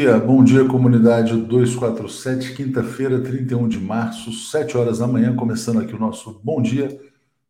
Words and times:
Bom 0.00 0.06
dia, 0.06 0.18
bom 0.18 0.42
dia 0.42 0.64
comunidade 0.64 1.36
247, 1.36 2.54
quinta-feira, 2.54 3.20
31 3.20 3.68
de 3.68 3.78
março, 3.78 4.32
7 4.32 4.74
horas 4.78 5.00
da 5.00 5.06
manhã, 5.06 5.36
começando 5.36 5.78
aqui 5.78 5.94
o 5.94 5.98
nosso 5.98 6.40
bom 6.42 6.62
dia, 6.62 6.98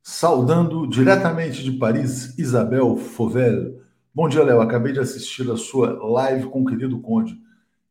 saudando 0.03 0.85
diretamente 0.89 1.63
de 1.63 1.71
Paris, 1.71 2.37
Isabel 2.37 2.97
Fovel. 2.97 3.81
Bom 4.13 4.29
dia, 4.29 4.43
Léo, 4.43 4.61
acabei 4.61 4.93
de 4.93 4.99
assistir 4.99 5.49
a 5.49 5.57
sua 5.57 5.93
live 6.09 6.49
com 6.49 6.63
o 6.63 6.65
querido 6.65 6.99
Conde. 6.99 7.39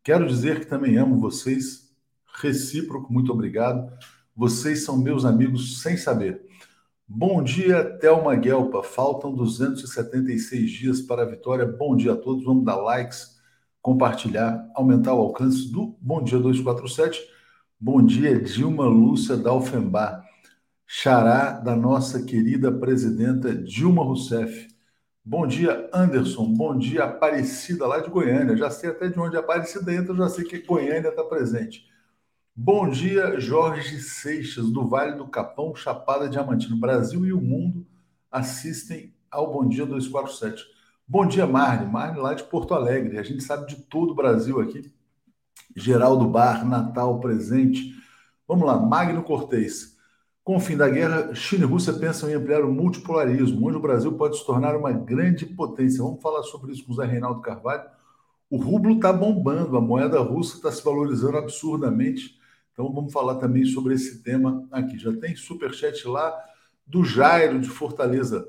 Quero 0.04 0.28
dizer 0.28 0.60
que 0.60 0.66
também 0.66 0.98
amo 0.98 1.18
vocês, 1.18 1.90
recíproco, 2.42 3.14
muito 3.14 3.32
obrigado. 3.32 3.90
Vocês 4.36 4.84
são 4.84 4.98
meus 4.98 5.24
amigos 5.24 5.82
sem 5.82 5.96
saber. 5.96 6.42
Bom 7.08 7.42
dia, 7.42 7.98
Thelma 8.02 8.36
Guelpa. 8.36 8.84
Faltam 8.84 9.34
276 9.34 10.70
dias 10.70 11.00
para 11.00 11.22
a 11.22 11.26
vitória. 11.26 11.66
Bom 11.66 11.96
dia 11.96 12.12
a 12.12 12.18
todos. 12.18 12.44
Vamos 12.44 12.66
dar 12.66 12.76
likes, 12.76 13.39
compartilhar, 13.82 14.70
aumentar 14.76 15.14
o 15.14 15.20
alcance 15.20 15.72
do 15.72 15.98
Bom 16.02 16.24
Dia 16.24 16.40
247. 16.40 17.20
Bom 17.80 18.06
dia, 18.06 18.40
Dilma 18.40 18.86
Lúcia 18.86 19.38
Dalfenbar, 19.38 20.26
xará 20.86 21.52
da 21.52 21.76
nossa 21.76 22.24
querida 22.24 22.72
presidenta 22.72 23.56
Dilma 23.56 24.04
Rousseff. 24.04 24.68
Bom 25.24 25.46
dia, 25.46 25.90
Anderson. 25.94 26.54
Bom 26.54 26.78
dia, 26.78 27.04
Aparecida, 27.04 27.86
lá 27.88 28.00
de 28.00 28.10
Goiânia. 28.10 28.58
Já 28.58 28.70
sei 28.70 28.90
até 28.90 29.08
de 29.08 29.20
onde 29.20 29.38
a 29.38 29.40
Aparecida 29.40 29.94
entra, 29.94 30.16
já 30.16 30.28
sei 30.28 30.44
que 30.44 30.60
Goiânia 30.60 31.10
está 31.10 31.24
presente. 31.24 31.88
Bom 32.56 32.90
dia, 32.90 33.40
Jorge 33.40 34.02
Seixas, 34.02 34.70
do 34.70 34.88
Vale 34.88 35.16
do 35.16 35.28
Capão, 35.28 35.74
Chapada 35.74 36.28
Diamantina. 36.28 36.76
Brasil 36.76 37.26
e 37.26 37.32
o 37.32 37.40
mundo 37.40 37.88
assistem 38.30 39.14
ao 39.32 39.54
Bom 39.54 39.70
Dia 39.70 39.86
247. 39.86 40.66
Bom 41.12 41.26
dia, 41.26 41.48
Marne. 41.48 41.92
Marne 41.92 42.20
lá 42.20 42.36
de 42.36 42.44
Porto 42.44 42.76
Alegre. 42.76 43.18
A 43.18 43.24
gente 43.24 43.42
sabe 43.42 43.66
de 43.66 43.78
todo 43.78 44.12
o 44.12 44.16
Brasil 44.16 44.62
aqui. 44.62 44.94
Geraldo 45.76 46.28
Bar, 46.28 46.64
Natal 46.64 47.20
presente. 47.20 47.96
Vamos 48.48 48.68
lá, 48.68 48.78
Magno 48.78 49.24
Cortez. 49.24 49.98
Com 50.44 50.58
o 50.58 50.60
fim 50.60 50.78
da 50.78 50.88
guerra, 50.88 51.34
China 51.34 51.64
e 51.64 51.68
Rússia 51.68 51.94
pensam 51.94 52.30
em 52.30 52.36
ampliar 52.36 52.62
o 52.62 52.72
multipolarismo, 52.72 53.68
onde 53.68 53.78
o 53.78 53.82
Brasil 53.82 54.14
pode 54.20 54.38
se 54.38 54.46
tornar 54.46 54.76
uma 54.76 54.92
grande 54.92 55.48
potência. 55.48 56.04
Vamos 56.04 56.22
falar 56.22 56.44
sobre 56.44 56.74
isso 56.74 56.86
com 56.86 56.92
o 56.92 56.96
Zé 56.96 57.06
Reinaldo 57.06 57.42
Carvalho. 57.42 57.90
O 58.48 58.58
rublo 58.58 58.94
está 58.94 59.12
bombando, 59.12 59.78
a 59.78 59.82
moeda 59.82 60.20
russa 60.20 60.58
está 60.58 60.72
se 60.72 60.84
valorizando 60.84 61.38
absurdamente. 61.38 62.40
Então 62.72 62.94
vamos 62.94 63.12
falar 63.12 63.38
também 63.38 63.66
sobre 63.66 63.96
esse 63.96 64.22
tema 64.22 64.64
aqui. 64.72 64.96
Já 65.00 65.12
tem 65.12 65.36
superchat 65.36 66.08
lá 66.08 66.40
do 66.86 67.04
Jairo 67.04 67.60
de 67.60 67.68
Fortaleza. 67.68 68.48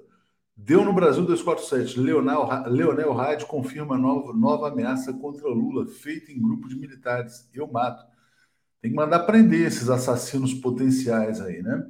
Deu 0.63 0.85
no 0.85 0.93
Brasil 0.93 1.25
247. 1.25 1.99
Leonel, 1.99 2.47
Leonel 2.67 3.13
Rádio 3.13 3.47
confirma 3.47 3.97
nova, 3.97 4.33
nova 4.35 4.69
ameaça 4.69 5.13
contra 5.13 5.49
Lula, 5.49 5.87
feita 5.87 6.31
em 6.31 6.41
grupo 6.41 6.69
de 6.69 6.77
militares. 6.77 7.49
Eu 7.53 7.67
mato. 7.67 8.05
Tem 8.81 8.91
que 8.91 8.97
mandar 8.97 9.21
prender 9.21 9.67
esses 9.67 9.89
assassinos 9.89 10.53
potenciais 10.53 11.41
aí, 11.41 11.63
né? 11.63 11.87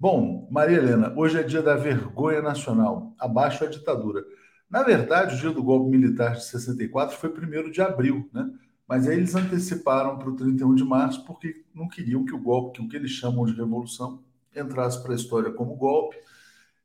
Bom, 0.00 0.48
Maria 0.50 0.78
Helena, 0.78 1.12
hoje 1.16 1.38
é 1.38 1.42
dia 1.42 1.60
da 1.60 1.76
vergonha 1.76 2.40
nacional. 2.40 3.14
Abaixo 3.18 3.64
a 3.64 3.68
ditadura. 3.68 4.24
Na 4.70 4.82
verdade, 4.82 5.34
o 5.34 5.38
dia 5.38 5.50
do 5.50 5.62
golpe 5.62 5.90
militar 5.90 6.32
de 6.32 6.44
64 6.44 7.16
foi 7.16 7.30
1 7.30 7.70
de 7.70 7.82
abril, 7.82 8.28
né? 8.32 8.50
Mas 8.86 9.06
aí 9.06 9.18
eles 9.18 9.34
anteciparam 9.34 10.16
para 10.16 10.30
o 10.30 10.34
31 10.34 10.74
de 10.74 10.84
março 10.84 11.24
porque 11.26 11.62
não 11.74 11.86
queriam 11.86 12.24
que 12.24 12.34
o 12.34 12.42
golpe, 12.42 12.78
que 12.78 12.84
o 12.84 12.88
que 12.88 12.96
eles 12.96 13.10
chamam 13.10 13.44
de 13.44 13.52
revolução, 13.52 14.22
entrasse 14.56 15.02
para 15.02 15.12
a 15.12 15.16
história 15.16 15.52
como 15.52 15.76
golpe, 15.76 16.16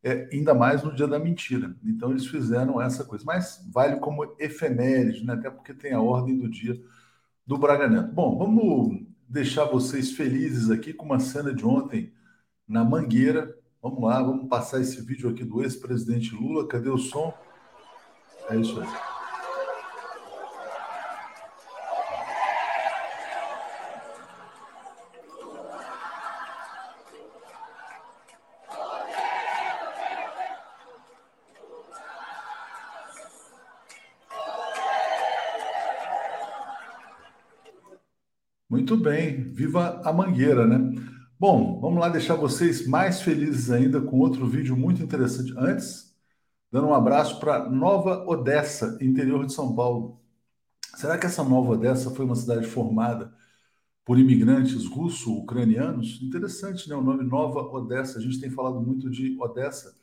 é, 0.04 0.28
ainda 0.32 0.54
mais 0.54 0.84
no 0.84 0.94
dia 0.94 1.08
da 1.08 1.18
mentira. 1.18 1.76
Então 1.84 2.12
eles 2.12 2.28
fizeram 2.28 2.82
essa 2.82 3.06
coisa. 3.06 3.24
Mas 3.26 3.66
vale 3.72 3.98
como 3.98 4.36
efeméride, 4.38 5.26
né? 5.26 5.34
até 5.34 5.50
porque 5.50 5.74
tem 5.74 5.94
a 5.94 6.02
ordem 6.02 6.38
do 6.38 6.50
dia 6.50 6.80
do 7.48 7.58
Braga 7.58 7.88
Neto. 7.88 8.12
Bom, 8.14 8.38
vamos 8.38 9.02
deixar 9.28 9.66
vocês 9.66 10.12
felizes 10.12 10.70
aqui 10.70 10.94
com 10.94 11.06
uma 11.06 11.20
cena 11.20 11.54
de 11.54 11.66
ontem 11.66 12.12
na 12.68 12.84
Mangueira. 12.84 13.56
Vamos 13.82 14.04
lá, 14.04 14.22
vamos 14.22 14.48
passar 14.48 14.82
esse 14.82 15.02
vídeo 15.02 15.30
aqui 15.30 15.44
do 15.44 15.62
ex-presidente 15.64 16.36
Lula. 16.36 16.68
Cadê 16.68 16.90
o 16.90 16.98
som? 16.98 17.34
É 18.50 18.58
isso 18.58 18.80
aí. 18.80 19.13
Muito 38.74 38.98
bem, 38.98 39.52
viva 39.52 40.02
a 40.04 40.12
Mangueira, 40.12 40.66
né? 40.66 41.00
Bom, 41.40 41.80
vamos 41.80 42.00
lá 42.00 42.10
deixar 42.10 42.34
vocês 42.34 42.88
mais 42.88 43.22
felizes 43.22 43.70
ainda 43.70 44.02
com 44.02 44.18
outro 44.18 44.48
vídeo 44.48 44.76
muito 44.76 45.00
interessante. 45.00 45.54
Antes, 45.56 46.12
dando 46.72 46.88
um 46.88 46.94
abraço 46.96 47.40
para 47.40 47.70
Nova 47.70 48.28
Odessa, 48.28 48.98
interior 49.00 49.46
de 49.46 49.54
São 49.54 49.76
Paulo. 49.76 50.20
Será 50.96 51.20
que 51.20 51.28
essa 51.28 51.44
Nova 51.44 51.74
Odessa 51.74 52.10
foi 52.10 52.26
uma 52.26 52.34
cidade 52.34 52.66
formada 52.66 53.32
por 54.04 54.18
imigrantes 54.18 54.88
russo-ucranianos? 54.88 56.20
Interessante, 56.24 56.90
né? 56.90 56.96
O 56.96 57.04
nome 57.04 57.24
Nova 57.24 57.60
Odessa. 57.60 58.18
A 58.18 58.22
gente 58.24 58.42
tem 58.42 58.50
falado 58.50 58.82
muito 58.82 59.08
de 59.08 59.38
Odessa. 59.40 59.94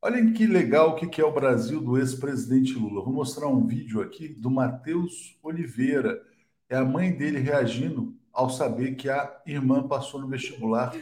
Olhem 0.00 0.32
que 0.32 0.46
legal 0.46 0.90
o 0.90 0.94
que 0.94 1.20
é 1.20 1.24
o 1.24 1.34
Brasil 1.34 1.80
do 1.80 1.98
ex-presidente 1.98 2.74
Lula. 2.74 3.02
Vou 3.02 3.12
mostrar 3.12 3.48
um 3.48 3.66
vídeo 3.66 4.00
aqui 4.00 4.28
do 4.28 4.52
Matheus 4.52 5.36
Oliveira 5.42 6.22
é 6.68 6.76
a 6.76 6.84
mãe 6.84 7.12
dele 7.12 7.38
reagindo 7.38 8.14
ao 8.32 8.50
saber 8.50 8.94
que 8.94 9.08
a 9.08 9.40
irmã 9.46 9.88
passou 9.88 10.20
no 10.20 10.28
vestibular 10.28 10.92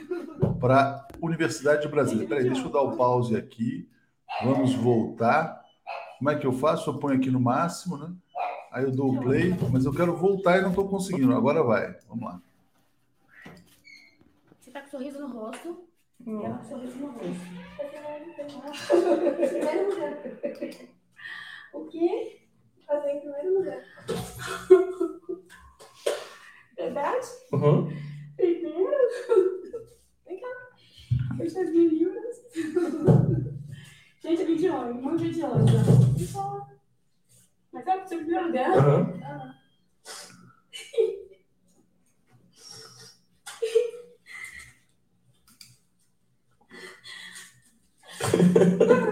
para 0.60 0.80
a 0.80 1.08
Universidade 1.20 1.82
de 1.82 1.88
Brasília. 1.88 2.26
Peraí, 2.26 2.44
deixa 2.44 2.62
eu 2.62 2.70
dar 2.70 2.80
o 2.82 2.96
pause 2.96 3.36
aqui. 3.36 3.88
Vamos 4.42 4.74
voltar. 4.74 5.62
Como 6.18 6.30
é 6.30 6.38
que 6.38 6.46
eu 6.46 6.52
faço? 6.52 6.88
Eu 6.88 6.98
ponho 6.98 7.16
aqui 7.16 7.30
no 7.30 7.40
máximo, 7.40 7.98
né? 7.98 8.14
Aí 8.70 8.84
eu 8.84 8.92
dou 8.92 9.12
o 9.12 9.20
play, 9.20 9.54
mas 9.72 9.84
eu 9.84 9.92
quero 9.92 10.16
voltar 10.16 10.58
e 10.58 10.62
não 10.62 10.70
estou 10.70 10.88
conseguindo. 10.88 11.34
Agora 11.34 11.62
vai. 11.62 11.94
Vamos 12.08 12.24
lá. 12.24 12.40
Você 14.60 14.70
tá 14.70 14.80
com 14.80 14.88
sorriso 14.88 15.20
no 15.20 15.28
rosto. 15.28 15.84
Hum. 16.26 16.42
Ela 16.44 16.56
com 16.58 16.64
sorriso 16.64 16.98
no 16.98 17.08
rosto. 17.08 17.26
o 21.74 21.84
quê? 21.86 22.40
Fazer 22.86 23.10
em 23.10 23.20
primeiro 23.20 23.58
lugar. 23.58 23.82
Verdade? 26.76 27.26
Uhum. 27.52 27.90
Primeiro? 28.36 28.90
Vem 30.26 30.40
cá. 30.40 30.46
Eu 31.38 31.46
as 31.62 31.70
mil 31.70 31.88
libras. 31.88 32.36
Gente, 34.22 34.42
é 34.42 34.44
de 34.44 34.68
homem, 34.68 34.94
muito 34.94 35.30
de 35.30 35.42
homem. 35.42 35.66
Mas 37.72 37.86
é 37.86 37.96
o 37.96 38.08
seu 38.08 38.18
primeiro 38.18 38.46
lugar? 38.46 38.70
Uhum. 38.76 39.20
Ah. 39.24 39.54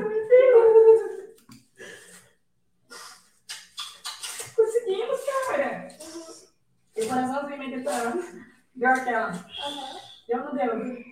Ou 10.31 10.39
não 10.39 10.55
deu? 10.55 11.05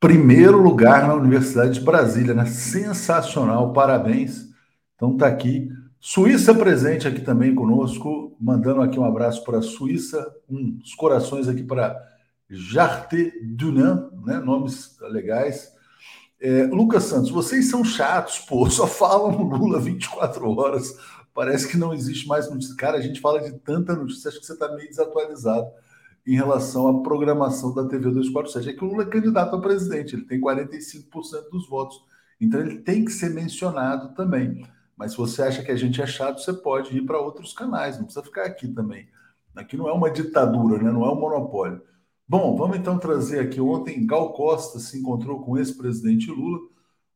Primeiro 0.00 0.62
lugar 0.62 1.06
na 1.06 1.14
Universidade 1.14 1.78
de 1.78 1.80
Brasília, 1.80 2.34
né? 2.34 2.46
Sensacional, 2.46 3.72
parabéns. 3.72 4.46
Então 4.94 5.16
tá 5.16 5.26
aqui. 5.26 5.68
Suíça 5.98 6.54
presente 6.54 7.08
aqui 7.08 7.20
também 7.20 7.54
conosco, 7.54 8.36
mandando 8.40 8.82
aqui 8.82 8.98
um 8.98 9.04
abraço 9.04 9.42
para 9.44 9.58
a 9.58 9.62
Suíça, 9.62 10.24
uns 10.48 10.94
corações 10.94 11.48
aqui 11.48 11.64
para 11.64 12.00
Jarte 12.48 13.32
Dunan, 13.42 14.10
né? 14.24 14.38
Nomes 14.38 14.96
legais. 15.00 15.74
É, 16.38 16.64
Lucas 16.64 17.04
Santos, 17.04 17.30
vocês 17.30 17.70
são 17.70 17.82
chatos, 17.82 18.38
pô, 18.40 18.68
só 18.68 18.86
falam 18.86 19.42
Lula 19.42 19.80
24 19.80 20.48
horas. 20.50 20.94
Parece 21.36 21.68
que 21.68 21.76
não 21.76 21.92
existe 21.92 22.26
mais 22.26 22.50
notícia. 22.50 22.74
Cara, 22.74 22.96
a 22.96 23.00
gente 23.02 23.20
fala 23.20 23.42
de 23.42 23.52
tanta 23.58 23.94
notícia, 23.94 24.30
acho 24.30 24.40
que 24.40 24.46
você 24.46 24.54
está 24.54 24.74
meio 24.74 24.88
desatualizado 24.88 25.70
em 26.26 26.34
relação 26.34 26.88
à 26.88 27.02
programação 27.02 27.74
da 27.74 27.84
TV 27.84 28.10
247. 28.10 28.70
É 28.70 28.72
que 28.72 28.82
o 28.82 28.88
Lula 28.88 29.02
é 29.02 29.06
candidato 29.06 29.54
a 29.54 29.60
presidente, 29.60 30.16
ele 30.16 30.24
tem 30.24 30.40
45% 30.40 31.50
dos 31.52 31.68
votos. 31.68 32.02
Então 32.40 32.58
ele 32.58 32.78
tem 32.78 33.04
que 33.04 33.12
ser 33.12 33.34
mencionado 33.34 34.14
também. 34.14 34.66
Mas 34.96 35.10
se 35.10 35.18
você 35.18 35.42
acha 35.42 35.62
que 35.62 35.70
a 35.70 35.76
gente 35.76 36.00
é 36.00 36.06
chato, 36.06 36.40
você 36.40 36.54
pode 36.54 36.96
ir 36.96 37.04
para 37.04 37.20
outros 37.20 37.52
canais, 37.52 37.98
não 37.98 38.06
precisa 38.06 38.24
ficar 38.24 38.46
aqui 38.46 38.68
também. 38.68 39.06
Aqui 39.54 39.76
não 39.76 39.90
é 39.90 39.92
uma 39.92 40.10
ditadura, 40.10 40.82
né? 40.82 40.90
não 40.90 41.04
é 41.04 41.12
um 41.12 41.20
monopólio. 41.20 41.82
Bom, 42.26 42.56
vamos 42.56 42.78
então 42.78 42.98
trazer 42.98 43.40
aqui. 43.40 43.60
Ontem, 43.60 44.06
Gal 44.06 44.32
Costa 44.32 44.78
se 44.78 44.98
encontrou 44.98 45.42
com 45.42 45.52
o 45.52 45.58
ex-presidente 45.58 46.30
Lula. 46.30 46.60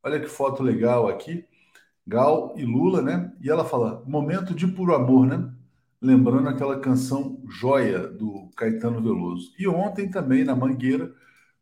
Olha 0.03 0.21
que 0.21 0.29
foto 0.29 0.63
legal 0.63 1.09
aqui. 1.09 1.47
Gal 2.07 2.55
e 2.57 2.65
Lula, 2.65 3.03
né? 3.03 3.33
E 3.41 3.51
ela 3.51 3.65
fala: 3.65 4.03
momento 4.07 4.55
de 4.55 4.67
puro 4.67 4.95
amor, 4.95 5.27
né? 5.27 5.53
Lembrando 6.01 6.49
aquela 6.49 6.81
canção 6.81 7.43
Joia 7.49 8.07
do 8.09 8.49
Caetano 8.57 9.03
Veloso. 9.03 9.53
E 9.59 9.69
ontem 9.69 10.11
também 10.11 10.45
na 10.45 10.57
Mangueira, 10.57 11.15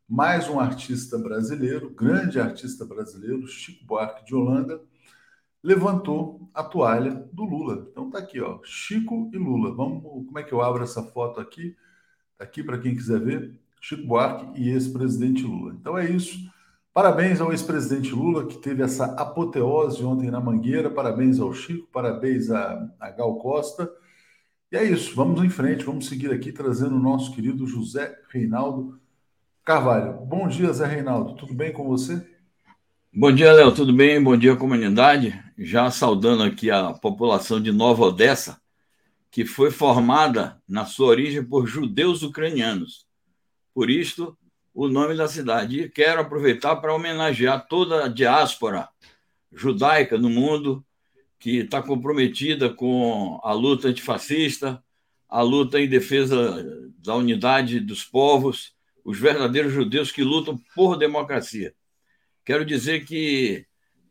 mais 0.07 0.49
um 0.49 0.59
artista 0.59 1.17
brasileiro, 1.17 1.89
grande 1.93 2.39
artista 2.39 2.85
brasileiro, 2.85 3.45
Chico 3.47 3.85
Buarque 3.85 4.25
de 4.25 4.33
Holanda, 4.33 4.81
levantou 5.63 6.49
a 6.53 6.63
toalha 6.63 7.27
do 7.33 7.43
Lula. 7.43 7.87
Então 7.91 8.09
tá 8.09 8.19
aqui, 8.19 8.39
ó, 8.41 8.59
Chico 8.63 9.29
e 9.33 9.37
Lula. 9.37 9.73
Vamos, 9.75 10.01
como 10.03 10.39
é 10.39 10.43
que 10.43 10.53
eu 10.53 10.61
abro 10.61 10.83
essa 10.83 11.03
foto 11.03 11.39
aqui? 11.39 11.75
Tá 12.37 12.45
aqui 12.45 12.63
para 12.63 12.79
quem 12.79 12.95
quiser 12.95 13.19
ver, 13.19 13.59
Chico 13.81 14.07
Buarque 14.07 14.59
e 14.59 14.69
ex-presidente 14.69 15.43
Lula. 15.43 15.73
Então 15.73 15.97
é 15.97 16.09
isso. 16.09 16.39
Parabéns 16.93 17.39
ao 17.39 17.51
ex-presidente 17.51 18.11
Lula, 18.11 18.47
que 18.47 18.57
teve 18.57 18.83
essa 18.83 19.05
apoteose 19.13 20.03
ontem 20.03 20.31
na 20.31 20.41
Mangueira. 20.41 20.89
Parabéns 20.89 21.39
ao 21.39 21.53
Chico, 21.53 21.87
parabéns 21.91 22.49
a, 22.49 22.89
a 22.99 23.11
Gal 23.11 23.35
Costa. 23.35 23.89
E 24.71 24.77
é 24.77 24.83
isso, 24.83 25.15
vamos 25.15 25.43
em 25.43 25.49
frente, 25.49 25.83
vamos 25.83 26.07
seguir 26.07 26.31
aqui 26.31 26.51
trazendo 26.51 26.95
o 26.95 26.99
nosso 26.99 27.33
querido 27.33 27.65
José 27.65 28.15
Reinaldo 28.29 28.99
Carvalho. 29.63 30.13
Bom 30.25 30.47
dia, 30.47 30.73
Zé 30.73 30.85
Reinaldo, 30.87 31.35
tudo 31.35 31.53
bem 31.53 31.71
com 31.71 31.87
você? 31.87 32.27
Bom 33.13 33.31
dia, 33.31 33.53
Léo, 33.53 33.71
tudo 33.71 33.93
bem? 33.93 34.21
Bom 34.21 34.35
dia, 34.35 34.55
comunidade. 34.55 35.39
Já 35.57 35.89
saudando 35.91 36.43
aqui 36.43 36.69
a 36.69 36.93
população 36.93 37.61
de 37.61 37.71
Nova 37.71 38.03
Odessa, 38.03 38.59
que 39.31 39.45
foi 39.45 39.71
formada 39.71 40.61
na 40.67 40.85
sua 40.85 41.07
origem 41.07 41.43
por 41.43 41.67
judeus 41.67 42.23
ucranianos. 42.23 43.07
Por 43.73 43.89
isto, 43.89 44.37
o 44.73 44.87
nome 44.87 45.15
da 45.15 45.27
cidade. 45.27 45.81
E 45.81 45.89
quero 45.89 46.21
aproveitar 46.21 46.75
para 46.77 46.93
homenagear 46.93 47.67
toda 47.67 48.05
a 48.05 48.07
diáspora 48.07 48.89
judaica 49.51 50.17
no 50.17 50.29
mundo 50.29 50.85
que 51.39 51.57
está 51.59 51.81
comprometida 51.81 52.69
com 52.69 53.39
a 53.43 53.53
luta 53.53 53.87
antifascista, 53.87 54.83
a 55.27 55.41
luta 55.41 55.79
em 55.79 55.87
defesa 55.87 56.91
da 56.97 57.15
unidade 57.15 57.79
dos 57.79 58.03
povos, 58.03 58.73
os 59.05 59.17
verdadeiros 59.17 59.71
judeus 59.71 60.11
que 60.11 60.23
lutam 60.23 60.59
por 60.75 60.97
democracia. 60.97 61.73
Quero 62.43 62.65
dizer 62.65 63.05
que 63.05 63.65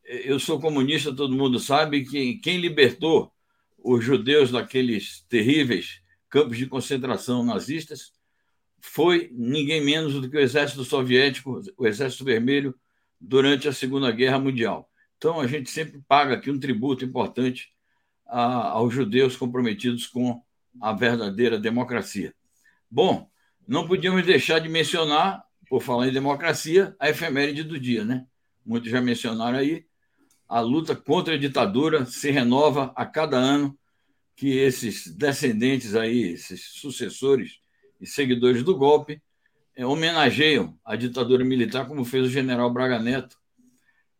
eu 0.04 0.40
sou 0.40 0.58
comunista, 0.58 1.14
todo 1.14 1.37
mundo 1.37 1.58
sabe 1.58 2.04
que 2.04 2.37
quem 2.37 2.58
libertou 2.58 3.31
os 3.78 4.02
judeus 4.02 4.50
daqueles 4.50 5.25
terríveis 5.28 6.00
campos 6.31 6.56
de 6.56 6.66
concentração 6.66 7.44
nazistas 7.44 8.12
foi 8.80 9.30
ninguém 9.32 9.84
menos 9.84 10.14
do 10.14 10.28
que 10.28 10.36
o 10.36 10.40
exército 10.40 10.84
soviético, 10.84 11.60
o 11.76 11.86
exército 11.86 12.25
vermelho, 12.25 12.75
durante 13.20 13.69
a 13.69 13.72
Segunda 13.72 14.10
Guerra 14.10 14.38
Mundial. 14.38 14.88
Então, 15.16 15.40
a 15.40 15.46
gente 15.46 15.70
sempre 15.70 16.00
paga 16.06 16.34
aqui 16.34 16.50
um 16.50 16.60
tributo 16.60 17.04
importante 17.04 17.70
a, 18.26 18.69
aos 18.70 18.94
judeus 18.94 19.36
comprometidos 19.36 20.06
com 20.06 20.40
a 20.80 20.92
verdadeira 20.92 21.58
democracia. 21.58 22.32
Bom, 22.90 23.28
não 23.66 23.86
podíamos 23.86 24.25
deixar 24.25 24.60
de 24.60 24.69
mencionar, 24.69 25.42
por 25.69 25.82
falar 25.82 26.08
em 26.08 26.12
democracia, 26.12 26.94
a 26.98 27.10
efeméride 27.10 27.62
do 27.62 27.78
dia, 27.78 28.04
né? 28.04 28.25
Muitos 28.64 28.90
já 28.90 29.00
mencionaram 29.00 29.58
aí. 29.58 29.86
A 30.48 30.60
luta 30.60 30.96
contra 30.96 31.34
a 31.34 31.38
ditadura 31.38 32.06
se 32.06 32.30
renova 32.30 32.92
a 32.96 33.04
cada 33.04 33.36
ano 33.36 33.78
que 34.34 34.56
esses 34.56 35.08
descendentes 35.14 35.94
aí, 35.94 36.32
esses 36.32 36.62
sucessores 36.75 37.58
e 38.00 38.06
seguidores 38.06 38.62
do 38.62 38.77
golpe, 38.77 39.21
é, 39.75 39.87
homenageiam 39.87 40.77
a 40.85 40.97
ditadura 40.97 41.45
militar, 41.45 41.87
como 41.87 42.05
fez 42.05 42.27
o 42.27 42.31
general 42.31 42.69
Braga 42.73 42.99
Neto 42.99 43.37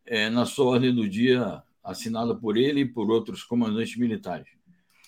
é, 0.07 0.31
na 0.31 0.47
sua 0.47 0.67
ordem 0.67 0.95
do 0.95 1.09
dia, 1.09 1.63
assinada 1.83 2.35
por 2.35 2.57
ele 2.57 2.81
e 2.81 2.89
por 2.89 3.11
outros 3.11 3.43
comandantes 3.43 3.97
militares. 3.97 4.49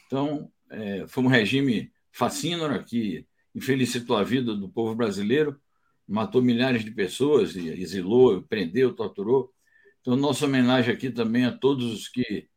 Então, 0.07 0.51
é, 0.69 1.07
foi 1.07 1.23
um 1.23 1.29
regime 1.29 1.93
fascínora 2.11 2.83
que 2.83 3.25
infelicitou 3.55 4.17
a 4.17 4.25
vida 4.25 4.55
do 4.55 4.69
povo 4.69 4.95
brasileiro, 4.95 5.61
matou 6.07 6.43
milhares 6.43 6.85
de 6.85 6.91
pessoas, 6.91 7.55
exilou, 7.55 8.43
prendeu, 8.43 8.93
torturou. 8.93 9.53
Então, 10.01 10.17
nossa 10.17 10.47
homenagem 10.47 10.93
aqui 10.93 11.11
também 11.11 11.45
a 11.45 11.53
todos 11.53 11.93
os 11.93 12.09
que 12.09 12.49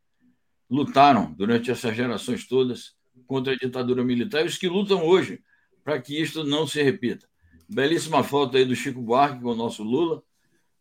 lutaram 0.68 1.32
durante 1.32 1.70
essas 1.70 1.94
gerações 1.94 2.46
todas 2.46 2.96
contra 3.26 3.52
a 3.52 3.56
ditadura 3.56 4.02
militar 4.02 4.42
e 4.42 4.48
os 4.48 4.58
que 4.58 4.68
lutam 4.68 5.04
hoje 5.04 5.40
para 5.84 6.00
que 6.00 6.20
isto 6.20 6.42
não 6.42 6.66
se 6.66 6.82
repita. 6.82 7.26
Belíssima 7.68 8.24
foto 8.24 8.56
aí 8.56 8.64
do 8.64 8.74
Chico 8.74 9.00
Buarque 9.00 9.42
com 9.42 9.50
o 9.50 9.54
nosso 9.54 9.82
Lula, 9.82 10.22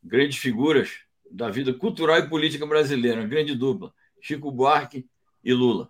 grandes 0.01 0.37
figuras 0.37 0.99
da 1.29 1.49
vida 1.49 1.73
cultural 1.73 2.17
e 2.19 2.29
política 2.29 2.65
brasileira, 2.65 3.25
grande 3.27 3.55
dupla, 3.55 3.93
Chico 4.21 4.51
Buarque 4.51 5.05
e 5.43 5.53
Lula. 5.53 5.89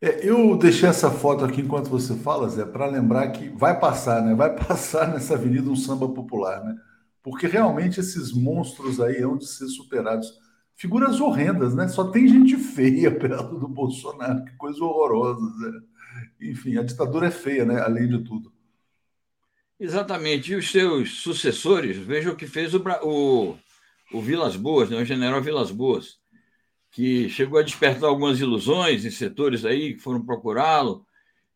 É, 0.00 0.28
eu 0.28 0.56
deixei 0.58 0.88
essa 0.88 1.10
foto 1.10 1.44
aqui 1.44 1.62
enquanto 1.62 1.88
você 1.88 2.14
fala, 2.16 2.48
Zé, 2.48 2.64
para 2.66 2.86
lembrar 2.86 3.28
que 3.28 3.48
vai 3.48 3.78
passar, 3.78 4.22
né? 4.22 4.34
Vai 4.34 4.54
passar 4.66 5.08
nessa 5.08 5.34
avenida 5.34 5.70
um 5.70 5.76
samba 5.76 6.08
popular, 6.08 6.62
né? 6.62 6.76
Porque 7.22 7.46
realmente 7.46 7.98
esses 7.98 8.32
monstros 8.32 9.00
aí 9.00 9.22
hão 9.22 9.36
de 9.36 9.46
ser 9.46 9.66
superados. 9.68 10.32
Figuras 10.74 11.20
horrendas, 11.20 11.74
né? 11.74 11.88
Só 11.88 12.04
tem 12.10 12.28
gente 12.28 12.56
feia 12.56 13.10
perto 13.16 13.58
do 13.58 13.66
Bolsonaro, 13.66 14.44
que 14.44 14.54
coisa 14.56 14.84
horrorosa, 14.84 15.40
Zé. 15.40 15.95
Enfim, 16.40 16.76
a 16.78 16.82
ditadura 16.82 17.28
é 17.28 17.30
feia, 17.30 17.64
né? 17.64 17.80
Além 17.80 18.08
de 18.08 18.18
tudo. 18.22 18.52
Exatamente. 19.78 20.52
E 20.52 20.56
os 20.56 20.70
seus 20.70 21.20
sucessores, 21.20 21.96
veja 21.96 22.32
o 22.32 22.36
que 22.36 22.46
fez 22.46 22.74
o, 22.74 22.82
o 23.02 23.58
o 24.12 24.20
Vilas 24.20 24.56
Boas, 24.56 24.90
né, 24.90 24.96
o 24.96 25.04
general 25.04 25.42
Vilas 25.42 25.70
Boas, 25.70 26.18
que 26.90 27.28
chegou 27.28 27.58
a 27.58 27.62
despertar 27.62 28.08
algumas 28.08 28.40
ilusões 28.40 29.04
em 29.04 29.10
setores 29.10 29.64
aí 29.64 29.94
que 29.94 30.00
foram 30.00 30.24
procurá-lo 30.24 31.04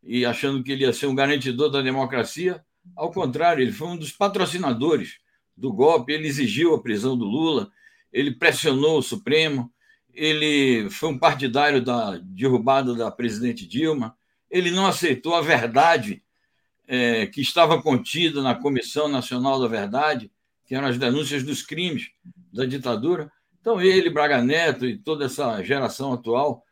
e 0.03 0.25
achando 0.25 0.63
que 0.63 0.73
ele 0.73 0.85
ia 0.85 0.93
ser 0.93 1.07
um 1.07 1.15
garantidor 1.15 1.71
da 1.71 1.81
democracia. 1.81 2.63
Ao 2.97 3.11
contrário, 3.11 3.63
ele 3.63 3.73
foi 3.73 3.89
um 3.89 3.97
dos 3.97 4.13
patrocinadores 4.13 5.19
do 5.57 5.73
golpe, 5.73 6.13
ele 6.13 6.27
exigiu 6.27 6.75
a 6.75 6.83
prisão 6.83 7.17
do 7.17 7.25
Lula, 7.25 7.71
ele 8.13 8.33
pressionou 8.33 8.99
o 8.99 9.03
Supremo, 9.03 9.73
ele 10.13 10.91
foi 10.91 11.11
um 11.11 11.19
partidário 11.19 11.83
da 11.83 12.19
derrubada 12.19 12.95
da 12.95 13.11
presidente 13.11 13.67
Dilma, 13.67 14.17
ele 14.51 14.71
não 14.71 14.87
aceitou 14.87 15.35
a 15.35 15.41
verdade 15.41 16.23
é, 16.87 17.27
que 17.27 17.41
estava 17.41 17.81
contida 17.81 18.43
na 18.43 18.55
Comissão 18.55 19.09
Nacional 19.09 19.61
da 19.61 19.69
Verdade, 19.69 20.31
que 20.67 20.75
eram 20.75 20.89
as 20.89 20.99
denúncias 20.99 21.43
dos 21.43 21.63
crimes 21.63 22.11
da 22.53 22.65
ditadura. 22.65 23.31
Então, 23.61 23.81
ele, 23.81 24.11
Braga 24.11 24.43
Neto 24.43 24.85
e 24.87 24.99
toda 24.99 25.27
essa 25.27 25.63
geração 25.63 26.13
atual 26.13 26.65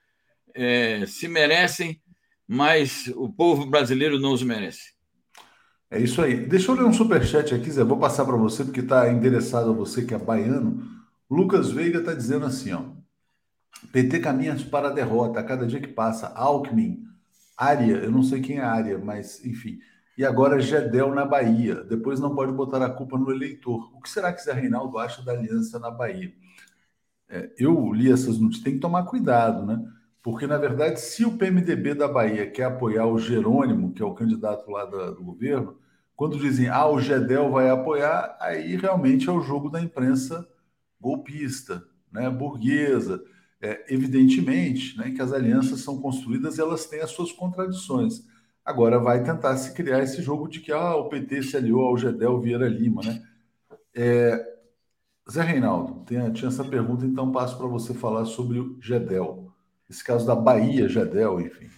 é, 0.54 1.06
se 1.06 1.28
merecem, 1.28 2.00
mas 2.46 3.12
o 3.14 3.28
povo 3.28 3.64
brasileiro 3.66 4.18
não 4.18 4.32
os 4.32 4.42
merece. 4.42 4.94
É 5.90 6.00
isso 6.00 6.20
aí. 6.20 6.34
Deixa 6.34 6.70
eu 6.70 6.74
ler 6.74 6.84
um 6.84 6.92
superchat 6.92 7.54
aqui, 7.54 7.70
Zé. 7.70 7.84
Vou 7.84 7.98
passar 7.98 8.24
para 8.24 8.36
você, 8.36 8.64
porque 8.64 8.80
está 8.80 9.10
endereçado 9.10 9.70
a 9.70 9.74
você 9.74 10.04
que 10.04 10.12
é 10.12 10.18
baiano. 10.18 10.86
Lucas 11.30 11.70
Veiga 11.70 12.00
está 12.00 12.12
dizendo 12.12 12.44
assim: 12.44 12.72
ó. 12.72 12.82
PT 13.92 14.18
caminha 14.18 14.56
para 14.70 14.88
a 14.88 14.92
derrota 14.92 15.38
a 15.40 15.44
cada 15.44 15.66
dia 15.66 15.80
que 15.80 15.88
passa. 15.88 16.28
Alckmin, 16.28 17.07
Área, 17.58 17.96
eu 17.96 18.10
não 18.10 18.22
sei 18.22 18.40
quem 18.40 18.58
é 18.58 18.62
Área, 18.62 18.98
mas 18.98 19.44
enfim 19.44 19.78
e 20.18 20.24
agora 20.24 20.60
Gedel 20.60 21.14
na 21.14 21.24
Bahia. 21.24 21.76
Depois 21.84 22.18
não 22.18 22.34
pode 22.34 22.50
botar 22.50 22.84
a 22.84 22.90
culpa 22.90 23.16
no 23.16 23.30
eleitor. 23.30 23.88
O 23.96 24.00
que 24.00 24.10
será 24.10 24.32
que 24.32 24.42
Zé 24.42 24.52
Reinaldo 24.52 24.98
acha 24.98 25.22
da 25.22 25.30
aliança 25.30 25.78
na 25.78 25.92
Bahia? 25.92 26.34
É, 27.28 27.52
eu 27.56 27.92
li 27.92 28.10
essas 28.10 28.36
notícias, 28.36 28.64
tem 28.64 28.74
que 28.74 28.80
tomar 28.80 29.04
cuidado, 29.04 29.64
né? 29.64 29.80
Porque, 30.20 30.44
na 30.44 30.58
verdade, 30.58 31.00
se 31.00 31.24
o 31.24 31.38
PMDB 31.38 31.94
da 31.94 32.08
Bahia 32.08 32.50
quer 32.50 32.64
apoiar 32.64 33.06
o 33.06 33.16
Jerônimo, 33.16 33.92
que 33.92 34.02
é 34.02 34.04
o 34.04 34.14
candidato 34.14 34.68
lá 34.68 34.84
do 34.84 35.22
governo, 35.22 35.78
quando 36.16 36.36
dizem, 36.36 36.68
ah, 36.68 36.88
o 36.88 37.00
Gedel 37.00 37.52
vai 37.52 37.70
apoiar, 37.70 38.36
aí 38.40 38.74
realmente 38.74 39.28
é 39.28 39.32
o 39.32 39.40
jogo 39.40 39.70
da 39.70 39.80
imprensa 39.80 40.48
golpista, 41.00 41.84
né, 42.10 42.28
burguesa. 42.28 43.22
É, 43.60 43.92
evidentemente 43.92 44.96
né, 44.96 45.10
que 45.10 45.20
as 45.20 45.32
alianças 45.32 45.80
são 45.80 46.00
construídas 46.00 46.60
elas 46.60 46.86
têm 46.86 47.00
as 47.00 47.10
suas 47.10 47.32
contradições. 47.32 48.22
Agora 48.64 48.98
vai 48.98 49.22
tentar 49.22 49.56
se 49.56 49.74
criar 49.74 50.02
esse 50.02 50.22
jogo 50.22 50.46
de 50.46 50.60
que 50.60 50.70
ah, 50.70 50.94
o 50.94 51.08
PT 51.08 51.42
se 51.42 51.56
aliou 51.56 51.86
ao 51.86 51.96
Gedel 51.96 52.40
Vieira 52.40 52.68
Lima, 52.68 53.02
né? 53.02 53.22
É, 53.94 54.58
Zé 55.30 55.42
Reinaldo, 55.42 56.04
tem, 56.04 56.32
tinha 56.32 56.48
essa 56.48 56.64
pergunta, 56.64 57.04
então 57.04 57.32
passo 57.32 57.56
para 57.56 57.66
você 57.66 57.92
falar 57.92 58.24
sobre 58.26 58.58
o 58.60 58.78
Gedel. 58.80 59.52
Esse 59.88 60.04
caso 60.04 60.26
da 60.26 60.36
Bahia, 60.36 60.88
Gedel, 60.88 61.40
enfim. 61.40 61.68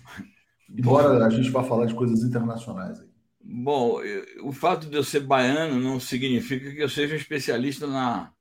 Embora 0.69 1.25
a 1.25 1.31
gente 1.31 1.51
vá 1.51 1.63
falar 1.63 1.87
de 1.87 1.95
coisas 1.95 2.23
internacionais 2.23 3.01
aí. 3.01 3.09
Bom, 3.43 4.01
o 4.43 4.53
fato 4.53 4.89
de 4.89 4.97
eu 4.97 5.03
ser 5.03 5.21
baiano 5.21 5.81
não 5.81 5.99
significa 5.99 6.71
que 6.71 6.83
eu 6.83 6.89
seja 6.89 7.17
especialista 7.17 7.87
na, 7.87 8.33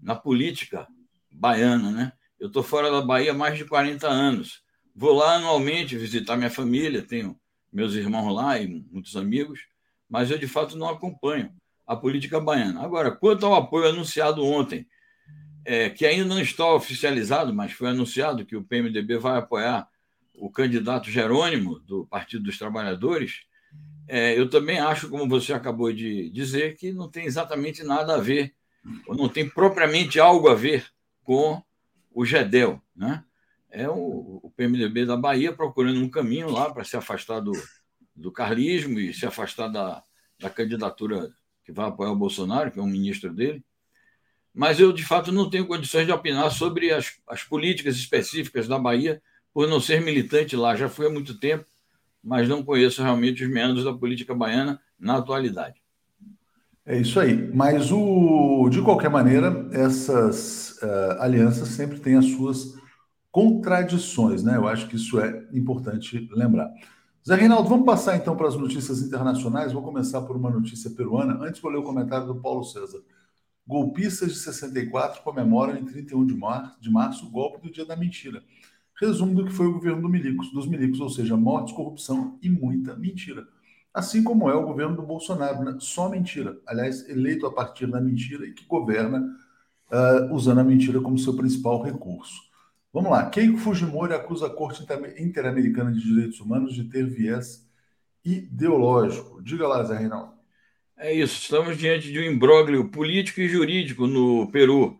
na 0.00 0.14
política 0.14 0.86
baiana, 1.30 1.90
né? 1.90 2.12
Eu 2.38 2.48
estou 2.48 2.62
fora 2.62 2.90
da 2.90 3.00
Bahia 3.00 3.32
há 3.32 3.34
mais 3.34 3.58
de 3.58 3.64
40 3.64 4.06
anos. 4.08 4.62
Vou 4.94 5.12
lá 5.12 5.36
anualmente 5.36 5.96
visitar 5.96 6.36
minha 6.36 6.50
família, 6.50 7.02
tenho 7.02 7.38
meus 7.72 7.94
irmãos 7.94 8.32
lá 8.32 8.58
e 8.58 8.66
muitos 8.90 9.16
amigos, 9.16 9.60
mas 10.08 10.30
eu 10.30 10.38
de 10.38 10.46
fato 10.46 10.76
não 10.76 10.88
acompanho 10.88 11.52
a 11.86 11.96
política 11.96 12.40
baiana. 12.40 12.82
Agora, 12.82 13.10
quanto 13.10 13.46
ao 13.46 13.54
apoio 13.54 13.88
anunciado 13.88 14.44
ontem, 14.44 14.86
é, 15.64 15.90
que 15.90 16.06
ainda 16.06 16.24
não 16.24 16.40
está 16.40 16.72
oficializado, 16.72 17.52
mas 17.52 17.72
foi 17.72 17.88
anunciado 17.88 18.44
que 18.44 18.56
o 18.56 18.64
PMDB 18.64 19.18
vai 19.18 19.38
apoiar 19.38 19.88
o 20.34 20.50
candidato 20.50 21.10
Jerônimo, 21.10 21.80
do 21.80 22.06
Partido 22.06 22.44
dos 22.44 22.58
Trabalhadores, 22.58 23.42
é, 24.06 24.38
eu 24.38 24.48
também 24.48 24.78
acho, 24.78 25.10
como 25.10 25.28
você 25.28 25.52
acabou 25.52 25.92
de 25.92 26.30
dizer, 26.30 26.76
que 26.76 26.92
não 26.92 27.10
tem 27.10 27.26
exatamente 27.26 27.82
nada 27.82 28.14
a 28.14 28.20
ver, 28.20 28.54
ou 29.06 29.14
não 29.14 29.28
tem 29.28 29.48
propriamente 29.48 30.18
algo 30.18 30.48
a 30.48 30.54
ver 30.54 30.86
com 31.22 31.62
o 32.18 32.24
GEDEL. 32.24 32.82
Né? 32.96 33.22
É 33.70 33.88
o, 33.88 34.40
o 34.42 34.52
PMDB 34.56 35.06
da 35.06 35.16
Bahia 35.16 35.52
procurando 35.52 36.00
um 36.00 36.10
caminho 36.10 36.50
lá 36.50 36.68
para 36.68 36.82
se 36.82 36.96
afastar 36.96 37.38
do, 37.38 37.52
do 38.14 38.32
carlismo 38.32 38.98
e 38.98 39.14
se 39.14 39.24
afastar 39.24 39.68
da, 39.68 40.02
da 40.40 40.50
candidatura 40.50 41.30
que 41.64 41.70
vai 41.70 41.86
apoiar 41.86 42.10
o 42.10 42.16
Bolsonaro, 42.16 42.72
que 42.72 42.80
é 42.80 42.82
um 42.82 42.88
ministro 42.88 43.32
dele. 43.32 43.64
Mas 44.52 44.80
eu, 44.80 44.92
de 44.92 45.04
fato, 45.04 45.30
não 45.30 45.48
tenho 45.48 45.68
condições 45.68 46.06
de 46.06 46.12
opinar 46.12 46.50
sobre 46.50 46.90
as, 46.90 47.20
as 47.28 47.44
políticas 47.44 47.94
específicas 47.94 48.66
da 48.66 48.80
Bahia, 48.80 49.22
por 49.54 49.68
não 49.68 49.80
ser 49.80 50.00
militante 50.00 50.56
lá. 50.56 50.74
Já 50.74 50.88
fui 50.88 51.06
há 51.06 51.10
muito 51.10 51.38
tempo, 51.38 51.66
mas 52.20 52.48
não 52.48 52.64
conheço 52.64 53.00
realmente 53.00 53.44
os 53.44 53.50
meandros 53.50 53.84
da 53.84 53.94
política 53.94 54.34
baiana 54.34 54.80
na 54.98 55.18
atualidade. 55.18 55.80
É 56.88 56.98
isso 56.98 57.20
aí. 57.20 57.54
Mas, 57.54 57.92
o, 57.92 58.66
de 58.70 58.80
qualquer 58.80 59.10
maneira, 59.10 59.68
essas 59.72 60.78
uh, 60.82 61.20
alianças 61.20 61.68
sempre 61.68 62.00
têm 62.00 62.16
as 62.16 62.24
suas 62.24 62.74
contradições, 63.30 64.42
né? 64.42 64.56
Eu 64.56 64.66
acho 64.66 64.88
que 64.88 64.96
isso 64.96 65.20
é 65.20 65.46
importante 65.52 66.26
lembrar. 66.32 66.72
Zé 67.28 67.34
Reinaldo, 67.34 67.68
vamos 67.68 67.84
passar 67.84 68.16
então 68.16 68.34
para 68.34 68.48
as 68.48 68.56
notícias 68.56 69.02
internacionais. 69.02 69.70
Vou 69.70 69.82
começar 69.82 70.22
por 70.22 70.34
uma 70.34 70.50
notícia 70.50 70.90
peruana. 70.90 71.38
Antes, 71.44 71.60
vou 71.60 71.70
ler 71.70 71.76
o 71.76 71.82
comentário 71.82 72.26
do 72.26 72.40
Paulo 72.40 72.64
César. 72.64 73.02
Golpistas 73.66 74.32
de 74.32 74.38
64 74.38 75.22
comemoram 75.22 75.76
em 75.76 75.84
31 75.84 76.24
de 76.24 76.34
março, 76.34 76.80
de 76.80 76.90
março 76.90 77.26
o 77.26 77.30
golpe 77.30 77.60
do 77.60 77.70
Dia 77.70 77.84
da 77.84 77.96
Mentira. 77.96 78.42
Resumo 78.98 79.34
do 79.34 79.44
que 79.44 79.52
foi 79.52 79.66
o 79.66 79.74
governo 79.74 80.00
do 80.00 80.08
milicos, 80.08 80.50
dos 80.52 80.66
milicos, 80.66 81.00
ou 81.00 81.10
seja, 81.10 81.36
mortes, 81.36 81.74
corrupção 81.74 82.38
e 82.42 82.48
muita 82.48 82.96
mentira. 82.96 83.46
Assim 83.98 84.22
como 84.22 84.48
é 84.48 84.54
o 84.54 84.62
governo 84.62 84.94
do 84.94 85.02
Bolsonaro, 85.02 85.64
né? 85.64 85.76
só 85.80 86.08
mentira. 86.08 86.56
Aliás, 86.64 87.08
eleito 87.08 87.44
a 87.48 87.52
partir 87.52 87.88
da 87.88 88.00
mentira 88.00 88.46
e 88.46 88.52
que 88.52 88.64
governa 88.64 89.28
uh, 89.90 90.32
usando 90.32 90.60
a 90.60 90.64
mentira 90.64 91.00
como 91.00 91.18
seu 91.18 91.34
principal 91.34 91.82
recurso. 91.82 92.40
Vamos 92.92 93.10
lá. 93.10 93.28
Keiko 93.28 93.58
Fujimori 93.58 94.14
acusa 94.14 94.46
a 94.46 94.50
Corte 94.50 94.86
Interamericana 95.18 95.90
de 95.90 96.00
Direitos 96.00 96.38
Humanos 96.38 96.76
de 96.76 96.84
ter 96.84 97.06
viés 97.06 97.68
ideológico. 98.24 99.42
Diga 99.42 99.66
lá, 99.66 99.82
Zé 99.82 99.98
Reinaldo. 99.98 100.32
É 100.96 101.12
isso, 101.12 101.42
estamos 101.42 101.76
diante 101.76 102.12
de 102.12 102.20
um 102.20 102.22
imbróglio 102.22 102.88
político 102.92 103.40
e 103.40 103.48
jurídico 103.48 104.06
no 104.06 104.48
Peru. 104.52 104.96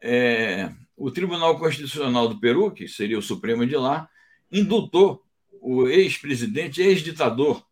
É, 0.00 0.70
o 0.96 1.10
Tribunal 1.10 1.58
Constitucional 1.58 2.28
do 2.28 2.38
Peru, 2.38 2.70
que 2.70 2.86
seria 2.86 3.18
o 3.18 3.22
Supremo 3.22 3.66
de 3.66 3.74
lá, 3.74 4.08
indultou 4.52 5.24
o 5.60 5.88
ex-presidente, 5.88 6.80
ex-ditador 6.80 7.65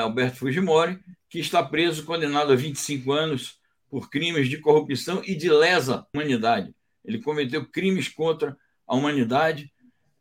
Alberto 0.00 0.38
Fujimori, 0.38 0.98
que 1.28 1.38
está 1.38 1.62
preso, 1.62 2.04
condenado 2.04 2.52
a 2.52 2.56
25 2.56 3.12
anos 3.12 3.58
por 3.88 4.08
crimes 4.10 4.48
de 4.48 4.58
corrupção 4.58 5.22
e 5.24 5.34
de 5.34 5.50
lesa 5.50 6.06
humanidade. 6.12 6.74
Ele 7.04 7.20
cometeu 7.20 7.66
crimes 7.66 8.08
contra 8.08 8.56
a 8.86 8.94
humanidade, 8.94 9.72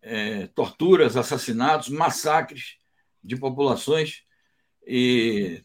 é, 0.01 0.47
torturas, 0.47 1.15
assassinatos, 1.15 1.89
massacres 1.89 2.77
de 3.23 3.35
populações 3.35 4.23
e 4.85 5.63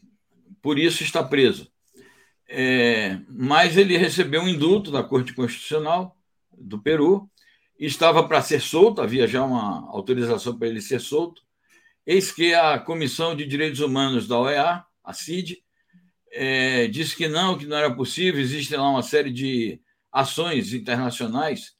por 0.61 0.77
isso 0.77 1.03
está 1.03 1.23
preso. 1.23 1.71
É, 2.47 3.19
mas 3.27 3.75
ele 3.75 3.97
recebeu 3.97 4.41
um 4.41 4.47
indulto 4.47 4.91
da 4.91 5.03
Corte 5.03 5.33
Constitucional 5.33 6.15
do 6.57 6.79
Peru 6.79 7.29
estava 7.79 8.27
para 8.27 8.41
ser 8.41 8.59
solto, 8.59 9.01
havia 9.01 9.27
já 9.27 9.43
uma 9.43 9.87
autorização 9.89 10.57
para 10.57 10.67
ele 10.67 10.81
ser 10.81 10.99
solto. 10.99 11.43
Eis 12.07 12.31
que 12.31 12.53
a 12.53 12.79
Comissão 12.79 13.35
de 13.35 13.45
Direitos 13.45 13.81
Humanos 13.81 14.27
da 14.27 14.39
OEA, 14.39 14.83
a 15.03 15.13
CID, 15.13 15.61
é, 16.31 16.87
disse 16.87 17.15
que 17.15 17.27
não, 17.27 17.57
que 17.57 17.65
não 17.65 17.77
era 17.77 17.93
possível, 17.93 18.41
existem 18.41 18.77
lá 18.77 18.89
uma 18.89 19.03
série 19.03 19.31
de 19.31 19.81
ações 20.11 20.73
internacionais 20.73 21.75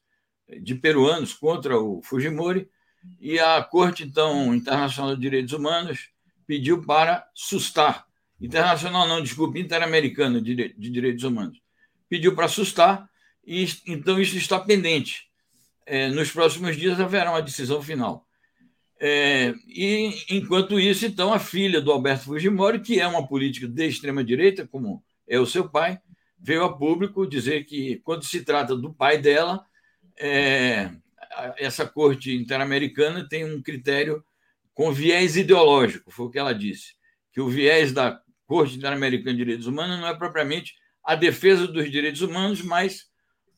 de 0.62 0.74
peruanos 0.74 1.32
contra 1.32 1.80
o 1.80 2.02
Fujimori, 2.02 2.68
e 3.20 3.38
a 3.38 3.62
Corte, 3.62 4.04
então, 4.04 4.54
Internacional 4.54 5.14
de 5.14 5.20
Direitos 5.22 5.52
Humanos 5.54 6.10
pediu 6.46 6.84
para 6.84 7.26
sustar 7.34 8.08
internacional 8.40 9.06
não, 9.06 9.22
desculpe, 9.22 9.60
interamericana 9.60 10.40
de, 10.40 10.54
de 10.54 10.90
direitos 10.90 11.24
humanos, 11.24 11.60
pediu 12.08 12.34
para 12.34 12.48
sustar, 12.48 13.08
e 13.44 13.66
então 13.86 14.20
isso 14.20 14.36
está 14.36 14.58
pendente. 14.60 15.28
É, 15.84 16.08
nos 16.08 16.30
próximos 16.30 16.76
dias 16.76 17.00
haverá 17.00 17.30
uma 17.30 17.42
decisão 17.42 17.80
final. 17.82 18.27
É, 19.00 19.54
e, 19.66 20.12
enquanto 20.30 20.78
isso, 20.78 21.06
então, 21.06 21.32
a 21.32 21.38
filha 21.38 21.80
do 21.80 21.92
Alberto 21.92 22.24
Fujimori, 22.24 22.80
que 22.80 23.00
é 23.00 23.06
uma 23.06 23.26
política 23.26 23.68
de 23.68 23.86
extrema-direita, 23.86 24.66
como 24.66 25.02
é 25.26 25.38
o 25.38 25.46
seu 25.46 25.68
pai, 25.68 26.00
veio 26.38 26.64
a 26.64 26.76
público 26.76 27.26
dizer 27.26 27.64
que, 27.64 28.00
quando 28.04 28.24
se 28.24 28.44
trata 28.44 28.74
do 28.76 28.92
pai 28.92 29.18
dela, 29.18 29.64
é, 30.18 30.90
essa 31.56 31.86
corte 31.86 32.34
interamericana 32.34 33.28
tem 33.28 33.44
um 33.44 33.62
critério 33.62 34.24
com 34.74 34.92
viés 34.92 35.36
ideológico, 35.36 36.10
foi 36.10 36.26
o 36.26 36.30
que 36.30 36.38
ela 36.38 36.52
disse, 36.52 36.94
que 37.32 37.40
o 37.40 37.48
viés 37.48 37.92
da 37.92 38.20
Corte 38.46 38.76
Interamericana 38.76 39.32
de 39.32 39.36
Direitos 39.36 39.66
Humanos 39.66 40.00
não 40.00 40.08
é 40.08 40.14
propriamente 40.14 40.74
a 41.04 41.14
defesa 41.14 41.66
dos 41.66 41.90
direitos 41.90 42.22
humanos, 42.22 42.62
mas 42.62 43.04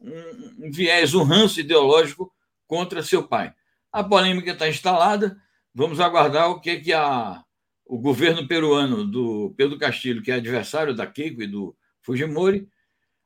um, 0.01 0.67
um 0.67 0.71
viés, 0.71 1.15
um 1.15 1.23
ranço 1.23 1.61
ideológico 1.61 2.33
contra 2.67 3.03
seu 3.03 3.27
pai. 3.27 3.53
A 3.93 4.05
polêmica 4.05 4.53
está 4.53 4.69
instalada, 4.69 5.41
vamos 5.75 6.01
aguardar 6.01 6.51
o 6.51 6.61
que, 6.61 6.81
que 6.81 6.93
a, 6.93 7.45
o 7.85 7.99
governo 7.99 8.47
peruano 8.47 9.05
do 9.05 9.55
Pedro 9.57 9.79
Castilho, 9.79 10.23
que 10.23 10.31
é 10.31 10.35
adversário 10.35 10.95
da 10.95 11.07
Keiko 11.07 11.43
e 11.43 11.47
do 11.47 11.77
Fujimori, 12.03 12.69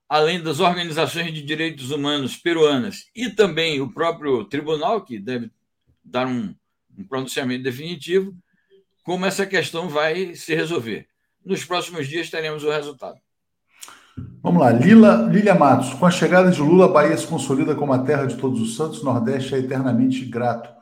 além 0.09 0.43
das 0.43 0.61
organizações 0.61 1.33
de 1.33 1.43
direitos 1.43 1.91
humanos 1.91 2.37
peruanas 2.37 3.11
e 3.15 3.31
também 3.31 3.81
o 3.81 3.93
próprio 3.93 4.45
tribunal, 4.45 5.05
que 5.05 5.19
deve 5.19 5.51
dar 6.03 6.27
um, 6.27 6.55
um 6.97 7.05
pronunciamento 7.05 7.63
definitivo, 7.63 8.35
como 9.03 9.27
essa 9.27 9.47
questão 9.47 9.89
vai 9.89 10.35
se 10.35 10.55
resolver 10.55 11.09
nos 11.45 11.65
próximos 11.65 12.09
dias 12.09 12.31
teremos 12.31 12.65
o 12.65 12.71
resultado. 12.71 13.21
Vamos 14.43 14.61
lá, 14.61 14.71
Lila, 14.71 15.29
Lilia 15.31 15.55
Matos. 15.55 15.95
Com 15.95 16.07
a 16.07 16.11
chegada 16.11 16.51
de 16.51 16.61
Lula, 16.61 16.85
a 16.85 16.89
Bahia 16.89 17.17
se 17.17 17.27
consolida 17.27 17.75
como 17.75 17.93
a 17.93 17.99
terra 17.99 18.27
de 18.27 18.37
todos 18.37 18.61
os 18.61 18.77
santos, 18.77 19.03
Nordeste 19.03 19.55
é 19.55 19.59
eternamente 19.59 20.25
grato. 20.25 20.73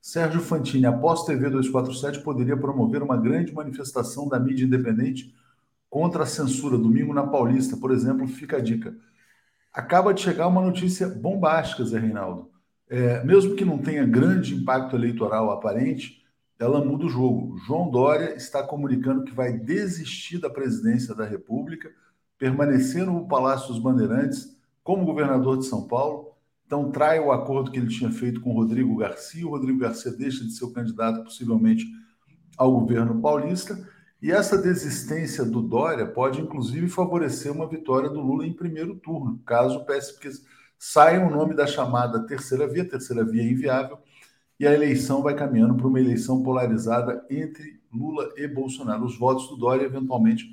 Sérgio 0.00 0.40
Fantini, 0.40 0.86
após 0.86 1.24
TV 1.24 1.48
247, 1.48 2.24
poderia 2.24 2.56
promover 2.56 3.02
uma 3.02 3.16
grande 3.16 3.54
manifestação 3.54 4.28
da 4.28 4.40
mídia 4.40 4.64
independente 4.64 5.32
contra 5.88 6.24
a 6.24 6.26
censura, 6.26 6.76
domingo 6.76 7.14
na 7.14 7.24
Paulista, 7.24 7.76
por 7.76 7.92
exemplo, 7.92 8.26
fica 8.26 8.56
a 8.56 8.60
dica. 8.60 8.96
Acaba 9.72 10.12
de 10.12 10.22
chegar 10.22 10.48
uma 10.48 10.60
notícia 10.60 11.06
bombástica, 11.06 11.84
Zé 11.84 12.00
Reinaldo. 12.00 12.50
É, 12.88 13.22
mesmo 13.24 13.54
que 13.54 13.64
não 13.64 13.78
tenha 13.78 14.04
grande 14.04 14.54
impacto 14.54 14.96
eleitoral 14.96 15.50
aparente, 15.50 16.22
ela 16.58 16.84
muda 16.84 17.06
o 17.06 17.08
jogo. 17.08 17.56
João 17.58 17.90
Dória 17.90 18.34
está 18.34 18.62
comunicando 18.62 19.22
que 19.22 19.32
vai 19.32 19.52
desistir 19.52 20.38
da 20.38 20.50
presidência 20.50 21.14
da 21.14 21.24
República, 21.24 21.90
permanecer 22.42 23.06
no 23.06 23.28
Palácio 23.28 23.68
dos 23.68 23.78
Bandeirantes 23.78 24.52
como 24.82 25.04
governador 25.04 25.58
de 25.58 25.64
São 25.64 25.86
Paulo. 25.86 26.32
Então, 26.66 26.90
trai 26.90 27.20
o 27.20 27.30
acordo 27.30 27.70
que 27.70 27.78
ele 27.78 27.86
tinha 27.86 28.10
feito 28.10 28.40
com 28.40 28.52
Rodrigo 28.52 28.96
Garcia. 28.96 29.46
O 29.46 29.50
Rodrigo 29.50 29.78
Garcia 29.78 30.10
deixa 30.10 30.44
de 30.44 30.50
ser 30.50 30.64
o 30.64 30.72
candidato, 30.72 31.22
possivelmente, 31.22 31.86
ao 32.58 32.72
governo 32.72 33.20
paulista. 33.22 33.78
E 34.20 34.32
essa 34.32 34.58
desistência 34.58 35.44
do 35.44 35.62
Dória 35.62 36.04
pode, 36.04 36.40
inclusive, 36.40 36.88
favorecer 36.88 37.52
uma 37.52 37.68
vitória 37.68 38.10
do 38.10 38.20
Lula 38.20 38.44
em 38.44 38.52
primeiro 38.52 38.96
turno, 38.96 39.40
caso 39.46 39.78
o 39.78 39.84
PSB 39.84 40.30
saia 40.76 41.24
o 41.24 41.30
nome 41.30 41.54
da 41.54 41.64
chamada 41.64 42.26
terceira 42.26 42.66
via, 42.66 42.84
terceira 42.84 43.24
via 43.24 43.48
inviável, 43.48 43.98
e 44.58 44.66
a 44.66 44.74
eleição 44.74 45.22
vai 45.22 45.36
caminhando 45.36 45.76
para 45.76 45.86
uma 45.86 46.00
eleição 46.00 46.42
polarizada 46.42 47.24
entre 47.30 47.80
Lula 47.94 48.32
e 48.36 48.48
Bolsonaro. 48.48 49.04
Os 49.04 49.16
votos 49.16 49.48
do 49.48 49.56
Dória, 49.56 49.84
eventualmente, 49.84 50.50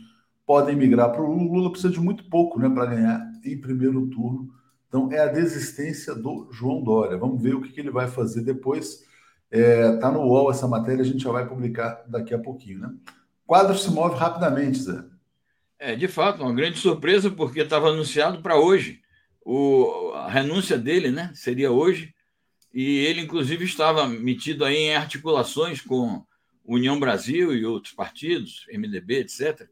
podem 0.49 0.75
migrar 0.75 1.11
para 1.11 1.21
o 1.21 1.31
Lula. 1.31 1.43
O 1.43 1.53
Lula 1.53 1.71
precisa 1.71 1.93
de 1.93 1.99
muito 1.99 2.23
pouco 2.23 2.59
né, 2.59 2.67
para 2.67 2.87
ganhar 2.87 3.31
em 3.45 3.61
primeiro 3.61 4.07
turno. 4.07 4.51
Então, 4.87 5.07
é 5.11 5.19
a 5.19 5.27
desistência 5.27 6.15
do 6.15 6.49
João 6.51 6.81
Dória. 6.81 7.19
Vamos 7.19 7.39
ver 7.39 7.53
o 7.53 7.61
que, 7.61 7.69
que 7.69 7.79
ele 7.79 7.91
vai 7.91 8.07
fazer 8.07 8.41
depois. 8.41 9.05
Está 9.51 9.59
é, 9.59 9.97
tá 9.97 10.11
no 10.11 10.21
UOL 10.21 10.49
essa 10.49 10.67
matéria, 10.67 11.03
a 11.03 11.05
gente 11.05 11.23
já 11.23 11.31
vai 11.31 11.47
publicar 11.47 12.03
daqui 12.07 12.33
a 12.33 12.39
pouquinho. 12.39 12.79
Né? 12.79 12.91
Quadro 13.45 13.77
se 13.77 13.91
move 13.91 14.15
rapidamente, 14.15 14.79
Zé. 14.79 15.03
É, 15.77 15.95
de 15.95 16.07
fato, 16.07 16.41
uma 16.41 16.51
grande 16.51 16.79
surpresa, 16.79 17.29
porque 17.29 17.59
estava 17.59 17.89
anunciado 17.89 18.41
para 18.41 18.57
hoje. 18.57 19.01
O, 19.45 20.13
a 20.15 20.31
renúncia 20.31 20.79
dele 20.79 21.11
né, 21.11 21.29
seria 21.35 21.71
hoje 21.71 22.11
e 22.73 23.05
ele, 23.05 23.21
inclusive, 23.21 23.65
estava 23.65 24.07
metido 24.07 24.65
aí 24.65 24.77
em 24.77 24.95
articulações 24.95 25.79
com 25.79 26.25
União 26.65 26.99
Brasil 26.99 27.53
e 27.53 27.63
outros 27.67 27.93
partidos, 27.93 28.65
MDB, 28.73 29.19
etc., 29.19 29.69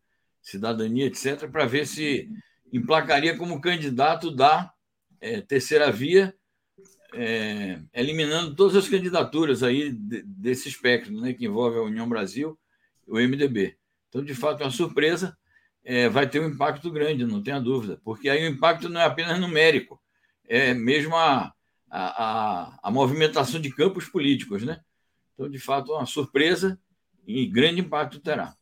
Cidadania, 0.47 1.07
etc., 1.07 1.49
para 1.51 1.65
ver 1.65 1.85
se 1.85 2.29
emplacaria 2.71 3.37
como 3.37 3.59
candidato 3.59 4.31
da 4.31 4.71
é, 5.19 5.41
terceira 5.41 5.91
via, 5.91 6.33
é, 7.13 7.81
eliminando 7.93 8.55
todas 8.55 8.75
as 8.77 8.87
candidaturas 8.87 9.61
aí 9.61 9.91
desse 9.91 10.69
espectro, 10.69 11.19
né, 11.19 11.33
que 11.33 11.45
envolve 11.45 11.77
a 11.77 11.81
União 11.81 12.07
Brasil 12.07 12.57
e 13.05 13.11
o 13.11 13.17
MDB. 13.17 13.77
Então, 14.07 14.23
de 14.23 14.33
fato, 14.33 14.61
é 14.61 14.65
uma 14.65 14.71
surpresa, 14.71 15.37
é, 15.83 16.07
vai 16.07 16.29
ter 16.29 16.39
um 16.39 16.47
impacto 16.47 16.89
grande, 16.91 17.25
não 17.25 17.43
tenha 17.43 17.59
dúvida, 17.59 17.99
porque 18.03 18.29
aí 18.29 18.45
o 18.45 18.49
impacto 18.49 18.87
não 18.87 19.01
é 19.01 19.05
apenas 19.05 19.39
numérico, 19.39 20.01
é 20.45 20.73
mesmo 20.73 21.15
a, 21.15 21.53
a, 21.89 22.23
a, 22.23 22.79
a 22.83 22.91
movimentação 22.91 23.59
de 23.59 23.69
campos 23.69 24.05
políticos, 24.05 24.63
né? 24.63 24.79
Então, 25.33 25.49
de 25.49 25.59
fato, 25.59 25.91
é 25.91 25.97
uma 25.97 26.05
surpresa 26.05 26.79
e 27.25 27.45
grande 27.45 27.81
impacto 27.81 28.19
terá. 28.19 28.56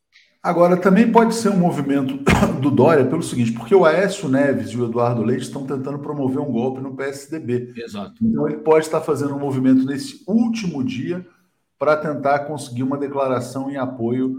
Agora, 0.46 0.76
também 0.76 1.10
pode 1.10 1.34
ser 1.34 1.48
um 1.48 1.56
movimento 1.56 2.20
do 2.62 2.70
Dória 2.70 3.04
pelo 3.04 3.20
seguinte, 3.20 3.50
porque 3.50 3.74
o 3.74 3.84
Aécio 3.84 4.28
Neves 4.28 4.70
e 4.70 4.76
o 4.76 4.84
Eduardo 4.84 5.20
Leite 5.20 5.42
estão 5.42 5.66
tentando 5.66 5.98
promover 5.98 6.38
um 6.38 6.52
golpe 6.52 6.80
no 6.80 6.94
PSDB. 6.94 7.74
Exato. 7.76 8.14
Então, 8.22 8.48
ele 8.48 8.58
pode 8.58 8.84
estar 8.84 9.00
fazendo 9.00 9.34
um 9.34 9.40
movimento 9.40 9.84
nesse 9.84 10.22
último 10.24 10.84
dia 10.84 11.26
para 11.76 11.96
tentar 11.96 12.40
conseguir 12.46 12.84
uma 12.84 12.96
declaração 12.96 13.68
em 13.68 13.76
apoio 13.76 14.36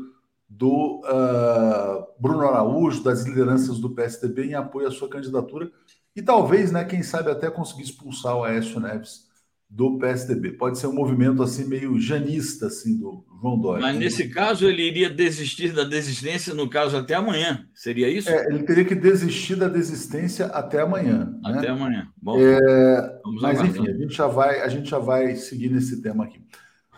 do 0.47 1.01
uh, 1.01 2.07
Bruno 2.17 2.47
Araújo, 2.47 3.03
das 3.03 3.25
lideranças 3.25 3.77
do 3.77 3.89
PSDB, 3.89 4.45
em 4.45 4.53
apoio 4.53 4.87
à 4.87 4.91
sua 4.91 5.09
candidatura. 5.09 5.69
E 6.15 6.21
talvez, 6.21 6.71
né, 6.71 6.85
quem 6.85 7.03
sabe, 7.03 7.29
até 7.29 7.51
conseguir 7.51 7.83
expulsar 7.83 8.33
o 8.33 8.45
Aécio 8.45 8.79
Neves 8.79 9.26
do 9.69 9.97
PSDB. 9.97 10.53
Pode 10.53 10.79
ser 10.79 10.87
um 10.87 10.93
movimento 10.93 11.43
assim 11.43 11.65
meio 11.65 11.99
janista 11.99 12.67
assim 12.67 12.97
do 12.97 13.25
João 13.41 13.59
Dória. 13.59 13.81
Mas 13.81 13.97
nesse 13.97 14.29
caso 14.29 14.65
ele 14.65 14.81
iria 14.81 15.09
desistir 15.09 15.73
da 15.73 15.83
desistência 15.83 16.53
no 16.53 16.69
caso 16.69 16.95
até 16.95 17.15
amanhã. 17.15 17.67
Seria 17.73 18.09
isso? 18.09 18.29
É, 18.29 18.47
ele 18.47 18.63
teria 18.63 18.85
que 18.85 18.95
desistir 18.95 19.55
da 19.55 19.67
desistência 19.67 20.45
até 20.47 20.81
amanhã. 20.81 21.25
Né? 21.43 21.57
Até 21.57 21.67
né? 21.67 21.69
amanhã. 21.69 22.07
Bom, 22.21 22.39
é, 22.39 23.19
mas 23.41 23.61
enfim, 23.61 23.89
a 23.89 23.93
gente 23.93 24.15
já 24.15 24.27
vai 24.27 24.61
a 24.61 24.67
gente 24.69 24.89
já 24.89 24.99
vai 24.99 25.35
seguir 25.35 25.69
nesse 25.69 26.01
tema 26.01 26.23
aqui. 26.23 26.41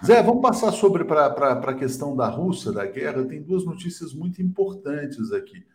Zé, 0.05 0.23
vamos 0.23 0.41
passar 0.41 0.71
sobre 0.71 1.03
para 1.03 1.27
a 1.27 1.73
questão 1.73 2.15
da 2.15 2.27
Rússia, 2.27 2.71
da 2.71 2.85
guerra. 2.85 3.25
Tem 3.25 3.41
duas 3.41 3.65
notícias 3.65 4.13
muito 4.13 4.41
importantes 4.41 5.33
aqui. 5.33 5.65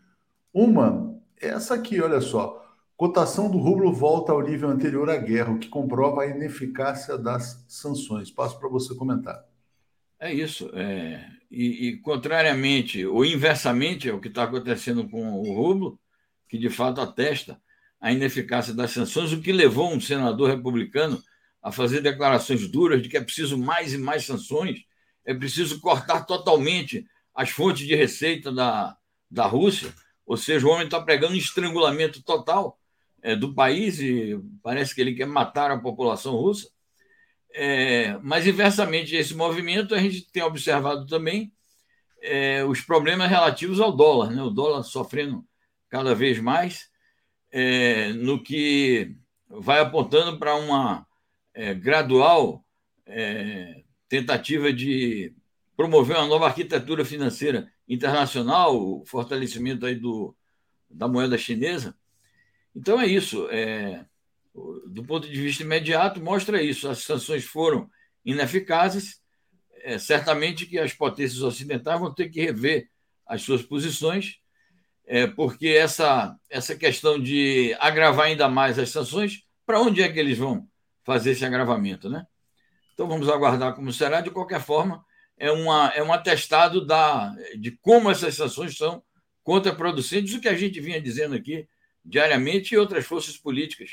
Uma, 0.52 1.14
essa 1.38 1.74
aqui, 1.74 2.00
olha 2.00 2.20
só. 2.22 2.63
Cotação 2.96 3.50
do 3.50 3.58
rublo 3.58 3.92
volta 3.92 4.32
ao 4.32 4.40
nível 4.40 4.68
anterior 4.68 5.10
à 5.10 5.16
guerra, 5.16 5.52
o 5.52 5.58
que 5.58 5.68
comprova 5.68 6.22
a 6.22 6.26
ineficácia 6.26 7.18
das 7.18 7.64
sanções. 7.68 8.30
Passo 8.30 8.58
para 8.58 8.68
você 8.68 8.94
comentar. 8.94 9.44
É 10.20 10.32
isso. 10.32 10.70
É, 10.72 11.28
e, 11.50 11.88
e, 11.88 11.96
contrariamente 11.98 13.04
ou 13.04 13.24
inversamente 13.24 14.08
ao 14.08 14.20
que 14.20 14.28
está 14.28 14.44
acontecendo 14.44 15.08
com 15.08 15.40
o 15.40 15.52
rublo, 15.52 15.98
que 16.48 16.56
de 16.56 16.70
fato 16.70 17.00
atesta 17.00 17.60
a 18.00 18.12
ineficácia 18.12 18.72
das 18.72 18.92
sanções, 18.92 19.32
o 19.32 19.40
que 19.40 19.50
levou 19.50 19.92
um 19.92 20.00
senador 20.00 20.50
republicano 20.50 21.20
a 21.60 21.72
fazer 21.72 22.00
declarações 22.00 22.68
duras 22.68 23.02
de 23.02 23.08
que 23.08 23.16
é 23.16 23.20
preciso 23.20 23.58
mais 23.58 23.92
e 23.92 23.98
mais 23.98 24.24
sanções, 24.24 24.84
é 25.24 25.34
preciso 25.34 25.80
cortar 25.80 26.24
totalmente 26.26 27.04
as 27.34 27.50
fontes 27.50 27.86
de 27.86 27.94
receita 27.96 28.52
da, 28.52 28.96
da 29.30 29.46
Rússia, 29.46 29.92
ou 30.24 30.36
seja, 30.36 30.66
o 30.66 30.70
homem 30.70 30.84
está 30.84 31.00
pregando 31.00 31.32
um 31.32 31.38
estrangulamento 31.38 32.22
total 32.22 32.78
é, 33.24 33.34
do 33.34 33.54
país 33.54 33.98
e 34.00 34.38
parece 34.62 34.94
que 34.94 35.00
ele 35.00 35.14
quer 35.14 35.26
matar 35.26 35.70
a 35.70 35.78
população 35.78 36.36
russa. 36.36 36.68
É, 37.54 38.18
mas, 38.18 38.46
inversamente 38.46 39.16
esse 39.16 39.34
movimento, 39.34 39.94
a 39.94 39.98
gente 39.98 40.30
tem 40.30 40.42
observado 40.42 41.06
também 41.06 41.50
é, 42.20 42.62
os 42.64 42.82
problemas 42.82 43.30
relativos 43.30 43.80
ao 43.80 43.96
dólar, 43.96 44.30
né? 44.30 44.42
o 44.42 44.50
dólar 44.50 44.82
sofrendo 44.82 45.42
cada 45.88 46.14
vez 46.14 46.38
mais, 46.38 46.90
é, 47.50 48.12
no 48.12 48.42
que 48.42 49.16
vai 49.48 49.80
apontando 49.80 50.38
para 50.38 50.56
uma 50.56 51.06
é, 51.54 51.72
gradual 51.72 52.62
é, 53.06 53.84
tentativa 54.08 54.72
de 54.72 55.34
promover 55.76 56.16
uma 56.16 56.26
nova 56.26 56.46
arquitetura 56.46 57.04
financeira 57.04 57.70
internacional, 57.88 58.76
o 58.76 59.04
fortalecimento 59.06 59.86
aí 59.86 59.94
do, 59.94 60.36
da 60.90 61.08
moeda 61.08 61.38
chinesa, 61.38 61.96
então 62.74 63.00
é 63.00 63.06
isso. 63.06 63.48
É, 63.50 64.04
do 64.86 65.04
ponto 65.04 65.28
de 65.28 65.40
vista 65.40 65.62
imediato, 65.62 66.20
mostra 66.20 66.62
isso. 66.62 66.88
As 66.88 66.98
sanções 66.98 67.44
foram 67.44 67.88
ineficazes. 68.24 69.20
É, 69.82 69.98
certamente 69.98 70.66
que 70.66 70.78
as 70.78 70.92
potências 70.92 71.42
ocidentais 71.42 72.00
vão 72.00 72.12
ter 72.12 72.28
que 72.30 72.40
rever 72.40 72.88
as 73.26 73.42
suas 73.42 73.62
posições, 73.62 74.36
é, 75.06 75.26
porque 75.26 75.68
essa, 75.68 76.34
essa 76.48 76.74
questão 76.74 77.20
de 77.20 77.76
agravar 77.78 78.26
ainda 78.26 78.48
mais 78.48 78.78
as 78.78 78.90
sanções, 78.90 79.42
para 79.66 79.80
onde 79.80 80.02
é 80.02 80.10
que 80.10 80.18
eles 80.18 80.38
vão 80.38 80.66
fazer 81.04 81.32
esse 81.32 81.44
agravamento? 81.44 82.08
Né? 82.08 82.26
Então 82.94 83.06
vamos 83.06 83.28
aguardar 83.28 83.74
como 83.74 83.92
será. 83.92 84.20
De 84.20 84.30
qualquer 84.30 84.60
forma, 84.60 85.04
é, 85.36 85.50
uma, 85.50 85.88
é 85.94 86.02
um 86.02 86.12
atestado 86.12 86.86
da, 86.86 87.34
de 87.58 87.72
como 87.72 88.10
essas 88.10 88.34
sanções 88.34 88.76
são 88.76 89.02
contraproducentes, 89.42 90.34
o 90.34 90.40
que 90.40 90.48
a 90.48 90.56
gente 90.56 90.80
vinha 90.80 91.00
dizendo 91.00 91.34
aqui 91.34 91.68
diariamente 92.04 92.74
e 92.74 92.78
outras 92.78 93.04
forças 93.06 93.36
políticas 93.36 93.90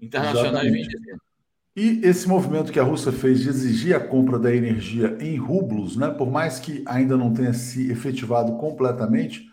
internacionais 0.00 0.70
vêm 0.70 0.82
dizendo. 0.82 1.20
E 1.76 2.00
esse 2.04 2.28
movimento 2.28 2.70
que 2.70 2.78
a 2.78 2.84
Rússia 2.84 3.10
fez 3.10 3.40
de 3.40 3.48
exigir 3.48 3.96
a 3.96 4.00
compra 4.00 4.38
da 4.38 4.54
energia 4.54 5.16
em 5.20 5.36
rublos, 5.36 5.96
né, 5.96 6.08
por 6.08 6.30
mais 6.30 6.60
que 6.60 6.84
ainda 6.86 7.16
não 7.16 7.34
tenha 7.34 7.52
se 7.52 7.90
efetivado 7.90 8.56
completamente, 8.58 9.50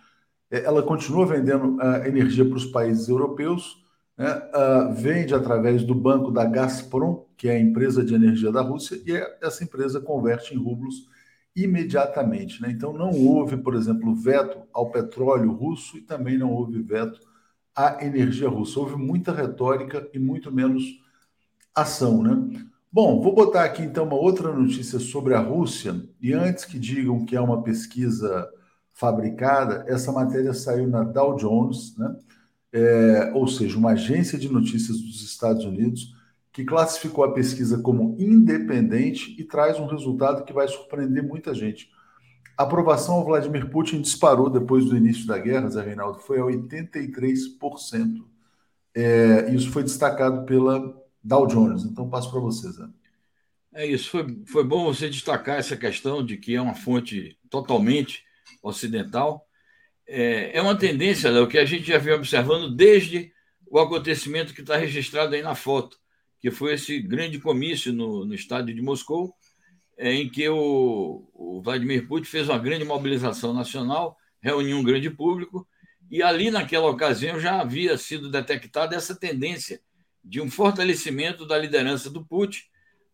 é, 0.52 0.63
ela 0.63 0.84
continua 0.84 1.26
vendendo 1.26 1.78
uh, 1.78 2.06
energia 2.06 2.45
para 2.45 2.58
os 2.58 2.65
países 2.65 3.08
europeus, 3.08 3.84
né, 4.15 4.30
uh, 4.36 4.93
vende 4.93 5.34
através 5.34 5.84
do 5.84 5.95
banco 5.95 6.30
da 6.30 6.45
Gazprom, 6.45 7.26
que 7.36 7.47
é 7.47 7.54
a 7.54 7.60
empresa 7.60 8.04
de 8.04 8.13
energia 8.13 8.52
da 8.52 8.62
Rússia, 8.62 9.02
e 9.04 9.13
essa 9.43 9.63
empresa 9.63 10.00
converte 10.00 10.54
em 10.54 10.58
rublos 10.60 11.08
imediatamente. 11.56 12.62
Né? 12.62 12.69
Então 12.69 12.93
não 12.93 13.10
houve, 13.10 13.58
por 13.58 13.74
exemplo, 13.74 14.13
veto 14.13 14.62
ao 14.71 14.91
petróleo 14.91 15.52
russo 15.52 15.97
e 15.97 16.02
também 16.02 16.38
não 16.38 16.52
houve 16.52 16.80
veto 16.84 17.19
a 17.88 18.06
energia 18.06 18.50
russa. 18.50 18.80
Houve 18.80 18.96
muita 18.96 19.32
retórica 19.34 20.08
e 20.13 20.20
muito 20.20 20.52
menos 20.52 20.84
ação, 21.74 22.22
né? 22.22 22.65
Bom, 22.91 23.22
vou 23.22 23.34
botar 23.34 23.63
aqui 23.63 23.82
então 23.84 24.04
uma 24.04 24.15
outra 24.15 24.52
notícia 24.52 25.00
sobre 25.00 25.34
a 25.34 25.39
Rússia. 25.39 25.96
E 26.22 26.34
antes 26.34 26.65
que 26.65 26.78
digam 26.78 27.26
que 27.26 27.36
é 27.36 27.41
uma 27.41 27.63
pesquisa 27.63 28.50
fabricada, 28.94 29.86
essa 29.88 30.12
matéria 30.12 30.54
saiu 30.54 30.88
na 30.88 31.04
Dow 31.04 31.36
Jones, 31.36 31.96
né? 31.98 32.15
É, 32.74 33.32
ou 33.34 33.48
seja, 33.48 33.78
uma 33.78 33.91
agência 33.91 34.38
de 34.38 34.50
notícias 34.50 34.98
dos 34.98 35.22
Estados 35.24 35.65
Unidos 35.65 36.13
que 36.54 36.65
classificou 36.65 37.24
a 37.24 37.34
pesquisa 37.34 37.80
como 37.80 38.15
independente 38.20 39.36
e 39.39 39.44
traz 39.44 39.80
um 39.80 39.86
resultado 39.86 40.44
que 40.44 40.54
vai 40.54 40.67
surpreender 40.67 41.24
muita 41.24 41.54
gente. 41.54 41.89
A 42.58 42.64
aprovação 42.64 43.16
ao 43.16 43.26
Vladimir 43.26 43.70
Putin 43.70 44.02
disparou 44.02 44.50
depois 44.50 44.86
do 44.86 44.96
início 44.96 45.26
da 45.26 45.38
guerra, 45.38 45.70
Zé 45.70 45.82
Reinaldo, 45.82 46.20
foi 46.20 46.40
a 46.40 46.44
83%. 46.44 48.24
É, 48.94 49.54
isso 49.54 49.72
foi 49.72 49.84
destacado 49.84 50.46
pela 50.46 50.94
Dow 51.24 51.48
Jones. 51.48 51.84
Então, 51.84 52.10
passo 52.10 52.30
para 52.30 52.40
você, 52.40 52.72
Zé. 52.72 52.86
É 53.74 53.86
isso. 53.86 54.10
Foi, 54.10 54.44
foi 54.46 54.64
bom 54.64 54.86
você 54.86 55.10
destacar 55.10 55.58
essa 55.58 55.78
questão 55.78 56.24
de 56.24 56.38
que 56.38 56.56
é 56.56 56.62
uma 56.62 56.76
fonte 56.76 57.38
totalmente 57.50 58.24
ocidental. 58.62 59.48
É, 60.08 60.58
é 60.58 60.62
uma 60.62 60.78
tendência, 60.78 61.32
Léo, 61.32 61.48
que 61.48 61.58
a 61.58 61.66
gente 61.66 61.86
já 61.86 61.98
vem 61.98 62.14
observando 62.14 62.76
desde 62.76 63.32
o 63.70 63.80
acontecimento 63.80 64.54
que 64.54 64.62
está 64.62 64.76
registrado 64.76 65.34
aí 65.34 65.42
na 65.42 65.56
foto, 65.56 65.98
que 66.40 66.52
foi 66.52 66.74
esse 66.74 67.00
grande 67.00 67.40
comício 67.40 67.94
no, 67.94 68.26
no 68.26 68.34
estádio 68.34 68.76
de 68.76 68.82
Moscou, 68.82 69.34
em 70.02 70.28
que 70.28 70.50
o, 70.50 71.30
o 71.36 71.62
Vladimir 71.62 72.08
Putin 72.08 72.26
fez 72.26 72.50
uma 72.50 72.58
grande 72.58 72.84
mobilização 72.84 73.54
nacional, 73.54 74.18
reuniu 74.42 74.78
um 74.78 74.84
grande 74.84 75.12
público, 75.12 75.68
e 76.10 76.24
ali 76.24 76.50
naquela 76.50 76.90
ocasião 76.90 77.40
já 77.40 77.62
havia 77.62 77.96
sido 78.00 78.30
detectada 78.30 78.96
essa 78.96 79.16
tendência 79.16 79.80
de 80.24 80.42
um 80.42 80.50
fortalecimento 80.50 81.46
da 81.46 81.56
liderança 81.56 82.10
do 82.10 82.26
Putin. 82.26 82.64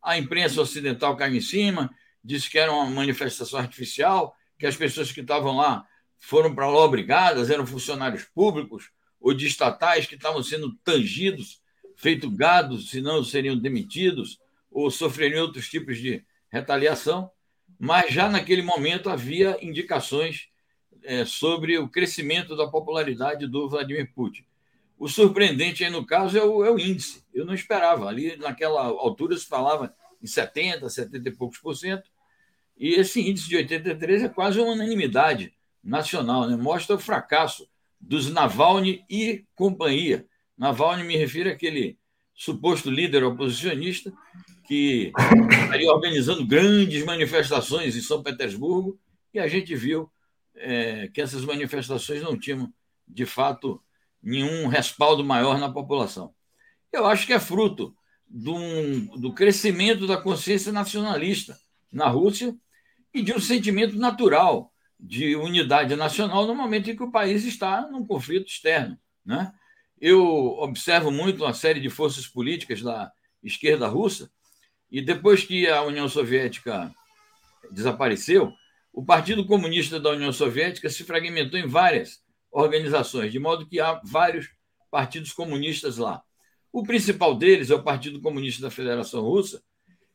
A 0.01 0.17
imprensa 0.17 0.61
ocidental 0.61 1.17
caiu 1.17 1.35
em 1.35 1.41
cima, 1.41 1.93
disse 2.23 2.49
que 2.49 2.57
era 2.57 2.71
uma 2.71 2.89
manifestação 2.89 3.59
artificial, 3.59 4.33
que 4.57 4.65
as 4.65 4.77
pessoas 4.77 5.11
que 5.11 5.19
estavam 5.19 5.57
lá 5.57 5.85
foram 6.17 6.55
para 6.55 6.67
lá 6.67 6.85
obrigadas, 6.85 7.49
eram 7.49 7.67
funcionários 7.67 8.23
públicos 8.23 8.89
ou 9.19 9.33
de 9.33 9.45
estatais 9.45 10.05
que 10.05 10.15
estavam 10.15 10.41
sendo 10.41 10.73
tangidos, 10.85 11.61
feito 11.97 12.31
gados, 12.31 12.91
senão 12.91 13.21
seriam 13.25 13.57
demitidos 13.57 14.39
ou 14.71 14.89
sofreriam 14.89 15.43
outros 15.43 15.67
tipos 15.67 15.97
de 15.97 16.23
retaliação, 16.49 17.29
mas 17.79 18.13
já 18.13 18.29
naquele 18.29 18.61
momento 18.61 19.09
havia 19.09 19.57
indicações 19.61 20.49
é, 21.03 21.25
sobre 21.25 21.77
o 21.77 21.87
crescimento 21.87 22.55
da 22.55 22.67
popularidade 22.67 23.47
do 23.47 23.69
Vladimir 23.69 24.11
Putin. 24.13 24.45
O 24.97 25.07
surpreendente 25.07 25.83
aí 25.83 25.91
no 25.91 26.05
caso 26.05 26.37
é 26.37 26.43
o, 26.43 26.65
é 26.65 26.71
o, 26.71 26.79
índice. 26.79 27.23
Eu 27.33 27.45
não 27.45 27.53
esperava. 27.53 28.07
Ali 28.07 28.35
naquela 28.37 28.81
altura 28.81 29.37
se 29.37 29.45
falava 29.45 29.93
em 30.21 30.27
70, 30.27 30.89
70 30.89 31.29
e 31.29 31.31
poucos 31.31 31.59
por 31.59 31.75
cento. 31.75 32.09
E 32.75 32.95
esse 32.95 33.21
índice 33.21 33.47
de 33.47 33.57
83 33.57 34.23
é 34.23 34.29
quase 34.29 34.59
uma 34.59 34.73
unanimidade 34.73 35.53
nacional, 35.83 36.47
né? 36.47 36.55
mostra 36.55 36.95
o 36.95 36.99
fracasso 36.99 37.67
dos 37.99 38.31
Navalny 38.31 39.05
e 39.09 39.45
companhia. 39.55 40.25
Navalny 40.57 41.03
me 41.03 41.15
refiro 41.15 41.49
àquele 41.49 41.97
suposto 42.33 42.89
líder 42.89 43.23
oposicionista, 43.23 44.13
que 44.67 45.13
estaria 45.63 45.91
organizando 45.91 46.45
grandes 46.45 47.05
manifestações 47.05 47.95
em 47.95 48.01
São 48.01 48.21
Petersburgo, 48.21 48.99
e 49.33 49.39
a 49.39 49.47
gente 49.47 49.73
viu 49.75 50.11
é, 50.55 51.07
que 51.07 51.21
essas 51.21 51.45
manifestações 51.45 52.21
não 52.21 52.37
tinham, 52.37 52.71
de 53.07 53.25
fato, 53.25 53.81
nenhum 54.21 54.67
respaldo 54.67 55.23
maior 55.23 55.57
na 55.57 55.71
população. 55.71 56.33
Eu 56.91 57.05
acho 57.05 57.25
que 57.25 57.33
é 57.33 57.39
fruto 57.39 57.95
do, 58.27 58.59
do 59.17 59.33
crescimento 59.33 60.05
da 60.05 60.17
consciência 60.17 60.71
nacionalista 60.71 61.57
na 61.91 62.09
Rússia 62.09 62.53
e 63.13 63.21
de 63.21 63.33
um 63.33 63.39
sentimento 63.39 63.95
natural 63.95 64.73
de 64.99 65.35
unidade 65.35 65.95
nacional 65.95 66.45
no 66.45 66.55
momento 66.55 66.89
em 66.89 66.95
que 66.95 67.03
o 67.03 67.11
país 67.11 67.45
está 67.45 67.87
num 67.89 68.05
conflito 68.05 68.47
externo. 68.47 68.97
Né? 69.25 69.51
Eu 69.99 70.25
observo 70.59 71.11
muito 71.11 71.43
uma 71.43 71.53
série 71.53 71.79
de 71.79 71.89
forças 71.89 72.27
políticas 72.27 72.81
da 72.81 73.11
esquerda 73.43 73.87
russa, 73.87 74.29
e 74.91 75.01
depois 75.01 75.43
que 75.43 75.67
a 75.67 75.81
União 75.83 76.07
Soviética 76.07 76.93
desapareceu, 77.71 78.53
o 78.93 79.03
Partido 79.03 79.45
Comunista 79.45 79.99
da 79.99 80.11
União 80.11 80.31
Soviética 80.31 80.89
se 80.89 81.03
fragmentou 81.03 81.59
em 81.59 81.67
várias 81.67 82.21
organizações, 82.51 83.31
de 83.31 83.39
modo 83.39 83.67
que 83.67 83.79
há 83.79 84.01
vários 84.03 84.49
partidos 84.89 85.31
comunistas 85.33 85.97
lá. 85.97 86.23
O 86.71 86.83
principal 86.83 87.35
deles 87.35 87.69
é 87.69 87.75
o 87.75 87.83
Partido 87.83 88.21
Comunista 88.21 88.61
da 88.61 88.71
Federação 88.71 89.21
Russa, 89.21 89.61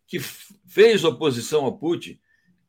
que 0.06 0.18
fez 0.18 1.04
oposição 1.04 1.64
ao 1.64 1.78
Putin 1.78 2.18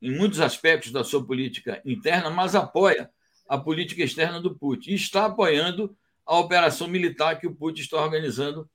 em 0.02 0.12
muitos 0.12 0.40
aspectos 0.40 0.92
da 0.92 1.04
sua 1.04 1.26
política 1.26 1.82
interna, 1.86 2.30
mas 2.30 2.56
apoia 2.56 3.10
a 3.48 3.58
política 3.58 4.04
externa 4.04 4.40
do 4.40 4.56
Putin 4.56 4.92
e 4.92 4.96
está 4.96 5.26
apoiando 5.26 5.96
a 6.26 6.38
operação 6.38 6.88
militar 6.88 7.40
que 7.40 7.48
o 7.48 7.56
Putin 7.56 7.82
está 7.82 8.02
organizando 8.02 8.70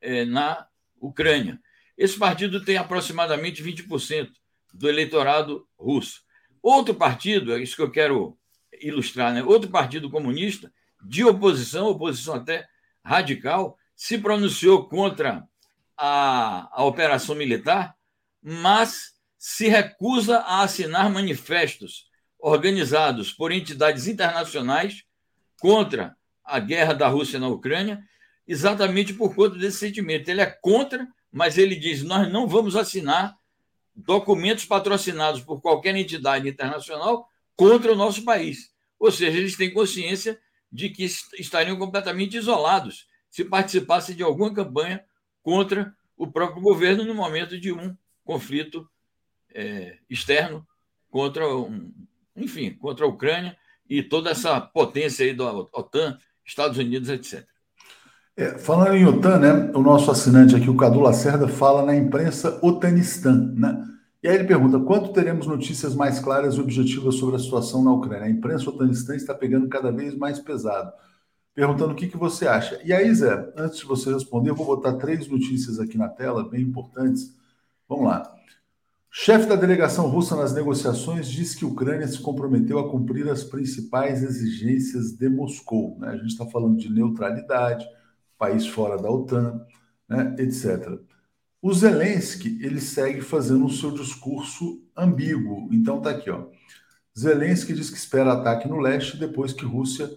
é, 0.00 0.24
na 0.24 0.66
Ucrânia. 1.00 1.60
Esse 1.98 2.16
partido 2.16 2.64
tem 2.64 2.76
aproximadamente 2.76 3.62
20% 3.62 4.30
do 4.72 4.88
eleitorado 4.88 5.66
russo. 5.76 6.20
Outro 6.62 6.94
partido, 6.94 7.52
é 7.52 7.60
isso 7.60 7.76
que 7.76 7.82
eu 7.82 7.90
quero 7.90 8.38
ilustrar, 8.80 9.34
né? 9.34 9.42
outro 9.42 9.68
partido 9.68 10.08
comunista 10.08 10.72
de 11.04 11.24
oposição, 11.24 11.88
oposição 11.88 12.34
até 12.34 12.66
radical, 13.04 13.76
se 13.96 14.16
pronunciou 14.16 14.88
contra 14.88 15.44
a, 15.96 16.68
a 16.72 16.84
operação 16.84 17.34
militar, 17.34 17.96
mas 18.40 19.14
se 19.36 19.68
recusa 19.68 20.38
a 20.38 20.62
assinar 20.62 21.10
manifestos 21.10 22.08
organizados 22.38 23.32
por 23.32 23.50
entidades 23.50 24.06
internacionais 24.06 25.02
contra 25.60 26.16
a 26.44 26.60
guerra 26.60 26.92
da 26.92 27.08
Rússia 27.08 27.38
na 27.38 27.48
Ucrânia, 27.48 28.02
exatamente 28.46 29.12
por 29.12 29.34
conta 29.34 29.58
desse 29.58 29.78
sentimento. 29.78 30.28
Ele 30.28 30.40
é 30.40 30.46
contra, 30.46 31.06
mas 31.32 31.58
ele 31.58 31.76
diz: 31.76 32.02
nós 32.02 32.30
não 32.30 32.46
vamos 32.46 32.76
assinar 32.76 33.36
documentos 33.94 34.64
patrocinados 34.64 35.40
por 35.40 35.60
qualquer 35.60 35.94
entidade 35.96 36.48
internacional 36.48 37.28
contra 37.56 37.92
o 37.92 37.96
nosso 37.96 38.24
país. 38.24 38.72
Ou 38.98 39.10
seja, 39.10 39.36
eles 39.36 39.56
têm 39.56 39.72
consciência 39.72 40.40
de 40.70 40.90
que 40.90 41.04
estariam 41.04 41.76
completamente 41.76 42.36
isolados 42.36 43.06
se 43.30 43.44
participassem 43.44 44.16
de 44.16 44.22
alguma 44.22 44.52
campanha 44.52 45.04
contra 45.42 45.94
o 46.16 46.26
próprio 46.26 46.62
governo 46.62 47.04
no 47.04 47.14
momento 47.14 47.58
de 47.58 47.72
um 47.72 47.96
conflito 48.24 48.88
é, 49.54 49.98
externo 50.08 50.66
contra, 51.10 51.48
um, 51.48 51.92
enfim, 52.36 52.72
contra 52.74 53.04
a 53.04 53.08
Ucrânia 53.08 53.56
e 53.88 54.02
toda 54.02 54.30
essa 54.30 54.60
potência 54.60 55.24
aí 55.24 55.32
da 55.32 55.52
OTAN, 55.52 56.18
Estados 56.44 56.78
Unidos, 56.78 57.08
etc. 57.08 57.46
É, 58.38 58.56
falando 58.56 58.94
em 58.94 59.04
OTAN, 59.04 59.40
né, 59.40 59.72
o 59.74 59.82
nosso 59.82 60.12
assinante 60.12 60.54
aqui, 60.54 60.70
o 60.70 60.76
Cadu 60.76 61.00
Lacerda, 61.00 61.48
fala 61.48 61.84
na 61.84 61.96
imprensa 61.96 62.56
Otanistan, 62.62 63.52
né? 63.56 63.84
E 64.22 64.28
aí 64.28 64.36
ele 64.36 64.44
pergunta: 64.44 64.78
quanto 64.78 65.12
teremos 65.12 65.44
notícias 65.44 65.92
mais 65.92 66.20
claras 66.20 66.54
e 66.54 66.60
objetivas 66.60 67.16
sobre 67.16 67.34
a 67.34 67.40
situação 67.40 67.82
na 67.82 67.92
Ucrânia? 67.92 68.26
A 68.26 68.30
imprensa 68.30 68.70
Otanistan 68.70 69.16
está 69.16 69.34
pegando 69.34 69.68
cada 69.68 69.90
vez 69.90 70.16
mais 70.16 70.38
pesado. 70.38 70.92
Perguntando 71.52 71.94
o 71.94 71.96
que, 71.96 72.06
que 72.06 72.16
você 72.16 72.46
acha. 72.46 72.80
E 72.84 72.92
aí, 72.92 73.12
Zé, 73.12 73.52
antes 73.56 73.80
de 73.80 73.84
você 73.86 74.14
responder, 74.14 74.50
eu 74.50 74.54
vou 74.54 74.66
botar 74.66 74.92
três 74.92 75.26
notícias 75.26 75.80
aqui 75.80 75.98
na 75.98 76.08
tela, 76.08 76.48
bem 76.48 76.62
importantes. 76.62 77.34
Vamos 77.88 78.04
lá. 78.04 78.22
Chefe 79.10 79.46
da 79.46 79.56
delegação 79.56 80.06
russa 80.06 80.36
nas 80.36 80.54
negociações 80.54 81.28
diz 81.28 81.56
que 81.56 81.64
a 81.64 81.68
Ucrânia 81.68 82.06
se 82.06 82.20
comprometeu 82.20 82.78
a 82.78 82.88
cumprir 82.88 83.28
as 83.28 83.42
principais 83.42 84.22
exigências 84.22 85.10
de 85.10 85.28
Moscou. 85.28 85.96
Né? 85.98 86.10
A 86.10 86.16
gente 86.16 86.28
está 86.28 86.46
falando 86.46 86.76
de 86.76 86.88
neutralidade, 86.88 87.84
país 88.38 88.66
fora 88.66 88.96
da 88.96 89.10
OTAN, 89.10 89.60
né? 90.08 90.36
etc. 90.38 90.98
O 91.60 91.72
Zelensky 91.74 92.58
ele 92.62 92.80
segue 92.80 93.20
fazendo 93.20 93.66
o 93.66 93.70
seu 93.70 93.90
discurso 93.90 94.80
ambíguo. 94.96 95.68
Então 95.72 96.00
tá 96.00 96.10
aqui, 96.10 96.30
ó. 96.30 96.46
Zelensky 97.18 97.72
diz 97.72 97.90
que 97.90 97.96
espera 97.96 98.32
ataque 98.32 98.68
no 98.68 98.78
leste 98.78 99.16
depois 99.16 99.52
que 99.52 99.64
Rússia 99.64 100.08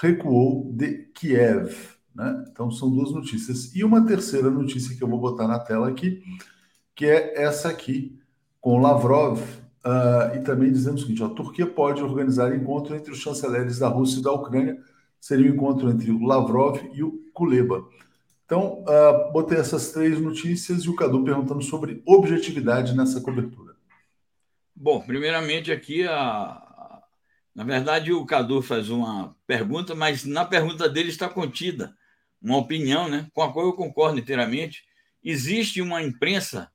recuou 0.00 0.72
de 0.72 1.10
Kiev. 1.14 1.72
Né? 2.14 2.44
Então 2.50 2.70
são 2.70 2.90
duas 2.90 3.12
notícias. 3.12 3.74
E 3.74 3.84
uma 3.84 4.04
terceira 4.04 4.50
notícia 4.50 4.96
que 4.96 5.02
eu 5.02 5.08
vou 5.08 5.20
botar 5.20 5.46
na 5.46 5.60
tela 5.60 5.88
aqui, 5.88 6.22
que 6.94 7.06
é 7.06 7.40
essa 7.40 7.68
aqui 7.68 8.18
com 8.60 8.80
Lavrov 8.80 9.40
uh, 9.40 10.36
e 10.36 10.40
também 10.40 10.72
dizendo 10.72 10.96
o 10.96 11.00
seguinte: 11.00 11.22
a 11.22 11.28
Turquia 11.28 11.66
pode 11.66 12.02
organizar 12.02 12.54
encontro 12.54 12.94
entre 12.94 13.12
os 13.12 13.18
chanceleres 13.18 13.78
da 13.78 13.88
Rússia 13.88 14.18
e 14.18 14.22
da 14.22 14.32
Ucrânia. 14.32 14.78
Seria 15.22 15.48
um 15.48 15.54
encontro 15.54 15.88
entre 15.88 16.10
o 16.10 16.20
Lavrov 16.20 16.80
e 16.92 17.00
o 17.00 17.30
Kuleba. 17.32 17.88
Então, 18.44 18.82
uh, 18.82 19.32
botei 19.32 19.56
essas 19.56 19.92
três 19.92 20.20
notícias 20.20 20.82
e 20.82 20.90
o 20.90 20.96
Cadu 20.96 21.22
perguntando 21.22 21.62
sobre 21.62 22.02
objetividade 22.04 22.92
nessa 22.92 23.20
cobertura. 23.20 23.76
Bom, 24.74 25.00
primeiramente 25.00 25.70
aqui, 25.70 26.02
a... 26.08 27.00
na 27.54 27.62
verdade, 27.62 28.12
o 28.12 28.26
Cadu 28.26 28.60
faz 28.62 28.90
uma 28.90 29.36
pergunta, 29.46 29.94
mas 29.94 30.24
na 30.24 30.44
pergunta 30.44 30.88
dele 30.88 31.10
está 31.10 31.28
contida 31.28 31.96
uma 32.42 32.56
opinião 32.56 33.08
né, 33.08 33.28
com 33.32 33.42
a 33.42 33.52
qual 33.52 33.66
eu 33.66 33.74
concordo 33.74 34.18
inteiramente. 34.18 34.82
Existe 35.22 35.80
uma 35.80 36.02
imprensa 36.02 36.68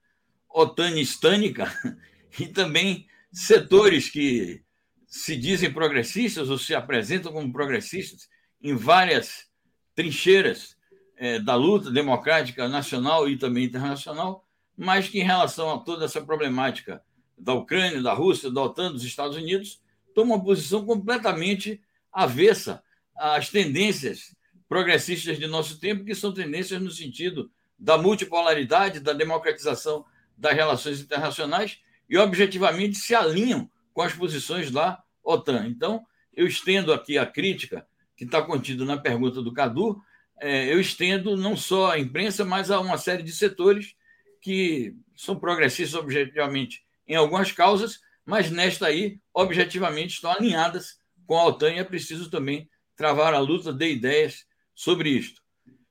otanistânica 0.50 1.70
e 2.40 2.48
também 2.48 3.08
setores 3.30 4.10
que 4.10 4.64
se 5.06 5.36
dizem 5.36 5.70
progressistas 5.70 6.50
ou 6.50 6.58
se 6.58 6.74
apresentam 6.74 7.34
como 7.34 7.52
progressistas 7.52 8.30
em 8.62 8.76
várias 8.76 9.48
trincheiras 9.96 10.76
é, 11.16 11.40
da 11.40 11.56
luta 11.56 11.90
democrática 11.92 12.68
nacional 12.68 13.28
e 13.28 13.38
também 13.38 13.66
internacional, 13.66 14.46
mas 14.78 15.10
que, 15.10 15.20
em 15.20 15.24
relação 15.24 15.72
a 15.72 15.80
toda 15.80 16.06
essa 16.06 16.22
problemática 16.22 17.04
da 17.38 17.54
Ucrânia, 17.54 18.02
da 18.02 18.14
Rússia, 18.14 18.52
da 18.52 18.62
OTAN, 18.62 18.92
dos 18.92 19.04
Estados 19.04 19.36
Unidos, 19.36 19.82
toma 20.14 20.36
uma 20.36 20.44
posição 20.44 20.86
completamente 20.86 21.82
avessa 22.12 22.84
às 23.16 23.50
tendências 23.50 24.36
progressistas 24.68 25.38
de 25.38 25.48
nosso 25.48 25.80
tempo, 25.80 26.04
que 26.04 26.14
são 26.14 26.34
tendências 26.34 26.82
no 26.82 26.92
sentido 26.92 27.50
da 27.78 27.98
multipolaridade, 27.98 29.00
da 29.00 29.14
democratização 29.14 30.06
das 30.38 30.54
relações 30.54 31.00
internacionais 31.00 31.80
e, 32.10 32.18
objetivamente, 32.18 32.98
se 32.98 33.16
alinham 33.16 33.70
com 33.94 34.02
as 34.02 34.14
posições 34.14 34.72
da 34.72 35.02
OTAN. 35.24 35.68
Então, 35.68 36.06
eu 36.34 36.46
estendo 36.46 36.94
aqui 36.94 37.18
a 37.18 37.26
crítica 37.26 37.88
que 38.18 38.26
está 38.26 38.42
contida 38.42 38.84
na 38.84 38.98
pergunta 38.98 39.42
do 39.42 39.54
Cadu, 39.54 40.02
é, 40.42 40.72
eu 40.74 40.80
estendo 40.80 41.38
não 41.38 41.56
só 41.56 41.92
à 41.92 42.00
imprensa, 42.00 42.44
mas 42.44 42.70
a 42.72 42.80
uma 42.80 42.98
série 42.98 43.24
de 43.24 43.32
setores 43.32 43.96
que 44.42 44.96
são 45.16 45.40
progressistas 45.40 46.00
objetivamente 46.00 46.84
em 47.08 47.16
algumas 47.16 47.52
causas, 47.52 48.00
mas 48.26 48.52
nesta 48.52 48.88
aí, 48.88 49.20
objetivamente, 49.34 50.16
estão 50.16 50.32
alinhadas 50.32 51.00
com 51.26 51.38
a 51.38 51.46
OTAN 51.46 51.74
e 51.74 51.80
é 51.80 51.84
preciso 51.84 52.30
também 52.30 52.70
travar 52.96 53.34
a 53.34 53.40
luta 53.40 53.72
de 53.72 53.90
ideias 53.90 54.46
sobre 54.76 55.10
isto. 55.10 55.42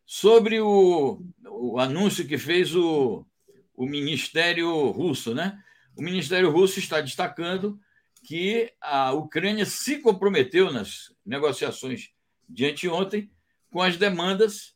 Sobre 0.04 0.60
o, 0.60 1.22
o 1.48 1.78
anúncio 1.78 2.26
que 2.26 2.38
fez 2.38 2.74
o, 2.74 3.26
o 3.74 3.86
Ministério 3.86 4.90
Russo, 4.90 5.34
né? 5.34 5.58
O 5.96 6.02
Ministério 6.02 6.50
Russo 6.50 6.78
está 6.78 7.00
destacando 7.00 7.80
que 8.24 8.72
a 8.80 9.12
Ucrânia 9.12 9.64
se 9.64 10.00
comprometeu 10.00 10.72
nas 10.72 11.12
negociações 11.24 12.10
de 12.48 12.66
anteontem 12.66 13.30
com 13.70 13.82
as 13.82 13.96
demandas 13.96 14.74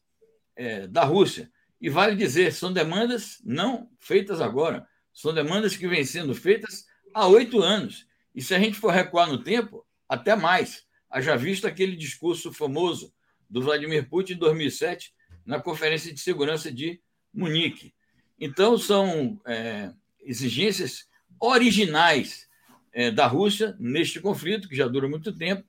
é, 0.57 0.87
da 0.87 1.05
Rússia. 1.05 1.51
E 1.81 1.89
vale 1.89 2.15
dizer, 2.15 2.53
são 2.53 2.73
demandas 2.73 3.41
não 3.45 3.91
feitas 3.99 4.41
agora, 4.41 4.87
são 5.13 5.33
demandas 5.33 5.77
que 5.77 5.89
vêm 5.89 6.05
sendo 6.05 6.35
feitas 6.35 6.85
há 7.15 7.27
oito 7.27 7.61
anos. 7.61 8.07
E 8.35 8.43
se 8.43 8.55
a 8.55 8.59
gente 8.59 8.79
for 8.79 8.93
recuar 8.93 9.29
no 9.29 9.43
tempo, 9.43 9.87
até 10.09 10.37
mais. 10.37 10.85
Haja 11.09 11.37
visto 11.37 11.67
aquele 11.67 11.97
discurso 11.97 12.53
famoso 12.53 13.13
do 13.49 13.63
Vladimir 13.63 14.09
Putin 14.09 14.35
em 14.35 14.39
2007, 14.39 15.13
na 15.45 15.61
Conferência 15.61 16.13
de 16.13 16.21
Segurança 16.21 16.71
de 16.71 17.01
Munique. 17.33 17.93
Então, 18.39 18.79
são 18.79 19.41
é, 19.45 19.93
exigências 20.21 21.09
originais 21.39 22.49
é, 22.93 23.11
da 23.11 23.27
Rússia 23.27 23.77
neste 23.79 24.21
conflito, 24.21 24.69
que 24.69 24.77
já 24.77 24.87
dura 24.87 25.09
muito 25.09 25.33
tempo, 25.37 25.65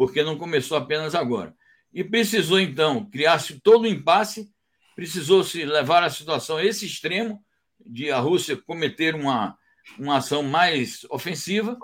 porque 0.00 0.22
não 0.22 0.38
começou 0.38 0.78
apenas 0.78 1.14
agora. 1.14 1.54
E 1.92 2.02
precisou, 2.02 2.58
então, 2.58 3.04
criar-se 3.04 3.60
todo 3.60 3.82
o 3.82 3.86
impasse, 3.86 4.50
precisou 4.96 5.44
se 5.44 5.62
levar 5.62 6.02
a 6.02 6.08
situação 6.08 6.56
a 6.56 6.64
esse 6.64 6.86
extremo 6.86 7.44
de 7.78 8.10
a 8.10 8.18
Rússia 8.18 8.56
cometer 8.56 9.14
uma, 9.14 9.58
uma 9.98 10.16
ação 10.16 10.42
mais 10.42 11.04
ofensiva. 11.10 11.78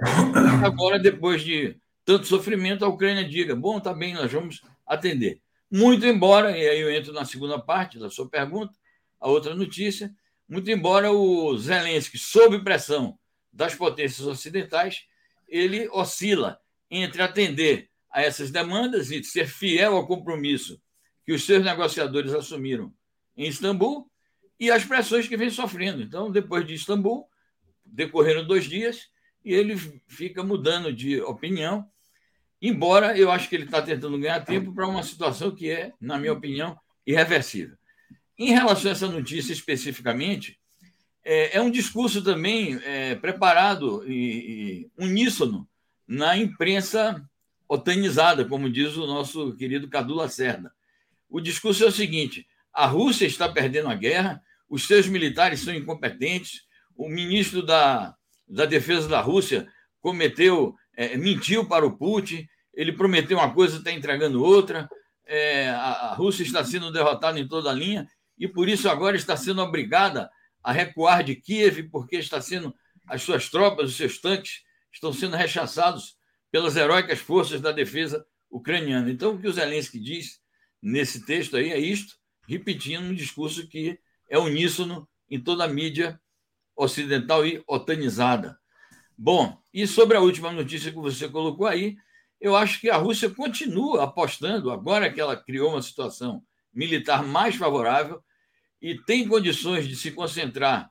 Agora, 0.64 0.98
depois 0.98 1.42
de 1.42 1.76
tanto 2.06 2.26
sofrimento, 2.26 2.86
a 2.86 2.88
Ucrânia 2.88 3.22
diga: 3.22 3.54
bom, 3.54 3.78
tá 3.78 3.92
bem, 3.92 4.14
nós 4.14 4.32
vamos 4.32 4.62
atender. 4.86 5.42
Muito 5.70 6.06
embora, 6.06 6.56
e 6.56 6.66
aí 6.66 6.80
eu 6.80 6.90
entro 6.90 7.12
na 7.12 7.26
segunda 7.26 7.58
parte 7.58 7.98
da 7.98 8.08
sua 8.08 8.26
pergunta, 8.26 8.72
a 9.20 9.28
outra 9.28 9.54
notícia, 9.54 10.10
muito 10.48 10.70
embora 10.70 11.12
o 11.12 11.54
Zelensky, 11.58 12.16
sob 12.16 12.64
pressão 12.64 13.18
das 13.52 13.74
potências 13.74 14.26
ocidentais, 14.26 15.04
ele 15.46 15.86
oscila 15.90 16.58
entre 16.90 17.20
atender 17.20 17.90
a 18.16 18.22
essas 18.22 18.50
demandas 18.50 19.10
e 19.10 19.22
ser 19.22 19.46
fiel 19.46 19.94
ao 19.94 20.06
compromisso 20.06 20.80
que 21.22 21.34
os 21.34 21.44
seus 21.44 21.62
negociadores 21.62 22.32
assumiram 22.32 22.90
em 23.36 23.46
Istambul 23.46 24.10
e 24.58 24.70
as 24.70 24.86
pressões 24.86 25.28
que 25.28 25.36
vem 25.36 25.50
sofrendo. 25.50 26.00
Então, 26.00 26.30
depois 26.32 26.66
de 26.66 26.72
Istambul, 26.72 27.28
decorreram 27.84 28.46
dois 28.46 28.64
dias 28.64 29.10
e 29.44 29.52
ele 29.52 29.76
fica 30.08 30.42
mudando 30.42 30.90
de 30.90 31.20
opinião, 31.20 31.86
embora 32.60 33.18
eu 33.18 33.30
acho 33.30 33.50
que 33.50 33.54
ele 33.54 33.66
está 33.66 33.82
tentando 33.82 34.18
ganhar 34.18 34.40
tempo 34.46 34.72
para 34.72 34.88
uma 34.88 35.02
situação 35.02 35.54
que 35.54 35.70
é, 35.70 35.92
na 36.00 36.18
minha 36.18 36.32
opinião, 36.32 36.74
irreversível. 37.06 37.76
Em 38.38 38.50
relação 38.50 38.90
a 38.90 38.92
essa 38.92 39.08
notícia 39.08 39.52
especificamente, 39.52 40.58
é, 41.22 41.58
é 41.58 41.60
um 41.60 41.70
discurso 41.70 42.24
também 42.24 42.80
é, 42.82 43.14
preparado 43.14 44.10
e, 44.10 44.86
e 44.88 45.04
uníssono 45.04 45.68
na 46.08 46.34
imprensa 46.34 47.22
otanizada, 47.68 48.44
como 48.44 48.70
diz 48.70 48.96
o 48.96 49.06
nosso 49.06 49.54
querido 49.56 49.88
Cadu 49.88 50.14
Lacerda. 50.14 50.72
O 51.28 51.40
discurso 51.40 51.84
é 51.84 51.88
o 51.88 51.92
seguinte: 51.92 52.46
a 52.72 52.86
Rússia 52.86 53.26
está 53.26 53.48
perdendo 53.48 53.88
a 53.88 53.94
guerra, 53.94 54.42
os 54.68 54.86
seus 54.86 55.06
militares 55.06 55.60
são 55.60 55.74
incompetentes, 55.74 56.62
o 56.96 57.08
ministro 57.08 57.62
da, 57.62 58.14
da 58.48 58.64
Defesa 58.64 59.08
da 59.08 59.20
Rússia 59.20 59.68
cometeu, 60.00 60.74
é, 60.96 61.16
mentiu 61.16 61.66
para 61.66 61.86
o 61.86 61.96
Putin, 61.96 62.46
ele 62.72 62.92
prometeu 62.92 63.38
uma 63.38 63.52
coisa, 63.52 63.78
está 63.78 63.90
entregando 63.90 64.42
outra, 64.42 64.88
é, 65.26 65.68
a, 65.70 66.10
a 66.10 66.14
Rússia 66.14 66.42
está 66.42 66.64
sendo 66.64 66.92
derrotada 66.92 67.38
em 67.40 67.48
toda 67.48 67.70
a 67.70 67.74
linha 67.74 68.06
e 68.38 68.46
por 68.46 68.68
isso 68.68 68.88
agora 68.88 69.16
está 69.16 69.36
sendo 69.36 69.62
obrigada 69.62 70.30
a 70.62 70.72
recuar 70.72 71.22
de 71.22 71.34
Kiev, 71.34 71.84
porque 71.90 72.16
está 72.16 72.40
sendo 72.40 72.74
as 73.06 73.22
suas 73.22 73.48
tropas, 73.48 73.90
os 73.90 73.96
seus 73.96 74.20
tanques 74.20 74.62
estão 74.92 75.12
sendo 75.12 75.36
rechaçados 75.36 76.16
pelas 76.56 76.74
heróicas 76.74 77.18
forças 77.18 77.60
da 77.60 77.70
defesa 77.70 78.26
ucraniana. 78.50 79.10
Então, 79.10 79.34
o 79.34 79.38
que 79.38 79.46
o 79.46 79.52
Zelensky 79.52 80.00
diz 80.00 80.40
nesse 80.80 81.26
texto 81.26 81.54
aí 81.54 81.70
é 81.70 81.78
isto, 81.78 82.16
repetindo 82.48 83.04
um 83.04 83.14
discurso 83.14 83.68
que 83.68 84.00
é 84.26 84.38
uníssono 84.38 85.06
em 85.28 85.38
toda 85.38 85.64
a 85.64 85.68
mídia 85.68 86.18
ocidental 86.74 87.46
e 87.46 87.62
otanizada. 87.68 88.58
Bom, 89.18 89.60
e 89.70 89.86
sobre 89.86 90.16
a 90.16 90.20
última 90.22 90.50
notícia 90.50 90.90
que 90.90 90.96
você 90.96 91.28
colocou 91.28 91.66
aí, 91.66 91.98
eu 92.40 92.56
acho 92.56 92.80
que 92.80 92.88
a 92.88 92.96
Rússia 92.96 93.28
continua 93.28 94.04
apostando, 94.04 94.70
agora 94.70 95.12
que 95.12 95.20
ela 95.20 95.36
criou 95.36 95.72
uma 95.72 95.82
situação 95.82 96.42
militar 96.72 97.22
mais 97.22 97.54
favorável 97.54 98.24
e 98.80 98.96
tem 99.04 99.28
condições 99.28 99.86
de 99.86 99.94
se 99.94 100.10
concentrar 100.10 100.90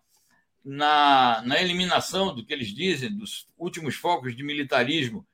na, 0.63 1.41
na 1.43 1.60
eliminação 1.60 2.36
do 2.36 2.45
que 2.45 2.54
eles 2.54 2.67
dizem, 2.67 3.17
dos 3.17 3.47
últimos 3.58 3.95
focos 3.95 4.36
de 4.36 4.43
militarismo 4.43 5.25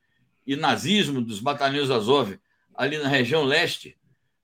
e 0.46 0.56
nazismo 0.56 1.22
dos 1.22 1.40
batalhões 1.40 1.90
Azov 1.90 2.38
ali 2.76 2.98
na 2.98 3.08
região 3.08 3.44
leste 3.44 3.98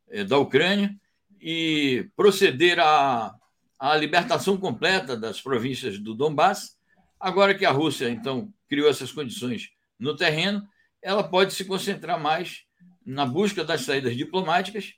eh, 0.09 0.23
da 0.23 0.37
Ucrânia 0.37 0.95
e 1.41 2.09
proceder 2.15 2.79
à, 2.79 3.33
à 3.79 3.95
libertação 3.95 4.57
completa 4.57 5.15
das 5.15 5.41
províncias 5.41 5.99
do 5.99 6.13
Donbass. 6.13 6.77
Agora 7.19 7.55
que 7.55 7.65
a 7.65 7.71
Rússia, 7.71 8.09
então, 8.09 8.53
criou 8.67 8.89
essas 8.89 9.11
condições 9.11 9.69
no 9.99 10.15
terreno, 10.15 10.67
ela 11.01 11.23
pode 11.23 11.53
se 11.53 11.65
concentrar 11.65 12.19
mais 12.19 12.63
na 13.05 13.25
busca 13.25 13.63
das 13.63 13.81
saídas 13.81 14.15
diplomáticas 14.15 14.93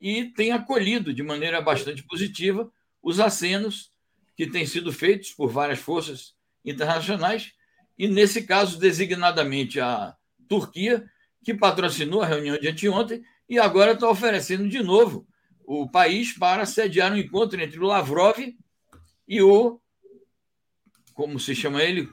e 0.00 0.26
tem 0.26 0.52
acolhido 0.52 1.12
de 1.12 1.22
maneira 1.22 1.60
bastante 1.60 2.02
positiva 2.04 2.70
os 3.02 3.18
acenos 3.18 3.90
que 4.36 4.46
têm 4.46 4.66
sido 4.66 4.92
feitos 4.92 5.30
por 5.32 5.50
várias 5.50 5.78
forças 5.78 6.34
internacionais, 6.64 7.52
e 7.98 8.06
nesse 8.06 8.42
caso, 8.42 8.78
designadamente 8.78 9.80
a 9.80 10.14
Turquia, 10.48 11.04
que 11.44 11.54
patrocinou 11.54 12.22
a 12.22 12.26
reunião 12.26 12.58
de 12.58 12.68
anteontem 12.68 13.22
e 13.48 13.58
agora 13.58 13.92
está 13.92 14.08
oferecendo 14.08 14.68
de 14.68 14.82
novo 14.82 15.26
o 15.64 15.88
país 15.88 16.32
para 16.32 16.64
sediar 16.64 17.12
um 17.12 17.16
encontro 17.16 17.60
entre 17.60 17.78
o 17.78 17.86
Lavrov 17.86 18.38
e 19.26 19.42
o. 19.42 19.80
Como 21.12 21.38
se 21.38 21.54
chama 21.54 21.82
ele? 21.82 22.08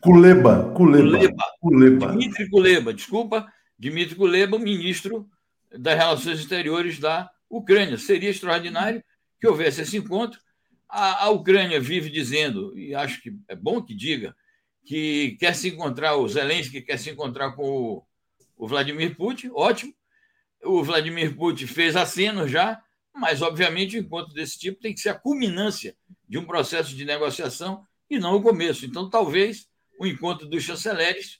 Kuleba. 0.00 0.72
Kuleba. 0.74 1.44
Kuleba. 1.60 2.12
Dmitry 2.12 2.50
Kuleba, 2.50 2.92
desculpa. 2.92 3.46
Dmitry 3.78 4.14
Kuleba, 4.14 4.58
ministro 4.58 5.28
das 5.72 5.96
Relações 5.96 6.40
Exteriores 6.40 6.98
da 6.98 7.30
Ucrânia. 7.48 7.96
Seria 7.96 8.30
extraordinário 8.30 9.02
que 9.40 9.46
houvesse 9.46 9.82
esse 9.82 9.96
encontro. 9.96 10.40
A, 10.88 11.24
a 11.24 11.30
Ucrânia 11.30 11.80
vive 11.80 12.10
dizendo, 12.10 12.76
e 12.76 12.94
acho 12.94 13.22
que 13.22 13.34
é 13.48 13.54
bom 13.54 13.80
que 13.80 13.94
diga, 13.94 14.34
que 14.88 15.36
quer 15.38 15.54
se 15.54 15.68
encontrar, 15.68 16.16
o 16.16 16.26
Zelensky 16.26 16.80
quer 16.80 16.98
se 16.98 17.10
encontrar 17.10 17.52
com 17.52 18.02
o, 18.56 18.66
Vladimir 18.66 19.14
Putin, 19.14 19.50
ótimo. 19.52 19.94
O 20.64 20.82
Vladimir 20.82 21.36
Putin 21.36 21.66
fez 21.66 21.94
aceno 21.94 22.48
já, 22.48 22.82
mas, 23.14 23.42
obviamente, 23.42 23.98
o 23.98 24.00
encontro 24.00 24.32
desse 24.32 24.58
tipo 24.58 24.80
tem 24.80 24.94
que 24.94 25.00
ser 25.00 25.10
a 25.10 25.18
culminância 25.18 25.94
de 26.26 26.38
um 26.38 26.44
processo 26.46 26.96
de 26.96 27.04
negociação 27.04 27.86
e 28.08 28.18
não 28.18 28.36
o 28.36 28.42
começo. 28.42 28.86
Então, 28.86 29.10
talvez 29.10 29.68
o 30.00 30.06
encontro 30.06 30.48
dos 30.48 30.62
chanceleres 30.62 31.38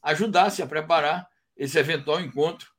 ajudasse 0.00 0.62
a 0.62 0.66
preparar 0.66 1.28
esse 1.56 1.76
eventual 1.80 2.20
encontro 2.20 2.70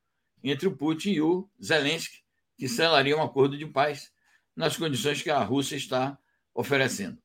entre 0.41 0.70
o 0.70 0.78
Putin 0.78 1.12
e 1.12 1.22
o 1.22 1.50
Zelensky, 1.62 2.20
que 2.58 2.70
selaria 2.70 3.17
um 3.17 3.22
acordo 3.22 3.58
de 3.58 3.65
paz 3.65 4.10
nas 4.56 4.78
condições 4.78 5.22
que 5.22 5.30
a 5.30 5.43
Rússia 5.43 5.76
está 5.76 6.17
oferecendo. 6.56 7.22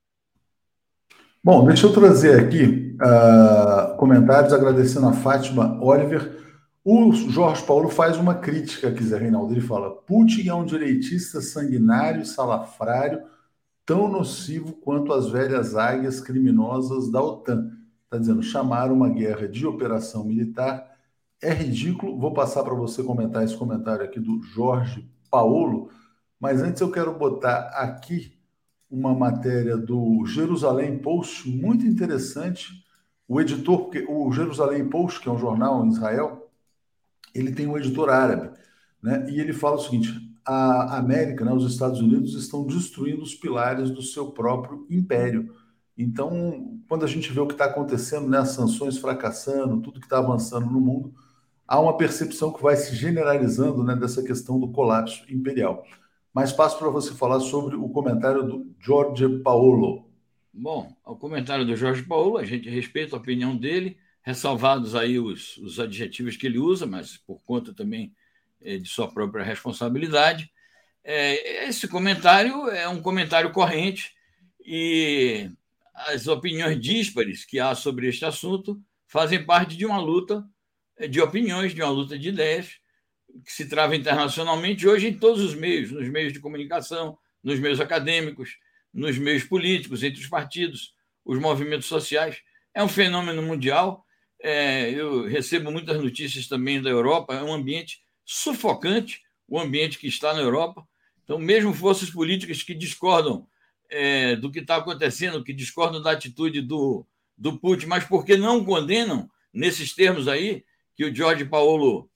Bom, 1.44 1.66
deixa 1.66 1.88
eu 1.88 1.92
trazer 1.92 2.38
aqui 2.38 2.96
uh, 3.02 3.96
comentários 3.96 4.52
agradecendo 4.52 5.09
a 5.09 5.12
Fátima 5.12 5.76
Oliver. 5.83 6.40
O 6.85 7.12
Jorge 7.12 7.64
Paulo 7.64 7.88
faz 7.88 8.16
uma 8.16 8.37
crítica 8.37 8.87
aqui, 8.88 9.02
Zé 9.02 9.18
Reinaldo. 9.18 9.52
Ele 9.52 9.61
fala: 9.61 9.90
Putin 9.90 10.48
é 10.48 10.55
um 10.55 10.64
direitista 10.64 11.40
sanguinário 11.40 12.24
salafrário, 12.24 13.24
tão 13.85 14.07
nocivo 14.07 14.74
quanto 14.74 15.12
as 15.12 15.31
velhas 15.31 15.74
águias 15.74 16.20
criminosas 16.20 17.11
da 17.11 17.20
OTAN. 17.20 17.72
Está 18.05 18.18
dizendo, 18.18 18.42
chamar 18.42 18.92
uma 18.92 19.09
guerra 19.09 19.48
de 19.48 19.66
operação 19.66 20.24
militar 20.24 20.92
é 21.42 21.52
ridículo. 21.52 22.20
Vou 22.20 22.33
passar 22.33 22.62
para 22.62 22.74
você 22.74 23.02
comentar 23.02 23.42
esse 23.42 23.57
comentário 23.57 24.05
aqui 24.05 24.20
do 24.20 24.40
Jorge 24.44 25.11
Paulo, 25.28 25.90
mas 26.38 26.62
antes 26.62 26.81
eu 26.81 26.92
quero 26.92 27.18
botar 27.18 27.70
aqui 27.74 28.40
uma 28.92 29.14
matéria 29.14 29.74
do 29.74 30.22
Jerusalém 30.26 30.98
Post 30.98 31.48
muito 31.48 31.87
interessante. 31.87 32.85
O 33.26 33.40
editor, 33.40 33.85
porque 33.85 34.05
o 34.07 34.31
Jerusalém 34.31 34.87
Post, 34.87 35.20
que 35.20 35.28
é 35.31 35.33
um 35.33 35.38
jornal 35.38 35.83
em 35.83 35.88
Israel, 35.88 36.50
ele 37.35 37.52
tem 37.52 37.66
um 37.66 37.78
editor 37.78 38.11
árabe, 38.11 38.50
né? 39.02 39.26
E 39.31 39.40
ele 39.40 39.55
fala 39.55 39.76
o 39.76 39.81
seguinte: 39.81 40.12
a 40.44 40.98
América, 40.98 41.42
né, 41.42 41.52
os 41.55 41.72
Estados 41.72 42.00
Unidos 42.00 42.35
estão 42.35 42.66
destruindo 42.66 43.22
os 43.22 43.35
pilares 43.35 43.90
do 43.90 44.02
seu 44.02 44.31
próprio 44.31 44.87
império. 44.90 45.55
Então, 45.96 46.78
quando 46.87 47.05
a 47.05 47.09
gente 47.09 47.33
vê 47.33 47.40
o 47.40 47.46
que 47.46 47.55
está 47.55 47.64
acontecendo, 47.64 48.28
né, 48.28 48.38
as 48.38 48.50
sanções 48.50 48.98
fracassando, 48.98 49.81
tudo 49.81 50.00
que 50.00 50.07
está 50.07 50.18
avançando 50.18 50.70
no 50.70 50.81
mundo, 50.81 51.14
há 51.66 51.81
uma 51.81 51.96
percepção 51.96 52.52
que 52.52 52.62
vai 52.62 52.76
se 52.76 52.94
generalizando 52.94 53.83
né, 53.83 53.96
dessa 53.96 54.22
questão 54.22 54.61
do 54.61 54.70
colapso 54.70 55.24
imperial. 55.33 55.83
Mas 56.33 56.53
passo 56.53 56.79
para 56.79 56.88
você 56.88 57.12
falar 57.14 57.40
sobre 57.40 57.77
o 57.77 57.88
comentário 57.90 58.42
do 58.42 58.75
Jorge 58.81 59.29
Paulo. 59.40 60.11
Bom, 60.53 60.95
o 61.05 61.14
comentário 61.14 61.64
do 61.64 61.77
Jorge 61.77 62.03
Paulo, 62.03 62.38
a 62.38 62.45
gente 62.45 62.68
respeita 62.71 63.14
a 63.14 63.18
opinião 63.18 63.57
dele, 63.57 63.99
ressalvados 64.23 64.95
aí 64.95 65.18
os, 65.18 65.59
os 65.59 65.79
adjetivos 65.79 66.37
que 66.37 66.47
ele 66.47 66.59
usa, 66.59 66.87
mas 66.87 67.16
por 67.18 67.42
conta 67.45 67.75
também 67.75 68.14
é, 68.61 68.79
de 68.79 68.88
sua 68.88 69.09
própria 69.09 69.45
responsabilidade. 69.45 70.51
É, 71.05 71.66
esse 71.66 71.87
comentário 71.87 72.68
é 72.68 72.88
um 72.88 73.03
comentário 73.03 73.53
corrente 73.53 74.12
e 74.64 75.51
as 75.95 76.27
opiniões 76.29 76.81
díspares 76.81 77.45
que 77.45 77.59
há 77.59 77.75
sobre 77.75 78.09
este 78.09 78.25
assunto 78.25 78.81
fazem 79.07 79.45
parte 79.45 79.77
de 79.77 79.85
uma 79.85 79.99
luta 79.99 80.45
de 81.11 81.21
opiniões, 81.21 81.75
de 81.75 81.83
uma 81.83 81.90
luta 81.90 82.18
de 82.18 82.29
ideias 82.29 82.82
que 83.45 83.53
se 83.53 83.68
trava 83.68 83.97
internacionalmente 83.97 84.87
hoje 84.87 85.09
em 85.09 85.14
todos 85.14 85.40
os 85.42 85.55
meios, 85.55 85.90
nos 85.90 86.09
meios 86.09 86.33
de 86.33 86.40
comunicação, 86.40 87.16
nos 87.42 87.59
meios 87.59 87.81
acadêmicos, 87.81 88.57
nos 88.92 89.18
meios 89.18 89.45
políticos, 89.45 90.03
entre 90.03 90.21
os 90.21 90.29
partidos, 90.29 90.95
os 91.25 91.38
movimentos 91.38 91.87
sociais. 91.87 92.38
É 92.75 92.83
um 92.83 92.88
fenômeno 92.88 93.42
mundial. 93.42 94.05
É, 94.40 94.90
eu 94.90 95.27
recebo 95.27 95.71
muitas 95.71 96.01
notícias 96.03 96.47
também 96.47 96.81
da 96.81 96.90
Europa. 96.90 97.35
É 97.35 97.42
um 97.42 97.53
ambiente 97.53 98.03
sufocante, 98.25 99.23
o 99.49 99.59
ambiente 99.59 99.99
que 99.99 100.07
está 100.07 100.35
na 100.35 100.40
Europa. 100.40 100.87
Então, 101.25 101.38
mesmo 101.38 101.73
forças 101.73 102.11
políticas 102.11 102.62
que 102.62 102.75
discordam 102.75 103.47
é, 103.90 104.37
do 104.37 104.51
que 104.51 104.61
está 104.61 104.77
acontecendo, 104.77 105.45
que 105.45 105.53
discordam 105.53 106.03
da 106.03 106.12
atitude 106.12 106.61
do, 106.61 107.07
do 107.37 107.59
Putin, 107.59 107.87
mas 107.87 108.05
porque 108.05 108.37
não 108.37 108.64
condenam, 108.64 109.31
nesses 109.53 109.95
termos 109.95 110.29
aí, 110.29 110.64
que 110.97 111.05
o 111.05 111.14
Jorge 111.14 111.45
Paulo 111.45 112.11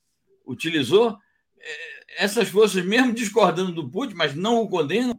utilizou, 0.46 1.18
é, 1.58 2.24
essas 2.24 2.48
forças, 2.48 2.84
mesmo 2.84 3.12
discordando 3.12 3.72
do 3.72 3.90
Putin, 3.90 4.14
mas 4.14 4.34
não 4.34 4.62
o 4.62 4.68
condenam, 4.68 5.18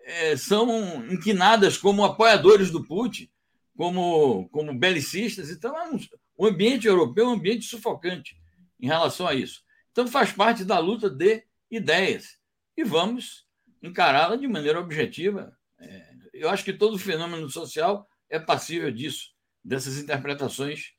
é, 0.00 0.36
são 0.36 1.04
inquinadas 1.10 1.76
como 1.76 2.04
apoiadores 2.04 2.70
do 2.70 2.84
Putin, 2.84 3.30
como, 3.76 4.48
como 4.50 4.74
belicistas. 4.74 5.50
Então, 5.50 5.76
é 5.76 5.90
um, 5.90 5.98
o 6.36 6.46
ambiente 6.46 6.86
europeu 6.86 7.26
é 7.26 7.28
um 7.28 7.32
ambiente 7.34 7.64
sufocante 7.64 8.36
em 8.80 8.86
relação 8.86 9.26
a 9.26 9.34
isso. 9.34 9.62
Então, 9.92 10.06
faz 10.06 10.32
parte 10.32 10.64
da 10.64 10.78
luta 10.78 11.08
de 11.08 11.44
ideias 11.70 12.38
e 12.76 12.84
vamos 12.84 13.46
encará-la 13.82 14.36
de 14.36 14.46
maneira 14.46 14.80
objetiva. 14.80 15.56
É, 15.78 16.14
eu 16.34 16.50
acho 16.50 16.64
que 16.64 16.72
todo 16.72 16.98
fenômeno 16.98 17.48
social 17.48 18.08
é 18.28 18.38
passível 18.38 18.90
disso, 18.90 19.30
dessas 19.64 19.98
interpretações 19.98 20.92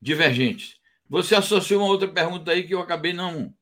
divergentes. 0.00 0.77
Você 1.08 1.34
associou 1.34 1.82
uma 1.82 1.88
outra 1.88 2.08
pergunta 2.08 2.50
aí 2.50 2.64
que 2.64 2.74
eu 2.74 2.80
acabei 2.80 3.12
não. 3.12 3.54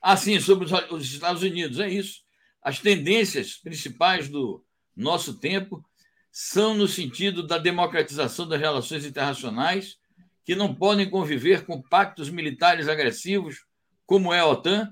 Ah, 0.00 0.16
sim, 0.16 0.38
sobre 0.40 0.66
os 0.90 1.04
Estados 1.04 1.42
Unidos. 1.42 1.78
É 1.78 1.88
isso. 1.88 2.20
As 2.62 2.78
tendências 2.78 3.54
principais 3.54 4.28
do 4.28 4.64
nosso 4.94 5.38
tempo 5.38 5.84
são 6.30 6.74
no 6.74 6.86
sentido 6.86 7.46
da 7.46 7.58
democratização 7.58 8.46
das 8.46 8.60
relações 8.60 9.04
internacionais, 9.04 9.98
que 10.44 10.54
não 10.54 10.74
podem 10.74 11.08
conviver 11.08 11.64
com 11.64 11.82
pactos 11.82 12.30
militares 12.30 12.88
agressivos, 12.88 13.64
como 14.06 14.32
é 14.32 14.40
a 14.40 14.46
OTAN, 14.46 14.88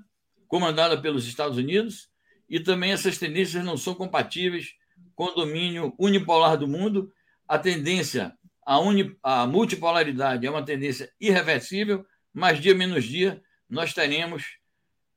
comandada 0.46 1.00
pelos 1.00 1.26
Estados 1.26 1.58
Unidos, 1.58 2.08
e 2.48 2.58
também 2.58 2.92
essas 2.92 3.18
tendências 3.18 3.64
não 3.64 3.76
são 3.76 3.94
compatíveis 3.94 4.74
com 5.14 5.24
o 5.24 5.34
domínio 5.34 5.94
unipolar 5.98 6.56
do 6.56 6.66
mundo. 6.66 7.12
A 7.46 7.58
tendência 7.58 8.36
à, 8.68 8.78
uni, 8.78 9.16
à 9.22 9.46
multipolaridade 9.46 10.46
é 10.46 10.50
uma 10.50 10.62
tendência 10.62 11.10
irreversível, 11.18 12.04
mas 12.34 12.60
dia 12.60 12.74
menos 12.74 13.06
dia 13.06 13.42
nós 13.66 13.94
teremos 13.94 14.58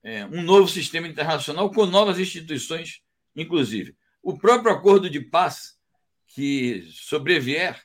é, 0.01 0.25
um 0.25 0.41
novo 0.41 0.69
sistema 0.69 1.05
internacional 1.05 1.69
com 1.69 1.85
novas 1.85 2.17
instituições, 2.17 3.01
inclusive. 3.35 3.93
O 4.23 4.37
próprio 4.37 4.71
acordo 4.71 5.09
de 5.09 5.19
paz 5.19 5.77
que 6.27 6.87
sobrevier 6.93 7.77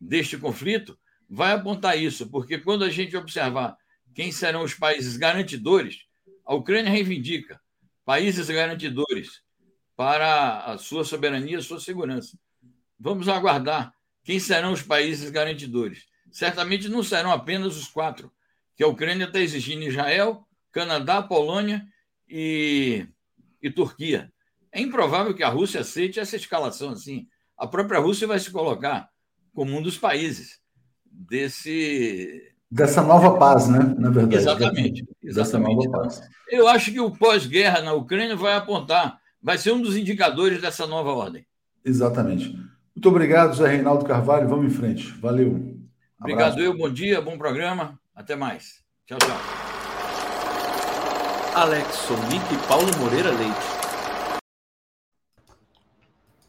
deste 0.00 0.36
conflito 0.36 0.98
vai 1.30 1.52
apontar 1.52 1.96
isso, 1.96 2.28
porque 2.28 2.58
quando 2.58 2.82
a 2.82 2.90
gente 2.90 3.16
observar 3.16 3.76
quem 4.16 4.32
serão 4.32 4.64
os 4.64 4.74
países 4.74 5.16
garantidores, 5.16 6.06
a 6.44 6.56
Ucrânia 6.56 6.90
reivindica 6.90 7.60
países 8.04 8.50
garantidores 8.50 9.42
para 9.94 10.64
a 10.64 10.76
sua 10.76 11.04
soberania, 11.04 11.58
a 11.58 11.62
sua 11.62 11.78
segurança. 11.78 12.36
Vamos 12.98 13.28
aguardar 13.28 13.94
quem 14.24 14.40
serão 14.40 14.72
os 14.72 14.82
países 14.82 15.30
garantidores. 15.30 16.06
Certamente 16.32 16.88
não 16.88 17.02
serão 17.02 17.30
apenas 17.30 17.76
os 17.76 17.86
quatro 17.86 18.32
que 18.74 18.82
a 18.82 18.88
Ucrânia 18.88 19.26
está 19.26 19.38
exigindo: 19.38 19.84
Israel, 19.84 20.44
Canadá, 20.72 21.22
Polônia 21.22 21.86
e, 22.28 23.06
e 23.62 23.70
Turquia. 23.70 24.32
É 24.72 24.80
improvável 24.80 25.34
que 25.34 25.44
a 25.44 25.48
Rússia 25.48 25.82
aceite 25.82 26.18
essa 26.18 26.34
escalação 26.34 26.90
assim. 26.90 27.28
A 27.56 27.66
própria 27.66 28.00
Rússia 28.00 28.26
vai 28.26 28.40
se 28.40 28.50
colocar 28.50 29.08
como 29.54 29.76
um 29.76 29.82
dos 29.82 29.96
países 29.96 30.58
desse 31.04 32.52
Dessa 32.74 33.02
nova 33.02 33.38
paz, 33.38 33.68
né? 33.68 33.94
Na 33.96 34.10
verdade. 34.10 34.34
Exatamente. 34.34 35.06
exatamente. 35.22 35.86
Então, 35.86 36.08
eu 36.50 36.66
acho 36.66 36.90
que 36.90 36.98
o 36.98 37.12
pós-guerra 37.12 37.80
na 37.80 37.92
Ucrânia 37.92 38.34
vai 38.34 38.56
apontar, 38.56 39.20
vai 39.40 39.56
ser 39.56 39.70
um 39.70 39.80
dos 39.80 39.96
indicadores 39.96 40.60
dessa 40.60 40.84
nova 40.84 41.12
ordem. 41.12 41.46
Exatamente. 41.84 42.58
Muito 42.94 43.08
obrigado, 43.08 43.54
Zé 43.54 43.68
Reinaldo 43.68 44.04
Carvalho. 44.04 44.48
Vamos 44.48 44.66
em 44.66 44.76
frente. 44.76 45.08
Valeu. 45.18 45.56
Abraço. 45.56 45.80
Obrigado, 46.20 46.60
eu. 46.60 46.76
Bom 46.76 46.88
dia, 46.88 47.20
bom 47.20 47.36
programa. 47.36 47.98
Até 48.14 48.36
mais. 48.36 48.84
Tchau, 49.04 49.18
tchau. 49.18 49.36
Alex 51.56 51.86
Sonic 51.94 52.54
e 52.54 52.68
Paulo 52.68 52.90
Moreira 52.98 53.30
Leite. 53.30 53.74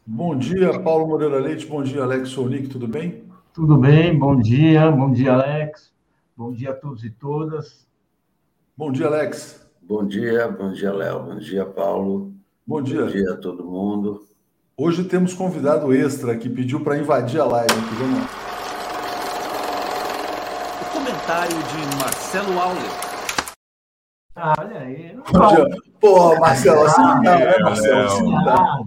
Bom 0.06 0.38
dia, 0.38 0.78
Paulo 0.80 1.08
Moreira 1.08 1.40
Leite. 1.40 1.66
Bom 1.66 1.82
dia, 1.82 2.02
Alex 2.02 2.28
Sonic. 2.28 2.68
Tudo 2.68 2.86
bem? 2.86 3.24
Tudo 3.52 3.76
bem. 3.76 4.16
Bom 4.16 4.38
dia. 4.38 4.88
Bom 4.90 5.12
dia, 5.12 5.32
Alex. 5.32 5.92
Bom 6.36 6.52
dia 6.52 6.70
a 6.70 6.74
todos 6.74 7.04
e 7.04 7.10
todas. 7.10 7.88
Bom 8.76 8.92
dia, 8.92 9.06
Alex. 9.06 9.66
Bom 9.82 10.06
dia, 10.06 10.48
bom 10.48 10.72
dia, 10.72 10.92
Léo. 10.92 11.24
Bom 11.24 11.38
dia, 11.38 11.64
Paulo. 11.64 12.32
Bom 12.66 12.82
dia. 12.82 13.02
Bom 13.02 13.06
dia 13.08 13.32
a 13.32 13.36
todo 13.36 13.64
mundo. 13.64 14.26
Hoje 14.78 15.04
temos 15.04 15.32
convidado 15.32 15.90
extra 15.94 16.36
que 16.36 16.50
pediu 16.50 16.84
para 16.84 16.98
invadir 16.98 17.40
a 17.40 17.46
live. 17.46 17.72
Aqui. 17.72 17.94
Vamos 17.94 18.20
lá. 18.20 18.28
O 20.82 20.92
comentário 20.92 21.56
de 21.56 21.96
Marcelo 21.96 22.60
Auler. 22.60 22.90
Ah, 24.34 24.54
olha 24.58 24.80
aí. 24.80 25.18
Bom 25.32 25.48
dia. 25.48 25.82
Pô, 25.98 26.38
Marcelo, 26.38 26.84
assim 26.84 27.00
não 27.00 27.22
dá, 27.22 27.38
né, 27.38 27.58
Marcelo? 27.58 28.00
Assim 28.00 28.22
não 28.30 28.44
dá. 28.44 28.80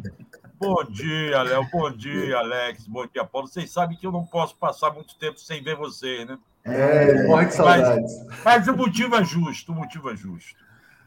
Bom 0.60 0.84
dia, 0.92 1.42
Léo. 1.42 1.68
Bom 1.72 1.90
dia, 1.90 2.38
Alex. 2.38 2.88
Bom 2.88 3.08
dia, 3.08 3.26
Paulo. 3.26 3.48
Vocês 3.48 3.72
sabem 3.72 3.98
que 3.98 4.06
eu 4.06 4.12
não 4.12 4.24
posso 4.24 4.56
passar 4.58 4.92
muito 4.92 5.18
tempo 5.18 5.40
sem 5.40 5.64
ver 5.64 5.76
você, 5.76 6.24
né? 6.24 6.38
É, 6.66 7.26
morre 7.26 7.48
de 7.48 7.56
saudades. 7.56 8.28
Mas, 8.28 8.44
mas, 8.46 8.68
o 8.68 8.78
motivo 8.78 9.16
é 9.16 9.24
justo, 9.24 9.72
o 9.72 9.76
motivo 9.76 10.12
é 10.12 10.16
justo. 10.16 10.54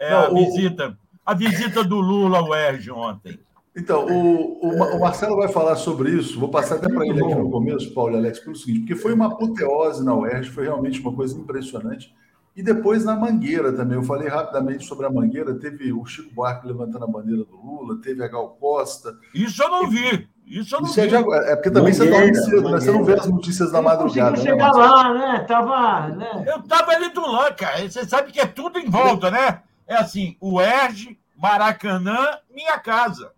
É 0.01 0.11
Não, 0.11 0.25
a, 0.25 0.31
o... 0.31 0.35
visita, 0.35 0.99
a 1.25 1.35
visita 1.35 1.85
do 1.85 2.01
Lula 2.01 2.39
ao 2.39 2.53
ERJ 2.53 2.91
ontem. 2.91 3.39
Então, 3.75 4.07
o, 4.07 4.67
o, 4.67 4.97
o, 4.97 5.01
Marcelo 5.01 5.37
vai 5.37 5.49
falar 5.49 5.77
sobre 5.77 6.11
isso, 6.11 6.39
vou 6.39 6.51
passar 6.51 6.75
até 6.75 6.89
para 6.91 7.07
ele 7.07 7.25
aqui 7.25 7.35
no 7.35 7.51
começo, 7.51 7.95
Paulo 7.95 8.15
e 8.15 8.19
Alex, 8.19 8.39
pelo 8.41 8.55
seguinte, 8.55 8.81
porque 8.81 8.95
foi 8.95 9.15
uma 9.15 9.29
apoteose 9.29 10.05
na 10.05 10.15
UERJ, 10.15 10.51
foi 10.51 10.65
realmente 10.65 11.01
uma 11.01 11.15
coisa 11.15 11.39
impressionante. 11.39 12.15
E 12.55 12.63
depois 12.63 13.03
na 13.03 13.17
Mangueira 13.17 13.73
também, 13.73 13.97
eu 13.97 14.03
falei 14.03 14.29
rapidamente 14.29 14.85
sobre 14.85 15.07
a 15.07 15.11
Mangueira, 15.11 15.55
teve 15.55 15.91
o 15.91 16.05
Chico 16.05 16.35
Buarque 16.35 16.67
levantando 16.67 17.05
a 17.05 17.09
bandeira 17.09 17.45
do 17.45 17.57
Lula, 17.57 17.99
teve 18.03 18.23
a 18.23 18.29
Gal 18.29 18.57
Costa. 18.61 19.17
Isso 19.35 19.63
eu 19.63 19.71
não 19.71 19.89
vi. 19.89 20.29
Isso 20.47 20.75
eu 20.75 20.83
não 20.83 20.89
Isso 20.89 21.01
é, 21.01 21.07
de, 21.07 21.15
é, 21.17 21.57
porque 21.57 21.71
também 21.71 21.95
você 21.95 22.11
dorme 22.11 22.35
cedo, 22.35 22.71
né? 22.71 22.79
Você 22.79 22.93
não 22.93 23.05
vê 23.05 23.15
as 23.15 23.27
notícias 23.27 23.73
da 23.73 23.81
madrugada. 23.81 24.37
Você 24.37 24.45
né, 24.45 24.51
chegar 24.51 24.71
lá, 24.73 25.15
né? 25.15 25.45
Tava, 25.49 26.09
né? 26.09 26.45
Eu 26.47 26.63
tava 26.65 26.93
ali 26.93 27.09
do 27.09 27.27
lado, 27.27 27.57
cara. 27.57 27.89
Você 27.89 28.05
sabe 28.05 28.31
que 28.31 28.41
é 28.41 28.47
tudo 28.47 28.79
em 28.79 28.91
volta, 28.91 29.31
né? 29.31 29.63
É 29.87 29.97
assim, 29.97 30.37
o 30.39 30.61
ERG, 30.61 31.19
Maracanã, 31.35 32.37
minha 32.55 32.79
casa. 32.79 33.33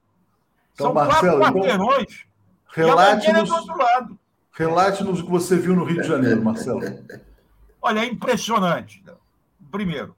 Então, 0.75 0.87
São 0.87 0.95
Marcelo, 0.95 1.39
quatro 1.39 1.59
então, 1.59 1.79
quarteirões. 1.79 2.27
Então, 2.73 2.87
relate-nos 2.87 3.51
relate 4.53 5.03
o 5.03 5.15
que 5.15 5.31
você 5.31 5.57
viu 5.57 5.75
no 5.75 5.85
Rio 5.85 6.03
de 6.03 6.09
Janeiro, 6.09 6.43
Marcelo. 6.43 6.81
Olha, 7.81 8.01
é 8.01 8.07
impressionante. 8.07 9.05
Primeiro, 9.71 10.17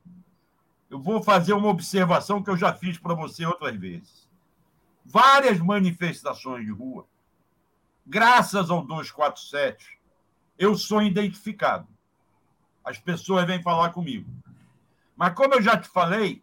eu 0.91 1.01
vou 1.01 1.23
fazer 1.23 1.53
uma 1.53 1.69
observação 1.69 2.43
que 2.43 2.51
eu 2.51 2.57
já 2.57 2.73
fiz 2.73 2.99
para 2.99 3.15
você 3.15 3.45
outras 3.45 3.75
vezes. 3.77 4.29
Várias 5.05 5.59
manifestações 5.59 6.65
de 6.65 6.73
rua, 6.73 7.07
graças 8.07 8.71
ao 8.71 8.83
247, 8.83 9.99
eu 10.59 10.75
sou 10.75 11.03
identificado. 11.03 11.87
As 12.85 12.99
pessoas 12.99 13.47
vêm 13.47 13.63
falar 13.63 13.91
comigo. 13.91 14.31
Mas, 15.17 15.35
como 15.35 15.55
eu 15.55 15.63
já 15.63 15.77
te 15.77 15.89
falei, 15.89 16.43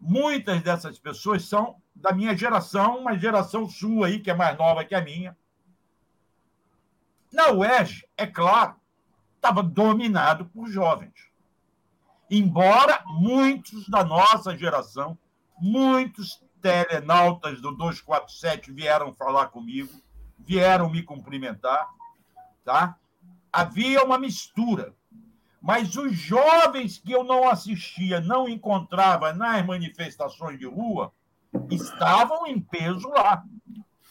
muitas 0.00 0.62
dessas 0.62 0.98
pessoas 0.98 1.44
são 1.44 1.76
da 1.94 2.12
minha 2.12 2.36
geração, 2.36 2.98
uma 2.98 3.16
geração 3.16 3.68
sua 3.68 4.08
aí, 4.08 4.20
que 4.20 4.30
é 4.30 4.34
mais 4.34 4.56
nova 4.58 4.84
que 4.84 4.94
a 4.94 5.00
minha. 5.00 5.36
Na 7.32 7.50
UERJ, 7.50 8.06
é 8.16 8.26
claro, 8.26 8.76
estava 9.36 9.62
dominado 9.62 10.46
por 10.46 10.68
jovens. 10.68 11.12
Embora 12.30 13.02
muitos 13.06 13.88
da 13.88 14.02
nossa 14.02 14.56
geração, 14.56 15.18
muitos 15.58 16.42
telenautas 16.60 17.60
do 17.60 17.72
247 17.72 18.72
vieram 18.72 19.14
falar 19.14 19.48
comigo, 19.48 19.92
vieram 20.38 20.88
me 20.90 21.02
cumprimentar, 21.02 21.88
tá? 22.64 22.96
Havia 23.52 24.02
uma 24.02 24.18
mistura. 24.18 24.94
Mas 25.60 25.96
os 25.96 26.12
jovens 26.12 26.98
que 26.98 27.12
eu 27.12 27.24
não 27.24 27.48
assistia, 27.48 28.20
não 28.20 28.48
encontrava 28.48 29.32
nas 29.32 29.64
manifestações 29.64 30.58
de 30.58 30.66
rua, 30.66 31.12
estavam 31.70 32.46
em 32.46 32.60
peso 32.60 33.08
lá. 33.08 33.44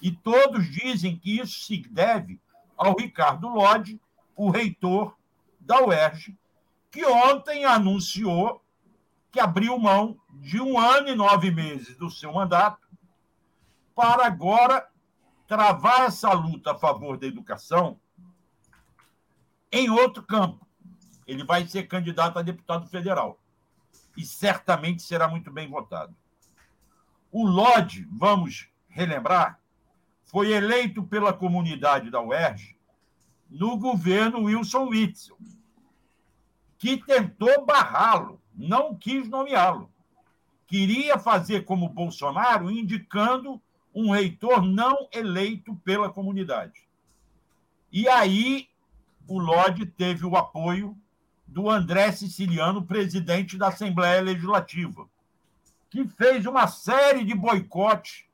E 0.01 0.11
todos 0.11 0.69
dizem 0.69 1.17
que 1.17 1.39
isso 1.39 1.61
se 1.61 1.77
deve 1.89 2.41
ao 2.75 2.95
Ricardo 2.95 3.47
Lodge, 3.47 3.99
o 4.35 4.49
reitor 4.49 5.15
da 5.59 5.81
UERJ, 5.81 6.37
que 6.91 7.05
ontem 7.05 7.65
anunciou 7.65 8.61
que 9.31 9.39
abriu 9.39 9.77
mão 9.79 10.19
de 10.29 10.61
um 10.61 10.77
ano 10.77 11.07
e 11.09 11.15
nove 11.15 11.49
meses 11.49 11.95
do 11.97 12.09
seu 12.09 12.33
mandato 12.33 12.87
para 13.95 14.25
agora 14.25 14.87
travar 15.47 16.01
essa 16.01 16.31
luta 16.33 16.71
a 16.71 16.77
favor 16.77 17.17
da 17.17 17.25
educação 17.25 17.99
em 19.71 19.89
outro 19.89 20.21
campo. 20.23 20.67
Ele 21.25 21.43
vai 21.43 21.65
ser 21.67 21.83
candidato 21.83 22.37
a 22.37 22.41
deputado 22.41 22.87
federal 22.87 23.39
e 24.15 24.23
certamente 24.23 25.01
será 25.01 25.27
muito 25.27 25.51
bem 25.51 25.67
votado. 25.67 26.15
O 27.33 27.47
Lodge, 27.47 28.07
vamos 28.11 28.69
relembrar, 28.87 29.59
foi 30.21 30.51
eleito 30.51 31.01
pela 31.01 31.33
comunidade 31.33 32.11
da 32.11 32.21
UERJ 32.21 32.77
no 33.49 33.75
governo 33.75 34.43
Wilson 34.43 34.89
Witzel, 34.89 35.35
que 36.77 36.95
tentou 36.95 37.65
barrá-lo, 37.65 38.39
não 38.53 38.93
quis 38.95 39.27
nomeá-lo. 39.27 39.91
Queria 40.67 41.17
fazer 41.17 41.65
como 41.65 41.89
Bolsonaro, 41.89 42.69
indicando 42.69 43.59
um 43.95 44.11
reitor 44.11 44.61
não 44.61 45.07
eleito 45.11 45.75
pela 45.77 46.11
comunidade. 46.11 46.87
E 47.91 48.07
aí 48.07 48.69
o 49.27 49.39
Lodge 49.39 49.87
teve 49.87 50.23
o 50.23 50.35
apoio 50.35 50.95
do 51.47 51.67
André 51.67 52.11
Siciliano, 52.11 52.85
presidente 52.85 53.57
da 53.57 53.69
Assembleia 53.69 54.21
Legislativa, 54.21 55.09
que 55.93 56.07
fez 56.07 56.47
uma 56.47 56.65
série 56.65 57.23
de 57.23 57.35
boicotes 57.35 58.25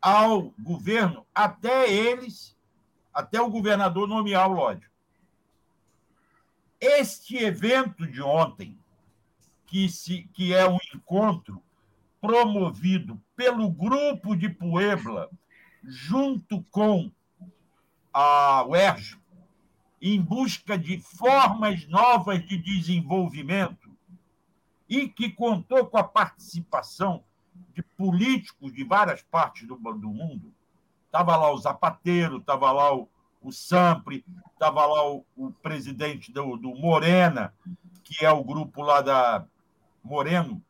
ao 0.00 0.54
governo 0.58 1.26
até 1.34 1.92
eles, 1.92 2.56
até 3.12 3.38
o 3.42 3.50
governador 3.50 4.08
nomear 4.08 4.50
o 4.50 4.54
Lodge. 4.54 4.88
Este 6.80 7.36
evento 7.36 8.06
de 8.06 8.22
ontem, 8.22 8.78
que, 9.66 9.86
se, 9.86 10.22
que 10.32 10.54
é 10.54 10.66
um 10.66 10.78
encontro 10.94 11.62
promovido 12.22 13.22
pelo 13.36 13.68
grupo 13.68 14.34
de 14.34 14.48
Puebla, 14.48 15.28
junto 15.84 16.62
com 16.70 17.12
a 18.14 18.64
UERJ, 18.66 19.18
em 20.00 20.18
busca 20.18 20.78
de 20.78 20.98
formas 20.98 21.86
novas 21.86 22.42
de 22.46 22.56
desenvolvimento 22.56 23.81
e 24.92 25.08
que 25.08 25.30
contou 25.30 25.86
com 25.86 25.96
a 25.96 26.04
participação 26.04 27.24
de 27.72 27.82
políticos 27.82 28.74
de 28.74 28.84
várias 28.84 29.22
partes 29.22 29.66
do, 29.66 29.74
do 29.74 30.10
mundo. 30.10 30.52
Estava 31.06 31.34
lá 31.34 31.50
o 31.50 31.56
Zapateiro, 31.56 32.36
estava 32.36 32.70
lá 32.70 32.94
o, 32.94 33.08
o 33.40 33.50
Sampre, 33.50 34.22
estava 34.52 34.84
lá 34.84 35.10
o, 35.10 35.24
o 35.34 35.50
presidente 35.50 36.30
do, 36.30 36.58
do, 36.58 36.74
Morena, 36.74 37.54
que 38.04 38.22
é 38.22 38.30
o 38.30 38.44
grupo 38.44 38.82
lá 38.82 39.00
da 39.00 39.46
Moreno, 40.04 40.62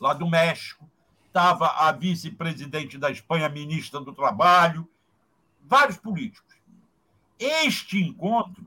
lá 0.00 0.14
do 0.14 0.26
México, 0.26 0.88
estava 1.26 1.66
a 1.66 1.92
vice-presidente 1.92 2.96
da 2.96 3.10
Espanha, 3.10 3.50
ministra 3.50 4.00
do 4.00 4.14
Trabalho, 4.14 4.88
vários 5.60 5.98
políticos. 5.98 6.56
Este 7.38 8.02
encontro 8.02 8.64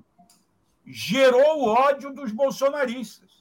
gerou 0.86 1.64
o 1.64 1.68
ódio 1.70 2.14
dos 2.14 2.32
bolsonaristas. 2.32 3.33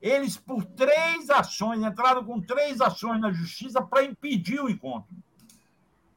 Eles, 0.00 0.36
por 0.36 0.64
três 0.64 1.30
ações, 1.30 1.82
entraram 1.82 2.24
com 2.24 2.40
três 2.40 2.80
ações 2.80 3.20
na 3.20 3.32
justiça 3.32 3.80
para 3.82 4.04
impedir 4.04 4.60
o 4.60 4.68
encontro. 4.68 5.14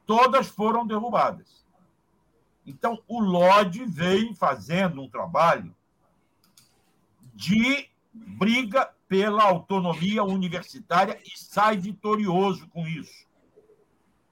Todas 0.06 0.48
foram 0.48 0.86
derrubadas. 0.86 1.64
Então, 2.66 3.02
o 3.08 3.20
Lodge 3.20 3.84
vem 3.86 4.34
fazendo 4.34 5.00
um 5.02 5.08
trabalho 5.08 5.74
de 7.34 7.88
briga 8.12 8.92
pela 9.08 9.42
autonomia 9.42 10.22
universitária 10.22 11.18
e 11.24 11.38
sai 11.38 11.76
vitorioso 11.76 12.68
com 12.68 12.86
isso. 12.86 13.26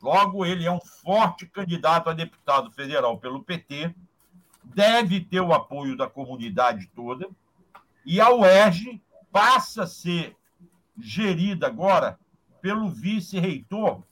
Logo, 0.01 0.45
ele 0.45 0.65
é 0.65 0.71
um 0.71 0.81
forte 0.81 1.47
candidato 1.47 2.09
a 2.09 2.13
deputado 2.13 2.71
federal 2.71 3.19
pelo 3.19 3.43
PT, 3.43 3.95
deve 4.63 5.21
ter 5.21 5.41
o 5.41 5.53
apoio 5.53 5.97
da 5.97 6.09
comunidade 6.09 6.89
toda, 6.95 7.29
e 8.05 8.21
a 8.21 8.31
UERJ 8.31 9.03
passa 9.33 9.85
a 9.85 9.87
ser 9.87 10.37
gerida 11.01 11.67
agora 11.67 12.19
pelo 12.61 12.89
vice-reitor. 12.89 14.03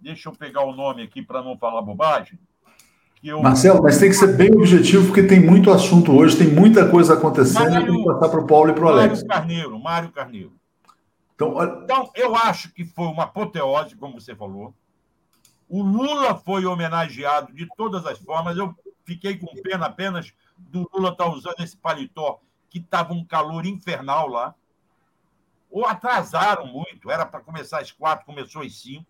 Deixa 0.00 0.28
eu 0.28 0.32
pegar 0.34 0.64
o 0.64 0.74
nome 0.74 1.02
aqui 1.02 1.22
para 1.22 1.42
não 1.42 1.56
falar 1.56 1.82
bobagem. 1.82 2.38
Eu... 3.22 3.40
Marcelo, 3.40 3.82
mas 3.82 3.98
tem 3.98 4.10
que 4.10 4.16
ser 4.16 4.36
bem 4.36 4.54
objetivo, 4.54 5.06
porque 5.06 5.22
tem 5.22 5.40
muito 5.40 5.70
assunto 5.70 6.12
hoje, 6.12 6.36
tem 6.36 6.48
muita 6.48 6.90
coisa 6.90 7.14
acontecendo, 7.14 7.70
Mário, 7.70 7.86
tem 7.86 7.96
que 7.96 8.04
passar 8.04 8.28
para 8.28 8.40
o 8.40 8.46
Paulo 8.46 8.70
e 8.70 8.74
para 8.74 8.84
o 8.84 8.88
Alex. 8.88 9.22
Mário 9.22 9.28
Carneiro, 9.28 9.78
Mário 9.78 10.12
Carneiro. 10.12 10.52
Então, 11.34 11.54
olha... 11.54 11.80
então, 11.82 12.10
eu 12.14 12.36
acho 12.36 12.70
que 12.74 12.84
foi 12.84 13.06
uma 13.06 13.24
apoteose, 13.24 13.96
como 13.96 14.20
você 14.20 14.34
falou. 14.34 14.74
O 15.68 15.82
Lula 15.82 16.34
foi 16.34 16.66
homenageado 16.66 17.52
de 17.52 17.66
todas 17.76 18.04
as 18.04 18.18
formas. 18.18 18.58
Eu 18.58 18.74
fiquei 19.04 19.38
com 19.38 19.46
pena 19.62 19.86
apenas 19.86 20.32
do 20.58 20.88
Lula 20.92 21.10
estar 21.10 21.24
tá 21.24 21.30
usando 21.30 21.60
esse 21.60 21.76
paletó, 21.76 22.40
que 22.74 22.80
estava 22.80 23.12
um 23.12 23.24
calor 23.24 23.64
infernal 23.64 24.26
lá. 24.26 24.52
Ou 25.70 25.86
atrasaram 25.86 26.66
muito, 26.66 27.08
era 27.08 27.24
para 27.24 27.38
começar 27.38 27.80
às 27.80 27.92
quatro, 27.92 28.26
começou 28.26 28.62
às 28.62 28.74
cinco. 28.80 29.06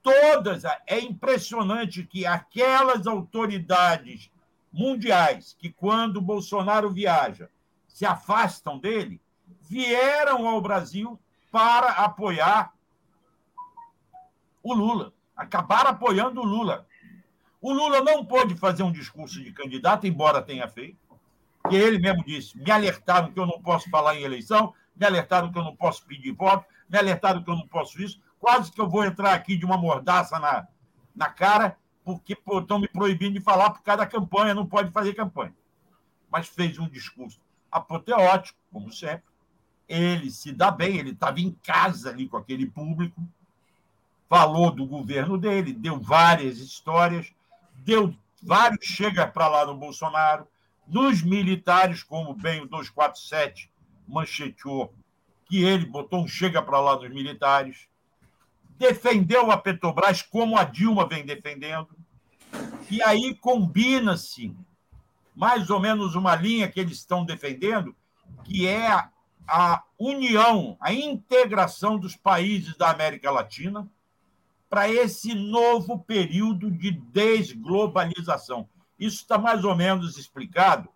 Todas, 0.00 0.62
é 0.86 1.00
impressionante 1.00 2.04
que 2.04 2.24
aquelas 2.24 3.08
autoridades 3.08 4.30
mundiais 4.72 5.56
que, 5.58 5.68
quando 5.68 6.20
Bolsonaro 6.20 6.88
viaja, 6.90 7.50
se 7.88 8.06
afastam 8.06 8.78
dele, 8.78 9.20
vieram 9.60 10.46
ao 10.46 10.60
Brasil 10.60 11.18
para 11.50 11.88
apoiar 11.88 12.72
o 14.62 14.72
Lula 14.72 15.12
acabaram 15.38 15.90
apoiando 15.90 16.40
o 16.40 16.44
Lula. 16.44 16.84
O 17.60 17.72
Lula 17.72 18.00
não 18.02 18.24
pôde 18.24 18.56
fazer 18.56 18.82
um 18.82 18.90
discurso 18.90 19.42
de 19.42 19.52
candidato, 19.52 20.06
embora 20.06 20.42
tenha 20.42 20.66
feito, 20.68 20.98
que 21.68 21.76
ele 21.76 21.98
mesmo 21.98 22.24
disse: 22.24 22.58
me 22.58 22.70
alertaram 22.70 23.32
que 23.32 23.38
eu 23.38 23.46
não 23.46 23.60
posso 23.60 23.88
falar 23.90 24.16
em 24.16 24.22
eleição, 24.22 24.74
me 24.96 25.06
alertaram 25.06 25.52
que 25.52 25.58
eu 25.58 25.64
não 25.64 25.76
posso 25.76 26.04
pedir 26.06 26.32
voto, 26.32 26.66
me 26.88 26.98
alertaram 26.98 27.42
que 27.42 27.50
eu 27.50 27.56
não 27.56 27.66
posso 27.66 28.00
isso. 28.02 28.20
Quase 28.38 28.70
que 28.70 28.80
eu 28.80 28.88
vou 28.88 29.04
entrar 29.04 29.34
aqui 29.34 29.56
de 29.56 29.64
uma 29.64 29.76
mordaça 29.76 30.38
na, 30.38 30.66
na 31.14 31.28
cara, 31.28 31.76
porque 32.04 32.36
estão 32.60 32.78
me 32.78 32.88
proibindo 32.88 33.34
de 33.34 33.40
falar 33.40 33.70
por 33.70 33.82
causa 33.82 33.98
da 33.98 34.06
campanha, 34.06 34.54
não 34.54 34.66
pode 34.66 34.90
fazer 34.92 35.14
campanha. 35.14 35.54
Mas 36.30 36.48
fez 36.48 36.78
um 36.78 36.88
discurso 36.88 37.40
apoteótico, 37.70 38.58
como 38.72 38.92
sempre. 38.92 39.24
Ele 39.88 40.30
se 40.30 40.52
dá 40.52 40.70
bem, 40.70 40.98
ele 40.98 41.10
estava 41.10 41.40
em 41.40 41.50
casa 41.62 42.10
ali 42.10 42.28
com 42.28 42.36
aquele 42.36 42.66
público 42.66 43.20
falou 44.28 44.70
do 44.70 44.86
governo 44.86 45.38
dele, 45.38 45.72
deu 45.72 45.98
várias 45.98 46.58
histórias, 46.58 47.32
deu 47.76 48.14
vários 48.42 48.84
chega 48.84 49.26
para 49.26 49.48
lá 49.48 49.66
no 49.66 49.74
Bolsonaro, 49.74 50.46
nos 50.88 51.22
militares, 51.22 52.02
como 52.02 52.34
bem 52.34 52.62
o 52.62 52.66
247 52.66 53.70
mancheteou, 54.06 54.94
que 55.44 55.62
ele 55.62 55.86
botou 55.86 56.22
um 56.22 56.28
chega 56.28 56.62
para 56.62 56.80
lá 56.80 56.96
nos 56.96 57.10
militares, 57.10 57.88
defendeu 58.78 59.50
a 59.50 59.56
Petrobras 59.56 60.22
como 60.22 60.56
a 60.56 60.64
Dilma 60.64 61.06
vem 61.06 61.24
defendendo, 61.24 61.88
e 62.90 63.02
aí 63.02 63.34
combina-se 63.34 64.54
mais 65.34 65.70
ou 65.70 65.78
menos 65.78 66.14
uma 66.14 66.34
linha 66.34 66.68
que 66.68 66.80
eles 66.80 66.98
estão 66.98 67.24
defendendo, 67.24 67.94
que 68.44 68.66
é 68.66 68.88
a 69.46 69.82
união, 69.98 70.76
a 70.80 70.92
integração 70.92 71.98
dos 71.98 72.16
países 72.16 72.76
da 72.76 72.90
América 72.90 73.30
Latina, 73.30 73.88
para 74.68 74.90
esse 74.90 75.34
novo 75.34 75.98
período 75.98 76.70
de 76.70 76.90
desglobalização. 76.90 78.68
Isso 78.98 79.16
está 79.16 79.38
mais 79.38 79.64
ou 79.64 79.76
menos 79.76 80.18
explicado 80.18 80.88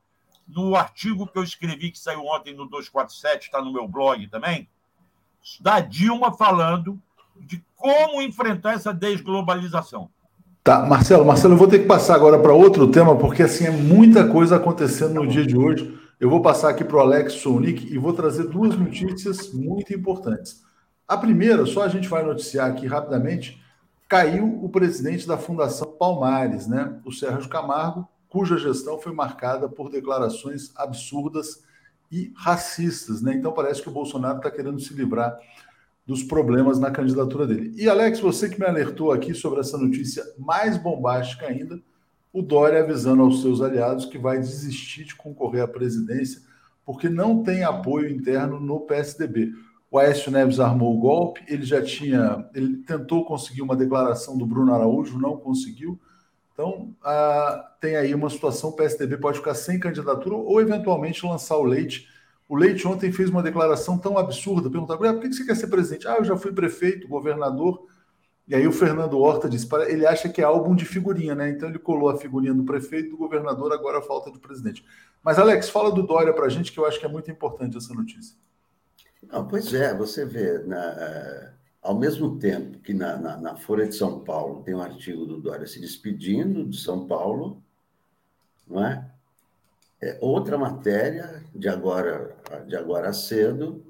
no 0.47 0.75
artigo 0.77 1.27
que 1.27 1.39
eu 1.39 1.45
escrevi, 1.45 1.91
que 1.91 1.99
saiu 1.99 2.25
ontem 2.27 2.55
no 2.55 2.69
247, 2.69 3.47
está 3.47 3.63
no 3.63 3.73
meu 3.73 3.87
blog 3.87 4.27
também, 4.29 4.69
da 5.61 5.81
Dilma 5.81 6.33
falando 6.33 7.01
de 7.37 7.65
como 7.77 8.21
enfrentar 8.21 8.75
essa 8.75 8.93
desglobalização. 8.93 10.11
Tá, 10.63 10.85
Marcelo, 10.87 11.25
Marcelo, 11.25 11.55
eu 11.55 11.59
vou 11.59 11.67
ter 11.67 11.81
que 11.81 11.87
passar 11.87 12.15
agora 12.15 12.39
para 12.39 12.53
outro 12.53 12.89
tema, 12.89 13.17
porque 13.17 13.43
assim 13.43 13.67
é 13.67 13.71
muita 13.71 14.29
coisa 14.29 14.57
acontecendo 14.57 15.15
no 15.15 15.27
dia 15.27 15.45
de 15.45 15.57
hoje. 15.57 15.99
Eu 16.21 16.31
vou 16.31 16.41
passar 16.41 16.71
aqui 16.71 16.85
para 16.85 16.97
o 16.97 17.01
Alex 17.01 17.33
Sonic 17.35 17.93
e 17.93 17.99
vou 17.99 18.13
trazer 18.13 18.47
duas 18.47 18.77
notícias 18.77 19.53
muito 19.53 19.93
importantes. 19.93 20.63
A 21.09 21.17
primeira, 21.17 21.67
só 21.67 21.83
a 21.83 21.89
gente 21.89 22.09
vai 22.09 22.23
noticiar 22.23 22.71
aqui 22.71 22.87
rapidamente, 22.87 23.61
caiu 24.13 24.63
o 24.63 24.69
presidente 24.69 25.27
da 25.27 25.39
Fundação 25.39 25.91
Palmares, 25.91 26.67
né? 26.67 27.01
O 27.03 27.11
Sérgio 27.11 27.49
Camargo, 27.49 28.07
cuja 28.29 28.59
gestão 28.59 29.01
foi 29.01 29.11
marcada 29.11 29.71
por 29.71 29.91
declarações 29.91 30.71
absurdas 30.77 31.65
e 32.11 32.31
racistas, 32.37 33.23
né? 33.23 33.33
Então 33.33 33.53
parece 33.53 33.81
que 33.81 33.89
o 33.89 33.93
Bolsonaro 33.93 34.37
está 34.37 34.51
querendo 34.51 34.79
se 34.79 34.93
livrar 34.93 35.35
dos 36.07 36.23
problemas 36.23 36.79
na 36.79 36.91
candidatura 36.91 37.47
dele. 37.47 37.73
E 37.75 37.89
Alex, 37.89 38.21
você 38.21 38.51
que 38.51 38.61
me 38.61 38.67
alertou 38.67 39.13
aqui 39.13 39.33
sobre 39.33 39.61
essa 39.61 39.79
notícia 39.79 40.23
mais 40.39 40.77
bombástica 40.77 41.47
ainda, 41.47 41.81
o 42.31 42.43
Dória 42.43 42.81
avisando 42.81 43.23
aos 43.23 43.41
seus 43.41 43.63
aliados 43.63 44.05
que 44.05 44.19
vai 44.19 44.39
desistir 44.39 45.05
de 45.05 45.15
concorrer 45.15 45.63
à 45.63 45.69
presidência 45.69 46.43
porque 46.85 47.09
não 47.09 47.43
tem 47.43 47.65
apoio 47.65 48.11
interno 48.11 48.61
no 48.61 48.81
PSDB 48.81 49.55
o 49.93 49.99
Aécio 49.99 50.32
Neves 50.32 50.59
armou 50.59 50.97
o 50.97 50.99
golpe, 50.99 51.45
ele 51.47 51.64
já 51.64 51.82
tinha, 51.82 52.49
ele 52.55 52.78
tentou 52.78 53.26
conseguir 53.26 53.61
uma 53.61 53.76
declaração 53.76 54.38
do 54.38 54.47
Bruno 54.47 54.74
Araújo, 54.74 55.18
não 55.18 55.36
conseguiu. 55.36 56.01
Então, 56.55 56.95
ah, 57.05 57.74
tem 57.78 57.97
aí 57.97 58.14
uma 58.14 58.30
situação, 58.30 58.70
o 58.70 58.72
PSDB 58.72 59.18
pode 59.18 59.36
ficar 59.36 59.55
sem 59.55 59.78
candidatura 59.78 60.34
ou 60.34 60.62
eventualmente 60.62 61.26
lançar 61.26 61.59
o 61.59 61.62
leite. 61.62 62.09
O 62.49 62.57
Leite 62.57 62.88
ontem 62.88 63.12
fez 63.12 63.28
uma 63.28 63.43
declaração 63.43 63.99
tão 63.99 64.16
absurda, 64.16 64.70
perguntava, 64.70 65.11
ah, 65.11 65.12
por 65.12 65.20
que 65.20 65.34
você 65.34 65.45
quer 65.45 65.57
ser 65.57 65.66
presidente? 65.66 66.09
Ah, 66.09 66.16
eu 66.16 66.24
já 66.24 66.38
fui 66.38 66.53
prefeito, 66.53 67.07
governador. 67.07 67.86
E 68.49 68.55
aí 68.55 68.66
o 68.66 68.72
Fernando 68.72 69.18
Horta 69.18 69.47
disse, 69.47 69.68
ele 69.88 70.07
acha 70.07 70.26
que 70.26 70.40
é 70.40 70.45
álbum 70.45 70.74
de 70.74 70.86
figurinha, 70.86 71.34
né? 71.34 71.51
Então 71.51 71.68
ele 71.68 71.78
colou 71.78 72.09
a 72.09 72.16
figurinha 72.16 72.55
do 72.55 72.64
prefeito, 72.64 73.11
do 73.11 73.18
governador, 73.18 73.70
agora 73.74 74.01
falta 74.01 74.32
de 74.32 74.38
presidente. 74.38 74.82
Mas, 75.22 75.38
Alex, 75.38 75.68
fala 75.68 75.93
do 75.93 76.03
Dória 76.03 76.32
para 76.32 76.47
a 76.47 76.49
gente, 76.49 76.72
que 76.72 76.80
eu 76.80 76.86
acho 76.86 76.99
que 76.99 77.05
é 77.05 77.09
muito 77.09 77.30
importante 77.30 77.76
essa 77.76 77.93
notícia. 77.93 78.34
Não, 79.31 79.47
pois 79.47 79.73
é, 79.73 79.95
você 79.95 80.25
vê, 80.25 80.59
na, 80.59 81.53
ao 81.83 81.99
mesmo 81.99 82.39
tempo 82.39 82.79
que 82.79 82.95
na, 82.95 83.16
na, 83.16 83.37
na, 83.37 83.57
Folha 83.57 83.87
de 83.87 83.95
São 83.95 84.20
Paulo 84.20 84.62
tem 84.62 84.75
um 84.75 84.83
artigo 84.83 85.27
do 85.27 85.41
Dória 85.41 85.66
se 85.66 85.81
despedindo 85.81 86.64
de 86.64 86.79
São 86.79 87.07
Paulo, 87.07 87.62
não 88.66 88.85
é? 88.85 89.11
é 90.01 90.18
outra 90.20 90.57
matéria 90.57 91.43
de 91.55 91.68
agora, 91.68 92.37
de 92.66 92.77
agora 92.77 93.12
cedo 93.12 93.85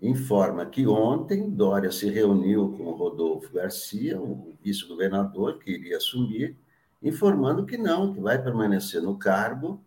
informa 0.00 0.64
que 0.64 0.86
ontem 0.86 1.50
Dória 1.50 1.92
se 1.92 2.08
reuniu 2.08 2.72
com 2.76 2.90
Rodolfo 2.92 3.52
Garcia, 3.52 4.20
o 4.20 4.54
vice-governador 4.62 5.58
que 5.58 5.72
iria 5.72 5.98
assumir, 5.98 6.56
informando 7.02 7.66
que 7.66 7.76
não, 7.76 8.12
que 8.12 8.20
vai 8.20 8.42
permanecer 8.42 9.02
no 9.02 9.18
cargo 9.18 9.82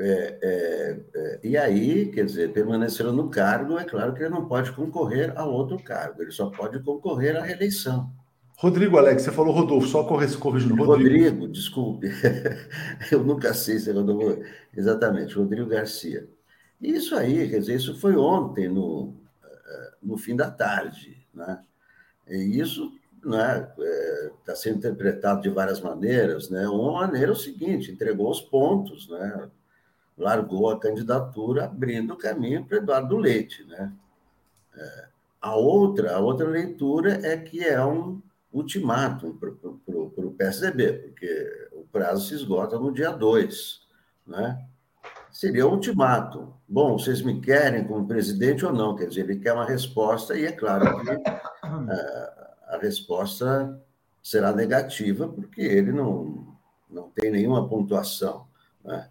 é, 0.00 0.38
é, 0.42 1.00
é, 1.14 1.40
e 1.42 1.56
aí, 1.56 2.06
quer 2.06 2.24
dizer, 2.24 2.52
permanecendo 2.52 3.12
no 3.12 3.28
cargo, 3.28 3.78
é 3.78 3.84
claro 3.84 4.14
que 4.14 4.22
ele 4.22 4.30
não 4.30 4.46
pode 4.46 4.70
concorrer 4.72 5.32
a 5.36 5.44
outro 5.44 5.82
cargo, 5.82 6.22
ele 6.22 6.30
só 6.30 6.50
pode 6.50 6.78
concorrer 6.80 7.36
à 7.36 7.42
reeleição. 7.42 8.10
Rodrigo, 8.56 8.98
Alex, 8.98 9.22
você 9.22 9.32
falou 9.32 9.52
Rodolfo, 9.52 9.86
só 9.86 10.02
corrigindo. 10.04 10.74
Rodrigo, 10.74 10.84
Rodrigo 10.84 11.48
desculpe. 11.48 12.08
Eu 13.10 13.22
nunca 13.22 13.54
sei 13.54 13.78
se 13.78 13.90
é 13.90 13.92
Rodolfo. 13.92 14.42
Exatamente, 14.76 15.36
Rodrigo 15.36 15.68
Garcia. 15.68 16.28
Isso 16.80 17.14
aí, 17.14 17.48
quer 17.48 17.60
dizer, 17.60 17.76
isso 17.76 17.98
foi 17.98 18.16
ontem, 18.16 18.68
no, 18.68 19.14
no 20.02 20.16
fim 20.16 20.34
da 20.34 20.50
tarde. 20.50 21.24
Né? 21.32 21.60
E 22.28 22.58
isso 22.58 22.92
está 23.16 23.58
né, 23.60 23.72
é, 24.48 24.54
sendo 24.54 24.78
interpretado 24.78 25.42
de 25.42 25.48
várias 25.50 25.80
maneiras. 25.80 26.50
Né? 26.50 26.68
Uma 26.68 27.06
maneira 27.06 27.28
é 27.28 27.32
o 27.32 27.36
seguinte: 27.36 27.92
entregou 27.92 28.30
os 28.30 28.40
pontos, 28.40 29.08
né? 29.08 29.50
Largou 30.18 30.70
a 30.70 30.80
candidatura, 30.80 31.64
abrindo 31.64 32.14
o 32.14 32.18
caminho 32.18 32.64
para 32.64 32.78
Eduardo 32.78 33.16
Leite. 33.16 33.64
Né? 33.64 33.92
É, 34.76 35.08
a, 35.40 35.54
outra, 35.54 36.16
a 36.16 36.18
outra 36.18 36.48
leitura 36.48 37.24
é 37.26 37.36
que 37.36 37.64
é 37.64 37.82
um 37.84 38.20
ultimátum 38.52 39.36
para 39.36 39.50
o 39.50 40.34
PSDB, 40.36 40.92
porque 40.94 41.68
o 41.72 41.84
prazo 41.84 42.26
se 42.26 42.34
esgota 42.34 42.78
no 42.78 42.92
dia 42.92 43.10
2. 43.10 43.80
Né? 44.26 44.64
Seria 45.30 45.66
um 45.66 45.72
ultimato. 45.72 46.52
Bom, 46.68 46.98
vocês 46.98 47.22
me 47.22 47.40
querem 47.40 47.86
como 47.86 48.08
presidente 48.08 48.66
ou 48.66 48.72
não? 48.72 48.96
Quer 48.96 49.06
dizer, 49.06 49.20
ele 49.20 49.38
quer 49.38 49.52
uma 49.52 49.64
resposta, 49.64 50.36
e 50.36 50.44
é 50.44 50.52
claro 50.52 51.00
que 51.00 51.10
a, 51.10 51.16
é, 52.72 52.74
a 52.74 52.78
resposta 52.78 53.80
será 54.22 54.52
negativa, 54.52 55.28
porque 55.28 55.60
ele 55.60 55.92
não, 55.92 56.56
não 56.90 57.08
tem 57.10 57.30
nenhuma 57.30 57.68
pontuação. 57.68 58.46
Né? 58.84 59.08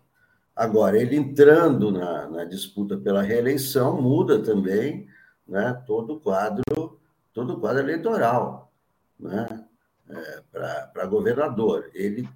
Agora, 0.58 1.00
ele 1.00 1.16
entrando 1.16 1.92
na, 1.92 2.28
na 2.28 2.44
disputa 2.44 2.98
pela 2.98 3.22
reeleição, 3.22 4.02
muda 4.02 4.42
também 4.42 5.08
né, 5.48 5.72
todo 5.86 6.16
o 6.16 6.20
quadro, 6.20 7.00
todo 7.32 7.54
o 7.54 7.60
quadro 7.60 7.84
eleitoral 7.84 8.74
né, 9.20 9.64
é, 10.10 10.44
para 10.92 11.06
governador. 11.06 11.92
Ele 11.94 12.28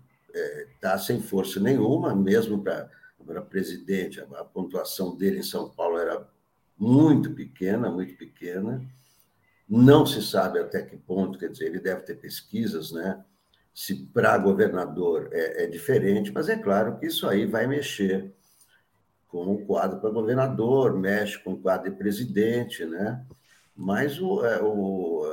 está 0.75 0.93
é, 0.93 0.97
sem 0.99 1.19
força 1.19 1.59
nenhuma, 1.59 2.13
mesmo 2.13 2.61
para 2.61 3.41
presidente, 3.49 4.21
a, 4.21 4.25
a 4.39 4.45
pontuação 4.45 5.17
dele 5.17 5.39
em 5.39 5.43
São 5.43 5.67
Paulo 5.71 5.97
era 5.97 6.23
muito 6.77 7.31
pequena, 7.31 7.89
muito 7.89 8.15
pequena. 8.15 8.85
Não 9.67 10.05
se 10.05 10.21
sabe 10.21 10.59
até 10.59 10.83
que 10.83 10.95
ponto, 10.95 11.39
quer 11.39 11.49
dizer, 11.49 11.65
ele 11.65 11.79
deve 11.79 12.01
ter 12.01 12.19
pesquisas, 12.19 12.91
né? 12.91 13.25
Se 13.73 13.95
para 13.95 14.37
governador 14.37 15.29
é, 15.31 15.63
é, 15.63 15.67
diferente, 15.67 16.31
mas 16.33 16.49
é 16.49 16.57
claro 16.57 16.97
que 16.97 17.07
isso 17.07 17.27
aí 17.27 17.45
vai 17.45 17.67
mexer 17.67 18.33
com 19.27 19.53
o 19.53 19.65
quadro 19.65 19.99
para 19.99 20.09
governador, 20.09 20.93
mexe 20.97 21.39
com 21.39 21.53
o 21.53 21.57
quadro 21.57 21.89
de 21.89 21.97
presidente, 21.97 22.85
né? 22.85 23.25
Mas 23.75 24.19
o, 24.19 24.45
é, 24.45 24.61
o, 24.61 25.23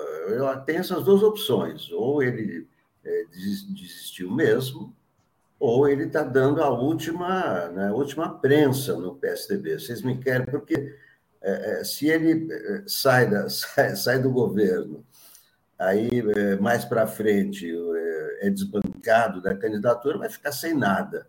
tem 0.65 0.77
essas 0.77 1.05
duas 1.05 1.23
opções: 1.23 1.91
ou 1.91 2.23
ele 2.23 2.69
é, 3.05 3.25
desistiu 3.33 4.31
mesmo, 4.31 4.95
ou 5.59 5.89
ele 5.89 6.05
está 6.05 6.23
dando 6.23 6.63
a 6.63 6.71
última, 6.71 7.69
né, 7.71 7.89
a 7.89 7.93
última 7.93 8.39
prensa 8.39 8.97
no 8.97 9.17
PSDB. 9.17 9.81
Vocês 9.81 10.03
me 10.03 10.17
querem, 10.19 10.47
porque 10.47 10.97
é, 11.43 11.81
é 11.81 11.85
se 11.85 12.07
ele 12.09 12.53
é, 12.53 12.85
sai, 12.87 13.29
da, 13.29 13.49
sai, 13.51 13.97
sai 13.97 14.23
do 14.23 14.31
governo, 14.31 15.05
aí 15.77 16.09
mais 16.61 16.85
para 16.85 17.07
frente 17.07 17.73
é 18.41 18.51
desbancado 18.51 19.41
da 19.41 19.55
candidatura, 19.55 20.19
vai 20.19 20.29
ficar 20.29 20.53
sem 20.53 20.75
nada. 20.75 21.27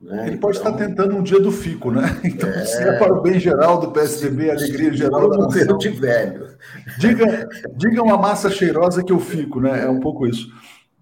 Né? 0.00 0.28
Ele 0.28 0.36
pode 0.36 0.58
então, 0.58 0.72
estar 0.72 0.86
tentando 0.86 1.16
um 1.16 1.22
dia 1.22 1.40
do 1.40 1.50
fico, 1.50 1.90
né? 1.90 2.02
Então, 2.22 2.48
é, 2.48 2.64
se 2.64 2.82
é 2.82 2.98
para 2.98 3.12
o 3.12 3.20
bem 3.20 3.38
geral 3.40 3.80
do 3.80 3.90
PSDB, 3.90 4.50
a 4.50 4.54
alegria 4.54 4.92
geral 4.92 5.28
da 5.28 5.38
nação. 5.38 5.78
de 5.78 5.88
velho. 5.88 6.56
Diga, 6.98 7.48
diga 7.76 8.02
uma 8.02 8.16
massa 8.16 8.48
cheirosa 8.48 9.02
que 9.02 9.12
eu 9.12 9.18
fico, 9.18 9.60
né? 9.60 9.84
É 9.84 9.88
um 9.88 9.98
pouco 9.98 10.26
isso. 10.26 10.48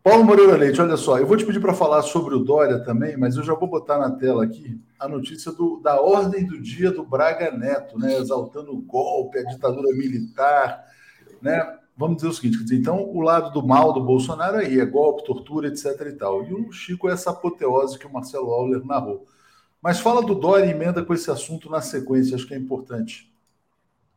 Paulo 0.02 0.24
Moreira 0.24 0.56
Leite, 0.56 0.80
olha 0.80 0.96
só, 0.96 1.18
eu 1.18 1.26
vou 1.26 1.36
te 1.36 1.44
pedir 1.44 1.58
para 1.58 1.74
falar 1.74 2.00
sobre 2.02 2.32
o 2.34 2.38
Dória 2.38 2.78
também, 2.78 3.16
mas 3.16 3.36
eu 3.36 3.42
já 3.42 3.54
vou 3.54 3.68
botar 3.68 3.98
na 3.98 4.12
tela 4.12 4.44
aqui 4.44 4.80
a 5.00 5.08
notícia 5.08 5.50
do, 5.50 5.80
da 5.82 6.00
ordem 6.00 6.46
do 6.46 6.60
dia 6.60 6.92
do 6.92 7.04
Braga 7.04 7.50
Neto, 7.50 7.98
né? 7.98 8.16
Exaltando 8.16 8.72
o 8.72 8.80
golpe, 8.80 9.38
a 9.38 9.42
ditadura 9.42 9.94
militar, 9.94 10.84
né? 11.42 11.76
Vamos 11.96 12.16
dizer 12.16 12.28
o 12.28 12.32
seguinte: 12.32 12.62
dizer, 12.62 12.76
então 12.76 13.02
o 13.02 13.20
lado 13.20 13.50
do 13.52 13.66
mal 13.66 13.92
do 13.92 14.00
Bolsonaro 14.00 14.58
aí 14.58 14.78
é 14.78 14.84
golpe, 14.84 15.24
tortura, 15.24 15.68
etc. 15.68 15.86
e 16.08 16.12
tal. 16.12 16.44
E 16.44 16.52
o 16.52 16.70
Chico 16.70 17.08
é 17.08 17.12
essa 17.12 17.30
apoteose 17.30 17.98
que 17.98 18.06
o 18.06 18.12
Marcelo 18.12 18.52
Auler 18.52 18.84
narrou. 18.84 19.26
Mas 19.80 20.00
fala 20.00 20.22
do 20.22 20.34
Dória 20.34 20.66
e 20.66 20.70
emenda 20.70 21.04
com 21.04 21.14
esse 21.14 21.30
assunto 21.30 21.70
na 21.70 21.80
sequência, 21.80 22.34
acho 22.34 22.46
que 22.46 22.54
é 22.54 22.58
importante. 22.58 23.32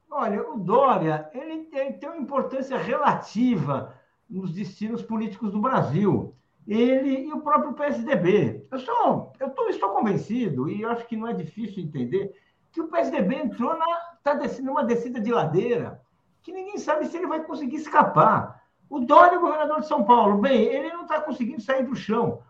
Olha, 0.10 0.50
o 0.50 0.58
Dória 0.58 1.30
ele 1.34 1.66
tem, 1.66 1.94
tem 1.94 2.10
uma 2.10 2.18
importância 2.18 2.78
relativa 2.78 3.94
nos 4.30 4.52
destinos 4.52 5.02
políticos 5.02 5.52
do 5.52 5.60
Brasil. 5.60 6.34
Ele 6.68 7.28
e 7.28 7.34
o 7.34 7.42
próprio 7.42 7.74
PSDB. 7.74 8.66
Eu, 8.72 8.80
sou, 8.80 9.34
eu 9.40 9.50
tô, 9.52 9.68
estou 9.70 9.90
convencido, 9.90 10.70
e 10.70 10.86
acho 10.86 11.08
que 11.08 11.18
não 11.18 11.28
é 11.28 11.34
difícil 11.34 11.84
entender, 11.84 12.36
que 12.72 12.82
o 12.82 12.88
PSDB 12.88 13.36
entrou 13.36 13.76
na. 13.78 13.86
está 14.18 14.62
numa 14.62 14.84
descida 14.84 15.20
de 15.20 15.32
ladeira 15.32 16.00
que 16.42 16.52
ninguém 16.52 16.78
sabe 16.78 17.06
se 17.08 17.18
ele 17.18 17.28
vai 17.28 17.44
conseguir 17.44 17.78
escapar. 17.78 18.64
O 18.90 19.00
Dória, 19.00 19.38
governador 19.38 19.82
de 19.82 19.88
São 19.88 20.04
Paulo, 20.04 20.38
bem, 20.38 20.64
ele 20.64 20.92
não 20.92 21.04
está 21.04 21.22
conseguindo 21.22 21.62
sair 21.62 21.84
do 21.84 21.96
chão. 21.96 22.42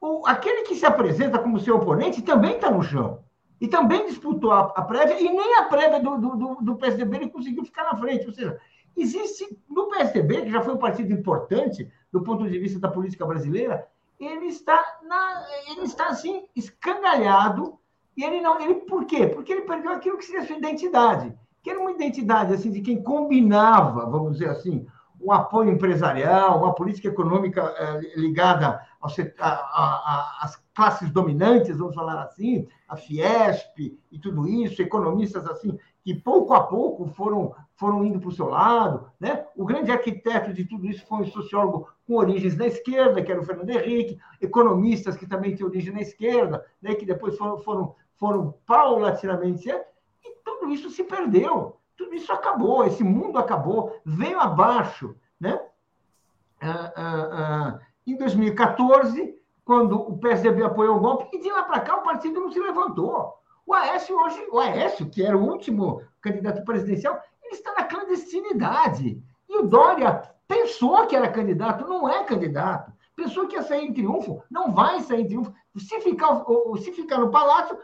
O, 0.00 0.26
aquele 0.26 0.62
que 0.62 0.74
se 0.74 0.86
apresenta 0.86 1.38
como 1.38 1.60
seu 1.60 1.76
oponente 1.76 2.22
também 2.22 2.54
está 2.54 2.70
no 2.70 2.82
chão. 2.82 3.22
E 3.60 3.68
também 3.68 4.06
disputou 4.06 4.50
a, 4.50 4.60
a 4.74 4.82
prévia, 4.82 5.20
e 5.20 5.28
nem 5.28 5.58
a 5.58 5.64
prévia 5.64 6.00
do, 6.00 6.18
do, 6.18 6.54
do, 6.60 6.76
PSDB 6.76 7.16
ele 7.16 7.30
conseguiu 7.30 7.64
ficar 7.64 7.84
na 7.84 7.96
frente. 7.96 8.26
Ou 8.26 8.32
seja, 8.32 8.58
existe 8.96 9.56
no 9.68 9.88
PSDB, 9.88 10.42
que 10.42 10.50
já 10.50 10.62
foi 10.62 10.74
um 10.74 10.78
partido 10.78 11.12
importante 11.12 11.88
do 12.10 12.22
ponto 12.22 12.48
de 12.48 12.58
vista 12.58 12.80
da 12.80 12.88
política 12.88 13.24
brasileira, 13.24 13.86
ele 14.18 14.46
está, 14.46 14.82
na, 15.02 15.46
ele 15.70 15.82
está 15.82 16.08
assim, 16.08 16.44
escangalhado. 16.56 17.78
E 18.16 18.24
ele 18.24 18.40
não. 18.40 18.60
Ele, 18.60 18.74
por 18.74 19.04
quê? 19.04 19.26
Porque 19.26 19.52
ele 19.52 19.62
perdeu 19.62 19.92
aquilo 19.92 20.18
que 20.18 20.24
seria 20.24 20.44
sua 20.44 20.56
identidade 20.56 21.34
que 21.62 21.70
era 21.70 21.80
uma 21.80 21.92
identidade 21.92 22.52
assim 22.52 22.70
de 22.70 22.80
quem 22.80 23.02
combinava, 23.02 24.04
vamos 24.06 24.32
dizer 24.32 24.50
assim, 24.50 24.86
um 25.20 25.30
apoio 25.30 25.70
empresarial, 25.70 26.58
uma 26.58 26.74
política 26.74 27.08
econômica 27.08 27.62
eh, 27.78 28.00
ligada 28.16 28.80
às 29.00 30.60
classes 30.74 31.10
dominantes, 31.10 31.78
vamos 31.78 31.94
falar 31.94 32.22
assim, 32.22 32.66
a 32.88 32.96
Fiesp 32.96 33.96
e 34.10 34.18
tudo 34.18 34.48
isso, 34.48 34.82
economistas 34.82 35.46
assim 35.46 35.78
que 36.04 36.14
pouco 36.14 36.52
a 36.52 36.64
pouco 36.64 37.06
foram 37.06 37.54
foram 37.76 38.04
indo 38.04 38.20
para 38.20 38.28
o 38.28 38.32
seu 38.32 38.48
lado, 38.48 39.10
né? 39.18 39.44
O 39.56 39.64
grande 39.64 39.90
arquiteto 39.90 40.52
de 40.52 40.64
tudo 40.64 40.86
isso 40.86 41.04
foi 41.06 41.18
um 41.18 41.26
sociólogo 41.26 41.88
com 42.06 42.14
origens 42.14 42.56
na 42.56 42.66
esquerda, 42.66 43.22
que 43.22 43.30
era 43.30 43.40
o 43.40 43.44
Fernando 43.44 43.70
Henrique, 43.70 44.18
economistas 44.40 45.16
que 45.16 45.26
também 45.26 45.56
têm 45.56 45.66
origem 45.66 45.92
na 45.92 46.00
esquerda, 46.00 46.64
né? 46.80 46.94
Que 46.94 47.04
depois 47.04 47.36
foram 47.36 47.58
foram, 47.58 47.94
foram 48.16 48.54
paulatinamente 48.66 49.68
tudo 50.44 50.70
isso 50.70 50.90
se 50.90 51.04
perdeu, 51.04 51.76
tudo 51.96 52.14
isso 52.14 52.32
acabou, 52.32 52.84
esse 52.84 53.02
mundo 53.02 53.38
acabou, 53.38 54.00
veio 54.04 54.38
abaixo. 54.38 55.14
Né? 55.40 55.60
Ah, 56.60 56.92
ah, 56.96 57.28
ah, 57.32 57.80
em 58.06 58.16
2014, 58.16 59.36
quando 59.64 60.00
o 60.00 60.18
PSDB 60.18 60.62
apoiou 60.64 60.96
o 60.96 61.00
golpe, 61.00 61.36
e 61.36 61.40
de 61.40 61.50
lá 61.50 61.62
para 61.62 61.80
cá 61.80 61.96
o 61.96 62.02
partido 62.02 62.40
não 62.40 62.50
se 62.50 62.60
levantou. 62.60 63.34
O 63.66 63.74
Aécio 63.74 64.16
hoje, 64.16 64.44
o 64.50 64.58
Aécio, 64.58 65.08
que 65.08 65.24
era 65.24 65.36
o 65.36 65.48
último 65.48 66.02
candidato 66.20 66.64
presidencial, 66.64 67.20
ele 67.42 67.54
está 67.54 67.72
na 67.74 67.84
clandestinidade. 67.84 69.22
E 69.48 69.56
o 69.56 69.62
Dória 69.62 70.22
pensou 70.48 71.06
que 71.06 71.14
era 71.14 71.30
candidato, 71.30 71.86
não 71.86 72.08
é 72.08 72.24
candidato. 72.24 72.92
Pensou 73.14 73.46
que 73.46 73.54
ia 73.54 73.62
sair 73.62 73.86
em 73.86 73.92
triunfo, 73.92 74.42
não 74.50 74.72
vai 74.72 75.00
sair 75.00 75.22
em 75.22 75.26
triunfo. 75.26 75.52
Se 75.76 76.00
ficar, 76.00 76.44
se 76.78 76.92
ficar 76.92 77.18
no 77.18 77.30
palácio, 77.30 77.78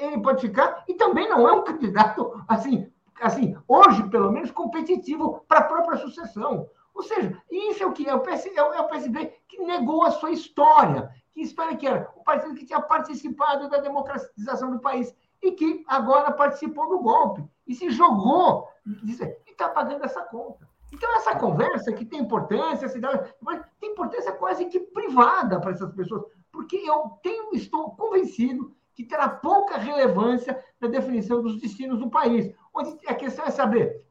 ele 0.00 0.20
pode 0.20 0.40
ficar, 0.40 0.84
e 0.88 0.94
também 0.94 1.28
não 1.28 1.48
é 1.48 1.52
um 1.52 1.64
candidato, 1.64 2.42
assim, 2.48 2.90
assim 3.20 3.56
hoje, 3.66 4.08
pelo 4.10 4.32
menos, 4.32 4.50
competitivo 4.50 5.44
para 5.48 5.60
a 5.60 5.64
própria 5.64 5.98
sucessão. 5.98 6.68
Ou 6.94 7.02
seja, 7.02 7.40
isso 7.50 7.82
é 7.82 7.86
o 7.86 7.92
que 7.92 8.08
é 8.08 8.14
o, 8.14 8.20
PSB, 8.20 8.58
é 8.58 8.80
o 8.80 8.88
PSB 8.88 9.20
é 9.20 9.36
que 9.46 9.58
negou 9.58 10.02
a 10.02 10.10
sua 10.10 10.30
história. 10.30 11.10
Que 11.32 11.42
história 11.42 11.76
que 11.76 11.86
era? 11.86 12.10
O 12.16 12.24
partido 12.24 12.54
que 12.54 12.66
tinha 12.66 12.80
participado 12.80 13.68
da 13.68 13.78
democratização 13.78 14.72
do 14.72 14.80
país 14.80 15.14
e 15.40 15.52
que 15.52 15.84
agora 15.86 16.32
participou 16.32 16.88
do 16.88 16.98
golpe 16.98 17.44
e 17.66 17.74
se 17.74 17.90
jogou 17.90 18.68
e 19.04 19.12
está 19.46 19.68
pagando 19.68 20.04
essa 20.04 20.22
conta. 20.22 20.68
Então, 20.92 21.14
essa 21.16 21.36
conversa 21.36 21.92
que 21.92 22.04
tem 22.04 22.20
importância, 22.20 22.88
tem 22.88 23.90
importância 23.90 24.32
quase 24.32 24.64
que 24.66 24.80
privada 24.80 25.60
para 25.60 25.72
essas 25.72 25.92
pessoas, 25.92 26.24
porque 26.50 26.76
eu 26.76 27.18
tenho, 27.22 27.54
estou 27.54 27.90
convencido 27.94 28.74
que 28.98 29.04
terá 29.04 29.28
pouca 29.28 29.78
relevância 29.78 30.58
na 30.80 30.88
definição 30.88 31.40
dos 31.40 31.60
destinos 31.60 32.00
do 32.00 32.10
país. 32.10 32.52
Onde 32.74 32.98
a 33.06 33.14
questão 33.14 33.44
é 33.44 33.50
saber 33.50 34.04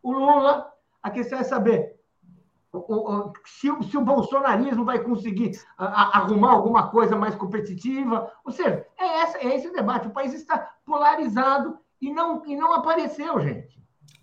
o 0.00 0.12
Lula, 0.12 0.72
a 1.02 1.10
questão 1.10 1.40
é 1.40 1.42
saber 1.42 1.98
o, 2.72 2.78
o, 2.78 3.32
se, 3.44 3.68
se, 3.90 3.96
o 3.96 4.04
bolsonarismo 4.04 4.84
vai 4.84 5.00
conseguir 5.00 5.60
a, 5.76 5.86
a, 5.86 6.18
arrumar 6.18 6.52
alguma 6.52 6.88
coisa 6.88 7.16
mais 7.16 7.34
competitiva. 7.34 8.30
Ou 8.44 8.52
seja, 8.52 8.86
é, 8.96 9.22
essa, 9.22 9.38
é 9.38 9.56
esse 9.56 9.66
o 9.66 9.72
debate. 9.72 10.06
O 10.06 10.12
país 10.12 10.32
está 10.32 10.70
polarizado 10.86 11.76
e 12.00 12.12
não, 12.12 12.46
e 12.46 12.54
não 12.54 12.72
apareceu, 12.74 13.40
gente. 13.40 13.76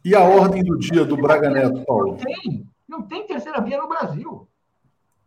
E 0.05 0.15
a 0.15 0.23
ordem 0.23 0.63
do 0.63 0.79
dia 0.79 1.03
do 1.03 1.17
Braga 1.17 1.49
Neto, 1.49 1.83
Paulo? 1.85 2.11
Não 2.11 2.15
tem. 2.15 2.69
Não 2.87 3.01
tem 3.01 3.27
terceira 3.27 3.59
via 3.59 3.81
no 3.81 3.89
Brasil. 3.89 4.47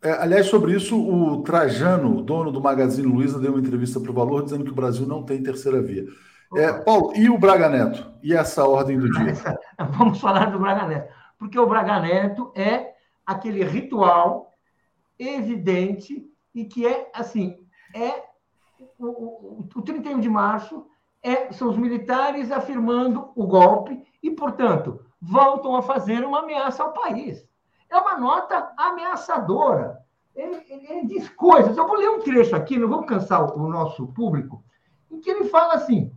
É, 0.02 0.12
aliás, 0.12 0.46
sobre 0.46 0.74
isso, 0.74 0.96
o 0.96 1.42
Trajano, 1.42 2.22
dono 2.22 2.52
do 2.52 2.60
Magazine 2.60 3.06
Luiza, 3.06 3.38
deu 3.38 3.52
uma 3.52 3.60
entrevista 3.60 3.98
para 3.98 4.10
o 4.10 4.14
Valor 4.14 4.44
dizendo 4.44 4.64
que 4.64 4.70
o 4.70 4.74
Brasil 4.74 5.06
não 5.06 5.24
tem 5.24 5.42
terceira 5.42 5.82
via. 5.82 6.04
É, 6.54 6.72
Paulo, 6.72 7.12
e 7.16 7.28
o 7.28 7.38
Braga 7.38 7.68
Neto? 7.68 8.10
E 8.22 8.32
essa 8.32 8.66
ordem 8.66 8.98
do 8.98 9.10
dia? 9.10 9.34
Vamos 9.98 10.20
falar 10.20 10.46
do 10.46 10.58
Braga 10.58 10.86
Neto. 10.86 11.12
Porque 11.38 11.58
o 11.58 11.66
Braga 11.66 12.00
Neto 12.00 12.52
é 12.54 12.94
aquele 13.26 13.64
ritual 13.64 14.54
evidente 15.18 16.24
e 16.54 16.64
que 16.64 16.86
é, 16.86 17.10
assim, 17.12 17.58
é 17.94 18.22
o, 18.98 19.06
o, 19.06 19.68
o 19.74 19.82
31 19.82 20.20
de 20.20 20.28
março 20.28 20.86
é, 21.22 21.52
são 21.52 21.68
os 21.68 21.76
militares 21.76 22.50
afirmando 22.50 23.30
o 23.34 23.46
golpe 23.46 24.02
e, 24.22 24.30
portanto, 24.30 25.00
voltam 25.20 25.74
a 25.76 25.82
fazer 25.82 26.24
uma 26.24 26.40
ameaça 26.40 26.82
ao 26.82 26.92
país. 26.92 27.47
É 27.90 27.96
uma 27.96 28.18
nota 28.18 28.72
ameaçadora. 28.76 29.98
Ele, 30.34 30.56
ele, 30.68 30.86
ele 30.88 31.06
diz 31.06 31.28
coisas. 31.30 31.76
Eu 31.76 31.86
vou 31.86 31.96
ler 31.96 32.10
um 32.10 32.20
trecho 32.20 32.54
aqui, 32.54 32.78
não 32.78 32.88
vou 32.88 33.04
cansar 33.04 33.42
o, 33.42 33.60
o 33.60 33.68
nosso 33.68 34.06
público, 34.08 34.62
em 35.10 35.20
que 35.20 35.30
ele 35.30 35.44
fala 35.44 35.74
assim: 35.74 36.12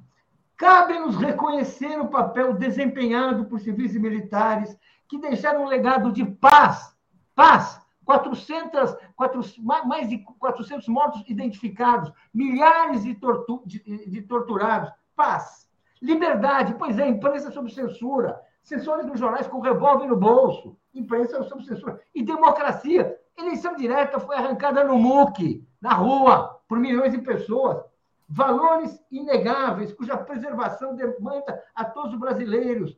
cabe-nos 0.58 1.16
reconhecer 1.18 2.00
o 2.00 2.08
papel 2.08 2.54
desempenhado 2.54 3.46
por 3.46 3.60
civis 3.60 3.96
e 3.96 4.00
militares 4.00 4.78
que 5.08 5.18
deixaram 5.18 5.64
um 5.64 5.68
legado 5.68 6.12
de 6.12 6.24
paz, 6.24 6.96
paz, 7.36 7.82
400, 8.06 8.96
400, 9.16 9.58
mais 9.86 10.08
de 10.08 10.20
400 10.20 10.88
mortos 10.88 11.24
identificados, 11.28 12.12
milhares 12.34 13.04
de, 13.04 13.16
tortu, 13.16 13.62
de, 13.66 13.80
de 13.80 14.22
torturados, 14.22 14.92
paz, 15.16 15.68
liberdade, 16.02 16.76
pois 16.78 16.98
é, 17.00 17.08
imprensa 17.08 17.52
sob 17.52 17.74
censura, 17.74 18.40
censores 18.62 19.06
nos 19.06 19.20
jornais 19.20 19.48
com 19.48 19.60
revólver 19.60 20.08
no 20.08 20.16
bolso, 20.16 20.78
imprensa 20.94 21.44
sob 21.44 21.64
censura. 21.66 22.00
E 22.14 22.24
democracia. 22.24 23.18
Eleição 23.38 23.76
direta 23.76 24.20
foi 24.20 24.36
arrancada 24.36 24.84
no 24.84 24.98
MUC, 24.98 25.66
na 25.82 25.94
rua, 25.94 26.62
por 26.68 26.80
milhões 26.80 27.12
de 27.12 27.20
pessoas. 27.20 27.84
Valores 28.28 29.04
inegáveis, 29.12 29.94
cuja 29.94 30.18
preservação 30.18 30.96
demanda 30.96 31.64
a 31.76 31.84
todos 31.84 32.14
os 32.14 32.20
brasileiros, 32.20 32.92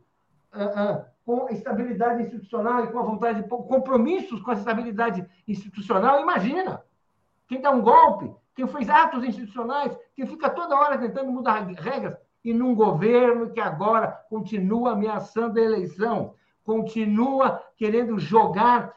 uh, 0.53 0.99
uh, 0.99 1.05
com 1.25 1.49
estabilidade 1.49 2.23
institucional 2.23 2.83
e 2.83 2.91
com 2.91 2.99
a 2.99 3.03
vontade 3.03 3.41
de 3.41 3.47
compromissos 3.47 4.41
com 4.41 4.51
a 4.51 4.55
estabilidade 4.55 5.25
institucional. 5.47 6.19
Imagina, 6.19 6.83
quem 7.47 7.61
dá 7.61 7.71
um 7.71 7.81
golpe, 7.81 8.31
quem 8.55 8.67
fez 8.67 8.89
atos 8.89 9.23
institucionais, 9.23 9.97
quem 10.15 10.27
fica 10.27 10.49
toda 10.49 10.75
hora 10.75 10.97
tentando 10.97 11.31
mudar 11.31 11.65
regras, 11.65 12.17
e 12.43 12.53
num 12.53 12.75
governo 12.75 13.51
que 13.51 13.59
agora 13.59 14.07
continua 14.29 14.91
ameaçando 14.91 15.59
a 15.59 15.63
eleição, 15.63 16.35
continua 16.63 17.63
querendo 17.77 18.19
jogar, 18.19 18.93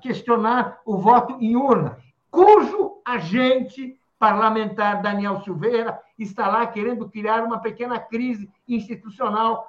questionar 0.00 0.80
o 0.84 0.96
voto 0.98 1.36
em 1.40 1.56
urna, 1.56 1.98
cujo 2.30 3.00
agente 3.04 3.98
parlamentar 4.18 5.02
Daniel 5.02 5.40
Silveira 5.42 6.00
está 6.18 6.48
lá 6.48 6.66
querendo 6.66 7.08
criar 7.10 7.42
uma 7.42 7.58
pequena 7.58 7.98
crise 7.98 8.50
institucional, 8.66 9.68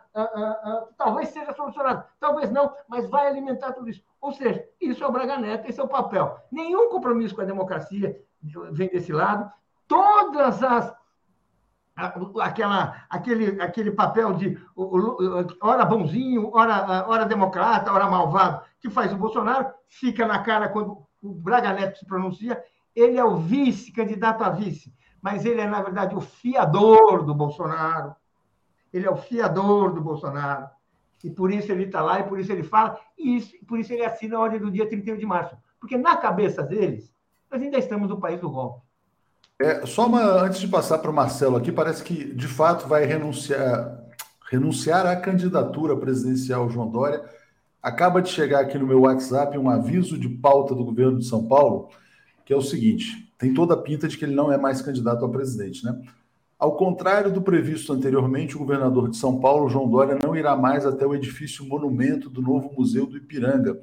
talvez 0.97 1.29
seja 1.29 1.53
solucionada, 1.53 2.07
talvez 2.19 2.51
não, 2.51 2.73
mas 2.87 3.09
vai 3.09 3.27
alimentar 3.27 3.73
tudo 3.73 3.89
isso. 3.89 4.01
Ou 4.21 4.31
seja, 4.31 4.63
isso 4.79 5.03
é 5.03 5.07
o 5.07 5.11
Braga 5.11 5.37
Neto, 5.37 5.69
esse 5.69 5.79
é 5.79 5.83
o 5.83 5.87
papel. 5.87 6.37
Nenhum 6.51 6.89
compromisso 6.89 7.35
com 7.35 7.41
a 7.41 7.45
democracia 7.45 8.19
vem 8.71 8.89
desse 8.89 9.11
lado. 9.11 9.51
Todas 9.87 10.63
as 10.63 10.94
aquela, 11.95 13.05
aquele, 13.09 13.61
aquele 13.61 13.91
papel 13.91 14.33
de 14.33 14.57
hora 15.61 15.85
bonzinho, 15.85 16.51
hora, 16.53 17.07
hora 17.07 17.25
democrata, 17.25 17.91
hora 17.91 18.09
malvado, 18.09 18.63
que 18.79 18.89
faz 18.89 19.13
o 19.13 19.17
Bolsonaro, 19.17 19.73
fica 19.87 20.27
na 20.27 20.39
cara 20.39 20.69
quando 20.69 21.05
o 21.21 21.33
Braga 21.33 21.73
Neto 21.73 21.99
se 21.99 22.05
pronuncia, 22.05 22.61
ele 22.95 23.17
é 23.17 23.23
o 23.23 23.37
vice, 23.37 23.91
candidato 23.91 24.43
a 24.43 24.49
vice, 24.49 24.93
mas 25.21 25.45
ele 25.45 25.59
é, 25.59 25.67
na 25.67 25.81
verdade, 25.81 26.15
o 26.15 26.21
fiador 26.21 27.23
do 27.23 27.33
Bolsonaro. 27.33 28.15
Ele 28.93 29.07
é 29.07 29.09
o 29.09 29.17
fiador 29.17 29.93
do 29.93 30.01
Bolsonaro. 30.01 30.69
E 31.23 31.29
por 31.31 31.51
isso 31.51 31.71
ele 31.71 31.85
está 31.85 32.01
lá, 32.01 32.19
e 32.19 32.23
por 32.23 32.39
isso 32.39 32.51
ele 32.51 32.61
fala, 32.61 32.99
e 33.17 33.37
isso, 33.37 33.53
por 33.65 33.79
isso 33.79 33.91
ele 33.91 34.05
assina 34.05 34.37
a 34.37 34.39
ordem 34.39 34.59
do 34.59 34.69
dia 34.71 34.87
31 34.87 35.17
de 35.17 35.25
março. 35.25 35.57
Porque 35.79 35.97
na 35.97 36.15
cabeça 36.15 36.61
deles, 36.61 37.11
nós 37.51 37.61
ainda 37.61 37.79
estamos 37.79 38.07
no 38.07 38.19
país 38.19 38.39
do 38.39 38.49
golpe. 38.49 38.85
É, 39.59 39.85
só 39.85 40.07
uma, 40.07 40.43
antes 40.43 40.59
de 40.59 40.67
passar 40.67 40.97
para 40.97 41.09
o 41.09 41.13
Marcelo 41.13 41.55
aqui, 41.55 41.71
parece 41.71 42.03
que 42.03 42.33
de 42.33 42.47
fato 42.47 42.87
vai 42.87 43.05
renunciar, 43.05 44.03
renunciar 44.51 45.05
à 45.05 45.15
candidatura 45.15 45.95
presidencial 45.95 46.69
João 46.69 46.89
Dória. 46.89 47.23
Acaba 47.81 48.21
de 48.21 48.29
chegar 48.29 48.61
aqui 48.61 48.77
no 48.77 48.87
meu 48.87 49.01
WhatsApp 49.01 49.57
um 49.57 49.69
aviso 49.69 50.17
de 50.17 50.27
pauta 50.27 50.75
do 50.75 50.83
governo 50.83 51.19
de 51.19 51.25
São 51.25 51.47
Paulo, 51.47 51.89
que 52.43 52.51
é 52.51 52.55
o 52.57 52.61
seguinte: 52.61 53.31
tem 53.37 53.53
toda 53.53 53.75
a 53.75 53.77
pinta 53.77 54.07
de 54.07 54.17
que 54.17 54.25
ele 54.25 54.35
não 54.35 54.51
é 54.51 54.57
mais 54.57 54.81
candidato 54.81 55.23
a 55.23 55.29
presidente, 55.29 55.85
né? 55.85 56.01
Ao 56.57 56.75
contrário 56.75 57.31
do 57.31 57.41
previsto 57.41 57.93
anteriormente, 57.93 58.55
o 58.55 58.59
governador 58.59 59.09
de 59.09 59.17
São 59.17 59.39
Paulo, 59.39 59.69
João 59.69 59.89
Dória, 59.89 60.17
não 60.21 60.35
irá 60.35 60.55
mais 60.55 60.85
até 60.85 61.05
o 61.05 61.13
edifício 61.13 61.65
monumento 61.65 62.29
do 62.29 62.41
novo 62.41 62.73
Museu 62.77 63.05
do 63.05 63.17
Ipiranga, 63.17 63.77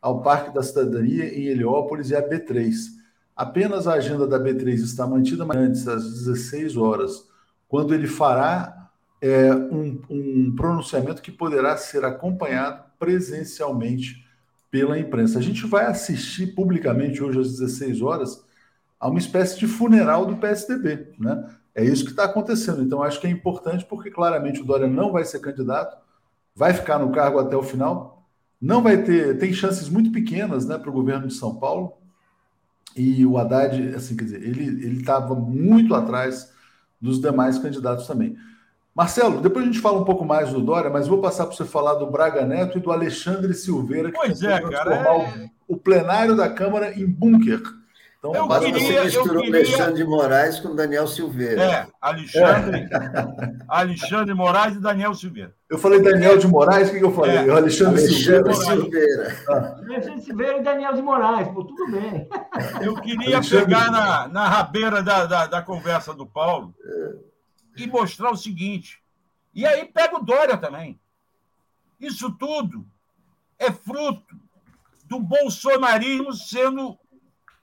ao 0.00 0.22
Parque 0.22 0.54
da 0.54 0.62
Cidadania 0.62 1.24
em 1.34 1.46
Heliópolis 1.46 2.10
e 2.10 2.16
a 2.16 2.22
B3 2.22 2.97
Apenas 3.38 3.86
a 3.86 3.92
agenda 3.92 4.26
da 4.26 4.36
B3 4.36 4.74
está 4.82 5.06
mantida 5.06 5.46
antes 5.56 5.86
às 5.86 6.02
16 6.02 6.76
horas, 6.76 7.28
quando 7.68 7.94
ele 7.94 8.08
fará 8.08 8.90
é, 9.22 9.54
um, 9.54 10.02
um 10.10 10.54
pronunciamento 10.56 11.22
que 11.22 11.30
poderá 11.30 11.76
ser 11.76 12.04
acompanhado 12.04 12.82
presencialmente 12.98 14.26
pela 14.72 14.98
imprensa. 14.98 15.38
A 15.38 15.42
gente 15.42 15.64
vai 15.68 15.86
assistir 15.86 16.48
publicamente 16.48 17.22
hoje 17.22 17.38
às 17.38 17.52
16 17.52 18.02
horas 18.02 18.44
a 18.98 19.08
uma 19.08 19.20
espécie 19.20 19.56
de 19.56 19.68
funeral 19.68 20.26
do 20.26 20.36
PSDB, 20.38 21.12
né? 21.16 21.48
É 21.76 21.84
isso 21.84 22.04
que 22.04 22.10
está 22.10 22.24
acontecendo. 22.24 22.82
Então, 22.82 23.04
acho 23.04 23.20
que 23.20 23.28
é 23.28 23.30
importante 23.30 23.84
porque 23.84 24.10
claramente 24.10 24.60
o 24.60 24.64
Dória 24.64 24.88
não 24.88 25.12
vai 25.12 25.24
ser 25.24 25.38
candidato, 25.38 25.96
vai 26.56 26.74
ficar 26.74 26.98
no 26.98 27.12
cargo 27.12 27.38
até 27.38 27.56
o 27.56 27.62
final, 27.62 28.28
não 28.60 28.82
vai 28.82 29.00
ter, 29.04 29.38
tem 29.38 29.52
chances 29.52 29.88
muito 29.88 30.10
pequenas, 30.10 30.66
né, 30.66 30.76
para 30.76 30.90
o 30.90 30.92
governo 30.92 31.28
de 31.28 31.34
São 31.34 31.54
Paulo. 31.54 31.92
E 32.98 33.24
o 33.24 33.38
Haddad, 33.38 33.94
assim, 33.94 34.16
quer 34.16 34.24
dizer, 34.24 34.42
ele 34.42 34.98
estava 34.98 35.34
muito 35.34 35.94
atrás 35.94 36.52
dos 37.00 37.20
demais 37.20 37.58
candidatos 37.58 38.06
também. 38.06 38.36
Marcelo, 38.94 39.40
depois 39.40 39.64
a 39.64 39.68
gente 39.68 39.80
fala 39.80 40.00
um 40.00 40.04
pouco 40.04 40.24
mais 40.24 40.52
do 40.52 40.60
Dória, 40.60 40.90
mas 40.90 41.06
vou 41.06 41.20
passar 41.20 41.46
para 41.46 41.54
você 41.54 41.64
falar 41.64 41.94
do 41.94 42.10
Braga 42.10 42.44
Neto 42.44 42.78
e 42.78 42.80
do 42.80 42.90
Alexandre 42.90 43.54
Silveira, 43.54 44.10
que 44.10 44.18
pois 44.18 44.42
é, 44.42 44.60
cara, 44.60 44.94
é... 44.96 45.50
o 45.68 45.76
plenário 45.76 46.36
da 46.36 46.48
Câmara 46.48 46.92
em 46.92 47.06
bunker. 47.06 47.62
Então, 48.18 48.34
eu 48.34 48.48
queria, 48.48 49.02
você 49.02 49.04
misturou 49.04 49.42
queria... 49.44 49.60
Alexandre 49.60 49.94
de 49.94 50.04
Moraes 50.04 50.58
com 50.58 50.74
Daniel 50.74 51.06
Silveira. 51.06 51.62
É, 51.62 51.86
Alexandre, 52.00 52.80
é. 52.80 52.88
Alexandre 53.68 54.34
Moraes 54.34 54.74
e 54.74 54.80
Daniel 54.80 55.14
Silveira. 55.14 55.54
Eu 55.70 55.78
falei 55.78 56.02
Daniel 56.02 56.36
de 56.36 56.48
Moraes, 56.48 56.88
o 56.88 56.92
que, 56.92 57.04
eu 57.04 57.12
falei? 57.12 57.36
É. 57.36 57.48
Alexandre, 57.48 58.00
Alexandre 58.02 58.54
Silveira. 58.54 58.80
Silveira. 58.82 59.44
Ah. 59.48 59.76
Alexandre 59.88 60.20
Silveira 60.22 60.58
e 60.58 60.62
Daniel 60.64 60.94
de 60.94 61.02
Moraes, 61.02 61.48
pô, 61.48 61.64
tudo 61.64 61.92
bem. 61.92 62.28
Eu 62.82 62.96
queria 62.96 63.36
Alexandre... 63.36 63.66
pegar 63.66 63.88
na, 63.92 64.26
na 64.26 64.48
rabeira 64.48 65.00
da, 65.00 65.24
da, 65.24 65.46
da 65.46 65.62
conversa 65.62 66.12
do 66.12 66.26
Paulo 66.26 66.74
e 67.76 67.86
mostrar 67.86 68.32
o 68.32 68.36
seguinte. 68.36 69.00
E 69.54 69.64
aí 69.64 69.84
pega 69.84 70.16
o 70.16 70.24
Dória 70.24 70.56
também. 70.56 70.98
Isso 72.00 72.32
tudo 72.32 72.84
é 73.60 73.70
fruto 73.70 74.36
do 75.04 75.20
bolsonarismo 75.20 76.32
sendo 76.32 76.98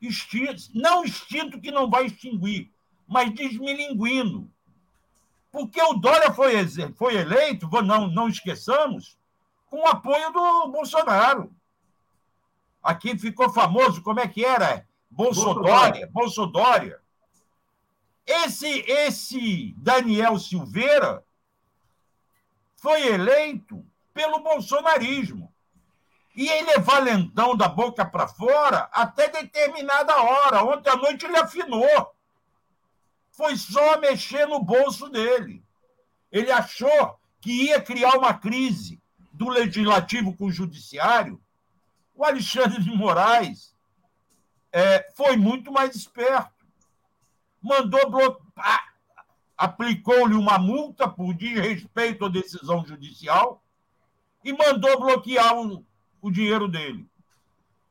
extinto, 0.08 0.64
não 0.74 1.04
extinto 1.04 1.60
que 1.60 1.72
não 1.72 1.90
vai 1.90 2.06
extinguir, 2.06 2.72
mas 3.08 3.34
desmilinguindo. 3.34 4.50
Porque 5.52 5.82
o 5.82 5.94
Dória 5.94 6.34
foi, 6.34 6.54
foi 6.96 7.16
eleito, 7.16 7.70
não, 7.82 8.08
não 8.08 8.28
esqueçamos, 8.28 9.18
com 9.68 9.82
o 9.82 9.88
apoio 9.88 10.32
do 10.32 10.68
Bolsonaro. 10.68 11.54
Aqui 12.84 13.18
ficou 13.18 13.50
famoso, 13.50 14.02
como 14.04 14.20
é 14.20 14.28
que 14.28 14.44
era? 14.44 14.88
Bolsodória, 15.10 16.08
Bolsodória. 16.12 17.00
Esse, 18.26 18.68
esse 18.88 19.74
Daniel 19.78 20.38
Silveira 20.38 21.24
foi 22.76 23.08
eleito 23.08 23.86
pelo 24.14 24.40
bolsonarismo. 24.40 25.55
E 26.36 26.50
ele 26.50 26.72
é 26.72 26.80
valentão 26.80 27.56
da 27.56 27.68
boca 27.68 28.06
para 28.06 28.28
fora 28.28 28.90
até 28.92 29.30
determinada 29.30 30.22
hora. 30.22 30.64
Ontem 30.64 30.90
à 30.90 30.96
noite 30.96 31.26
ele 31.26 31.38
afinou. 31.38 32.14
Foi 33.32 33.56
só 33.56 34.00
mexer 34.00 34.46
no 34.46 34.60
bolso 34.60 35.10
dele. 35.10 35.64
Ele 36.32 36.52
achou 36.52 37.18
que 37.40 37.68
ia 37.68 37.82
criar 37.82 38.18
uma 38.18 38.34
crise 38.34 39.02
do 39.32 39.50
legislativo 39.50 40.36
com 40.36 40.46
o 40.46 40.52
judiciário. 40.52 41.42
O 42.14 42.26
Alexandre 42.26 42.82
de 42.82 42.90
Moraes 42.92 43.74
é, 44.72 45.10
foi 45.16 45.38
muito 45.38 45.72
mais 45.72 45.96
esperto. 45.96 46.66
Mandou 47.62 48.10
bloquear, 48.10 48.94
aplicou-lhe 49.58 50.36
uma 50.36 50.58
multa 50.58 51.08
por 51.08 51.34
desrespeito 51.34 52.26
à 52.26 52.30
decisão 52.30 52.86
judicial 52.86 53.64
e 54.44 54.52
mandou 54.52 55.00
bloquear 55.00 55.58
o, 55.58 55.86
o 56.26 56.32
dinheiro 56.32 56.68
dele. 56.68 57.08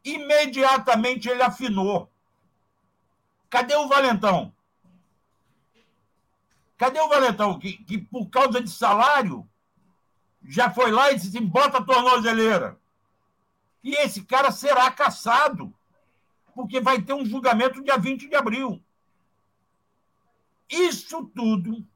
Imediatamente 0.04 1.28
ele 1.28 1.42
afinou. 1.42 2.10
Cadê 3.48 3.76
o 3.76 3.86
Valentão? 3.86 4.52
Cadê 6.76 6.98
o 6.98 7.08
Valentão? 7.08 7.56
Que, 7.60 7.74
que 7.74 7.96
por 7.96 8.28
causa 8.28 8.60
de 8.60 8.68
salário 8.68 9.48
já 10.42 10.68
foi 10.68 10.90
lá 10.90 11.12
e 11.12 11.14
disse 11.14 11.28
assim: 11.28 11.46
bota 11.46 11.78
a 11.78 11.84
tornozeleira. 11.84 12.76
E 13.84 13.94
esse 13.94 14.24
cara 14.24 14.50
será 14.50 14.90
caçado, 14.90 15.72
porque 16.56 16.80
vai 16.80 17.00
ter 17.00 17.12
um 17.12 17.24
julgamento 17.24 17.84
dia 17.84 17.96
20 17.96 18.28
de 18.28 18.34
abril. 18.34 18.82
Isso 20.68 21.24
tudo 21.26 21.86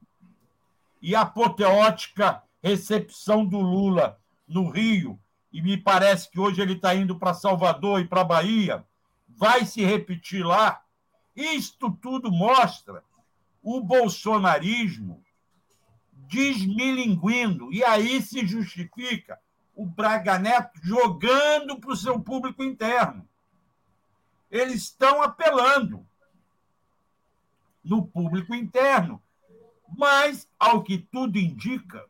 e 1.03 1.17
a 1.17 1.23
apoteótica 1.23 2.45
recepção 2.63 3.45
do 3.45 3.59
Lula 3.59 4.21
no 4.47 4.71
Rio, 4.71 5.19
e 5.53 5.63
me 5.63 5.77
parece 5.77 6.31
que 6.31 6.39
hoje 6.39 6.61
ele 6.61 6.75
está 6.75 6.95
indo 6.95 7.19
para 7.19 7.35
Salvador 7.35 8.01
e 8.01 8.07
para 8.07 8.25
Bahia, 8.25 8.87
vai 9.27 9.65
se 9.65 9.85
repetir 9.85 10.45
lá. 10.45 10.83
Isto 11.35 11.91
tudo 11.91 12.31
mostra 12.31 13.03
o 13.63 13.81
bolsonarismo 13.81 15.25
desmilinguindo, 16.13 17.73
e 17.73 17.83
aí 17.83 18.21
se 18.21 18.47
justifica 18.47 19.41
o 19.75 19.87
Braga 19.87 20.39
Neto 20.39 20.79
jogando 20.83 21.79
para 21.79 21.93
o 21.93 21.97
seu 21.97 22.21
público 22.21 22.63
interno. 22.63 23.27
Eles 24.51 24.83
estão 24.83 25.23
apelando 25.23 26.07
no 27.83 28.07
público 28.07 28.55
interno, 28.55 29.23
mas, 29.97 30.49
ao 30.59 30.83
que 30.83 30.99
tudo 30.99 31.39
indica, 31.39 32.05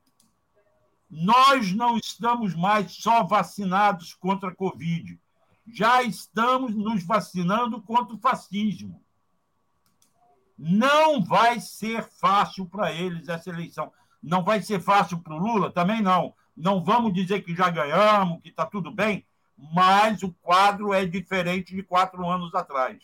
nós 1.10 1.72
não 1.72 1.96
estamos 1.96 2.54
mais 2.54 2.92
só 2.92 3.24
vacinados 3.24 4.14
contra 4.14 4.50
a 4.50 4.54
Covid, 4.54 5.18
já 5.66 6.02
estamos 6.02 6.74
nos 6.74 7.04
vacinando 7.04 7.80
contra 7.82 8.14
o 8.14 8.18
fascismo. 8.18 9.02
Não 10.56 11.22
vai 11.22 11.60
ser 11.60 12.02
fácil 12.02 12.66
para 12.66 12.92
eles 12.92 13.28
essa 13.28 13.48
eleição. 13.48 13.92
Não 14.22 14.42
vai 14.42 14.60
ser 14.60 14.80
fácil 14.80 15.18
para 15.20 15.34
o 15.34 15.38
Lula? 15.38 15.70
Também 15.70 16.02
não. 16.02 16.34
Não 16.56 16.82
vamos 16.82 17.12
dizer 17.12 17.42
que 17.42 17.54
já 17.54 17.70
ganhamos, 17.70 18.42
que 18.42 18.48
está 18.48 18.66
tudo 18.66 18.90
bem, 18.90 19.24
mas 19.56 20.22
o 20.22 20.32
quadro 20.42 20.92
é 20.92 21.06
diferente 21.06 21.74
de 21.74 21.82
quatro 21.82 22.28
anos 22.28 22.52
atrás. 22.54 23.00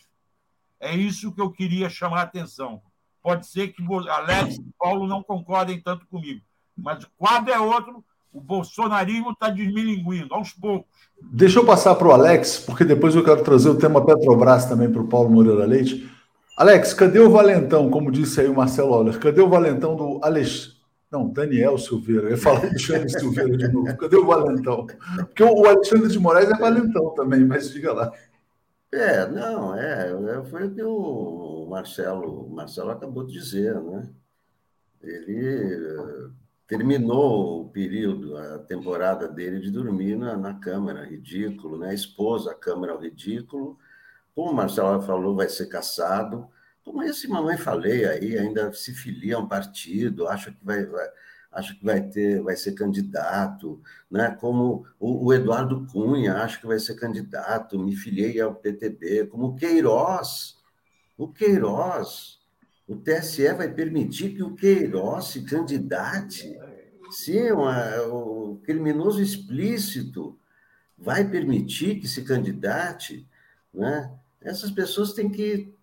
É 0.79 0.93
isso 0.93 1.31
que 1.31 1.39
eu 1.39 1.49
queria 1.51 1.89
chamar 1.89 2.19
a 2.19 2.23
atenção. 2.23 2.81
Pode 3.21 3.47
ser 3.47 3.69
que 3.69 3.81
Alex 4.09 4.57
e 4.57 4.73
Paulo 4.77 5.07
não 5.07 5.23
concordem 5.23 5.81
tanto 5.81 6.05
comigo, 6.07 6.45
mas 6.77 7.03
o 7.03 7.07
quadro 7.17 7.53
é 7.53 7.59
outro, 7.59 8.03
o 8.31 8.41
bolsonarismo 8.41 9.31
está 9.31 9.49
desmilinguindo, 9.49 10.33
aos 10.33 10.51
poucos. 10.51 10.89
Deixa 11.21 11.59
eu 11.59 11.65
passar 11.65 11.95
para 11.95 12.07
o 12.07 12.11
Alex, 12.11 12.59
porque 12.59 12.83
depois 12.83 13.15
eu 13.15 13.23
quero 13.23 13.43
trazer 13.43 13.69
o 13.69 13.77
tema 13.77 14.05
Petrobras 14.05 14.65
também 14.65 14.91
para 14.91 15.01
o 15.01 15.07
Paulo 15.07 15.29
Moreira 15.29 15.65
Leite. 15.65 16.09
Alex, 16.57 16.93
cadê 16.93 17.19
o 17.19 17.29
Valentão, 17.29 17.89
como 17.89 18.11
disse 18.11 18.41
aí 18.41 18.47
o 18.47 18.55
Marcelo 18.55 18.91
Oller? 18.91 19.19
Cadê 19.19 19.41
o 19.41 19.49
Valentão 19.49 19.95
do 19.95 20.19
Alex? 20.23 20.75
Não, 21.11 21.29
Daniel 21.29 21.77
Silveira. 21.77 22.23
Eu 22.23 22.31
ia 22.31 22.37
falar 22.37 22.59
Alexandre 22.59 23.09
Silveira 23.09 23.57
de 23.57 23.67
novo. 23.71 23.95
Cadê 23.97 24.17
o 24.17 24.25
Valentão? 24.25 24.85
Porque 25.17 25.43
o 25.43 25.65
Alexandre 25.65 26.09
de 26.09 26.19
Moraes 26.19 26.49
é 26.49 26.57
Valentão 26.57 27.13
também, 27.13 27.45
mas 27.45 27.71
diga 27.71 27.93
lá. 27.93 28.11
É, 28.91 29.27
não, 29.29 29.75
é, 29.75 30.11
é 30.11 30.43
foi 30.45 30.67
o 30.67 30.71
que 30.73 30.83
o 30.83 31.67
Marcelo, 31.69 32.47
o 32.47 32.49
Marcelo 32.49 32.91
acabou 32.91 33.25
de 33.25 33.33
dizer, 33.33 33.75
né? 33.81 34.09
Ele 35.01 36.31
terminou 36.67 37.61
o 37.61 37.69
período, 37.69 38.37
a 38.37 38.59
temporada 38.59 39.27
dele 39.27 39.59
de 39.59 39.71
dormir 39.71 40.17
na, 40.17 40.35
na 40.35 40.53
Câmara, 40.59 41.05
ridículo, 41.05 41.77
né? 41.77 41.93
Expôs 41.93 42.47
a 42.47 42.55
Câmara 42.55 42.93
ao 42.93 42.99
ridículo. 42.99 43.77
Como 44.33 44.51
o 44.51 44.53
Marcelo 44.53 45.01
falou, 45.01 45.35
vai 45.35 45.49
ser 45.49 45.67
caçado. 45.67 46.49
Como 46.83 47.03
esse 47.03 47.27
mamãe 47.27 47.57
falei 47.57 48.05
aí, 48.05 48.37
ainda 48.37 48.71
se 48.73 48.93
filia 48.93 49.37
a 49.37 49.39
um 49.39 49.47
partido, 49.47 50.27
acha 50.27 50.51
que 50.51 50.63
vai, 50.63 50.85
vai 50.85 51.07
que 51.63 51.85
vai 51.85 52.01
ter, 52.01 52.41
vai 52.41 52.55
ser 52.55 52.73
candidato, 52.73 53.81
né? 54.09 54.31
Como 54.39 54.85
o, 54.99 55.27
o 55.27 55.33
Eduardo 55.33 55.85
Cunha 55.87 56.35
acha 56.35 56.59
que 56.59 56.67
vai 56.67 56.79
ser 56.79 56.95
candidato, 56.95 57.79
me 57.79 57.95
filiei 57.95 58.39
ao 58.41 58.55
PTB, 58.55 59.27
como 59.27 59.47
o 59.47 59.55
Queiroz, 59.55 60.57
o 61.17 61.31
Queiroz, 61.31 62.34
o 62.87 62.95
TSE 62.95 63.51
vai 63.53 63.73
permitir 63.73 64.35
que 64.35 64.43
o 64.43 64.53
Queiroz 64.53 65.25
se 65.25 65.41
candidate? 65.43 66.57
Sim, 67.09 67.51
uma, 67.51 68.01
o 68.07 68.59
criminoso 68.63 69.21
explícito 69.21 70.37
vai 70.97 71.27
permitir 71.27 71.99
que 71.99 72.07
se 72.07 72.23
candidate? 72.23 73.27
Né? 73.73 74.11
Essas 74.41 74.69
pessoas 74.69 75.13
têm 75.13 75.29
que 75.29 75.73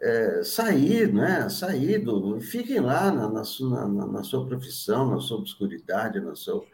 é, 0.00 0.42
sair, 0.44 1.12
né? 1.12 1.48
sair 1.48 1.98
do. 1.98 2.40
Fiquem 2.40 2.80
lá 2.80 3.10
na, 3.10 3.28
na, 3.28 3.44
sua, 3.44 3.88
na, 3.88 4.06
na, 4.06 4.22
sua 4.22 4.46
profissão, 4.46 5.10
na 5.10 5.20
sua 5.20 5.38
obscuridade, 5.38 6.20
na 6.20 6.34
sua, 6.34 6.64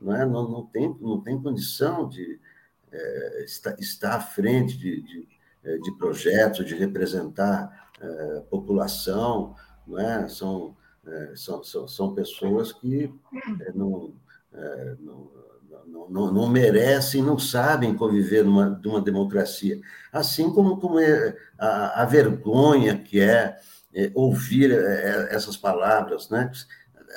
não, 0.00 0.14
é? 0.14 0.24
não, 0.24 0.48
não, 0.48 0.66
tem, 0.66 0.96
não 1.00 1.20
tem 1.20 1.40
condição 1.40 2.08
de 2.08 2.40
é, 2.92 3.44
estar, 3.44 3.78
estar 3.78 4.14
à 4.16 4.20
frente 4.20 4.78
de, 4.78 5.02
de, 5.02 5.28
é, 5.64 5.78
de 5.78 5.92
projetos, 5.98 6.64
de 6.64 6.74
representar 6.74 7.89
é, 8.00 8.42
população, 8.50 9.54
não 9.86 9.98
é? 9.98 10.28
São, 10.28 10.76
é, 11.06 11.32
são, 11.34 11.62
são, 11.62 11.88
são, 11.88 12.14
pessoas 12.14 12.72
que 12.72 13.12
é, 13.60 13.72
não, 13.72 14.12
é, 14.52 14.96
não, 15.00 15.30
não, 15.86 16.10
não, 16.10 16.32
não, 16.32 16.48
merecem, 16.48 17.22
não 17.22 17.38
sabem 17.38 17.94
conviver 17.94 18.44
numa, 18.44 18.80
numa 18.82 19.00
democracia. 19.00 19.80
Assim 20.12 20.50
como, 20.52 20.78
como 20.78 20.98
é 20.98 21.36
a, 21.58 22.02
a 22.02 22.04
vergonha 22.04 22.98
que 22.98 23.20
é, 23.20 23.58
é 23.92 24.10
ouvir 24.14 24.70
essas 25.30 25.56
palavras, 25.56 26.30
né? 26.30 26.50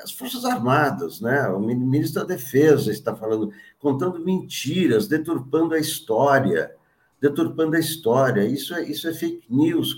as 0.02 0.12
Forças 0.12 0.44
Armadas, 0.46 1.22
né? 1.22 1.48
o 1.50 1.60
ministro 1.60 2.22
da 2.22 2.28
Defesa 2.28 2.92
está 2.92 3.16
falando, 3.16 3.52
contando 3.80 4.24
mentiras, 4.24 5.08
deturpando 5.08 5.76
a 5.76 5.80
história, 5.80 6.74
deturpando 7.22 7.76
a 7.76 7.80
história. 7.80 8.46
Isso 8.46 8.74
é, 8.74 8.84
isso 8.84 9.08
é 9.08 9.14
fake 9.14 9.46
news 9.50 9.94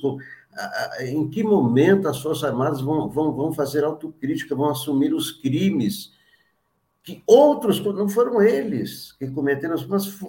em 1.01 1.28
que 1.30 1.43
momento 1.43 2.08
as 2.08 2.22
Forças 2.22 2.43
Armadas 2.43 2.82
vão, 2.82 3.10
vão, 3.10 3.34
vão 3.34 3.53
fazer 3.53 3.84
autocrítica, 3.84 4.56
vão 4.56 4.70
assumir 4.70 5.14
os 5.14 5.32
crimes 5.32 6.14
que 7.03 7.22
outros, 7.28 7.80
não 7.84 8.10
foram 8.10 8.41
eles 8.41 9.12
que 9.14 9.28
cometeram, 9.28 9.76
mas 9.88 10.20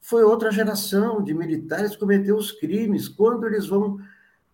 foi 0.00 0.22
outra 0.22 0.52
geração 0.52 1.22
de 1.22 1.34
militares 1.34 1.92
que 1.92 1.98
cometeu 1.98 2.36
os 2.36 2.52
crimes. 2.52 3.08
Quando 3.08 3.46
eles 3.46 3.66
vão 3.66 3.98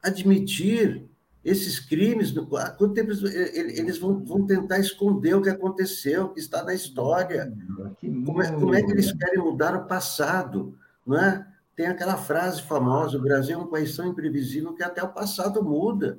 admitir 0.03 1.05
esses 1.45 1.79
crimes, 1.79 2.33
quanto 2.33 2.95
tempo 2.95 3.13
eles 3.13 3.99
vão, 3.99 4.25
vão 4.25 4.47
tentar 4.47 4.79
esconder 4.79 5.35
o 5.35 5.43
que 5.43 5.51
aconteceu, 5.51 6.25
o 6.25 6.29
que 6.31 6.41
está 6.41 6.65
na 6.65 6.75
história? 6.75 7.53
Como 8.01 8.43
é, 8.43 8.51
como 8.51 8.75
é 8.75 8.83
que 8.83 8.91
eles 8.91 9.13
querem 9.13 9.39
mudar 9.39 9.77
o 9.77 9.87
passado? 9.87 10.77
Não 11.07 11.19
é? 11.19 11.47
Tem 11.77 11.87
aquela 11.87 12.17
frase 12.17 12.63
famosa: 12.63 13.19
o 13.19 13.23
Brasil 13.23 13.61
é 13.61 13.63
um 13.63 13.67
país 13.67 13.95
tão 13.95 14.07
imprevisível 14.07 14.73
que 14.73 14.83
até 14.83 15.03
o 15.03 15.13
passado 15.13 15.63
muda. 15.63 16.19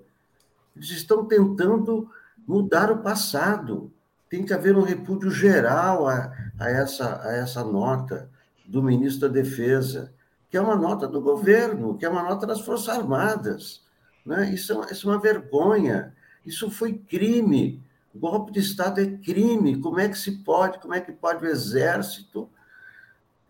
Eles 0.75 0.91
estão 0.91 1.25
tentando 1.25 2.07
mudar 2.47 2.91
o 2.91 2.99
passado. 2.99 3.91
Tem 4.29 4.45
que 4.45 4.53
haver 4.53 4.77
um 4.77 4.83
repúdio 4.83 5.31
geral 5.31 6.07
a, 6.07 6.31
a, 6.59 6.69
essa, 6.69 7.21
a 7.23 7.33
essa 7.33 7.63
nota 7.63 8.29
do 8.65 8.83
ministro 8.83 9.27
da 9.27 9.33
Defesa, 9.33 10.13
que 10.49 10.57
é 10.57 10.61
uma 10.61 10.75
nota 10.75 11.07
do 11.07 11.19
governo, 11.19 11.97
que 11.97 12.05
é 12.05 12.09
uma 12.09 12.21
nota 12.21 12.45
das 12.45 12.61
Forças 12.61 12.89
Armadas. 12.89 13.81
Né? 14.25 14.53
Isso, 14.53 14.83
é, 14.83 14.91
isso 14.91 15.09
é 15.09 15.13
uma 15.13 15.21
vergonha. 15.21 16.13
Isso 16.45 16.69
foi 16.69 16.93
crime. 16.93 17.81
O 18.13 18.19
golpe 18.19 18.51
de 18.51 18.59
Estado 18.59 19.01
é 19.01 19.05
crime. 19.17 19.79
Como 19.79 19.99
é 19.99 20.07
que 20.07 20.17
se 20.17 20.43
pode? 20.43 20.79
Como 20.79 20.93
é 20.93 21.01
que 21.01 21.11
pode 21.11 21.43
o 21.43 21.49
Exército 21.49 22.49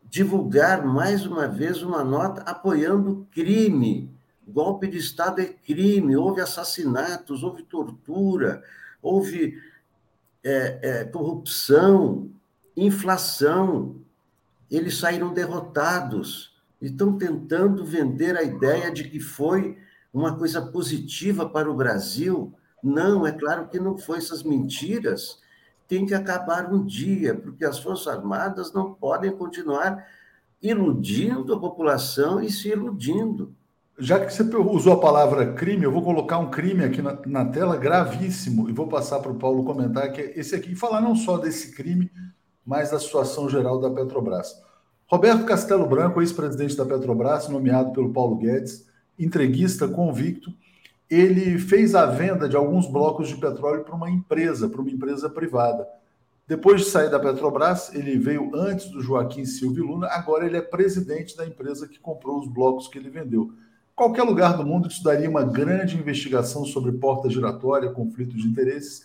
divulgar 0.10 0.86
mais 0.86 1.26
uma 1.26 1.48
vez 1.48 1.82
uma 1.82 2.04
nota 2.04 2.42
apoiando 2.42 3.28
crime? 3.32 4.10
Golpe 4.48 4.88
de 4.88 4.98
Estado 4.98 5.42
é 5.42 5.46
crime. 5.46 6.16
Houve 6.16 6.42
assassinatos, 6.42 7.44
houve 7.44 7.64
tortura, 7.64 8.64
houve 9.02 9.62
é, 10.44 10.80
é, 10.82 11.04
corrupção, 11.06 12.30
inflação. 12.76 13.98
Eles 14.72 14.98
saíram 14.98 15.34
derrotados 15.34 16.56
e 16.82 16.88
estão 16.88 17.18
tentando 17.18 17.84
vender 17.84 18.38
a 18.38 18.44
ideia 18.44 18.92
de 18.92 19.04
que 19.06 19.20
foi 19.20 19.78
uma 20.14 20.38
coisa 20.38 20.62
positiva 20.62 21.50
para 21.50 21.70
o 21.70 21.76
Brasil. 21.76 22.54
Não, 22.82 23.28
é 23.28 23.32
claro 23.32 23.68
que 23.68 23.80
não 23.80 23.98
foi. 23.98 24.20
Essas 24.20 24.44
mentiras 24.44 25.40
têm 25.88 26.06
que 26.06 26.14
acabar 26.14 26.72
um 26.72 26.86
dia, 26.86 27.34
porque 27.34 27.64
as 27.64 27.80
Forças 27.80 28.08
Armadas 28.08 28.74
não 28.74 28.94
podem 28.94 29.32
continuar 29.32 30.06
iludindo 30.62 31.54
a 31.54 31.60
população 31.60 32.42
e 32.42 32.52
se 32.52 32.70
iludindo. 32.70 33.56
Já 34.00 34.24
que 34.24 34.32
você 34.32 34.44
usou 34.44 34.94
a 34.94 35.00
palavra 35.00 35.54
crime, 35.54 35.84
eu 35.84 35.92
vou 35.92 36.04
colocar 36.04 36.38
um 36.38 36.52
crime 36.52 36.84
aqui 36.84 37.02
na, 37.02 37.18
na 37.26 37.46
tela 37.46 37.76
gravíssimo 37.78 38.70
e 38.70 38.74
vou 38.74 38.88
passar 38.88 39.20
para 39.20 39.32
o 39.32 39.40
Paulo 39.40 39.64
comentar 39.64 40.12
que 40.12 40.22
é 40.22 40.40
esse 40.40 40.56
aqui, 40.56 40.74
e 40.74 40.76
falar 40.76 41.02
não 41.02 41.16
só 41.16 41.38
desse 41.38 41.74
crime, 41.74 42.12
mas 42.66 42.92
da 42.92 43.00
situação 43.00 43.50
geral 43.50 43.80
da 43.80 43.90
Petrobras. 43.90 44.54
Roberto 45.08 45.46
Castelo 45.46 45.88
Branco, 45.88 46.22
ex-presidente 46.22 46.76
da 46.76 46.86
Petrobras, 46.86 47.48
nomeado 47.48 47.92
pelo 47.92 48.12
Paulo 48.12 48.36
Guedes, 48.36 48.86
entreguista 49.18 49.88
convicto, 49.88 50.54
ele 51.10 51.58
fez 51.58 51.96
a 51.96 52.06
venda 52.06 52.50
de 52.50 52.56
alguns 52.56 52.88
blocos 52.88 53.30
de 53.30 53.36
petróleo 53.38 53.84
para 53.84 53.96
uma 53.96 54.10
empresa, 54.10 54.68
para 54.68 54.82
uma 54.82 54.92
empresa 54.92 55.30
privada. 55.30 55.88
Depois 56.48 56.82
de 56.82 56.88
sair 56.88 57.10
da 57.10 57.20
Petrobras, 57.20 57.94
ele 57.94 58.18
veio 58.18 58.56
antes 58.56 58.90
do 58.90 59.02
Joaquim 59.02 59.46
Silvio 59.46 59.86
Luna, 59.86 60.08
agora 60.08 60.46
ele 60.46 60.56
é 60.56 60.62
presidente 60.62 61.36
da 61.36 61.46
empresa 61.46 61.88
que 61.88 62.00
comprou 62.00 62.40
os 62.40 62.48
blocos 62.48 62.88
que 62.88 62.98
ele 62.98 63.10
vendeu. 63.10 63.52
Qualquer 63.94 64.24
lugar 64.24 64.56
do 64.56 64.66
mundo 64.66 64.88
isso 64.88 65.04
daria 65.04 65.30
uma 65.30 65.44
grande 65.44 65.98
investigação 65.98 66.64
sobre 66.64 66.92
porta 66.94 67.30
giratória, 67.30 67.92
conflito 67.92 68.38
de 68.38 68.48
interesses. 68.48 69.04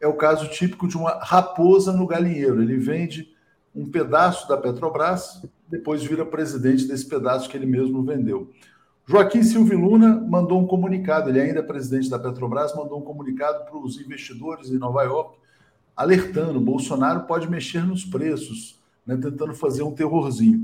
É 0.00 0.06
o 0.06 0.14
caso 0.14 0.48
típico 0.48 0.86
de 0.88 0.96
uma 0.96 1.18
raposa 1.20 1.92
no 1.92 2.06
galinheiro. 2.06 2.62
Ele 2.62 2.78
vende 2.78 3.34
um 3.74 3.90
pedaço 3.90 4.48
da 4.48 4.56
Petrobras, 4.56 5.42
depois 5.68 6.02
vira 6.02 6.24
presidente 6.24 6.86
desse 6.86 7.06
pedaço 7.06 7.50
que 7.50 7.56
ele 7.56 7.66
mesmo 7.66 8.02
vendeu. 8.02 8.50
Joaquim 9.08 9.42
Silvio 9.42 9.80
Luna 9.80 10.20
mandou 10.20 10.60
um 10.60 10.66
comunicado, 10.66 11.30
ele 11.30 11.40
ainda 11.40 11.60
é 11.60 11.62
presidente 11.62 12.10
da 12.10 12.18
Petrobras, 12.18 12.76
mandou 12.76 12.98
um 12.98 13.02
comunicado 13.02 13.64
para 13.64 13.78
os 13.78 13.98
investidores 13.98 14.70
em 14.70 14.76
Nova 14.76 15.02
York, 15.02 15.38
alertando: 15.96 16.60
Bolsonaro 16.60 17.22
pode 17.22 17.48
mexer 17.48 17.86
nos 17.86 18.04
preços, 18.04 18.78
né, 19.06 19.16
tentando 19.16 19.54
fazer 19.54 19.82
um 19.82 19.94
terrorzinho. 19.94 20.60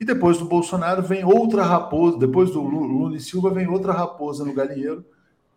E 0.00 0.04
depois 0.04 0.38
do 0.38 0.46
Bolsonaro 0.46 1.02
vem 1.02 1.26
outra 1.26 1.62
raposa, 1.62 2.16
depois 2.16 2.50
do 2.52 2.62
Lula 2.62 3.18
e 3.18 3.20
Silva 3.20 3.50
vem 3.50 3.68
outra 3.68 3.92
raposa 3.92 4.46
no 4.46 4.54
galinheiro, 4.54 5.04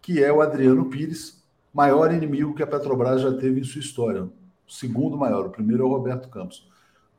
que 0.01 0.21
é 0.21 0.29
o 0.29 0.41
Adriano 0.41 0.83
Pires, 0.87 1.41
maior 1.73 2.13
inimigo 2.13 2.53
que 2.53 2.61
a 2.61 2.67
Petrobras 2.67 3.21
já 3.21 3.31
teve 3.37 3.61
em 3.61 3.63
sua 3.63 3.79
história. 3.79 4.23
O 4.23 4.71
segundo 4.71 5.15
maior, 5.15 5.45
o 5.45 5.49
primeiro 5.49 5.83
é 5.83 5.85
o 5.85 5.89
Roberto 5.91 6.27
Campos. 6.27 6.67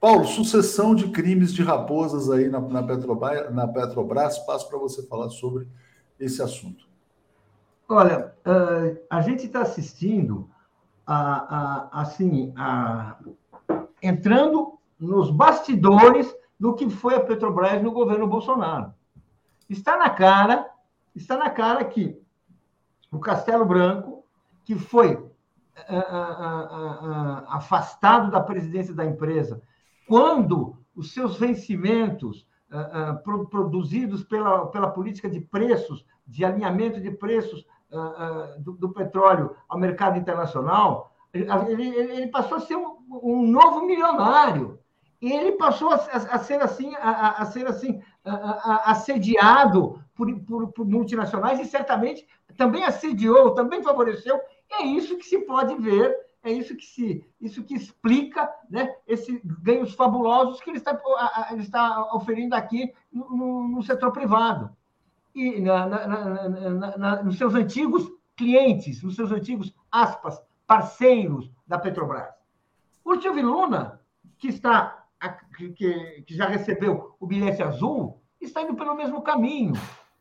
Paulo, 0.00 0.24
sucessão 0.24 0.94
de 0.94 1.10
crimes 1.10 1.52
de 1.52 1.62
raposas 1.62 2.30
aí 2.30 2.48
na, 2.48 2.60
na, 2.60 2.82
Petrobras, 2.82 3.52
na 3.52 3.66
Petrobras. 3.66 4.38
Passo 4.40 4.68
para 4.68 4.78
você 4.78 5.04
falar 5.06 5.28
sobre 5.28 5.66
esse 6.20 6.40
assunto. 6.40 6.86
Olha, 7.88 8.32
uh, 8.46 8.96
a 9.10 9.20
gente 9.22 9.46
está 9.46 9.62
assistindo 9.62 10.48
a, 11.04 11.96
a, 11.96 12.02
assim, 12.02 12.52
a, 12.56 13.18
entrando 14.00 14.78
nos 15.00 15.30
bastidores 15.30 16.32
do 16.60 16.74
que 16.74 16.88
foi 16.88 17.16
a 17.16 17.20
Petrobras 17.20 17.82
no 17.82 17.90
governo 17.90 18.26
Bolsonaro. 18.28 18.94
Está 19.68 19.96
na 19.96 20.10
cara, 20.10 20.70
está 21.14 21.36
na 21.36 21.50
cara 21.50 21.84
que 21.84 22.20
o 23.10 23.18
Castelo 23.18 23.64
Branco, 23.64 24.24
que 24.64 24.76
foi 24.76 25.14
uh, 25.14 25.24
uh, 25.90 27.44
afastado 27.48 28.30
da 28.30 28.40
presidência 28.40 28.94
da 28.94 29.04
empresa 29.04 29.60
quando 30.08 30.76
os 30.96 31.12
seus 31.12 31.38
vencimentos 31.38 32.48
uh, 32.72 33.30
uh, 33.30 33.48
produzidos 33.48 34.24
pela, 34.24 34.66
pela 34.66 34.90
política 34.90 35.28
de 35.28 35.40
preços, 35.40 36.04
de 36.26 36.44
alinhamento 36.44 37.00
de 37.00 37.10
preços 37.10 37.66
uh, 37.92 38.60
do, 38.60 38.72
do, 38.72 38.88
petróleo 38.88 39.54
ao 39.68 39.78
mercado 39.78 40.18
internacional, 40.18 41.12
ele, 41.32 41.86
ele 41.86 42.26
passou 42.28 42.56
a 42.56 42.60
ser 42.60 42.76
um, 42.76 42.96
um, 43.22 43.46
novo 43.46 43.84
milionário. 43.84 44.78
E 45.20 45.30
ele 45.30 45.52
passou 45.52 45.90
a, 45.90 45.96
a, 45.96 46.16
a 46.36 46.38
ser 46.38 46.62
assim, 46.62 46.94
a, 46.96 47.42
a 47.42 47.44
ser 47.44 47.66
assim 47.66 48.00
assediado 48.84 50.02
por, 50.14 50.32
por, 50.40 50.72
por 50.72 50.86
multinacionais 50.86 51.60
e 51.60 51.64
certamente 51.64 52.26
também 52.56 52.84
assediou, 52.84 53.52
também 53.52 53.82
favoreceu. 53.82 54.40
E 54.70 54.74
é 54.74 54.86
isso 54.86 55.18
que 55.18 55.26
se 55.26 55.38
pode 55.40 55.74
ver 55.76 56.16
é 56.42 56.52
isso 56.52 56.76
que 56.76 56.84
se 56.84 57.24
isso 57.40 57.64
que 57.64 57.74
explica 57.74 58.48
né, 58.70 58.94
esses 59.06 59.40
ganhos 59.44 59.94
fabulosos 59.94 60.60
que 60.60 60.70
ele 60.70 60.78
está, 60.78 61.00
ele 61.50 61.62
está 61.62 62.14
oferindo 62.14 62.54
aqui 62.54 62.92
no, 63.12 63.68
no 63.68 63.82
setor 63.82 64.12
privado. 64.12 64.70
E 65.34 65.60
na, 65.60 65.86
na, 65.86 66.96
na, 66.96 67.22
nos 67.22 67.38
seus 67.38 67.54
antigos 67.54 68.10
clientes, 68.36 69.02
nos 69.02 69.16
seus 69.16 69.30
antigos, 69.30 69.74
aspas, 69.90 70.40
parceiros 70.66 71.50
da 71.66 71.78
Petrobras. 71.78 72.34
Silvio 73.20 73.46
Luna, 73.46 74.00
que, 74.38 74.48
está, 74.48 75.06
que, 75.56 76.22
que 76.22 76.34
já 76.34 76.46
recebeu 76.46 77.16
o 77.18 77.26
bilhete 77.26 77.62
azul, 77.62 78.20
está 78.40 78.62
indo 78.62 78.74
pelo 78.74 78.94
mesmo 78.94 79.22
caminho. 79.22 79.72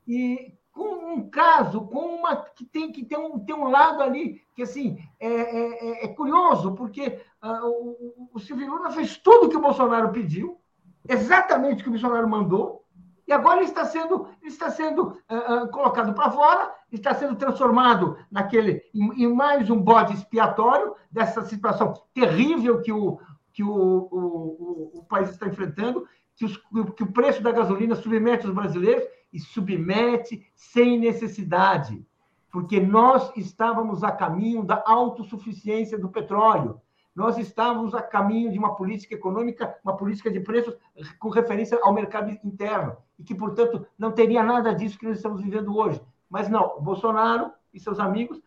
E 0.07 0.57
com 0.78 1.15
um 1.15 1.28
caso, 1.28 1.82
com 1.82 2.19
uma 2.19 2.36
que 2.36 2.63
tem 2.63 2.91
que 2.91 3.03
ter 3.03 3.17
um, 3.17 3.39
ter 3.39 3.55
um 3.55 3.67
lado 3.67 4.03
ali 4.03 4.43
que 4.53 4.61
assim 4.61 4.99
é, 5.19 5.28
é, 5.28 6.03
é, 6.03 6.05
é 6.05 6.07
curioso, 6.09 6.75
porque 6.75 7.19
uh, 7.43 7.65
o, 7.65 8.30
o 8.34 8.39
Silvio 8.39 8.69
Luna 8.69 8.91
fez 8.91 9.17
tudo 9.17 9.49
que 9.49 9.57
o 9.57 9.61
Bolsonaro 9.61 10.11
pediu, 10.11 10.61
exatamente 11.09 11.82
o 11.82 11.84
que 11.84 11.89
o 11.89 11.93
Bolsonaro 11.93 12.30
mandou, 12.30 12.86
e 13.28 13.34
agora 13.34 13.57
ele 13.57 13.65
está 13.65 13.86
sendo, 13.86 14.30
ele 14.39 14.51
está 14.51 14.69
sendo 14.69 15.17
uh, 15.30 15.63
uh, 15.63 15.71
colocado 15.71 16.13
para 16.13 16.30
fora, 16.30 16.71
está 16.91 17.13
sendo 17.15 17.36
transformado 17.36 18.15
naquele 18.32 18.84
em, 18.93 19.23
em, 19.23 19.34
mais 19.34 19.69
um 19.71 19.82
bode 19.82 20.13
expiatório 20.13 20.95
dessa 21.11 21.43
situação 21.43 21.93
terrível 22.13 22.82
que 22.82 22.91
o, 22.91 23.19
que 23.51 23.63
o, 23.63 23.71
o, 23.71 24.11
o, 24.11 24.99
o 24.99 25.03
país 25.05 25.30
está 25.32 25.47
enfrentando, 25.47 26.07
que, 26.36 26.45
os, 26.45 26.55
que 26.95 27.03
o 27.03 27.11
preço 27.11 27.41
da 27.41 27.51
gasolina 27.51 27.95
submete 27.95 28.45
os 28.45 28.53
brasileiros 28.53 29.03
e 29.32 29.39
submete 29.39 30.45
sem 30.55 30.99
necessidade, 30.99 32.05
porque 32.51 32.80
nós 32.80 33.32
estávamos 33.36 34.03
a 34.03 34.11
caminho 34.11 34.63
da 34.63 34.84
autossuficiência 34.86 35.97
do 35.97 36.09
petróleo. 36.09 36.82
Nós 37.15 37.38
estávamos 37.38 37.95
a 37.95 38.01
caminho 38.01 38.51
de 38.51 38.59
uma 38.59 38.75
política 38.75 39.15
econômica, 39.15 39.75
uma 39.84 39.97
política 39.97 40.30
de 40.30 40.39
preços 40.39 40.75
com 41.19 41.30
referência 41.30 41.80
ao 41.82 41.93
mercado 41.93 42.30
interno, 42.43 42.95
e 43.17 43.23
que, 43.23 43.34
portanto, 43.34 43.86
não 43.97 44.11
teria 44.11 44.43
nada 44.43 44.73
disso 44.73 44.99
que 44.99 45.07
nós 45.07 45.17
estamos 45.17 45.41
vivendo 45.41 45.75
hoje. 45.75 46.01
Mas 46.30 46.47
não, 46.47 46.80
Bolsonaro 46.80 47.51
e 47.73 47.80
seus 47.80 47.99
amigos 47.99 48.39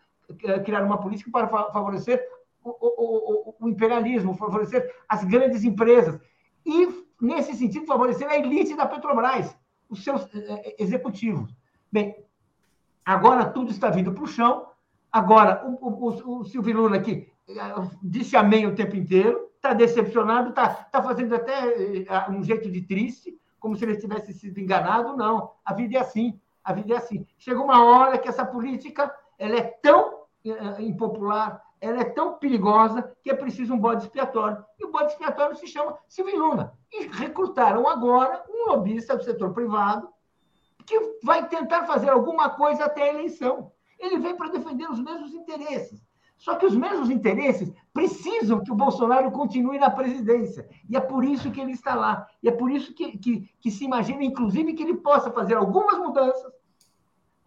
eh, 0.45 0.61
criaram 0.61 0.87
uma 0.87 1.01
política 1.01 1.31
para 1.31 1.49
favorecer 1.49 2.25
o, 2.63 2.71
o, 2.71 3.51
o, 3.51 3.55
o 3.61 3.69
imperialismo, 3.69 4.35
favorecer 4.35 4.95
as 5.09 5.25
grandes 5.25 5.65
empresas. 5.65 6.21
E, 6.65 7.05
nesse 7.21 7.55
sentido, 7.55 7.87
favorecer 7.87 8.29
a 8.29 8.37
elite 8.37 8.77
da 8.77 8.87
Petrobras, 8.87 9.57
os 9.91 10.05
seus 10.05 10.27
eh, 10.35 10.77
executivos. 10.79 11.55
Bem, 11.91 12.17
agora 13.05 13.45
tudo 13.45 13.71
está 13.71 13.91
vindo 13.91 14.13
para 14.13 14.23
o 14.25 14.29
chão. 14.29 14.69
Agora, 15.13 15.67
o, 15.67 16.09
o, 16.09 16.39
o 16.41 16.45
Silvio 16.45 16.77
Lula 16.77 16.97
aqui 16.97 17.29
eh, 17.49 17.55
disse 18.03 18.37
amém 18.37 18.67
o 18.67 18.75
tempo 18.75 18.97
inteiro, 18.97 19.51
está 19.57 19.75
decepcionado, 19.75 20.51
está 20.51 20.69
tá 20.69 21.03
fazendo 21.03 21.35
até 21.35 22.03
eh, 22.03 22.31
um 22.31 22.43
jeito 22.43 22.71
de 22.71 22.81
triste, 22.83 23.37
como 23.59 23.77
se 23.77 23.85
ele 23.85 23.97
tivesse 23.97 24.33
sido 24.33 24.59
enganado. 24.59 25.17
Não, 25.17 25.51
a 25.65 25.75
vida 25.75 25.99
é 25.99 26.01
assim, 26.01 26.41
a 26.63 26.73
vida 26.73 26.95
é 26.95 26.97
assim. 26.97 27.27
Chega 27.37 27.61
uma 27.61 27.85
hora 27.85 28.17
que 28.17 28.29
essa 28.29 28.47
política 28.47 29.13
ela 29.39 29.57
é 29.57 29.63
tão 29.63 30.21
impopular, 30.79 31.63
ela 31.81 32.01
é 32.01 32.05
tão 32.05 32.35
perigosa 32.35 33.17
que 33.23 33.31
é 33.31 33.35
preciso 33.35 33.75
um 33.75 33.79
bode 33.79 34.05
expiatório. 34.05 34.63
E 34.79 34.85
o 34.85 34.91
bode 34.91 35.13
expiatório 35.13 35.57
se 35.57 35.67
chama 35.67 35.97
Silvio 36.07 36.39
Luna. 36.39 36.73
E 36.93 37.07
recrutaram 37.07 37.89
agora 37.89 38.45
um 38.49 38.71
lobista 38.71 39.17
do 39.17 39.25
setor 39.25 39.53
privado 39.55 40.09
que 40.87 41.19
vai 41.23 41.49
tentar 41.49 41.87
fazer 41.87 42.11
alguma 42.11 42.51
coisa 42.51 42.85
até 42.85 43.05
a 43.05 43.15
eleição. 43.15 43.73
Ele 43.99 44.19
vem 44.19 44.37
para 44.37 44.51
defender 44.51 44.91
os 44.91 45.01
mesmos 45.01 45.33
interesses. 45.33 46.05
Só 46.37 46.57
que 46.57 46.67
os 46.67 46.75
mesmos 46.75 47.11
interesses 47.11 47.71
precisam 47.93 48.63
que 48.63 48.73
o 48.73 48.75
Bolsonaro 48.75 49.31
continue 49.31 49.79
na 49.79 49.91
presidência. 49.91 50.69
E 50.89 50.97
é 50.97 51.01
por 51.01 51.23
isso 51.23 51.51
que 51.51 51.61
ele 51.61 51.73
está 51.73 51.95
lá. 51.95 52.27
E 52.43 52.49
é 52.49 52.53
por 52.53 52.71
isso 52.71 52.95
que, 52.95 53.19
que, 53.19 53.51
que 53.61 53.71
se 53.71 53.85
imagina, 53.85 54.25
inclusive, 54.25 54.73
que 54.73 54.83
ele 54.83 54.97
possa 54.97 55.31
fazer 55.31 55.55
algumas 55.55 55.99
mudanças 55.99 56.51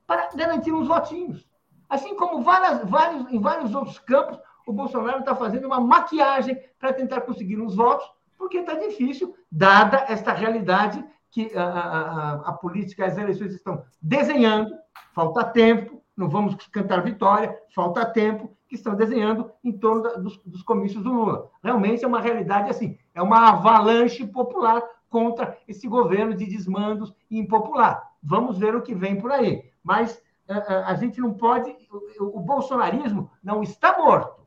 para 0.05 0.29
garantir 0.35 0.71
uns 0.71 0.87
votinhos. 0.87 1.47
Assim 1.93 2.15
como 2.15 2.41
várias, 2.41 2.89
vários, 2.89 3.31
em 3.31 3.39
vários 3.39 3.75
outros 3.75 3.99
campos, 3.99 4.39
o 4.65 4.73
Bolsonaro 4.73 5.19
está 5.19 5.35
fazendo 5.35 5.67
uma 5.67 5.79
maquiagem 5.79 6.59
para 6.79 6.91
tentar 6.91 7.21
conseguir 7.21 7.61
uns 7.61 7.75
votos, 7.75 8.03
porque 8.35 8.57
está 8.57 8.73
difícil, 8.73 9.35
dada 9.51 10.03
esta 10.09 10.33
realidade 10.33 11.05
que 11.29 11.55
a, 11.55 11.63
a, 11.63 12.33
a, 12.49 12.53
política, 12.53 13.05
as 13.05 13.15
eleições 13.15 13.53
estão 13.53 13.83
desenhando, 14.01 14.73
falta 15.13 15.43
tempo, 15.43 16.01
não 16.17 16.27
vamos 16.27 16.55
cantar 16.71 17.03
vitória, 17.03 17.55
falta 17.75 18.03
tempo, 18.07 18.57
que 18.67 18.73
estão 18.73 18.95
desenhando 18.95 19.51
em 19.63 19.71
torno 19.71 20.01
da, 20.01 20.13
dos, 20.13 20.39
dos 20.43 20.63
comícios 20.63 21.03
do 21.03 21.13
Lula. 21.13 21.51
Realmente 21.63 22.03
é 22.03 22.07
uma 22.07 22.19
realidade 22.19 22.71
assim, 22.71 22.97
é 23.13 23.21
uma 23.21 23.49
avalanche 23.49 24.25
popular 24.25 24.81
contra 25.11 25.55
esse 25.67 25.87
governo 25.87 26.33
de 26.33 26.47
desmandos 26.47 27.13
impopular. 27.29 28.03
Vamos 28.23 28.57
ver 28.57 28.75
o 28.75 28.81
que 28.81 28.95
vem 28.95 29.21
por 29.21 29.31
aí. 29.31 29.71
Mas 29.83 30.19
a, 30.47 30.53
eh, 30.53 30.65
eh, 30.67 30.83
a 30.85 30.93
gente 30.95 31.19
não 31.19 31.33
pode. 31.33 31.75
O, 32.19 32.39
bolsonarismo 32.39 33.29
não 33.43 33.63
está 33.63 33.97
morto. 33.97 34.43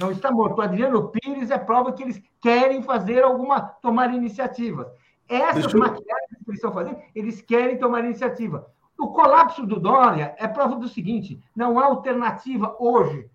Não 0.00 0.10
está 0.10 0.30
morto. 0.30 0.58
O 0.58 0.62
Adriano 0.62 1.10
Pires 1.10 1.50
é 1.50 1.58
prova 1.58 1.92
que 1.92 2.02
eles 2.02 2.22
querem 2.40 2.82
fazer 2.82 3.22
alguma. 3.22 3.60
tomar 3.60 4.12
iniciativas. 4.12 4.86
Essas 5.28 5.72
eu... 5.72 5.80
maquiagens 5.80 6.38
que 6.44 6.50
eles 6.50 6.58
estão 6.58 6.72
fazendo, 6.72 6.98
eles 7.14 7.40
querem 7.40 7.78
tomar 7.78 8.04
iniciativa. 8.04 8.66
O 8.98 9.08
colapso 9.08 9.66
do 9.66 9.80
Dória 9.80 10.34
é 10.38 10.46
prova 10.46 10.76
do 10.76 10.88
seguinte: 10.88 11.42
não 11.54 11.78
há 11.78 11.86
alternativa 11.86 12.76
hoje 12.78 13.28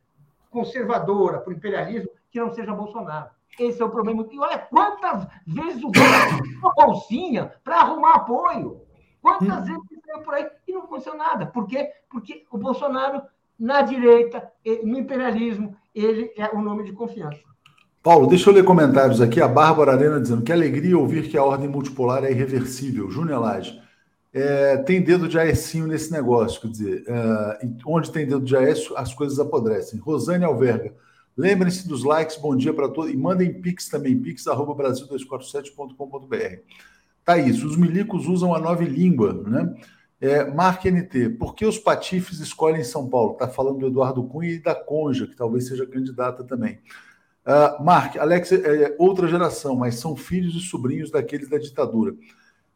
conservadora 0.50 1.40
para 1.40 1.52
o 1.52 1.56
imperialismo 1.56 2.10
que 2.32 2.40
não 2.40 2.52
seja 2.52 2.74
Bolsonaro. 2.74 3.30
Esse 3.60 3.82
é 3.82 3.86
o 3.86 3.90
problema. 3.90 4.26
E 4.32 4.40
olha 4.40 4.58
quantas 4.58 5.28
vezes 5.46 5.84
o 5.84 5.92
Dória 5.92 6.74
bolsinha 6.76 7.54
para 7.64 7.82
arrumar 7.82 8.16
apoio. 8.16 8.82
Quantas 9.22 9.68
vezes 9.68 9.82
ele 9.92 10.02
saiu 10.06 10.22
por 10.22 10.34
aí 10.34 10.48
e 10.68 10.74
não 10.74 10.82
aconteceu 10.82 11.16
nada? 11.16 11.46
Por 11.46 11.68
quê? 11.68 11.90
Porque 12.10 12.46
o 12.52 12.58
Bolsonaro, 12.58 13.22
na 13.60 13.82
direita, 13.82 14.52
no 14.84 14.98
imperialismo, 14.98 15.76
ele 15.94 16.32
é 16.38 16.50
o 16.50 16.62
nome 16.62 16.84
de 16.84 16.94
confiança. 16.94 17.40
Paulo, 18.02 18.28
deixa 18.28 18.50
eu 18.50 18.54
ler 18.54 18.64
comentários 18.64 19.20
aqui. 19.20 19.42
A 19.42 19.48
Bárbara 19.48 19.92
Arena 19.92 20.22
dizendo 20.22 20.42
que 20.42 20.54
alegria 20.54 20.98
ouvir 20.98 21.28
que 21.28 21.38
a 21.38 21.44
ordem 21.44 21.68
multipolar 21.68 22.24
é 22.24 22.32
irreversível. 22.32 23.12
Júnior 23.12 23.42
Lage. 23.42 23.80
É, 24.32 24.78
tem 24.78 25.02
dedo 25.02 25.28
de 25.28 25.40
Aécio 25.40 25.88
nesse 25.88 26.12
negócio, 26.12 26.62
quer 26.62 26.68
dizer, 26.68 27.04
é, 27.08 27.68
onde 27.84 28.12
tem 28.12 28.28
dedo 28.28 28.46
de 28.46 28.56
Aécio, 28.56 28.96
as 28.96 29.12
coisas 29.12 29.40
apodrecem. 29.40 30.00
Rosane 30.00 30.46
Alverga, 30.46 30.94
lembrem-se 31.36 31.88
dos 31.88 32.04
likes, 32.04 32.38
bom 32.38 32.56
dia 32.56 32.72
para 32.72 32.90
todos, 32.90 33.12
e 33.12 33.18
mandem 33.18 33.60
pix 33.60 33.90
também, 33.90 34.20
pix, 34.20 34.46
arroba 34.46 34.76
brasil247.com.br. 34.84 36.60
Tá 37.30 37.38
isso, 37.38 37.68
os 37.68 37.78
milicos 37.78 38.26
usam 38.26 38.56
a 38.56 38.60
nova 38.60 38.84
língua, 38.84 39.34
né? 39.48 39.76
É, 40.20 40.46
Mark 40.46 40.84
NT, 40.86 41.38
por 41.38 41.54
que 41.54 41.64
os 41.64 41.78
patifes 41.78 42.40
escolhem 42.40 42.84
São 42.84 43.08
Paulo? 43.08 43.34
Está 43.34 43.48
falando 43.48 43.78
do 43.78 43.86
Eduardo 43.86 44.24
Cunha 44.24 44.54
e 44.54 44.60
da 44.60 44.74
Conja, 44.74 45.28
que 45.28 45.36
talvez 45.36 45.68
seja 45.68 45.86
candidata 45.86 46.44
também. 46.44 46.80
Uh, 47.46 47.84
Mark, 47.84 48.18
Alex 48.18 48.52
é 48.54 48.96
outra 48.98 49.28
geração, 49.28 49.76
mas 49.76 50.00
são 50.00 50.16
filhos 50.16 50.56
e 50.56 50.60
sobrinhos 50.60 51.12
daqueles 51.12 51.48
da 51.48 51.60
ditadura. 51.60 52.16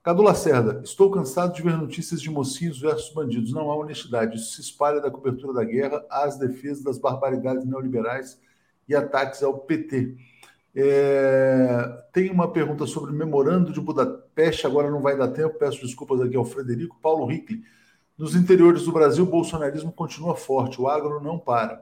Cadu 0.04 0.22
Lacerda, 0.22 0.82
estou 0.84 1.10
cansado 1.10 1.56
de 1.56 1.64
ver 1.64 1.76
notícias 1.76 2.22
de 2.22 2.30
mocinhos 2.30 2.80
versus 2.80 3.12
bandidos. 3.12 3.51
Não 3.54 3.72
há 3.72 3.76
honestidade. 3.76 4.38
Isso 4.38 4.54
se 4.54 4.62
espalha 4.62 5.01
da 5.01 5.10
cobertura 5.10 5.51
da 5.51 5.64
guerra 5.64 6.06
às 6.12 6.38
defesas 6.38 6.84
das 6.84 6.99
barbaridades 6.99 7.66
neoliberais 7.66 8.39
e 8.88 8.95
ataques 8.95 9.41
ao 9.41 9.58
PT. 9.58 10.16
É... 10.76 12.03
Tem 12.11 12.30
uma 12.32 12.51
pergunta 12.51 12.86
sobre 12.86 13.11
o 13.11 13.13
memorando 13.13 13.71
de 13.71 13.80
Budapeste, 13.80 14.65
agora 14.65 14.89
não 14.89 15.01
vai 15.01 15.17
dar 15.17 15.28
tempo, 15.30 15.57
peço 15.57 15.82
desculpas 15.82 16.21
aqui 16.21 16.36
ao 16.36 16.45
Frederico. 16.45 16.97
Paulo 17.01 17.26
Rickley, 17.26 17.61
nos 18.17 18.36
interiores 18.36 18.84
do 18.84 18.91
Brasil, 18.91 19.24
o 19.24 19.30
bolsonarismo 19.30 19.91
continua 19.91 20.36
forte, 20.36 20.82
o 20.82 20.88
agro 20.88 21.21
não 21.21 21.38
para. 21.38 21.82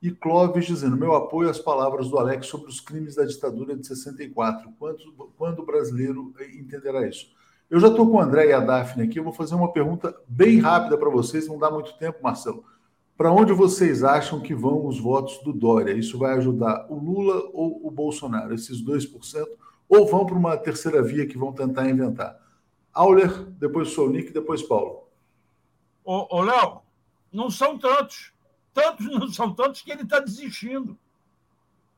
E 0.00 0.10
Clóvis 0.10 0.66
dizendo: 0.66 0.96
meu 0.96 1.14
apoio 1.14 1.48
às 1.48 1.58
palavras 1.58 2.08
do 2.08 2.18
Alex 2.18 2.46
sobre 2.46 2.68
os 2.68 2.80
crimes 2.80 3.14
da 3.14 3.24
ditadura 3.24 3.76
de 3.76 3.86
64. 3.86 4.70
Quando, 4.78 4.98
quando 5.36 5.60
o 5.60 5.66
brasileiro 5.66 6.34
entenderá 6.58 7.06
isso? 7.06 7.34
Eu 7.68 7.80
já 7.80 7.88
estou 7.88 8.08
com 8.08 8.18
o 8.18 8.20
André 8.20 8.48
e 8.48 8.52
a 8.52 8.60
Daphne 8.60 9.04
aqui. 9.04 9.18
Eu 9.18 9.24
vou 9.24 9.32
fazer 9.32 9.54
uma 9.54 9.72
pergunta 9.72 10.14
bem 10.28 10.60
rápida 10.60 10.96
para 10.96 11.10
vocês, 11.10 11.48
não 11.48 11.58
dá 11.58 11.70
muito 11.70 11.96
tempo, 11.98 12.22
Marcelo. 12.22 12.64
Para 13.16 13.32
onde 13.32 13.52
vocês 13.52 14.04
acham 14.04 14.40
que 14.40 14.54
vão 14.54 14.86
os 14.86 15.00
votos 15.00 15.38
do 15.42 15.52
Dória? 15.52 15.92
Isso 15.92 16.18
vai 16.18 16.34
ajudar 16.34 16.86
o 16.90 16.96
Lula 16.96 17.48
ou 17.54 17.86
o 17.86 17.90
Bolsonaro? 17.90 18.54
Esses 18.54 18.84
2%? 18.84 19.46
Ou 19.88 20.06
vão 20.06 20.26
para 20.26 20.36
uma 20.36 20.56
terceira 20.56 21.02
via 21.02 21.26
que 21.26 21.38
vão 21.38 21.52
tentar 21.52 21.88
inventar? 21.88 22.38
Auler, 22.92 23.44
depois 23.52 23.88
Solnick, 23.90 24.32
depois 24.32 24.62
Paulo. 24.62 25.08
Ô, 26.04 26.36
ô 26.36 26.42
Léo, 26.42 26.82
não 27.32 27.50
são 27.50 27.78
tantos. 27.78 28.34
Tantos 28.74 29.06
não 29.06 29.28
são 29.28 29.54
tantos 29.54 29.80
que 29.80 29.90
ele 29.90 30.02
está 30.02 30.20
desistindo. 30.20 30.98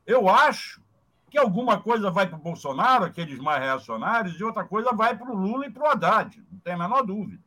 Eu 0.07 0.29
acho 0.29 0.81
que 1.29 1.37
alguma 1.37 1.81
coisa 1.81 2.09
vai 2.09 2.27
para 2.27 2.37
o 2.37 2.41
Bolsonaro, 2.41 3.05
aqueles 3.05 3.37
mais 3.39 3.61
reacionários, 3.61 4.39
e 4.39 4.43
outra 4.43 4.63
coisa 4.63 4.91
vai 4.93 5.17
para 5.17 5.29
o 5.29 5.35
Lula 5.35 5.67
e 5.67 5.71
para 5.71 5.83
o 5.83 5.87
Haddad, 5.87 6.43
não 6.51 6.59
tem 6.59 6.73
a 6.73 6.77
menor 6.77 7.03
dúvida. 7.03 7.43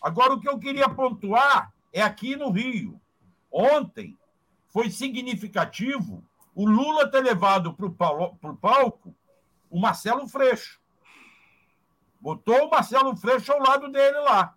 Agora, 0.00 0.34
o 0.34 0.40
que 0.40 0.48
eu 0.48 0.58
queria 0.58 0.88
pontuar 0.88 1.73
é 1.94 2.02
aqui 2.02 2.34
no 2.34 2.50
Rio. 2.50 3.00
Ontem 3.50 4.18
foi 4.66 4.90
significativo 4.90 6.24
o 6.52 6.68
Lula 6.68 7.08
ter 7.08 7.22
levado 7.22 7.72
para 7.72 7.86
o 7.86 8.56
palco 8.56 9.14
o 9.70 9.80
Marcelo 9.80 10.26
Freixo. 10.26 10.80
Botou 12.20 12.66
o 12.66 12.70
Marcelo 12.70 13.16
Freixo 13.16 13.52
ao 13.52 13.60
lado 13.60 13.90
dele 13.90 14.18
lá. 14.18 14.56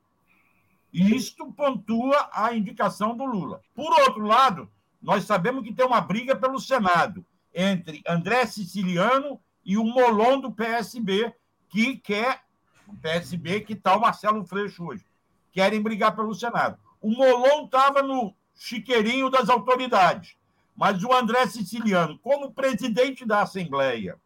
E 0.91 1.15
isto 1.15 1.51
pontua 1.53 2.27
a 2.33 2.53
indicação 2.55 3.15
do 3.15 3.23
Lula. 3.23 3.61
Por 3.75 3.91
outro 4.01 4.23
lado, 4.25 4.71
nós 4.99 5.23
sabemos 5.25 5.63
que 5.63 5.73
tem 5.73 5.85
uma 5.85 6.01
briga 6.01 6.35
pelo 6.35 6.59
Senado 6.59 7.23
entre 7.53 8.01
André 8.07 8.47
Siciliano 8.47 9.39
e 9.63 9.77
o 9.77 9.83
Molon 9.83 10.39
do 10.39 10.51
PSB, 10.51 11.33
que 11.69 11.97
quer. 11.97 12.41
O 12.87 12.95
PSB 12.95 13.61
que 13.61 13.73
está 13.73 13.95
o 13.95 14.01
Marcelo 14.01 14.43
Freixo 14.45 14.85
hoje. 14.85 15.05
Querem 15.51 15.81
brigar 15.81 16.15
pelo 16.15 16.33
Senado. 16.33 16.86
O 17.01 17.11
Molon 17.11 17.65
estava 17.65 18.01
no 18.01 18.33
chiqueirinho 18.55 19.29
das 19.29 19.49
autoridades. 19.49 20.35
Mas 20.75 21.03
o 21.03 21.11
André 21.11 21.47
Siciliano, 21.47 22.19
como 22.19 22.51
presidente 22.51 23.25
da 23.25 23.41
Assembleia 23.41 24.17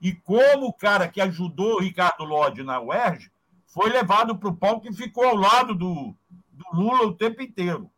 e 0.00 0.12
como 0.12 0.66
o 0.66 0.72
cara 0.72 1.08
que 1.08 1.20
ajudou 1.20 1.74
o 1.74 1.80
Ricardo 1.80 2.24
Lodge 2.24 2.62
na 2.62 2.80
UERJ, 2.80 3.30
foi 3.66 3.90
levado 3.90 4.36
para 4.36 4.48
o 4.48 4.56
palco 4.56 4.88
e 4.88 4.94
ficou 4.94 5.24
ao 5.24 5.36
lado 5.36 5.74
do, 5.74 6.14
do 6.52 6.64
Lula 6.72 7.04
o 7.06 7.14
tempo 7.14 7.42
inteiro. 7.42 7.90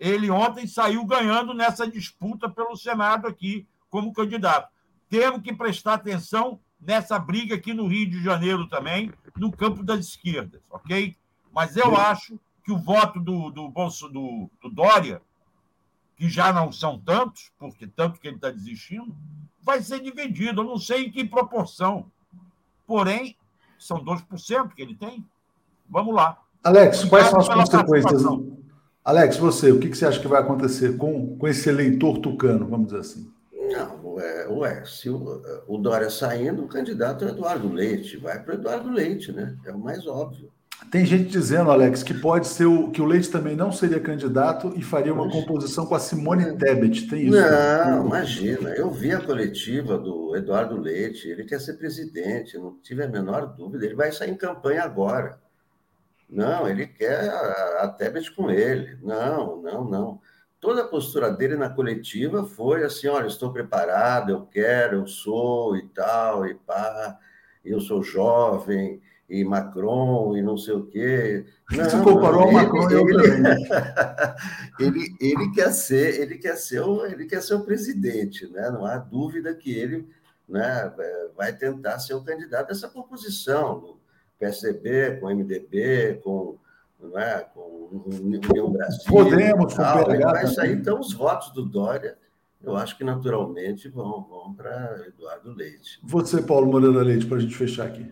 Ele 0.00 0.30
ontem 0.30 0.66
saiu 0.66 1.04
ganhando 1.04 1.54
nessa 1.54 1.86
disputa 1.86 2.48
pelo 2.48 2.76
Senado 2.76 3.26
aqui, 3.26 3.66
como 3.90 4.12
candidato. 4.12 4.72
Temos 5.08 5.42
que 5.42 5.54
prestar 5.54 5.94
atenção 5.94 6.58
nessa 6.80 7.18
briga 7.18 7.54
aqui 7.54 7.72
no 7.72 7.86
Rio 7.86 8.10
de 8.10 8.22
Janeiro 8.22 8.66
também, 8.68 9.12
no 9.36 9.52
campo 9.52 9.82
das 9.82 10.00
esquerdas, 10.06 10.60
ok? 10.70 11.16
Mas 11.52 11.76
eu 11.76 11.96
acho 11.96 12.38
que 12.64 12.72
o 12.72 12.78
voto 12.78 13.20
do, 13.20 13.50
do, 13.50 13.68
Bolso, 13.68 14.08
do, 14.08 14.50
do 14.60 14.70
Dória, 14.70 15.20
que 16.16 16.28
já 16.28 16.52
não 16.52 16.72
são 16.72 16.98
tantos, 16.98 17.52
porque 17.58 17.86
tanto 17.86 18.18
que 18.18 18.26
ele 18.26 18.36
está 18.36 18.50
desistindo, 18.50 19.14
vai 19.62 19.82
ser 19.82 20.00
dividido. 20.00 20.62
Eu 20.62 20.66
não 20.66 20.78
sei 20.78 21.06
em 21.06 21.10
que 21.10 21.24
proporção. 21.24 22.10
Porém, 22.86 23.36
são 23.78 24.02
2% 24.02 24.74
que 24.74 24.80
ele 24.80 24.94
tem. 24.94 25.24
Vamos 25.88 26.14
lá. 26.14 26.38
Alex, 26.62 27.04
quais 27.04 27.28
são 27.28 27.40
as 27.40 27.48
consequências? 27.48 28.22
Alex, 29.04 29.36
você, 29.36 29.70
o 29.70 29.78
que 29.78 29.88
você 29.88 30.06
acha 30.06 30.18
que 30.18 30.26
vai 30.26 30.40
acontecer 30.40 30.96
com, 30.96 31.36
com 31.36 31.46
esse 31.46 31.68
eleitor 31.68 32.18
tucano, 32.18 32.66
vamos 32.66 32.86
dizer 32.86 33.00
assim? 33.00 33.30
Não, 33.52 34.14
ué, 34.14 34.48
ué 34.48 34.84
se 34.86 35.10
o, 35.10 35.42
o 35.66 35.76
Dória 35.76 36.08
saindo, 36.08 36.64
o 36.64 36.68
candidato 36.68 37.26
é 37.26 37.28
Eduardo 37.28 37.70
Leite. 37.70 38.16
Vai 38.16 38.42
para 38.42 38.54
Eduardo 38.54 38.90
Leite, 38.90 39.30
né? 39.32 39.58
É 39.66 39.72
o 39.72 39.78
mais 39.78 40.06
óbvio. 40.06 40.50
Tem 40.90 41.04
gente 41.04 41.24
dizendo, 41.24 41.70
Alex, 41.70 42.02
que 42.02 42.14
pode 42.14 42.46
ser 42.46 42.66
o, 42.66 42.90
que 42.90 43.02
o 43.02 43.04
Leite 43.04 43.30
também 43.30 43.56
não 43.56 43.72
seria 43.72 43.98
candidato 43.98 44.72
e 44.76 44.82
faria 44.82 45.12
uma 45.12 45.28
composição 45.28 45.86
com 45.86 45.94
a 45.94 45.98
Simone 45.98 46.56
Tebet. 46.56 47.08
Tem 47.08 47.26
isso? 47.26 47.36
Não, 47.36 48.06
imagina. 48.06 48.70
Eu 48.70 48.90
vi 48.90 49.12
a 49.12 49.20
coletiva 49.20 49.98
do 49.98 50.36
Eduardo 50.36 50.76
Leite. 50.76 51.28
Ele 51.28 51.44
quer 51.44 51.60
ser 51.60 51.74
presidente, 51.74 52.58
não 52.58 52.78
tive 52.82 53.02
a 53.02 53.08
menor 53.08 53.46
dúvida. 53.56 53.84
Ele 53.84 53.94
vai 53.94 54.12
sair 54.12 54.30
em 54.30 54.36
campanha 54.36 54.82
agora. 54.82 55.40
Não, 56.30 56.68
ele 56.68 56.86
quer 56.86 57.28
a, 57.28 57.82
a 57.82 57.88
Tebet 57.88 58.30
com 58.32 58.50
ele. 58.50 58.96
Não, 59.02 59.62
não, 59.62 59.84
não 59.84 60.20
toda 60.64 60.80
a 60.80 60.88
postura 60.88 61.30
dele 61.30 61.56
na 61.56 61.68
coletiva 61.68 62.46
foi 62.46 62.84
assim: 62.84 63.06
olha, 63.06 63.26
estou 63.26 63.52
preparado, 63.52 64.30
eu 64.30 64.46
quero, 64.46 65.00
eu 65.00 65.06
sou 65.06 65.76
e 65.76 65.86
tal, 65.88 66.46
e 66.46 66.54
pá, 66.54 67.18
eu 67.62 67.78
sou 67.80 68.02
jovem, 68.02 69.02
e 69.28 69.44
Macron, 69.44 70.36
e 70.36 70.42
não 70.42 70.56
sei 70.56 70.74
o 70.74 70.86
quê. 70.86 71.46
Não, 71.70 71.84
Você 71.84 71.96
comparou 72.02 72.42
ao 72.42 72.52
Macron 72.52 72.90
ele, 72.90 73.00
ele, 73.00 73.66
ele, 74.80 75.16
ele, 75.20 75.52
quer 75.52 75.72
ser, 75.72 76.20
ele 76.20 76.38
quer 76.38 76.56
ser 76.56 76.80
o, 76.80 77.04
ele 77.06 77.26
quer 77.26 77.42
ser 77.42 77.54
o 77.54 77.64
presidente, 77.64 78.46
né? 78.50 78.70
Não 78.70 78.84
há 78.84 78.98
dúvida 78.98 79.54
que 79.54 79.72
ele 79.72 80.08
né, 80.48 80.92
vai 81.36 81.52
tentar 81.52 81.98
ser 81.98 82.14
o 82.14 82.22
candidato 82.22 82.68
dessa 82.68 82.88
composição 82.88 83.80
do 83.80 83.98
PSDB, 84.38 85.18
com 85.20 85.26
o 85.26 85.34
MDB, 85.34 86.20
com 86.22 86.58
não 87.00 87.18
é? 87.18 87.40
com 87.40 88.02
União 88.06 88.70
Brasil. 88.70 89.04
Podemos, 89.06 89.74
tal, 89.74 90.06
vai 90.06 90.46
sair, 90.46 90.72
então, 90.72 90.98
os 90.98 91.12
votos 91.12 91.52
do 91.52 91.64
Dória, 91.64 92.16
eu 92.62 92.76
acho 92.76 92.96
que 92.96 93.04
naturalmente 93.04 93.88
vão, 93.88 94.22
vão 94.22 94.54
para 94.54 95.04
Eduardo 95.06 95.52
Leite. 95.52 96.00
Você, 96.02 96.40
Paulo 96.40 96.66
Moreira 96.66 97.02
Leite, 97.02 97.26
para 97.26 97.36
a 97.36 97.40
gente 97.40 97.54
fechar 97.54 97.86
aqui. 97.86 98.10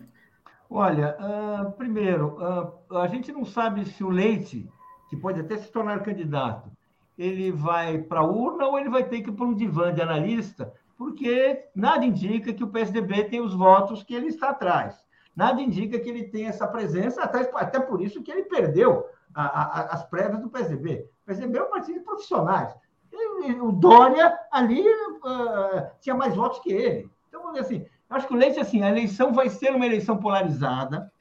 Olha, 0.75 1.15
uh, 1.19 1.71
primeiro, 1.73 2.35
uh, 2.39 2.97
a 2.97 3.05
gente 3.05 3.31
não 3.31 3.45
sabe 3.45 3.85
se 3.85 4.03
o 4.03 4.09
Leite, 4.09 4.67
que 5.07 5.15
pode 5.15 5.39
até 5.39 5.55
se 5.55 5.71
tornar 5.71 6.01
candidato, 6.01 6.67
ele 7.15 7.51
vai 7.51 7.99
para 7.99 8.21
a 8.21 8.25
urna 8.25 8.65
ou 8.65 8.79
ele 8.79 8.89
vai 8.89 9.03
ter 9.03 9.21
que 9.21 9.29
ir 9.29 9.33
para 9.33 9.45
um 9.45 9.53
divã 9.53 9.93
de 9.93 10.01
analista, 10.01 10.73
porque 10.97 11.63
nada 11.75 12.03
indica 12.03 12.51
que 12.51 12.63
o 12.63 12.69
PSDB 12.69 13.25
tem 13.25 13.39
os 13.39 13.53
votos 13.53 14.01
que 14.01 14.15
ele 14.15 14.29
está 14.29 14.49
atrás. 14.49 15.05
Nada 15.35 15.61
indica 15.61 15.99
que 15.99 16.09
ele 16.09 16.23
tem 16.23 16.47
essa 16.47 16.67
presença, 16.67 17.21
até, 17.21 17.79
por 17.79 18.01
isso 18.01 18.23
que 18.23 18.31
ele 18.31 18.45
perdeu 18.45 19.05
a, 19.35 19.43
a, 19.43 19.81
as 19.93 20.03
prévias 20.05 20.41
do 20.41 20.49
PSDB. 20.49 21.07
O 21.21 21.25
PSDB 21.27 21.59
é 21.59 21.63
um 21.63 21.69
partido 21.69 21.99
de 21.99 22.03
profissionais. 22.03 22.75
O 23.61 23.71
Dória 23.71 24.35
ali 24.51 24.81
uh, 24.81 25.85
tinha 26.01 26.15
mais 26.15 26.35
votos 26.35 26.57
que 26.61 26.73
ele. 26.73 27.11
Então, 27.27 27.47
assim, 27.49 27.85
acho 28.13 28.27
que 28.27 28.33
o 28.33 28.37
Leite, 28.37 28.59
assim, 28.59 28.81
a 28.81 28.89
eleição 28.89 29.33
vai 29.33 29.49
ser 29.49 29.75
uma 29.75 29.85
eleição 29.85 30.17
polarizada. 30.17 31.11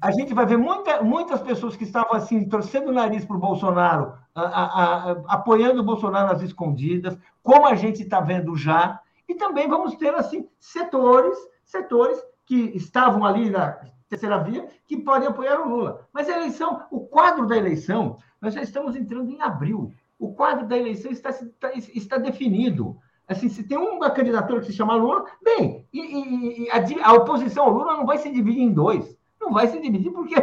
A 0.00 0.10
gente 0.10 0.34
vai 0.34 0.44
ver 0.46 0.56
muita, 0.56 1.02
muitas 1.02 1.40
pessoas 1.40 1.76
que 1.76 1.84
estavam 1.84 2.14
assim, 2.14 2.48
torcendo 2.48 2.88
o 2.88 2.92
nariz 2.92 3.24
para 3.24 3.36
o 3.36 3.40
Bolsonaro, 3.40 4.14
a, 4.34 4.42
a, 4.42 4.64
a, 4.64 5.10
apoiando 5.28 5.80
o 5.80 5.84
Bolsonaro 5.84 6.32
nas 6.32 6.42
escondidas, 6.42 7.16
como 7.42 7.66
a 7.66 7.74
gente 7.74 8.02
está 8.02 8.20
vendo 8.20 8.56
já. 8.56 9.00
E 9.28 9.34
também 9.34 9.68
vamos 9.68 9.94
ter 9.96 10.14
assim 10.14 10.48
setores, 10.58 11.38
setores 11.64 12.20
que 12.44 12.72
estavam 12.74 13.24
ali 13.24 13.48
na 13.48 13.78
terceira 14.08 14.38
via, 14.38 14.68
que 14.86 14.98
podem 14.98 15.28
apoiar 15.28 15.60
o 15.60 15.68
Lula. 15.68 16.06
Mas 16.12 16.28
a 16.28 16.36
eleição, 16.36 16.84
o 16.90 17.00
quadro 17.00 17.46
da 17.46 17.56
eleição, 17.56 18.18
nós 18.40 18.54
já 18.54 18.60
estamos 18.60 18.94
entrando 18.94 19.30
em 19.30 19.40
abril. 19.40 19.92
O 20.18 20.34
quadro 20.34 20.66
da 20.66 20.76
eleição 20.76 21.10
está, 21.10 21.30
está, 21.30 21.72
está 21.72 22.18
definido. 22.18 22.98
Assim, 23.28 23.48
se 23.48 23.62
tem 23.64 23.78
uma 23.78 24.10
candidatura 24.10 24.60
que 24.60 24.66
se 24.66 24.72
chama 24.72 24.96
Lula, 24.96 25.24
bem, 25.42 25.86
e, 25.92 26.64
e 26.64 26.70
a, 26.70 27.08
a, 27.08 27.12
oposição 27.14 27.64
ao 27.64 27.70
Lula 27.70 27.96
não 27.96 28.06
vai 28.06 28.18
se 28.18 28.30
dividir 28.30 28.62
em 28.62 28.72
dois. 28.72 29.16
Não 29.40 29.52
vai 29.52 29.66
se 29.68 29.80
dividir 29.80 30.12
porque, 30.12 30.34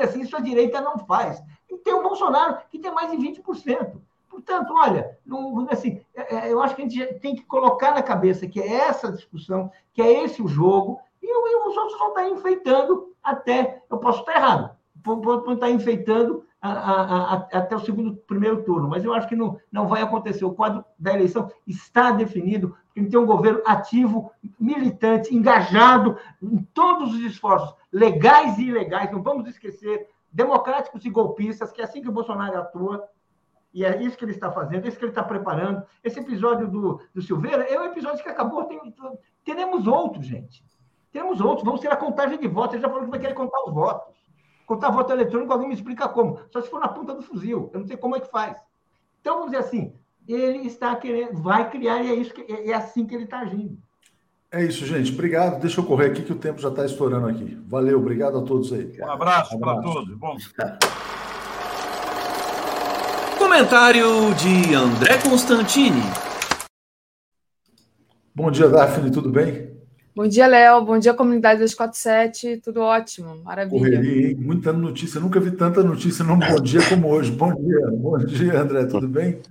assim, 0.00 0.20
isso 0.20 0.36
a 0.36 0.40
direita 0.40 0.80
não 0.80 0.98
faz. 0.98 1.42
E 1.70 1.76
tem 1.78 1.94
o 1.94 2.02
Bolsonaro, 2.02 2.58
que 2.70 2.78
tem 2.78 2.92
mais 2.92 3.10
de 3.10 3.16
20%. 3.16 4.00
Portanto, 4.28 4.74
olha, 4.74 5.18
não, 5.24 5.66
assim, 5.70 6.00
é, 6.14 6.36
é, 6.36 6.52
eu 6.52 6.60
acho 6.60 6.76
que 6.76 6.82
a 6.82 6.88
gente 6.88 7.14
tem 7.20 7.34
que 7.34 7.42
colocar 7.44 7.94
na 7.94 8.02
cabeça 8.02 8.46
que 8.46 8.60
é 8.60 8.74
essa 8.74 9.10
discussão, 9.10 9.70
que 9.92 10.02
é 10.02 10.24
esse 10.24 10.42
o 10.42 10.48
jogo, 10.48 11.00
e, 11.22 11.26
e 11.26 11.68
os 11.68 11.76
outros 11.76 11.98
vão 11.98 12.08
estar 12.08 12.28
enfeitando 12.28 13.12
até. 13.22 13.82
Eu 13.90 13.98
posso 13.98 14.20
estar 14.20 14.36
errado, 14.36 14.76
vão 15.02 15.54
estar 15.54 15.70
enfeitando 15.70 16.45
a, 16.66 17.02
a, 17.02 17.34
a, 17.34 17.34
até 17.58 17.76
o 17.76 17.80
segundo, 17.80 18.16
primeiro 18.16 18.62
turno, 18.62 18.88
mas 18.88 19.04
eu 19.04 19.14
acho 19.14 19.28
que 19.28 19.36
não, 19.36 19.58
não 19.70 19.86
vai 19.86 20.02
acontecer. 20.02 20.44
O 20.44 20.54
quadro 20.54 20.84
da 20.98 21.12
eleição 21.12 21.50
está 21.66 22.10
definido, 22.10 22.76
porque 22.86 23.08
tem 23.08 23.18
um 23.18 23.26
governo 23.26 23.62
ativo, 23.66 24.30
militante, 24.58 25.34
engajado 25.34 26.16
em 26.42 26.58
todos 26.74 27.14
os 27.14 27.20
esforços, 27.20 27.74
legais 27.92 28.58
e 28.58 28.64
ilegais, 28.64 29.10
não 29.10 29.22
vamos 29.22 29.48
esquecer, 29.48 30.08
democráticos 30.32 31.04
e 31.04 31.10
golpistas, 31.10 31.72
que 31.72 31.80
é 31.80 31.84
assim 31.84 32.02
que 32.02 32.08
o 32.08 32.12
Bolsonaro 32.12 32.58
atua, 32.58 33.08
e 33.76 33.84
é 33.84 34.02
isso 34.02 34.16
que 34.16 34.24
ele 34.24 34.32
está 34.32 34.50
fazendo, 34.50 34.86
é 34.86 34.88
isso 34.88 34.98
que 34.98 35.04
ele 35.04 35.12
está 35.12 35.22
preparando. 35.22 35.82
Esse 36.02 36.18
episódio 36.18 36.66
do, 36.66 36.98
do 37.14 37.20
Silveira 37.20 37.62
é 37.64 37.78
um 37.78 37.84
episódio 37.84 38.22
que 38.22 38.28
acabou. 38.30 38.64
Tem, 38.64 38.80
teremos 39.44 39.86
outros, 39.86 40.24
gente. 40.26 40.64
Teremos 41.12 41.42
outros. 41.42 41.62
Vamos 41.62 41.80
ter 41.82 41.92
a 41.92 41.96
contagem 41.96 42.38
de 42.38 42.48
votos. 42.48 42.74
Ele 42.74 42.82
já 42.82 42.88
falou 42.88 43.04
que 43.04 43.10
vai 43.10 43.20
querer 43.20 43.34
contar 43.34 43.62
os 43.66 43.74
votos. 43.74 44.15
Contar 44.66 44.90
voto 44.90 45.12
eletrônico, 45.12 45.52
alguém 45.52 45.68
me 45.68 45.74
explica 45.74 46.08
como. 46.08 46.40
Só 46.50 46.60
se 46.60 46.68
for 46.68 46.80
na 46.80 46.88
ponta 46.88 47.14
do 47.14 47.22
fuzil. 47.22 47.70
Eu 47.72 47.80
não 47.80 47.86
sei 47.86 47.96
como 47.96 48.16
é 48.16 48.20
que 48.20 48.28
faz. 48.28 48.60
Então, 49.20 49.36
vamos 49.36 49.52
dizer 49.52 49.64
assim, 49.64 49.94
ele 50.28 50.66
está 50.66 50.94
querendo, 50.96 51.40
vai 51.40 51.70
criar 51.70 52.02
e 52.02 52.10
é, 52.10 52.14
isso 52.14 52.34
que, 52.34 52.52
é 52.52 52.74
assim 52.74 53.06
que 53.06 53.14
ele 53.14 53.24
está 53.24 53.40
agindo. 53.40 53.78
É 54.50 54.64
isso, 54.64 54.84
gente. 54.84 55.12
Obrigado. 55.12 55.60
Deixa 55.60 55.80
eu 55.80 55.84
correr 55.84 56.06
aqui 56.06 56.22
que 56.22 56.32
o 56.32 56.38
tempo 56.38 56.60
já 56.60 56.68
está 56.68 56.84
estourando 56.84 57.28
aqui. 57.28 57.56
Valeu, 57.66 57.98
obrigado 57.98 58.38
a 58.38 58.42
todos 58.42 58.72
aí. 58.72 58.92
Um 59.00 59.10
abraço, 59.10 59.54
um 59.54 59.58
abraço. 59.58 59.82
para 59.82 59.82
todos. 59.82 60.16
Bom. 60.16 60.36
Comentário 63.38 64.34
de 64.34 64.74
André 64.74 65.18
Constantini. 65.22 66.02
Bom 68.34 68.50
dia, 68.50 68.68
Daphne, 68.68 69.10
tudo 69.10 69.30
bem? 69.30 69.75
Bom 70.16 70.26
dia, 70.26 70.46
Léo. 70.46 70.82
Bom 70.82 70.98
dia, 70.98 71.12
comunidade 71.12 71.60
247. 71.60 72.62
Tudo 72.64 72.80
ótimo, 72.80 73.36
maravilha. 73.44 73.78
Correria, 73.78 74.30
hein? 74.30 74.34
Muita 74.34 74.72
notícia. 74.72 75.20
Nunca 75.20 75.38
vi 75.38 75.50
tanta 75.50 75.82
notícia 75.82 76.24
num 76.24 76.38
bom 76.38 76.58
dia 76.58 76.80
como 76.88 77.08
hoje. 77.08 77.30
Bom 77.30 77.54
dia, 77.54 77.90
bom 77.92 78.16
dia, 78.16 78.58
André. 78.58 78.86
Tudo 78.86 79.06
bem? 79.06 79.42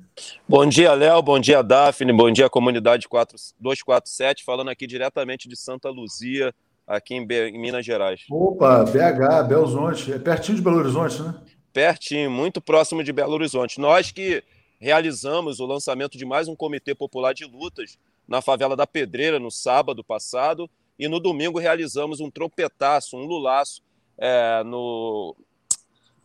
Bom 0.50 0.66
dia, 0.66 0.92
Léo. 0.96 1.22
Bom 1.22 1.40
dia, 1.40 1.62
Daphne. 1.62 2.12
Bom 2.12 2.32
dia, 2.32 2.50
comunidade 2.50 3.08
247. 3.08 4.44
Falando 4.44 4.72
aqui 4.72 4.88
diretamente 4.88 5.48
de 5.48 5.56
Santa 5.56 5.92
Luzia, 5.92 6.52
aqui 6.88 7.14
em, 7.14 7.28
em 7.32 7.62
Minas 7.62 7.86
Gerais. 7.86 8.22
Opa, 8.32 8.86
BH, 8.86 9.48
Belo 9.48 9.62
Horizonte. 9.62 10.14
É 10.14 10.18
pertinho 10.18 10.58
de 10.58 10.64
Belo 10.64 10.78
Horizonte, 10.78 11.22
né? 11.22 11.36
Pertinho, 11.72 12.32
muito 12.32 12.60
próximo 12.60 13.04
de 13.04 13.14
Belo 13.14 13.34
Horizonte. 13.34 13.80
Nós 13.80 14.12
que 14.12 14.44
realizamos 14.80 15.60
o 15.60 15.66
lançamento 15.68 16.18
de 16.18 16.26
mais 16.26 16.48
um 16.48 16.56
Comitê 16.56 16.96
Popular 16.96 17.36
de 17.36 17.46
Lutas 17.46 18.00
na 18.28 18.42
favela 18.42 18.76
da 18.76 18.88
Pedreira 18.88 19.40
no 19.40 19.52
sábado 19.52 20.04
passado 20.04 20.70
e 20.98 21.08
no 21.08 21.20
domingo 21.20 21.60
realizamos 21.60 22.20
um 22.20 22.32
trompetaço, 22.32 23.18
um 23.18 23.26
lulaço 23.26 23.82
é, 24.18 24.64
no 24.64 25.36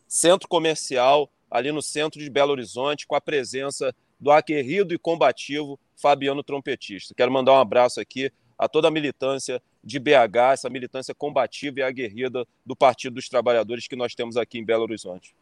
centro 0.06 0.48
comercial, 0.48 1.30
ali 1.50 1.72
no 1.72 1.82
centro 1.82 2.20
de 2.20 2.30
Belo 2.30 2.52
Horizonte, 2.52 3.06
com 3.06 3.14
a 3.14 3.20
presença 3.20 3.94
do 4.18 4.30
aguerrido 4.30 4.94
e 4.94 4.98
combativo 4.98 5.78
Fabiano 5.96 6.42
Trompetista. 6.42 7.14
Quero 7.14 7.32
mandar 7.32 7.52
um 7.52 7.58
abraço 7.58 8.00
aqui 8.00 8.32
a 8.58 8.68
toda 8.68 8.88
a 8.88 8.90
militância 8.90 9.62
de 9.82 9.98
BH, 9.98 10.52
essa 10.52 10.70
militância 10.70 11.14
combativa 11.14 11.80
e 11.80 11.82
aguerrida 11.82 12.46
do 12.64 12.76
Partido 12.76 13.14
dos 13.14 13.28
Trabalhadores 13.28 13.88
que 13.88 13.96
nós 13.96 14.14
temos 14.14 14.36
aqui 14.36 14.58
em 14.58 14.64
Belo 14.64 14.82
Horizonte. 14.82 15.34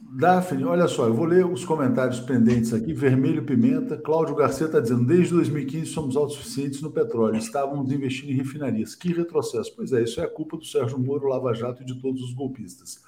Daphne, 0.00 0.64
olha 0.64 0.86
só, 0.88 1.06
eu 1.06 1.14
vou 1.14 1.24
ler 1.24 1.46
os 1.46 1.64
comentários 1.64 2.20
pendentes 2.20 2.74
aqui. 2.74 2.92
Vermelho 2.92 3.44
Pimenta, 3.44 3.96
Cláudio 3.96 4.34
Garcia 4.34 4.66
está 4.66 4.78
dizendo: 4.78 5.06
desde 5.06 5.32
2015 5.32 5.86
somos 5.86 6.16
autossuficientes 6.16 6.82
no 6.82 6.90
petróleo, 6.90 7.36
estávamos 7.36 7.90
investindo 7.90 8.30
em 8.30 8.34
refinarias. 8.34 8.94
Que 8.94 9.12
retrocesso. 9.12 9.74
Pois 9.74 9.92
é, 9.92 10.02
isso 10.02 10.20
é 10.20 10.24
a 10.24 10.30
culpa 10.30 10.56
do 10.58 10.64
Sérgio 10.64 10.98
Moro, 10.98 11.28
Lava 11.28 11.54
Jato 11.54 11.82
e 11.82 11.86
de 11.86 12.00
todos 12.00 12.22
os 12.22 12.34
golpistas. 12.34 13.00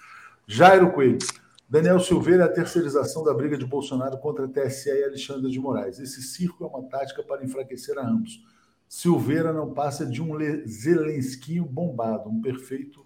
Jairo 0.46 0.90
Coelho, 0.92 1.18
Daniel 1.68 2.00
Silveira, 2.00 2.46
a 2.46 2.48
terceirização 2.48 3.22
da 3.22 3.34
briga 3.34 3.58
de 3.58 3.66
Bolsonaro 3.66 4.16
contra 4.16 4.46
a 4.46 4.48
TSE 4.48 4.88
e 4.88 5.04
Alexandre 5.04 5.50
de 5.50 5.60
Moraes. 5.60 5.98
Esse 5.98 6.22
circo 6.22 6.64
é 6.64 6.66
uma 6.66 6.88
tática 6.88 7.22
para 7.22 7.44
enfraquecer 7.44 7.98
a 7.98 8.08
ambos. 8.08 8.42
Silveira 8.88 9.52
não 9.52 9.74
passa 9.74 10.06
de 10.06 10.22
um 10.22 10.34
Zelensquinho 10.66 11.66
bombado, 11.66 12.30
um 12.30 12.40
perfeito 12.40 13.04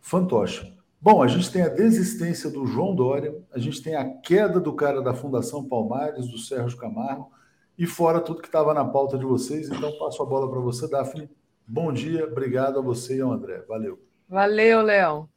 fantoche. 0.00 0.77
Bom, 1.00 1.22
a 1.22 1.28
gente 1.28 1.52
tem 1.52 1.62
a 1.62 1.68
desistência 1.68 2.50
do 2.50 2.66
João 2.66 2.92
Dória, 2.92 3.32
a 3.52 3.58
gente 3.58 3.80
tem 3.80 3.94
a 3.94 4.04
queda 4.04 4.58
do 4.58 4.72
cara 4.72 5.00
da 5.00 5.14
Fundação 5.14 5.64
Palmares, 5.64 6.26
do 6.26 6.38
Sérgio 6.38 6.76
Camargo, 6.76 7.30
e 7.78 7.86
fora 7.86 8.20
tudo 8.20 8.40
que 8.42 8.48
estava 8.48 8.74
na 8.74 8.84
pauta 8.84 9.16
de 9.16 9.24
vocês. 9.24 9.68
Então, 9.68 9.96
passo 9.96 10.20
a 10.20 10.26
bola 10.26 10.50
para 10.50 10.58
você, 10.58 10.88
Daphne. 10.88 11.30
Bom 11.64 11.92
dia, 11.92 12.26
obrigado 12.26 12.80
a 12.80 12.82
você 12.82 13.18
e 13.18 13.20
ao 13.20 13.30
André. 13.30 13.62
Valeu. 13.68 14.02
Valeu, 14.28 14.82
Leão. 14.82 15.28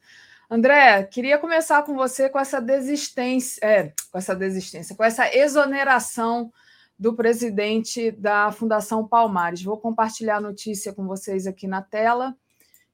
André, 0.49 1.03
queria 1.03 1.37
começar 1.37 1.83
com 1.83 1.95
você 1.95 2.27
com 2.27 2.39
essa 2.39 2.59
desistência, 2.59 3.63
é, 3.63 3.93
com 4.11 4.17
essa 4.17 4.35
desistência, 4.35 4.95
com 4.95 5.03
essa 5.03 5.33
exoneração 5.33 6.51
do 6.97 7.15
presidente 7.15 8.11
da 8.11 8.51
Fundação 8.51 9.07
Palmares. 9.07 9.63
Vou 9.63 9.77
compartilhar 9.77 10.37
a 10.37 10.41
notícia 10.41 10.91
com 10.91 11.05
vocês 11.05 11.45
aqui 11.45 11.67
na 11.67 11.81
tela. 11.81 12.35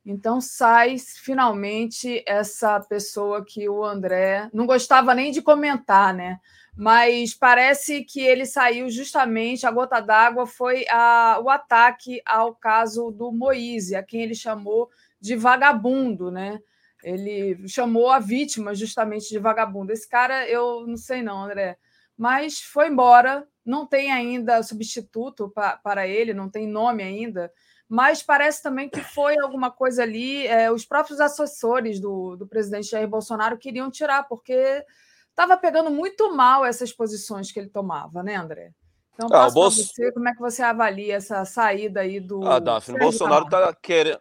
Então 0.09 0.39
sai 0.39 0.95
finalmente 0.97 2.23
essa 2.25 2.79
pessoa 2.79 3.43
que 3.43 3.67
o 3.67 3.84
André 3.84 4.49
não 4.53 4.65
gostava 4.65 5.13
nem 5.13 5.34
de 5.34 5.41
comentar, 5.41 6.13
né? 6.13 6.39
Mas 6.77 7.34
parece 7.34 8.05
que 8.05 8.21
ele 8.21 8.45
saiu 8.45 8.89
justamente, 8.89 9.67
a 9.67 9.71
gota 9.71 9.99
d'água 9.99 10.47
foi 10.47 10.85
a, 10.89 11.41
o 11.43 11.49
ataque 11.49 12.21
ao 12.25 12.55
caso 12.55 13.11
do 13.11 13.34
Moise, 13.34 13.97
a 13.97 14.03
quem 14.03 14.21
ele 14.21 14.34
chamou 14.34 14.89
de 15.19 15.35
vagabundo, 15.35 16.31
né? 16.31 16.57
Ele 17.03 17.67
chamou 17.67 18.09
a 18.09 18.17
vítima 18.17 18.73
justamente 18.73 19.27
de 19.27 19.39
vagabundo. 19.39 19.91
Esse 19.91 20.07
cara, 20.07 20.47
eu 20.47 20.88
não 20.88 20.95
sei 20.95 21.21
não, 21.21 21.43
André, 21.43 21.77
mas 22.17 22.61
foi 22.61 22.88
embora, 22.88 23.45
não 23.65 23.85
tem 23.85 24.09
ainda 24.09 24.63
substituto 24.63 25.49
pa, 25.49 25.75
para 25.75 26.07
ele, 26.07 26.34
não 26.34 26.49
tem 26.49 26.65
nome 26.65 27.03
ainda 27.03 27.51
mas 27.89 28.22
parece 28.22 28.61
também 28.61 28.89
que 28.89 29.01
foi 29.01 29.38
alguma 29.39 29.72
coisa 29.72 30.03
ali. 30.03 30.45
É, 30.47 30.72
os 30.72 30.85
próprios 30.85 31.19
assessores 31.19 31.99
do, 31.99 32.35
do 32.35 32.47
presidente 32.47 32.89
Jair 32.89 33.07
Bolsonaro 33.07 33.57
queriam 33.57 33.89
tirar, 33.89 34.23
porque 34.23 34.84
estava 35.30 35.55
pegando 35.55 35.89
muito 35.89 36.35
mal 36.35 36.65
essas 36.65 36.91
posições 36.91 37.51
que 37.51 37.59
ele 37.59 37.69
tomava, 37.69 38.22
né, 38.22 38.35
André? 38.35 38.72
Então, 39.14 39.30
ah, 39.31 39.49
Bolso... 39.49 39.84
você, 39.84 40.11
como 40.11 40.27
é 40.30 40.34
que 40.34 40.39
você 40.39 40.61
avalia 40.61 41.15
essa 41.15 41.43
saída 41.45 42.01
aí 42.01 42.19
do. 42.19 42.45
Ah, 42.45 42.59
Daphne, 42.59 42.99
Bolsonaro 42.99 43.45
está 43.45 43.73
querendo. 43.73 44.19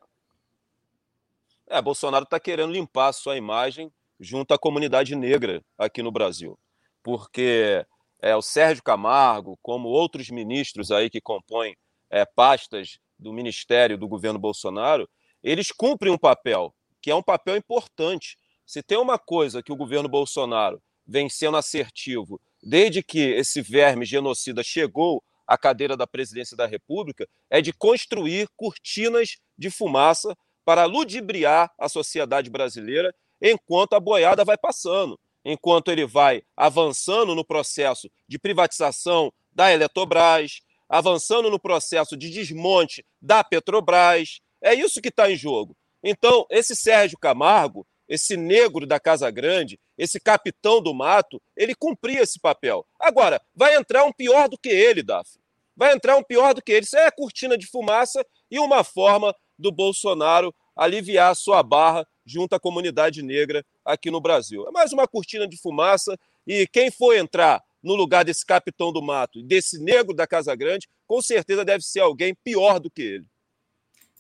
É, 1.68 1.82
Bolsonaro 1.82 2.24
está 2.24 2.38
querendo 2.38 2.72
limpar 2.72 3.08
a 3.08 3.12
sua 3.12 3.36
imagem 3.36 3.92
junto 4.20 4.54
à 4.54 4.58
comunidade 4.58 5.16
negra 5.16 5.60
aqui 5.76 6.02
no 6.02 6.12
Brasil. 6.12 6.58
Porque 7.02 7.84
é, 8.22 8.34
o 8.36 8.40
Sérgio 8.40 8.82
Camargo, 8.82 9.58
como 9.60 9.88
outros 9.88 10.30
ministros 10.30 10.90
aí 10.90 11.10
que 11.10 11.20
compõem 11.20 11.76
é, 12.08 12.24
pastas 12.24 12.98
do 13.18 13.32
ministério 13.32 13.98
do 13.98 14.08
governo 14.08 14.38
Bolsonaro, 14.38 15.08
eles 15.42 15.70
cumprem 15.70 16.12
um 16.12 16.18
papel, 16.18 16.74
que 17.00 17.10
é 17.10 17.14
um 17.14 17.22
papel 17.22 17.56
importante. 17.56 18.36
Se 18.66 18.82
tem 18.82 18.98
uma 18.98 19.18
coisa 19.18 19.62
que 19.62 19.72
o 19.72 19.76
governo 19.76 20.08
Bolsonaro 20.08 20.82
vem 21.06 21.28
sendo 21.28 21.56
assertivo 21.56 22.40
desde 22.62 23.02
que 23.02 23.20
esse 23.20 23.62
verme 23.62 24.04
genocida 24.04 24.62
chegou 24.62 25.22
à 25.46 25.56
cadeira 25.56 25.96
da 25.96 26.06
presidência 26.06 26.56
da 26.56 26.66
República, 26.66 27.28
é 27.48 27.60
de 27.60 27.72
construir 27.72 28.48
cortinas 28.56 29.36
de 29.56 29.70
fumaça 29.70 30.36
para 30.64 30.84
ludibriar 30.84 31.72
a 31.78 31.88
sociedade 31.88 32.50
brasileira 32.50 33.14
enquanto 33.40 33.92
a 33.92 34.00
boiada 34.00 34.44
vai 34.44 34.58
passando, 34.58 35.18
enquanto 35.44 35.92
ele 35.92 36.04
vai 36.04 36.42
avançando 36.56 37.34
no 37.36 37.44
processo 37.44 38.10
de 38.26 38.36
privatização 38.36 39.32
da 39.52 39.72
Eletrobras, 39.72 40.60
avançando 40.88 41.50
no 41.50 41.58
processo 41.58 42.16
de 42.16 42.30
desmonte 42.30 43.04
da 43.20 43.42
Petrobras. 43.42 44.40
É 44.62 44.74
isso 44.74 45.00
que 45.00 45.08
está 45.08 45.30
em 45.30 45.36
jogo. 45.36 45.76
Então, 46.02 46.46
esse 46.50 46.76
Sérgio 46.76 47.18
Camargo, 47.18 47.86
esse 48.08 48.36
negro 48.36 48.86
da 48.86 49.00
Casa 49.00 49.30
Grande, 49.30 49.78
esse 49.98 50.20
capitão 50.20 50.80
do 50.80 50.94
mato, 50.94 51.40
ele 51.56 51.74
cumpria 51.74 52.22
esse 52.22 52.38
papel. 52.38 52.86
Agora, 52.98 53.40
vai 53.54 53.74
entrar 53.74 54.04
um 54.04 54.12
pior 54.12 54.48
do 54.48 54.58
que 54.58 54.68
ele, 54.68 55.02
Daphne. 55.02 55.40
Vai 55.76 55.92
entrar 55.92 56.16
um 56.16 56.22
pior 56.22 56.54
do 56.54 56.62
que 56.62 56.72
ele. 56.72 56.84
Isso 56.84 56.96
é 56.96 57.10
cortina 57.10 57.58
de 57.58 57.66
fumaça 57.66 58.24
e 58.50 58.58
uma 58.58 58.84
forma 58.84 59.34
do 59.58 59.72
Bolsonaro 59.72 60.54
aliviar 60.76 61.32
a 61.32 61.34
sua 61.34 61.62
barra 61.62 62.06
junto 62.24 62.54
à 62.54 62.60
comunidade 62.60 63.22
negra 63.22 63.64
aqui 63.84 64.10
no 64.10 64.20
Brasil. 64.20 64.66
É 64.68 64.70
mais 64.70 64.92
uma 64.92 65.06
cortina 65.06 65.46
de 65.46 65.56
fumaça 65.56 66.18
e 66.46 66.66
quem 66.66 66.90
for 66.90 67.14
entrar 67.14 67.62
no 67.86 67.94
lugar 67.94 68.24
desse 68.24 68.44
capitão 68.44 68.92
do 68.92 69.00
mato, 69.00 69.40
desse 69.44 69.80
negro 69.80 70.12
da 70.12 70.26
Casa 70.26 70.54
Grande, 70.56 70.88
com 71.06 71.22
certeza 71.22 71.64
deve 71.64 71.84
ser 71.84 72.00
alguém 72.00 72.34
pior 72.34 72.80
do 72.80 72.90
que 72.90 73.00
ele. 73.00 73.26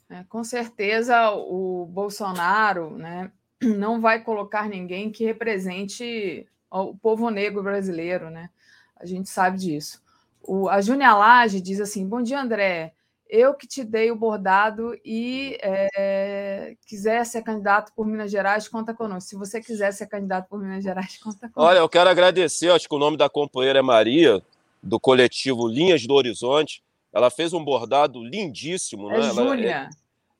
É, 0.08 0.22
com 0.28 0.44
certeza 0.44 1.32
o 1.32 1.84
Bolsonaro 1.86 2.96
né, 2.96 3.32
não 3.60 4.00
vai 4.00 4.22
colocar 4.22 4.68
ninguém 4.68 5.10
que 5.10 5.24
represente 5.24 6.46
o 6.70 6.96
povo 6.96 7.28
negro 7.28 7.60
brasileiro, 7.60 8.30
né? 8.30 8.50
A 8.94 9.04
gente 9.04 9.28
sabe 9.28 9.58
disso. 9.58 10.00
O, 10.40 10.68
a 10.68 10.80
Júnia 10.80 11.12
Lage 11.14 11.60
diz 11.60 11.80
assim: 11.80 12.06
Bom 12.06 12.22
dia, 12.22 12.40
André 12.40 12.94
eu 13.28 13.54
que 13.54 13.66
te 13.66 13.82
dei 13.82 14.10
o 14.10 14.16
bordado 14.16 14.98
e 15.04 15.58
é, 15.62 16.76
quiser 16.86 17.24
ser 17.26 17.42
candidato 17.42 17.92
por 17.94 18.06
Minas 18.06 18.30
Gerais, 18.30 18.68
conta 18.68 18.94
conosco. 18.94 19.30
Se 19.30 19.36
você 19.36 19.60
quiser 19.60 19.92
ser 19.92 20.06
candidato 20.06 20.48
por 20.48 20.60
Minas 20.60 20.82
Gerais, 20.82 21.18
conta 21.22 21.48
conosco. 21.48 21.60
Olha, 21.60 21.78
eu 21.78 21.88
quero 21.88 22.08
agradecer, 22.08 22.70
acho 22.70 22.88
que 22.88 22.94
o 22.94 22.98
nome 22.98 23.16
da 23.16 23.28
companheira 23.28 23.78
é 23.78 23.82
Maria, 23.82 24.42
do 24.82 25.00
coletivo 25.00 25.66
Linhas 25.66 26.06
do 26.06 26.14
Horizonte. 26.14 26.82
Ela 27.12 27.30
fez 27.30 27.52
um 27.52 27.64
bordado 27.64 28.22
lindíssimo, 28.22 29.10
é 29.10 29.18
né? 29.18 29.30
Júlia. 29.32 29.90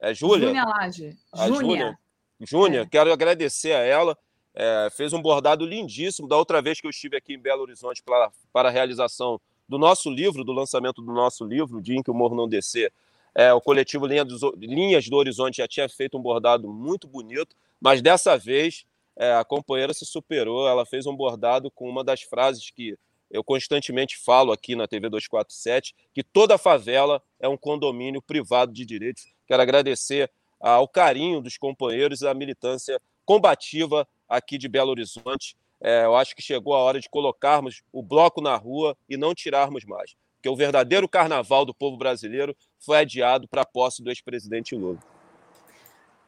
É, 0.00 0.10
é 0.10 0.14
Júlia? 0.14 0.48
Júlia 0.48 0.64
Laje. 0.64 1.16
Júlia. 1.46 1.98
Júnia, 2.40 2.80
é. 2.82 2.86
quero 2.86 3.12
agradecer 3.12 3.72
a 3.72 3.80
ela. 3.80 4.16
É, 4.54 4.88
fez 4.90 5.12
um 5.12 5.20
bordado 5.20 5.66
lindíssimo. 5.66 6.28
Da 6.28 6.36
outra 6.36 6.62
vez 6.62 6.80
que 6.80 6.86
eu 6.86 6.90
estive 6.90 7.16
aqui 7.16 7.34
em 7.34 7.38
Belo 7.38 7.62
Horizonte 7.62 8.02
para, 8.02 8.30
para 8.52 8.68
a 8.68 8.72
realização 8.72 9.40
do 9.68 9.78
nosso 9.78 10.10
livro, 10.10 10.44
do 10.44 10.52
lançamento 10.52 11.02
do 11.02 11.12
nosso 11.12 11.44
livro, 11.44 11.80
Dia 11.80 11.96
em 11.96 12.02
que 12.02 12.10
o 12.10 12.14
Morro 12.14 12.36
Não 12.36 12.48
Descer. 12.48 12.92
É, 13.34 13.52
o 13.52 13.60
coletivo 13.60 14.06
Linha 14.06 14.24
Linhas 14.56 15.08
do 15.08 15.16
Horizonte 15.16 15.58
já 15.58 15.68
tinha 15.68 15.88
feito 15.88 16.16
um 16.16 16.22
bordado 16.22 16.72
muito 16.72 17.06
bonito, 17.06 17.54
mas 17.80 18.00
dessa 18.00 18.36
vez 18.38 18.86
é, 19.16 19.34
a 19.34 19.44
companheira 19.44 19.92
se 19.92 20.06
superou. 20.06 20.66
Ela 20.66 20.86
fez 20.86 21.06
um 21.06 21.14
bordado 21.14 21.70
com 21.70 21.88
uma 21.88 22.02
das 22.02 22.22
frases 22.22 22.70
que 22.70 22.96
eu 23.30 23.42
constantemente 23.42 24.16
falo 24.16 24.52
aqui 24.52 24.76
na 24.76 24.86
TV 24.86 25.08
247, 25.08 25.94
que 26.14 26.22
toda 26.22 26.56
favela 26.56 27.22
é 27.40 27.48
um 27.48 27.56
condomínio 27.56 28.22
privado 28.22 28.72
de 28.72 28.86
direitos. 28.86 29.26
Quero 29.46 29.60
agradecer 29.60 30.30
ao 30.60 30.88
carinho 30.88 31.40
dos 31.40 31.58
companheiros 31.58 32.22
e 32.22 32.28
à 32.28 32.32
militância 32.32 33.00
combativa 33.24 34.06
aqui 34.28 34.56
de 34.56 34.68
Belo 34.68 34.90
Horizonte 34.90 35.56
é, 35.80 36.04
eu 36.04 36.16
acho 36.16 36.34
que 36.34 36.42
chegou 36.42 36.74
a 36.74 36.78
hora 36.78 37.00
de 37.00 37.08
colocarmos 37.08 37.82
o 37.92 38.02
bloco 38.02 38.40
na 38.40 38.56
rua 38.56 38.96
e 39.08 39.16
não 39.16 39.34
tirarmos 39.34 39.84
mais. 39.84 40.14
Porque 40.36 40.48
o 40.48 40.56
verdadeiro 40.56 41.08
carnaval 41.08 41.64
do 41.64 41.74
povo 41.74 41.96
brasileiro 41.96 42.56
foi 42.78 42.98
adiado 42.98 43.48
para 43.48 43.62
a 43.62 43.66
posse 43.66 44.02
do 44.02 44.10
ex-presidente 44.10 44.74
Lula. 44.74 44.98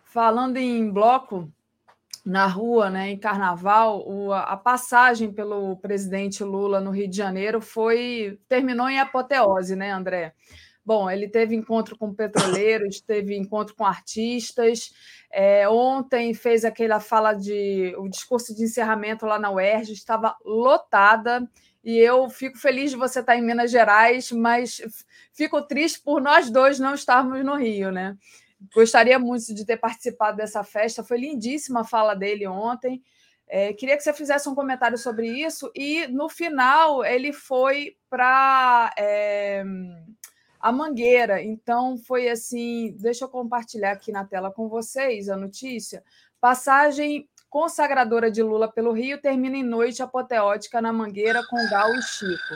Falando 0.04 0.56
em 0.56 0.90
bloco 0.90 1.50
na 2.24 2.46
rua, 2.46 2.90
né, 2.90 3.10
em 3.10 3.18
carnaval, 3.18 4.06
o, 4.06 4.32
a 4.32 4.56
passagem 4.56 5.32
pelo 5.32 5.76
presidente 5.76 6.44
Lula 6.44 6.80
no 6.80 6.90
Rio 6.90 7.08
de 7.08 7.16
Janeiro 7.16 7.60
foi 7.60 8.38
terminou 8.48 8.88
em 8.88 8.98
apoteose, 8.98 9.74
né, 9.74 9.90
André? 9.90 10.34
Bom, 10.88 11.10
ele 11.10 11.28
teve 11.28 11.54
encontro 11.54 11.98
com 11.98 12.14
petroleiros, 12.14 12.98
teve 13.06 13.36
encontro 13.36 13.74
com 13.76 13.84
artistas. 13.84 14.90
É, 15.30 15.68
ontem 15.68 16.32
fez 16.32 16.64
aquela 16.64 16.98
fala 16.98 17.34
de. 17.34 17.94
o 17.98 18.08
discurso 18.08 18.56
de 18.56 18.64
encerramento 18.64 19.26
lá 19.26 19.38
na 19.38 19.50
UERJ, 19.50 19.92
estava 19.92 20.34
lotada. 20.42 21.46
E 21.84 21.98
eu 21.98 22.30
fico 22.30 22.56
feliz 22.56 22.90
de 22.90 22.96
você 22.96 23.20
estar 23.20 23.36
em 23.36 23.42
Minas 23.42 23.70
Gerais, 23.70 24.32
mas 24.32 24.80
fico 25.34 25.60
triste 25.60 26.00
por 26.00 26.22
nós 26.22 26.48
dois 26.48 26.78
não 26.78 26.94
estarmos 26.94 27.44
no 27.44 27.56
Rio, 27.56 27.92
né? 27.92 28.16
Gostaria 28.74 29.18
muito 29.18 29.52
de 29.54 29.66
ter 29.66 29.76
participado 29.76 30.38
dessa 30.38 30.64
festa. 30.64 31.04
Foi 31.04 31.18
lindíssima 31.18 31.82
a 31.82 31.84
fala 31.84 32.14
dele 32.14 32.46
ontem. 32.46 33.02
É, 33.46 33.74
queria 33.74 33.94
que 33.94 34.02
você 34.02 34.14
fizesse 34.14 34.48
um 34.48 34.54
comentário 34.54 34.96
sobre 34.96 35.28
isso. 35.28 35.70
E 35.74 36.06
no 36.06 36.30
final 36.30 37.04
ele 37.04 37.30
foi 37.30 37.94
para. 38.08 38.90
É 38.96 39.62
a 40.68 40.72
Mangueira. 40.72 41.42
Então, 41.42 41.96
foi 41.96 42.28
assim. 42.28 42.94
Deixa 42.98 43.24
eu 43.24 43.28
compartilhar 43.28 43.92
aqui 43.92 44.12
na 44.12 44.24
tela 44.24 44.50
com 44.50 44.68
vocês 44.68 45.28
a 45.28 45.36
notícia. 45.36 46.02
Passagem 46.40 47.28
consagradora 47.48 48.30
de 48.30 48.42
Lula 48.42 48.70
pelo 48.70 48.92
Rio 48.92 49.20
termina 49.20 49.56
em 49.56 49.62
noite 49.62 50.02
apoteótica 50.02 50.82
na 50.82 50.92
Mangueira 50.92 51.42
com 51.48 51.56
Gal 51.68 51.94
e 51.94 52.02
Chico. 52.02 52.54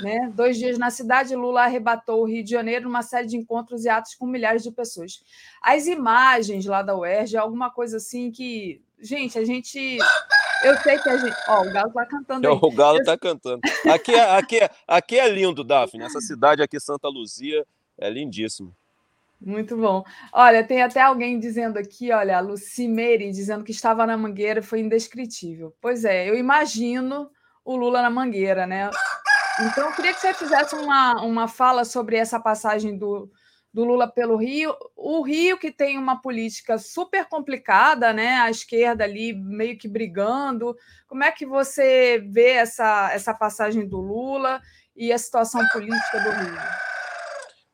Né? 0.00 0.32
Dois 0.34 0.58
dias 0.58 0.78
na 0.78 0.90
cidade, 0.90 1.36
Lula 1.36 1.62
arrebatou 1.62 2.22
o 2.22 2.26
Rio 2.26 2.42
de 2.42 2.50
Janeiro 2.50 2.86
numa 2.86 3.02
série 3.02 3.28
de 3.28 3.36
encontros 3.36 3.84
e 3.84 3.88
atos 3.88 4.16
com 4.16 4.26
milhares 4.26 4.64
de 4.64 4.72
pessoas. 4.72 5.22
As 5.62 5.86
imagens 5.86 6.66
lá 6.66 6.82
da 6.82 6.96
UERJ 6.96 7.36
é 7.36 7.38
alguma 7.38 7.70
coisa 7.70 7.98
assim 7.98 8.30
que. 8.30 8.82
Gente, 8.98 9.36
a 9.38 9.44
gente 9.44 9.98
eu 10.64 10.76
sei 10.78 10.98
que 10.98 11.08
a 11.08 11.16
gente. 11.16 11.36
Ó, 11.48 11.62
o 11.62 11.72
Galo 11.72 11.88
está 11.88 12.06
cantando. 12.06 12.48
Aí. 12.48 12.58
O 12.62 12.70
Galo 12.70 12.98
está 12.98 13.18
cantando. 13.18 13.60
Aqui 13.90 14.14
é, 14.14 14.36
aqui, 14.36 14.58
é, 14.58 14.70
aqui 14.86 15.18
é 15.18 15.28
lindo, 15.28 15.64
Daphne. 15.64 16.04
Essa 16.04 16.20
cidade 16.20 16.62
aqui, 16.62 16.78
Santa 16.80 17.08
Luzia, 17.08 17.66
é 17.98 18.08
lindíssimo. 18.08 18.74
Muito 19.40 19.76
bom. 19.76 20.04
Olha, 20.32 20.62
tem 20.62 20.82
até 20.82 21.00
alguém 21.00 21.38
dizendo 21.38 21.76
aqui, 21.76 22.12
olha, 22.12 22.38
a 22.38 22.40
Lucimeri 22.40 23.32
dizendo 23.32 23.64
que 23.64 23.72
estava 23.72 24.06
na 24.06 24.16
Mangueira 24.16 24.60
e 24.60 24.62
foi 24.62 24.80
indescritível. 24.80 25.74
Pois 25.80 26.04
é, 26.04 26.28
eu 26.28 26.36
imagino 26.36 27.28
o 27.64 27.74
Lula 27.74 28.00
na 28.02 28.10
Mangueira, 28.10 28.66
né? 28.66 28.88
Então, 29.60 29.88
eu 29.88 29.92
queria 29.92 30.14
que 30.14 30.20
você 30.20 30.32
fizesse 30.32 30.74
uma, 30.76 31.20
uma 31.22 31.48
fala 31.48 31.84
sobre 31.84 32.16
essa 32.16 32.38
passagem 32.38 32.96
do, 32.96 33.30
do 33.72 33.84
Lula 33.84 34.06
pelo 34.06 34.36
Rio. 34.36 34.76
O 34.94 35.22
Rio, 35.22 35.58
que 35.58 35.72
tem 35.72 35.96
uma 35.96 36.20
política 36.20 36.78
super 36.78 37.26
complicada, 37.26 38.12
né? 38.12 38.36
A 38.40 38.50
esquerda 38.50 39.04
ali 39.04 39.32
meio 39.32 39.78
que 39.78 39.88
brigando. 39.88 40.76
Como 41.08 41.24
é 41.24 41.32
que 41.32 41.46
você 41.46 42.22
vê 42.28 42.50
essa, 42.50 43.10
essa 43.12 43.32
passagem 43.32 43.86
do 43.88 43.98
Lula 43.98 44.60
e 44.94 45.12
a 45.12 45.18
situação 45.18 45.66
política 45.72 46.20
do 46.20 46.30
Rio? 46.30 46.58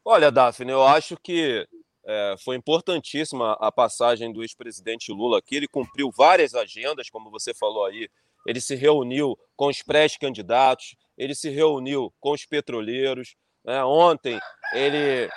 Olha, 0.04 0.30
Daphne, 0.30 0.70
eu 0.70 0.86
acho 0.86 1.16
que 1.16 1.66
é, 2.06 2.34
foi 2.42 2.56
importantíssima 2.56 3.52
a 3.60 3.70
passagem 3.70 4.32
do 4.32 4.42
ex-presidente 4.42 5.12
Lula 5.12 5.38
aqui. 5.38 5.56
Ele 5.56 5.68
cumpriu 5.68 6.10
várias 6.16 6.54
agendas, 6.54 7.10
como 7.10 7.30
você 7.30 7.52
falou 7.52 7.84
aí. 7.84 8.08
Ele 8.46 8.60
se 8.60 8.74
reuniu 8.76 9.36
com 9.56 9.66
os 9.66 9.82
pré-candidatos, 9.82 10.96
ele 11.18 11.34
se 11.34 11.50
reuniu 11.50 12.10
com 12.20 12.32
os 12.32 12.46
petroleiros. 12.46 13.34
Né? 13.64 13.84
Ontem 13.84 14.40
ele 14.72 15.28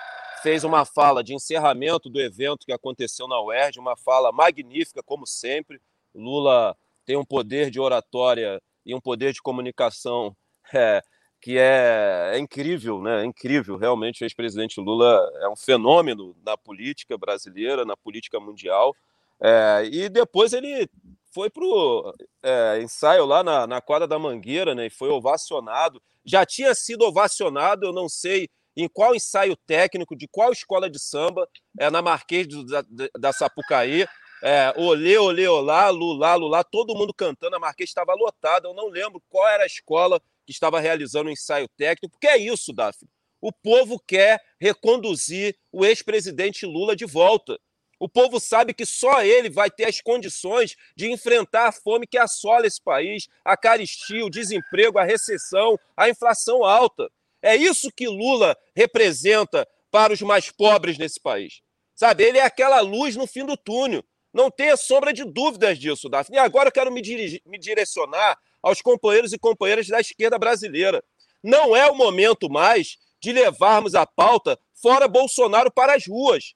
fez 0.41 0.63
uma 0.63 0.85
fala 0.85 1.23
de 1.23 1.34
encerramento 1.34 2.09
do 2.09 2.19
evento 2.19 2.65
que 2.65 2.73
aconteceu 2.73 3.27
na 3.27 3.41
UERJ, 3.41 3.80
uma 3.80 3.95
fala 3.95 4.31
magnífica, 4.31 5.01
como 5.03 5.26
sempre. 5.26 5.80
Lula 6.13 6.76
tem 7.05 7.15
um 7.15 7.26
poder 7.26 7.69
de 7.69 7.80
oratória 7.80 8.61
e 8.85 8.93
um 8.93 9.01
poder 9.01 9.34
de 9.34 9.41
comunicação 9.41 10.35
é, 10.73 11.01
que 11.39 11.57
é, 11.57 12.31
é, 12.34 12.38
incrível, 12.38 13.01
né? 13.01 13.22
É 13.22 13.26
incrível, 13.26 13.77
realmente. 13.77 14.23
O 14.23 14.26
ex-presidente 14.26 14.80
Lula 14.80 15.30
é 15.41 15.49
um 15.49 15.55
fenômeno 15.55 16.35
na 16.45 16.55
política 16.55 17.18
brasileira, 17.18 17.84
na 17.84 17.97
política 17.97 18.39
mundial. 18.39 18.95
É, 19.39 19.89
e 19.91 20.07
depois 20.07 20.53
ele 20.53 20.88
foi 21.34 21.49
para 21.49 21.63
o 21.63 22.13
é, 22.43 22.80
ensaio 22.81 23.26
lá 23.26 23.43
na, 23.43 23.65
na 23.65 23.81
quadra 23.81 24.07
da 24.07 24.19
Mangueira, 24.19 24.76
né? 24.76 24.85
E 24.85 24.89
foi 24.89 25.09
ovacionado. 25.09 26.01
Já 26.23 26.45
tinha 26.45 26.76
sido 26.76 27.03
ovacionado, 27.03 27.85
eu 27.85 27.93
não 27.93 28.07
sei 28.07 28.47
em 28.76 28.88
qual 28.88 29.15
ensaio 29.15 29.56
técnico, 29.56 30.15
de 30.15 30.27
qual 30.27 30.52
escola 30.52 30.89
de 30.89 30.99
samba, 30.99 31.48
é 31.80 31.89
na 31.89 32.02
Marquês 32.02 32.48
do, 32.48 32.65
da, 32.65 32.84
da 33.18 33.34
Sapucaí, 33.34 34.06
é, 34.43 34.73
olê, 34.76 35.18
olê, 35.18 35.48
olá, 35.48 35.89
lulá, 35.89 36.35
lulá, 36.35 36.64
todo 36.64 36.95
mundo 36.95 37.14
cantando, 37.14 37.56
a 37.56 37.60
Marquês 37.60 37.89
estava 37.89 38.14
lotada. 38.14 38.68
Eu 38.68 38.73
não 38.73 38.88
lembro 38.88 39.22
qual 39.30 39.48
era 39.48 39.64
a 39.64 39.68
escola 39.68 40.19
que 40.45 40.52
estava 40.52 40.80
realizando 40.80 41.27
o 41.27 41.31
ensaio 41.31 41.68
técnico, 41.77 42.10
porque 42.10 42.27
é 42.27 42.38
isso, 42.38 42.73
Daphne. 42.73 43.07
O 43.39 43.52
povo 43.52 43.99
quer 43.99 44.39
reconduzir 44.60 45.56
o 45.72 45.85
ex-presidente 45.85 46.65
Lula 46.65 46.95
de 46.95 47.06
volta. 47.06 47.60
O 47.99 48.10
povo 48.10 48.39
sabe 48.39 48.73
que 48.73 48.85
só 48.85 49.23
ele 49.23 49.48
vai 49.49 49.69
ter 49.69 49.85
as 49.85 50.02
condições 50.02 50.76
de 50.95 51.11
enfrentar 51.11 51.68
a 51.68 51.72
fome 51.72 52.07
que 52.07 52.18
assola 52.18 52.65
esse 52.65 52.81
país, 52.81 53.27
a 53.45 53.56
caristia, 53.56 54.26
o 54.26 54.30
desemprego, 54.30 54.98
a 54.98 55.03
recessão, 55.03 55.77
a 55.95 56.10
inflação 56.10 56.64
alta. 56.64 57.11
É 57.41 57.55
isso 57.55 57.91
que 57.91 58.07
Lula 58.07 58.57
representa 58.76 59.68
para 59.89 60.13
os 60.13 60.22
mais 60.22 60.49
pobres 60.51 60.97
nesse 60.97 61.19
país. 61.19 61.61
Sabe, 61.95 62.23
ele 62.23 62.38
é 62.38 62.43
aquela 62.43 62.80
luz 62.81 63.15
no 63.15 63.27
fim 63.27 63.45
do 63.45 63.57
túnel. 63.57 64.03
Não 64.34 64.49
tenha 64.49 64.77
sombra 64.77 65.11
de 65.11 65.26
dúvidas 65.26 65.77
disso, 65.77 66.07
Daphne. 66.07 66.38
E 66.38 66.39
agora 66.39 66.69
eu 66.69 66.72
quero 66.72 66.91
me, 66.91 67.01
dirigir, 67.01 67.41
me 67.45 67.59
direcionar 67.59 68.38
aos 68.61 68.81
companheiros 68.81 69.34
e 69.34 69.39
companheiras 69.39 69.88
da 69.88 69.99
esquerda 69.99 70.39
brasileira. 70.39 71.03
Não 71.43 71.76
é 71.76 71.89
o 71.89 71.95
momento 71.95 72.49
mais 72.49 72.97
de 73.22 73.31
levarmos 73.31 73.93
a 73.93 74.05
pauta 74.05 74.57
fora 74.73 75.07
Bolsonaro 75.07 75.72
para 75.72 75.95
as 75.95 76.07
ruas. 76.07 76.53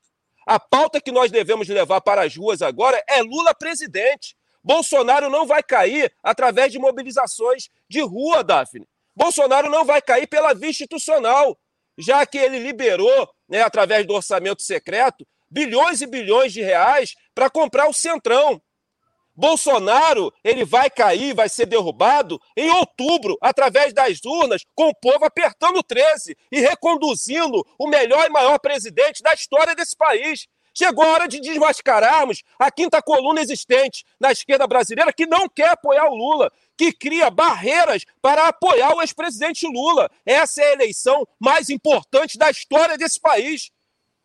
A 0.47 0.59
pauta 0.59 1.01
que 1.01 1.11
nós 1.11 1.31
devemos 1.31 1.67
levar 1.67 2.01
para 2.01 2.23
as 2.23 2.35
ruas 2.35 2.61
agora 2.61 3.03
é 3.07 3.21
Lula 3.21 3.53
presidente. 3.53 4.35
Bolsonaro 4.63 5.29
não 5.29 5.45
vai 5.45 5.61
cair 5.61 6.11
através 6.23 6.71
de 6.71 6.79
mobilizações 6.79 7.69
de 7.89 8.01
rua, 8.01 8.43
Daphne. 8.43 8.87
Bolsonaro 9.15 9.69
não 9.69 9.85
vai 9.85 10.01
cair 10.01 10.27
pela 10.27 10.53
via 10.53 10.69
institucional, 10.69 11.57
já 11.97 12.25
que 12.25 12.37
ele 12.37 12.59
liberou, 12.59 13.29
né, 13.47 13.61
através 13.61 14.05
do 14.05 14.13
orçamento 14.13 14.61
secreto, 14.61 15.25
bilhões 15.49 16.01
e 16.01 16.07
bilhões 16.07 16.51
de 16.51 16.61
reais 16.61 17.15
para 17.33 17.49
comprar 17.49 17.87
o 17.87 17.93
Centrão. 17.93 18.61
Bolsonaro, 19.37 20.33
ele 20.43 20.63
vai 20.63 20.89
cair, 20.89 21.33
vai 21.33 21.49
ser 21.49 21.65
derrubado 21.65 22.39
em 22.55 22.69
outubro, 22.69 23.37
através 23.41 23.93
das 23.93 24.19
urnas, 24.25 24.63
com 24.73 24.87
o 24.87 24.95
povo 24.95 25.25
apertando 25.25 25.83
13 25.83 26.37
e 26.51 26.61
reconduzindo 26.61 27.65
o 27.77 27.87
melhor 27.87 28.25
e 28.25 28.29
maior 28.29 28.57
presidente 28.59 29.21
da 29.21 29.33
história 29.33 29.75
desse 29.75 29.95
país. 29.95 30.47
Chegou 30.77 31.05
a 31.05 31.13
hora 31.13 31.27
de 31.27 31.39
desmascararmos 31.39 32.43
a 32.59 32.69
quinta 32.69 33.01
coluna 33.01 33.41
existente 33.41 34.03
na 34.19 34.31
esquerda 34.31 34.67
brasileira 34.67 35.13
que 35.13 35.25
não 35.25 35.47
quer 35.47 35.69
apoiar 35.69 36.05
o 36.09 36.15
Lula, 36.15 36.51
que 36.77 36.91
cria 36.91 37.29
barreiras 37.29 38.03
para 38.21 38.47
apoiar 38.47 38.93
o 38.95 39.01
ex-presidente 39.01 39.65
Lula. 39.67 40.09
Essa 40.25 40.61
é 40.61 40.69
a 40.69 40.73
eleição 40.73 41.27
mais 41.39 41.69
importante 41.69 42.37
da 42.37 42.49
história 42.49 42.97
desse 42.97 43.19
país. 43.19 43.71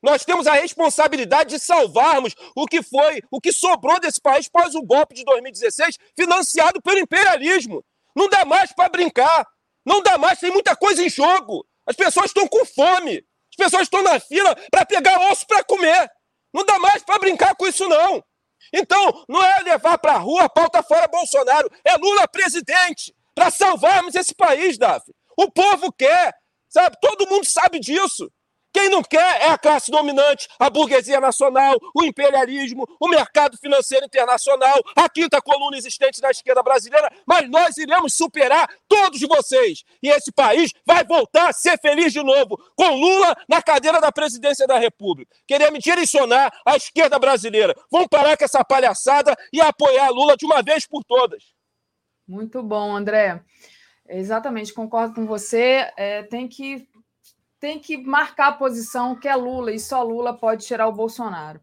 Nós 0.03 0.25
temos 0.25 0.47
a 0.47 0.55
responsabilidade 0.55 1.51
de 1.51 1.59
salvarmos 1.59 2.35
o 2.57 2.67
que 2.67 2.83
foi, 2.83 3.21
o 3.31 3.41
que 3.41 3.53
sobrou 3.53 4.01
desse 4.01 4.21
país 4.21 4.49
pós 4.49 4.75
o 4.75 4.83
golpe 4.83 5.15
de 5.15 5.25
2016, 5.25 5.99
financiado 6.17 6.81
pelo 6.81 6.99
imperialismo. 6.99 7.85
Não 8.17 8.29
dá 8.29 8.45
mais 8.45 8.73
para 8.73 8.89
brincar. 8.89 9.47
Não 9.85 10.03
dá 10.03 10.19
mais, 10.19 10.39
tem 10.39 10.51
muita 10.51 10.75
coisa 10.75 11.03
em 11.03 11.11
jogo. 11.11 11.67
As 11.87 11.97
pessoas 11.97 12.27
estão 12.27 12.47
com 12.49 12.65
fome. 12.65 13.25
As 13.51 13.57
pessoas 13.57 13.83
estão 13.83 14.03
na 14.03 14.19
fila 14.19 14.55
para 14.71 14.87
pegar 14.87 15.31
osso 15.31 15.47
para 15.47 15.63
comer. 15.65 16.11
Não 16.53 16.65
dá 16.65 16.79
mais 16.79 17.03
para 17.03 17.19
brincar 17.19 17.55
com 17.55 17.67
isso, 17.67 17.89
não. 17.89 18.23
Então, 18.73 19.25
não 19.29 19.43
é 19.43 19.61
levar 19.61 19.99
para 19.99 20.15
a 20.15 20.19
rua 20.19 20.49
pauta 20.49 20.83
fora 20.83 21.09
Bolsonaro, 21.09 21.71
é 21.85 21.97
Lula 21.97 22.29
presidente, 22.29 23.15
para 23.35 23.51
salvarmos 23.51 24.15
esse 24.15 24.35
país, 24.35 24.79
Davi. 24.79 25.15
O 25.37 25.51
povo 25.51 25.93
quer, 25.93 26.35
sabe? 26.69 26.97
Todo 27.01 27.29
mundo 27.29 27.45
sabe 27.45 27.81
disso. 27.81 28.31
Quem 28.73 28.89
não 28.89 29.03
quer 29.03 29.43
é 29.43 29.49
a 29.49 29.59
classe 29.59 29.91
dominante, 29.91 30.49
a 30.59 30.71
burguesia 30.71 31.21
nacional, 31.21 31.77
o 31.95 32.05
imperialismo, 32.05 32.87
o 33.01 33.09
mercado 33.09 33.57
financeiro 33.59 34.07
internacional, 34.07 34.81
a 34.97 35.09
quinta 35.09 35.41
coluna 35.43 35.77
existente 35.77 36.21
da 36.21 36.31
esquerda 36.31 36.63
brasileira, 36.63 37.11
mas 37.27 37.49
nós 37.51 37.77
iremos 37.77 38.15
superar 38.15 38.69
todos 38.89 39.21
vocês. 39.21 39.83
E 40.03 40.09
esse 40.09 40.31
país 40.33 40.73
vai 40.87 41.05
voltar 41.05 41.51
a 41.51 41.53
ser 41.53 41.79
feliz 41.81 42.13
de 42.13 42.23
novo, 42.23 42.57
com 42.77 42.95
Lula 42.95 43.35
na 43.49 43.61
cadeira 43.61 44.01
da 44.01 44.13
presidência 44.13 44.67
da 44.67 44.79
República. 44.79 45.35
Queria 45.47 45.71
me 45.71 45.79
direcionar 45.79 46.53
à 46.65 46.77
esquerda 46.77 47.19
brasileira. 47.19 47.75
Vamos 47.91 48.09
parar 48.09 48.37
com 48.37 48.45
essa 48.45 48.65
palhaçada 48.65 49.37
e 49.53 49.61
apoiar 49.61 50.11
Lula 50.11 50.37
de 50.37 50.47
uma 50.47 50.63
vez 50.63 50.87
por 50.87 51.03
todas. 51.05 51.55
Muito 52.27 52.63
bom, 52.63 52.95
André. 52.95 53.43
Exatamente, 54.09 54.75
concordo 54.75 55.15
com 55.15 55.27
você. 55.27 55.91
É, 55.97 56.25
tem 56.25 56.49
que 56.49 56.89
tem 57.61 57.79
que 57.79 57.99
marcar 57.99 58.49
a 58.49 58.53
posição 58.53 59.15
que 59.15 59.29
é 59.29 59.37
Lula 59.37 59.71
e 59.71 59.79
só 59.79 60.03
Lula 60.03 60.33
pode 60.33 60.67
tirar 60.67 60.89
o 60.89 60.93
Bolsonaro. 60.93 61.61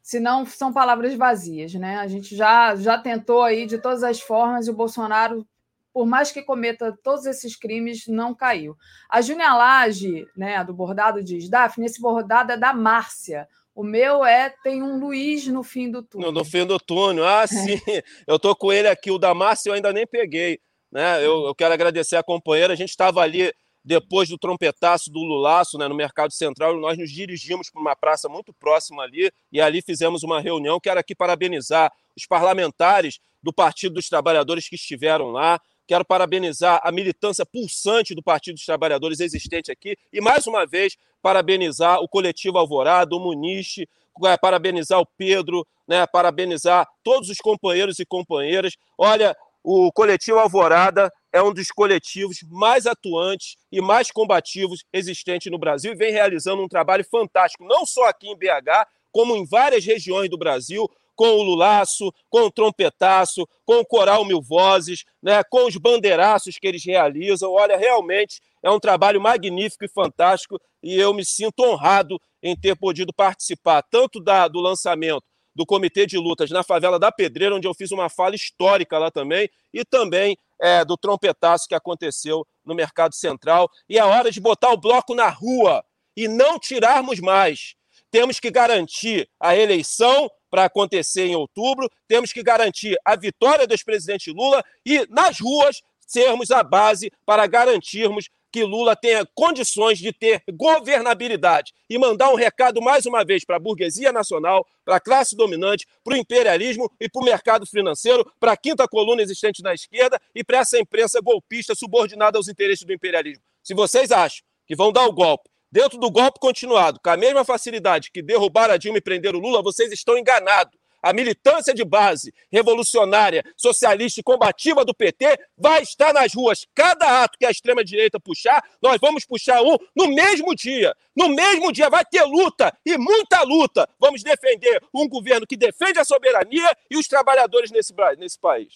Senão 0.00 0.46
são 0.46 0.72
palavras 0.72 1.14
vazias, 1.14 1.74
né? 1.74 1.98
A 1.98 2.06
gente 2.06 2.34
já, 2.34 2.74
já 2.76 2.96
tentou 2.96 3.42
aí 3.42 3.66
de 3.66 3.76
todas 3.78 4.02
as 4.02 4.20
formas 4.20 4.66
e 4.66 4.70
o 4.70 4.74
Bolsonaro, 4.74 5.46
por 5.92 6.06
mais 6.06 6.30
que 6.30 6.42
cometa 6.42 6.96
todos 7.02 7.26
esses 7.26 7.56
crimes, 7.56 8.06
não 8.06 8.34
caiu. 8.34 8.76
A 9.08 9.20
Júnia 9.20 9.52
Lage, 9.52 10.26
né, 10.36 10.64
do 10.64 10.72
bordado 10.72 11.22
diz: 11.22 11.48
Daphne, 11.48 11.86
esse 11.86 12.00
bordado 12.00 12.52
é 12.52 12.56
da 12.56 12.72
Márcia. 12.72 13.46
O 13.74 13.82
meu 13.82 14.24
é 14.24 14.50
tem 14.62 14.82
um 14.82 14.98
Luiz 14.98 15.46
no 15.46 15.62
fim 15.62 15.90
do 15.90 16.02
túnel. 16.02 16.32
No, 16.32 16.44
fim 16.44 16.64
do 16.64 16.78
túnel. 16.78 17.26
Ah, 17.26 17.46
sim. 17.46 17.80
eu 18.26 18.38
tô 18.38 18.54
com 18.54 18.72
ele 18.72 18.88
aqui. 18.88 19.10
O 19.10 19.18
da 19.18 19.34
Márcia 19.34 19.70
eu 19.70 19.74
ainda 19.74 19.92
nem 19.92 20.06
peguei. 20.06 20.60
Né? 20.90 21.24
Eu, 21.24 21.46
eu 21.46 21.54
quero 21.54 21.72
agradecer 21.72 22.16
a 22.16 22.22
companheira. 22.22 22.72
A 22.72 22.76
gente 22.76 22.90
estava 22.90 23.20
ali 23.20 23.52
depois 23.84 24.28
do 24.28 24.38
trompetaço 24.38 25.10
do 25.10 25.20
Lulaço 25.20 25.78
né, 25.78 25.88
no 25.88 25.94
Mercado 25.94 26.32
Central, 26.32 26.78
nós 26.78 26.98
nos 26.98 27.10
dirigimos 27.10 27.70
para 27.70 27.80
uma 27.80 27.96
praça 27.96 28.28
muito 28.28 28.52
próxima 28.52 29.02
ali 29.02 29.30
e 29.52 29.60
ali 29.60 29.82
fizemos 29.82 30.22
uma 30.22 30.40
reunião. 30.40 30.80
Quero 30.80 31.00
aqui 31.00 31.14
parabenizar 31.14 31.92
os 32.16 32.26
parlamentares 32.26 33.18
do 33.42 33.52
Partido 33.52 33.94
dos 33.94 34.08
Trabalhadores 34.08 34.68
que 34.68 34.74
estiveram 34.74 35.30
lá. 35.30 35.60
Quero 35.86 36.04
parabenizar 36.04 36.80
a 36.84 36.92
militância 36.92 37.44
pulsante 37.44 38.14
do 38.14 38.22
Partido 38.22 38.54
dos 38.54 38.64
Trabalhadores 38.64 39.18
existente 39.18 39.72
aqui 39.72 39.96
e, 40.12 40.20
mais 40.20 40.46
uma 40.46 40.66
vez, 40.66 40.96
parabenizar 41.20 42.00
o 42.00 42.08
coletivo 42.08 42.58
Alvorada, 42.58 43.16
o 43.16 43.18
Muniche, 43.18 43.88
é, 44.24 44.36
parabenizar 44.36 45.00
o 45.00 45.06
Pedro, 45.06 45.66
né, 45.88 46.06
parabenizar 46.06 46.86
todos 47.02 47.28
os 47.28 47.38
companheiros 47.38 47.98
e 47.98 48.06
companheiras. 48.06 48.76
Olha, 48.96 49.36
o 49.62 49.92
coletivo 49.92 50.38
Alvorada 50.38 51.12
é 51.32 51.42
um 51.42 51.52
dos 51.52 51.68
coletivos 51.68 52.38
mais 52.48 52.86
atuantes 52.86 53.56
e 53.70 53.80
mais 53.80 54.10
combativos 54.10 54.84
existentes 54.92 55.50
no 55.50 55.58
Brasil 55.58 55.92
e 55.92 55.96
vem 55.96 56.12
realizando 56.12 56.62
um 56.62 56.68
trabalho 56.68 57.04
fantástico, 57.04 57.64
não 57.64 57.84
só 57.86 58.08
aqui 58.08 58.28
em 58.28 58.36
BH, 58.36 58.86
como 59.12 59.36
em 59.36 59.46
várias 59.46 59.84
regiões 59.84 60.30
do 60.30 60.38
Brasil, 60.38 60.88
com 61.14 61.32
o 61.32 61.42
Lulaço, 61.42 62.10
com 62.30 62.42
o 62.46 62.50
Trompetaço, 62.50 63.46
com 63.66 63.80
o 63.80 63.84
Coral 63.84 64.24
Mil 64.24 64.40
Vozes, 64.40 65.04
né, 65.22 65.42
com 65.44 65.66
os 65.66 65.76
bandeiraços 65.76 66.56
que 66.58 66.66
eles 66.66 66.82
realizam. 66.82 67.52
Olha, 67.52 67.76
realmente 67.76 68.40
é 68.62 68.70
um 68.70 68.80
trabalho 68.80 69.20
magnífico 69.20 69.84
e 69.84 69.88
fantástico 69.88 70.58
e 70.82 70.98
eu 70.98 71.12
me 71.12 71.24
sinto 71.24 71.62
honrado 71.62 72.18
em 72.42 72.56
ter 72.56 72.74
podido 72.74 73.12
participar 73.12 73.82
tanto 73.82 74.18
da, 74.18 74.48
do 74.48 74.60
lançamento 74.60 75.22
do 75.54 75.66
Comitê 75.66 76.06
de 76.06 76.16
Lutas 76.16 76.50
na 76.50 76.62
favela 76.62 76.98
da 76.98 77.10
Pedreira, 77.10 77.54
onde 77.54 77.66
eu 77.66 77.74
fiz 77.74 77.90
uma 77.90 78.08
fala 78.08 78.34
histórica 78.34 78.98
lá 78.98 79.10
também, 79.10 79.48
e 79.72 79.84
também 79.84 80.36
é, 80.60 80.84
do 80.84 80.96
trompetaço 80.96 81.66
que 81.68 81.74
aconteceu 81.74 82.46
no 82.64 82.74
Mercado 82.74 83.14
Central. 83.14 83.68
E 83.88 83.98
é 83.98 84.04
hora 84.04 84.30
de 84.30 84.40
botar 84.40 84.70
o 84.70 84.76
bloco 84.76 85.14
na 85.14 85.28
rua 85.28 85.84
e 86.16 86.28
não 86.28 86.58
tirarmos 86.58 87.20
mais. 87.20 87.74
Temos 88.10 88.40
que 88.40 88.50
garantir 88.50 89.28
a 89.38 89.56
eleição 89.56 90.28
para 90.50 90.64
acontecer 90.64 91.26
em 91.26 91.36
outubro, 91.36 91.88
temos 92.08 92.32
que 92.32 92.42
garantir 92.42 92.98
a 93.04 93.14
vitória 93.14 93.66
do 93.66 93.72
ex-presidente 93.72 94.32
Lula 94.32 94.64
e, 94.84 95.06
nas 95.08 95.38
ruas, 95.38 95.80
sermos 96.06 96.50
a 96.50 96.62
base 96.64 97.12
para 97.24 97.46
garantirmos 97.46 98.28
que 98.52 98.64
Lula 98.64 98.96
tenha 98.96 99.26
condições 99.34 99.98
de 99.98 100.12
ter 100.12 100.42
governabilidade 100.52 101.72
e 101.88 101.98
mandar 101.98 102.30
um 102.30 102.34
recado 102.34 102.80
mais 102.82 103.06
uma 103.06 103.24
vez 103.24 103.44
para 103.44 103.56
a 103.56 103.60
burguesia 103.60 104.12
nacional, 104.12 104.66
para 104.84 104.96
a 104.96 105.00
classe 105.00 105.36
dominante, 105.36 105.86
para 106.02 106.14
o 106.14 106.16
imperialismo 106.16 106.90
e 107.00 107.08
para 107.08 107.22
o 107.22 107.24
mercado 107.24 107.66
financeiro, 107.66 108.30
para 108.38 108.52
a 108.52 108.56
quinta 108.56 108.86
coluna 108.88 109.22
existente 109.22 109.62
na 109.62 109.74
esquerda 109.74 110.20
e 110.34 110.42
para 110.42 110.58
essa 110.58 110.78
imprensa 110.78 111.20
golpista 111.20 111.74
subordinada 111.74 112.38
aos 112.38 112.48
interesses 112.48 112.84
do 112.84 112.92
imperialismo. 112.92 113.42
Se 113.62 113.74
vocês 113.74 114.10
acham 114.10 114.44
que 114.66 114.74
vão 114.74 114.92
dar 114.92 115.06
o 115.06 115.12
golpe 115.12 115.48
dentro 115.70 115.98
do 115.98 116.10
golpe 116.10 116.40
continuado, 116.40 116.98
com 117.02 117.10
a 117.10 117.16
mesma 117.16 117.44
facilidade 117.44 118.10
que 118.10 118.22
derrubaram 118.22 118.74
a 118.74 118.76
Dilma 118.76 118.98
e 118.98 119.02
prenderam 119.02 119.38
o 119.38 119.42
Lula, 119.42 119.62
vocês 119.62 119.92
estão 119.92 120.18
enganados 120.18 120.79
a 121.02 121.12
militância 121.12 121.74
de 121.74 121.84
base 121.84 122.32
revolucionária, 122.50 123.44
socialista 123.56 124.20
e 124.20 124.22
combativa 124.22 124.84
do 124.84 124.94
PT 124.94 125.38
vai 125.56 125.82
estar 125.82 126.12
nas 126.12 126.34
ruas. 126.34 126.66
Cada 126.74 127.22
ato 127.22 127.38
que 127.38 127.46
a 127.46 127.50
extrema-direita 127.50 128.20
puxar, 128.20 128.62
nós 128.82 128.98
vamos 129.00 129.24
puxar 129.24 129.62
um 129.62 129.76
no 129.94 130.08
mesmo 130.08 130.54
dia. 130.54 130.94
No 131.16 131.28
mesmo 131.28 131.72
dia 131.72 131.88
vai 131.88 132.04
ter 132.04 132.22
luta 132.24 132.76
e 132.84 132.96
muita 132.96 133.42
luta. 133.42 133.88
Vamos 133.98 134.22
defender 134.22 134.82
um 134.94 135.08
governo 135.08 135.46
que 135.46 135.56
defende 135.56 135.98
a 135.98 136.04
soberania 136.04 136.76
e 136.90 136.96
os 136.96 137.06
trabalhadores 137.06 137.70
nesse, 137.70 137.94
nesse 138.18 138.38
país. 138.38 138.74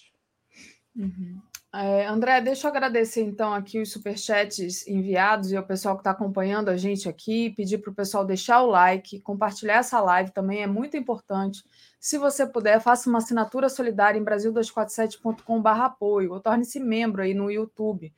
Uhum. 0.95 1.41
É, 1.73 2.05
André, 2.05 2.39
deixa 2.39 2.67
eu 2.67 2.71
agradecer 2.71 3.21
então 3.21 3.53
aqui 3.53 3.81
os 3.81 3.91
superchats 3.91 4.87
enviados 4.87 5.51
e 5.51 5.57
o 5.57 5.63
pessoal 5.63 5.95
que 5.95 5.99
está 5.99 6.11
acompanhando 6.11 6.69
a 6.69 6.77
gente 6.77 7.09
aqui, 7.09 7.49
pedir 7.49 7.79
para 7.79 7.91
o 7.91 7.93
pessoal 7.93 8.23
deixar 8.23 8.61
o 8.61 8.67
like, 8.67 9.19
compartilhar 9.19 9.79
essa 9.79 9.99
live 9.99 10.31
também 10.31 10.63
é 10.63 10.67
muito 10.67 10.95
importante 10.95 11.61
Se 12.05 12.19
você 12.19 12.45
puder, 12.45 12.79
faça 12.79 13.09
uma 13.09 13.17
assinatura 13.17 13.67
solidária 13.67 14.19
em 14.19 14.23
brasil247.com.br 14.23 15.69
apoio, 15.69 16.33
ou 16.33 16.39
torne-se 16.39 16.79
membro 16.79 17.23
aí 17.23 17.33
no 17.33 17.49
YouTube. 17.49 18.13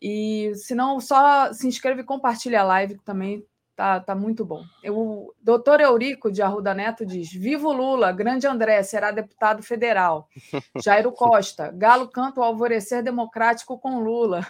E 0.00 0.50
se 0.54 0.74
não, 0.74 0.98
só 0.98 1.52
se 1.52 1.66
inscreve 1.68 2.00
e 2.00 2.04
compartilha 2.04 2.62
a 2.62 2.64
live, 2.64 2.96
que 2.96 3.04
também 3.04 3.46
Tá, 3.76 3.98
tá 3.98 4.14
muito 4.14 4.44
bom. 4.44 4.62
O 4.90 5.32
doutor 5.40 5.80
Eurico 5.80 6.30
de 6.30 6.42
Arruda 6.42 6.74
Neto 6.74 7.06
diz: 7.06 7.32
Vivo 7.32 7.72
Lula, 7.72 8.12
grande 8.12 8.46
André, 8.46 8.82
será 8.82 9.10
deputado 9.10 9.62
federal. 9.62 10.28
Jairo 10.84 11.10
Costa, 11.12 11.70
Galo 11.70 12.06
canta 12.06 12.40
o 12.40 12.44
alvorecer 12.44 13.02
democrático 13.02 13.78
com 13.78 14.00
Lula. 14.00 14.46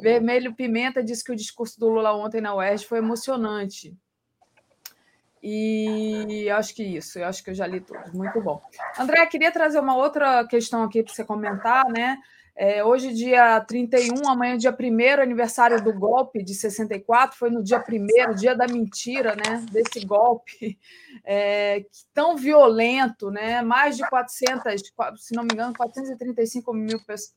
Vermelho 0.00 0.52
Pimenta 0.52 1.00
diz 1.00 1.22
que 1.22 1.30
o 1.30 1.36
discurso 1.36 1.78
do 1.78 1.86
Lula 1.86 2.12
ontem 2.16 2.40
na 2.40 2.56
UERJ 2.56 2.86
foi 2.86 2.98
emocionante. 2.98 3.96
E 5.48 6.50
acho 6.50 6.74
que 6.74 6.82
isso, 6.82 7.20
eu 7.20 7.26
acho 7.26 7.44
que 7.44 7.50
eu 7.50 7.54
já 7.54 7.68
li 7.68 7.80
tudo. 7.80 8.00
Muito 8.12 8.40
bom. 8.40 8.60
André, 8.98 9.24
queria 9.26 9.52
trazer 9.52 9.78
uma 9.78 9.96
outra 9.96 10.44
questão 10.44 10.82
aqui 10.82 11.04
para 11.04 11.14
você 11.14 11.24
comentar, 11.24 11.84
né? 11.88 12.18
É, 12.58 12.82
hoje, 12.82 13.12
dia 13.12 13.60
31, 13.60 14.30
amanhã, 14.30 14.56
dia 14.56 14.74
1 14.74 15.20
aniversário 15.20 15.84
do 15.84 15.92
golpe 15.92 16.42
de 16.42 16.54
64, 16.54 17.36
foi 17.36 17.50
no 17.50 17.62
dia 17.62 17.84
1 17.86 18.34
dia 18.34 18.56
da 18.56 18.66
mentira, 18.66 19.36
né? 19.36 19.62
Desse 19.70 20.06
golpe 20.06 20.78
é, 21.22 21.84
tão 22.14 22.34
violento, 22.34 23.30
né? 23.30 23.60
Mais 23.60 23.98
de 23.98 24.08
400, 24.08 24.82
se 25.16 25.34
não 25.34 25.42
me 25.42 25.50
engano, 25.52 25.74
435 25.76 26.72
mil 26.72 26.98
pessoas. 27.04 27.36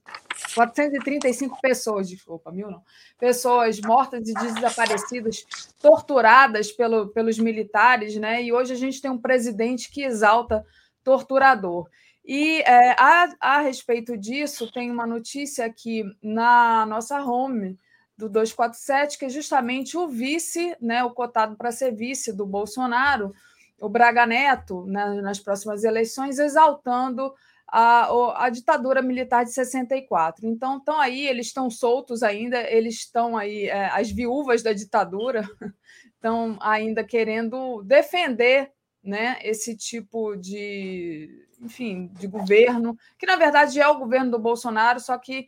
435 0.55 1.59
pessoas, 1.61 2.07
desculpa, 2.07 2.49
mil 2.49 2.71
não. 2.71 2.81
Pessoas 3.19 3.81
mortas 3.81 4.29
e 4.29 4.33
desaparecidas, 4.33 5.45
torturadas 5.81 6.71
pelo, 6.71 7.09
pelos 7.09 7.37
militares, 7.37 8.15
né? 8.15 8.41
E 8.41 8.53
hoje 8.53 8.71
a 8.71 8.77
gente 8.77 9.01
tem 9.01 9.11
um 9.11 9.17
presidente 9.17 9.91
que 9.91 10.01
exalta 10.01 10.65
torturador. 11.03 11.89
E 12.31 12.61
é, 12.61 12.91
a, 12.91 13.35
a 13.39 13.61
respeito 13.61 14.15
disso, 14.15 14.71
tem 14.71 14.91
uma 14.91 15.07
notícia 15.07 15.65
aqui 15.65 16.03
na 16.21 16.85
nossa 16.85 17.19
home 17.23 17.75
do 18.15 18.29
247, 18.29 19.17
que 19.17 19.25
é 19.25 19.29
justamente 19.29 19.97
o 19.97 20.07
vice, 20.07 20.77
né, 20.79 21.03
o 21.03 21.09
cotado 21.09 21.55
para 21.55 21.71
ser 21.71 21.91
vice 21.91 22.31
do 22.31 22.45
Bolsonaro, 22.45 23.33
o 23.81 23.89
Braga 23.89 24.27
Neto, 24.27 24.85
né, 24.85 25.19
nas 25.23 25.39
próximas 25.39 25.83
eleições, 25.83 26.37
exaltando 26.37 27.33
a, 27.67 28.45
a, 28.45 28.49
ditadura 28.51 29.01
militar 29.01 29.43
de 29.43 29.51
64. 29.51 30.45
Então, 30.45 30.77
estão 30.77 30.99
aí, 30.99 31.25
eles 31.25 31.47
estão 31.47 31.67
soltos 31.67 32.21
ainda, 32.21 32.61
eles 32.71 32.93
estão 32.93 33.37
aí, 33.37 33.65
é, 33.69 33.87
as 33.87 34.11
viúvas 34.11 34.61
da 34.61 34.71
ditadura 34.71 35.49
estão 36.13 36.59
ainda 36.61 37.03
querendo 37.03 37.81
defender 37.81 38.71
né, 39.03 39.39
esse 39.41 39.75
tipo 39.75 40.35
de, 40.35 41.48
enfim, 41.61 42.09
de 42.13 42.27
governo, 42.27 42.97
que 43.17 43.25
na 43.25 43.35
verdade 43.35 43.79
é 43.79 43.87
o 43.87 43.99
governo 43.99 44.31
do 44.31 44.39
Bolsonaro, 44.39 44.99
só 44.99 45.17
que 45.17 45.47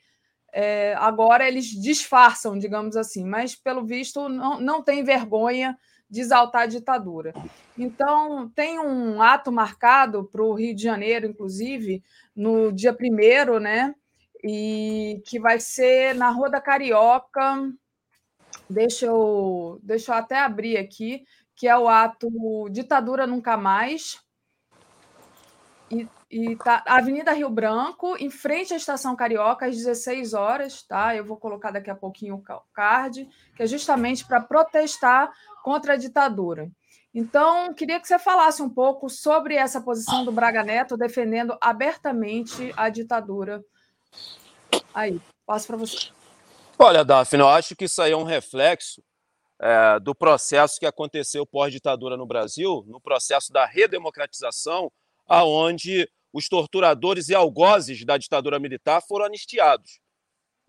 é, 0.53 0.93
agora 0.97 1.47
eles 1.47 1.67
disfarçam, 1.67 2.57
digamos 2.57 2.97
assim, 2.97 3.25
mas 3.25 3.55
pelo 3.55 3.85
visto 3.85 4.27
não, 4.27 4.59
não 4.59 4.83
tem 4.83 5.03
vergonha 5.03 5.77
de 6.09 6.19
exaltar 6.19 6.63
a 6.63 6.67
ditadura. 6.67 7.33
Então, 7.77 8.49
tem 8.49 8.77
um 8.77 9.21
ato 9.21 9.49
marcado 9.49 10.25
para 10.25 10.43
o 10.43 10.53
Rio 10.53 10.75
de 10.75 10.83
Janeiro, 10.83 11.25
inclusive, 11.25 12.03
no 12.35 12.69
dia 12.69 12.93
primeiro, 12.93 13.61
né? 13.61 13.95
E 14.43 15.21
que 15.25 15.39
vai 15.39 15.57
ser 15.57 16.13
na 16.15 16.29
Rua 16.29 16.49
da 16.49 16.59
Carioca. 16.59 17.71
Deixa 18.69 19.05
eu, 19.05 19.79
deixa 19.81 20.11
eu 20.11 20.15
até 20.17 20.37
abrir 20.39 20.77
aqui, 20.77 21.23
que 21.55 21.65
é 21.65 21.77
o 21.77 21.87
ato 21.87 22.29
Ditadura 22.69 23.25
Nunca 23.25 23.55
Mais, 23.55 24.19
e, 25.91 26.07
e 26.29 26.55
tá 26.55 26.81
Avenida 26.85 27.33
Rio 27.33 27.49
Branco, 27.49 28.15
em 28.17 28.29
frente 28.29 28.73
à 28.73 28.77
Estação 28.77 29.15
Carioca, 29.15 29.65
às 29.65 29.75
16 29.75 30.33
horas, 30.33 30.83
tá? 30.83 31.15
Eu 31.15 31.25
vou 31.25 31.37
colocar 31.37 31.71
daqui 31.71 31.89
a 31.89 31.95
pouquinho 31.95 32.35
o 32.35 32.63
card, 32.73 33.27
que 33.55 33.63
é 33.63 33.67
justamente 33.67 34.25
para 34.25 34.39
protestar 34.39 35.29
contra 35.63 35.93
a 35.93 35.97
ditadura. 35.97 36.71
Então, 37.13 37.73
queria 37.73 37.99
que 37.99 38.07
você 38.07 38.17
falasse 38.17 38.61
um 38.61 38.69
pouco 38.69 39.09
sobre 39.09 39.55
essa 39.55 39.81
posição 39.81 40.23
do 40.23 40.31
Braga 40.31 40.63
Neto 40.63 40.95
defendendo 40.95 41.57
abertamente 41.59 42.73
a 42.77 42.87
ditadura. 42.87 43.61
Aí, 44.93 45.19
passo 45.45 45.67
para 45.67 45.75
você. 45.75 46.09
Olha, 46.79 47.03
Daphne, 47.03 47.41
eu 47.41 47.49
acho 47.49 47.75
que 47.75 47.85
isso 47.85 48.01
aí 48.01 48.13
é 48.13 48.17
um 48.17 48.23
reflexo 48.23 49.03
é, 49.59 49.99
do 49.99 50.15
processo 50.15 50.79
que 50.79 50.85
aconteceu 50.85 51.45
pós-ditadura 51.45 52.15
no 52.15 52.25
Brasil, 52.25 52.83
no 52.87 53.01
processo 53.01 53.51
da 53.51 53.65
redemocratização 53.65 54.89
aonde 55.27 56.09
os 56.33 56.47
torturadores 56.47 57.29
e 57.29 57.35
algozes 57.35 58.05
da 58.05 58.17
ditadura 58.17 58.59
militar 58.59 59.01
foram 59.01 59.25
anistiados. 59.25 59.99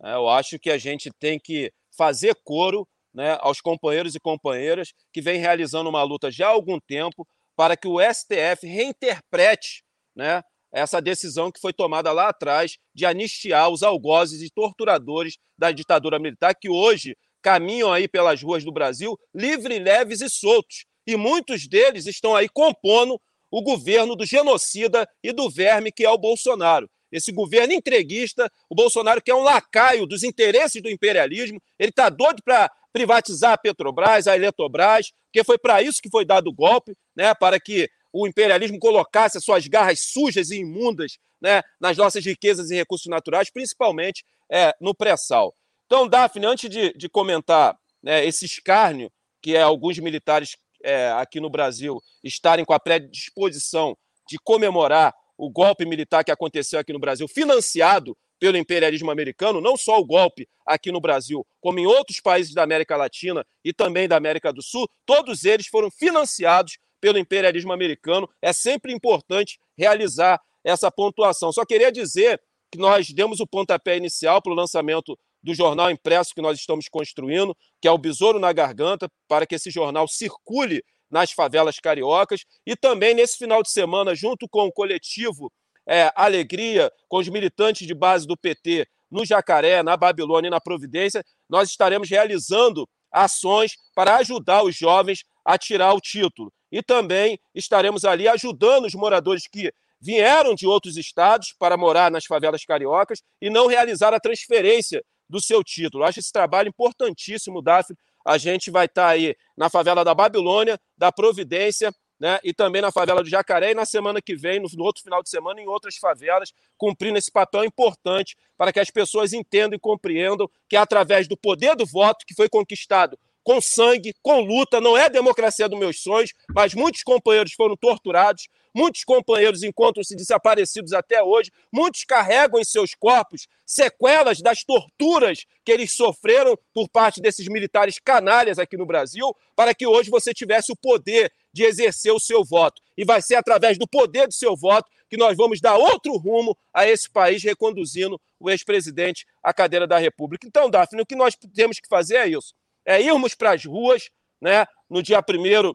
É, 0.02 0.14
eu 0.14 0.28
acho 0.28 0.58
que 0.58 0.70
a 0.70 0.78
gente 0.78 1.10
tem 1.18 1.38
que 1.38 1.72
fazer 1.96 2.34
coro 2.44 2.86
né, 3.14 3.36
aos 3.40 3.60
companheiros 3.60 4.14
e 4.14 4.20
companheiras 4.20 4.92
que 5.12 5.20
vêm 5.20 5.38
realizando 5.38 5.88
uma 5.88 6.02
luta 6.02 6.30
já 6.30 6.48
há 6.48 6.50
algum 6.50 6.80
tempo 6.80 7.26
para 7.54 7.76
que 7.76 7.86
o 7.86 7.98
STF 8.00 8.66
reinterprete 8.66 9.84
né, 10.16 10.42
essa 10.72 11.00
decisão 11.00 11.52
que 11.52 11.60
foi 11.60 11.72
tomada 11.72 12.10
lá 12.12 12.28
atrás 12.28 12.78
de 12.94 13.04
anistiar 13.04 13.68
os 13.70 13.82
algozes 13.82 14.40
e 14.40 14.50
torturadores 14.50 15.36
da 15.56 15.70
ditadura 15.70 16.18
militar 16.18 16.54
que 16.54 16.70
hoje 16.70 17.16
caminham 17.42 17.92
aí 17.92 18.08
pelas 18.08 18.42
ruas 18.42 18.64
do 18.64 18.72
Brasil 18.72 19.18
livres, 19.34 19.80
leves 19.80 20.20
e 20.22 20.30
soltos. 20.30 20.86
E 21.06 21.16
muitos 21.16 21.66
deles 21.66 22.06
estão 22.06 22.34
aí 22.34 22.48
compondo 22.48 23.20
o 23.52 23.62
governo 23.62 24.16
do 24.16 24.24
genocida 24.24 25.06
e 25.22 25.30
do 25.30 25.50
verme 25.50 25.92
que 25.92 26.04
é 26.06 26.10
o 26.10 26.16
Bolsonaro. 26.16 26.90
Esse 27.12 27.30
governo 27.30 27.74
entreguista, 27.74 28.50
o 28.70 28.74
Bolsonaro 28.74 29.20
que 29.20 29.30
é 29.30 29.34
um 29.34 29.42
lacaio 29.42 30.06
dos 30.06 30.22
interesses 30.22 30.80
do 30.80 30.88
imperialismo, 30.88 31.60
ele 31.78 31.90
está 31.90 32.08
doido 32.08 32.42
para 32.42 32.72
privatizar 32.90 33.52
a 33.52 33.58
Petrobras, 33.58 34.26
a 34.26 34.34
Eletrobras, 34.34 35.12
porque 35.26 35.44
foi 35.44 35.58
para 35.58 35.82
isso 35.82 36.00
que 36.02 36.08
foi 36.08 36.24
dado 36.24 36.48
o 36.48 36.54
golpe, 36.54 36.96
né, 37.14 37.34
para 37.34 37.60
que 37.60 37.88
o 38.10 38.26
imperialismo 38.26 38.78
colocasse 38.78 39.36
as 39.36 39.44
suas 39.44 39.66
garras 39.66 40.00
sujas 40.00 40.50
e 40.50 40.56
imundas 40.56 41.18
né, 41.40 41.62
nas 41.78 41.96
nossas 41.96 42.24
riquezas 42.24 42.70
e 42.70 42.76
recursos 42.76 43.06
naturais, 43.06 43.50
principalmente 43.50 44.24
é, 44.50 44.74
no 44.80 44.94
pré-sal. 44.94 45.54
Então, 45.86 46.08
Daphne, 46.08 46.46
antes 46.46 46.70
de, 46.70 46.92
de 46.94 47.08
comentar 47.08 47.76
né, 48.02 48.24
esse 48.24 48.46
escárnio 48.46 49.10
que 49.42 49.56
é 49.56 49.60
alguns 49.60 49.98
militares 49.98 50.56
é, 50.82 51.10
aqui 51.12 51.40
no 51.40 51.50
Brasil 51.50 52.00
estarem 52.22 52.64
com 52.64 52.72
a 52.72 52.80
predisposição 52.80 53.96
de 54.28 54.38
comemorar 54.38 55.14
o 55.36 55.50
golpe 55.50 55.84
militar 55.84 56.24
que 56.24 56.30
aconteceu 56.30 56.78
aqui 56.78 56.92
no 56.92 56.98
Brasil, 56.98 57.26
financiado 57.26 58.16
pelo 58.38 58.56
imperialismo 58.56 59.10
americano, 59.10 59.60
não 59.60 59.76
só 59.76 59.98
o 59.98 60.04
golpe 60.04 60.48
aqui 60.66 60.90
no 60.90 61.00
Brasil, 61.00 61.46
como 61.60 61.78
em 61.78 61.86
outros 61.86 62.20
países 62.20 62.52
da 62.52 62.62
América 62.62 62.96
Latina 62.96 63.46
e 63.64 63.72
também 63.72 64.08
da 64.08 64.16
América 64.16 64.52
do 64.52 64.62
Sul, 64.62 64.88
todos 65.06 65.44
eles 65.44 65.68
foram 65.68 65.90
financiados 65.90 66.76
pelo 67.00 67.18
imperialismo 67.18 67.72
americano. 67.72 68.28
É 68.40 68.52
sempre 68.52 68.92
importante 68.92 69.60
realizar 69.76 70.40
essa 70.64 70.90
pontuação. 70.90 71.52
Só 71.52 71.64
queria 71.64 71.92
dizer 71.92 72.40
que 72.70 72.78
nós 72.78 73.10
demos 73.10 73.40
o 73.40 73.46
pontapé 73.46 73.96
inicial 73.96 74.40
para 74.40 74.52
o 74.52 74.56
lançamento 74.56 75.18
do 75.42 75.54
jornal 75.54 75.90
impresso 75.90 76.34
que 76.34 76.42
nós 76.42 76.58
estamos 76.58 76.88
construindo, 76.88 77.56
que 77.80 77.88
é 77.88 77.90
o 77.90 77.98
Besouro 77.98 78.38
na 78.38 78.52
Garganta, 78.52 79.08
para 79.28 79.46
que 79.46 79.54
esse 79.54 79.70
jornal 79.70 80.06
circule 80.06 80.82
nas 81.10 81.32
favelas 81.32 81.78
cariocas. 81.78 82.44
E 82.66 82.76
também 82.76 83.14
nesse 83.14 83.36
final 83.36 83.62
de 83.62 83.70
semana, 83.70 84.14
junto 84.14 84.48
com 84.48 84.66
o 84.66 84.72
coletivo 84.72 85.52
é, 85.86 86.12
Alegria, 86.14 86.90
com 87.08 87.18
os 87.18 87.28
militantes 87.28 87.86
de 87.86 87.94
base 87.94 88.26
do 88.26 88.36
PT 88.36 88.86
no 89.10 89.26
Jacaré, 89.26 89.82
na 89.82 89.96
Babilônia 89.96 90.48
e 90.48 90.50
na 90.50 90.60
Providência, 90.60 91.24
nós 91.48 91.68
estaremos 91.68 92.08
realizando 92.08 92.88
ações 93.12 93.72
para 93.94 94.16
ajudar 94.16 94.62
os 94.62 94.74
jovens 94.74 95.24
a 95.44 95.58
tirar 95.58 95.92
o 95.92 96.00
título. 96.00 96.50
E 96.70 96.82
também 96.82 97.38
estaremos 97.54 98.06
ali 98.06 98.26
ajudando 98.26 98.86
os 98.86 98.94
moradores 98.94 99.46
que 99.46 99.70
vieram 100.00 100.54
de 100.54 100.66
outros 100.66 100.96
estados 100.96 101.54
para 101.58 101.76
morar 101.76 102.10
nas 102.10 102.24
favelas 102.24 102.64
cariocas 102.64 103.22
e 103.40 103.50
não 103.50 103.66
realizaram 103.66 104.16
a 104.16 104.20
transferência 104.20 105.04
do 105.32 105.40
seu 105.40 105.64
título. 105.64 106.04
acho 106.04 106.20
esse 106.20 106.30
trabalho 106.30 106.68
importantíssimo, 106.68 107.62
Daphne. 107.62 107.96
A 108.24 108.36
gente 108.36 108.70
vai 108.70 108.84
estar 108.84 109.06
tá 109.06 109.08
aí 109.08 109.34
na 109.56 109.70
favela 109.70 110.04
da 110.04 110.14
Babilônia, 110.14 110.78
da 110.96 111.10
Providência, 111.10 111.90
né, 112.20 112.38
e 112.44 112.52
também 112.52 112.80
na 112.82 112.92
favela 112.92 113.22
do 113.22 113.28
Jacaré, 113.28 113.72
e 113.72 113.74
na 113.74 113.84
semana 113.84 114.22
que 114.22 114.36
vem, 114.36 114.60
no, 114.60 114.68
no 114.74 114.84
outro 114.84 115.02
final 115.02 115.22
de 115.22 115.28
semana, 115.28 115.60
em 115.60 115.66
outras 115.66 115.96
favelas, 115.96 116.52
cumprindo 116.76 117.18
esse 117.18 117.32
papel 117.32 117.64
importante 117.64 118.36
para 118.56 118.72
que 118.72 118.78
as 118.78 118.90
pessoas 118.90 119.32
entendam 119.32 119.74
e 119.74 119.80
compreendam 119.80 120.48
que 120.68 120.76
é 120.76 120.78
através 120.78 121.26
do 121.26 121.36
poder 121.36 121.74
do 121.74 121.84
voto, 121.86 122.24
que 122.24 122.34
foi 122.34 122.48
conquistado 122.48 123.18
com 123.42 123.60
sangue, 123.60 124.14
com 124.22 124.40
luta, 124.40 124.80
não 124.80 124.96
é 124.96 125.06
a 125.06 125.08
democracia 125.08 125.68
dos 125.68 125.78
meus 125.78 126.00
sonhos, 126.00 126.32
mas 126.54 126.74
muitos 126.74 127.02
companheiros 127.02 127.54
foram 127.54 127.76
torturados, 127.76 128.48
muitos 128.74 129.04
companheiros 129.04 129.62
encontram-se 129.62 130.16
desaparecidos 130.16 130.92
até 130.92 131.22
hoje, 131.22 131.50
muitos 131.72 132.04
carregam 132.04 132.60
em 132.60 132.64
seus 132.64 132.94
corpos 132.94 133.46
sequelas 133.66 134.40
das 134.40 134.64
torturas 134.64 135.44
que 135.64 135.72
eles 135.72 135.92
sofreram 135.92 136.58
por 136.74 136.88
parte 136.88 137.20
desses 137.20 137.46
militares 137.48 137.98
canalhas 137.98 138.58
aqui 138.58 138.76
no 138.76 138.86
Brasil, 138.86 139.34
para 139.56 139.74
que 139.74 139.86
hoje 139.86 140.10
você 140.10 140.34
tivesse 140.34 140.72
o 140.72 140.76
poder 140.76 141.32
de 141.52 141.64
exercer 141.64 142.12
o 142.12 142.20
seu 142.20 142.44
voto. 142.44 142.82
E 142.96 143.04
vai 143.04 143.22
ser 143.22 143.36
através 143.36 143.78
do 143.78 143.86
poder 143.86 144.26
do 144.26 144.34
seu 144.34 144.56
voto 144.56 144.90
que 145.08 145.16
nós 145.16 145.36
vamos 145.36 145.60
dar 145.60 145.76
outro 145.76 146.16
rumo 146.16 146.56
a 146.72 146.88
esse 146.88 147.10
país, 147.10 147.42
reconduzindo 147.42 148.20
o 148.40 148.50
ex-presidente 148.50 149.26
à 149.42 149.52
cadeira 149.52 149.86
da 149.86 149.98
República. 149.98 150.46
Então, 150.46 150.70
Daphne, 150.70 151.02
o 151.02 151.06
que 151.06 151.14
nós 151.14 151.36
temos 151.54 151.78
que 151.78 151.86
fazer 151.88 152.16
é 152.16 152.28
isso: 152.28 152.54
é 152.84 153.00
irmos 153.00 153.34
para 153.34 153.52
as 153.52 153.64
ruas, 153.64 154.10
né, 154.40 154.66
no 154.88 155.02
dia 155.02 155.20
1 155.20 155.74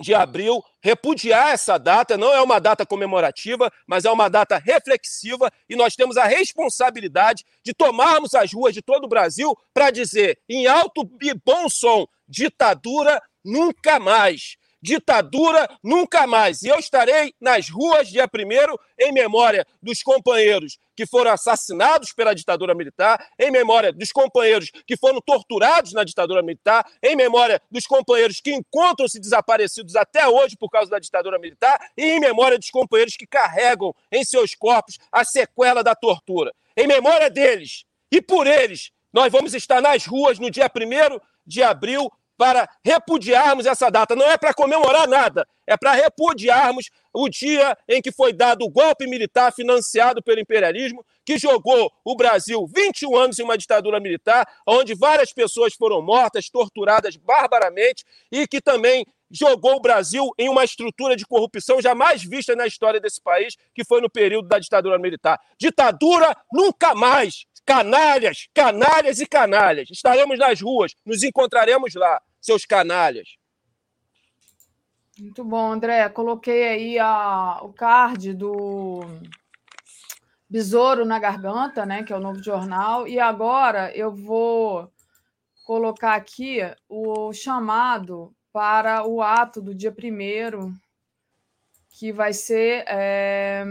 de 0.00 0.14
abril, 0.14 0.62
repudiar 0.82 1.52
essa 1.52 1.78
data, 1.78 2.16
não 2.16 2.32
é 2.32 2.42
uma 2.42 2.58
data 2.58 2.84
comemorativa, 2.84 3.72
mas 3.86 4.04
é 4.04 4.10
uma 4.10 4.28
data 4.28 4.58
reflexiva 4.58 5.50
e 5.68 5.76
nós 5.76 5.94
temos 5.94 6.16
a 6.16 6.24
responsabilidade 6.24 7.44
de 7.62 7.72
tomarmos 7.72 8.34
as 8.34 8.52
ruas 8.52 8.74
de 8.74 8.82
todo 8.82 9.04
o 9.04 9.08
Brasil 9.08 9.56
para 9.72 9.90
dizer 9.90 10.38
em 10.48 10.66
alto 10.66 11.08
e 11.22 11.34
bom 11.34 11.68
som: 11.68 12.06
ditadura 12.28 13.22
nunca 13.44 14.00
mais 14.00 14.56
ditadura 14.84 15.66
nunca 15.82 16.26
mais. 16.26 16.62
E 16.62 16.68
eu 16.68 16.78
estarei 16.78 17.32
nas 17.40 17.70
ruas 17.70 18.06
dia 18.08 18.26
1 18.26 19.06
em 19.06 19.12
memória 19.12 19.66
dos 19.82 20.02
companheiros 20.02 20.78
que 20.96 21.06
foram 21.06 21.32
assassinados 21.32 22.12
pela 22.12 22.34
ditadura 22.34 22.74
militar, 22.74 23.28
em 23.38 23.50
memória 23.50 23.92
dos 23.92 24.12
companheiros 24.12 24.70
que 24.86 24.96
foram 24.96 25.20
torturados 25.20 25.92
na 25.92 26.04
ditadura 26.04 26.42
militar, 26.42 26.86
em 27.02 27.16
memória 27.16 27.60
dos 27.70 27.86
companheiros 27.86 28.40
que 28.40 28.54
encontram-se 28.54 29.20
desaparecidos 29.20 29.96
até 29.96 30.26
hoje 30.26 30.56
por 30.56 30.70
causa 30.70 30.90
da 30.90 30.98
ditadura 30.98 31.38
militar 31.38 31.78
e 31.96 32.04
em 32.04 32.20
memória 32.20 32.58
dos 32.58 32.70
companheiros 32.70 33.16
que 33.16 33.26
carregam 33.26 33.94
em 34.10 34.24
seus 34.24 34.54
corpos 34.54 34.98
a 35.10 35.24
sequela 35.24 35.82
da 35.82 35.94
tortura. 35.94 36.52
Em 36.76 36.86
memória 36.86 37.30
deles 37.30 37.84
e 38.10 38.20
por 38.20 38.46
eles, 38.46 38.90
nós 39.12 39.30
vamos 39.30 39.54
estar 39.54 39.80
nas 39.80 40.06
ruas 40.06 40.38
no 40.38 40.50
dia 40.50 40.66
1 40.66 41.20
de 41.46 41.62
abril 41.62 42.10
para 42.36 42.68
repudiarmos 42.84 43.66
essa 43.66 43.90
data. 43.90 44.14
Não 44.14 44.28
é 44.28 44.36
para 44.36 44.54
comemorar 44.54 45.08
nada, 45.08 45.46
é 45.66 45.76
para 45.76 45.92
repudiarmos 45.92 46.90
o 47.12 47.28
dia 47.28 47.76
em 47.88 48.02
que 48.02 48.12
foi 48.12 48.32
dado 48.32 48.64
o 48.64 48.70
golpe 48.70 49.06
militar 49.06 49.52
financiado 49.52 50.22
pelo 50.22 50.40
imperialismo, 50.40 51.04
que 51.24 51.38
jogou 51.38 51.90
o 52.04 52.16
Brasil 52.16 52.66
21 52.66 53.16
anos 53.16 53.38
em 53.38 53.42
uma 53.42 53.56
ditadura 53.56 54.00
militar, 54.00 54.46
onde 54.66 54.94
várias 54.94 55.32
pessoas 55.32 55.74
foram 55.74 56.02
mortas, 56.02 56.50
torturadas 56.50 57.16
barbaramente 57.16 58.04
e 58.30 58.46
que 58.46 58.60
também 58.60 59.06
jogou 59.30 59.76
o 59.76 59.80
Brasil 59.80 60.30
em 60.38 60.48
uma 60.48 60.64
estrutura 60.64 61.16
de 61.16 61.26
corrupção 61.26 61.80
jamais 61.80 62.22
vista 62.22 62.54
na 62.54 62.66
história 62.66 63.00
desse 63.00 63.20
país, 63.20 63.56
que 63.74 63.84
foi 63.84 64.00
no 64.00 64.08
período 64.10 64.46
da 64.48 64.58
ditadura 64.58 64.98
militar. 64.98 65.40
Ditadura 65.58 66.36
nunca 66.52 66.94
mais! 66.94 67.46
Canalhas, 67.66 68.48
canalhas 68.52 69.20
e 69.20 69.26
canalhas. 69.26 69.88
Estaremos 69.90 70.38
nas 70.38 70.60
ruas, 70.60 70.94
nos 71.04 71.22
encontraremos 71.22 71.94
lá, 71.94 72.20
seus 72.40 72.66
canalhas. 72.66 73.36
Muito 75.18 75.44
bom, 75.44 75.72
André. 75.72 76.08
Coloquei 76.08 76.68
aí 76.68 76.98
a, 76.98 77.60
o 77.62 77.72
card 77.72 78.34
do 78.34 79.00
Besouro 80.48 81.04
na 81.04 81.18
Garganta, 81.18 81.86
né, 81.86 82.02
que 82.02 82.12
é 82.12 82.16
o 82.16 82.20
novo 82.20 82.42
jornal, 82.42 83.08
e 83.08 83.18
agora 83.18 83.96
eu 83.96 84.12
vou 84.12 84.92
colocar 85.64 86.14
aqui 86.14 86.58
o 86.88 87.32
chamado 87.32 88.34
para 88.52 89.06
o 89.06 89.22
ato 89.22 89.62
do 89.62 89.74
dia 89.74 89.90
primeiro 89.90 90.72
que 91.96 92.10
vai 92.10 92.32
ser 92.32 92.84
é, 92.88 93.64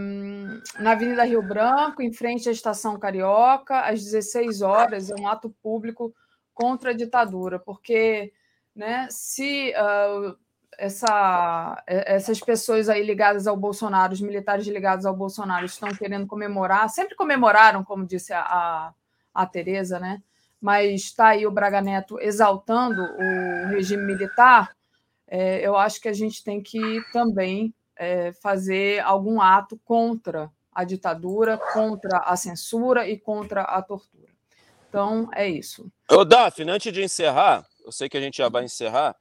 na 0.79 0.93
Avenida 0.93 1.25
Rio 1.25 1.41
Branco, 1.41 2.01
em 2.01 2.13
frente 2.13 2.47
à 2.47 2.53
Estação 2.53 2.97
Carioca, 2.97 3.81
às 3.81 4.01
16 4.01 4.61
horas, 4.61 5.09
é 5.09 5.15
um 5.19 5.27
ato 5.27 5.49
público 5.61 6.15
contra 6.53 6.91
a 6.91 6.93
ditadura, 6.93 7.59
porque 7.59 8.31
né, 8.73 9.07
se 9.09 9.73
uh, 9.73 10.37
essa, 10.77 11.83
essas 11.85 12.39
pessoas 12.39 12.87
aí 12.87 13.03
ligadas 13.05 13.45
ao 13.45 13.57
Bolsonaro, 13.57 14.13
os 14.13 14.21
militares 14.21 14.65
ligados 14.67 15.05
ao 15.05 15.13
Bolsonaro, 15.13 15.65
estão 15.65 15.89
querendo 15.89 16.25
comemorar, 16.25 16.89
sempre 16.89 17.15
comemoraram, 17.15 17.83
como 17.83 18.07
disse 18.07 18.31
a, 18.31 18.39
a, 18.39 18.93
a 19.33 19.45
Tereza, 19.45 19.99
né? 19.99 20.23
mas 20.61 21.01
está 21.01 21.27
aí 21.27 21.45
o 21.45 21.51
Braga 21.51 21.81
Neto 21.81 22.17
exaltando 22.21 23.01
o 23.01 23.67
regime 23.67 24.03
militar, 24.03 24.73
é, 25.27 25.59
eu 25.59 25.75
acho 25.75 25.99
que 25.99 26.07
a 26.07 26.13
gente 26.13 26.41
tem 26.41 26.61
que 26.61 27.01
também 27.11 27.73
é, 27.95 28.33
fazer 28.33 28.99
algum 29.01 29.41
ato 29.41 29.79
contra 29.83 30.51
a 30.71 30.83
ditadura, 30.83 31.57
contra 31.57 32.19
a 32.19 32.35
censura 32.35 33.07
e 33.07 33.17
contra 33.17 33.61
a 33.61 33.81
tortura. 33.81 34.27
Então, 34.89 35.29
é 35.33 35.47
isso. 35.47 35.91
Ô, 36.11 36.23
Daphne, 36.23 36.71
antes 36.71 36.91
de 36.91 37.03
encerrar, 37.03 37.65
eu 37.83 37.91
sei 37.91 38.09
que 38.09 38.17
a 38.17 38.21
gente 38.21 38.37
já 38.37 38.49
vai 38.49 38.63
encerrar, 38.63 39.15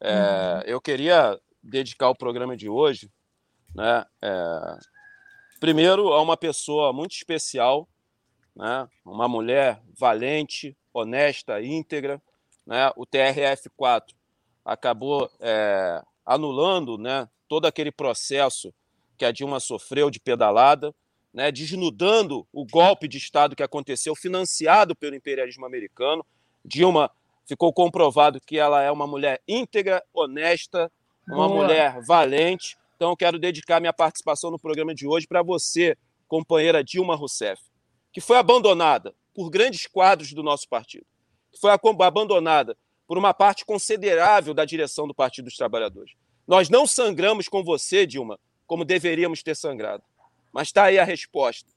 é, 0.00 0.12
uhum. 0.12 0.60
eu 0.66 0.80
queria 0.80 1.38
dedicar 1.62 2.08
o 2.08 2.14
programa 2.14 2.56
de 2.56 2.68
hoje, 2.68 3.10
né, 3.74 4.04
é, 4.22 4.78
primeiro, 5.58 6.12
a 6.12 6.22
uma 6.22 6.36
pessoa 6.36 6.92
muito 6.92 7.12
especial, 7.12 7.88
né, 8.54 8.88
uma 9.04 9.28
mulher 9.28 9.80
valente, 9.98 10.76
honesta, 10.92 11.60
íntegra, 11.60 12.22
né, 12.66 12.90
o 12.96 13.06
TRF-4 13.06 14.14
acabou 14.64 15.30
é, 15.40 16.02
anulando 16.26 16.98
né, 16.98 17.28
todo 17.48 17.66
aquele 17.66 17.92
processo 17.92 18.74
que 19.16 19.24
a 19.24 19.30
Dilma 19.30 19.60
sofreu 19.60 20.10
de 20.10 20.18
pedalada, 20.18 20.94
né, 21.32 21.52
desnudando 21.52 22.46
o 22.52 22.66
golpe 22.66 23.06
de 23.06 23.18
Estado 23.18 23.54
que 23.54 23.62
aconteceu, 23.62 24.14
financiado 24.16 24.96
pelo 24.96 25.14
imperialismo 25.14 25.64
americano. 25.64 26.26
Dilma 26.64 27.10
ficou 27.46 27.72
comprovado 27.72 28.40
que 28.40 28.58
ela 28.58 28.82
é 28.82 28.90
uma 28.90 29.06
mulher 29.06 29.40
íntegra, 29.46 30.02
honesta, 30.12 30.90
uma 31.28 31.48
Boa. 31.48 31.62
mulher 31.62 32.00
valente. 32.02 32.76
Então, 32.96 33.10
eu 33.10 33.16
quero 33.16 33.38
dedicar 33.38 33.80
minha 33.80 33.92
participação 33.92 34.50
no 34.50 34.58
programa 34.58 34.94
de 34.94 35.06
hoje 35.06 35.26
para 35.26 35.42
você, 35.42 35.96
companheira 36.26 36.82
Dilma 36.82 37.14
Rousseff, 37.14 37.62
que 38.12 38.20
foi 38.20 38.36
abandonada 38.36 39.14
por 39.34 39.50
grandes 39.50 39.86
quadros 39.86 40.32
do 40.32 40.42
nosso 40.42 40.68
partido, 40.68 41.06
que 41.52 41.60
foi 41.60 41.70
abandonada 41.70 42.76
por 43.06 43.16
uma 43.16 43.32
parte 43.32 43.64
considerável 43.64 44.52
da 44.52 44.64
direção 44.64 45.06
do 45.06 45.14
Partido 45.14 45.46
dos 45.46 45.56
Trabalhadores. 45.56 46.14
Nós 46.46 46.68
não 46.68 46.86
sangramos 46.86 47.48
com 47.48 47.62
você, 47.62 48.06
Dilma, 48.06 48.38
como 48.66 48.84
deveríamos 48.84 49.42
ter 49.42 49.54
sangrado. 49.54 50.02
Mas 50.52 50.68
está 50.68 50.84
aí 50.84 50.98
a 50.98 51.04
resposta 51.04 51.70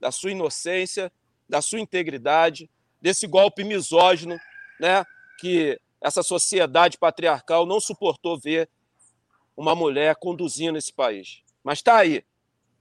da 0.00 0.10
sua 0.10 0.32
inocência, 0.32 1.12
da 1.48 1.62
sua 1.62 1.78
integridade, 1.78 2.68
desse 3.00 3.26
golpe 3.26 3.62
misógino, 3.62 4.38
né, 4.80 5.04
que 5.38 5.78
essa 6.00 6.22
sociedade 6.22 6.98
patriarcal 6.98 7.64
não 7.64 7.78
suportou 7.78 8.38
ver 8.38 8.68
uma 9.56 9.74
mulher 9.74 10.16
conduzindo 10.16 10.76
esse 10.78 10.92
país. 10.92 11.42
Mas 11.62 11.78
está 11.78 11.98
aí. 11.98 12.24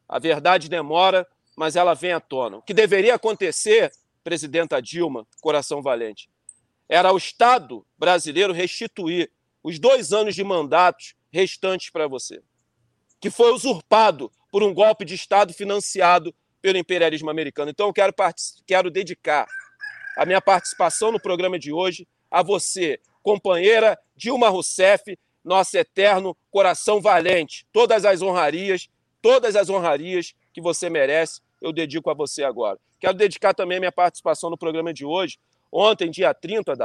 A 0.09 0.17
verdade 0.17 0.67
demora, 0.67 1.27
mas 1.55 1.75
ela 1.75 1.93
vem 1.93 2.13
à 2.13 2.19
tona. 2.19 2.57
O 2.57 2.61
que 2.61 2.73
deveria 2.73 3.15
acontecer, 3.15 3.91
presidenta 4.23 4.81
Dilma, 4.81 5.27
coração 5.41 5.81
valente, 5.81 6.29
era 6.91 7.13
o 7.13 7.17
Estado 7.17 7.87
brasileiro 7.97 8.51
restituir 8.51 9.31
os 9.63 9.79
dois 9.79 10.11
anos 10.11 10.35
de 10.35 10.43
mandatos 10.43 11.15
restantes 11.31 11.89
para 11.89 12.05
você, 12.05 12.43
que 13.17 13.29
foi 13.29 13.53
usurpado 13.53 14.29
por 14.51 14.61
um 14.61 14.73
golpe 14.73 15.05
de 15.05 15.15
Estado 15.15 15.53
financiado 15.53 16.35
pelo 16.61 16.77
imperialismo 16.77 17.29
americano. 17.29 17.71
Então, 17.71 17.87
eu 17.87 17.93
quero, 17.93 18.13
quero 18.67 18.91
dedicar 18.91 19.47
a 20.17 20.25
minha 20.25 20.41
participação 20.41 21.13
no 21.13 21.19
programa 21.19 21.57
de 21.57 21.71
hoje 21.71 22.05
a 22.29 22.43
você, 22.43 22.99
companheira 23.23 23.97
Dilma 24.13 24.49
Rousseff, 24.49 25.17
nosso 25.45 25.77
eterno 25.77 26.35
coração 26.51 26.99
valente. 26.99 27.65
Todas 27.71 28.03
as 28.03 28.21
honrarias, 28.21 28.89
todas 29.21 29.55
as 29.55 29.69
honrarias 29.69 30.35
que 30.51 30.59
você 30.59 30.89
merece, 30.89 31.39
eu 31.61 31.71
dedico 31.71 32.09
a 32.09 32.13
você 32.13 32.43
agora. 32.43 32.77
Quero 32.99 33.13
dedicar 33.13 33.53
também 33.53 33.77
a 33.77 33.79
minha 33.79 33.91
participação 33.93 34.49
no 34.49 34.57
programa 34.57 34.93
de 34.93 35.05
hoje. 35.05 35.39
Ontem, 35.71 36.11
dia 36.11 36.33
30, 36.33 36.75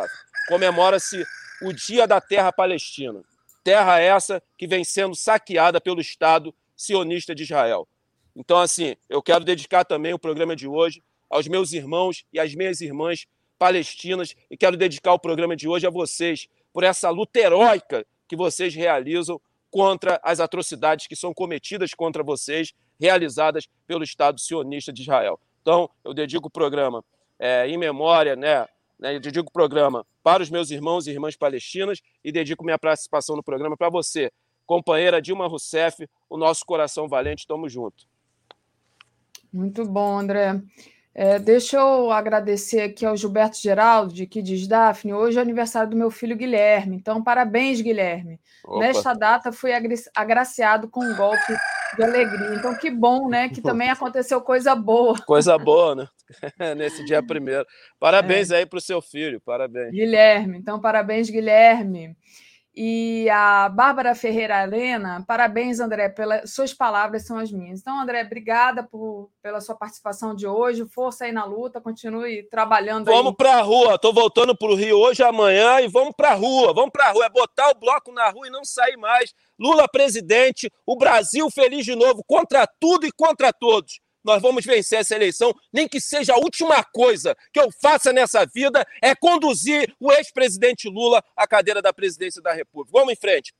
comemora-se 0.48 1.24
o 1.62 1.72
Dia 1.72 2.06
da 2.06 2.20
Terra 2.20 2.52
Palestina. 2.52 3.22
Terra 3.64 4.00
essa 4.00 4.40
que 4.56 4.66
vem 4.66 4.84
sendo 4.84 5.16
saqueada 5.16 5.80
pelo 5.80 6.00
Estado 6.00 6.54
sionista 6.76 7.34
de 7.34 7.42
Israel. 7.42 7.88
Então, 8.34 8.58
assim, 8.58 8.94
eu 9.08 9.20
quero 9.20 9.44
dedicar 9.44 9.84
também 9.84 10.14
o 10.14 10.18
programa 10.18 10.54
de 10.54 10.68
hoje 10.68 11.02
aos 11.28 11.48
meus 11.48 11.72
irmãos 11.72 12.24
e 12.32 12.38
às 12.38 12.54
minhas 12.54 12.80
irmãs 12.80 13.26
palestinas 13.58 14.36
e 14.50 14.56
quero 14.56 14.76
dedicar 14.76 15.14
o 15.14 15.18
programa 15.18 15.56
de 15.56 15.66
hoje 15.66 15.86
a 15.86 15.90
vocês 15.90 16.46
por 16.72 16.84
essa 16.84 17.10
luta 17.10 17.40
heróica 17.40 18.06
que 18.28 18.36
vocês 18.36 18.74
realizam 18.74 19.40
contra 19.70 20.20
as 20.22 20.38
atrocidades 20.38 21.06
que 21.06 21.16
são 21.16 21.34
cometidas 21.34 21.92
contra 21.94 22.22
vocês, 22.22 22.72
realizadas 23.00 23.68
pelo 23.86 24.04
Estado 24.04 24.40
sionista 24.40 24.92
de 24.92 25.02
Israel. 25.02 25.40
Então, 25.62 25.90
eu 26.04 26.14
dedico 26.14 26.48
o 26.48 26.50
programa 26.50 27.04
é, 27.38 27.66
em 27.66 27.76
memória 27.76 28.36
né, 28.36 28.66
né, 28.98 29.16
eu 29.16 29.20
dedico 29.20 29.48
o 29.48 29.52
programa 29.52 30.06
para 30.22 30.42
os 30.42 30.50
meus 30.50 30.70
irmãos 30.70 31.06
e 31.06 31.10
irmãs 31.10 31.36
palestinas 31.36 32.00
e 32.24 32.32
dedico 32.32 32.64
minha 32.64 32.78
participação 32.78 33.36
no 33.36 33.42
programa 33.42 33.76
para 33.76 33.90
você, 33.90 34.30
companheira 34.64 35.22
Dilma 35.22 35.46
Rousseff, 35.46 36.08
o 36.28 36.36
nosso 36.36 36.64
coração 36.64 37.08
valente, 37.08 37.46
tamo 37.46 37.68
junto. 37.68 38.06
Muito 39.52 39.84
bom, 39.84 40.18
André. 40.18 40.60
É, 41.18 41.38
deixa 41.38 41.78
eu 41.78 42.12
agradecer 42.12 42.82
aqui 42.82 43.06
ao 43.06 43.16
Gilberto 43.16 43.56
Geraldo, 43.56 44.12
de 44.12 44.26
que 44.26 44.42
diz 44.42 44.66
Daphne, 44.66 45.14
hoje 45.14 45.38
é 45.38 45.40
aniversário 45.40 45.88
do 45.88 45.96
meu 45.96 46.10
filho 46.10 46.36
Guilherme, 46.36 46.94
então 46.94 47.24
parabéns, 47.24 47.80
Guilherme. 47.80 48.38
Opa. 48.62 48.80
Nesta 48.80 49.14
data 49.14 49.50
fui 49.50 49.70
agraciado 50.14 50.90
com 50.90 51.02
um 51.02 51.16
golpe 51.16 51.56
de 51.96 52.04
alegria. 52.04 52.54
Então, 52.56 52.76
que 52.76 52.90
bom, 52.90 53.30
né? 53.30 53.48
Que 53.48 53.62
também 53.62 53.88
aconteceu 53.88 54.42
coisa 54.42 54.74
boa. 54.74 55.18
Coisa 55.24 55.56
boa, 55.56 55.94
né? 55.94 56.06
Nesse 56.76 57.02
dia 57.06 57.22
primeiro. 57.24 57.64
Parabéns 57.98 58.50
é. 58.50 58.58
aí 58.58 58.66
para 58.66 58.76
o 58.76 58.82
seu 58.82 59.00
filho, 59.00 59.40
parabéns. 59.40 59.92
Guilherme, 59.92 60.58
então 60.58 60.78
parabéns, 60.78 61.30
Guilherme. 61.30 62.14
E 62.78 63.26
a 63.30 63.70
Bárbara 63.70 64.14
Ferreira 64.14 64.62
Helena, 64.62 65.24
parabéns, 65.26 65.80
André, 65.80 66.10
pelas 66.10 66.52
suas 66.52 66.74
palavras 66.74 67.26
são 67.26 67.38
as 67.38 67.50
minhas. 67.50 67.80
Então, 67.80 67.98
André, 67.98 68.22
obrigada 68.22 68.82
por, 68.82 69.30
pela 69.42 69.62
sua 69.62 69.74
participação 69.74 70.34
de 70.34 70.46
hoje. 70.46 70.86
Força 70.86 71.24
aí 71.24 71.32
na 71.32 71.46
luta, 71.46 71.80
continue 71.80 72.42
trabalhando. 72.50 73.06
Vamos 73.06 73.34
para 73.34 73.54
a 73.54 73.62
rua. 73.62 73.94
Estou 73.94 74.12
voltando 74.12 74.54
para 74.54 74.68
o 74.68 74.74
Rio 74.74 74.98
hoje, 74.98 75.22
amanhã, 75.22 75.80
e 75.80 75.88
vamos 75.88 76.12
para 76.14 76.32
a 76.32 76.34
rua. 76.34 76.74
Vamos 76.74 76.90
para 76.92 77.06
a 77.06 77.12
rua. 77.12 77.24
É 77.24 77.30
botar 77.30 77.70
o 77.70 77.80
bloco 77.80 78.12
na 78.12 78.28
rua 78.28 78.46
e 78.46 78.50
não 78.50 78.62
sair 78.62 78.98
mais. 78.98 79.32
Lula 79.58 79.88
presidente, 79.88 80.70
o 80.84 80.98
Brasil 80.98 81.50
feliz 81.50 81.82
de 81.82 81.96
novo, 81.96 82.22
contra 82.26 82.66
tudo 82.78 83.06
e 83.06 83.10
contra 83.10 83.54
todos 83.54 84.00
nós 84.26 84.42
vamos 84.42 84.64
vencer 84.64 84.98
essa 84.98 85.14
eleição, 85.14 85.54
nem 85.72 85.86
que 85.88 86.00
seja 86.00 86.34
a 86.34 86.38
última 86.38 86.82
coisa 86.82 87.36
que 87.52 87.60
eu 87.60 87.68
faça 87.80 88.12
nessa 88.12 88.44
vida 88.44 88.84
é 89.00 89.14
conduzir 89.14 89.94
o 90.00 90.12
ex-presidente 90.12 90.88
Lula 90.88 91.22
à 91.36 91.46
cadeira 91.46 91.80
da 91.80 91.92
presidência 91.92 92.42
da 92.42 92.52
República. 92.52 92.98
Vamos 92.98 93.12
em 93.12 93.16
frente. 93.16 93.54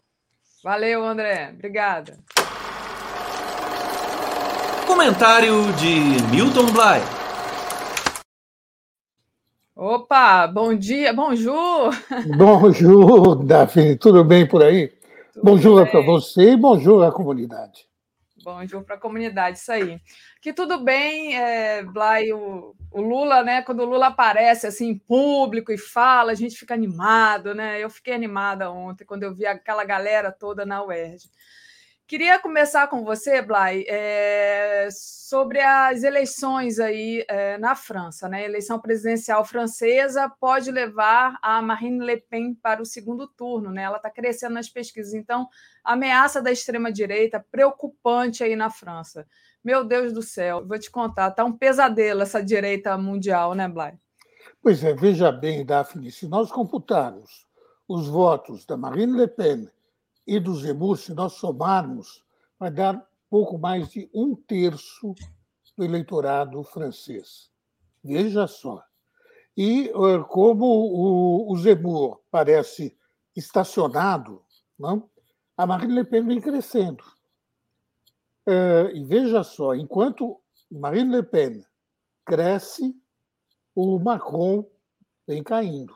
Valeu, 0.64 1.05
André. 1.05 1.52
Obrigada. 1.55 2.18
Comentário 4.86 5.72
de 5.74 6.34
Milton 6.34 6.66
Bly. 6.66 7.16
Opa, 9.76 10.47
bom 10.47 10.74
dia, 10.74 11.12
bonjour. 11.12 11.90
Bonjour, 12.38 13.44
Daphne, 13.44 13.94
tudo 13.94 14.24
bem 14.24 14.48
por 14.48 14.62
aí? 14.62 14.88
Tudo 15.34 15.44
bonjour 15.44 15.86
para 15.90 16.01
você 16.01 16.52
e 16.52 16.56
bonjour 16.56 17.05
à 17.05 17.12
comunidade. 17.12 17.85
Bonjour 18.47 18.85
para 18.85 18.94
a 18.94 18.98
comunidade, 18.98 19.59
isso 19.59 19.73
aí 19.73 20.01
que 20.40 20.52
tudo 20.52 20.78
bem, 20.78 21.36
é, 21.36 21.82
Blay, 21.82 22.32
o, 22.32 22.77
o, 22.93 23.01
Lula, 23.01 23.43
né? 23.43 23.62
Quando 23.62 23.81
o 23.81 23.85
Lula 23.85 24.06
aparece 24.06 24.64
assim 24.68 24.90
em 24.90 24.97
público 24.97 25.73
e 25.73 25.77
fala, 25.77 26.31
a 26.31 26.35
gente 26.36 26.56
fica 26.56 26.73
animado, 26.73 27.52
né? 27.52 27.82
Eu 27.82 27.90
fiquei 27.90 28.14
animada 28.14 28.70
ontem 28.70 29.05
quando 29.05 29.24
eu 29.24 29.35
vi 29.35 29.44
aquela 29.44 29.85
galera 29.85 30.31
toda 30.31 30.64
na 30.64 30.85
UERJ. 30.85 31.28
Queria 32.08 32.38
começar 32.38 32.86
com 32.86 33.02
você, 33.02 33.42
Blay, 33.42 33.84
é, 33.88 34.86
sobre 34.92 35.60
as 35.60 36.04
eleições 36.04 36.78
aí 36.78 37.24
é, 37.26 37.58
na 37.58 37.74
França. 37.74 38.28
Né? 38.28 38.42
A 38.42 38.48
eleição 38.48 38.78
presidencial 38.78 39.44
francesa 39.44 40.28
pode 40.28 40.70
levar 40.70 41.36
a 41.42 41.60
Marine 41.60 42.04
Le 42.04 42.18
Pen 42.18 42.54
para 42.54 42.80
o 42.80 42.86
segundo 42.86 43.26
turno. 43.26 43.72
Né? 43.72 43.82
Ela 43.82 43.96
está 43.96 44.08
crescendo 44.08 44.54
nas 44.54 44.68
pesquisas. 44.68 45.14
Então, 45.14 45.48
ameaça 45.82 46.40
da 46.40 46.52
extrema-direita 46.52 47.44
preocupante 47.50 48.44
aí 48.44 48.54
na 48.54 48.70
França. 48.70 49.26
Meu 49.64 49.82
Deus 49.82 50.12
do 50.12 50.22
céu, 50.22 50.64
vou 50.64 50.78
te 50.78 50.88
contar, 50.88 51.32
tá 51.32 51.44
um 51.44 51.50
pesadelo 51.50 52.22
essa 52.22 52.40
direita 52.40 52.96
mundial, 52.96 53.52
né, 53.52 53.66
Blay? 53.66 53.94
Pois 54.62 54.84
é, 54.84 54.94
veja 54.94 55.32
bem, 55.32 55.66
Daphne, 55.66 56.12
se 56.12 56.28
nós 56.28 56.52
computarmos 56.52 57.48
os 57.88 58.06
votos 58.06 58.64
da 58.64 58.76
Marine 58.76 59.18
Le 59.18 59.26
Pen 59.26 59.68
e 60.26 60.40
do 60.40 60.54
Zemmour, 60.54 60.96
se 60.96 61.14
nós 61.14 61.34
somarmos, 61.34 62.24
vai 62.58 62.70
dar 62.70 63.06
pouco 63.30 63.58
mais 63.58 63.88
de 63.90 64.10
um 64.12 64.34
terço 64.34 65.14
do 65.76 65.84
eleitorado 65.84 66.62
francês. 66.64 67.50
Veja 68.02 68.46
só. 68.46 68.82
E 69.56 69.90
como 70.28 71.50
o 71.50 71.56
Zemmour 71.56 72.20
parece 72.30 72.96
estacionado, 73.34 74.42
não? 74.78 75.08
a 75.56 75.66
Marine 75.66 75.94
Le 75.94 76.04
Pen 76.04 76.26
vem 76.26 76.40
crescendo. 76.40 77.02
Uh, 78.46 78.94
e 78.94 79.04
veja 79.04 79.42
só, 79.42 79.74
enquanto 79.74 80.40
Marine 80.70 81.16
Le 81.16 81.22
Pen 81.22 81.64
cresce, 82.24 82.94
o 83.74 83.98
Macron 83.98 84.68
vem 85.26 85.42
caindo. 85.42 85.94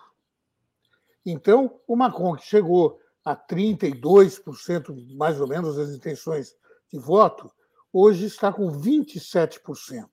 Então, 1.25 1.79
o 1.87 1.95
Macron, 1.95 2.35
que 2.35 2.47
chegou 2.47 3.00
a 3.25 3.35
32%, 3.37 5.17
mais 5.17 5.41
ou 5.41 5.47
menos, 5.47 5.77
das 5.77 5.91
intenções 5.91 6.53
de 6.93 6.99
voto, 6.99 7.49
hoje 7.93 8.27
está 8.27 8.53
com 8.53 8.69
27%. 8.71 10.09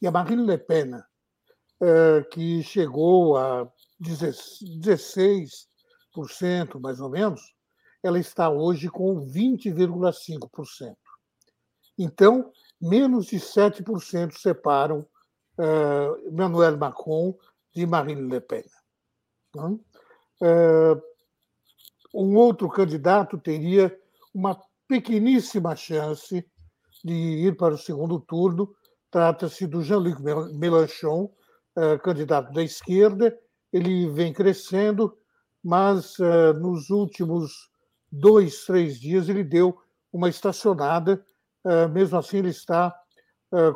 E 0.00 0.06
a 0.06 0.10
Marine 0.10 0.46
Le 0.46 0.58
Pen, 0.58 0.94
uh, 0.94 2.24
que 2.30 2.62
chegou 2.62 3.36
a 3.36 3.70
16%, 4.00 6.80
mais 6.80 7.00
ou 7.00 7.10
menos, 7.10 7.40
ela 8.02 8.18
está 8.18 8.48
hoje 8.48 8.88
com 8.88 9.20
20,5%. 9.26 10.96
Então, 11.98 12.50
menos 12.80 13.26
de 13.26 13.36
7% 13.38 14.38
separam 14.38 15.06
uh, 15.58 16.28
Emmanuel 16.28 16.78
Macron 16.78 17.36
de 17.74 17.84
Marine 17.84 18.30
Le 18.30 18.40
Pen. 18.40 18.64
Uh, 19.56 21.02
um 22.14 22.36
outro 22.36 22.68
candidato 22.68 23.38
teria 23.38 23.96
uma 24.34 24.60
pequeníssima 24.86 25.76
chance 25.76 26.44
de 27.04 27.12
ir 27.12 27.56
para 27.56 27.74
o 27.74 27.78
segundo 27.78 28.18
turno. 28.20 28.74
Trata-se 29.10 29.66
do 29.66 29.82
Jean-Luc 29.82 30.20
Mélenchon, 30.54 31.30
uh, 31.76 31.98
candidato 32.02 32.52
da 32.52 32.62
esquerda. 32.62 33.36
Ele 33.72 34.08
vem 34.08 34.32
crescendo, 34.32 35.16
mas 35.62 36.18
uh, 36.18 36.54
nos 36.54 36.90
últimos 36.90 37.52
dois, 38.10 38.64
três 38.64 38.98
dias 38.98 39.28
ele 39.28 39.44
deu 39.44 39.78
uma 40.12 40.28
estacionada 40.28 41.22
ah, 41.64 41.88
mesmo 41.88 42.18
assim 42.18 42.38
ele 42.38 42.48
está 42.48 42.94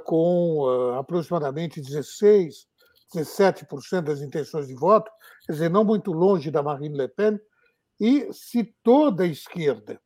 com 0.05 0.67
aproximadamente 0.99 1.81
16, 1.81 2.67
17% 3.15 4.03
das 4.03 4.21
intenções 4.21 4.67
de 4.67 4.75
voto, 4.75 5.11
quer 5.47 5.53
dizer, 5.53 5.71
não 5.71 5.85
muito 5.85 6.13
longe 6.13 6.51
da 6.51 6.63
Marine 6.63 6.97
Le 6.97 7.09
Pen, 7.09 7.39
e 8.03 8.33
se 8.33 8.65
toda 8.83 9.23
a 9.23 9.29
esquerda, 9.29 10.03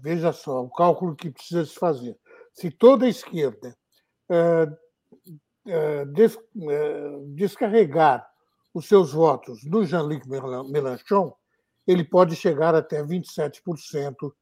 veja 0.00 0.32
só, 0.32 0.64
o 0.64 0.70
cálculo 0.70 1.14
que 1.14 1.30
precisa 1.30 1.62
se 1.66 1.74
fazer, 1.74 2.18
se 2.54 2.70
toda 2.70 3.04
a 3.04 3.08
esquerda 3.10 3.76
descarregar 7.34 8.26
os 8.72 8.88
seus 8.88 9.12
votos 9.12 9.62
no 9.64 9.84
Jean-Luc 9.84 10.26
Mélenchon, 10.26 11.36
ele 11.86 12.02
pode 12.02 12.34
chegar 12.34 12.74
até 12.74 13.02
27% 13.04 14.32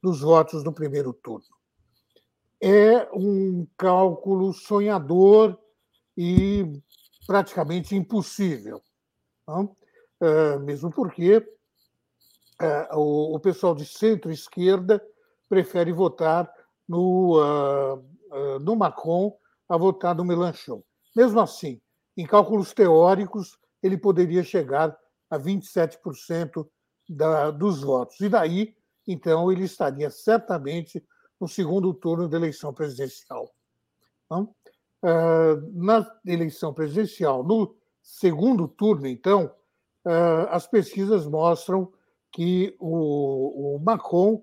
dos 0.00 0.20
votos 0.20 0.62
no 0.62 0.72
primeiro 0.72 1.12
turno. 1.12 1.48
É 2.62 3.08
um 3.12 3.66
cálculo 3.76 4.52
sonhador 4.52 5.58
e 6.16 6.64
praticamente 7.26 7.96
impossível, 7.96 8.80
não? 9.46 9.76
É, 10.20 10.58
mesmo 10.58 10.90
porque 10.90 11.46
é, 12.60 12.88
o 12.92 13.38
pessoal 13.38 13.74
de 13.74 13.86
centro-esquerda 13.86 15.00
prefere 15.48 15.92
votar 15.92 16.50
no, 16.88 17.38
uh, 17.40 18.58
no 18.60 18.74
Macron 18.74 19.36
a 19.68 19.76
votar 19.76 20.14
no 20.14 20.24
Mélenchon. 20.24 20.82
Mesmo 21.14 21.40
assim, 21.40 21.80
em 22.16 22.26
cálculos 22.26 22.72
teóricos, 22.72 23.58
ele 23.82 23.96
poderia 23.96 24.42
chegar 24.42 24.96
a 25.30 25.38
27% 25.38 26.66
da, 27.08 27.50
dos 27.50 27.82
votos. 27.82 28.20
E 28.20 28.28
daí 28.28 28.74
então 29.08 29.50
ele 29.50 29.64
estaria 29.64 30.10
certamente 30.10 31.02
no 31.40 31.48
segundo 31.48 31.94
turno 31.94 32.28
da 32.28 32.36
eleição 32.36 32.74
presidencial. 32.74 33.50
Então, 34.26 34.54
na 35.72 36.06
eleição 36.26 36.74
presidencial, 36.74 37.42
no 37.42 37.74
segundo 38.02 38.68
turno, 38.68 39.06
então, 39.06 39.50
ah, 39.50 39.54
as 40.50 40.66
pesquisas 40.66 41.26
mostram 41.26 41.92
que 42.32 42.74
o 42.78 43.78
Macron 43.82 44.42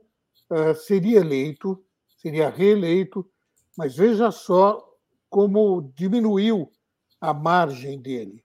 ah, 0.49 0.73
seria 0.75 1.19
eleito, 1.19 1.83
seria 2.17 2.49
reeleito, 2.49 3.25
mas 3.77 3.95
veja 3.95 4.31
só 4.31 4.83
como 5.29 5.93
diminuiu 5.95 6.71
a 7.19 7.33
margem 7.33 8.01
dele, 8.01 8.43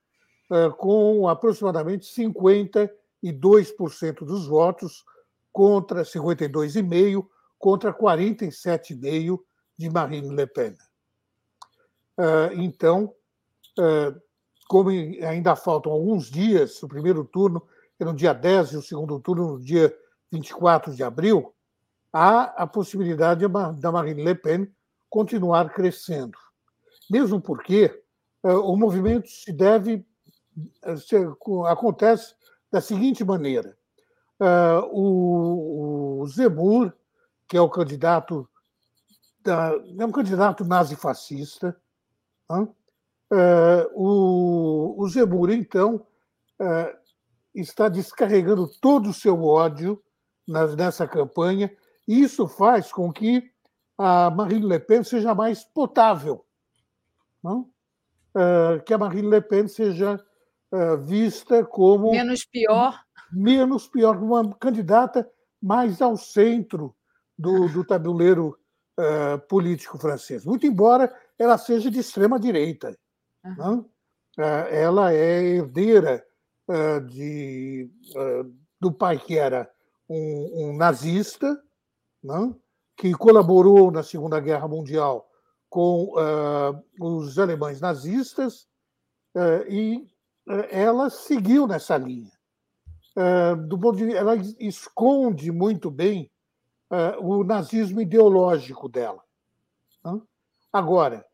com 0.78 1.28
aproximadamente 1.28 2.06
52% 2.06 4.24
dos 4.24 4.46
votos 4.46 5.04
contra 5.52 6.02
52,5 6.02 7.26
contra 7.58 7.92
47,5 7.92 9.38
de 9.76 9.90
Marine 9.90 10.34
Le 10.34 10.46
Pen. 10.46 10.74
Ah, 12.18 12.48
então, 12.54 13.14
ah, 13.78 14.14
como 14.70 14.88
ainda 14.88 15.56
faltam 15.56 15.90
alguns 15.90 16.30
dias, 16.30 16.80
o 16.80 16.86
primeiro 16.86 17.24
turno 17.24 17.60
é 17.98 18.04
no 18.04 18.14
dia 18.14 18.32
10 18.32 18.70
e 18.70 18.76
o 18.76 18.82
segundo 18.82 19.18
turno 19.18 19.54
no 19.54 19.60
dia 19.60 19.92
24 20.30 20.94
de 20.94 21.02
abril, 21.02 21.52
há 22.12 22.42
a 22.42 22.68
possibilidade 22.68 23.44
da 23.80 23.90
Marine 23.90 24.22
Le 24.22 24.32
Pen 24.36 24.72
continuar 25.08 25.74
crescendo. 25.74 26.38
Mesmo 27.10 27.40
porque 27.40 28.00
o 28.44 28.76
movimento 28.76 29.28
se 29.28 29.52
deve 29.52 30.06
se, 30.98 31.16
acontece 31.66 32.36
da 32.70 32.80
seguinte 32.80 33.24
maneira: 33.24 33.76
o, 34.92 36.20
o 36.20 36.26
Zemur, 36.28 36.92
que 37.48 37.56
é 37.56 37.60
o 37.60 37.68
candidato 37.68 38.48
da, 39.42 39.72
é 39.98 40.06
um 40.06 40.12
candidato 40.12 40.64
nazifascista, 40.64 41.76
o, 43.94 44.94
o 44.98 45.08
Zemur, 45.08 45.50
então, 45.50 46.04
está 47.54 47.88
descarregando 47.88 48.68
todo 48.80 49.10
o 49.10 49.14
seu 49.14 49.44
ódio 49.44 50.02
nessa 50.46 51.06
campanha, 51.06 51.70
e 52.06 52.22
isso 52.22 52.48
faz 52.48 52.92
com 52.92 53.12
que 53.12 53.50
a 53.96 54.30
Marine 54.30 54.66
Le 54.66 54.80
Pen 54.80 55.04
seja 55.04 55.34
mais 55.34 55.62
potável, 55.62 56.44
não? 57.42 57.68
Uh, 58.34 58.82
que 58.84 58.94
a 58.94 58.98
Marine 58.98 59.28
Le 59.28 59.40
Pen 59.40 59.68
seja 59.68 60.18
uh, 60.72 60.96
vista 60.96 61.64
como 61.64 62.10
menos 62.10 62.44
pior, 62.44 62.98
menos 63.30 63.86
pior, 63.86 64.16
uma 64.16 64.54
candidata 64.54 65.28
mais 65.60 66.00
ao 66.00 66.16
centro 66.16 66.94
do, 67.38 67.68
do 67.68 67.84
tabuleiro 67.84 68.58
uh, 68.98 69.38
político 69.48 69.98
francês. 69.98 70.44
Muito 70.44 70.66
embora 70.66 71.14
ela 71.38 71.58
seja 71.58 71.90
de 71.90 72.00
extrema 72.00 72.40
direita, 72.40 72.96
uhum. 73.44 73.84
ela 74.36 75.12
é 75.12 75.42
herdeira 75.42 76.24
de, 77.06 77.90
do 78.80 78.92
pai 78.92 79.18
que 79.18 79.38
era 79.38 79.70
um, 80.08 80.68
um 80.70 80.76
nazista, 80.76 81.60
não? 82.22 82.58
que 82.96 83.12
colaborou 83.12 83.90
na 83.90 84.02
Segunda 84.02 84.38
Guerra 84.40 84.68
Mundial 84.68 85.26
com 85.68 86.12
os 87.00 87.38
alemães 87.38 87.80
nazistas, 87.80 88.68
e 89.68 90.06
ela 90.70 91.08
seguiu 91.08 91.66
nessa 91.66 91.96
linha. 91.96 92.32
do 93.68 93.78
ponto 93.78 93.96
de, 93.96 94.14
ela 94.14 94.36
esconde 94.58 95.50
muito 95.50 95.90
bem 95.90 96.30
o 97.20 97.44
nazismo 97.44 98.00
ideológico 98.00 98.88
dela. 98.88 99.22
Né? 100.04 100.20
Agora, 100.72 101.24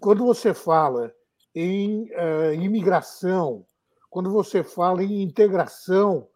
quando 0.00 0.24
você 0.24 0.54
fala 0.54 1.12
em 1.54 2.08
imigração, 2.62 3.64
quando 4.08 4.30
você 4.30 4.62
fala 4.64 5.02
em 5.02 5.22
integração 5.22 6.28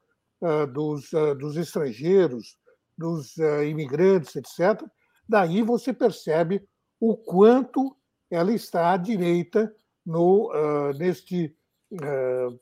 dos, 0.73 1.11
dos 1.39 1.57
estrangeiros, 1.57 2.59
dos 2.99 3.37
imigrantes, 3.65 4.37
etc., 4.37 4.83
Daí 5.29 5.63
você 5.63 5.93
percebe 5.93 6.67
o 7.01 7.17
quanto 7.17 7.97
ela 8.31 8.53
está 8.53 8.93
à 8.93 8.97
direita 8.97 9.75
no, 10.05 10.51
uh, 10.51 10.93
neste 10.97 11.55
uh, 11.93 12.61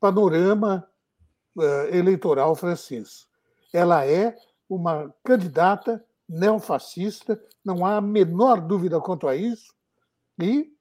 panorama 0.00 0.88
uh, 1.56 1.94
eleitoral 1.94 2.54
francês. 2.54 3.26
Ela 3.72 4.06
é 4.06 4.34
uma 4.68 5.14
candidata 5.22 6.04
neofascista, 6.28 7.40
não 7.64 7.84
há 7.84 7.96
a 7.96 8.02
menor 8.02 8.60
dúvida 8.60 9.00
quanto 9.00 9.28
a 9.28 9.36
isso, 9.36 9.74
e 10.38 10.72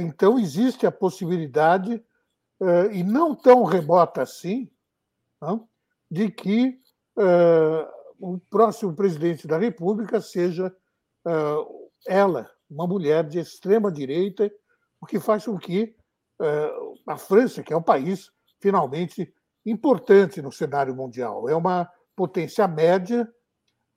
então 0.00 0.38
existe 0.38 0.86
a 0.86 0.92
possibilidade, 0.92 2.00
e 2.92 3.02
não 3.02 3.34
tão 3.34 3.64
remota 3.64 4.22
assim, 4.22 4.70
de 6.08 6.30
que 6.30 6.80
o 8.20 8.38
próximo 8.48 8.94
presidente 8.94 9.48
da 9.48 9.58
República 9.58 10.20
seja 10.20 10.72
ela, 12.06 12.48
uma 12.70 12.86
mulher 12.86 13.26
de 13.26 13.40
extrema 13.40 13.90
direita, 13.90 14.48
o 15.00 15.06
que 15.06 15.18
faz 15.18 15.46
com 15.46 15.58
que 15.58 15.96
a 17.06 17.16
França, 17.16 17.62
que 17.62 17.72
é 17.72 17.76
um 17.76 17.82
país 17.82 18.30
finalmente 18.60 19.34
importante 19.66 20.40
no 20.40 20.52
cenário 20.52 20.94
mundial, 20.94 21.48
é 21.48 21.56
uma 21.56 21.90
potência 22.14 22.68
média, 22.68 23.28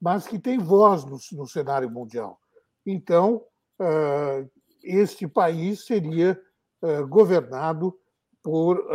mas 0.00 0.26
que 0.26 0.38
tem 0.38 0.58
voz 0.58 1.04
no, 1.04 1.46
cenário 1.46 1.88
mundial. 1.88 2.40
Então, 2.84 3.44
este 4.86 5.26
país 5.26 5.84
seria 5.84 6.40
governado 7.08 7.98
por, 8.42 8.86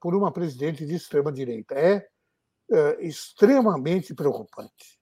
por 0.00 0.14
uma 0.14 0.30
presidente 0.30 0.84
de 0.84 0.94
extrema 0.94 1.32
direita. 1.32 1.74
É 1.74 2.06
é, 2.70 3.06
extremamente 3.06 4.12
preocupante. 4.12 4.98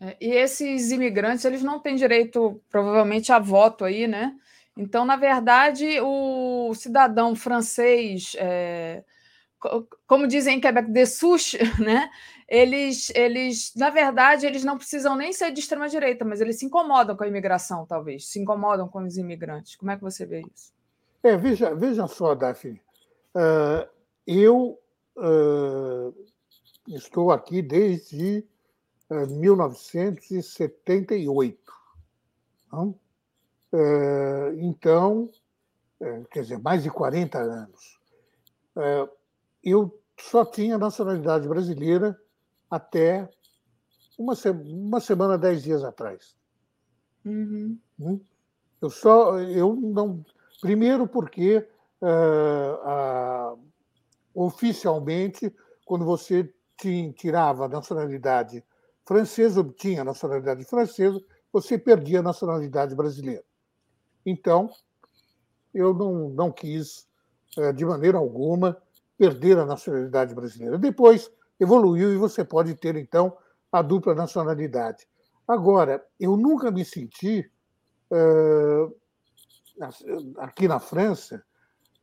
É, 0.00 0.16
e 0.20 0.30
esses 0.30 0.90
imigrantes, 0.90 1.44
eles 1.44 1.62
não 1.62 1.78
têm 1.78 1.94
direito, 1.94 2.60
provavelmente, 2.68 3.32
a 3.32 3.38
voto 3.38 3.84
aí, 3.84 4.08
né? 4.08 4.34
Então, 4.76 5.04
na 5.04 5.16
verdade, 5.16 6.00
o 6.00 6.72
cidadão 6.74 7.34
francês, 7.34 8.34
é, 8.38 9.04
como 10.06 10.26
dizem 10.26 10.58
em 10.58 10.60
Quebec, 10.60 10.90
de 10.90 11.06
souche, 11.06 11.58
né? 11.80 12.10
Eles, 12.48 13.10
eles, 13.14 13.72
na 13.76 13.90
verdade, 13.90 14.46
eles 14.46 14.64
não 14.64 14.78
precisam 14.78 15.14
nem 15.14 15.32
ser 15.32 15.52
de 15.52 15.60
extrema 15.60 15.88
direita, 15.88 16.24
mas 16.24 16.40
eles 16.40 16.58
se 16.58 16.64
incomodam 16.64 17.14
com 17.14 17.24
a 17.24 17.28
imigração, 17.28 17.84
talvez, 17.84 18.28
se 18.28 18.40
incomodam 18.40 18.88
com 18.88 19.04
os 19.04 19.18
imigrantes. 19.18 19.76
Como 19.76 19.90
é 19.90 19.96
que 19.96 20.02
você 20.02 20.24
vê 20.24 20.40
isso? 20.40 20.72
É, 21.22 21.36
veja, 21.36 21.74
veja 21.74 22.06
só, 22.06 22.34
Daphne. 22.34 22.80
Uh, 23.34 23.86
eu 24.26 24.78
uh, 25.16 26.14
Estou 26.88 27.30
aqui 27.30 27.60
desde 27.60 28.42
1978. 29.10 31.58
Eh, 31.58 31.62
não? 32.72 32.98
Então, 34.56 35.30
eh, 36.00 36.24
quer 36.30 36.40
dizer, 36.42 36.58
mais 36.58 36.82
de 36.82 36.90
40 36.90 37.38
anos. 37.38 37.98
Eu 39.62 40.00
só 40.18 40.46
tinha 40.46 40.78
nacionalidade 40.78 41.46
brasileira 41.46 42.18
até 42.70 43.28
uma, 44.18 44.34
uma 44.64 45.00
semana, 45.00 45.38
dez 45.38 45.62
dias 45.62 45.84
atrás. 45.84 46.36
Uhum. 47.24 47.78
Hum? 48.00 48.20
Eu 48.80 48.90
só, 48.90 49.38
eu 49.40 49.74
não, 49.74 50.24
primeiro 50.60 51.06
porque 51.06 51.66
uh, 52.00 53.54
uh, 53.54 53.58
oficialmente, 54.34 55.54
quando 55.84 56.04
você 56.04 56.52
tirava 57.16 57.64
a 57.64 57.68
nacionalidade 57.68 58.64
francesa, 59.04 59.60
obtinha 59.60 60.02
a 60.02 60.04
nacionalidade 60.04 60.64
francesa, 60.64 61.20
você 61.52 61.76
perdia 61.76 62.20
a 62.20 62.22
nacionalidade 62.22 62.94
brasileira. 62.94 63.42
Então, 64.24 64.70
eu 65.74 65.92
não, 65.94 66.28
não 66.28 66.52
quis, 66.52 67.08
eh, 67.56 67.72
de 67.72 67.84
maneira 67.84 68.18
alguma, 68.18 68.76
perder 69.16 69.58
a 69.58 69.64
nacionalidade 69.64 70.34
brasileira. 70.34 70.78
Depois 70.78 71.30
evoluiu 71.60 72.12
e 72.12 72.16
você 72.16 72.44
pode 72.44 72.74
ter, 72.74 72.96
então, 72.96 73.36
a 73.70 73.82
dupla 73.82 74.14
nacionalidade. 74.14 75.06
Agora, 75.46 76.04
eu 76.18 76.36
nunca 76.36 76.70
me 76.70 76.84
senti, 76.84 77.50
uh, 78.10 78.96
aqui 80.38 80.68
na 80.68 80.78
França, 80.78 81.42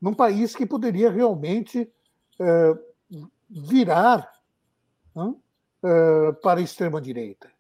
num 0.02 0.14
país 0.14 0.56
que 0.56 0.66
poderia 0.66 1.10
realmente 1.10 1.92
uh, 2.40 3.28
virar 3.50 4.30
uh, 5.16 6.34
para 6.42 6.60
a 6.60 6.64
extrema-direita. 6.64 7.52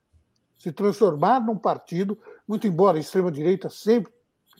Se 0.58 0.72
transformar 0.72 1.40
num 1.40 1.58
partido, 1.58 2.20
muito 2.48 2.66
embora 2.66 2.98
a 2.98 3.00
extrema-direita 3.00 3.70
sempre 3.70 4.12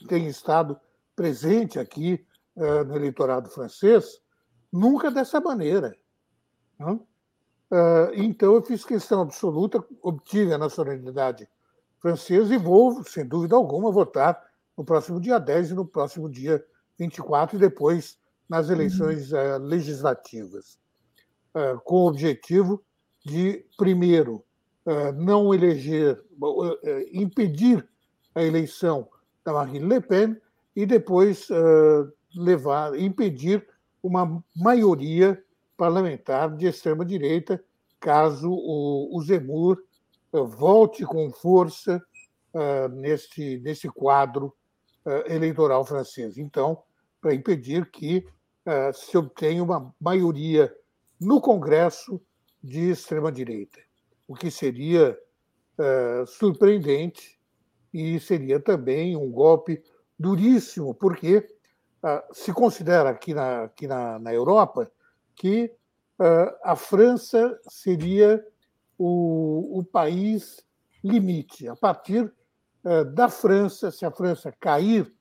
tenha 0.08 0.28
estado 0.28 0.78
presente 1.14 1.78
aqui 1.78 2.24
no 2.54 2.94
eleitorado 2.96 3.50
francês, 3.50 4.20
nunca 4.72 5.10
dessa 5.10 5.40
maneira. 5.40 5.96
Uh, 7.70 8.14
então, 8.14 8.54
eu 8.54 8.62
fiz 8.62 8.84
questão 8.84 9.20
absoluta, 9.20 9.84
obtive 10.02 10.52
a 10.52 10.58
nacionalidade 10.58 11.48
francesa 12.00 12.54
e 12.54 12.58
vou, 12.58 13.02
sem 13.04 13.26
dúvida 13.26 13.56
alguma, 13.56 13.90
votar 13.90 14.40
no 14.76 14.84
próximo 14.84 15.20
dia 15.20 15.38
10 15.38 15.70
e 15.70 15.74
no 15.74 15.84
próximo 15.84 16.30
dia 16.30 16.64
24 16.98 17.56
e 17.56 17.60
depois 17.60 18.18
nas 18.48 18.70
eleições 18.70 19.32
uhum. 19.32 19.58
legislativas, 19.58 20.78
com 21.84 21.96
o 21.96 22.08
objetivo 22.08 22.80
de, 23.24 23.64
primeiro, 23.76 24.44
não 25.16 25.52
eleger, 25.52 26.22
impedir 27.12 27.86
a 28.34 28.42
eleição 28.42 29.08
da 29.44 29.52
Marine 29.52 29.88
Le 29.88 30.00
Pen 30.00 30.40
e 30.76 30.86
depois 30.86 31.48
levar, 32.36 32.96
impedir 32.96 33.66
uma 34.00 34.42
maioria 34.54 35.42
parlamentar 35.76 36.54
de 36.56 36.66
extrema 36.66 37.04
direita, 37.04 37.62
caso 38.00 38.50
o, 38.50 39.20
Zemur 39.22 39.78
volte 40.32 41.04
com 41.04 41.32
força 41.32 42.02
neste, 42.92 43.58
nesse 43.60 43.88
quadro 43.88 44.54
eleitoral 45.26 45.84
francês. 45.84 46.36
Então, 46.38 46.82
para 47.20 47.34
impedir 47.34 47.90
que 47.90 48.26
se 48.94 49.16
obtenha 49.16 49.62
uma 49.62 49.94
maioria 50.00 50.74
no 51.20 51.40
Congresso 51.40 52.20
de 52.62 52.90
extrema-direita, 52.90 53.78
o 54.28 54.34
que 54.34 54.50
seria 54.50 55.16
é, 55.78 56.24
surpreendente 56.26 57.38
e 57.92 58.18
seria 58.18 58.58
também 58.58 59.14
um 59.14 59.30
golpe 59.30 59.82
duríssimo, 60.18 60.94
porque 60.94 61.46
ah, 62.02 62.26
se 62.32 62.52
considera 62.52 63.10
aqui 63.10 63.34
na, 63.34 63.64
aqui 63.64 63.86
na, 63.86 64.18
na 64.18 64.32
Europa 64.32 64.90
que 65.36 65.72
ah, 66.18 66.58
a 66.64 66.76
França 66.76 67.58
seria 67.68 68.44
o, 68.98 69.78
o 69.78 69.84
país 69.84 70.64
limite. 71.04 71.68
A 71.68 71.76
partir 71.76 72.32
ah, 72.84 73.04
da 73.04 73.28
França, 73.28 73.90
se 73.90 74.04
a 74.04 74.10
França 74.10 74.52
cair 74.58 75.12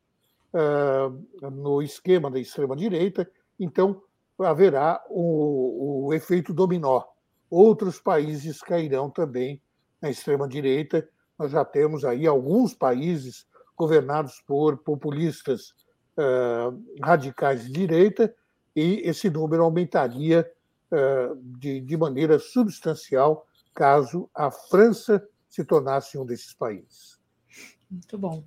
no 1.51 1.81
esquema 1.81 2.31
da 2.31 2.39
extrema-direita, 2.39 3.29
então 3.59 4.01
haverá 4.39 5.03
o, 5.09 6.05
o 6.05 6.13
efeito 6.13 6.53
dominó. 6.53 7.03
Outros 7.49 7.99
países 7.99 8.61
cairão 8.61 9.09
também 9.09 9.61
na 10.01 10.09
extrema-direita. 10.09 11.07
Nós 11.37 11.51
já 11.51 11.65
temos 11.65 12.05
aí 12.05 12.25
alguns 12.25 12.73
países 12.73 13.45
governados 13.75 14.41
por 14.47 14.77
populistas 14.77 15.73
uh, 16.17 16.81
radicais 17.03 17.65
de 17.65 17.71
direita, 17.71 18.33
e 18.76 19.02
esse 19.03 19.30
número 19.30 19.64
aumentaria 19.64 20.49
uh, 20.91 21.35
de, 21.57 21.80
de 21.80 21.97
maneira 21.97 22.39
substancial 22.39 23.47
caso 23.73 24.30
a 24.34 24.49
França 24.52 25.26
se 25.47 25.64
tornasse 25.64 26.18
um 26.18 26.26
desses 26.26 26.53
países. 26.53 27.19
Muito 27.89 28.18
bom. 28.18 28.43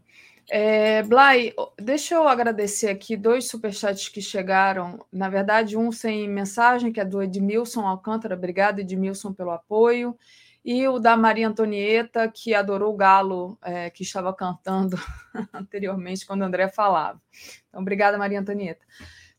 É, 0.51 1.03
Blay, 1.03 1.55
deixa 1.79 2.15
eu 2.15 2.27
agradecer 2.27 2.89
aqui 2.89 3.17
dois 3.17 3.49
superchats 3.49 4.09
que 4.09 4.23
chegaram. 4.23 5.05
Na 5.13 5.29
verdade, 5.29 5.77
um 5.77 5.93
sem 5.93 6.27
mensagem, 6.29 6.91
que 6.91 7.01
é 7.01 7.05
do 7.05 7.23
Edmilson 7.23 7.87
Alcântara. 7.87 8.35
Obrigado, 8.35 8.79
Edmilson, 8.81 9.33
pelo 9.33 9.51
apoio 9.51 10.17
e 10.65 10.87
o 10.87 10.99
da 10.99 11.17
Maria 11.17 11.49
Antonieta, 11.49 12.29
que 12.29 12.55
adorou 12.55 12.93
o 12.93 12.97
galo 12.97 13.59
é, 13.63 13.89
que 13.91 14.03
estava 14.03 14.35
cantando 14.35 14.99
anteriormente 15.53 16.27
quando 16.27 16.43
o 16.43 16.45
André 16.45 16.69
falava. 16.69 17.21
Então, 17.69 17.81
obrigada, 17.81 18.19
Maria 18.19 18.41
Antonieta. 18.41 18.85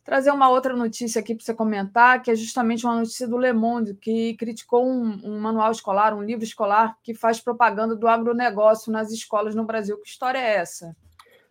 Trazer 0.09 0.31
uma 0.31 0.49
outra 0.49 0.75
notícia 0.75 1.19
aqui 1.19 1.35
para 1.35 1.45
você 1.45 1.53
comentar, 1.53 2.19
que 2.23 2.31
é 2.31 2.35
justamente 2.35 2.83
uma 2.83 2.95
notícia 2.95 3.27
do 3.27 3.37
Le 3.37 3.53
Monde, 3.53 3.93
que 3.93 4.33
criticou 4.37 4.83
um, 4.83 5.21
um, 5.23 5.39
manual 5.39 5.71
escolar, 5.71 6.15
um 6.15 6.23
livro 6.23 6.43
escolar, 6.43 6.97
que 7.03 7.13
faz 7.13 7.39
propaganda 7.39 7.95
do 7.95 8.07
agronegócio 8.07 8.91
nas 8.91 9.11
escolas 9.11 9.53
no 9.53 9.65
Brasil. 9.65 10.01
Que 10.01 10.09
história 10.09 10.39
é 10.39 10.55
essa? 10.55 10.97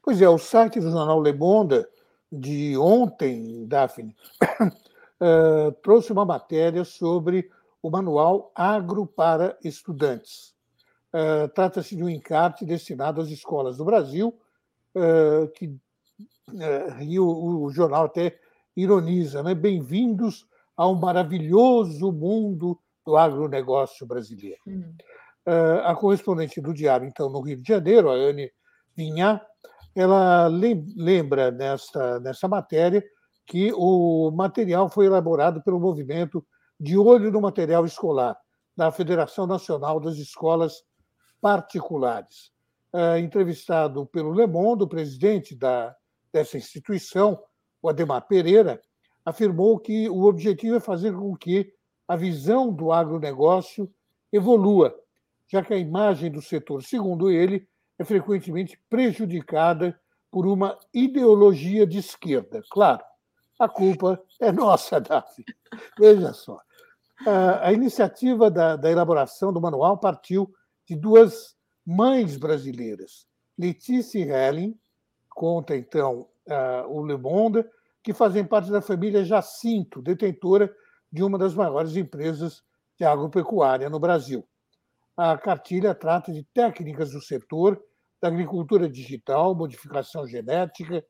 Pois 0.02 0.20
é, 0.20 0.28
o 0.28 0.38
site 0.38 0.80
do 0.80 0.90
jornal 0.90 1.22
Le 1.22 1.32
Monde, 1.32 1.86
de 2.32 2.76
ontem, 2.76 3.64
Daphne, 3.64 4.16
uh, 4.42 5.70
trouxe 5.80 6.12
uma 6.12 6.24
matéria 6.24 6.84
sobre 6.84 7.48
o 7.80 7.88
manual 7.88 8.50
Agro 8.56 9.06
para 9.06 9.56
Estudantes. 9.62 10.52
Uh, 11.14 11.46
Trata-se 11.54 11.94
de 11.94 12.02
um 12.02 12.08
encarte 12.08 12.64
destinado 12.64 13.20
às 13.20 13.28
escolas 13.28 13.76
do 13.76 13.84
Brasil, 13.84 14.36
uh, 14.96 15.46
que, 15.54 15.72
e 17.02 17.20
o, 17.20 17.62
o, 17.62 17.70
jornal 17.70 18.06
até 18.06 18.36
ironiza, 18.80 19.42
né? 19.42 19.56
Bem-vindos 19.56 20.46
ao 20.76 20.94
maravilhoso 20.94 22.12
mundo 22.12 22.78
do 23.04 23.16
agronegócio 23.16 24.06
brasileiro. 24.06 24.60
Uhum. 24.64 24.94
a 25.84 25.96
correspondente 25.96 26.60
do 26.60 26.72
Diário, 26.72 27.06
então, 27.06 27.28
no 27.28 27.40
Rio 27.40 27.60
de 27.60 27.66
Janeiro, 27.66 28.08
a 28.08 28.14
Anne 28.14 28.52
Vinha, 28.94 29.40
ela 29.96 30.46
lembra 30.46 31.50
nesta, 31.50 32.20
nessa 32.20 32.46
matéria 32.46 33.02
que 33.44 33.72
o 33.74 34.30
material 34.30 34.88
foi 34.88 35.06
elaborado 35.06 35.60
pelo 35.62 35.80
movimento 35.80 36.46
de 36.78 36.96
olho 36.96 37.32
no 37.32 37.40
material 37.40 37.84
escolar 37.84 38.38
da 38.76 38.92
Federação 38.92 39.44
Nacional 39.44 39.98
das 39.98 40.18
Escolas 40.18 40.84
Particulares. 41.40 42.52
É, 42.92 43.18
entrevistado 43.18 44.06
pelo 44.06 44.32
Le 44.32 44.46
Monde, 44.46 44.84
o 44.84 44.88
presidente 44.88 45.56
da, 45.56 45.96
dessa 46.32 46.56
instituição, 46.56 47.42
o 47.82 47.88
Ademar 47.88 48.26
Pereira, 48.26 48.80
afirmou 49.24 49.78
que 49.78 50.08
o 50.08 50.24
objetivo 50.24 50.76
é 50.76 50.80
fazer 50.80 51.12
com 51.14 51.36
que 51.36 51.72
a 52.06 52.16
visão 52.16 52.72
do 52.72 52.90
agronegócio 52.90 53.92
evolua, 54.32 54.94
já 55.46 55.62
que 55.62 55.74
a 55.74 55.78
imagem 55.78 56.30
do 56.30 56.40
setor, 56.40 56.82
segundo 56.82 57.30
ele, 57.30 57.68
é 57.98 58.04
frequentemente 58.04 58.80
prejudicada 58.88 59.98
por 60.30 60.46
uma 60.46 60.78
ideologia 60.92 61.86
de 61.86 61.98
esquerda. 61.98 62.62
Claro, 62.70 63.02
a 63.58 63.68
culpa 63.68 64.22
é 64.40 64.52
nossa, 64.52 65.00
Davi. 65.00 65.44
Veja 65.98 66.32
só. 66.32 66.60
A 67.60 67.72
iniciativa 67.72 68.48
da, 68.48 68.76
da 68.76 68.90
elaboração 68.90 69.52
do 69.52 69.60
manual 69.60 69.98
partiu 69.98 70.54
de 70.86 70.94
duas 70.94 71.56
mães 71.84 72.36
brasileiras. 72.36 73.26
Letícia 73.58 74.24
Helling, 74.24 74.78
conta 75.28 75.76
então 75.76 76.28
o 76.88 77.02
Le 77.02 77.16
Monde, 77.16 77.64
que 78.02 78.14
fazem 78.14 78.44
parte 78.44 78.70
da 78.70 78.80
família 78.80 79.24
Jacinto, 79.24 80.00
detentora 80.00 80.74
de 81.12 81.22
uma 81.22 81.38
das 81.38 81.54
maiores 81.54 81.96
empresas 81.96 82.62
de 82.98 83.04
agropecuária 83.04 83.88
no 83.88 83.98
Brasil. 83.98 84.46
A 85.16 85.36
cartilha 85.36 85.94
trata 85.94 86.32
de 86.32 86.44
técnicas 86.54 87.12
do 87.12 87.20
setor 87.20 87.82
da 88.20 88.28
agricultura 88.28 88.88
digital, 88.88 89.54
modificação 89.54 90.26
genética 90.26 91.04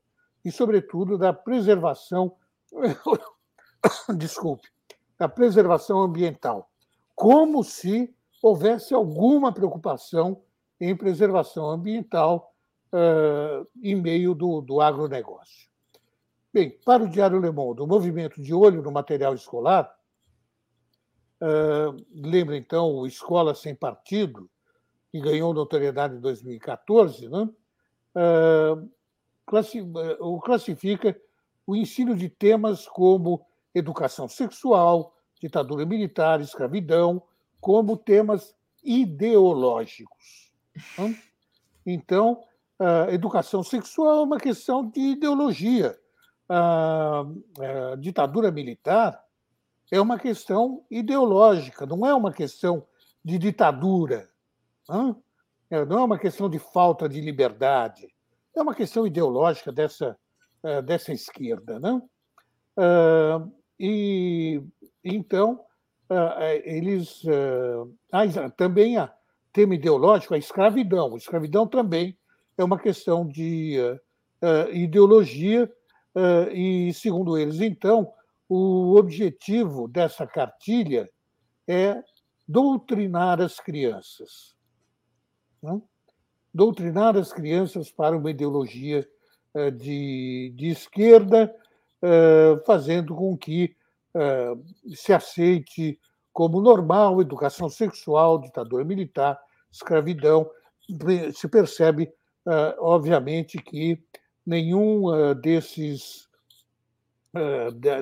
e, 0.44 0.50
sobretudo, 0.50 1.16
da 1.16 1.32
preservação. 1.32 2.36
Desculpe, 4.16 4.68
da 5.18 5.28
preservação 5.28 6.00
ambiental, 6.00 6.70
como 7.14 7.62
se 7.62 8.14
houvesse 8.42 8.94
alguma 8.94 9.52
preocupação 9.52 10.42
em 10.80 10.96
preservação 10.96 11.68
ambiental 11.70 12.54
uh, 12.92 13.66
em 13.82 13.94
meio 13.94 14.34
do, 14.34 14.60
do 14.60 14.80
agronegócio. 14.80 15.68
Bem, 16.52 16.70
para 16.84 17.02
o 17.02 17.08
Diário 17.08 17.40
Le 17.40 17.50
Monde, 17.50 17.82
o 17.82 17.86
movimento 17.86 18.40
de 18.40 18.54
olho 18.54 18.82
no 18.82 18.90
material 18.90 19.34
escolar, 19.34 19.94
uh, 21.42 22.04
lembra 22.10 22.56
então 22.56 22.90
o 22.94 23.06
Escola 23.06 23.54
Sem 23.54 23.74
Partido, 23.74 24.48
que 25.10 25.20
ganhou 25.20 25.54
notoriedade 25.54 26.16
em 26.16 26.20
2014, 26.20 27.28
né? 27.28 27.48
uh, 28.14 28.90
classifica 30.42 31.18
o 31.66 31.76
ensino 31.76 32.16
de 32.16 32.28
temas 32.28 32.86
como 32.86 33.46
educação 33.74 34.28
sexual, 34.28 35.14
ditadura 35.40 35.84
militar, 35.86 36.40
escravidão, 36.40 37.22
como 37.60 37.96
temas 37.96 38.54
ideológicos. 38.82 40.52
Então, 41.84 42.42
a 42.78 43.12
educação 43.12 43.62
sexual 43.62 44.20
é 44.20 44.22
uma 44.22 44.38
questão 44.38 44.88
de 44.88 45.00
ideologia. 45.00 45.98
A, 46.48 47.24
ditadura 47.98 48.50
militar 48.50 49.22
é 49.90 50.00
uma 50.00 50.18
questão 50.18 50.84
ideológica, 50.90 51.84
não 51.84 52.06
é 52.06 52.14
uma 52.14 52.32
questão 52.32 52.86
de 53.24 53.38
ditadura. 53.38 54.28
É, 55.70 55.84
não 55.84 55.98
é 55.98 56.04
uma 56.04 56.18
questão 56.18 56.48
de 56.48 56.58
falta 56.58 57.08
de 57.08 57.20
liberdade. 57.20 58.08
É 58.56 58.62
uma 58.62 58.74
questão 58.74 59.06
ideológica 59.06 59.70
dessa, 59.70 60.16
eh, 60.62 60.80
dessa 60.80 61.12
esquerda. 61.12 61.78
Não? 61.78 62.08
E 63.78 64.62
então 65.04 65.64
eles 66.64 67.22
ah, 68.10 68.50
também 68.56 68.96
há 68.96 69.12
tema 69.52 69.74
ideológico, 69.74 70.34
a 70.34 70.38
escravidão. 70.38 71.14
A 71.14 71.18
escravidão 71.18 71.66
também 71.66 72.17
é 72.58 72.64
uma 72.64 72.78
questão 72.78 73.26
de 73.26 73.78
ideologia 74.72 75.72
e, 76.52 76.92
segundo 76.92 77.38
eles, 77.38 77.60
então, 77.60 78.12
o 78.48 78.96
objetivo 78.96 79.86
dessa 79.86 80.26
cartilha 80.26 81.08
é 81.66 82.02
doutrinar 82.46 83.40
as 83.40 83.60
crianças. 83.60 84.56
Não? 85.62 85.82
Doutrinar 86.52 87.16
as 87.16 87.32
crianças 87.32 87.90
para 87.90 88.16
uma 88.16 88.30
ideologia 88.30 89.08
de, 89.76 90.52
de 90.56 90.68
esquerda 90.68 91.54
fazendo 92.66 93.14
com 93.14 93.36
que 93.36 93.76
se 94.94 95.12
aceite 95.12 96.00
como 96.32 96.60
normal 96.60 97.20
educação 97.20 97.68
sexual, 97.68 98.40
ditadura 98.40 98.84
militar, 98.84 99.38
escravidão. 99.70 100.48
Se 101.34 101.48
percebe, 101.48 102.10
eh, 102.50 102.76
obviamente, 102.78 103.58
que 103.58 104.02
nenhum 104.46 105.34
desses 105.34 106.26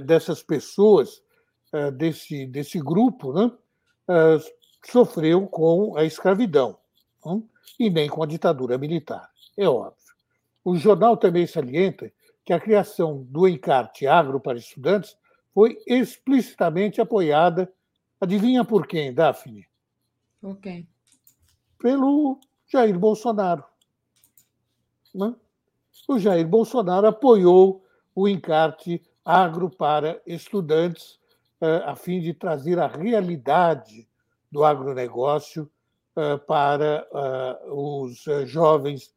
dessas 0.05 0.43
pessoas 0.43 1.21
desse 1.95 2.47
desse 2.47 2.79
grupo, 2.79 3.33
né, 3.33 3.51
sofreu 4.85 5.49
com 5.49 5.97
a 5.97 6.05
escravidão 6.05 6.79
né, 7.25 7.43
e 7.79 7.91
nem 7.91 8.09
com 8.09 8.23
a 8.23 8.27
ditadura 8.27 8.79
militar. 8.79 9.29
É 9.57 9.69
óbvio. 9.69 9.97
O 10.65 10.77
jornal 10.77 11.17
também 11.17 11.47
salienta 11.47 12.11
que 12.45 12.53
a 12.53 12.61
criação 12.61 13.25
do 13.29 13.49
encarte 13.49 14.07
agro 14.07 14.39
para 14.39 14.57
estudantes 14.57 15.17
foi 15.53 15.79
explicitamente 15.87 17.01
apoiada, 17.01 17.73
adivinha 18.21 18.65
por 18.65 18.87
quem, 18.87 19.13
Daphne? 19.13 19.67
Por 20.41 20.57
quem? 20.59 20.89
Pelo 21.79 22.39
Jair 22.69 22.99
Bolsonaro. 22.99 23.65
Né? 25.17 25.35
O 26.07 26.19
Jair 26.19 26.47
Bolsonaro 26.47 27.07
apoiou 27.07 27.83
o 28.15 28.29
encarte 28.29 29.03
agro 29.25 29.71
para 29.71 30.21
estudantes, 30.27 31.19
eh, 31.61 31.83
a 31.87 31.97
fim 31.97 32.21
de 32.21 32.35
trazer 32.35 32.79
a 32.79 32.87
realidade 32.87 34.07
do 34.53 34.63
agronegócio 34.63 35.71
eh, 36.15 36.37
para 36.37 37.07
eh, 37.13 37.59
os 37.71 38.25
jovens 38.45 39.15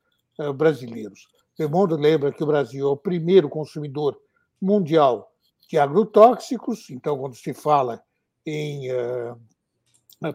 brasileiros. 0.56 1.28
O 1.60 1.68
mundo 1.68 1.98
lembra 1.98 2.32
que 2.32 2.42
o 2.42 2.48
Brasil 2.48 2.88
é 2.88 2.92
o 2.92 2.96
primeiro 2.96 3.50
consumidor 3.50 4.18
mundial 4.62 5.30
de 5.70 5.78
agrotóxicos, 5.78 6.90
então, 6.90 7.18
quando 7.18 7.36
se 7.36 7.54
fala 7.54 8.02
em 8.46 8.88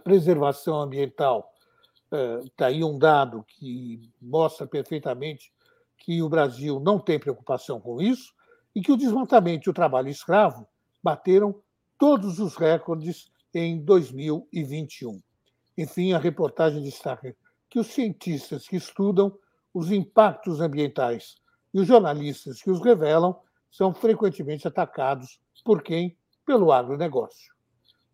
preservação 0.04 0.82
ambiental, 0.82 1.53
está 2.44 2.66
aí 2.66 2.82
um 2.82 2.98
dado 2.98 3.44
que 3.46 4.10
mostra 4.20 4.66
perfeitamente 4.66 5.52
que 5.96 6.22
o 6.22 6.28
Brasil 6.28 6.80
não 6.80 6.98
tem 6.98 7.18
preocupação 7.18 7.80
com 7.80 8.00
isso 8.00 8.32
e 8.74 8.80
que 8.80 8.92
o 8.92 8.96
desmatamento 8.96 9.68
e 9.68 9.70
o 9.70 9.74
trabalho 9.74 10.08
escravo 10.08 10.66
bateram 11.02 11.54
todos 11.98 12.38
os 12.38 12.56
recordes 12.56 13.30
em 13.54 13.78
2021. 13.78 15.20
Enfim, 15.76 16.12
a 16.12 16.18
reportagem 16.18 16.82
destaca 16.82 17.34
que 17.70 17.78
os 17.78 17.88
cientistas 17.88 18.66
que 18.66 18.76
estudam 18.76 19.36
os 19.72 19.90
impactos 19.90 20.60
ambientais 20.60 21.36
e 21.72 21.80
os 21.80 21.86
jornalistas 21.86 22.62
que 22.62 22.70
os 22.70 22.80
revelam 22.80 23.36
são 23.70 23.92
frequentemente 23.92 24.68
atacados 24.68 25.40
por 25.64 25.82
quem? 25.82 26.16
Pelo 26.46 26.70
agronegócio. 26.70 27.52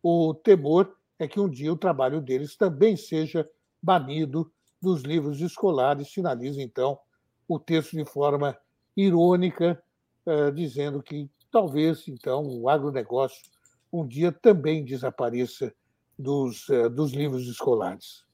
O 0.02 0.32
temor 0.32 0.96
é 1.18 1.28
que 1.28 1.40
um 1.40 1.48
dia 1.48 1.72
o 1.72 1.76
trabalho 1.76 2.20
deles 2.20 2.56
também 2.56 2.96
seja 2.96 3.48
banido 3.82 4.52
dos 4.80 5.02
livros 5.02 5.40
escolares, 5.40 6.10
finaliza 6.10 6.62
então 6.62 6.98
o 7.46 7.58
texto 7.58 7.96
de 7.96 8.04
forma 8.04 8.56
irônica, 8.96 9.82
eh, 10.26 10.50
dizendo 10.50 11.02
que 11.02 11.30
talvez 11.50 12.06
então 12.08 12.46
o 12.46 12.68
agronegócio 12.68 13.50
um 13.92 14.06
dia 14.06 14.30
também 14.30 14.84
desapareça 14.84 15.74
dos, 16.18 16.68
eh, 16.70 16.88
dos 16.88 17.12
livros 17.12 17.46
escolares. 17.46 18.24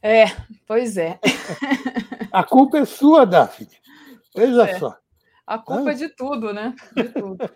É, 0.00 0.26
pois 0.66 0.96
é. 0.96 1.18
A 2.30 2.44
culpa 2.44 2.78
é 2.78 2.84
sua, 2.84 3.26
Daphne. 3.26 3.76
Veja 4.36 4.68
é. 4.68 4.78
só. 4.78 4.96
A 5.46 5.58
culpa 5.58 5.90
é 5.90 5.94
de 5.94 6.08
tudo, 6.10 6.52
né? 6.52 6.76
De 6.94 7.04
tudo. 7.08 7.50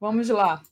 Vamos 0.00 0.28
lá. 0.28 0.62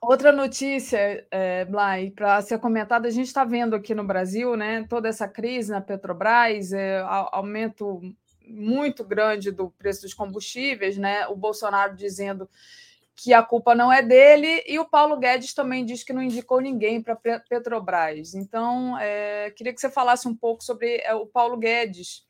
Outra 0.00 0.32
notícia, 0.32 1.26
é, 1.30 1.64
Blay, 1.64 2.10
para 2.10 2.40
ser 2.42 2.58
comentada, 2.58 3.08
a 3.08 3.10
gente 3.10 3.26
está 3.26 3.44
vendo 3.44 3.76
aqui 3.76 3.94
no 3.94 4.04
Brasil, 4.04 4.56
né, 4.56 4.86
toda 4.88 5.08
essa 5.08 5.28
crise 5.28 5.70
na 5.70 5.80
Petrobras, 5.80 6.72
é, 6.72 7.00
aumento 7.32 8.00
muito 8.46 9.04
grande 9.04 9.50
do 9.50 9.70
preço 9.70 10.02
dos 10.02 10.14
combustíveis, 10.14 10.98
né? 10.98 11.26
O 11.28 11.36
Bolsonaro 11.36 11.96
dizendo 11.96 12.48
que 13.16 13.32
a 13.32 13.42
culpa 13.42 13.74
não 13.74 13.92
é 13.92 14.02
dele, 14.02 14.62
e 14.66 14.78
o 14.78 14.84
Paulo 14.84 15.16
Guedes 15.16 15.54
também 15.54 15.84
diz 15.84 16.02
que 16.02 16.12
não 16.12 16.22
indicou 16.22 16.60
ninguém 16.60 17.00
para 17.00 17.16
Petrobras. 17.48 18.34
Então, 18.34 18.98
é, 18.98 19.50
queria 19.52 19.72
que 19.72 19.80
você 19.80 19.88
falasse 19.88 20.26
um 20.26 20.34
pouco 20.34 20.64
sobre 20.64 21.02
o 21.12 21.26
Paulo 21.26 21.56
Guedes, 21.56 22.26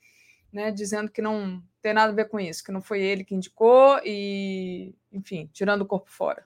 né, 0.52 0.70
dizendo 0.70 1.10
que 1.10 1.22
não 1.22 1.62
tem 1.80 1.94
nada 1.94 2.12
a 2.12 2.14
ver 2.14 2.28
com 2.28 2.38
isso, 2.38 2.62
que 2.62 2.70
não 2.70 2.82
foi 2.82 3.00
ele 3.02 3.24
que 3.24 3.34
indicou, 3.34 3.98
e, 4.04 4.94
enfim, 5.10 5.48
tirando 5.52 5.82
o 5.82 5.86
corpo 5.86 6.10
fora. 6.10 6.44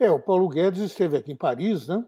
É, 0.00 0.08
o 0.12 0.20
Paulo 0.20 0.48
Guedes 0.48 0.80
esteve 0.80 1.16
aqui 1.16 1.32
em 1.32 1.36
Paris, 1.36 1.88
né, 1.88 2.04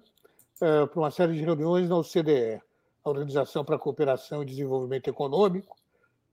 é, 0.60 0.86
para 0.86 1.00
uma 1.00 1.10
série 1.10 1.32
de 1.32 1.40
reuniões 1.40 1.88
na 1.88 1.96
OCDE, 1.96 2.62
a 3.04 3.10
Organização 3.10 3.64
para 3.64 3.74
a 3.74 3.78
Cooperação 3.80 4.42
e 4.42 4.46
Desenvolvimento 4.46 5.08
Econômico. 5.08 5.76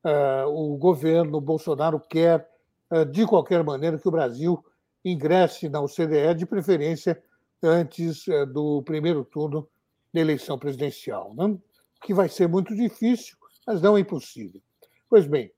É, 0.04 0.46
o 0.46 0.78
governo 0.78 1.42
Bolsonaro 1.42 2.00
quer, 2.00 2.48
é, 2.92 3.04
de 3.04 3.26
qualquer 3.26 3.64
maneira, 3.64 3.98
que 3.98 4.08
o 4.08 4.12
Brasil 4.12 4.64
ingresse 5.04 5.68
na 5.68 5.82
OCDE, 5.82 6.36
de 6.38 6.46
preferência 6.46 7.20
antes 7.64 8.26
do 8.54 8.84
primeiro 8.84 9.26
turno 9.26 9.68
da 10.14 10.22
eleição 10.22 10.60
presidencial, 10.60 11.34
né? 11.34 11.58
que 12.04 12.14
vai 12.14 12.30
ser 12.30 12.48
muito 12.48 12.76
difícil, 12.76 13.36
mas 13.66 13.82
não 13.82 13.98
impossível. 13.98 14.62
Pois 15.10 15.26
bem, 15.26 15.52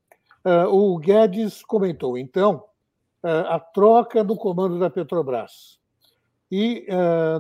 o 0.72 0.98
Guedes 0.98 1.62
comentou, 1.62 2.18
então, 2.18 2.64
a 3.22 3.60
troca 3.60 4.24
do 4.24 4.38
comando 4.38 4.80
da 4.80 4.90
Petrobras. 4.90 5.79
E, 6.52 6.88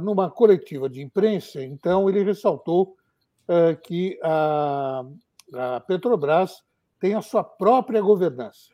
numa 0.01 0.29
coletiva 0.29 0.87
de 0.87 1.01
imprensa, 1.01 1.63
então, 1.63 2.07
ele 2.09 2.23
ressaltou 2.23 2.95
que 3.83 4.19
a 4.23 5.03
Petrobras 5.87 6.63
tem 6.99 7.15
a 7.15 7.21
sua 7.21 7.43
própria 7.43 8.01
governança 8.01 8.71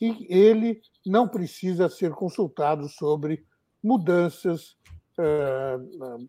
e 0.00 0.26
ele 0.28 0.82
não 1.06 1.28
precisa 1.28 1.88
ser 1.88 2.10
consultado 2.12 2.88
sobre 2.88 3.44
mudanças 3.82 4.76
uh, 5.18 6.28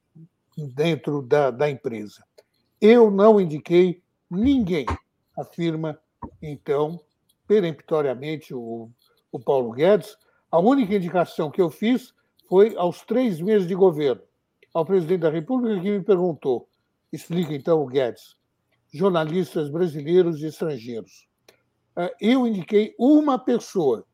dentro 0.74 1.22
da, 1.22 1.52
da 1.52 1.70
empresa. 1.70 2.24
Eu 2.80 3.10
não 3.10 3.40
indiquei 3.40 4.02
ninguém, 4.30 4.86
afirma, 5.38 6.00
então, 6.42 7.00
peremptoriamente 7.48 8.54
o, 8.54 8.90
o 9.32 9.40
Paulo 9.40 9.72
Guedes. 9.72 10.18
A 10.52 10.60
única 10.60 10.96
indicação 10.96 11.50
que 11.50 11.62
eu 11.62 11.70
fiz 11.70 12.14
foi 12.48 12.76
aos 12.76 13.02
três 13.02 13.42
meses 13.42 13.68
de 13.68 13.76
governo, 13.76 14.22
ao 14.74 14.86
presidente 14.86 15.22
da 15.22 15.30
República, 15.30 15.82
que 15.82 15.92
me 15.92 16.04
perguntou: 16.04 16.68
explica 17.12 17.54
então 17.54 17.82
o 17.82 17.88
Guedes, 17.88 18.36
jornalistas 18.94 19.70
brasileiros 19.70 20.42
e 20.42 20.48
estrangeiros. 20.48 21.28
Ah, 21.96 22.12
eu 22.20 22.46
indiquei 22.46 22.94
uma 23.00 23.40
pessoa, 23.40 24.06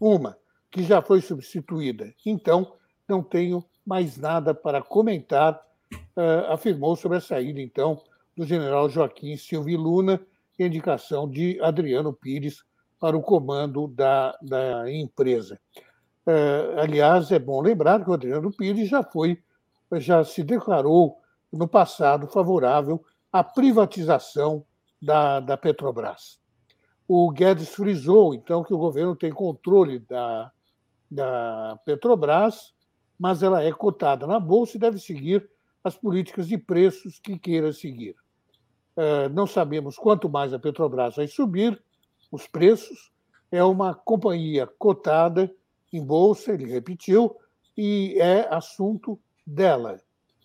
uma, 0.00 0.36
que 0.70 0.82
já 0.82 1.00
foi 1.00 1.20
substituída. 1.20 2.12
Então, 2.24 2.76
não 3.08 3.22
tenho 3.22 3.64
mais 3.84 4.16
nada 4.16 4.54
para 4.54 4.82
comentar, 4.82 5.60
ah, 6.16 6.54
afirmou 6.54 6.94
sobre 6.96 7.18
a 7.18 7.20
saída, 7.20 7.60
então, 7.60 8.02
do 8.36 8.44
general 8.46 8.88
Joaquim 8.88 9.36
Silvio 9.36 9.78
Luna 9.78 10.20
e 10.58 10.64
indicação 10.64 11.28
de 11.28 11.60
Adriano 11.60 12.12
Pires 12.12 12.62
para 12.98 13.16
o 13.16 13.22
comando 13.22 13.88
da, 13.88 14.36
da 14.42 14.90
empresa. 14.90 15.58
Ah, 16.30 16.82
aliás, 16.82 17.30
é 17.30 17.38
bom 17.38 17.60
lembrar 17.60 18.02
que 18.04 18.10
o 18.10 18.14
Adriano 18.14 18.52
Pires 18.52 18.88
já 18.88 19.02
foi, 19.02 19.42
já 19.94 20.24
se 20.24 20.42
declarou 20.42 21.18
no 21.52 21.66
passado 21.66 22.26
favorável 22.28 23.04
à 23.32 23.42
privatização 23.42 24.64
da, 25.00 25.40
da 25.40 25.56
Petrobras 25.56 26.40
o 27.12 27.28
Guedes 27.32 27.70
frisou, 27.70 28.32
então, 28.32 28.62
que 28.62 28.72
o 28.72 28.78
governo 28.78 29.16
tem 29.16 29.32
controle 29.32 29.98
da, 29.98 30.52
da 31.10 31.76
Petrobras, 31.84 32.72
mas 33.18 33.42
ela 33.42 33.64
é 33.64 33.72
cotada 33.72 34.28
na 34.28 34.38
Bolsa 34.38 34.76
e 34.76 34.80
deve 34.80 34.96
seguir 35.00 35.50
as 35.82 35.96
políticas 35.96 36.46
de 36.46 36.56
preços 36.56 37.18
que 37.18 37.36
queira 37.36 37.72
seguir. 37.72 38.14
É, 38.96 39.28
não 39.28 39.44
sabemos 39.44 39.96
quanto 39.96 40.28
mais 40.28 40.54
a 40.54 40.58
Petrobras 40.60 41.16
vai 41.16 41.26
subir 41.26 41.82
os 42.30 42.46
preços. 42.46 43.10
É 43.50 43.64
uma 43.64 43.92
companhia 43.92 44.68
cotada 44.78 45.52
em 45.92 46.04
bolsa, 46.04 46.52
ele 46.52 46.66
repetiu, 46.66 47.36
e 47.76 48.16
é 48.18 48.46
assunto 48.52 49.18
dela. 49.46 50.00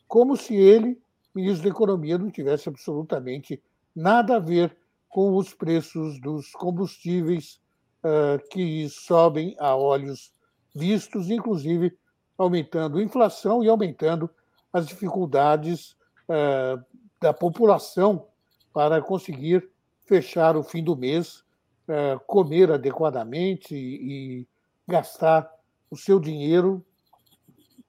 Como 0.07 0.37
se 0.37 0.55
ele, 0.55 0.99
ministro 1.33 1.63
da 1.63 1.69
Economia, 1.69 2.17
não 2.17 2.31
tivesse 2.31 2.69
absolutamente 2.69 3.61
nada 3.95 4.37
a 4.37 4.39
ver 4.39 4.75
com 5.09 5.35
os 5.35 5.53
preços 5.53 6.19
dos 6.19 6.51
combustíveis 6.51 7.59
uh, 8.03 8.49
que 8.49 8.87
sobem 8.89 9.55
a 9.59 9.75
olhos 9.75 10.33
vistos, 10.73 11.29
inclusive 11.29 11.97
aumentando 12.37 12.97
a 12.97 13.03
inflação 13.03 13.63
e 13.63 13.69
aumentando 13.69 14.29
as 14.73 14.87
dificuldades 14.87 15.91
uh, 16.27 16.83
da 17.21 17.33
população 17.33 18.27
para 18.73 19.01
conseguir 19.01 19.69
fechar 20.05 20.57
o 20.57 20.63
fim 20.63 20.83
do 20.83 20.95
mês, 20.95 21.43
uh, 21.87 22.19
comer 22.27 22.71
adequadamente 22.71 23.73
e, 23.73 24.45
gastar 24.87 25.49
o 25.89 25.97
seu 25.97 26.19
dinheiro 26.19 26.85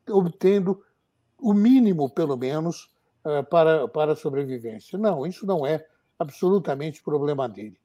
obtendo 0.09 0.83
o 1.39 1.53
mínimo, 1.53 2.09
pelo 2.09 2.37
menos, 2.37 2.91
para, 3.51 3.89
para 3.89 4.13
a 4.13 4.17
sobrevivência. 4.17 4.99
Não, 4.99 5.27
isso 5.27 5.47
não 5.47 5.67
é 5.67 5.85
absolutamente 6.19 7.03
problema 7.03 7.49
dele. 7.49 7.79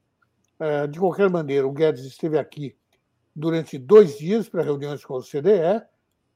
É, 0.59 0.87
de 0.87 0.99
qualquer 0.99 1.29
maneira, 1.29 1.67
o 1.67 1.71
Guedes 1.71 2.05
esteve 2.05 2.37
aqui 2.37 2.75
durante 3.35 3.77
dois 3.77 4.17
dias 4.17 4.47
para 4.47 4.61
reuniões 4.61 5.03
com 5.03 5.15
o 5.15 5.23
CDE. 5.23 5.83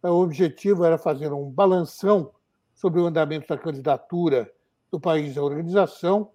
O 0.02 0.22
objetivo 0.22 0.84
era 0.84 0.98
fazer 0.98 1.32
um 1.32 1.50
balanção 1.50 2.32
sobre 2.74 3.00
o 3.00 3.06
andamento 3.06 3.48
da 3.48 3.58
candidatura 3.58 4.52
do 4.92 5.00
país 5.00 5.38
à 5.38 5.44
organização 5.44 6.32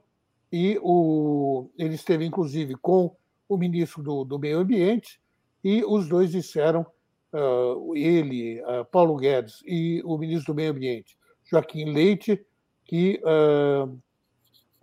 e 0.53 0.79
o, 0.83 1.69
ele 1.79 1.95
esteve, 1.95 2.25
inclusive, 2.25 2.75
com 2.77 3.15
o 3.49 3.57
ministro 3.57 4.03
do, 4.03 4.25
do 4.25 4.39
Meio 4.39 4.59
Ambiente 4.59 5.21
e 5.63 5.85
os 5.85 6.09
dois 6.09 6.31
disseram, 6.31 6.87
uh, 7.33 7.97
ele, 7.97 8.63
uh, 8.63 8.85
Paulo 8.87 9.17
Guedes 9.17 9.63
e 9.65 10.03
o 10.05 10.17
ministro 10.17 10.53
do 10.53 10.57
Meio 10.57 10.73
Ambiente, 10.73 11.17
Joaquim 11.45 11.93
Leite, 11.93 12.45
que 12.85 13.21
uh, 13.25 13.99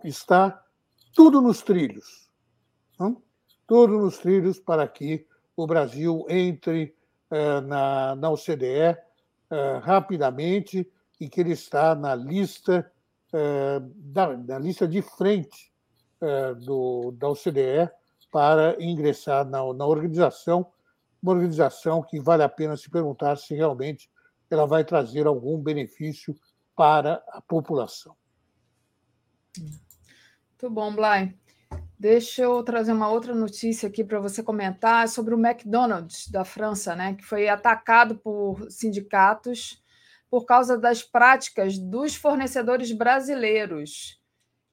está 0.04 0.62
tudo 1.14 1.40
nos 1.40 1.62
trilhos, 1.62 2.30
não? 2.98 3.22
tudo 3.66 3.98
nos 3.98 4.18
trilhos 4.18 4.58
para 4.58 4.86
que 4.86 5.26
o 5.56 5.66
Brasil 5.66 6.24
entre 6.28 6.94
na, 7.66 8.14
na 8.14 8.30
OCDE 8.30 8.96
rapidamente 9.82 10.90
e 11.20 11.28
que 11.28 11.40
ele 11.40 11.52
está 11.52 11.94
na 11.94 12.14
lista 12.14 12.90
da, 13.96 14.34
na 14.36 14.58
lista 14.58 14.88
de 14.88 15.02
frente 15.02 15.70
do, 16.64 17.10
da 17.18 17.28
OCDE 17.28 17.90
para 18.30 18.76
ingressar 18.82 19.44
na, 19.44 19.72
na 19.72 19.86
organização, 19.86 20.70
uma 21.22 21.32
organização 21.32 22.02
que 22.02 22.20
vale 22.20 22.42
a 22.42 22.48
pena 22.48 22.76
se 22.76 22.90
perguntar 22.90 23.36
se 23.36 23.54
realmente 23.54 24.10
ela 24.50 24.66
vai 24.66 24.84
trazer 24.84 25.26
algum 25.26 25.58
benefício 25.58 26.34
para 26.74 27.22
a 27.28 27.40
população. 27.40 28.16
Muito 29.58 30.70
bom, 30.70 30.94
Blay. 30.94 31.34
Deixa 31.98 32.42
eu 32.42 32.62
trazer 32.62 32.92
uma 32.92 33.10
outra 33.10 33.34
notícia 33.34 33.88
aqui 33.88 34.04
para 34.04 34.20
você 34.20 34.42
comentar 34.42 35.08
sobre 35.08 35.34
o 35.34 35.38
McDonald's 35.38 36.28
da 36.28 36.44
França, 36.44 36.94
né, 36.94 37.14
que 37.14 37.24
foi 37.24 37.48
atacado 37.48 38.16
por 38.16 38.70
sindicatos 38.70 39.82
por 40.30 40.44
causa 40.44 40.78
das 40.78 41.02
práticas 41.02 41.78
dos 41.78 42.14
fornecedores 42.14 42.92
brasileiros. 42.92 44.20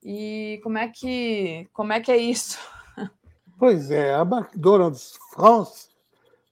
E 0.02 0.60
como 0.62 0.78
é 0.78 0.86
que 0.88 1.68
como 1.72 1.92
é 1.92 2.00
que 2.00 2.12
é 2.12 2.16
isso? 2.16 2.58
Pois 3.58 3.90
é, 3.90 4.14
a 4.14 4.20
McDonald's 4.20 5.18
France 5.32 5.88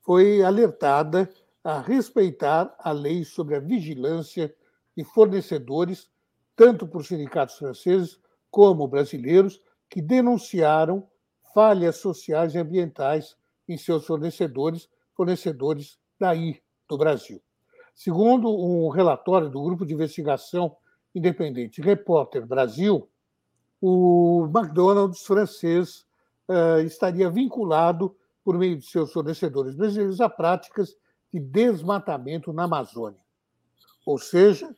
foi 0.01 0.43
alertada 0.43 1.31
a 1.63 1.79
respeitar 1.79 2.75
a 2.79 2.93
lei 2.93 3.25
sobre 3.25 3.57
a 3.57 3.61
vigilância 3.61 4.55
de 4.97 5.05
fornecedores, 5.05 6.09
tanto 6.57 6.87
por 6.87 7.05
sindicatos 7.05 7.57
franceses 7.57 8.19
como 8.51 8.89
brasileiros, 8.89 9.61
que 9.91 10.01
denunciaram 10.01 11.07
falhas 11.53 11.97
sociais 11.97 12.55
e 12.55 12.59
ambientais 12.59 13.37
em 13.69 13.77
seus 13.77 14.07
fornecedores, 14.07 14.89
fornecedores 15.15 15.99
daí 16.19 16.63
do 16.89 16.97
Brasil. 16.97 17.39
Segundo 17.95 18.49
um 18.49 18.89
relatório 18.89 19.51
do 19.51 19.63
Grupo 19.63 19.85
de 19.85 19.93
Investigação 19.93 20.75
Independente 21.15 21.83
Repórter 21.83 22.47
Brasil, 22.47 23.07
o 23.79 24.49
McDonald's 24.55 25.23
francês 25.27 26.07
uh, 26.49 26.81
estaria 26.85 27.31
vinculado, 27.31 28.17
por 28.45 28.59
meio 28.59 28.77
de 28.77 28.85
seus 28.85 29.13
fornecedores 29.13 29.75
brasileiros, 29.75 30.21
a 30.21 30.29
práticas 30.29 30.97
de 31.33 31.41
desmatamento 31.41 32.53
na 32.53 32.65
Amazônia. 32.65 33.21
Ou 34.05 34.19
seja, 34.19 34.69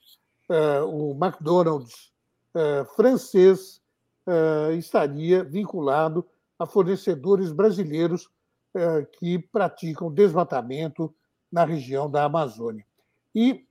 uh, 0.48 0.84
o 0.84 1.12
McDonald's 1.12 2.12
uh, 2.54 2.84
francês 2.94 3.84
estaria 4.76 5.44
vinculado 5.44 6.26
a 6.58 6.66
fornecedores 6.66 7.52
brasileiros 7.52 8.28
que 9.20 9.38
praticam 9.38 10.10
desmatamento 10.10 11.14
na 11.52 11.64
região 11.64 12.10
da 12.10 12.24
Amazônia. 12.24 12.84
E, 13.32 13.64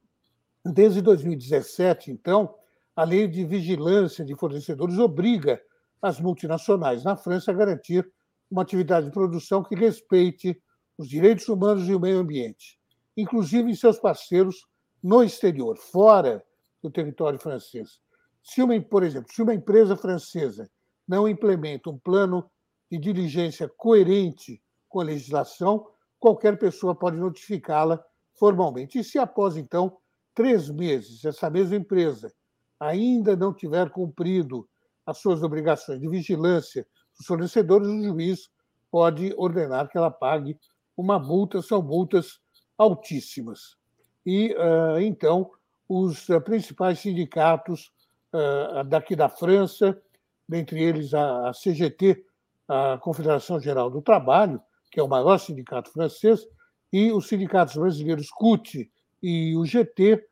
desde 0.63 1.01
2017, 1.01 2.09
então, 2.09 2.55
a 2.95 3.03
lei 3.03 3.27
de 3.27 3.43
vigilância 3.43 4.23
de 4.23 4.33
fornecedores 4.33 4.97
obriga 4.97 5.61
as 6.05 6.19
multinacionais 6.19 7.03
na 7.03 7.17
França 7.17 7.51
garantir 7.51 8.07
uma 8.49 8.61
atividade 8.61 9.07
de 9.07 9.11
produção 9.11 9.63
que 9.63 9.73
respeite 9.73 10.55
os 10.95 11.09
direitos 11.09 11.49
humanos 11.49 11.89
e 11.89 11.95
o 11.95 11.99
meio 11.99 12.19
ambiente, 12.19 12.79
inclusive 13.17 13.71
em 13.71 13.75
seus 13.75 13.97
parceiros 13.97 14.67
no 15.01 15.23
exterior, 15.23 15.75
fora 15.77 16.45
do 16.79 16.91
território 16.91 17.39
francês. 17.39 17.99
Se 18.43 18.61
uma, 18.61 18.79
por 18.79 19.01
exemplo, 19.01 19.33
se 19.33 19.41
uma 19.41 19.55
empresa 19.55 19.97
francesa 19.97 20.69
não 21.07 21.27
implementa 21.27 21.89
um 21.89 21.97
plano 21.97 22.47
de 22.91 22.99
diligência 22.99 23.67
coerente 23.67 24.61
com 24.87 25.01
a 25.01 25.05
legislação, 25.05 25.87
qualquer 26.19 26.59
pessoa 26.59 26.93
pode 26.93 27.17
notificá-la 27.17 27.99
formalmente. 28.37 28.99
E 28.99 29.03
se 29.03 29.17
após, 29.17 29.57
então, 29.57 29.97
três 30.35 30.69
meses, 30.69 31.25
essa 31.25 31.49
mesma 31.49 31.77
empresa 31.77 32.31
ainda 32.79 33.35
não 33.35 33.51
tiver 33.51 33.89
cumprido 33.89 34.69
as 35.05 35.19
suas 35.19 35.43
obrigações 35.43 35.99
de 35.99 36.07
vigilância 36.07 36.85
dos 37.17 37.25
fornecedores, 37.25 37.87
o 37.87 38.03
juiz 38.03 38.49
pode 38.89 39.33
ordenar 39.37 39.89
que 39.89 39.97
ela 39.97 40.11
pague 40.11 40.57
uma 40.97 41.19
multa, 41.19 41.61
são 41.61 41.81
multas 41.81 42.39
altíssimas. 42.77 43.77
E, 44.25 44.53
uh, 44.53 44.99
então, 44.99 45.51
os 45.87 46.27
uh, 46.29 46.41
principais 46.41 46.99
sindicatos 46.99 47.91
uh, 48.33 48.83
daqui 48.85 49.15
da 49.15 49.29
França, 49.29 50.01
dentre 50.47 50.81
eles 50.81 51.13
a 51.13 51.51
CGT, 51.51 52.25
a 52.67 52.97
Confederação 52.97 53.59
Geral 53.59 53.89
do 53.89 54.01
Trabalho, 54.01 54.61
que 54.89 54.99
é 54.99 55.03
o 55.03 55.07
maior 55.07 55.37
sindicato 55.37 55.91
francês, 55.91 56.47
e 56.91 57.11
os 57.11 57.27
sindicatos 57.27 57.75
brasileiros 57.75 58.29
CUT 58.29 58.89
e 59.21 59.55
o 59.57 59.65
GT, 59.65 60.25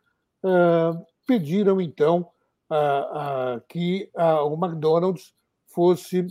pediram, 1.25 1.81
então, 1.81 2.29
que 3.67 4.09
o 4.15 4.53
McDonald's 4.53 5.33
fosse 5.67 6.25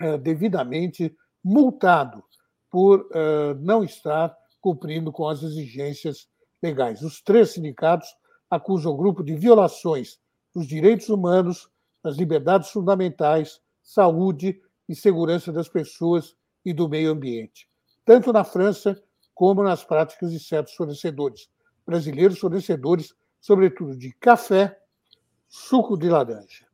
eh, 0.00 0.18
devidamente 0.18 1.14
multado 1.42 2.24
por 2.70 3.08
eh, 3.12 3.54
não 3.60 3.84
estar 3.84 4.36
cumprindo 4.60 5.12
com 5.12 5.28
as 5.28 5.42
exigências 5.42 6.28
legais. 6.62 7.02
Os 7.02 7.22
três 7.22 7.52
sindicatos 7.52 8.08
acusam 8.50 8.92
o 8.92 8.96
grupo 8.96 9.22
de 9.22 9.36
violações 9.36 10.18
dos 10.54 10.66
direitos 10.66 11.08
humanos, 11.08 11.68
das 12.02 12.16
liberdades 12.16 12.70
fundamentais, 12.70 13.60
saúde 13.82 14.60
e 14.88 14.94
segurança 14.94 15.52
das 15.52 15.68
pessoas 15.68 16.34
e 16.64 16.72
do 16.72 16.88
meio 16.88 17.12
ambiente, 17.12 17.68
tanto 18.04 18.32
na 18.32 18.42
França 18.42 19.00
como 19.34 19.62
nas 19.62 19.84
práticas 19.84 20.32
de 20.32 20.40
certos 20.40 20.74
fornecedores 20.74 21.48
brasileiros, 21.86 22.38
fornecedores, 22.38 23.14
sobretudo 23.40 23.96
de 23.96 24.12
café, 24.14 24.78
suco 25.54 25.96
de 25.96 26.08
laranja. 26.08 26.66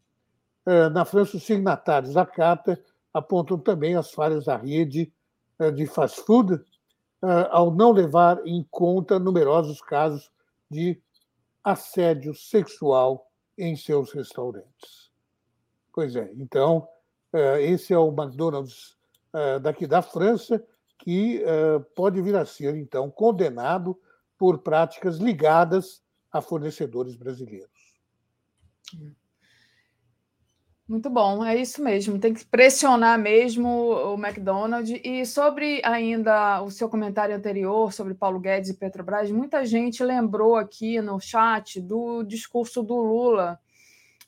É, 0.65 0.89
na 0.89 1.05
França, 1.05 1.36
os 1.36 1.44
signatários 1.44 2.15
da 2.15 2.24
carta 2.24 2.82
apontam 3.12 3.59
também 3.59 3.94
as 3.94 4.11
falhas 4.11 4.47
da 4.47 4.57
rede 4.57 5.12
é, 5.59 5.70
de 5.70 5.86
fast 5.86 6.23
food 6.23 6.55
é, 6.55 7.48
ao 7.51 7.74
não 7.74 7.93
levar 7.93 8.40
em 8.47 8.66
conta 8.70 9.19
numerosos 9.19 9.82
casos 9.82 10.32
de 10.70 10.98
assédio 11.62 12.35
sexual 12.35 13.31
em 13.59 13.77
seus 13.77 14.12
restaurantes. 14.12 15.11
Pois 15.93 16.16
é, 16.16 16.32
então, 16.36 16.89
esse 17.61 17.93
é 17.93 17.98
o 17.98 18.09
McDonald's 18.09 18.97
daqui 19.61 19.86
da 19.86 20.01
França, 20.01 20.65
que 20.98 21.44
pode 21.94 22.23
vir 22.23 22.35
a 22.35 22.47
ser, 22.47 22.74
então, 22.77 23.11
condenado 23.11 24.01
por 24.39 24.61
práticas 24.61 25.19
ligadas 25.19 26.02
a 26.32 26.40
fornecedores 26.40 27.15
brasileiros. 27.16 27.80
Muito 30.90 31.08
bom, 31.08 31.44
é 31.44 31.54
isso 31.54 31.80
mesmo. 31.84 32.18
Tem 32.18 32.34
que 32.34 32.44
pressionar 32.44 33.16
mesmo 33.16 33.68
o 33.68 34.14
McDonald's. 34.14 35.00
E 35.04 35.24
sobre 35.24 35.80
ainda 35.84 36.60
o 36.62 36.68
seu 36.68 36.88
comentário 36.88 37.36
anterior 37.36 37.92
sobre 37.92 38.12
Paulo 38.12 38.40
Guedes 38.40 38.70
e 38.70 38.76
Petrobras, 38.76 39.30
muita 39.30 39.64
gente 39.64 40.02
lembrou 40.02 40.56
aqui 40.56 41.00
no 41.00 41.20
chat 41.20 41.80
do 41.80 42.24
discurso 42.24 42.82
do 42.82 42.96
Lula, 42.96 43.60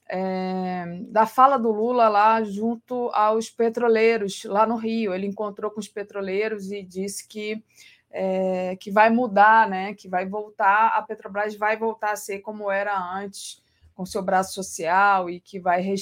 é, 0.08 1.00
da 1.08 1.26
fala 1.26 1.56
do 1.56 1.72
Lula 1.72 2.08
lá 2.08 2.44
junto 2.44 3.10
aos 3.12 3.50
petroleiros 3.50 4.44
lá 4.44 4.64
no 4.64 4.76
Rio. 4.76 5.12
Ele 5.12 5.26
encontrou 5.26 5.68
com 5.68 5.80
os 5.80 5.88
petroleiros 5.88 6.70
e 6.70 6.80
disse 6.80 7.26
que 7.26 7.60
é, 8.08 8.76
que 8.76 8.88
vai 8.88 9.10
mudar, 9.10 9.68
né? 9.68 9.94
Que 9.94 10.06
vai 10.06 10.28
voltar, 10.28 10.92
a 10.96 11.02
Petrobras 11.02 11.56
vai 11.56 11.76
voltar 11.76 12.12
a 12.12 12.16
ser 12.16 12.38
como 12.38 12.70
era 12.70 12.96
antes 12.96 13.61
com 14.02 14.06
seu 14.06 14.20
braço 14.20 14.52
social 14.52 15.30
e 15.30 15.38
que 15.38 15.60
vai, 15.60 15.94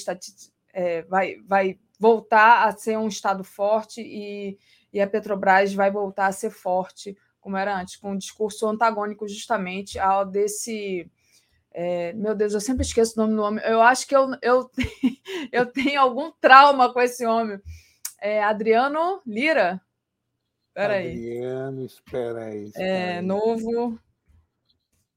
é, 0.73 1.03
vai, 1.03 1.35
vai 1.45 1.79
voltar 1.99 2.67
a 2.67 2.71
ser 2.75 2.97
um 2.97 3.07
Estado 3.07 3.43
forte 3.43 4.01
e, 4.01 4.57
e 4.91 4.99
a 4.99 5.07
Petrobras 5.07 5.71
vai 5.71 5.91
voltar 5.91 6.25
a 6.25 6.31
ser 6.31 6.49
forte, 6.49 7.15
como 7.39 7.57
era 7.57 7.79
antes, 7.79 7.97
com 7.97 8.13
um 8.13 8.17
discurso 8.17 8.67
antagônico 8.67 9.27
justamente 9.27 9.99
ao 9.99 10.25
desse. 10.25 11.09
É, 11.71 12.11
meu 12.13 12.33
Deus, 12.33 12.55
eu 12.55 12.59
sempre 12.59 12.83
esqueço 12.83 13.13
o 13.13 13.21
nome 13.21 13.35
do 13.35 13.43
homem. 13.43 13.63
Eu 13.65 13.81
acho 13.83 14.07
que 14.07 14.15
eu, 14.15 14.31
eu, 14.41 14.71
eu 15.51 15.65
tenho 15.67 16.01
algum 16.01 16.31
trauma 16.41 16.91
com 16.91 16.99
esse 16.99 17.23
homem. 17.23 17.59
É 18.19 18.43
Adriano 18.43 19.21
Lira? 19.27 19.79
Espera 20.69 20.95
aí. 20.95 21.11
Adriano, 21.11 21.85
espera 21.85 22.45
aí. 22.45 22.63
Espera 22.65 22.87
é, 22.87 23.17
aí. 23.17 23.21
Novo 23.21 23.99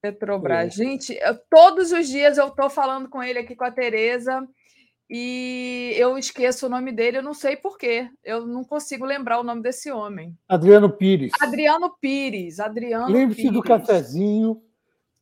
Petrobras. 0.05 0.75
Gente, 0.75 1.15
eu, 1.15 1.35
todos 1.49 1.91
os 1.91 2.07
dias 2.07 2.37
eu 2.37 2.49
estou 2.49 2.69
falando 2.69 3.09
com 3.09 3.23
ele 3.23 3.39
aqui 3.39 3.57
com 3.57 3.65
a 3.65 3.71
Tereza 3.71 4.47
e 5.09 5.95
eu 5.97 6.19
esqueço 6.19 6.67
o 6.67 6.69
nome 6.69 6.93
dele, 6.93 7.17
eu 7.19 7.23
não 7.23 7.33
sei 7.33 7.57
porquê. 7.57 8.11
Eu 8.23 8.47
não 8.47 8.65
consigo 8.65 9.07
lembrar 9.07 9.41
o 9.41 9.43
nome 9.43 9.63
desse 9.63 9.91
homem. 9.91 10.37
Adriano 10.47 10.91
Pires. 10.91 11.33
Adriano 11.41 11.97
Pires. 11.99 12.61
Adriano 12.61 13.11
Lembre-se 13.11 13.51
do 13.51 13.63
cafezinho. 13.63 14.61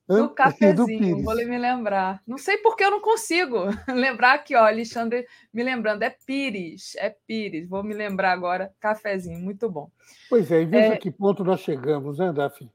Do 0.09 0.31
cafezinho, 0.31 1.17
do 1.17 1.23
vou 1.23 1.37
me 1.37 1.57
lembrar. 1.57 2.21
Não 2.27 2.37
sei 2.37 2.59
porque 2.59 2.83
eu 2.83 2.91
não 2.91 3.01
consigo 3.01 3.57
lembrar 3.89 4.35
aqui, 4.35 4.57
ó, 4.57 4.67
Alexandre 4.67 5.25
me 5.55 5.63
lembrando. 5.63 6.03
É 6.03 6.11
Pires, 6.27 6.97
é 6.97 7.15
Pires. 7.25 7.69
Vou 7.69 7.85
me 7.85 7.95
lembrar 7.95 8.33
agora. 8.33 8.73
Cafezinho, 8.81 9.39
muito 9.39 9.71
bom. 9.71 9.89
Pois 10.29 10.51
é, 10.51 10.63
e 10.63 10.67
veja 10.67 10.95
é... 10.95 10.97
que 10.97 11.11
ponto 11.11 11.45
nós 11.45 11.61
chegamos, 11.61 12.19
né, 12.19 12.33
Daphne? 12.33 12.69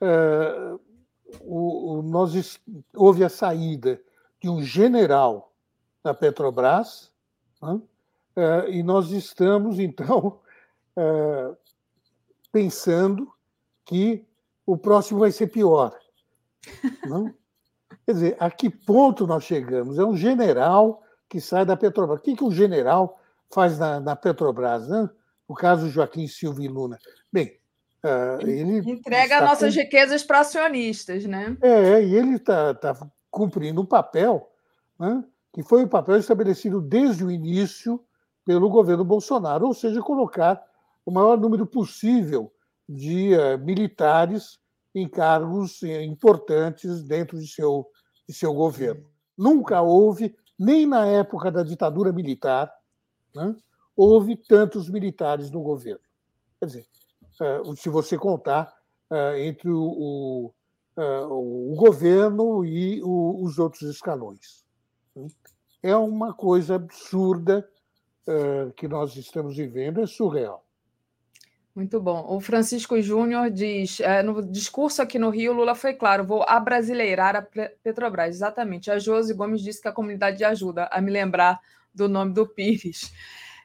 É, 0.00 0.78
o, 1.40 1.98
o, 1.98 2.02
nós, 2.02 2.60
houve 2.94 3.24
a 3.24 3.28
saída 3.28 4.00
de 4.40 4.48
um 4.48 4.62
general 4.62 5.52
da 6.02 6.14
Petrobras, 6.14 7.10
né? 7.62 7.80
é, 8.36 8.70
e 8.70 8.82
nós 8.82 9.10
estamos, 9.10 9.78
então, 9.80 10.40
é, 10.96 11.56
pensando 12.52 13.30
que 13.84 14.26
o 14.66 14.76
próximo 14.76 15.20
vai 15.20 15.32
ser 15.32 15.48
pior. 15.48 15.96
Não? 17.06 17.34
Quer 18.04 18.12
dizer, 18.12 18.36
a 18.38 18.50
que 18.50 18.70
ponto 18.70 19.26
nós 19.26 19.44
chegamos? 19.44 19.98
É 19.98 20.04
um 20.04 20.16
general 20.16 21.02
que 21.28 21.40
sai 21.40 21.64
da 21.64 21.76
Petrobras. 21.76 22.20
O 22.20 22.22
que, 22.22 22.36
que 22.36 22.44
um 22.44 22.50
general 22.50 23.18
faz 23.50 23.78
na, 23.78 24.00
na 24.00 24.16
Petrobras? 24.16 24.88
Né? 24.88 25.08
O 25.46 25.54
caso 25.54 25.88
Joaquim 25.88 26.26
Silva 26.26 26.62
e 26.62 26.68
Luna. 26.68 26.98
Bem, 27.32 27.57
uh, 28.04 28.40
ele. 28.40 28.78
Entrega 28.90 29.40
nossas 29.40 29.74
com... 29.74 29.80
riquezas 29.80 30.22
para 30.22 30.40
acionistas, 30.40 31.24
né? 31.24 31.56
É, 31.60 32.02
e 32.02 32.14
ele 32.14 32.36
está 32.36 32.74
tá 32.74 32.96
cumprindo 33.30 33.80
um 33.80 33.86
papel 33.86 34.48
né, 34.98 35.24
que 35.52 35.62
foi 35.62 35.84
o 35.84 35.88
papel 35.88 36.16
estabelecido 36.16 36.80
desde 36.80 37.24
o 37.24 37.30
início 37.30 38.02
pelo 38.44 38.68
governo 38.68 39.04
Bolsonaro, 39.04 39.66
ou 39.66 39.74
seja, 39.74 40.00
colocar 40.00 40.62
o 41.04 41.10
maior 41.10 41.38
número 41.38 41.66
possível 41.66 42.52
de 42.88 43.34
uh, 43.34 43.58
militares 43.58 44.58
em 44.94 45.06
cargos 45.06 45.82
importantes 45.82 47.02
dentro 47.02 47.38
de 47.38 47.46
seu, 47.46 47.86
de 48.26 48.34
seu 48.34 48.52
governo. 48.52 49.06
Nunca 49.36 49.80
houve, 49.80 50.34
nem 50.58 50.86
na 50.86 51.06
época 51.06 51.50
da 51.50 51.62
ditadura 51.62 52.12
militar, 52.12 52.72
né, 53.34 53.54
houve 53.94 54.36
tantos 54.36 54.88
militares 54.88 55.50
no 55.50 55.62
governo. 55.62 56.00
Quer 56.58 56.66
dizer, 56.66 56.86
se 57.76 57.88
você 57.88 58.16
contar 58.16 58.72
eh, 59.10 59.46
entre 59.46 59.70
o, 59.70 60.52
o, 60.96 61.72
o 61.72 61.76
governo 61.76 62.64
e 62.64 63.02
o, 63.02 63.42
os 63.44 63.58
outros 63.58 63.82
escalões. 63.82 64.64
É 65.82 65.96
uma 65.96 66.34
coisa 66.34 66.74
absurda 66.74 67.68
que 68.76 68.86
nós 68.86 69.16
estamos 69.16 69.56
vivendo, 69.56 70.02
é 70.02 70.06
surreal. 70.06 70.68
Muito 71.78 72.00
bom. 72.00 72.26
O 72.28 72.40
Francisco 72.40 73.00
Júnior 73.00 73.52
diz: 73.52 74.00
é, 74.00 74.20
no 74.20 74.44
discurso 74.44 75.00
aqui 75.00 75.16
no 75.16 75.30
Rio, 75.30 75.52
Lula 75.52 75.76
foi 75.76 75.94
claro, 75.94 76.26
vou 76.26 76.42
abrasileirar 76.42 77.36
a 77.36 77.42
Petrobras. 77.42 78.34
Exatamente. 78.34 78.90
A 78.90 78.98
Josi 78.98 79.32
Gomes 79.32 79.62
disse 79.62 79.80
que 79.80 79.86
a 79.86 79.92
comunidade 79.92 80.42
ajuda 80.42 80.88
a 80.90 81.00
me 81.00 81.12
lembrar 81.12 81.60
do 81.94 82.08
nome 82.08 82.34
do 82.34 82.48
Pires. 82.48 83.12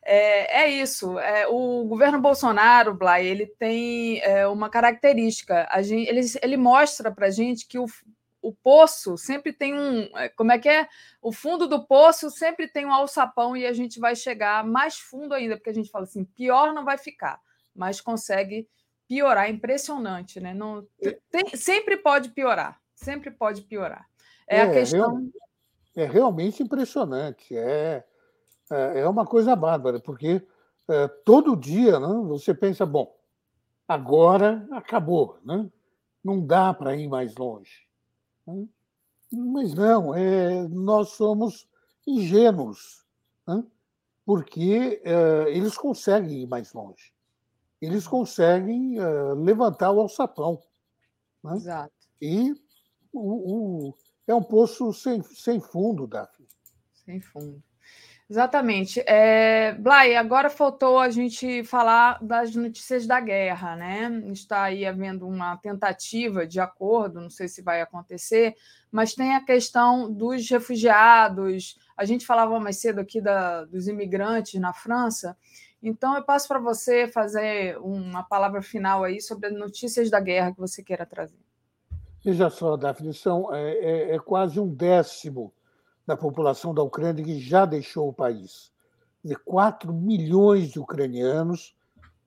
É, 0.06 0.64
é 0.64 0.70
isso. 0.70 1.18
É, 1.20 1.48
o 1.48 1.86
governo 1.86 2.20
Bolsonaro, 2.20 2.94
Blay, 2.94 3.26
ele 3.26 3.46
tem 3.46 4.20
é, 4.22 4.48
uma 4.48 4.70
característica. 4.70 5.68
A 5.72 5.82
gente, 5.82 6.10
ele, 6.10 6.22
ele 6.42 6.58
mostra 6.58 7.12
para 7.12 7.28
a 7.28 7.32
gente 7.32 7.68
que 7.68 7.80
o, 7.80 7.86
o 8.42 8.54
poço 8.54 9.18
sempre 9.18 9.54
tem 9.54 9.74
um. 9.74 10.10
É, 10.18 10.30
como 10.30 10.52
é 10.52 10.60
que 10.60 10.70
é? 10.70 10.88
O 11.22 11.32
fundo 11.32 11.68
do 11.68 11.86
poço 11.86 12.30
sempre 12.30 12.68
tem 12.68 12.86
um 12.86 12.94
alçapão 12.94 13.56
e 13.56 13.66
a 13.66 13.74
gente 13.74 14.00
vai 14.00 14.16
chegar 14.16 14.66
mais 14.66 14.98
fundo 14.98 15.34
ainda, 15.34 15.56
porque 15.56 15.70
a 15.70 15.74
gente 15.74 15.90
fala 15.90 16.04
assim: 16.04 16.26
pior 16.26 16.74
não 16.74 16.84
vai 16.84 16.98
ficar 16.98 17.40
mas 17.76 18.00
consegue 18.00 18.68
piorar. 19.08 19.46
É 19.46 19.50
impressionante, 19.50 20.40
né? 20.40 20.54
Não, 20.54 20.86
tem, 21.32 21.56
sempre 21.56 21.98
pode 21.98 22.30
piorar, 22.30 22.80
sempre 22.96 23.32
pode 23.32 23.64
piorar. 23.64 24.08
É, 24.48 24.58
é 24.58 24.62
a 24.62 24.72
questão. 24.72 25.32
É 25.96 26.06
realmente 26.06 26.64
impressionante. 26.64 27.56
É, 27.56 28.04
é, 28.74 29.00
é 29.00 29.08
uma 29.08 29.26
coisa 29.26 29.56
bárbara, 29.56 30.00
porque 30.00 30.46
é, 30.88 31.08
todo 31.08 31.56
dia 31.56 32.00
né, 32.00 32.22
você 32.28 32.54
pensa, 32.54 32.86
bom, 32.86 33.16
agora 33.88 34.68
acabou, 34.72 35.40
né? 35.44 35.70
não 36.24 36.46
dá 36.46 36.74
para 36.74 36.96
ir 36.96 37.08
mais 37.08 37.36
longe. 37.36 37.88
Né? 38.48 38.66
Mas 39.32 39.74
não, 39.74 40.14
é, 40.16 40.68
nós 40.70 41.10
somos 41.10 41.68
ingênuos, 42.08 43.06
né? 43.48 43.64
porque 44.26 45.02
é, 45.04 45.50
eles 45.50 45.78
conseguem 45.78 46.44
ir 46.44 46.48
mais 46.48 46.74
longe 46.74 47.14
eles 47.86 48.08
conseguem 48.08 48.98
uh, 48.98 49.34
levantar 49.36 49.92
o 49.92 50.00
alçapão. 50.00 50.62
Né? 51.44 51.56
Exato. 51.56 51.94
E 52.22 52.54
o, 53.12 53.90
o, 53.90 53.94
é 54.26 54.34
um 54.34 54.42
poço 54.42 54.94
sem, 54.94 55.22
sem 55.22 55.60
fundo, 55.60 56.08
Daphne. 56.08 56.48
Sem 56.94 57.20
fundo. 57.20 57.62
Exatamente. 58.34 59.00
É, 59.06 59.74
Blay, 59.74 60.16
agora 60.16 60.50
faltou 60.50 60.98
a 60.98 61.12
gente 61.12 61.64
falar 61.66 62.18
das 62.20 62.56
notícias 62.56 63.06
da 63.06 63.20
guerra, 63.20 63.76
né? 63.76 64.24
Está 64.32 64.64
aí 64.64 64.88
havendo 64.88 65.28
uma 65.28 65.56
tentativa 65.58 66.48
de 66.48 66.60
acordo, 66.60 67.22
não 67.22 67.30
sei 67.30 67.48
se 67.48 67.62
vai 67.62 67.80
acontecer, 67.80 68.56
mas 68.92 69.14
tem 69.14 69.36
a 69.36 69.46
questão 69.46 70.12
dos 70.12 70.50
refugiados. 70.50 71.78
A 71.96 72.06
gente 72.06 72.26
falava 72.26 72.60
mais 72.60 72.78
cedo 72.78 72.98
aqui 72.98 73.22
da, 73.22 73.66
dos 73.66 73.88
imigrantes 73.88 74.60
na 74.60 74.74
França, 74.74 75.38
então, 75.86 76.16
eu 76.16 76.24
passo 76.24 76.48
para 76.48 76.60
você 76.60 77.08
fazer 77.08 77.78
uma 77.78 78.24
palavra 78.24 78.64
final 78.64 79.04
aí 79.04 79.22
sobre 79.22 79.48
as 79.50 79.54
notícias 79.54 80.10
da 80.10 80.20
guerra 80.20 80.54
que 80.54 80.60
você 80.60 80.82
queira 80.82 81.06
trazer. 81.06 81.38
Veja 82.26 82.50
só, 82.50 82.76
Daphne, 82.78 83.14
são, 83.14 83.54
é, 83.54 83.74
é, 83.74 84.16
é 84.16 84.20
quase 84.20 84.60
um 84.60 84.74
décimo 84.74 85.54
da 86.06 86.18
população 86.18 86.74
da 86.74 86.84
Ucrânia 86.84 87.24
que 87.24 87.40
já 87.40 87.66
deixou 87.66 88.10
o 88.10 88.14
país. 88.14 88.72
De 89.24 89.36
4 89.36 89.94
milhões 89.94 90.70
de 90.70 90.80
ucranianos, 90.80 91.76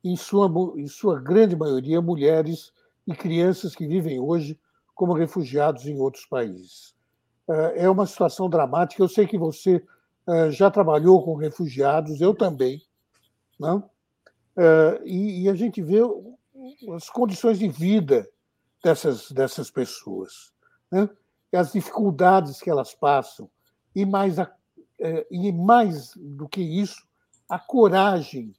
em 0.02 0.16
sua, 0.16 0.48
em 0.76 0.86
sua 0.86 1.20
grande 1.20 1.56
maioria 1.56 2.00
mulheres 2.00 2.72
e 3.06 3.14
crianças 3.14 3.74
que 3.74 3.86
vivem 3.86 4.20
hoje 4.20 4.58
como 4.94 5.12
refugiados 5.12 5.86
em 5.86 5.98
outros 5.98 6.24
países. 6.24 6.94
É, 7.48 7.84
é 7.84 7.90
uma 7.90 8.06
situação 8.06 8.48
dramática. 8.48 9.02
Eu 9.02 9.08
sei 9.08 9.26
que 9.26 9.36
você 9.36 9.84
é, 10.26 10.50
já 10.50 10.70
trabalhou 10.70 11.22
com 11.22 11.34
refugiados, 11.34 12.20
eu 12.20 12.34
também. 12.34 12.82
Não? 13.58 13.90
É, 14.56 15.02
e, 15.04 15.42
e 15.42 15.48
a 15.48 15.54
gente 15.54 15.82
vê 15.82 16.00
as 16.94 17.10
condições 17.10 17.58
de 17.58 17.68
vida 17.68 18.26
dessas, 18.82 19.30
dessas 19.30 19.70
pessoas, 19.70 20.52
né? 20.90 21.08
as 21.52 21.72
dificuldades 21.72 22.60
que 22.60 22.70
elas 22.70 22.94
passam, 22.94 23.50
e 23.96 24.04
mais, 24.04 24.38
a, 24.38 24.54
é, 25.00 25.26
e 25.30 25.50
mais 25.50 26.12
do 26.14 26.46
que 26.46 26.60
isso, 26.60 27.02
a 27.48 27.58
coragem 27.58 28.54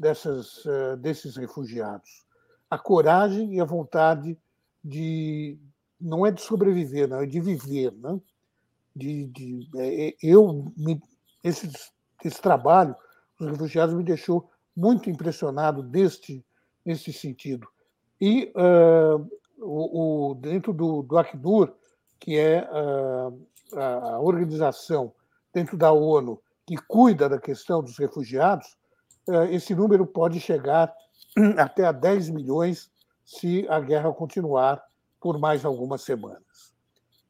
dessas, 0.00 0.64
é, 0.64 0.96
desses 0.96 1.36
refugiados. 1.36 2.24
A 2.70 2.78
coragem 2.78 3.54
e 3.54 3.60
a 3.60 3.66
vontade 3.66 4.38
de. 4.82 5.58
Não 6.00 6.24
é 6.24 6.30
de 6.30 6.40
sobreviver, 6.40 7.06
não, 7.06 7.20
é 7.20 7.26
de 7.26 7.38
viver. 7.38 7.92
Né? 7.92 8.18
De, 8.96 9.26
de, 9.26 9.68
eu, 10.22 10.72
esse, 11.44 11.70
esse 12.24 12.40
trabalho 12.40 12.96
dos 13.38 13.50
refugiados 13.50 13.94
me 13.94 14.02
deixou 14.02 14.50
muito 14.74 15.10
impressionado 15.10 15.82
deste, 15.82 16.44
nesse 16.84 17.12
sentido. 17.12 17.68
E 18.20 18.52
uh, 18.56 19.28
o, 19.58 20.30
o, 20.30 20.34
dentro 20.34 20.72
do, 20.72 21.02
do 21.02 21.18
Acnur, 21.18 21.74
que 22.18 22.38
é 22.38 22.66
a 23.76 24.20
organização 24.20 25.12
dentro 25.52 25.76
da 25.76 25.92
ONU 25.92 26.40
que 26.68 26.76
cuida 26.76 27.30
da 27.30 27.38
questão 27.38 27.82
dos 27.82 27.96
refugiados, 27.96 28.76
uh, 29.26 29.44
esse 29.50 29.74
número 29.74 30.06
pode 30.06 30.38
chegar 30.38 30.92
até 31.56 31.86
a 31.86 31.92
10 31.92 32.28
milhões 32.28 32.90
se 33.24 33.66
a 33.70 33.80
guerra 33.80 34.12
continuar 34.12 34.82
por 35.18 35.38
mais 35.38 35.64
algumas 35.64 36.02
semanas. 36.02 36.74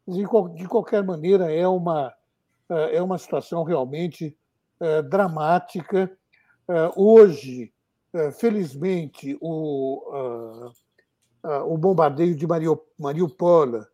De, 0.07 0.67
qualquer 0.67 1.05
maneira, 1.05 1.53
é 1.53 1.69
uma, 1.69 2.13
é 2.69 3.01
uma 3.03 3.19
situação 3.19 3.63
realmente 3.63 4.37
é, 4.81 5.03
dramática. 5.03 6.11
É, 6.67 6.93
hoje, 6.97 7.73
é, 8.15 8.31
felizmente, 8.31 9.37
o, 9.41 10.71
o 11.67 11.77
bombardeio 11.77 12.35
de 12.35 12.47
Mariupol 12.99 13.85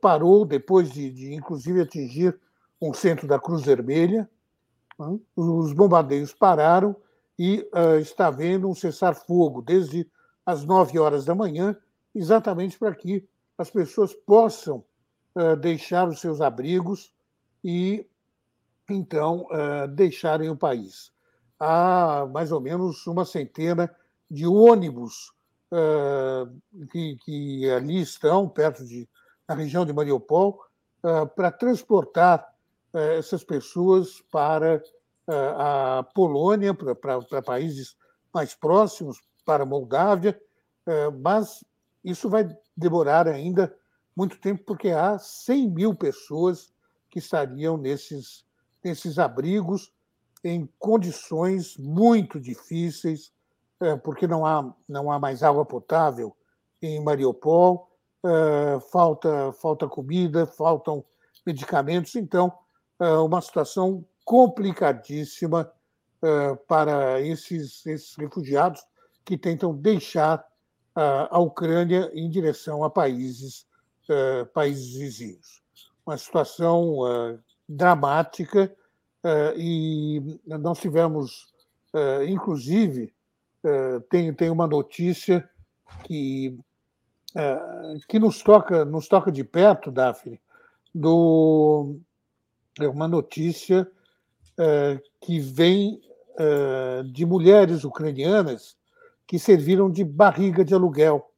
parou 0.00 0.44
depois 0.44 0.90
de, 0.90 1.10
de, 1.10 1.34
inclusive, 1.34 1.80
atingir 1.80 2.38
um 2.80 2.92
centro 2.92 3.26
da 3.26 3.38
Cruz 3.38 3.62
Vermelha. 3.62 4.28
Né? 4.98 5.18
Os 5.34 5.72
bombardeios 5.72 6.32
pararam 6.32 6.94
e 7.38 7.66
está 8.00 8.28
havendo 8.28 8.68
um 8.68 8.74
cessar-fogo 8.74 9.60
desde 9.60 10.08
as 10.46 10.64
nove 10.64 10.98
horas 10.98 11.24
da 11.24 11.34
manhã, 11.34 11.76
exatamente 12.14 12.78
para 12.78 12.94
que 12.94 13.26
as 13.58 13.70
pessoas 13.70 14.14
possam 14.14 14.84
deixar 15.60 16.08
os 16.08 16.20
seus 16.20 16.40
abrigos 16.40 17.12
e 17.64 18.06
então, 18.88 19.46
uh, 19.50 19.88
deixarem 19.88 20.50
o 20.50 20.56
país. 20.56 21.12
Há 21.58 22.26
mais 22.30 22.52
ou 22.52 22.60
menos 22.60 23.06
uma 23.06 23.24
centena 23.24 23.94
de 24.30 24.46
ônibus 24.46 25.32
uh, 25.72 26.86
que, 26.90 27.16
que, 27.24 27.70
ali 27.70 28.00
estão, 28.00 28.48
perto 28.48 28.84
de, 28.84 29.08
na 29.48 29.54
região 29.54 29.84
de 29.84 29.92
Mariupol, 29.92 30.60
uh, 31.02 31.26
para 31.34 31.50
transportar 31.50 32.52
essas 33.18 33.42
pessoas 33.42 34.22
para 34.30 34.80
a 35.26 36.06
Polônia, 36.14 36.72
para, 36.72 37.42
países 37.42 37.96
mais 38.32 38.54
próximos, 38.54 39.20
para 39.44 39.64
a 39.64 39.66
Moldávia, 39.66 40.40
mas 41.20 41.64
isso 42.04 42.30
vai 42.30 42.48
demorar 42.76 43.26
ainda 43.26 43.76
muito 44.14 44.38
tempo, 44.38 44.62
porque 44.64 44.90
há 44.90 45.18
100 45.18 45.70
mil 45.72 45.92
pessoas 45.92 46.72
que 47.10 47.18
estariam 47.18 47.76
nesses 47.76 48.44
nesses 48.84 49.18
abrigos 49.18 49.90
em 50.44 50.68
condições 50.78 51.76
muito 51.78 52.38
difíceis, 52.38 53.32
porque 54.02 54.26
não 54.26 54.44
há, 54.44 54.74
não 54.86 55.10
há 55.10 55.18
mais 55.18 55.42
água 55.42 55.64
potável 55.64 56.36
em 56.82 57.02
Mariupol, 57.02 57.90
é, 58.24 58.80
falta, 58.90 59.52
falta 59.52 59.86
comida, 59.86 60.46
faltam 60.46 61.04
medicamentos, 61.46 62.14
então, 62.16 62.52
é 62.98 63.08
uma 63.18 63.40
situação 63.40 64.04
complicadíssima 64.24 65.70
para 66.66 67.20
esses, 67.20 67.84
esses 67.84 68.16
refugiados 68.16 68.82
que 69.24 69.36
tentam 69.36 69.74
deixar 69.74 70.42
a 70.94 71.38
Ucrânia 71.38 72.10
em 72.14 72.30
direção 72.30 72.82
a 72.82 72.88
países, 72.88 73.66
países 74.54 74.94
vizinhos. 74.94 75.62
Uma 76.06 76.16
situação 76.16 76.98
dramática 77.68 78.74
e 79.54 80.40
nós 80.46 80.78
tivemos, 80.78 81.52
inclusive, 82.26 83.12
tem, 84.08 84.32
tem 84.32 84.48
uma 84.48 84.66
notícia 84.66 85.46
que, 86.04 86.58
que 88.08 88.18
nos, 88.18 88.42
toca, 88.42 88.84
nos 88.84 89.08
toca 89.08 89.32
de 89.32 89.42
perto, 89.42 89.90
Daphne, 89.90 90.40
do, 90.94 91.96
é 92.80 92.86
uma 92.86 93.08
notícia 93.08 93.88
que 95.20 95.40
vem 95.40 96.00
de 97.12 97.26
mulheres 97.26 97.82
ucranianas 97.82 98.76
que 99.26 99.38
serviram 99.38 99.90
de 99.90 100.04
barriga 100.04 100.64
de 100.64 100.74
aluguel 100.74 101.28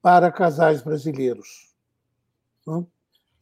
para 0.00 0.32
casais 0.32 0.82
brasileiros. 0.82 1.72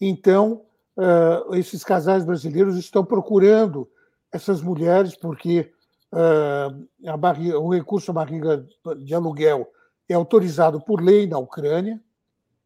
Então, 0.00 0.62
uh, 0.96 1.54
esses 1.54 1.84
casais 1.84 2.24
brasileiros 2.24 2.76
estão 2.76 3.04
procurando 3.04 3.88
essas 4.32 4.60
mulheres 4.60 5.16
porque 5.16 5.72
uh, 6.12 7.16
barriga, 7.18 7.58
o 7.58 7.72
recurso 7.72 8.10
à 8.10 8.14
barriga 8.14 8.66
de 8.98 9.14
aluguel 9.14 9.70
é 10.12 10.14
autorizado 10.14 10.80
por 10.80 11.00
lei 11.00 11.26
na 11.26 11.38
Ucrânia. 11.38 12.00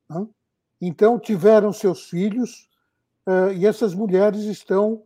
Né? 0.08 0.26
Então, 0.80 1.18
tiveram 1.18 1.72
seus 1.72 2.08
filhos 2.08 2.68
uh, 3.26 3.52
e 3.52 3.66
essas 3.66 3.94
mulheres 3.94 4.42
estão 4.42 5.02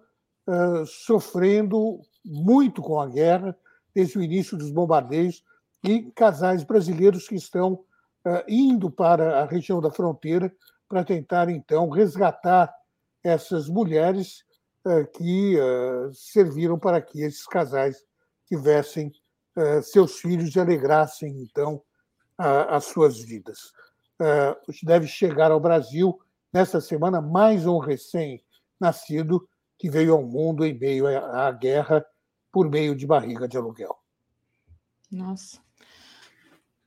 sofrendo 0.87 2.01
muito 2.25 2.81
com 2.81 2.99
a 2.99 3.07
guerra 3.07 3.55
desde 3.95 4.17
o 4.17 4.23
início 4.23 4.57
dos 4.57 4.71
bombardeios 4.71 5.45
e 5.85 6.11
casais 6.13 6.65
brasileiros 6.65 7.29
que 7.29 7.35
estão 7.35 7.85
indo 8.49 8.91
para 8.91 9.43
a 9.43 9.45
região 9.45 9.79
da 9.79 9.91
fronteira 9.91 10.51
para 10.89 11.05
tentar, 11.05 11.51
então, 11.51 11.91
resgatar 11.91 12.75
essas 13.23 13.69
mulheres 13.69 14.43
uh, 14.85 15.07
que 15.13 15.57
uh, 15.61 16.13
serviram 16.15 16.79
para 16.79 17.01
que 17.01 17.23
esses 17.23 17.47
casais 17.47 18.03
tivessem 18.47 19.13
uh, 19.57 19.83
seus 19.83 20.19
filhos 20.19 20.55
e 20.55 20.61
alegrassem, 20.61 21.43
então, 21.43 21.83
as 22.39 22.85
suas 22.85 23.19
vidas. 23.19 23.73
deve 24.83 25.07
chegar 25.07 25.51
ao 25.51 25.61
Brasil, 25.61 26.19
nesta 26.53 26.81
semana, 26.81 27.21
mais 27.21 27.67
um 27.67 27.79
recém-nascido 27.79 29.49
que 29.77 29.91
veio 29.91 30.13
ao 30.15 30.23
mundo 30.23 30.65
em 30.65 30.79
meio 30.79 31.07
à 31.07 31.51
guerra 31.51 32.05
por 32.51 32.69
meio 32.69 32.95
de 32.95 33.07
barriga 33.07 33.47
de 33.47 33.57
aluguel. 33.57 33.97
Nossa. 35.11 35.59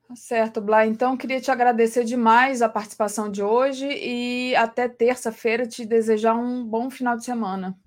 Tá 0.07 0.15
certo, 0.15 0.59
Blá. 0.59 0.85
Então, 0.85 1.15
queria 1.15 1.39
te 1.39 1.49
agradecer 1.49 2.03
demais 2.03 2.61
a 2.61 2.67
participação 2.67 3.31
de 3.31 3.41
hoje 3.41 3.87
e 3.87 4.53
até 4.57 4.89
terça-feira 4.89 5.65
te 5.65 5.85
desejar 5.85 6.35
um 6.35 6.65
bom 6.65 6.89
final 6.89 7.15
de 7.15 7.23
semana. 7.23 7.77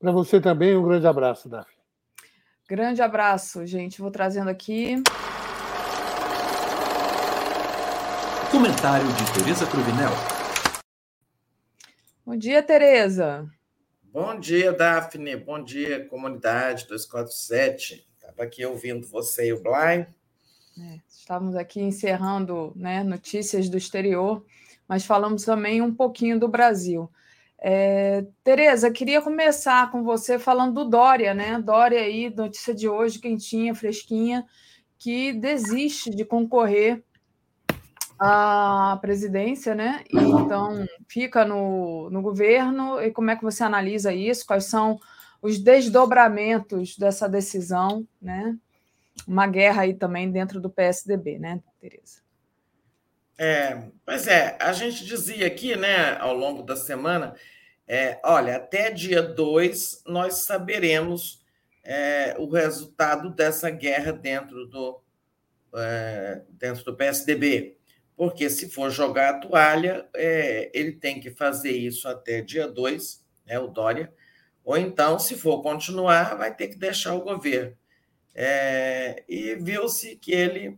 Para 0.00 0.10
você 0.10 0.40
também, 0.40 0.76
um 0.76 0.82
grande 0.82 1.06
abraço, 1.06 1.48
Daphne. 1.48 1.76
Grande 2.66 3.02
abraço, 3.02 3.66
gente. 3.66 4.00
Vou 4.00 4.10
trazendo 4.10 4.48
aqui. 4.48 5.02
Comentário 8.50 9.06
de 9.08 9.32
Tereza 9.34 9.66
Cruvinel. 9.66 10.10
Bom 12.24 12.34
dia, 12.34 12.62
Tereza. 12.62 13.46
Bom 14.02 14.40
dia, 14.40 14.72
Daphne. 14.72 15.36
Bom 15.36 15.62
dia, 15.62 16.08
comunidade 16.08 16.86
247. 16.88 18.08
Estava 18.14 18.44
aqui 18.44 18.64
ouvindo 18.64 19.06
você 19.06 19.48
e 19.48 19.52
o 19.52 19.62
Blay. 19.62 20.06
É, 20.80 20.98
estávamos 21.10 21.56
aqui 21.56 21.82
encerrando 21.82 22.72
né, 22.74 23.04
notícias 23.04 23.68
do 23.68 23.76
exterior, 23.76 24.42
mas 24.88 25.04
falamos 25.04 25.44
também 25.44 25.82
um 25.82 25.94
pouquinho 25.94 26.40
do 26.40 26.48
Brasil. 26.48 27.10
É, 27.60 28.24
Tereza, 28.42 28.90
queria 28.90 29.20
começar 29.20 29.90
com 29.92 30.02
você 30.02 30.38
falando 30.38 30.72
do 30.72 30.88
Dória, 30.88 31.34
né? 31.34 31.60
Dória 31.60 32.00
aí, 32.00 32.30
notícia 32.34 32.74
de 32.74 32.88
hoje, 32.88 33.18
quentinha, 33.18 33.74
fresquinha, 33.74 34.46
que 34.98 35.34
desiste 35.34 36.08
de 36.08 36.24
concorrer 36.24 37.04
à 38.18 38.98
presidência, 39.00 39.74
né? 39.74 40.04
E 40.10 40.16
então 40.16 40.86
fica 41.08 41.44
no, 41.44 42.10
no 42.10 42.20
governo. 42.20 43.00
E 43.00 43.10
como 43.10 43.30
é 43.30 43.36
que 43.36 43.44
você 43.44 43.62
analisa 43.62 44.12
isso? 44.12 44.46
Quais 44.46 44.64
são 44.64 44.98
os 45.40 45.58
desdobramentos 45.58 46.96
dessa 46.96 47.28
decisão, 47.28 48.06
né? 48.20 48.56
uma 49.26 49.46
guerra 49.46 49.82
aí 49.82 49.94
também 49.94 50.30
dentro 50.30 50.60
do 50.60 50.70
PSDB, 50.70 51.38
né, 51.38 51.60
Tereza? 51.80 52.20
É, 53.38 53.88
pois 54.04 54.26
é, 54.26 54.56
a 54.60 54.72
gente 54.72 55.04
dizia 55.04 55.46
aqui, 55.46 55.76
né, 55.76 56.16
ao 56.18 56.34
longo 56.34 56.62
da 56.62 56.76
semana, 56.76 57.34
é, 57.86 58.20
olha, 58.24 58.56
até 58.56 58.90
dia 58.90 59.22
2 59.22 60.02
nós 60.06 60.38
saberemos 60.38 61.44
é, 61.84 62.34
o 62.38 62.48
resultado 62.50 63.30
dessa 63.30 63.70
guerra 63.70 64.12
dentro 64.12 64.66
do, 64.66 65.00
é, 65.74 66.42
dentro 66.50 66.84
do 66.84 66.96
PSDB. 66.96 67.77
Porque 68.18 68.50
se 68.50 68.68
for 68.68 68.90
jogar 68.90 69.30
a 69.30 69.38
toalha, 69.38 70.08
é, 70.12 70.72
ele 70.74 70.90
tem 70.90 71.20
que 71.20 71.30
fazer 71.30 71.70
isso 71.70 72.08
até 72.08 72.40
dia 72.40 72.66
2, 72.66 73.24
né, 73.46 73.60
o 73.60 73.68
Dória, 73.68 74.12
ou 74.64 74.76
então, 74.76 75.20
se 75.20 75.36
for 75.36 75.62
continuar, 75.62 76.36
vai 76.36 76.52
ter 76.52 76.66
que 76.66 76.76
deixar 76.76 77.14
o 77.14 77.20
governo. 77.20 77.76
É, 78.34 79.22
e 79.28 79.54
viu-se 79.54 80.16
que 80.16 80.32
ele 80.32 80.76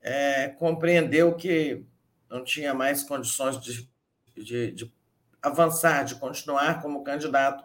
é, 0.00 0.48
compreendeu 0.48 1.34
que 1.36 1.84
não 2.30 2.42
tinha 2.42 2.72
mais 2.72 3.02
condições 3.02 3.60
de, 3.60 3.86
de, 4.34 4.70
de, 4.72 4.92
avançar, 5.42 6.02
de 6.02 6.14
continuar 6.14 6.80
como 6.80 7.04
candidato, 7.04 7.62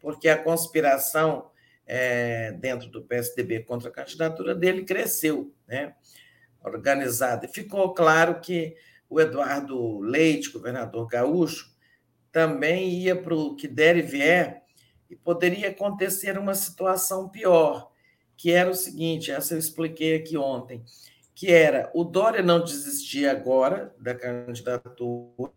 porque 0.00 0.30
a 0.30 0.42
conspiração 0.42 1.50
é, 1.86 2.52
dentro 2.52 2.88
do 2.88 3.02
PSDB 3.02 3.60
contra 3.60 3.90
a 3.90 3.92
candidatura 3.92 4.54
dele 4.54 4.84
cresceu, 4.84 5.54
né? 5.68 5.94
Organizada. 6.64 7.48
Ficou 7.48 7.92
claro 7.94 8.40
que 8.40 8.76
o 9.08 9.20
Eduardo 9.20 10.00
Leite, 10.00 10.50
governador 10.50 11.06
gaúcho, 11.06 11.72
também 12.30 12.88
ia 12.90 13.14
para 13.14 13.34
o 13.34 13.54
que 13.54 13.68
der 13.68 13.96
e 13.96 14.02
vier, 14.02 14.62
e 15.10 15.16
poderia 15.16 15.68
acontecer 15.68 16.38
uma 16.38 16.54
situação 16.54 17.28
pior 17.28 17.92
que 18.42 18.50
era 18.50 18.68
o 18.68 18.74
seguinte, 18.74 19.30
essa 19.30 19.54
eu 19.54 19.58
expliquei 19.58 20.16
aqui 20.16 20.36
ontem, 20.36 20.84
que 21.32 21.52
era 21.52 21.88
o 21.94 22.02
Dória 22.02 22.42
não 22.42 22.64
desistia 22.64 23.30
agora 23.30 23.94
da 24.00 24.16
candidatura, 24.16 25.52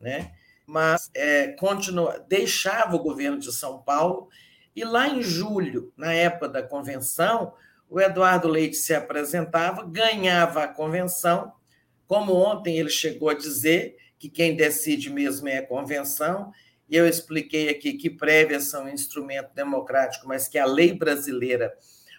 né? 0.00 0.32
mas 0.66 1.08
é, 1.14 1.52
continua, 1.52 2.18
deixava 2.28 2.96
o 2.96 3.02
governo 3.02 3.38
de 3.38 3.52
São 3.52 3.80
Paulo, 3.80 4.28
e 4.74 4.82
lá 4.82 5.08
em 5.08 5.22
julho, 5.22 5.92
na 5.96 6.12
época 6.12 6.48
da 6.48 6.64
convenção, 6.64 7.54
o 7.94 8.00
Eduardo 8.00 8.48
Leite 8.48 8.74
se 8.74 8.92
apresentava, 8.92 9.86
ganhava 9.86 10.64
a 10.64 10.68
convenção, 10.68 11.52
como 12.08 12.34
ontem 12.34 12.76
ele 12.76 12.90
chegou 12.90 13.28
a 13.28 13.34
dizer 13.34 13.96
que 14.18 14.28
quem 14.28 14.56
decide 14.56 15.10
mesmo 15.10 15.46
é 15.46 15.58
a 15.58 15.66
convenção, 15.66 16.52
e 16.88 16.96
eu 16.96 17.06
expliquei 17.06 17.68
aqui 17.68 17.92
que 17.92 18.10
prévias 18.10 18.64
são 18.64 18.86
um 18.86 18.88
instrumento 18.88 19.54
democrático, 19.54 20.26
mas 20.26 20.48
que 20.48 20.58
a 20.58 20.64
lei 20.64 20.92
brasileira 20.92 21.72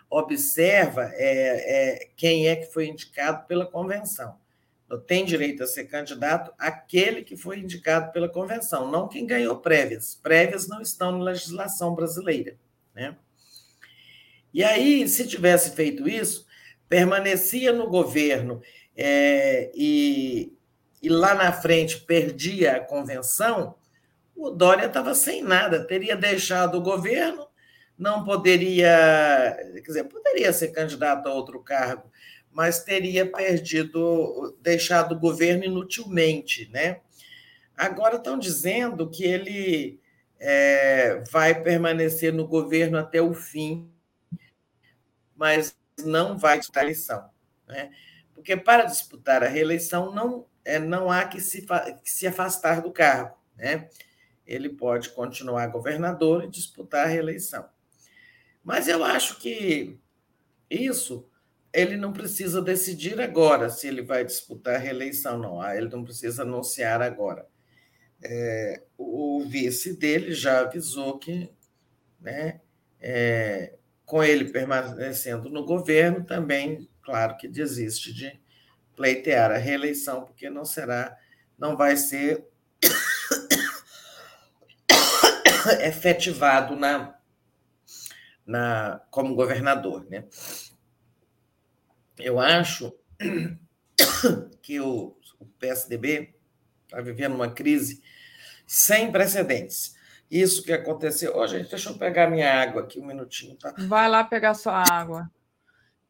observa 0.09 1.11
é, 1.13 2.03
é, 2.05 2.09
quem 2.15 2.47
é 2.47 2.55
que 2.55 2.71
foi 2.71 2.87
indicado 2.87 3.45
pela 3.45 3.65
convenção. 3.65 4.37
tem 5.05 5.25
direito 5.25 5.61
a 5.61 5.67
ser 5.67 5.87
candidato 5.87 6.53
aquele 6.57 7.21
que 7.21 7.35
foi 7.35 7.59
indicado 7.59 8.13
pela 8.13 8.29
convenção, 8.29 8.89
não 8.89 9.09
quem 9.09 9.27
ganhou 9.27 9.57
prévias. 9.57 10.17
Prévias 10.23 10.69
não 10.69 10.79
estão 10.79 11.11
na 11.11 11.25
legislação 11.25 11.93
brasileira. 11.93 12.55
Né? 12.93 13.17
E 14.55 14.63
aí, 14.63 15.05
se 15.09 15.27
tivesse 15.27 15.75
feito 15.75 16.07
isso, 16.07 16.47
permanecia 16.87 17.73
no 17.73 17.89
governo 17.89 18.61
é, 18.95 19.69
e, 19.75 20.53
e 21.03 21.09
lá 21.09 21.35
na 21.35 21.51
frente 21.51 21.99
perdia 21.99 22.77
a 22.77 22.79
convenção, 22.79 23.75
o 24.33 24.49
Dória 24.49 24.85
estava 24.85 25.13
sem 25.13 25.43
nada, 25.43 25.85
teria 25.85 26.15
deixado 26.15 26.77
o 26.77 26.81
governo, 26.81 27.45
não 27.99 28.23
poderia, 28.23 29.57
quer 29.73 29.81
dizer, 29.81 30.05
poderia 30.05 30.53
ser 30.53 30.69
candidato 30.69 31.27
a 31.27 31.33
outro 31.33 31.59
cargo, 31.59 32.09
mas 32.49 32.81
teria 32.81 33.29
perdido, 33.29 34.57
deixado 34.61 35.15
o 35.15 35.19
governo 35.19 35.65
inutilmente, 35.65 36.69
né? 36.71 37.01
Agora 37.75 38.15
estão 38.15 38.39
dizendo 38.39 39.09
que 39.09 39.25
ele 39.25 39.99
é, 40.39 41.21
vai 41.29 41.61
permanecer 41.61 42.31
no 42.31 42.47
governo 42.47 42.97
até 42.97 43.21
o 43.21 43.33
fim, 43.33 43.91
mas 45.35 45.77
não 46.03 46.37
vai 46.37 46.57
disputar 46.59 46.83
a 46.83 46.85
eleição, 46.85 47.29
né? 47.67 47.91
Porque 48.33 48.55
para 48.55 48.85
disputar 48.85 49.43
a 49.43 49.47
reeleição 49.47 50.13
não, 50.13 50.45
é, 50.63 50.77
não 50.77 51.09
há 51.09 51.25
que 51.25 51.39
se, 51.39 51.65
que 52.03 52.11
se 52.11 52.27
afastar 52.27 52.81
do 52.81 52.91
cargo, 52.91 53.37
né? 53.55 53.89
Ele 54.45 54.69
pode 54.69 55.09
continuar 55.09 55.67
governador 55.67 56.43
e 56.43 56.49
disputar 56.49 57.05
a 57.05 57.09
reeleição. 57.09 57.67
Mas 58.63 58.87
eu 58.87 59.03
acho 59.03 59.39
que 59.39 59.99
isso 60.69 61.27
ele 61.75 61.97
não 61.97 62.13
precisa 62.13 62.61
decidir 62.61 63.19
agora 63.19 63.69
se 63.69 63.87
ele 63.87 64.01
vai 64.01 64.23
disputar 64.23 64.75
a 64.75 64.79
reeleição, 64.79 65.37
não. 65.37 65.61
Ah, 65.61 65.75
ele 65.75 65.89
não 65.89 66.03
precisa 66.03 66.43
anunciar 66.43 67.01
agora. 67.01 67.45
É, 68.23 68.81
o 68.97 69.43
vice 69.45 69.97
dele 69.97 70.33
já 70.33 70.61
avisou 70.61 71.19
que, 71.19 71.51
né, 72.19 72.61
é, 72.99 73.74
com 74.05 74.23
ele 74.23 74.45
permanecendo 74.45 75.49
no 75.49 75.65
governo, 75.65 76.23
também, 76.23 76.87
claro 77.01 77.37
que 77.37 77.47
desiste 77.47 78.13
de 78.13 78.39
pleitear 78.95 79.51
a 79.51 79.57
reeleição, 79.57 80.25
porque 80.25 80.49
não 80.49 80.63
será, 80.63 81.17
não 81.57 81.75
vai 81.75 81.97
ser 81.97 82.45
efetivado 85.81 86.75
na, 86.75 87.17
na, 88.45 89.01
como 89.09 89.35
governador. 89.35 90.05
Né? 90.09 90.25
eu 92.17 92.39
acho 92.39 92.95
que 94.61 94.79
o, 94.79 95.17
o 95.39 95.45
PSDB 95.59 96.35
está 96.85 97.01
vivendo 97.01 97.35
uma 97.35 97.51
crise 97.51 98.01
sem 98.65 99.11
precedentes. 99.11 99.95
Isso 100.29 100.63
que 100.63 100.73
aconteceu. 100.73 101.35
Ô, 101.35 101.41
oh, 101.41 101.47
gente, 101.47 101.69
deixa 101.69 101.89
eu 101.89 101.97
pegar 101.97 102.29
minha 102.29 102.61
água 102.61 102.81
aqui 102.81 102.99
um 102.99 103.05
minutinho, 103.05 103.55
tá? 103.55 103.73
Vai 103.77 104.09
lá 104.09 104.23
pegar 104.23 104.53
sua 104.53 104.83
água. 104.89 105.29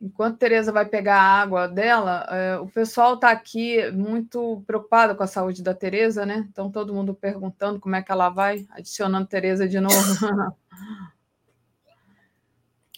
Enquanto 0.01 0.37
Tereza 0.37 0.71
vai 0.71 0.85
pegar 0.85 1.15
a 1.15 1.41
água 1.41 1.67
dela, 1.67 2.27
é, 2.29 2.57
o 2.57 2.67
pessoal 2.67 3.15
está 3.15 3.31
aqui 3.31 3.89
muito 3.91 4.63
preocupado 4.67 5.15
com 5.15 5.23
a 5.23 5.27
saúde 5.27 5.63
da 5.63 5.73
Tereza, 5.73 6.25
né? 6.25 6.45
Então 6.49 6.71
todo 6.71 6.93
mundo 6.93 7.13
perguntando 7.13 7.79
como 7.79 7.95
é 7.95 8.01
que 8.01 8.11
ela 8.11 8.29
vai, 8.29 8.67
adicionando 8.71 9.27
Tereza 9.27 9.67
de 9.67 9.79
novo. 9.79 9.95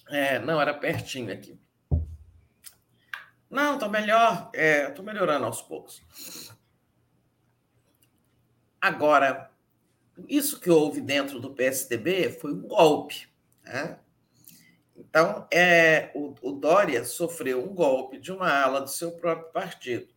é, 0.09 0.39
não, 0.39 0.59
era 0.59 0.73
pertinho 0.73 1.31
aqui. 1.31 1.59
Não, 3.49 3.75
estou 3.75 3.89
melhor. 3.89 4.49
Estou 4.53 5.03
é, 5.03 5.07
melhorando 5.07 5.45
aos 5.45 5.61
poucos. 5.61 6.03
Agora, 8.81 9.49
isso 10.27 10.59
que 10.59 10.69
houve 10.69 11.01
dentro 11.01 11.39
do 11.39 11.53
PSDB 11.53 12.31
foi 12.31 12.53
um 12.53 12.61
golpe. 12.61 13.27
Né? 13.63 13.97
Então, 14.95 15.47
é, 15.51 16.11
o, 16.15 16.33
o 16.41 16.51
Dória 16.53 17.03
sofreu 17.05 17.63
um 17.63 17.73
golpe 17.73 18.17
de 18.17 18.31
uma 18.31 18.51
ala 18.51 18.81
do 18.81 18.89
seu 18.89 19.11
próprio 19.11 19.51
partido. 19.51 20.07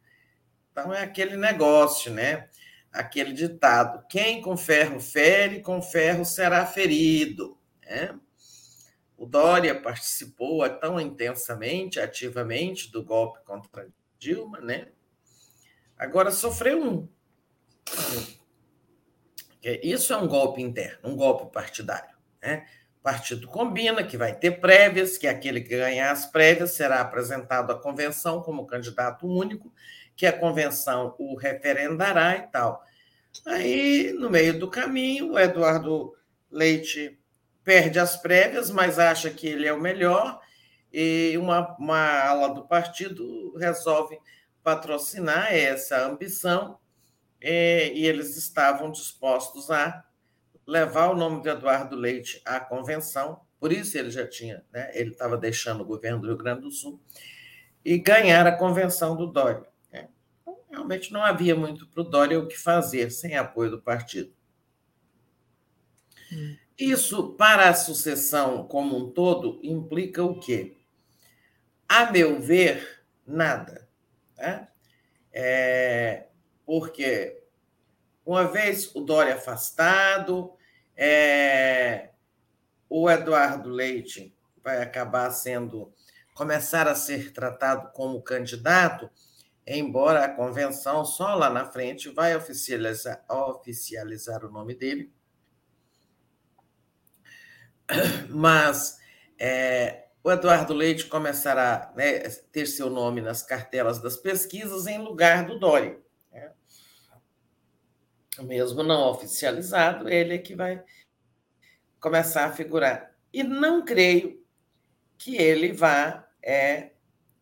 Então, 0.73 0.95
é 0.95 1.03
aquele 1.03 1.37
negócio, 1.37 2.13
né? 2.13 2.49
Aquele 2.91 3.33
ditado: 3.33 4.07
quem 4.09 4.41
com 4.41 4.57
ferro 4.57 4.99
fere, 4.99 5.61
com 5.61 5.83
ferro 5.83 6.25
será 6.25 6.65
ferido. 6.65 7.59
Né? 7.83 8.19
O 9.19 9.27
Dória 9.27 9.79
participou 9.79 10.67
tão 10.79 10.99
intensamente, 10.99 12.01
ativamente, 12.01 12.91
do 12.91 13.05
golpe 13.05 13.41
contra 13.45 13.89
Dilma, 14.19 14.61
né? 14.61 14.89
Agora 15.97 16.31
sofreu 16.31 16.83
um. 16.83 17.09
Isso 19.63 20.13
é 20.13 20.17
um 20.17 20.27
golpe 20.27 20.63
interno, 20.63 21.11
um 21.11 21.17
golpe 21.17 21.53
partidário. 21.53 22.17
Né? 22.43 22.67
O 22.99 23.03
partido 23.03 23.49
combina 23.49 24.03
que 24.03 24.17
vai 24.17 24.35
ter 24.35 24.61
prévias, 24.61 25.19
que 25.19 25.27
aquele 25.27 25.61
que 25.61 25.77
ganhar 25.77 26.11
as 26.11 26.27
prévias 26.27 26.73
será 26.73 27.01
apresentado 27.01 27.71
à 27.71 27.75
convenção 27.79 28.43
como 28.43 28.67
candidato 28.67 29.27
único, 29.27 29.73
que 30.17 30.27
a 30.27 30.33
convenção 30.33 31.15
o 31.19 31.35
referendará 31.37 32.37
e 32.37 32.43
tal. 32.49 32.85
Aí, 33.47 34.13
no 34.13 34.29
meio 34.29 34.59
do 34.59 34.69
caminho, 34.69 35.33
o 35.33 35.39
Eduardo 35.39 36.15
Leite 36.51 37.19
perde 37.63 37.99
as 37.99 38.17
prévias, 38.17 38.71
mas 38.71 38.99
acha 38.99 39.31
que 39.31 39.47
ele 39.47 39.67
é 39.67 39.73
o 39.73 39.81
melhor, 39.81 40.41
e 40.93 41.37
uma, 41.39 41.77
uma 41.79 42.21
ala 42.25 42.49
do 42.49 42.67
partido 42.67 43.57
resolve 43.57 44.19
patrocinar 44.63 45.55
essa 45.55 46.05
ambição, 46.05 46.80
e, 47.41 47.93
e 47.95 48.07
eles 48.07 48.37
estavam 48.37 48.91
dispostos 48.91 49.71
a 49.71 50.05
levar 50.67 51.11
o 51.11 51.17
nome 51.17 51.43
de 51.43 51.49
Eduardo 51.49 51.97
Leite 51.97 52.41
à 52.45 52.61
convenção, 52.61 53.41
por 53.59 53.73
isso 53.73 53.99
ele 53.99 54.11
já 54.11 54.27
tinha, 54.27 54.65
né, 54.73 54.91
ele 54.95 55.11
estava 55.11 55.37
deixando 55.37 55.83
o 55.83 55.87
governo 55.87 56.21
do 56.21 56.29
Rio 56.29 56.37
Grande 56.37 56.63
do 56.63 56.71
Sul, 56.71 57.01
e 57.85 57.99
ganhar 57.99 58.47
a 58.47 58.57
convenção 58.57 59.17
do 59.17 59.27
Dória. 59.27 59.67
Né? 59.93 60.09
Então, 60.41 60.59
realmente 60.71 61.13
não 61.13 61.25
havia 61.25 61.57
muito 61.57 61.87
para 61.89 62.03
o 62.03 62.05
Dória 62.05 62.39
o 62.39 62.47
que 62.47 62.59
fazer 62.59 63.11
sem 63.11 63.37
apoio 63.37 63.71
do 63.71 63.83
partido. 63.83 64.33
Hum. 66.33 66.57
Isso, 66.79 67.35
para 67.35 67.69
a 67.69 67.75
sucessão 67.75 68.67
como 68.67 68.97
um 68.97 69.11
todo, 69.11 69.61
implica 69.63 70.25
o 70.25 70.41
quê? 70.41 70.79
A 71.87 72.11
meu 72.11 72.41
ver, 72.41 73.05
nada. 73.27 73.87
Né? 74.39 74.69
É, 75.31 76.29
porque, 76.71 77.43
uma 78.25 78.45
vez 78.45 78.95
o 78.95 79.01
Dória 79.01 79.35
afastado, 79.35 80.53
é, 80.97 82.11
o 82.89 83.11
Eduardo 83.11 83.69
Leite 83.69 84.33
vai 84.63 84.81
acabar 84.81 85.29
sendo, 85.33 85.93
começar 86.33 86.87
a 86.87 86.95
ser 86.95 87.33
tratado 87.33 87.91
como 87.93 88.23
candidato, 88.23 89.11
embora 89.67 90.25
a 90.25 90.29
convenção 90.33 91.05
só 91.05 91.35
lá 91.35 91.51
na 91.51 91.65
frente 91.65 92.09
vai 92.09 92.37
oficializar, 92.37 93.25
oficializar 93.29 94.47
o 94.47 94.53
nome 94.53 94.73
dele 94.73 95.13
mas 98.31 99.01
é, 99.37 100.05
o 100.23 100.31
Eduardo 100.31 100.73
Leite 100.73 101.07
começará 101.07 101.91
a 101.93 101.97
né, 101.97 102.21
ter 102.53 102.67
seu 102.67 102.89
nome 102.89 103.21
nas 103.21 103.43
cartelas 103.43 104.01
das 104.01 104.17
pesquisas 104.17 104.87
em 104.87 104.99
lugar 104.99 105.45
do 105.45 105.59
Dória. 105.59 105.99
Mesmo 108.39 108.83
não 108.83 109.09
oficializado, 109.09 110.09
ele 110.09 110.35
é 110.35 110.39
que 110.39 110.55
vai 110.55 110.83
começar 111.99 112.47
a 112.47 112.53
figurar. 112.53 113.15
E 113.33 113.43
não 113.43 113.85
creio 113.85 114.43
que 115.19 115.37
ele 115.37 115.73
vá, 115.73 116.27
é, 116.43 116.93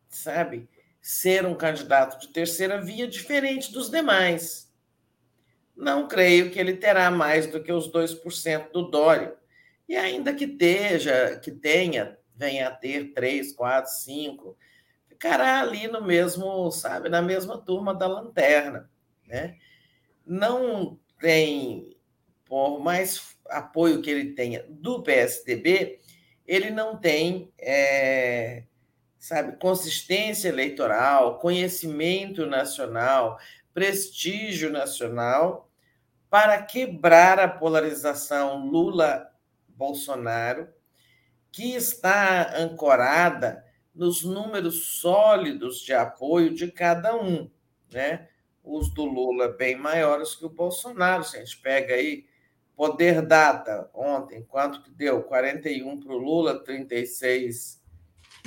sabe, 0.08 0.68
ser 1.00 1.46
um 1.46 1.54
candidato 1.54 2.18
de 2.20 2.32
terceira 2.32 2.80
via 2.80 3.06
diferente 3.06 3.72
dos 3.72 3.90
demais. 3.90 4.72
Não 5.76 6.08
creio 6.08 6.50
que 6.50 6.58
ele 6.58 6.76
terá 6.76 7.10
mais 7.10 7.46
do 7.46 7.62
que 7.62 7.72
os 7.72 7.90
2% 7.90 8.72
do 8.72 8.90
Dória 8.90 9.36
e 9.88 9.96
ainda 9.96 10.34
que 10.34 10.44
esteja, 10.44 11.40
que 11.42 11.50
tenha, 11.50 12.18
venha 12.36 12.68
a 12.68 12.70
ter 12.70 13.12
três, 13.14 13.52
quatro, 13.52 13.90
cinco, 13.90 14.56
ficará 15.08 15.60
ali 15.60 15.88
no 15.88 16.04
mesmo, 16.04 16.70
sabe, 16.70 17.08
na 17.08 17.22
mesma 17.22 17.56
turma 17.56 17.94
da 17.94 18.06
lanterna, 18.06 18.90
né? 19.26 19.56
Não 20.28 21.00
tem, 21.18 21.96
por 22.44 22.80
mais 22.80 23.36
apoio 23.48 24.02
que 24.02 24.10
ele 24.10 24.34
tenha 24.34 24.64
do 24.68 25.02
PSDB, 25.02 25.98
ele 26.46 26.70
não 26.70 26.96
tem, 26.96 27.50
é, 27.58 28.64
sabe, 29.18 29.56
consistência 29.56 30.48
eleitoral, 30.48 31.38
conhecimento 31.38 32.46
nacional, 32.46 33.38
prestígio 33.72 34.70
nacional 34.70 35.70
para 36.28 36.60
quebrar 36.62 37.38
a 37.38 37.48
polarização 37.48 38.66
Lula 38.66 39.30
Bolsonaro, 39.68 40.68
que 41.50 41.74
está 41.74 42.54
ancorada 42.56 43.64
nos 43.94 44.22
números 44.22 45.00
sólidos 45.00 45.80
de 45.80 45.92
apoio 45.94 46.54
de 46.54 46.70
cada 46.70 47.16
um. 47.16 47.50
né? 47.90 48.28
Os 48.68 48.92
do 48.92 49.04
Lula 49.04 49.48
bem 49.48 49.76
maiores 49.76 50.34
que 50.34 50.44
o 50.44 50.50
Bolsonaro. 50.50 51.24
Se 51.24 51.36
a 51.36 51.40
gente 51.40 51.56
pega 51.58 51.94
aí 51.94 52.26
Poder 52.76 53.22
Data, 53.22 53.90
ontem, 53.94 54.44
quanto 54.44 54.82
que 54.82 54.90
deu? 54.90 55.22
41 55.22 55.98
para 55.98 56.12
o 56.12 56.18
Lula, 56.18 56.62
36 56.62 57.82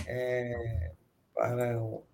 é, 0.07 0.91
para 1.33 1.81
o. 1.81 2.05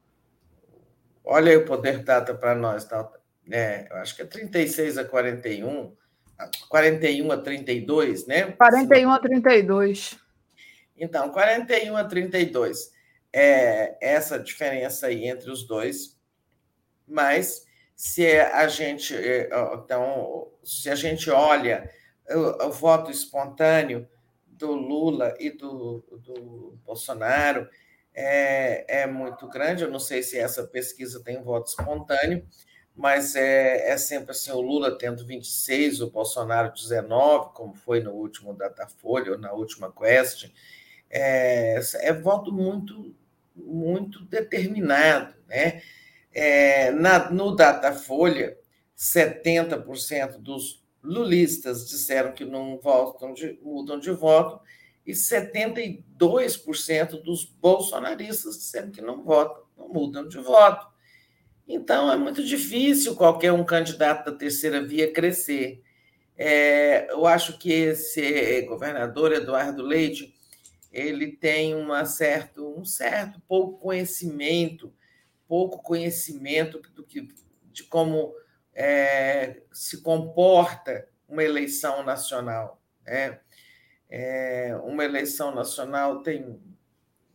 Olha 1.23 1.51
aí 1.51 1.57
o 1.57 1.65
Poder 1.65 2.03
Data 2.03 2.33
para 2.33 2.55
nós, 2.55 2.85
tá? 2.85 3.11
É, 3.51 3.87
eu 3.91 3.97
acho 3.97 4.15
que 4.15 4.21
é 4.21 4.25
36 4.25 4.97
a 4.97 5.05
41, 5.05 5.95
41 6.69 7.31
a 7.31 7.37
32, 7.37 8.25
né? 8.25 8.51
41 8.53 9.11
a 9.11 9.19
32. 9.19 10.17
Então, 10.97 11.29
41 11.29 11.95
a 11.95 12.03
32 12.03 12.91
é 13.31 13.97
essa 14.01 14.39
diferença 14.39 15.07
aí 15.07 15.27
entre 15.27 15.51
os 15.51 15.67
dois, 15.67 16.17
mas 17.07 17.66
se 17.97 18.39
a 18.39 18.67
gente 18.67 19.15
é, 19.15 19.49
então 19.73 20.47
se 20.63 20.87
a 20.87 20.93
gente 20.95 21.31
olha 21.31 21.89
o, 22.29 22.67
o 22.67 22.71
voto 22.71 23.09
espontâneo 23.09 24.07
do 24.45 24.71
Lula 24.71 25.35
e 25.39 25.49
do, 25.49 26.05
do 26.23 26.77
Bolsonaro 26.85 27.67
é, 28.13 29.01
é, 29.01 29.07
muito 29.07 29.47
grande. 29.47 29.83
Eu 29.83 29.91
não 29.91 29.99
sei 29.99 30.21
se 30.21 30.37
essa 30.37 30.63
pesquisa 30.63 31.23
tem 31.23 31.41
voto 31.41 31.69
espontâneo, 31.69 32.45
mas 32.95 33.35
é, 33.35 33.91
é 33.91 33.97
sempre 33.97 34.31
assim: 34.31 34.51
o 34.51 34.61
Lula 34.61 34.95
tendo 34.95 35.25
26, 35.25 36.01
o 36.01 36.11
Bolsonaro 36.11 36.73
19, 36.73 37.53
como 37.53 37.73
foi 37.73 37.99
no 37.99 38.11
último 38.11 38.53
Datafolha 38.53 39.31
ou 39.31 39.37
na 39.39 39.51
última 39.53 39.91
Quest. 39.91 40.51
É, 41.09 41.79
é 42.01 42.13
voto 42.13 42.51
muito, 42.51 43.15
muito 43.55 44.23
determinado. 44.25 45.35
Né? 45.47 45.81
É, 46.39 46.91
na, 46.91 47.31
no 47.31 47.55
Datafolha, 47.55 48.55
70% 48.95 50.37
dos 50.37 50.85
lulistas 51.01 51.89
disseram 51.89 52.31
que 52.31 52.45
não 52.45 52.77
votam 52.77 53.33
de, 53.33 53.57
mudam 53.59 53.99
de 53.99 54.11
voto 54.11 54.63
e 55.03 55.13
72% 55.13 57.23
dos 57.23 57.43
bolsonaristas 57.43 58.55
disseram 58.55 58.91
que 58.91 59.01
não 59.01 59.23
votam, 59.23 59.63
não 59.75 59.89
mudam 59.89 60.27
de 60.27 60.37
voto. 60.37 60.85
Então, 61.67 62.11
é 62.11 62.15
muito 62.15 62.43
difícil 62.43 63.15
qualquer 63.15 63.51
um 63.51 63.65
candidato 63.65 64.29
da 64.29 64.37
terceira 64.37 64.85
via 64.85 65.11
crescer. 65.11 65.81
É, 66.37 67.11
eu 67.11 67.25
acho 67.25 67.57
que 67.57 67.73
esse 67.73 68.61
governador 68.61 69.31
Eduardo 69.31 69.81
Leite 69.81 70.35
ele 70.91 71.31
tem 71.31 71.73
uma 71.73 72.05
certo, 72.05 72.77
um 72.77 72.85
certo 72.85 73.41
pouco 73.47 73.79
conhecimento, 73.79 74.93
pouco 75.47 75.81
conhecimento 75.81 76.79
do 76.93 77.03
que, 77.03 77.27
de 77.71 77.83
como 77.83 78.33
é, 78.73 79.61
se 79.71 80.01
comporta 80.01 81.07
uma 81.27 81.43
eleição 81.43 82.03
nacional. 82.03 82.81
Né? 83.05 83.39
É, 84.09 84.77
uma 84.83 85.03
eleição 85.03 85.53
nacional 85.53 86.21
tem 86.21 86.59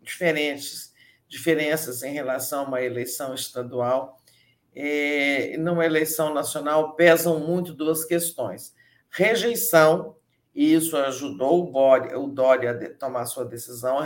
diferentes 0.00 0.92
diferenças 1.28 2.02
em 2.02 2.12
relação 2.12 2.60
a 2.60 2.68
uma 2.68 2.82
eleição 2.82 3.34
estadual. 3.34 4.20
É, 4.74 5.56
numa 5.58 5.84
eleição 5.84 6.32
nacional 6.32 6.94
pesam 6.94 7.40
muito 7.40 7.74
duas 7.74 8.04
questões: 8.04 8.74
rejeição, 9.10 10.16
e 10.54 10.74
isso 10.74 10.96
ajudou 10.96 11.64
o 11.64 12.18
o 12.18 12.26
Dória 12.28 12.70
a 12.70 12.98
tomar 12.98 13.26
sua 13.26 13.44
decisão. 13.44 13.98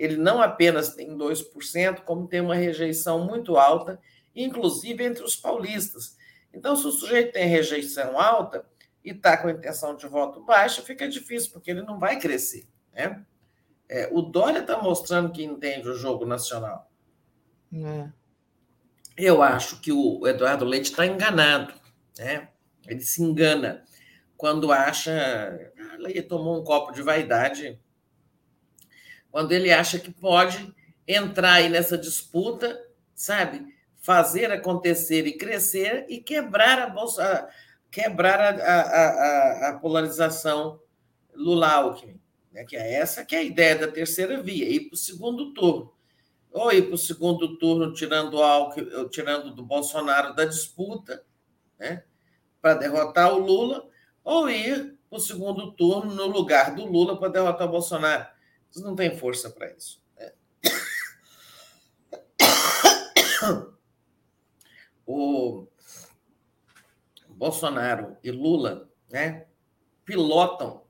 Ele 0.00 0.16
não 0.16 0.40
apenas 0.40 0.94
tem 0.94 1.14
2%, 1.14 2.00
como 2.06 2.26
tem 2.26 2.40
uma 2.40 2.54
rejeição 2.54 3.26
muito 3.26 3.58
alta, 3.58 4.00
inclusive 4.34 5.04
entre 5.04 5.22
os 5.22 5.36
paulistas. 5.36 6.16
Então, 6.54 6.74
se 6.74 6.86
o 6.86 6.90
sujeito 6.90 7.34
tem 7.34 7.46
rejeição 7.46 8.18
alta 8.18 8.64
e 9.04 9.10
está 9.10 9.36
com 9.36 9.50
intenção 9.50 9.94
de 9.94 10.08
voto 10.08 10.42
baixa, 10.42 10.80
fica 10.80 11.06
difícil, 11.06 11.52
porque 11.52 11.70
ele 11.70 11.82
não 11.82 11.98
vai 11.98 12.18
crescer. 12.18 12.66
Né? 12.94 13.22
É, 13.90 14.08
o 14.10 14.22
Dória 14.22 14.60
está 14.60 14.80
mostrando 14.80 15.32
que 15.32 15.44
entende 15.44 15.86
o 15.86 15.94
jogo 15.94 16.24
nacional. 16.24 16.90
É. 17.70 18.08
Eu 19.18 19.42
acho 19.42 19.82
que 19.82 19.92
o 19.92 20.26
Eduardo 20.26 20.64
Leite 20.64 20.92
está 20.92 21.04
enganado. 21.04 21.74
Né? 22.18 22.48
Ele 22.86 23.02
se 23.02 23.22
engana 23.22 23.84
quando 24.34 24.72
acha. 24.72 25.70
Ele 25.98 26.22
tomou 26.22 26.58
um 26.58 26.64
copo 26.64 26.90
de 26.90 27.02
vaidade. 27.02 27.78
Quando 29.30 29.52
ele 29.52 29.72
acha 29.72 29.98
que 29.98 30.10
pode 30.10 30.74
entrar 31.06 31.54
aí 31.54 31.68
nessa 31.68 31.96
disputa, 31.96 32.80
sabe? 33.14 33.66
fazer 34.00 34.50
acontecer 34.50 35.26
e 35.26 35.36
crescer 35.36 36.06
e 36.08 36.18
quebrar 36.18 36.78
a 36.78 36.88
bolsa, 36.88 37.48
quebrar 37.90 38.40
a, 38.40 38.48
a, 38.48 38.80
a, 38.80 39.68
a 39.68 39.78
polarização 39.78 40.80
Lula-Alckmin. 41.34 42.18
Né? 42.50 42.64
Que 42.64 42.76
é 42.76 42.94
essa 42.94 43.24
que 43.24 43.36
é 43.36 43.40
a 43.40 43.44
ideia 43.44 43.76
da 43.76 43.88
terceira 43.88 44.42
via, 44.42 44.68
ir 44.68 44.88
para 44.88 44.94
o 44.94 44.98
segundo 44.98 45.52
turno. 45.52 45.92
Ou 46.52 46.72
ir 46.72 46.86
para 46.86 46.94
o 46.94 46.98
segundo 46.98 47.56
turno 47.58 47.92
tirando, 47.92 48.42
Alckmin, 48.42 49.08
tirando 49.10 49.54
do 49.54 49.62
Bolsonaro 49.62 50.34
da 50.34 50.44
disputa, 50.44 51.22
né? 51.78 52.02
para 52.60 52.74
derrotar 52.74 53.32
o 53.32 53.38
Lula, 53.38 53.86
ou 54.24 54.50
ir 54.50 54.98
para 55.08 55.18
o 55.18 55.20
segundo 55.20 55.72
turno 55.72 56.14
no 56.14 56.26
lugar 56.26 56.74
do 56.74 56.84
Lula 56.84 57.18
para 57.18 57.28
derrotar 57.28 57.68
o 57.68 57.70
Bolsonaro. 57.70 58.26
Eles 58.72 58.84
não 58.84 58.94
têm 58.94 59.16
força 59.16 59.50
para 59.50 59.72
isso. 59.72 60.00
Né? 60.16 60.32
o 65.06 65.66
Bolsonaro 67.28 68.16
e 68.22 68.30
Lula 68.30 68.88
né, 69.10 69.46
pilotam 70.04 70.86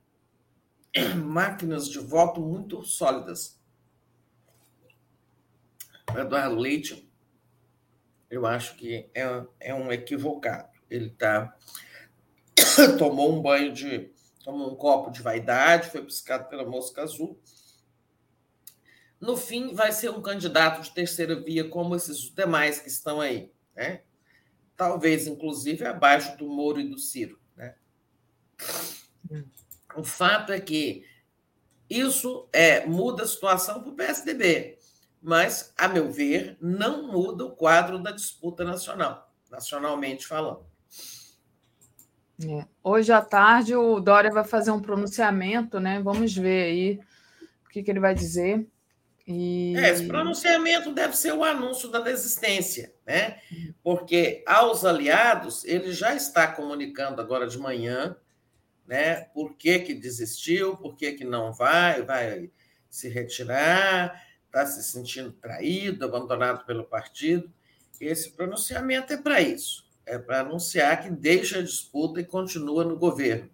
máquinas 1.16 1.89
de 1.89 1.98
voto 1.98 2.40
muito 2.40 2.85
sólidas. 2.85 3.59
O 6.12 6.19
Eduardo 6.19 6.57
Leite, 6.57 7.09
eu 8.28 8.47
acho 8.47 8.77
que 8.77 9.09
é, 9.15 9.44
é 9.61 9.74
um 9.74 9.93
equivocado. 9.93 10.69
Ele 10.90 11.11
tá, 11.11 11.57
tomou 12.98 13.32
um 13.32 13.40
banho 13.40 13.73
de. 13.73 14.12
tomou 14.43 14.73
um 14.73 14.74
copo 14.74 15.11
de 15.11 15.23
vaidade, 15.23 15.90
foi 15.90 16.05
piscado 16.05 16.48
pela 16.48 16.69
mosca 16.69 17.02
azul. 17.02 17.40
No 19.21 19.37
fim, 19.37 19.75
vai 19.75 19.93
ser 19.93 20.11
um 20.11 20.23
candidato 20.23 20.83
de 20.83 20.91
terceira 20.93 21.41
via, 21.41 21.69
como 21.69 21.95
esses 21.95 22.31
demais 22.31 22.81
que 22.81 22.89
estão 22.89 23.21
aí. 23.21 23.53
Né? 23.77 24.01
talvez 24.81 25.27
inclusive 25.27 25.85
abaixo 25.85 26.39
do 26.39 26.49
Moro 26.49 26.81
e 26.81 26.89
do 26.89 26.99
Ciro. 26.99 27.39
Né? 27.55 27.75
O 29.95 30.03
fato 30.03 30.55
é 30.55 30.59
que 30.59 31.05
isso 31.87 32.49
é, 32.51 32.87
muda 32.87 33.25
a 33.25 33.27
situação 33.27 33.83
para 33.83 33.91
o 33.91 33.95
PSDB, 33.95 34.79
mas, 35.21 35.75
a 35.77 35.87
meu 35.87 36.11
ver, 36.11 36.57
não 36.63 37.13
muda 37.13 37.45
o 37.45 37.51
quadro 37.51 37.99
da 37.99 38.11
disputa 38.11 38.65
nacional, 38.65 39.31
nacionalmente 39.51 40.27
falando. 40.27 40.65
É. 42.43 42.67
Hoje 42.83 43.13
à 43.13 43.21
tarde 43.21 43.77
o 43.77 44.01
Dória 44.01 44.31
vai 44.31 44.45
fazer 44.45 44.71
um 44.71 44.81
pronunciamento, 44.81 45.79
né? 45.79 46.01
Vamos 46.01 46.35
ver 46.35 46.63
aí 46.63 47.01
o 47.67 47.69
que, 47.69 47.83
que 47.83 47.91
ele 47.91 48.01
vai 48.01 48.15
dizer. 48.15 48.67
E... 49.32 49.77
É, 49.77 49.90
esse 49.90 50.07
pronunciamento 50.09 50.93
deve 50.93 51.16
ser 51.16 51.32
o 51.32 51.44
anúncio 51.44 51.89
da 51.89 52.01
desistência, 52.01 52.93
né? 53.07 53.40
Porque 53.81 54.43
aos 54.44 54.85
aliados 54.85 55.65
ele 55.65 55.93
já 55.93 56.16
está 56.16 56.48
comunicando 56.48 57.20
agora 57.20 57.47
de 57.47 57.57
manhã, 57.57 58.16
né? 58.85 59.23
Por 59.32 59.55
que, 59.55 59.78
que 59.78 59.94
desistiu, 59.94 60.77
por 60.77 60.97
que, 60.97 61.12
que 61.12 61.24
não 61.24 61.52
vai, 61.52 62.02
vai 62.02 62.51
se 62.89 63.09
retirar, 63.09 64.20
está 64.47 64.66
se 64.66 64.82
sentindo 64.82 65.31
traído, 65.31 66.05
abandonado 66.05 66.66
pelo 66.66 66.82
partido. 66.82 67.48
Esse 68.01 68.32
pronunciamento 68.32 69.12
é 69.12 69.16
para 69.16 69.40
isso, 69.40 69.86
é 70.05 70.19
para 70.19 70.40
anunciar 70.40 71.05
que 71.05 71.11
deixa 71.11 71.61
a 71.61 71.62
disputa 71.62 72.20
e 72.20 72.24
continua 72.24 72.85
no 72.85 72.98
governo. 72.98 73.48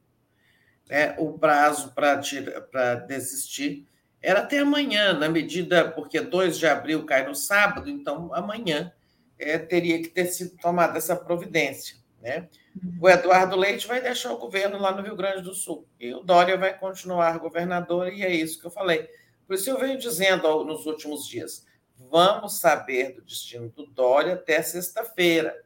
É, 0.88 1.14
o 1.18 1.36
prazo 1.36 1.92
para 1.92 2.94
desistir 2.94 3.86
era 4.26 4.40
até 4.40 4.58
amanhã, 4.58 5.12
na 5.12 5.28
medida, 5.28 5.88
porque 5.88 6.20
2 6.20 6.58
de 6.58 6.66
abril 6.66 7.06
cai 7.06 7.24
no 7.24 7.32
sábado, 7.32 7.88
então 7.88 8.34
amanhã 8.34 8.92
é, 9.38 9.56
teria 9.56 10.02
que 10.02 10.08
ter 10.08 10.26
sido 10.26 10.56
tomada 10.56 10.98
essa 10.98 11.14
providência. 11.14 11.96
Né? 12.20 12.48
Uhum. 12.74 12.98
O 13.02 13.08
Eduardo 13.08 13.54
Leite 13.54 13.86
vai 13.86 14.02
deixar 14.02 14.32
o 14.32 14.38
governo 14.38 14.80
lá 14.80 14.90
no 14.90 15.00
Rio 15.00 15.14
Grande 15.14 15.42
do 15.42 15.54
Sul 15.54 15.86
e 16.00 16.12
o 16.12 16.24
Dória 16.24 16.56
vai 16.56 16.76
continuar 16.76 17.38
governador, 17.38 18.12
e 18.12 18.24
é 18.24 18.34
isso 18.34 18.58
que 18.58 18.66
eu 18.66 18.70
falei. 18.70 19.08
Por 19.46 19.54
isso 19.54 19.70
eu 19.70 19.78
venho 19.78 19.96
dizendo 19.96 20.64
nos 20.64 20.86
últimos 20.86 21.28
dias: 21.28 21.64
vamos 21.96 22.58
saber 22.58 23.14
do 23.14 23.22
destino 23.22 23.68
do 23.68 23.86
Dória 23.86 24.34
até 24.34 24.60
sexta-feira. 24.60 25.56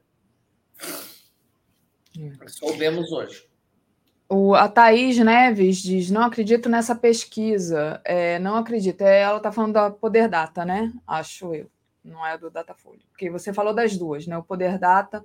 É. 2.14 2.48
Soubemos 2.48 3.10
hoje. 3.10 3.49
O, 4.32 4.54
a 4.54 4.68
Thaís 4.68 5.18
Neves 5.18 5.78
diz: 5.78 6.08
não 6.08 6.22
acredito 6.22 6.68
nessa 6.68 6.94
pesquisa. 6.94 8.00
É, 8.04 8.38
não 8.38 8.54
acredito. 8.54 9.02
É, 9.02 9.22
ela 9.22 9.38
está 9.38 9.50
falando 9.50 9.72
da 9.72 9.90
Poder 9.90 10.28
Data, 10.28 10.64
né? 10.64 10.92
Acho 11.04 11.52
eu. 11.52 11.68
não 12.04 12.24
é 12.24 12.38
do 12.38 12.48
Datafolha. 12.48 13.00
Porque 13.10 13.28
você 13.28 13.52
falou 13.52 13.74
das 13.74 13.96
duas, 13.96 14.28
né? 14.28 14.38
O 14.38 14.44
Poder 14.44 14.78
Data. 14.78 15.24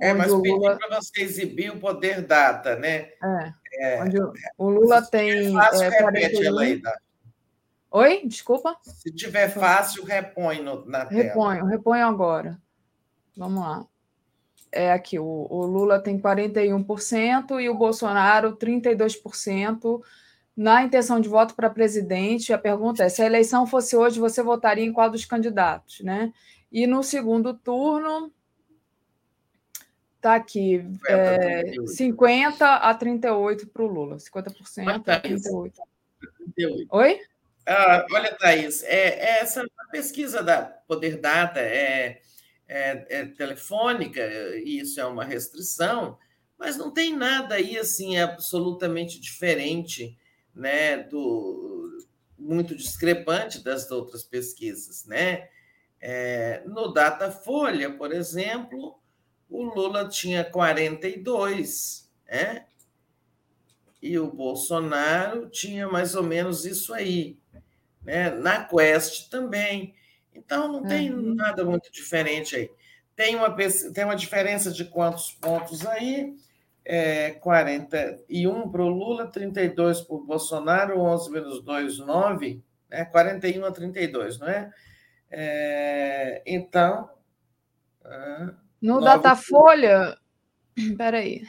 É, 0.00 0.12
mas 0.12 0.32
Lula... 0.32 0.76
para 0.76 1.00
você 1.00 1.22
exibir 1.22 1.70
o 1.70 1.78
Poder 1.78 2.22
Data, 2.22 2.74
né? 2.74 3.10
É. 3.22 3.52
é 3.74 4.02
onde 4.02 4.16
o 4.58 4.68
Lula 4.68 5.00
tem. 5.00 5.52
Fácil, 5.52 5.84
é, 5.84 6.02
41... 6.02 6.44
ela 6.44 6.62
aí, 6.62 6.82
tá? 6.82 6.98
Oi? 7.92 8.22
Desculpa? 8.26 8.76
Se 8.82 9.12
tiver 9.12 9.48
fácil, 9.48 10.04
repõe 10.04 10.60
no, 10.60 10.84
na 10.86 11.06
tela. 11.06 11.22
Reponho, 11.22 11.64
reponho 11.66 12.04
agora. 12.04 12.60
Vamos 13.36 13.62
lá. 13.62 13.86
É 14.72 14.92
aqui, 14.92 15.18
o, 15.18 15.46
o 15.50 15.66
Lula 15.66 16.00
tem 16.00 16.18
41% 16.18 17.60
e 17.60 17.68
o 17.68 17.74
Bolsonaro 17.74 18.56
32% 18.56 20.00
na 20.56 20.84
intenção 20.84 21.20
de 21.20 21.28
voto 21.28 21.54
para 21.54 21.70
presidente. 21.70 22.52
A 22.52 22.58
pergunta 22.58 23.04
é: 23.04 23.08
se 23.08 23.22
a 23.22 23.26
eleição 23.26 23.66
fosse 23.66 23.96
hoje, 23.96 24.20
você 24.20 24.42
votaria 24.42 24.84
em 24.84 24.92
qual 24.92 25.10
dos 25.10 25.24
candidatos, 25.24 26.00
né? 26.00 26.32
E 26.70 26.86
no 26.86 27.02
segundo 27.02 27.52
turno, 27.54 28.32
Está 30.20 30.34
aqui, 30.34 30.84
é, 31.08 31.62
50 31.86 32.74
a 32.76 32.92
38 32.92 33.68
para 33.68 33.82
o 33.82 33.86
Lula, 33.86 34.18
50% 34.18 35.08
a 35.08 35.18
38. 35.18 35.80
38. 36.54 36.86
Oi? 36.90 37.20
Ah, 37.66 38.04
olha, 38.12 38.36
Thaís, 38.36 38.82
é, 38.82 39.18
é 39.18 39.40
essa 39.40 39.64
pesquisa 39.90 40.42
da 40.42 40.60
Poder 40.60 41.16
Data 41.16 41.58
é, 41.58 42.20
é, 42.72 43.04
é, 43.10 43.24
telefônica, 43.26 44.20
isso 44.64 45.00
é 45.00 45.04
uma 45.04 45.24
restrição, 45.24 46.16
mas 46.56 46.76
não 46.76 46.92
tem 46.92 47.16
nada 47.16 47.56
aí 47.56 47.76
assim 47.76 48.16
absolutamente 48.16 49.20
diferente, 49.20 50.16
né, 50.54 50.98
do 50.98 51.98
muito 52.38 52.76
discrepante 52.76 53.62
das 53.62 53.90
outras 53.90 54.22
pesquisas, 54.22 55.04
né? 55.04 55.48
É, 56.00 56.62
no 56.64 56.92
Datafolha, 56.92 57.90
por 57.90 58.12
exemplo, 58.12 58.98
o 59.48 59.64
Lula 59.64 60.08
tinha 60.08 60.42
42, 60.42 62.08
né? 62.26 62.66
E 64.00 64.18
o 64.18 64.32
Bolsonaro 64.32 65.50
tinha 65.50 65.86
mais 65.88 66.14
ou 66.14 66.22
menos 66.22 66.64
isso 66.64 66.94
aí 66.94 67.36
né? 68.02 68.30
na 68.30 68.64
Quest 68.64 69.28
também. 69.28 69.94
Então, 70.34 70.70
não 70.70 70.82
tem 70.82 71.12
uhum. 71.12 71.34
nada 71.34 71.64
muito 71.64 71.90
diferente 71.92 72.56
aí. 72.56 72.70
Tem 73.14 73.36
uma, 73.36 73.54
tem 73.92 74.04
uma 74.04 74.16
diferença 74.16 74.70
de 74.70 74.84
quantos 74.84 75.32
pontos 75.32 75.86
aí? 75.86 76.34
É, 76.84 77.32
41 77.32 78.70
para 78.70 78.82
o 78.82 78.88
Lula, 78.88 79.26
32 79.26 80.00
para 80.00 80.16
o 80.16 80.24
Bolsonaro, 80.24 80.98
11 80.98 81.30
menos 81.30 81.62
2, 81.62 81.98
9, 81.98 82.62
né? 82.88 83.04
41 83.04 83.64
a 83.64 83.70
32, 83.70 84.38
não 84.38 84.48
é? 84.48 84.70
é 85.30 86.42
então. 86.46 87.10
Uh, 88.02 88.54
no 88.80 89.00
Datafolha. 89.00 90.16
Peraí. 90.96 91.42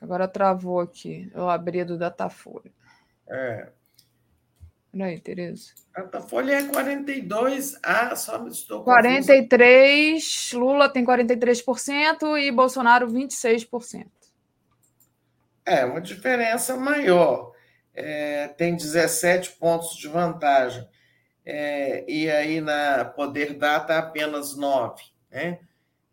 Agora 0.00 0.26
travou 0.26 0.80
aqui. 0.80 1.30
Eu 1.34 1.48
abri 1.48 1.84
do 1.84 1.98
Datafolha. 1.98 2.72
É. 3.28 3.72
Peraí, 4.96 5.18
Tereza. 5.18 5.72
A 5.92 6.20
folha 6.20 6.52
é 6.52 6.62
42, 6.68 7.78
ah, 7.82 8.14
só 8.14 8.38
me 8.38 8.48
estou 8.48 8.84
43, 8.84 10.52
Lula 10.52 10.88
tem 10.88 11.04
43% 11.04 12.38
e 12.38 12.50
Bolsonaro 12.52 13.08
26%. 13.08 14.06
É, 15.66 15.84
uma 15.84 16.00
diferença 16.00 16.76
maior. 16.76 17.52
É, 17.92 18.48
tem 18.48 18.76
17 18.76 19.52
pontos 19.52 19.96
de 19.96 20.06
vantagem. 20.06 20.86
É, 21.44 22.04
e 22.08 22.30
aí 22.30 22.60
na 22.60 23.04
Poder 23.04 23.54
Data 23.54 23.98
apenas 23.98 24.56
9, 24.56 25.02
né? 25.30 25.58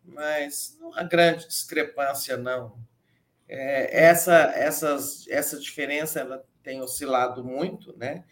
Mas 0.04 0.76
não 0.80 0.92
há 0.94 1.04
grande 1.04 1.46
discrepância, 1.46 2.36
não. 2.36 2.76
É, 3.48 4.04
essa, 4.06 4.34
essas, 4.56 5.26
essa 5.28 5.58
diferença 5.58 6.20
ela 6.20 6.44
tem 6.62 6.80
oscilado 6.80 7.44
muito, 7.44 7.96
né? 7.96 8.24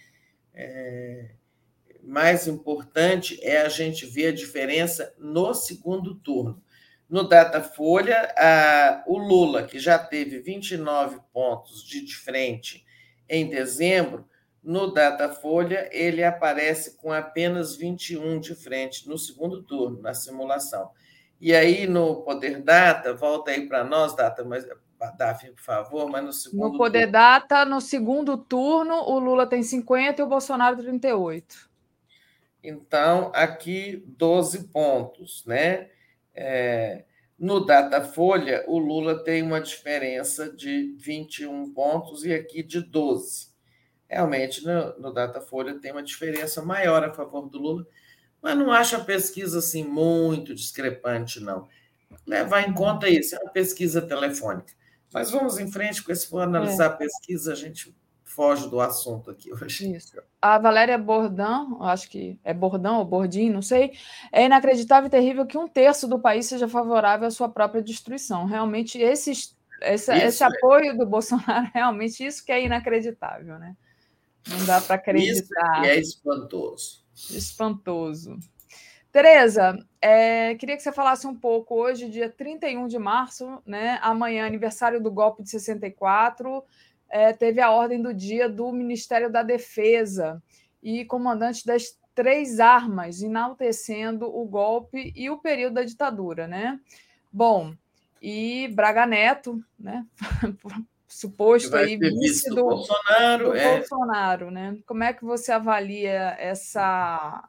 É, 0.54 1.30
mais 2.02 2.46
importante 2.46 3.38
é 3.42 3.60
a 3.60 3.68
gente 3.68 4.06
ver 4.06 4.28
a 4.28 4.34
diferença 4.34 5.14
no 5.18 5.54
segundo 5.54 6.14
turno. 6.14 6.62
No 7.08 7.28
Datafolha, 7.28 8.32
o 9.06 9.18
Lula, 9.18 9.64
que 9.64 9.78
já 9.78 9.98
teve 9.98 10.38
29 10.38 11.18
pontos 11.32 11.82
de 11.82 12.14
frente 12.14 12.84
em 13.28 13.48
dezembro, 13.48 14.28
no 14.62 14.92
Datafolha 14.92 15.88
ele 15.90 16.22
aparece 16.22 16.96
com 16.96 17.12
apenas 17.12 17.74
21 17.74 18.38
de 18.38 18.54
frente 18.54 19.08
no 19.08 19.18
segundo 19.18 19.62
turno, 19.62 20.00
na 20.00 20.14
simulação. 20.14 20.90
E 21.40 21.54
aí 21.54 21.86
no 21.86 22.22
Poder 22.22 22.62
Data, 22.62 23.14
volta 23.14 23.50
aí 23.50 23.66
para 23.66 23.82
nós, 23.82 24.14
Data, 24.14 24.44
mas 24.44 24.64
Daphne, 25.10 25.52
por 25.52 25.62
favor, 25.62 26.10
mas 26.10 26.24
no 26.24 26.32
segundo. 26.32 26.72
No 26.72 26.76
Poder 26.76 27.00
turno... 27.00 27.12
Data, 27.12 27.64
no 27.64 27.80
segundo 27.80 28.36
turno, 28.36 28.94
o 28.94 29.18
Lula 29.18 29.46
tem 29.46 29.62
50 29.62 30.20
e 30.20 30.24
o 30.24 30.28
Bolsonaro 30.28 30.76
38. 30.76 31.70
Então, 32.62 33.32
aqui 33.34 34.04
12 34.06 34.68
pontos, 34.68 35.44
né? 35.46 35.88
É, 36.34 37.04
no 37.38 37.64
Datafolha, 37.64 38.64
o 38.68 38.78
Lula 38.78 39.24
tem 39.24 39.42
uma 39.42 39.62
diferença 39.62 40.52
de 40.52 40.94
21 40.98 41.72
pontos 41.72 42.24
e 42.26 42.34
aqui 42.34 42.62
de 42.62 42.82
12. 42.82 43.48
Realmente, 44.06 44.62
no, 44.62 44.98
no 44.98 45.12
Datafolha 45.12 45.78
tem 45.78 45.92
uma 45.92 46.02
diferença 46.02 46.60
maior 46.60 47.02
a 47.02 47.14
favor 47.14 47.48
do 47.48 47.58
Lula, 47.58 47.86
mas 48.42 48.58
não 48.58 48.70
acho 48.70 48.96
a 48.96 49.04
pesquisa 49.04 49.60
assim 49.60 49.84
muito 49.84 50.54
discrepante, 50.54 51.40
não. 51.40 51.66
Levar 52.26 52.68
em 52.68 52.74
conta 52.74 53.08
isso, 53.08 53.34
é 53.34 53.38
uma 53.38 53.52
pesquisa 53.52 54.02
telefônica. 54.02 54.74
Mas 55.12 55.30
vamos 55.30 55.58
em 55.58 55.70
frente, 55.70 56.02
porque 56.02 56.14
se 56.14 56.28
for 56.28 56.42
analisar 56.42 56.84
é. 56.84 56.86
a 56.88 56.90
pesquisa, 56.90 57.52
a 57.52 57.56
gente 57.56 57.94
foge 58.24 58.68
do 58.68 58.80
assunto 58.80 59.30
aqui 59.30 59.52
hoje. 59.52 59.92
Isso. 59.92 60.20
A 60.40 60.56
Valéria 60.58 60.96
Bordão, 60.96 61.82
acho 61.82 62.08
que 62.08 62.38
é 62.44 62.54
Bordão 62.54 62.98
ou 62.98 63.04
Bordim, 63.04 63.50
não 63.50 63.60
sei, 63.60 63.92
é 64.30 64.44
inacreditável 64.44 65.08
e 65.08 65.10
terrível 65.10 65.46
que 65.46 65.58
um 65.58 65.68
terço 65.68 66.06
do 66.06 66.18
país 66.18 66.46
seja 66.46 66.68
favorável 66.68 67.26
à 67.26 67.30
sua 67.30 67.48
própria 67.48 67.82
destruição. 67.82 68.46
Realmente, 68.46 68.98
esse, 68.98 69.32
esse 69.82 70.10
é. 70.12 70.46
apoio 70.46 70.96
do 70.96 71.04
Bolsonaro, 71.04 71.70
realmente, 71.74 72.24
isso 72.24 72.44
que 72.44 72.52
é 72.52 72.64
inacreditável, 72.64 73.58
né? 73.58 73.76
Não 74.48 74.64
dá 74.64 74.80
para 74.80 74.94
acreditar. 74.94 75.82
Isso 75.82 75.90
é 75.90 75.98
espantoso. 75.98 77.04
Espantoso. 77.30 78.38
Tereza, 79.12 79.76
é, 80.02 80.54
queria 80.54 80.76
que 80.76 80.82
você 80.82 80.92
falasse 80.92 81.26
um 81.26 81.34
pouco 81.34 81.74
hoje, 81.74 82.08
dia 82.08 82.30
31 82.30 82.86
de 82.86 82.98
março, 82.98 83.62
né? 83.66 83.98
Amanhã, 84.00 84.46
aniversário 84.46 85.02
do 85.02 85.10
golpe 85.10 85.42
de 85.42 85.50
64, 85.50 86.64
é, 87.08 87.32
teve 87.32 87.60
a 87.60 87.70
ordem 87.70 88.00
do 88.00 88.14
dia 88.14 88.48
do 88.48 88.72
Ministério 88.72 89.30
da 89.30 89.42
Defesa 89.42 90.42
e 90.82 91.04
comandante 91.04 91.66
das 91.66 91.98
três 92.14 92.60
armas, 92.60 93.22
enaltecendo 93.22 94.26
o 94.26 94.44
golpe 94.46 95.12
e 95.14 95.28
o 95.28 95.38
período 95.38 95.74
da 95.74 95.84
ditadura, 95.84 96.46
né? 96.46 96.80
Bom, 97.30 97.74
e 98.22 98.68
Braga 98.68 99.04
Neto, 99.04 99.62
né? 99.78 100.06
Suposto 101.06 101.76
aí 101.76 101.96
vice 101.96 102.48
do, 102.50 102.62
Bolsonaro, 102.62 103.50
do 103.50 103.56
é. 103.56 103.76
Bolsonaro, 103.76 104.50
né? 104.50 104.78
Como 104.86 105.02
é 105.02 105.12
que 105.12 105.24
você 105.24 105.50
avalia 105.50 106.36
essa 106.38 107.48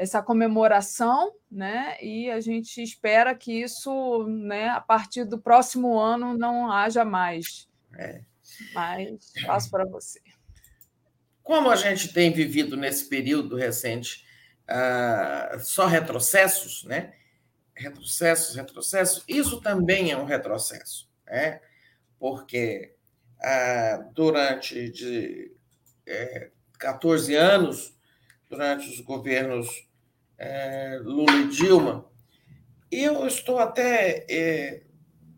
essa 0.00 0.22
comemoração, 0.22 1.34
né? 1.50 2.02
E 2.02 2.30
a 2.30 2.40
gente 2.40 2.82
espera 2.82 3.34
que 3.34 3.52
isso, 3.52 4.24
né, 4.26 4.70
a 4.70 4.80
partir 4.80 5.24
do 5.24 5.38
próximo 5.38 6.00
ano, 6.00 6.38
não 6.38 6.72
haja 6.72 7.04
mais. 7.04 7.68
É. 7.98 8.22
Mas 8.74 9.30
passo 9.44 9.70
para 9.70 9.84
você. 9.84 10.18
Como 11.42 11.68
a 11.68 11.76
gente 11.76 12.14
tem 12.14 12.32
vivido 12.32 12.78
nesse 12.78 13.10
período 13.10 13.56
recente 13.56 14.24
uh, 14.70 15.60
só 15.60 15.86
retrocessos, 15.86 16.82
né? 16.84 17.12
Retrocessos, 17.74 18.56
retrocessos, 18.56 19.22
isso 19.28 19.60
também 19.60 20.12
é 20.12 20.16
um 20.16 20.24
retrocesso, 20.24 21.10
né? 21.26 21.60
Porque 22.18 22.94
uh, 23.38 24.10
durante 24.14 24.88
de, 24.88 25.54
é, 26.06 26.50
14 26.78 27.34
anos 27.34 27.94
durante 28.48 28.88
os 28.88 29.00
governos 29.00 29.89
é, 30.40 30.98
Lula 31.04 31.36
e 31.36 31.48
Dilma. 31.48 32.06
E 32.90 33.04
eu 33.04 33.26
estou 33.26 33.58
até 33.58 34.24
é, 34.28 34.82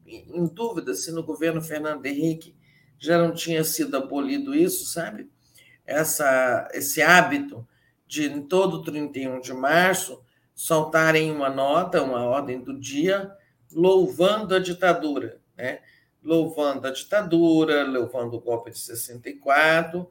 em 0.07 0.47
dúvida 0.47 0.95
se 0.95 1.11
no 1.11 1.25
governo 1.25 1.61
Fernando 1.61 2.07
Henrique 2.07 2.57
já 2.99 3.19
não 3.19 3.35
tinha 3.35 3.65
sido 3.65 3.97
abolido 3.97 4.55
isso, 4.55 4.87
sabe? 4.87 5.29
Essa, 5.85 6.69
esse 6.73 7.03
hábito 7.03 7.67
de, 8.07 8.27
em 8.27 8.43
todo 8.43 8.85
31 8.85 9.41
de 9.41 9.53
março, 9.53 10.25
soltarem 10.55 11.33
uma 11.33 11.51
nota, 11.51 12.01
uma 12.01 12.25
ordem 12.25 12.63
do 12.63 12.79
dia, 12.79 13.37
louvando 13.73 14.55
a 14.55 14.61
ditadura, 14.61 15.41
né? 15.57 15.81
louvando 16.23 16.87
a 16.87 16.93
ditadura, 16.93 17.85
louvando 17.85 18.37
o 18.37 18.41
golpe 18.41 18.71
de 18.71 18.79
64, 18.79 20.09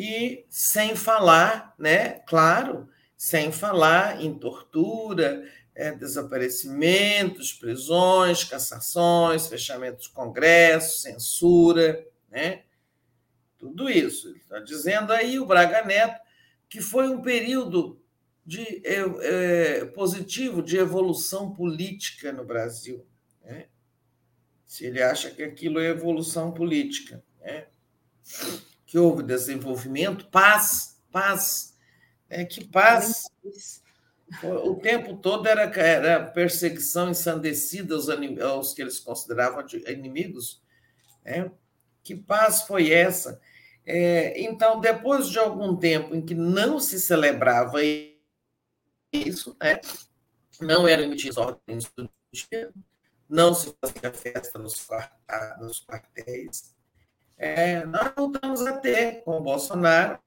e 0.00 0.46
sem 0.48 0.94
falar, 0.94 1.74
né, 1.76 2.20
claro, 2.20 2.88
sem 3.16 3.50
falar 3.50 4.22
em 4.22 4.32
tortura, 4.38 5.44
é, 5.74 5.90
desaparecimentos, 5.90 7.52
prisões, 7.52 8.44
cassações, 8.44 9.48
fechamento 9.48 10.02
de 10.02 10.10
congressos, 10.10 11.02
censura, 11.02 12.06
né? 12.30 12.62
Tudo 13.58 13.90
isso. 13.90 14.36
Está 14.36 14.60
dizendo 14.60 15.12
aí 15.12 15.40
o 15.40 15.46
Braga 15.46 15.84
Neto 15.84 16.20
que 16.68 16.80
foi 16.80 17.08
um 17.08 17.20
período 17.20 18.00
de, 18.46 18.62
é, 18.84 19.00
é, 19.80 19.84
positivo 19.86 20.62
de 20.62 20.76
evolução 20.76 21.52
política 21.52 22.32
no 22.32 22.44
Brasil. 22.44 23.04
Né? 23.42 23.66
Se 24.64 24.86
ele 24.86 25.02
acha 25.02 25.28
que 25.30 25.42
aquilo 25.42 25.80
é 25.80 25.88
evolução 25.88 26.52
política. 26.52 27.24
Né? 27.40 27.66
Que 28.88 28.98
houve 28.98 29.22
desenvolvimento, 29.22 30.26
paz, 30.28 30.98
paz. 31.12 31.76
Né? 32.28 32.46
Que 32.46 32.64
paz. 32.64 33.30
O 34.42 34.76
tempo 34.76 35.18
todo 35.18 35.46
era, 35.46 35.62
era 35.78 36.24
perseguição 36.24 37.10
ensandecida 37.10 37.94
aos, 37.94 38.08
aos 38.08 38.72
que 38.72 38.80
eles 38.80 38.98
consideravam 38.98 39.62
inimigos. 39.86 40.62
Né? 41.22 41.50
Que 42.02 42.14
paz 42.16 42.62
foi 42.62 42.90
essa? 42.90 43.38
É, 43.84 44.40
então, 44.40 44.80
depois 44.80 45.28
de 45.28 45.38
algum 45.38 45.76
tempo 45.76 46.14
em 46.14 46.24
que 46.24 46.34
não 46.34 46.80
se 46.80 46.98
celebrava 46.98 47.80
isso, 49.12 49.54
né? 49.62 49.80
não 50.60 50.88
eram 50.88 51.04
emitidas 51.04 51.36
ordens 51.36 51.84
do 51.94 52.08
dia, 52.32 52.72
não 53.28 53.52
se 53.52 53.74
fazia 53.78 54.12
festa 54.12 54.58
nos, 54.58 54.86
nos 55.60 55.84
quartéis. 55.84 56.74
É, 57.38 57.84
nós 57.86 58.12
voltamos 58.16 58.66
a 58.66 58.76
ter, 58.78 59.22
com 59.22 59.38
o 59.38 59.42
Bolsonaro, 59.42 60.18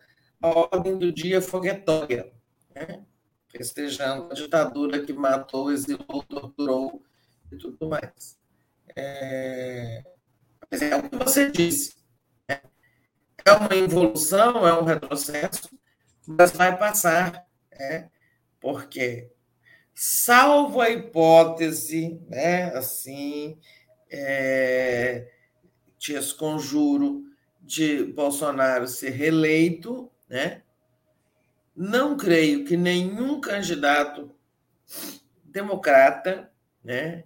a 0.42 0.48
ordem 0.48 0.98
do 0.98 1.12
dia 1.12 1.42
foguetória, 1.42 2.32
né? 2.74 3.04
festejando 3.50 4.32
a 4.32 4.34
ditadura 4.34 5.06
que 5.06 5.12
matou, 5.12 5.72
exilou, 5.72 6.24
torturou 6.24 7.04
e 7.52 7.58
tudo 7.58 7.90
mais. 7.90 8.40
É, 8.96 10.04
mas 10.70 10.82
é 10.82 10.96
o 10.96 11.10
que 11.10 11.16
você 11.18 11.52
disse 11.52 12.02
é 13.46 13.52
uma 13.54 13.76
evolução, 13.76 14.68
é 14.68 14.80
um 14.80 14.84
retrocesso, 14.84 15.70
mas 16.28 16.52
vai 16.52 16.78
passar, 16.78 17.46
né? 17.72 18.10
porque, 18.60 19.32
salvo 19.94 20.80
a 20.80 20.90
hipótese, 20.90 22.22
né, 22.28 22.66
assim, 22.76 23.60
é, 24.10 25.28
te 26.02 26.14
esconjuro 26.14 27.24
de 27.62 28.04
Bolsonaro 28.04 28.88
ser 28.88 29.12
reeleito, 29.12 30.12
né? 30.28 30.64
não 31.76 32.18
creio 32.18 32.66
que 32.66 32.76
nenhum 32.76 33.40
candidato 33.40 34.36
democrata, 35.44 36.52
né, 36.84 37.24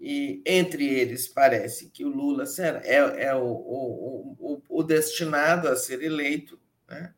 e 0.00 0.42
entre 0.46 0.88
eles 0.88 1.28
parece 1.28 1.90
que 1.90 2.02
o 2.02 2.08
Lula 2.08 2.46
será, 2.46 2.80
é, 2.82 3.24
é 3.24 3.34
o, 3.34 3.44
o, 3.44 4.36
o, 4.40 4.62
o, 4.70 4.82
destinado 4.82 5.68
a 5.68 5.76
ser 5.76 6.02
eleito, 6.02 6.58
né? 6.88 7.12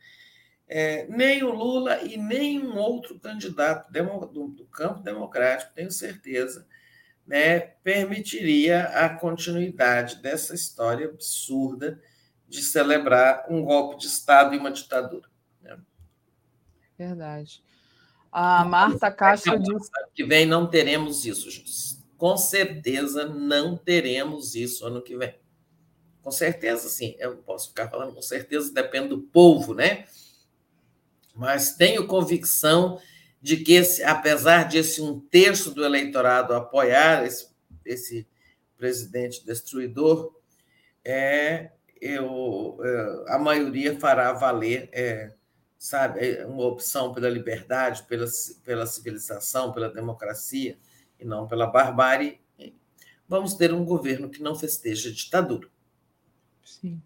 é, 0.67 1.07
nem 1.07 1.44
o 1.44 1.53
Lula 1.53 2.03
e 2.03 2.17
nenhum 2.17 2.77
outro 2.77 3.17
candidato 3.20 3.93
do, 3.93 4.49
do, 4.49 4.67
campo 4.67 5.01
democrático, 5.01 5.73
tenho 5.73 5.93
certeza, 5.93 6.67
né, 7.27 7.61
permitiria 7.61 8.85
a 8.85 9.09
continuidade 9.09 10.17
dessa 10.17 10.55
história 10.55 11.09
absurda 11.09 12.01
de 12.47 12.62
celebrar 12.62 13.47
um 13.49 13.65
golpe 13.65 13.99
de 13.99 14.07
Estado 14.07 14.55
e 14.55 14.59
uma 14.59 14.70
ditadura. 14.70 15.28
Né? 15.62 15.78
Verdade. 16.99 17.62
A 18.31 18.65
Marta 18.65 19.11
Castro 19.11 19.59
disse. 19.59 19.91
que 20.15 20.25
vem 20.25 20.44
não 20.44 20.67
teremos 20.67 21.25
isso, 21.25 21.49
com 22.17 22.36
certeza 22.36 23.27
não 23.27 23.77
teremos 23.77 24.55
isso 24.55 24.86
ano 24.86 25.03
que 25.03 25.17
vem. 25.17 25.39
Com 26.23 26.31
certeza, 26.31 26.89
sim. 26.89 27.15
Eu 27.19 27.35
não 27.35 27.43
posso 27.43 27.69
ficar 27.69 27.89
falando 27.91 28.15
com 28.15 28.23
certeza, 28.23 28.73
depende 28.73 29.09
do 29.09 29.23
povo, 29.23 29.75
né? 29.75 30.07
Mas 31.35 31.77
tenho 31.77 32.07
convicção 32.07 32.99
de 33.45 33.59
que, 33.59 33.75
esse, 33.75 34.03
apesar 34.03 34.67
de 34.67 34.79
esse 34.79 35.03
um 35.03 35.21
terço 35.21 35.71
do 35.71 35.85
eleitorado 35.85 36.55
apoiar 36.55 37.27
esse, 37.27 37.51
esse 37.85 38.27
presidente 38.75 39.45
destruidor, 39.45 40.35
é, 41.05 41.71
eu, 42.01 42.79
é, 42.83 43.35
a 43.35 43.39
maioria 43.39 44.01
fará 44.01 44.33
valer, 44.33 44.89
é, 44.93 45.35
sabe, 45.79 46.27
é 46.27 46.47
uma 46.47 46.65
opção 46.65 47.13
pela 47.13 47.29
liberdade, 47.29 48.05
pela, 48.05 48.25
pela 48.65 48.87
civilização, 48.87 49.75
pela 49.75 49.91
democracia 49.91 50.79
e 51.21 51.25
não 51.27 51.47
pela 51.47 51.67
barbárie, 51.67 52.41
vamos 53.29 53.53
ter 53.53 53.75
um 53.75 53.85
governo 53.85 54.31
que 54.31 54.43
não 54.43 54.55
festeja 54.55 55.13
ditadura. 55.13 55.69
Sim. 56.65 56.99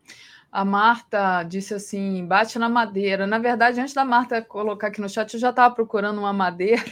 A 0.51 0.65
Marta 0.65 1.43
disse 1.43 1.75
assim: 1.75 2.25
bate 2.27 2.59
na 2.59 2.69
madeira. 2.69 3.27
Na 3.27 3.39
verdade, 3.39 3.81
antes 3.81 3.95
da 3.95 4.05
Marta 4.05 4.41
colocar 4.41 4.89
aqui 4.89 5.01
no 5.01 5.09
chat, 5.09 5.33
eu 5.35 5.41
já 5.41 5.51
estava 5.51 5.75
procurando 5.75 6.19
uma 6.19 6.33
madeira. 6.33 6.83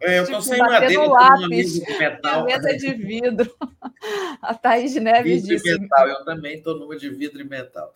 É, 0.00 0.18
eu 0.18 0.24
estou 0.24 0.40
tipo, 0.40 0.54
sem 0.54 0.58
madeira, 0.58 0.94
no 0.94 1.10
lápis. 1.10 1.72
De 1.74 1.98
metal. 1.98 2.40
A 2.40 2.44
mesa 2.44 2.70
é 2.70 2.74
de 2.74 2.94
vidro. 2.94 3.56
A 4.42 4.54
Thaís 4.54 4.94
Neves 4.96 5.42
vidro 5.42 5.56
disse. 5.56 5.80
metal, 5.80 6.08
eu 6.08 6.24
também 6.24 6.56
estou 6.56 6.78
numa 6.78 6.96
de 6.96 7.08
vidro 7.08 7.40
e 7.40 7.44
metal. 7.44 7.92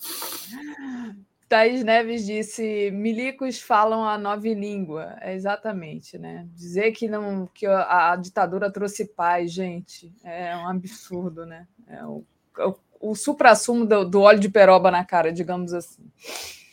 Thaís 1.49 1.85
Neves 1.85 2.25
disse: 2.25 2.91
milicos 2.93 3.61
falam 3.61 4.05
a 4.05 4.17
nova 4.17 4.49
língua. 4.49 5.17
É 5.21 5.35
exatamente, 5.35 6.17
né? 6.17 6.49
Dizer 6.55 6.93
que 6.93 7.09
não 7.09 7.47
que 7.53 7.67
a, 7.67 8.13
a 8.13 8.17
ditadura 8.17 8.73
trouxe 8.73 9.07
paz, 9.07 9.53
gente, 9.53 10.13
é 10.25 10.57
um 10.57 10.69
absurdo, 10.69 11.45
né? 11.45 11.67
É 11.89 12.05
o, 12.05 12.25
o, 12.59 12.75
o 13.01 13.15
supra-sumo 13.15 13.87
do, 13.87 14.05
do, 14.05 14.21
óleo 14.21 14.39
de 14.39 14.49
peroba 14.49 14.91
na 14.91 15.05
cara, 15.05 15.33
digamos 15.33 15.73
assim. 15.73 16.05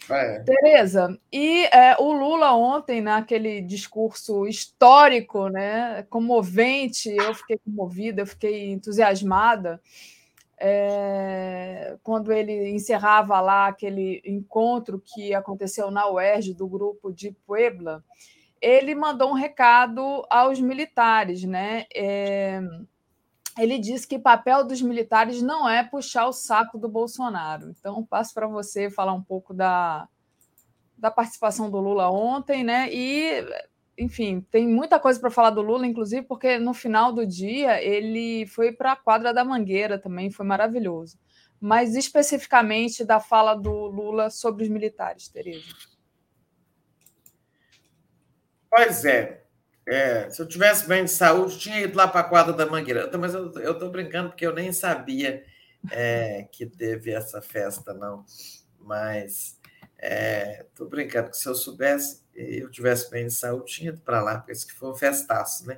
É. 0.09 0.39
Tereza, 0.39 1.19
e 1.31 1.65
é, 1.65 1.97
o 1.99 2.11
Lula 2.11 2.53
ontem, 2.53 3.01
naquele 3.01 3.61
discurso 3.61 4.47
histórico, 4.47 5.49
né, 5.49 6.05
comovente, 6.09 7.09
eu 7.09 7.33
fiquei 7.33 7.57
comovida, 7.57 8.21
eu 8.21 8.27
fiquei 8.27 8.71
entusiasmada 8.71 9.81
é, 10.59 11.97
quando 12.01 12.31
ele 12.31 12.71
encerrava 12.71 13.39
lá 13.39 13.67
aquele 13.67 14.21
encontro 14.25 14.99
que 14.99 15.33
aconteceu 15.33 15.91
na 15.91 16.09
UERJ 16.09 16.53
do 16.55 16.67
grupo 16.67 17.13
de 17.13 17.31
Puebla, 17.45 18.03
ele 18.59 18.95
mandou 18.95 19.29
um 19.29 19.35
recado 19.35 20.25
aos 20.29 20.59
militares, 20.59 21.43
né? 21.43 21.85
Ele 23.57 23.79
disse 23.79 24.07
que 24.07 24.15
o 24.15 24.21
papel 24.21 24.63
dos 24.63 24.81
militares 24.81 25.41
não 25.41 25.67
é 25.67 25.83
puxar 25.83 26.27
o 26.27 26.33
saco 26.33 26.77
do 26.77 26.87
Bolsonaro. 26.87 27.69
Então, 27.69 28.05
passo 28.05 28.33
para 28.33 28.47
você 28.47 28.89
falar 28.89 29.13
um 29.13 29.23
pouco 29.23 29.53
da, 29.53 30.07
da 30.97 31.09
participação 31.09 31.69
do 31.69 31.79
Lula 31.79 32.09
ontem, 32.11 32.63
né? 32.63 32.87
E 32.91 33.43
enfim, 33.97 34.41
tem 34.51 34.67
muita 34.67 34.99
coisa 34.99 35.19
para 35.19 35.31
falar 35.31 35.49
do 35.49 35.61
Lula, 35.61 35.87
inclusive, 35.87 36.21
porque 36.21 36.59
no 36.59 36.73
final 36.73 37.11
do 37.11 37.25
dia 37.25 37.81
ele 37.81 38.45
foi 38.45 38.71
para 38.71 38.91
a 38.91 38.95
quadra 38.95 39.33
da 39.33 39.43
Mangueira 39.43 39.97
também, 39.97 40.29
foi 40.29 40.45
maravilhoso. 40.45 41.17
Mas 41.59 41.95
especificamente 41.95 43.03
da 43.03 43.19
fala 43.19 43.55
do 43.55 43.71
Lula 43.71 44.29
sobre 44.29 44.63
os 44.63 44.69
militares, 44.69 45.27
Tereza. 45.27 45.65
Pois 48.69 49.03
é. 49.05 49.46
É 49.87 50.29
se 50.29 50.41
eu 50.41 50.47
tivesse 50.47 50.85
bem 50.87 51.05
de 51.05 51.11
saúde, 51.11 51.57
tinha 51.57 51.79
ido 51.79 51.97
lá 51.97 52.07
para 52.07 52.19
a 52.19 52.23
quadra 52.23 52.53
da 52.53 52.65
Mangueira. 52.65 53.09
Mas 53.17 53.33
eu 53.33 53.47
estou 53.71 53.89
brincando 53.89 54.29
porque 54.29 54.45
eu 54.45 54.53
nem 54.53 54.71
sabia 54.73 55.43
é, 55.91 56.47
que 56.51 56.65
teve 56.65 57.11
essa 57.11 57.41
festa, 57.41 57.93
não. 57.93 58.25
Mas 58.79 59.57
estou 59.97 60.87
é, 60.87 60.89
brincando 60.89 61.29
que 61.31 61.37
se 61.37 61.47
eu 61.47 61.55
soubesse, 61.55 62.21
eu 62.35 62.69
tivesse 62.69 63.09
bem 63.09 63.27
de 63.27 63.33
saúde, 63.33 63.71
tinha 63.71 63.89
ido 63.89 64.01
para 64.01 64.21
lá, 64.21 64.37
porque 64.37 64.51
isso 64.51 64.67
que 64.67 64.73
foi 64.73 64.91
um 64.91 64.95
festaço, 64.95 65.65
né? 65.65 65.77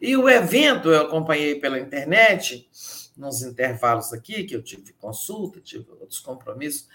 E 0.00 0.16
o 0.16 0.28
evento 0.28 0.90
eu 0.90 1.02
acompanhei 1.02 1.60
pela 1.60 1.78
internet, 1.78 2.68
nos 3.16 3.42
intervalos 3.42 4.12
aqui, 4.12 4.44
que 4.44 4.56
eu 4.56 4.62
tive 4.62 4.92
consulta, 4.94 5.60
tive 5.60 5.90
outros 5.90 6.20
compromissos. 6.20 6.88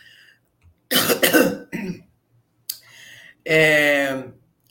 É, 3.52 4.30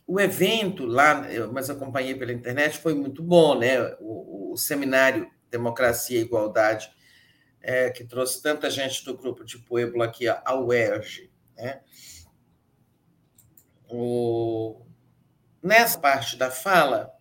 o 0.08 0.18
evento 0.18 0.86
lá, 0.86 1.28
mas 1.52 1.68
acompanhei 1.68 2.14
pela 2.14 2.32
internet, 2.32 2.78
foi 2.78 2.94
muito 2.94 3.22
bom, 3.22 3.58
né? 3.58 3.78
O, 4.00 4.52
o 4.52 4.56
seminário 4.56 5.30
Democracia 5.50 6.18
e 6.18 6.22
Igualdade, 6.22 6.90
é, 7.60 7.90
que 7.90 8.04
trouxe 8.04 8.42
tanta 8.42 8.70
gente 8.70 9.04
do 9.04 9.14
grupo 9.14 9.44
de 9.44 9.58
Pueblo 9.58 10.02
aqui 10.02 10.26
ao 10.26 10.66
UERJ, 10.66 11.30
né? 11.54 11.82
O... 13.86 14.86
Nessa 15.62 15.98
parte 15.98 16.36
da 16.36 16.50
fala, 16.50 17.12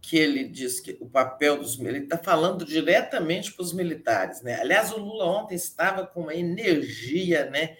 que 0.00 0.16
ele 0.16 0.44
diz 0.44 0.78
que 0.78 0.96
o 1.00 1.10
papel 1.10 1.58
dos 1.58 1.80
ele 1.80 1.98
está 1.98 2.16
falando 2.16 2.64
diretamente 2.64 3.52
para 3.52 3.64
os 3.64 3.72
militares, 3.72 4.40
né? 4.40 4.60
Aliás, 4.60 4.92
o 4.92 4.98
Lula 4.98 5.24
ontem 5.24 5.56
estava 5.56 6.06
com 6.06 6.20
uma 6.20 6.34
energia, 6.34 7.50
né? 7.50 7.76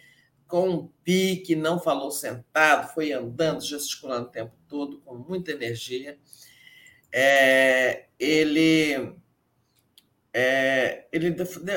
Com 0.51 0.69
um 0.69 0.87
pique, 1.05 1.55
não 1.55 1.79
falou 1.81 2.11
sentado, 2.11 2.93
foi 2.93 3.13
andando, 3.13 3.63
gesticulando 3.63 4.27
o 4.27 4.31
tempo 4.31 4.53
todo, 4.69 5.01
com 5.01 5.15
muita 5.15 5.53
energia. 5.53 6.19
É, 7.13 8.07
ele 8.19 9.15
é, 10.33 11.07
ele 11.13 11.35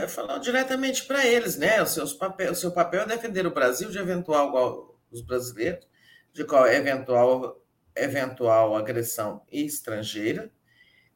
falou 0.08 0.40
diretamente 0.40 1.06
para 1.06 1.26
eles, 1.26 1.58
né? 1.58 1.82
O, 1.82 1.88
seus 1.88 2.14
papel, 2.14 2.52
o 2.52 2.56
seu 2.56 2.72
papel 2.72 3.02
é 3.02 3.06
defender 3.08 3.46
o 3.48 3.54
Brasil 3.54 3.90
de 3.90 3.98
eventual 3.98 5.00
os 5.12 5.22
brasileiros 5.22 5.88
de 6.34 6.44
qual 6.44 6.68
eventual 6.68 7.64
eventual 7.96 8.76
agressão 8.76 9.44
estrangeira, 9.52 10.52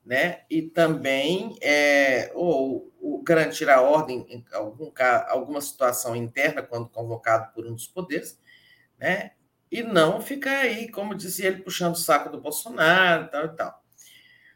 né? 0.07 0.43
E 0.49 0.61
também 0.61 1.57
é, 1.61 2.31
ou, 2.33 2.93
ou 3.01 3.21
garantir 3.21 3.69
a 3.69 3.81
ordem 3.81 4.25
em 4.29 4.45
algum, 4.53 4.89
alguma 5.27 5.59
situação 5.59 6.15
interna 6.15 6.63
quando 6.63 6.87
convocado 6.87 7.51
por 7.53 7.67
um 7.67 7.73
dos 7.73 7.87
poderes, 7.87 8.39
né? 8.97 9.31
E 9.69 9.83
não 9.83 10.21
ficar 10.21 10.59
aí, 10.59 10.89
como 10.89 11.13
dizia 11.13 11.47
ele, 11.47 11.61
puxando 11.61 11.93
o 11.93 11.97
saco 11.97 12.29
do 12.29 12.39
Bolsonaro 12.39 13.29
tal 13.29 13.45
e 13.45 13.49
tal. 13.49 13.83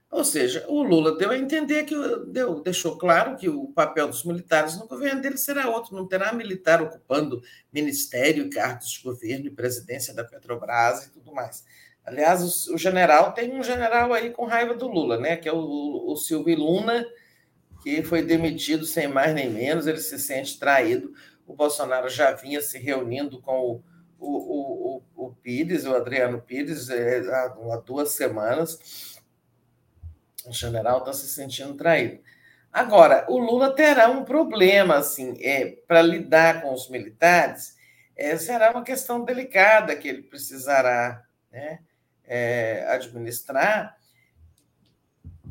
Ou 0.09 0.23
seja, 0.23 0.65
o 0.69 0.81
Lula 0.83 1.17
deu 1.17 1.31
a 1.31 1.37
entender 1.37 1.83
que 1.83 1.95
deu, 2.27 2.61
deixou 2.61 2.97
claro 2.97 3.35
que 3.35 3.49
o 3.49 3.67
papel 3.73 4.07
dos 4.07 4.23
militares 4.23 4.77
no 4.77 4.87
governo 4.87 5.21
dele 5.21 5.37
será 5.37 5.69
outro, 5.69 5.95
não 5.95 6.07
terá 6.07 6.31
militar 6.31 6.81
ocupando 6.81 7.41
ministério, 7.73 8.49
cargos 8.49 8.89
de 8.89 9.03
governo 9.03 9.47
e 9.47 9.51
presidência 9.51 10.13
da 10.13 10.23
Petrobras 10.23 11.05
e 11.05 11.11
tudo 11.11 11.33
mais. 11.33 11.65
Aliás, 12.05 12.67
o, 12.67 12.75
o 12.75 12.77
general 12.77 13.33
tem 13.33 13.51
um 13.51 13.63
general 13.63 14.13
aí 14.13 14.31
com 14.31 14.45
raiva 14.45 14.73
do 14.73 14.87
Lula, 14.87 15.19
né? 15.19 15.37
Que 15.37 15.47
é 15.49 15.53
o, 15.53 16.11
o 16.11 16.15
Silvio 16.15 16.57
Luna, 16.57 17.05
que 17.83 18.03
foi 18.03 18.21
demitido 18.21 18.85
sem 18.85 19.07
mais 19.07 19.33
nem 19.33 19.49
menos, 19.49 19.87
ele 19.87 19.99
se 19.99 20.19
sente 20.19 20.59
traído. 20.59 21.13
O 21.47 21.53
Bolsonaro 21.53 22.09
já 22.09 22.31
vinha 22.31 22.61
se 22.61 22.77
reunindo 22.77 23.41
com 23.41 23.59
o, 23.59 23.83
o, 24.19 25.01
o, 25.17 25.27
o 25.27 25.35
Pires, 25.35 25.85
o 25.85 25.95
Adriano 25.95 26.41
Pires, 26.41 26.89
é, 26.89 27.19
há, 27.19 27.45
há 27.73 27.77
duas 27.85 28.11
semanas 28.11 29.11
o 30.45 30.53
general 30.53 30.99
está 30.99 31.13
se 31.13 31.27
sentindo 31.27 31.73
traído. 31.75 32.21
Agora, 32.71 33.25
o 33.29 33.37
Lula 33.37 33.75
terá 33.75 34.09
um 34.09 34.23
problema 34.23 34.95
assim, 34.95 35.37
é, 35.41 35.77
para 35.87 36.01
lidar 36.01 36.61
com 36.61 36.73
os 36.73 36.89
militares, 36.89 37.75
é, 38.15 38.37
será 38.37 38.71
uma 38.71 38.83
questão 38.83 39.23
delicada 39.23 39.95
que 39.95 40.07
ele 40.07 40.21
precisará 40.21 41.23
né, 41.51 41.79
é, 42.25 42.85
administrar 42.89 43.97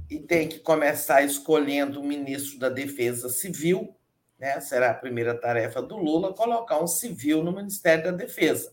e 0.09 0.19
tem 0.19 0.49
que 0.49 0.59
começar 0.59 1.23
escolhendo 1.23 2.01
o 2.01 2.05
ministro 2.05 2.59
da 2.59 2.69
Defesa 2.69 3.29
Civil, 3.29 3.95
né, 4.39 4.61
será 4.61 4.91
a 4.91 4.95
primeira 4.95 5.35
tarefa 5.35 5.83
do 5.83 5.97
Lula, 5.97 6.33
colocar 6.33 6.83
um 6.83 6.87
civil 6.87 7.43
no 7.43 7.53
Ministério 7.53 8.05
da 8.05 8.11
Defesa 8.11 8.73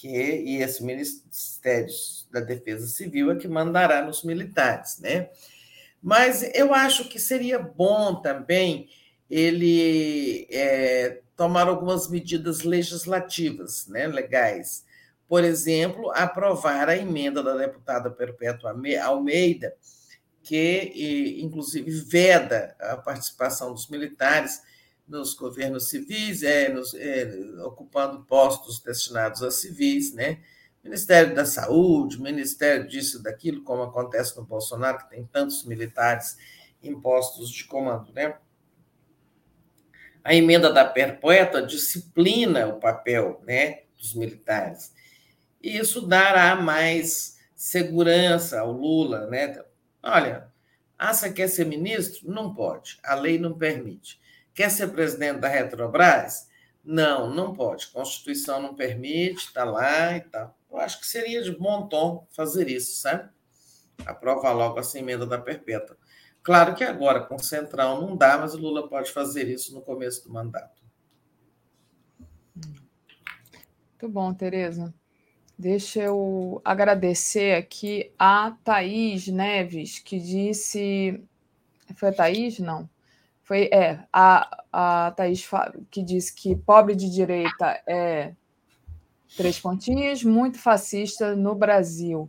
que 0.00 0.08
e 0.08 0.62
esse 0.62 0.82
Ministério 0.82 1.92
da 2.30 2.40
Defesa 2.40 2.86
Civil 2.86 3.30
é 3.30 3.36
que 3.36 3.46
mandará 3.46 4.02
nos 4.02 4.22
militares, 4.22 4.98
né? 4.98 5.28
Mas 6.02 6.42
eu 6.54 6.72
acho 6.72 7.08
que 7.08 7.18
seria 7.18 7.58
bom 7.58 8.14
também 8.14 8.88
ele 9.28 10.46
é, 10.50 11.20
tomar 11.36 11.68
algumas 11.68 12.08
medidas 12.08 12.62
legislativas, 12.62 13.86
né, 13.86 14.06
legais. 14.06 14.84
Por 15.30 15.44
exemplo, 15.44 16.10
aprovar 16.10 16.88
a 16.88 16.96
emenda 16.96 17.40
da 17.40 17.56
deputada 17.56 18.10
Perpétua 18.10 18.76
Almeida, 19.00 19.76
que 20.42 21.38
inclusive 21.40 21.88
veda 21.88 22.74
a 22.80 22.96
participação 22.96 23.72
dos 23.72 23.88
militares 23.88 24.60
nos 25.06 25.32
governos 25.34 25.88
civis, 25.88 26.42
é, 26.42 26.68
nos, 26.70 26.94
é, 26.94 27.30
ocupando 27.64 28.24
postos 28.24 28.80
destinados 28.80 29.40
a 29.44 29.52
civis, 29.52 30.12
né? 30.12 30.42
Ministério 30.82 31.32
da 31.32 31.44
Saúde, 31.44 32.20
Ministério 32.20 32.88
disso, 32.88 33.22
daquilo, 33.22 33.62
como 33.62 33.84
acontece 33.84 34.36
no 34.36 34.44
Bolsonaro, 34.44 34.98
que 34.98 35.10
tem 35.10 35.24
tantos 35.24 35.64
militares 35.64 36.36
em 36.82 37.00
postos 37.00 37.50
de 37.50 37.62
comando, 37.66 38.12
né? 38.12 38.36
A 40.24 40.34
emenda 40.34 40.72
da 40.72 40.84
perpétua 40.84 41.62
disciplina 41.62 42.66
o 42.66 42.80
papel 42.80 43.40
né, 43.46 43.82
dos 43.96 44.12
militares. 44.12 44.98
E 45.60 45.78
isso 45.78 46.06
dará 46.06 46.56
mais 46.56 47.38
segurança 47.54 48.60
ao 48.60 48.72
Lula, 48.72 49.26
né? 49.26 49.62
Olha, 50.02 50.50
ah, 50.98 51.12
quer 51.30 51.48
ser 51.48 51.66
ministro? 51.66 52.30
Não 52.30 52.54
pode, 52.54 52.98
a 53.02 53.14
lei 53.14 53.38
não 53.38 53.56
permite. 53.56 54.20
Quer 54.54 54.70
ser 54.70 54.88
presidente 54.88 55.40
da 55.40 55.48
Retrobras? 55.48 56.48
Não, 56.84 57.32
não 57.32 57.54
pode. 57.54 57.86
Constituição 57.88 58.60
não 58.60 58.74
permite, 58.74 59.46
está 59.46 59.64
lá 59.64 60.16
e 60.16 60.20
tal. 60.20 60.58
Eu 60.70 60.78
acho 60.78 61.00
que 61.00 61.06
seria 61.06 61.42
de 61.42 61.50
bom 61.50 61.86
tom 61.88 62.26
fazer 62.30 62.68
isso, 62.68 63.00
sabe? 63.00 63.28
Aprovar 64.06 64.52
logo 64.52 64.78
essa 64.78 64.98
emenda 64.98 65.26
da 65.26 65.38
perpétua. 65.38 65.96
Claro 66.42 66.74
que 66.74 66.82
agora, 66.82 67.20
com 67.20 67.36
o 67.36 67.42
Centrão, 67.42 68.00
não 68.00 68.16
dá, 68.16 68.38
mas 68.38 68.54
o 68.54 68.58
Lula 68.58 68.88
pode 68.88 69.12
fazer 69.12 69.48
isso 69.48 69.74
no 69.74 69.82
começo 69.82 70.24
do 70.24 70.32
mandato. 70.32 70.82
Muito 72.54 74.08
bom, 74.08 74.32
Tereza. 74.32 74.94
Deixa 75.60 76.00
eu 76.00 76.62
agradecer 76.64 77.54
aqui 77.54 78.10
a 78.18 78.56
Thaís 78.64 79.26
Neves, 79.26 79.98
que 79.98 80.18
disse. 80.18 81.22
Foi 81.96 82.08
a 82.08 82.12
Thaís? 82.14 82.58
Não. 82.60 82.88
Foi 83.42 83.68
é, 83.70 84.02
a, 84.10 84.64
a 84.72 85.10
Thaís 85.10 85.46
que 85.90 86.02
disse 86.02 86.34
que 86.34 86.56
pobre 86.56 86.96
de 86.96 87.10
direita 87.10 87.78
é 87.86 88.32
três 89.36 89.60
pontinhos, 89.60 90.24
muito 90.24 90.58
fascista 90.58 91.36
no 91.36 91.54
Brasil. 91.54 92.26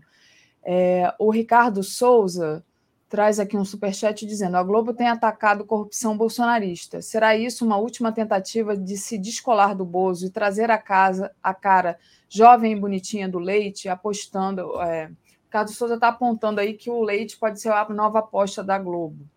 É, 0.61 1.15
o 1.17 1.31
Ricardo 1.31 1.81
Souza 1.83 2.65
traz 3.07 3.39
aqui 3.39 3.55
um 3.55 3.63
superchat 3.63 4.25
dizendo: 4.25 4.57
a 4.57 4.63
Globo 4.63 4.93
tem 4.93 5.07
atacado 5.07 5.63
corrupção 5.63 6.17
bolsonarista. 6.17 7.01
Será 7.01 7.33
isso 7.33 7.65
uma 7.65 7.77
última 7.77 8.11
tentativa 8.11 8.75
de 8.75 8.97
se 8.97 9.17
descolar 9.17 9.73
do 9.73 9.85
Bozo 9.85 10.25
e 10.25 10.29
trazer 10.29 10.69
a 10.69 10.77
casa 10.77 11.31
a 11.41 11.53
cara 11.53 11.97
jovem 12.31 12.79
bonitinha 12.79 13.27
do 13.27 13.37
Leite, 13.37 13.89
apostando. 13.89 14.81
É, 14.81 15.11
Ricardo 15.43 15.71
Souza 15.71 15.95
está 15.95 16.07
apontando 16.07 16.61
aí 16.61 16.73
que 16.73 16.89
o 16.89 17.03
Leite 17.03 17.37
pode 17.37 17.59
ser 17.59 17.69
a 17.69 17.87
nova 17.89 18.19
aposta 18.19 18.63
da 18.63 18.79
Globo. 18.79 19.27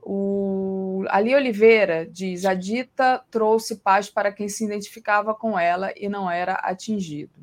O 0.00 1.04
Ali 1.08 1.34
Oliveira 1.34 2.06
diz: 2.06 2.44
a 2.44 2.54
dita 2.54 3.22
trouxe 3.30 3.76
paz 3.76 4.08
para 4.08 4.32
quem 4.32 4.48
se 4.48 4.64
identificava 4.64 5.34
com 5.34 5.58
ela 5.58 5.92
e 5.96 6.08
não 6.08 6.30
era 6.30 6.54
atingido. 6.54 7.34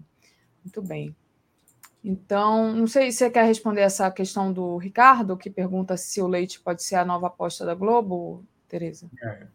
Muito 0.64 0.82
bem. 0.82 1.14
Então, 2.02 2.72
não 2.72 2.88
sei 2.88 3.12
se 3.12 3.18
você 3.18 3.30
quer 3.30 3.46
responder 3.46 3.82
essa 3.82 4.10
questão 4.10 4.54
do 4.54 4.78
Ricardo, 4.78 5.36
que 5.36 5.50
pergunta 5.50 5.98
se 5.98 6.22
o 6.22 6.28
leite 6.28 6.60
pode 6.60 6.84
ser 6.84 6.96
a 6.96 7.06
nova 7.06 7.28
aposta 7.28 7.66
da 7.66 7.74
Globo, 7.74 8.46
Tereza. 8.68 9.10
É. 9.22 9.48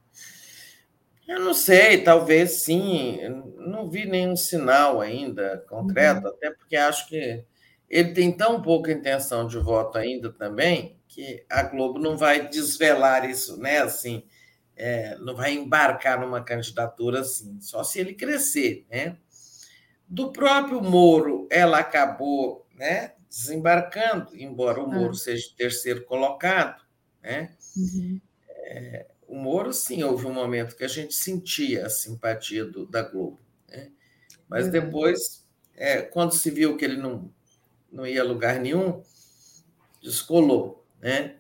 Eu 1.31 1.39
não 1.39 1.55
sei, 1.55 2.03
talvez 2.03 2.65
sim. 2.65 3.21
Não 3.57 3.89
vi 3.89 4.05
nenhum 4.05 4.35
sinal 4.35 5.01
ainda 5.01 5.65
concreto, 5.69 6.27
uhum. 6.27 6.35
até 6.35 6.51
porque 6.51 6.75
acho 6.75 7.09
que 7.09 7.45
ele 7.89 8.13
tem 8.13 8.33
tão 8.33 8.61
pouca 8.61 8.91
intenção 8.91 9.47
de 9.47 9.57
voto 9.57 9.97
ainda 9.97 10.33
também 10.33 10.99
que 11.07 11.45
a 11.49 11.63
Globo 11.63 12.01
não 12.01 12.17
vai 12.17 12.49
desvelar 12.49 13.31
isso, 13.31 13.57
né? 13.59 13.79
Assim, 13.79 14.25
é, 14.77 15.17
não 15.19 15.37
vai 15.37 15.53
embarcar 15.53 16.21
numa 16.21 16.43
candidatura 16.43 17.21
assim, 17.21 17.61
só 17.61 17.85
se 17.85 18.01
ele 18.01 18.15
crescer, 18.15 18.85
né? 18.91 19.17
Do 20.09 20.33
próprio 20.33 20.83
Moro, 20.83 21.47
ela 21.49 21.79
acabou, 21.79 22.67
né? 22.75 23.13
Desembarcando, 23.29 24.37
embora 24.37 24.83
o 24.83 24.91
Moro 24.91 25.13
ah. 25.13 25.15
seja 25.15 25.47
terceiro 25.57 26.05
colocado, 26.07 26.83
né? 27.23 27.55
Uhum. 27.77 28.21
É, 28.49 29.07
o 29.31 29.37
Moro, 29.37 29.73
sim, 29.73 30.03
houve 30.03 30.27
um 30.27 30.35
momento 30.35 30.75
que 30.75 30.83
a 30.83 30.89
gente 30.89 31.15
sentia 31.15 31.87
a 31.87 31.89
simpatia 31.89 32.65
do, 32.65 32.85
da 32.85 33.03
Globo, 33.03 33.39
né? 33.69 33.93
Mas 34.49 34.65
uhum. 34.67 34.73
depois, 34.73 35.47
é, 35.77 36.03
quando 36.03 36.35
se 36.35 36.51
viu 36.51 36.77
que 36.77 36.85
ele 36.85 36.97
não, 36.97 37.33
não 37.93 38.05
ia 38.05 38.23
a 38.23 38.25
lugar 38.25 38.59
nenhum, 38.59 39.01
descolou. 40.03 40.85
Né? 41.01 41.37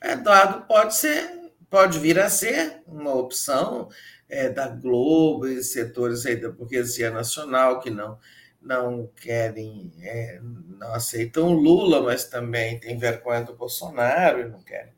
Eduardo 0.00 0.66
pode 0.66 0.94
ser, 0.94 1.50
pode 1.68 1.98
vir 1.98 2.20
a 2.20 2.30
ser 2.30 2.80
uma 2.86 3.12
opção 3.12 3.88
é, 4.28 4.48
da 4.48 4.68
Globo 4.68 5.48
e 5.48 5.64
setores 5.64 6.24
aí 6.26 6.36
da 6.36 6.48
burguesia 6.48 7.10
nacional 7.10 7.80
que 7.80 7.90
não 7.90 8.18
não 8.62 9.08
querem, 9.14 9.92
é, 10.00 10.40
não 10.42 10.92
aceitam 10.92 11.52
Lula, 11.52 12.02
mas 12.02 12.24
também 12.24 12.80
tem 12.80 12.98
vergonha 12.98 13.42
do 13.44 13.54
Bolsonaro 13.54 14.40
e 14.40 14.48
não 14.48 14.60
querem, 14.60 14.92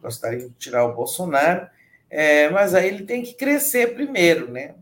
gostariam 0.00 0.48
de 0.48 0.54
tirar 0.54 0.84
o 0.84 0.94
Bolsonaro. 0.94 1.68
É, 2.08 2.50
mas 2.50 2.74
aí 2.74 2.88
ele 2.88 3.04
tem 3.04 3.22
que 3.22 3.34
crescer 3.34 3.94
primeiro, 3.94 4.50
né? 4.50 4.74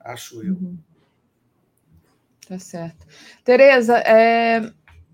Acho 0.00 0.42
eu. 0.42 0.54
Uhum. 0.54 0.78
Tá 2.48 2.58
certo. 2.58 3.06
Tereza, 3.44 3.98
é, 3.98 4.72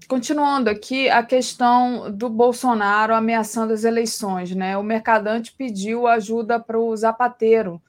Continuando 0.09 0.71
aqui, 0.71 1.11
a 1.11 1.21
questão 1.21 2.13
do 2.13 2.29
Bolsonaro 2.29 3.13
ameaçando 3.13 3.73
as 3.73 3.83
eleições, 3.83 4.55
né? 4.55 4.79
O 4.79 4.83
Mercadante 4.83 5.53
pediu 5.53 6.07
ajuda 6.07 6.61
para 6.61 6.79
o 6.79 6.97
Zapateiro 6.97 7.83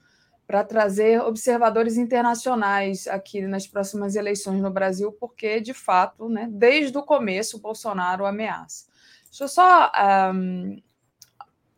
para 0.44 0.64
trazer 0.64 1.20
observadores 1.20 1.96
internacionais 1.96 3.06
aqui 3.06 3.42
nas 3.42 3.68
próximas 3.68 4.16
eleições 4.16 4.60
no 4.60 4.70
Brasil, 4.70 5.12
porque, 5.12 5.60
de 5.60 5.72
fato, 5.72 6.28
né, 6.28 6.48
desde 6.50 6.98
o 6.98 7.04
começo, 7.04 7.58
o 7.58 7.60
Bolsonaro 7.60 8.26
ameaça. 8.26 8.86
Deixa 9.30 9.44
eu 9.44 9.48
só 9.48 9.90
um, 10.34 10.80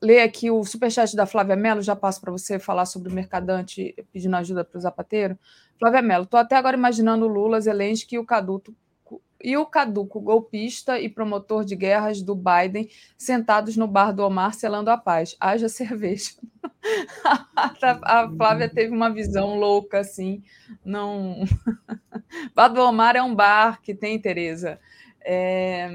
ler 0.00 0.20
aqui 0.20 0.50
o 0.50 0.64
superchat 0.64 1.14
da 1.14 1.26
Flávia 1.26 1.56
Mello, 1.56 1.82
já 1.82 1.94
passo 1.94 2.20
para 2.20 2.32
você 2.32 2.58
falar 2.58 2.86
sobre 2.86 3.10
o 3.10 3.14
mercadante 3.14 3.94
pedindo 4.12 4.36
ajuda 4.36 4.64
para 4.64 4.78
o 4.78 4.80
zapateiro. 4.80 5.38
Flávia 5.78 6.02
Mello, 6.02 6.24
estou 6.24 6.40
até 6.40 6.56
agora 6.56 6.76
imaginando 6.76 7.26
o 7.26 7.28
Lula, 7.28 7.60
Zelensky 7.60 8.16
e 8.16 8.18
o 8.18 8.24
Caduto 8.24 8.74
e 9.42 9.56
o 9.56 9.64
caduco 9.64 10.20
golpista 10.20 10.98
e 11.00 11.08
promotor 11.08 11.64
de 11.64 11.74
guerras 11.74 12.20
do 12.22 12.34
Biden 12.34 12.88
sentados 13.16 13.76
no 13.76 13.86
bar 13.86 14.12
do 14.12 14.22
Omar 14.22 14.54
selando 14.54 14.90
a 14.90 14.98
paz. 14.98 15.34
Haja 15.40 15.68
cerveja. 15.68 16.32
a 18.04 18.28
Flávia 18.28 18.68
teve 18.68 18.94
uma 18.94 19.10
visão 19.10 19.58
louca 19.58 20.00
assim. 20.00 20.42
Não. 20.84 21.44
bar 22.54 22.68
do 22.68 22.82
Omar 22.82 23.16
é 23.16 23.22
um 23.22 23.34
bar 23.34 23.80
que 23.80 23.94
tem, 23.94 24.20
Tereza. 24.20 24.78
É... 25.22 25.88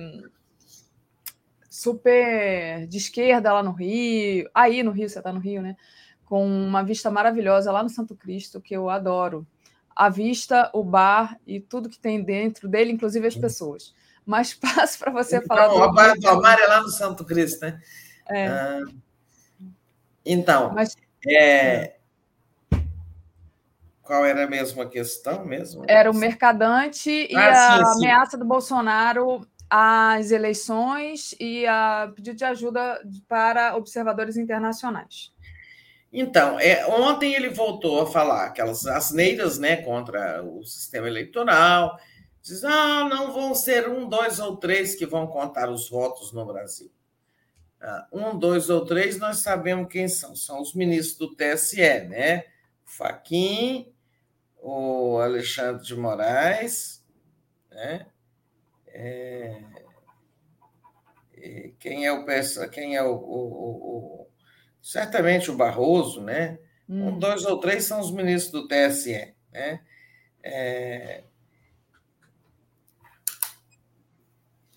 Super 1.85 2.88
de 2.88 2.97
esquerda 2.97 3.53
lá 3.53 3.61
no 3.61 3.72
Rio. 3.72 4.49
Aí 4.55 4.81
no 4.81 4.89
Rio, 4.89 5.07
você 5.07 5.19
está 5.19 5.31
no 5.31 5.39
Rio, 5.39 5.61
né? 5.61 5.77
Com 6.25 6.43
uma 6.43 6.81
vista 6.81 7.11
maravilhosa 7.11 7.72
lá 7.72 7.83
no 7.83 7.89
Santo 7.89 8.15
Cristo, 8.15 8.59
que 8.59 8.75
eu 8.75 8.89
adoro 8.89 9.45
a 9.95 10.09
vista, 10.09 10.72
o 10.73 10.83
bar 10.83 11.39
e 11.45 11.59
tudo 11.59 11.88
que 11.88 11.99
tem 11.99 12.23
dentro 12.23 12.67
dele, 12.67 12.91
inclusive 12.91 13.27
as 13.27 13.35
pessoas. 13.35 13.93
Mas 14.25 14.51
passo 14.57 14.97
para 14.97 15.11
você 15.11 15.35
então, 15.38 15.55
falar. 15.55 15.73
O 15.75 15.93
bar 15.93 16.17
do 16.17 16.27
Almar 16.27 16.57
é 16.59 16.65
lá 16.65 16.81
no 16.81 16.89
Santo 16.89 17.23
Cristo, 17.23 17.61
né? 17.61 17.80
É. 18.27 18.47
Ah, 18.47 18.80
então, 20.25 20.73
Mas, 20.73 20.95
é... 21.27 21.97
qual 24.01 24.25
era 24.25 24.47
mesmo 24.47 24.81
a 24.81 24.89
questão 24.89 25.45
mesmo? 25.45 25.85
Era 25.88 26.09
o 26.09 26.15
mercadante 26.15 27.11
e 27.30 27.35
ah, 27.35 27.75
a 27.75 27.85
sim, 27.85 27.99
sim. 27.99 28.07
ameaça 28.07 28.35
do 28.35 28.43
Bolsonaro 28.43 29.47
às 29.69 30.31
eleições 30.31 31.35
e 31.39 31.65
a 31.65 32.11
pedido 32.15 32.37
de 32.37 32.45
ajuda 32.45 33.01
para 33.27 33.75
observadores 33.75 34.37
internacionais. 34.37 35.33
Então, 36.11 36.57
é, 36.59 36.85
ontem 36.87 37.33
ele 37.33 37.49
voltou 37.49 38.01
a 38.01 38.07
falar 38.07 38.45
aquelas 38.45 38.85
asneiras 38.87 39.59
né, 39.59 39.77
contra 39.77 40.41
o 40.43 40.63
sistema 40.63 41.07
eleitoral. 41.07 41.99
Diz: 42.41 42.63
ah, 42.63 43.07
não 43.09 43.33
vão 43.33 43.53
ser 43.53 43.89
um, 43.89 44.07
dois 44.07 44.39
ou 44.39 44.55
três 44.55 44.95
que 44.95 45.05
vão 45.05 45.27
contar 45.27 45.69
os 45.69 45.89
votos 45.89 46.31
no 46.31 46.45
Brasil. 46.45 46.89
Ah, 47.81 48.07
um, 48.13 48.37
dois 48.37 48.69
ou 48.69 48.85
três, 48.85 49.19
nós 49.19 49.39
sabemos 49.39 49.91
quem 49.91 50.07
são. 50.07 50.35
São 50.35 50.61
os 50.61 50.73
ministros 50.73 51.17
do 51.17 51.35
TSE, 51.35 51.81
né? 52.07 52.45
O 52.85 52.89
Faquim, 52.89 53.93
o 54.57 55.17
Alexandre 55.17 55.83
de 55.83 55.95
Moraes, 55.95 57.03
né? 57.69 58.05
É... 58.98 59.61
Quem 61.80 62.06
é 62.06 62.11
o 62.14 62.25
quem 62.72 62.95
é 62.95 63.03
o, 63.03 63.14
o, 63.14 64.22
o 64.22 64.27
certamente 64.82 65.51
o 65.51 65.56
Barroso, 65.56 66.22
né? 66.22 66.57
Hum. 66.88 67.09
Um, 67.09 67.19
dois 67.19 67.43
ou 67.45 67.59
três 67.59 67.83
são 67.83 67.99
os 67.99 68.09
ministros 68.09 68.51
do 68.51 68.67
TSE, 68.67 69.35
né? 69.51 69.82
É... 70.41 71.24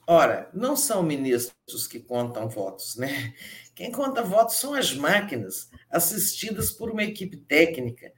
Ora, 0.07 0.51
não 0.53 0.75
são 0.75 1.03
ministros 1.03 1.87
que 1.87 2.01
contam 2.01 2.49
votos, 2.49 2.97
né? 2.97 3.35
Quem 3.75 3.93
conta 3.93 4.23
votos 4.23 4.57
são 4.57 4.75
as 4.75 4.95
máquinas, 4.95 5.71
assistidas 5.91 6.73
por 6.73 6.91
uma 6.91 7.05
equipe 7.05 7.37
técnica, 7.37 8.13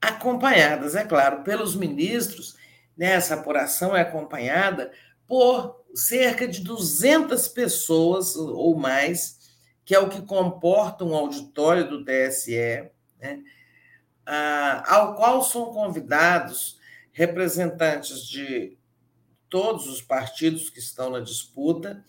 acompanhadas, 0.00 0.94
é 0.94 1.04
claro, 1.04 1.42
pelos 1.42 1.74
ministros. 1.74 2.54
Né? 2.96 3.12
Essa 3.12 3.34
apuração 3.34 3.96
é 3.96 4.00
acompanhada 4.00 4.92
por 5.26 5.84
cerca 5.94 6.46
de 6.46 6.60
200 6.60 7.48
pessoas 7.48 8.36
ou 8.36 8.76
mais 8.76 9.44
que 9.84 9.94
é 9.94 9.98
o 9.98 10.08
que 10.08 10.22
comporta 10.22 11.04
um 11.04 11.14
auditório 11.14 11.88
do 11.88 12.04
TSE, 12.04 12.90
né, 13.20 13.42
ao 14.86 15.14
qual 15.14 15.42
são 15.42 15.66
convidados 15.66 16.78
representantes 17.12 18.26
de 18.26 18.78
todos 19.48 19.86
os 19.86 20.00
partidos 20.00 20.70
que 20.70 20.78
estão 20.78 21.10
na 21.10 21.20
disputa 21.20 22.02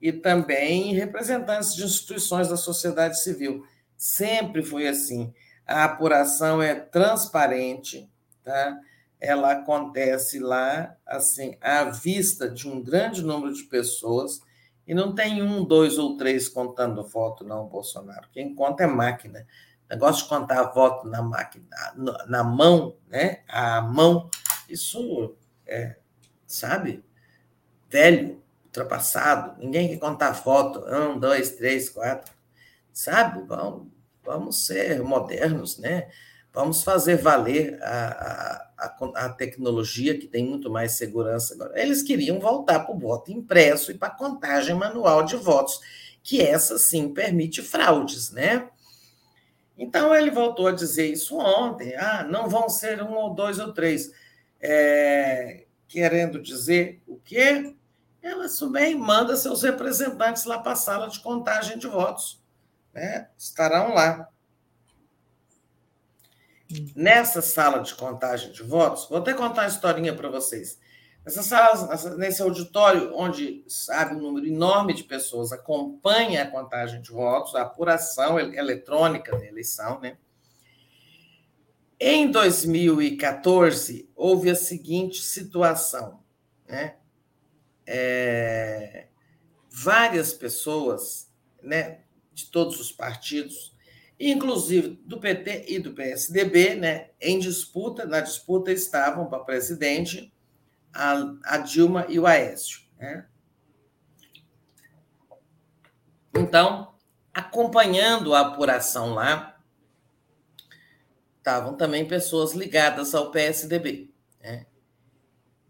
e 0.00 0.12
também 0.12 0.94
representantes 0.94 1.74
de 1.74 1.84
instituições 1.84 2.48
da 2.48 2.56
sociedade 2.56 3.20
civil. 3.20 3.66
Sempre 3.96 4.62
foi 4.62 4.86
assim. 4.86 5.32
A 5.66 5.84
apuração 5.84 6.60
é 6.60 6.74
transparente, 6.74 8.10
tá? 8.44 8.78
Ela 9.22 9.52
acontece 9.52 10.40
lá 10.40 10.96
assim 11.06 11.56
à 11.60 11.84
vista 11.84 12.50
de 12.50 12.68
um 12.68 12.82
grande 12.82 13.22
número 13.22 13.54
de 13.54 13.62
pessoas 13.62 14.40
e 14.84 14.92
não 14.92 15.14
tem 15.14 15.40
um, 15.40 15.64
dois 15.64 15.96
ou 15.96 16.16
três 16.16 16.48
contando 16.48 17.04
voto, 17.04 17.44
não, 17.44 17.68
Bolsonaro. 17.68 18.28
Quem 18.32 18.52
conta 18.52 18.82
é 18.82 18.86
máquina. 18.88 19.46
O 19.86 19.94
negócio 19.94 20.24
de 20.24 20.28
contar 20.28 20.64
voto 20.72 21.06
na 21.06 21.22
máquina, 21.22 21.64
na, 22.26 22.42
mão, 22.42 22.96
né? 23.08 23.42
A 23.46 23.80
mão, 23.80 24.28
isso 24.68 25.36
é, 25.64 25.94
sabe? 26.44 27.04
Velho, 27.88 28.42
ultrapassado. 28.64 29.56
Ninguém 29.62 29.88
quer 29.88 29.98
contar 29.98 30.32
voto. 30.32 30.84
Um, 30.92 31.16
dois, 31.16 31.52
três, 31.52 31.88
quatro. 31.88 32.34
Sabe? 32.92 33.40
Vamos, 33.46 33.86
vamos 34.24 34.66
ser 34.66 35.00
modernos, 35.04 35.78
né? 35.78 36.08
Vamos 36.52 36.82
fazer 36.82 37.16
valer 37.16 37.82
a, 37.82 38.68
a, 38.76 39.24
a, 39.24 39.28
tecnologia, 39.30 40.18
que 40.18 40.26
tem 40.26 40.44
muito 40.44 40.70
mais 40.70 40.92
segurança 40.92 41.54
agora. 41.54 41.80
Eles 41.80 42.02
queriam 42.02 42.38
voltar 42.38 42.80
para 42.80 42.94
o 42.94 42.98
voto 42.98 43.32
impresso 43.32 43.90
e 43.90 43.94
para 43.94 44.08
a 44.08 44.14
contagem 44.16 44.74
manual 44.74 45.24
de 45.24 45.36
votos, 45.36 45.80
que 46.22 46.42
essa 46.42 46.76
sim 46.78 47.08
permite 47.08 47.62
fraudes, 47.62 48.30
né? 48.30 48.68
Então 49.78 50.14
ele 50.14 50.30
voltou 50.30 50.68
a 50.68 50.72
dizer 50.72 51.06
isso 51.06 51.38
ontem. 51.38 51.96
Ah, 51.96 52.22
não 52.22 52.48
vão 52.48 52.68
ser 52.68 53.02
um 53.02 53.14
ou 53.14 53.34
dois 53.34 53.58
ou 53.58 53.72
três. 53.72 54.12
É, 54.60 55.64
querendo 55.88 56.40
dizer 56.40 57.02
o 57.06 57.16
quê? 57.16 57.74
Ela 58.22 58.46
também 58.48 58.94
manda 58.94 59.36
seus 59.36 59.62
representantes 59.62 60.44
lá 60.44 60.58
para 60.58 60.72
a 60.72 60.76
sala 60.76 61.08
de 61.08 61.18
contagem 61.20 61.78
de 61.78 61.88
votos. 61.88 62.40
Né? 62.92 63.28
Estarão 63.38 63.94
lá. 63.94 64.28
Nessa 66.94 67.42
sala 67.42 67.80
de 67.80 67.94
contagem 67.94 68.52
de 68.52 68.62
votos, 68.62 69.08
vou 69.08 69.18
até 69.18 69.34
contar 69.34 69.62
uma 69.62 69.68
historinha 69.68 70.14
para 70.14 70.28
vocês. 70.28 70.78
Nessa 71.24 71.42
sala, 71.42 72.16
nesse 72.16 72.42
auditório, 72.42 73.12
onde 73.14 73.64
sabe 73.68 74.16
um 74.16 74.20
número 74.20 74.46
enorme 74.46 74.92
de 74.92 75.04
pessoas 75.04 75.52
acompanha 75.52 76.42
a 76.42 76.50
contagem 76.50 77.00
de 77.00 77.10
votos, 77.10 77.54
a 77.54 77.62
apuração 77.62 78.40
eletrônica 78.40 79.36
da 79.36 79.46
eleição, 79.46 80.00
né? 80.00 80.16
Em 82.00 82.28
2014, 82.28 84.10
houve 84.16 84.50
a 84.50 84.56
seguinte 84.56 85.22
situação, 85.22 86.20
né? 86.66 86.96
É, 87.86 89.06
várias 89.70 90.32
pessoas, 90.32 91.32
né, 91.62 92.00
de 92.32 92.46
todos 92.50 92.80
os 92.80 92.90
partidos, 92.90 93.71
inclusive 94.30 95.00
do 95.04 95.18
PT 95.18 95.64
e 95.68 95.78
do 95.80 95.92
PSDB, 95.92 96.76
né, 96.76 97.10
em 97.20 97.38
disputa, 97.38 98.06
na 98.06 98.20
disputa 98.20 98.70
estavam 98.70 99.26
para 99.26 99.40
presidente 99.40 100.32
a, 100.94 101.34
a 101.44 101.58
Dilma 101.58 102.06
e 102.08 102.20
o 102.20 102.26
Aécio. 102.26 102.82
Né? 102.98 103.26
Então, 106.34 106.94
acompanhando 107.34 108.32
a 108.34 108.40
apuração 108.40 109.14
lá, 109.14 109.60
estavam 111.38 111.74
também 111.74 112.06
pessoas 112.06 112.52
ligadas 112.52 113.14
ao 113.14 113.32
PSDB. 113.32 114.14
Né? 114.40 114.66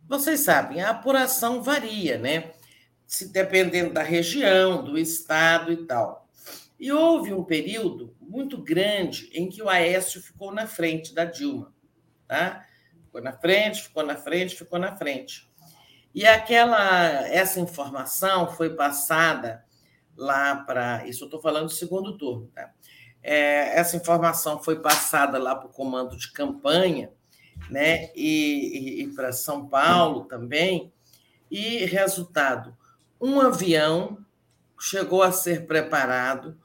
Vocês 0.06 0.40
sabem, 0.40 0.82
a 0.82 0.90
apuração 0.90 1.62
varia, 1.62 2.18
né? 2.18 2.52
Se 3.06 3.28
dependendo 3.28 3.94
da 3.94 4.02
região, 4.02 4.84
do 4.84 4.98
estado 4.98 5.72
e 5.72 5.86
tal. 5.86 6.21
E 6.82 6.90
houve 6.90 7.32
um 7.32 7.44
período 7.44 8.12
muito 8.20 8.58
grande 8.58 9.30
em 9.32 9.48
que 9.48 9.62
o 9.62 9.68
Aécio 9.68 10.20
ficou 10.20 10.52
na 10.52 10.66
frente 10.66 11.14
da 11.14 11.24
Dilma. 11.24 11.72
Tá? 12.26 12.66
Ficou 13.04 13.22
na 13.22 13.32
frente, 13.32 13.82
ficou 13.84 14.04
na 14.04 14.16
frente, 14.16 14.56
ficou 14.56 14.80
na 14.80 14.96
frente. 14.96 15.48
E 16.12 16.26
aquela 16.26 17.24
essa 17.28 17.60
informação 17.60 18.48
foi 18.48 18.74
passada 18.74 19.64
lá 20.16 20.56
para. 20.56 21.06
Isso 21.06 21.22
eu 21.22 21.26
estou 21.26 21.40
falando 21.40 21.66
do 21.66 21.72
segundo 21.72 22.18
turno. 22.18 22.48
Tá? 22.52 22.72
É, 23.22 23.78
essa 23.78 23.96
informação 23.96 24.60
foi 24.60 24.80
passada 24.80 25.38
lá 25.38 25.54
para 25.54 25.68
o 25.68 25.72
comando 25.72 26.16
de 26.16 26.32
campanha, 26.32 27.12
né? 27.70 28.10
E, 28.16 28.98
e, 28.98 29.02
e 29.04 29.14
para 29.14 29.30
São 29.30 29.68
Paulo 29.68 30.24
também. 30.24 30.92
E 31.48 31.84
resultado: 31.84 32.76
um 33.20 33.40
avião 33.40 34.18
chegou 34.80 35.22
a 35.22 35.30
ser 35.30 35.64
preparado 35.64 36.60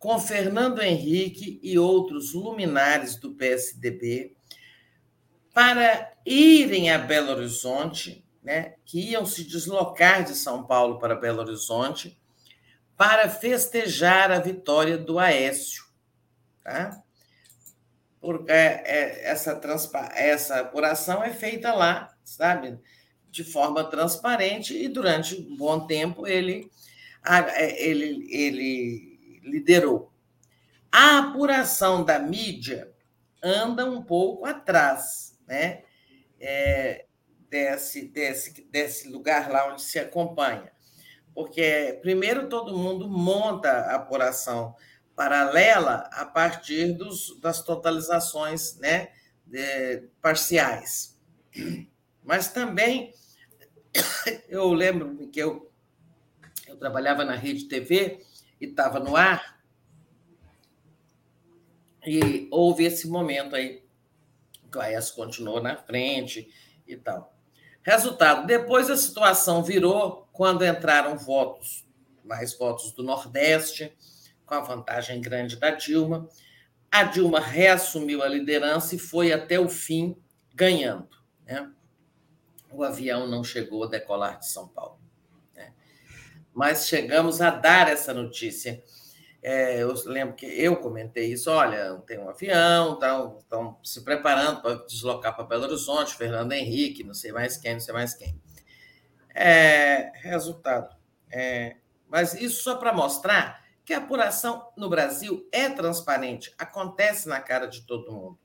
com 0.00 0.18
Fernando 0.18 0.80
Henrique 0.80 1.60
e 1.62 1.78
outros 1.78 2.32
luminares 2.32 3.16
do 3.16 3.34
PSDB 3.34 4.34
para 5.52 6.14
irem 6.24 6.90
a 6.90 6.96
Belo 6.96 7.32
Horizonte, 7.32 8.24
né, 8.42 8.76
que 8.86 9.10
iam 9.10 9.26
se 9.26 9.44
deslocar 9.44 10.24
de 10.24 10.34
São 10.34 10.64
Paulo 10.64 10.98
para 10.98 11.14
Belo 11.14 11.42
Horizonte 11.42 12.18
para 12.96 13.28
festejar 13.28 14.32
a 14.32 14.38
vitória 14.38 14.96
do 14.96 15.18
Aécio. 15.18 15.84
Tá? 16.64 17.02
Porque 18.18 18.50
é, 18.50 18.82
é, 18.86 19.30
essa, 19.30 19.60
essa 20.14 20.60
apuração 20.60 21.22
é 21.22 21.30
feita 21.30 21.74
lá, 21.74 22.14
sabe? 22.24 22.78
De 23.30 23.44
forma 23.44 23.84
transparente, 23.84 24.74
e 24.74 24.88
durante 24.88 25.34
um 25.34 25.56
bom 25.56 25.86
tempo 25.86 26.26
ele, 26.26 26.70
é, 27.22 27.86
ele, 27.86 28.26
ele 28.30 29.09
liderou. 29.42 30.12
A 30.92 31.18
apuração 31.18 32.04
da 32.04 32.18
mídia 32.18 32.92
anda 33.42 33.84
um 33.84 34.02
pouco 34.02 34.44
atrás, 34.44 35.38
né? 35.46 35.82
É, 36.38 37.06
desse, 37.48 38.06
desse, 38.08 38.62
desse 38.70 39.08
lugar 39.08 39.50
lá 39.50 39.72
onde 39.72 39.82
se 39.82 39.98
acompanha. 39.98 40.70
Porque, 41.34 41.98
primeiro, 42.00 42.48
todo 42.48 42.76
mundo 42.76 43.08
monta 43.08 43.70
a 43.70 43.96
apuração 43.96 44.74
paralela 45.14 46.08
a 46.12 46.24
partir 46.24 46.92
dos, 46.92 47.38
das 47.40 47.62
totalizações 47.62 48.78
né, 48.78 49.08
parciais. 50.22 51.18
Mas 52.22 52.52
também, 52.52 53.12
eu 54.48 54.72
lembro 54.72 55.28
que 55.28 55.38
eu, 55.40 55.70
eu 56.66 56.76
trabalhava 56.76 57.24
na 57.24 57.34
Rede 57.34 57.64
TV 57.64 58.20
e 58.60 58.66
estava 58.66 59.00
no 59.00 59.16
ar, 59.16 59.60
e 62.06 62.48
houve 62.50 62.84
esse 62.84 63.08
momento 63.08 63.54
aí, 63.54 63.84
que 64.70 64.78
o 64.78 64.80
AES 64.80 65.10
continuou 65.10 65.62
na 65.62 65.76
frente 65.76 66.48
e 66.86 66.96
tal. 66.96 67.34
Resultado: 67.82 68.46
depois 68.46 68.90
a 68.90 68.96
situação 68.96 69.62
virou 69.62 70.28
quando 70.32 70.64
entraram 70.64 71.18
votos, 71.18 71.86
mais 72.24 72.56
votos 72.56 72.92
do 72.92 73.02
Nordeste, 73.02 73.96
com 74.46 74.54
a 74.54 74.60
vantagem 74.60 75.20
grande 75.20 75.56
da 75.56 75.70
Dilma. 75.70 76.28
A 76.90 77.04
Dilma 77.04 77.40
reassumiu 77.40 78.22
a 78.22 78.28
liderança 78.28 78.94
e 78.94 78.98
foi 78.98 79.32
até 79.32 79.60
o 79.60 79.68
fim 79.68 80.16
ganhando. 80.54 81.08
Né? 81.46 81.70
O 82.70 82.82
avião 82.82 83.26
não 83.26 83.44
chegou 83.44 83.84
a 83.84 83.88
decolar 83.88 84.38
de 84.38 84.48
São 84.48 84.68
Paulo. 84.68 84.99
Mas 86.60 86.86
chegamos 86.86 87.40
a 87.40 87.48
dar 87.48 87.88
essa 87.88 88.12
notícia. 88.12 88.84
É, 89.42 89.82
eu 89.82 89.94
lembro 90.04 90.34
que 90.34 90.44
eu 90.44 90.76
comentei 90.76 91.32
isso: 91.32 91.50
olha, 91.50 91.96
tem 92.06 92.18
um 92.18 92.28
avião, 92.28 92.98
estão 93.38 93.78
se 93.82 94.04
preparando 94.04 94.60
para 94.60 94.74
deslocar 94.84 95.34
para 95.34 95.46
Belo 95.46 95.64
Horizonte, 95.64 96.14
Fernando 96.14 96.52
Henrique, 96.52 97.02
não 97.02 97.14
sei 97.14 97.32
mais 97.32 97.56
quem, 97.56 97.72
não 97.72 97.80
sei 97.80 97.94
mais 97.94 98.12
quem. 98.12 98.38
É, 99.34 100.12
resultado. 100.16 100.94
É, 101.32 101.76
mas 102.06 102.34
isso 102.34 102.62
só 102.62 102.74
para 102.74 102.92
mostrar 102.92 103.64
que 103.82 103.94
a 103.94 103.98
apuração 103.98 104.70
no 104.76 104.90
Brasil 104.90 105.48
é 105.50 105.70
transparente, 105.70 106.52
acontece 106.58 107.26
na 107.26 107.40
cara 107.40 107.68
de 107.68 107.86
todo 107.86 108.12
mundo. 108.12 108.38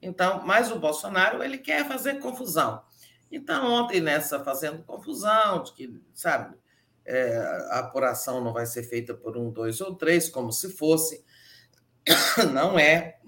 Então, 0.00 0.46
mas 0.46 0.70
o 0.70 0.78
Bolsonaro 0.78 1.42
ele 1.42 1.58
quer 1.58 1.88
fazer 1.88 2.20
confusão. 2.20 2.84
Então, 3.32 3.66
ontem 3.72 4.00
nessa 4.00 4.44
fazendo 4.44 4.84
confusão, 4.84 5.64
de 5.64 5.72
que, 5.72 6.00
sabe, 6.14 6.56
é, 7.08 7.38
a 7.70 7.78
apuração 7.78 8.44
não 8.44 8.52
vai 8.52 8.66
ser 8.66 8.82
feita 8.82 9.14
por 9.14 9.36
um, 9.36 9.50
dois 9.50 9.80
ou 9.80 9.94
três, 9.94 10.28
como 10.28 10.52
se 10.52 10.70
fosse. 10.70 11.24
Não 12.52 12.78
é. 12.78 13.18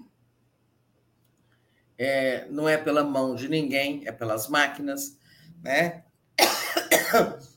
é 1.97 2.47
não 2.49 2.67
é 2.67 2.77
pela 2.77 3.03
mão 3.03 3.35
de 3.35 3.47
ninguém, 3.47 4.07
é 4.07 4.11
pelas 4.11 4.47
máquinas, 4.47 5.17
né? 5.61 6.03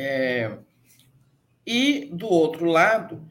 É, 0.00 0.56
e, 1.66 2.08
do 2.12 2.28
outro 2.28 2.66
lado, 2.66 3.28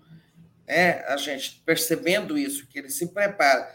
é, 0.67 1.05
a 1.07 1.15
gente 1.15 1.61
percebendo 1.65 2.37
isso, 2.37 2.67
que 2.67 2.77
ele 2.77 2.89
se 2.89 3.07
prepara 3.13 3.73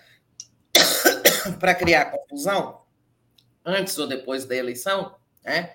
para 1.59 1.75
criar 1.75 2.11
confusão, 2.11 2.83
antes 3.65 3.97
ou 3.97 4.07
depois 4.07 4.45
da 4.45 4.55
eleição, 4.55 5.17
né, 5.43 5.75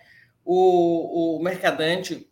o, 0.50 1.35
o 1.35 1.43
Mercadante 1.43 2.32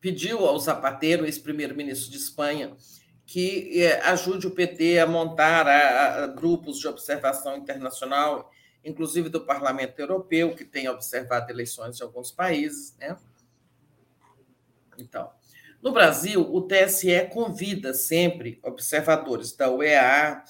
pediu 0.00 0.44
ao 0.44 0.58
Zapatero, 0.58 1.24
ex-primeiro-ministro 1.24 2.10
de 2.10 2.16
Espanha, 2.16 2.76
que 3.24 3.80
é, 3.80 4.00
ajude 4.00 4.48
o 4.48 4.50
PT 4.50 4.98
a 4.98 5.06
montar 5.06 5.68
a, 5.68 6.24
a, 6.24 6.26
grupos 6.26 6.80
de 6.80 6.88
observação 6.88 7.56
internacional, 7.56 8.50
inclusive 8.84 9.28
do 9.28 9.46
Parlamento 9.46 10.00
Europeu, 10.00 10.56
que 10.56 10.64
tem 10.64 10.88
observado 10.88 11.52
eleições 11.52 12.00
em 12.00 12.02
alguns 12.02 12.32
países, 12.32 12.96
né? 12.98 13.16
Então, 14.98 15.30
no 15.80 15.92
Brasil, 15.92 16.40
o 16.52 16.62
TSE 16.62 17.28
convida 17.32 17.94
sempre 17.94 18.58
observadores 18.64 19.52
da 19.52 19.70
UEA 19.70 20.42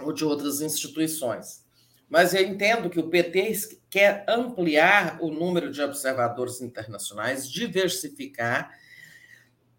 ou 0.00 0.12
de 0.12 0.24
outras 0.24 0.60
instituições. 0.60 1.65
Mas 2.08 2.34
eu 2.34 2.42
entendo 2.42 2.88
que 2.88 3.00
o 3.00 3.08
PT 3.08 3.80
quer 3.90 4.24
ampliar 4.28 5.18
o 5.20 5.30
número 5.30 5.70
de 5.70 5.82
observadores 5.82 6.60
internacionais, 6.60 7.50
diversificar, 7.50 8.70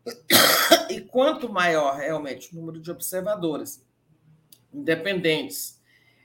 e 0.89 1.01
quanto 1.01 1.51
maior 1.51 1.97
realmente 1.97 2.53
o 2.53 2.59
número 2.59 2.79
de 2.79 2.91
observadores 2.91 3.85
independentes 4.73 5.81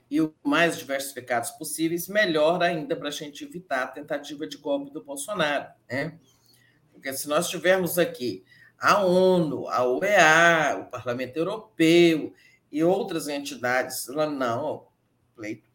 e 0.09 0.21
o 0.21 0.33
mais 0.43 0.77
diversificados 0.77 1.51
possíveis, 1.51 2.07
melhor 2.07 2.61
ainda 2.61 2.95
para 2.95 3.07
a 3.07 3.11
gente 3.11 3.43
evitar 3.43 3.83
a 3.83 3.87
tentativa 3.87 4.45
de 4.45 4.57
golpe 4.57 4.91
do 4.91 5.03
Bolsonaro. 5.03 5.71
Né? 5.89 6.19
Porque 6.91 7.11
se 7.13 7.27
nós 7.27 7.49
tivermos 7.49 7.97
aqui 7.97 8.43
a 8.77 9.03
ONU, 9.03 9.67
a 9.69 9.87
UEA, 9.87 10.77
o 10.81 10.91
Parlamento 10.91 11.37
Europeu 11.37 12.33
e 12.71 12.83
outras 12.83 13.27
entidades, 13.27 14.07
lá 14.07 14.29
não, 14.29 14.87
pleito, 15.35 15.72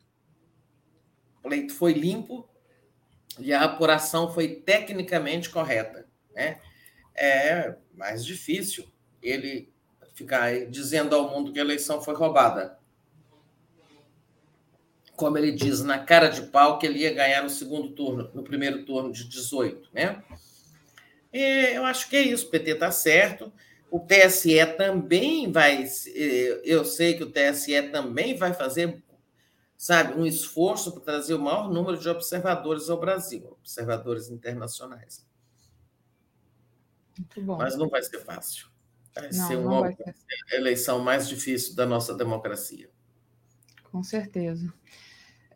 o 1.38 1.48
pleito 1.48 1.74
foi 1.74 1.92
limpo 1.92 2.48
e 3.38 3.52
a 3.52 3.62
apuração 3.62 4.32
foi 4.32 4.48
tecnicamente 4.48 5.50
correta. 5.50 6.06
Né? 6.34 6.60
É 7.14 7.74
mais 7.94 8.24
difícil 8.24 8.88
ele 9.22 9.72
ficar 10.14 10.66
dizendo 10.66 11.14
ao 11.14 11.30
mundo 11.30 11.52
que 11.52 11.58
a 11.58 11.62
eleição 11.62 12.00
foi 12.00 12.14
roubada. 12.14 12.78
Como 15.16 15.36
ele 15.36 15.52
diz 15.52 15.82
na 15.82 15.98
cara 15.98 16.28
de 16.28 16.42
pau 16.42 16.78
que 16.78 16.86
ele 16.86 17.00
ia 17.00 17.12
ganhar 17.12 17.42
no 17.42 17.50
segundo 17.50 17.90
turno, 17.90 18.30
no 18.34 18.42
primeiro 18.42 18.84
turno 18.84 19.12
de 19.12 19.28
18, 19.28 19.90
né? 19.92 20.22
É, 21.32 21.76
eu 21.76 21.84
acho 21.84 22.08
que 22.08 22.16
é 22.16 22.22
isso, 22.22 22.46
o 22.46 22.50
PT 22.50 22.70
está 22.72 22.90
certo. 22.90 23.52
O 23.90 24.00
TSE 24.00 24.64
também 24.76 25.50
vai. 25.50 25.84
É, 25.84 26.60
eu 26.64 26.84
sei 26.84 27.14
que 27.14 27.24
o 27.24 27.30
TSE 27.30 27.82
também 27.90 28.36
vai 28.36 28.52
fazer, 28.52 29.02
sabe, 29.78 30.20
um 30.20 30.26
esforço 30.26 30.92
para 30.92 31.02
trazer 31.02 31.34
o 31.34 31.38
maior 31.38 31.70
número 31.70 31.96
de 31.96 32.08
observadores 32.08 32.90
ao 32.90 32.98
Brasil, 32.98 33.56
observadores 33.60 34.28
internacionais. 34.28 35.24
Mas 37.56 37.76
não 37.76 37.88
vai 37.88 38.02
ser 38.02 38.18
fácil. 38.18 38.66
Vai 39.14 39.30
não, 39.32 39.46
ser 39.46 39.56
uma 39.56 39.80
vai 39.82 39.94
ser. 39.94 40.14
eleição 40.52 40.98
mais 40.98 41.28
difícil 41.28 41.76
da 41.76 41.86
nossa 41.86 42.12
democracia. 42.14 42.90
Com 43.90 44.02
certeza. 44.02 44.72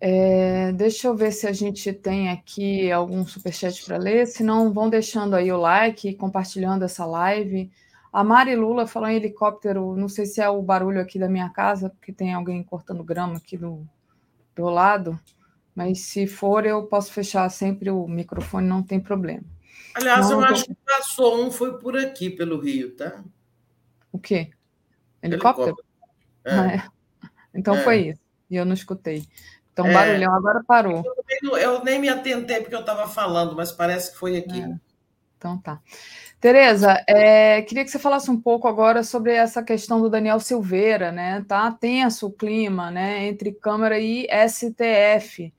É, 0.01 0.73
deixa 0.73 1.09
eu 1.09 1.17
ver 1.17 1.33
se 1.33 1.47
a 1.47 1.53
gente 1.53 1.93
tem 1.93 2.31
aqui 2.31 2.91
algum 2.91 3.27
superchat 3.27 3.85
para 3.85 3.97
ler. 3.97 4.27
Se 4.27 4.43
não, 4.43 4.73
vão 4.73 4.89
deixando 4.89 5.35
aí 5.35 5.53
o 5.53 5.57
like 5.57 6.09
e 6.09 6.15
compartilhando 6.15 6.85
essa 6.85 7.05
live. 7.05 7.71
A 8.13 8.23
Mari 8.23 8.55
Lula 8.55 8.87
falou 8.87 9.09
em 9.09 9.17
helicóptero, 9.17 9.97
não 9.97 10.09
sei 10.09 10.27
se 10.27 10.41
é 10.41 10.49
o 10.49 10.61
barulho 10.63 11.01
aqui 11.01 11.19
da 11.19 11.29
minha 11.29 11.49
casa, 11.51 11.91
porque 11.91 12.13
tem 12.13 12.35
alguém 12.35 12.63
cortando 12.63 13.05
grama 13.05 13.37
aqui 13.37 13.57
do, 13.57 13.87
do 14.55 14.65
lado, 14.69 15.19
mas 15.75 16.01
se 16.01 16.27
for, 16.27 16.67
eu 16.67 16.87
posso 16.87 17.13
fechar 17.13 17.49
sempre 17.51 17.91
o 17.91 18.07
microfone, 18.07 18.67
não 18.67 18.83
tem 18.83 19.01
problema. 19.01 19.45
Aliás, 19.95 20.31
não, 20.31 20.41
eu 20.41 20.47
acho 20.47 20.65
que 20.65 20.77
passou 20.87 21.45
um, 21.45 21.51
foi 21.51 21.79
por 21.79 21.97
aqui, 21.97 22.31
pelo 22.31 22.59
Rio, 22.59 22.95
tá? 22.97 23.23
O 24.11 24.19
quê? 24.19 24.51
Helicóptero? 25.23 25.77
Helicóptero. 25.77 25.93
É. 26.45 26.93
É. 27.55 27.59
Então 27.59 27.77
é. 27.77 27.85
foi 27.85 28.09
isso, 28.09 28.21
e 28.51 28.57
eu 28.57 28.65
não 28.65 28.73
escutei. 28.73 29.25
Então, 29.73 29.87
é, 29.87 29.93
barulhão 29.93 30.35
agora 30.35 30.63
parou. 30.67 31.03
Eu, 31.43 31.57
eu, 31.57 31.85
nem 31.85 31.99
me 31.99 32.09
atentei 32.09 32.61
porque 32.61 32.75
eu 32.75 32.81
estava 32.81 33.07
falando, 33.09 33.55
mas 33.55 33.73
parece 33.73 34.13
que 34.13 34.19
foi 34.19 34.37
aqui. 34.37 34.61
É. 34.61 34.79
Então 35.37 35.59
tá. 35.59 35.81
Tereza, 36.43 37.01
é, 37.07 37.63
queria 37.63 37.85
que 37.85 37.91
você 37.93 38.01
falasse 38.01 38.29
um 38.29 38.39
pouco 38.41 38.67
agora 38.67 39.05
sobre 39.05 39.33
essa 39.33 39.63
questão 39.63 40.01
do 40.01 40.11
Daniel 40.11 40.41
Silveira, 40.41 41.13
né? 41.13 41.45
Tá 41.47 41.71
tenso 41.71 42.27
o 42.27 42.33
clima, 42.33 42.91
né, 42.91 43.29
entre 43.29 43.53
Câmara 43.53 44.01
e 44.01 44.27
STF. 44.49 45.55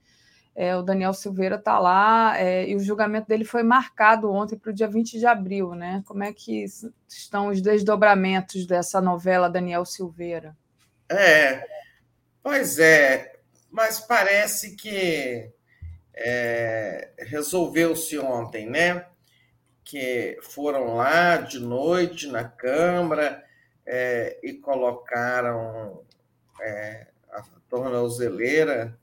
É, 0.53 0.75
o 0.75 0.81
Daniel 0.81 1.13
Silveira 1.13 1.55
está 1.55 1.79
lá 1.79 2.37
é, 2.37 2.67
e 2.67 2.75
o 2.75 2.81
julgamento 2.81 3.29
dele 3.29 3.45
foi 3.45 3.63
marcado 3.63 4.29
ontem 4.29 4.57
para 4.57 4.71
o 4.71 4.73
dia 4.73 4.85
20 4.89 5.17
de 5.17 5.25
abril, 5.25 5.73
né? 5.73 6.03
Como 6.05 6.21
é 6.21 6.33
que 6.33 6.65
estão 7.07 7.47
os 7.47 7.61
desdobramentos 7.61 8.67
dessa 8.67 8.99
novela 8.99 9.49
Daniel 9.49 9.85
Silveira? 9.85 10.53
É, 11.09 11.65
pois 12.43 12.77
é, 12.77 13.37
mas 13.71 14.01
parece 14.01 14.75
que 14.75 15.49
é, 16.13 17.09
resolveu-se 17.19 18.19
ontem, 18.19 18.69
né? 18.69 19.05
Que 19.83 20.37
foram 20.41 20.95
lá 20.95 21.37
de 21.37 21.59
noite 21.59 22.27
na 22.27 22.43
Câmara 22.43 23.43
é, 23.85 24.39
e 24.43 24.53
colocaram 24.53 26.03
é, 26.61 27.07
a 27.31 27.43
tornozeleira 27.69 28.97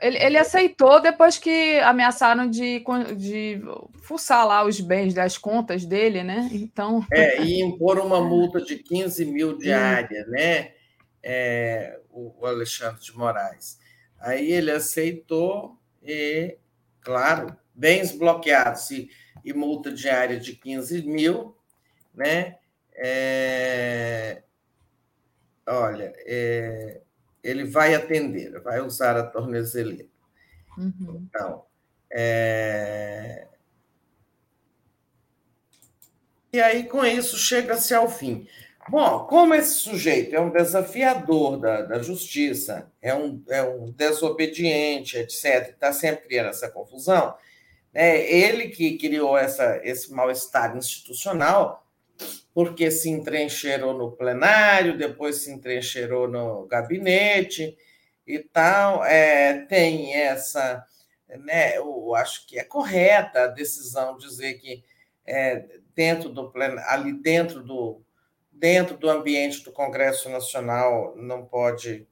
ele, 0.00 0.16
ele 0.18 0.38
aceitou 0.38 1.00
depois 1.00 1.36
que 1.36 1.78
ameaçaram 1.80 2.48
de, 2.48 2.82
de 3.16 3.60
fuçar 4.02 4.46
lá 4.46 4.64
os 4.64 4.80
bens 4.80 5.12
das 5.12 5.36
contas 5.36 5.84
dele, 5.84 6.22
né? 6.24 6.48
Então. 6.52 7.04
É, 7.12 7.42
e 7.42 7.60
impor 7.60 7.98
uma 7.98 8.20
multa 8.20 8.60
de 8.60 8.76
15 8.76 9.26
mil 9.26 9.58
diária, 9.58 10.24
né? 10.26 10.72
É, 11.22 12.00
o 12.10 12.46
Alexandre 12.46 13.00
de 13.02 13.14
Moraes. 13.14 13.78
Aí 14.18 14.50
ele 14.50 14.70
aceitou 14.70 15.78
e, 16.02 16.56
claro, 17.02 17.54
bens 17.80 18.12
bloqueados 18.12 18.90
e, 18.90 19.10
e 19.42 19.54
multa 19.54 19.90
diária 19.90 20.38
de 20.38 20.54
15 20.54 21.02
mil, 21.06 21.56
né? 22.14 22.58
É, 22.94 24.42
olha, 25.66 26.12
é, 26.26 27.00
ele 27.42 27.64
vai 27.64 27.94
atender, 27.94 28.60
vai 28.60 28.82
usar 28.82 29.16
a 29.16 29.22
tornozeleira. 29.22 30.06
Uhum. 30.76 31.26
Então, 31.26 31.64
é... 32.12 33.46
E 36.52 36.60
aí, 36.60 36.84
com 36.84 37.04
isso, 37.04 37.38
chega-se 37.38 37.94
ao 37.94 38.10
fim. 38.10 38.46
Bom, 38.88 39.24
como 39.26 39.54
esse 39.54 39.74
sujeito 39.74 40.34
é 40.34 40.40
um 40.40 40.50
desafiador 40.50 41.58
da, 41.58 41.82
da 41.82 42.02
justiça, 42.02 42.90
é 43.00 43.14
um, 43.14 43.42
é 43.48 43.62
um 43.62 43.92
desobediente, 43.92 45.16
etc., 45.16 45.70
está 45.70 45.92
sempre 45.92 46.26
criando 46.26 46.48
essa 46.48 46.68
confusão, 46.68 47.36
né? 47.92 48.30
ele 48.30 48.68
que 48.68 48.98
criou 48.98 49.36
essa, 49.36 49.80
esse 49.82 50.12
mal-estar 50.12 50.76
institucional, 50.76 51.86
porque 52.52 52.90
se 52.90 53.08
entrencheirou 53.08 53.94
no 53.94 54.12
plenário, 54.12 54.98
depois 54.98 55.36
se 55.36 55.50
entrencheirou 55.50 56.28
no 56.28 56.66
gabinete 56.66 57.76
e 58.26 58.38
tal. 58.38 59.04
É, 59.04 59.64
tem 59.66 60.14
essa, 60.14 60.84
né, 61.28 61.76
eu 61.76 62.14
acho 62.14 62.46
que 62.46 62.58
é 62.58 62.64
correta 62.64 63.44
a 63.44 63.48
decisão 63.48 64.16
dizer 64.16 64.54
que 64.54 64.82
é, 65.26 65.64
dentro 65.94 66.28
do 66.28 66.52
ali 66.86 67.12
dentro 67.12 67.62
do 67.62 68.02
dentro 68.50 68.96
do 68.96 69.08
ambiente 69.08 69.64
do 69.64 69.72
Congresso 69.72 70.28
Nacional 70.28 71.14
não 71.16 71.46
pode 71.46 72.06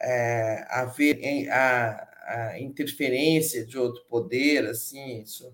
é, 0.00 0.66
haver 0.68 1.48
a, 1.50 2.06
a 2.26 2.58
interferência 2.60 3.64
de 3.64 3.78
outro 3.78 4.04
poder, 4.08 4.66
assim, 4.66 5.22
isso 5.22 5.52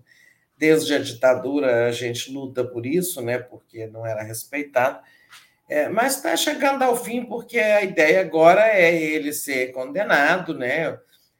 Desde 0.63 0.93
a 0.93 0.99
ditadura 0.99 1.87
a 1.87 1.91
gente 1.91 2.31
luta 2.31 2.63
por 2.63 2.85
isso, 2.85 3.21
né? 3.21 3.37
Porque 3.37 3.87
não 3.87 4.05
era 4.05 4.23
respeitado. 4.23 5.03
É, 5.67 5.89
mas 5.89 6.15
está 6.15 6.37
chegando 6.37 6.83
ao 6.83 6.95
fim 6.95 7.25
porque 7.25 7.59
a 7.59 7.83
ideia 7.83 8.21
agora 8.21 8.67
é 8.67 8.95
ele 8.95 9.33
ser 9.33 9.71
condenado, 9.71 10.53
né? 10.53 10.97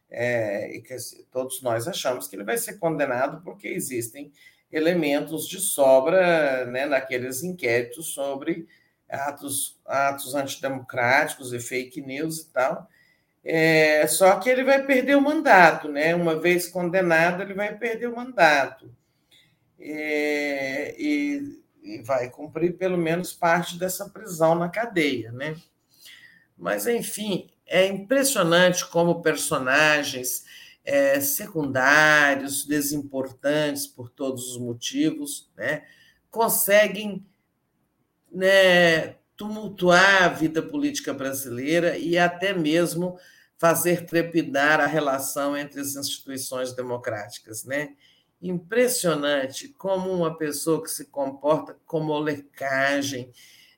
É, 0.09 0.79
que 0.85 0.95
todos 1.31 1.61
nós 1.61 1.87
achamos 1.87 2.27
que 2.27 2.35
ele 2.35 2.43
vai 2.43 2.57
ser 2.57 2.77
condenado 2.77 3.41
porque 3.43 3.67
existem 3.67 4.31
elementos 4.71 5.47
de 5.47 5.59
sobra 5.59 6.65
né, 6.65 6.85
naqueles 6.85 7.43
inquéritos 7.43 8.13
sobre 8.13 8.67
atos, 9.09 9.79
atos 9.85 10.35
antidemocráticos 10.35 11.53
e 11.53 11.59
fake 11.59 12.01
news 12.01 12.39
e 12.39 12.51
tal. 12.51 12.87
É, 13.43 14.07
só 14.07 14.39
que 14.39 14.49
ele 14.49 14.63
vai 14.63 14.85
perder 14.85 15.17
o 15.17 15.21
mandato, 15.21 15.89
né? 15.89 16.15
Uma 16.15 16.39
vez 16.39 16.67
condenado, 16.67 17.41
ele 17.41 17.53
vai 17.53 17.77
perder 17.77 18.07
o 18.07 18.15
mandato 18.15 18.89
é, 19.79 20.95
e, 20.97 21.59
e, 21.83 22.01
vai 22.03 22.29
cumprir 22.29 22.77
pelo 22.77 22.97
menos 22.97 23.33
parte 23.33 23.77
dessa 23.77 24.09
prisão 24.09 24.55
na 24.55 24.69
cadeia, 24.69 25.31
né? 25.33 25.55
Mas, 26.57 26.87
enfim, 26.87 27.49
é 27.65 27.85
impressionante 27.87 28.87
como 28.87 29.21
personagens 29.21 30.45
é, 30.85 31.19
secundários, 31.19 32.65
desimportantes 32.65 33.87
por 33.87 34.09
todos 34.09 34.51
os 34.51 34.57
motivos, 34.57 35.49
né, 35.55 35.83
conseguem 36.29 37.25
né, 38.31 39.15
tumultuar 39.35 40.23
a 40.23 40.29
vida 40.29 40.61
política 40.61 41.13
brasileira 41.13 41.97
e 41.97 42.17
até 42.17 42.53
mesmo 42.53 43.17
fazer 43.63 44.05
trepidar 44.05 44.81
a 44.81 44.85
relação 44.85 45.55
entre 45.55 45.79
as 45.79 45.95
instituições 45.95 46.73
democráticas, 46.73 47.63
né? 47.63 47.95
impressionante 48.41 49.69
como 49.69 50.11
uma 50.11 50.37
pessoa 50.37 50.83
que 50.83 50.91
se 50.91 51.05
comporta 51.05 51.77
como 51.85 52.07
molecagem 52.07 53.31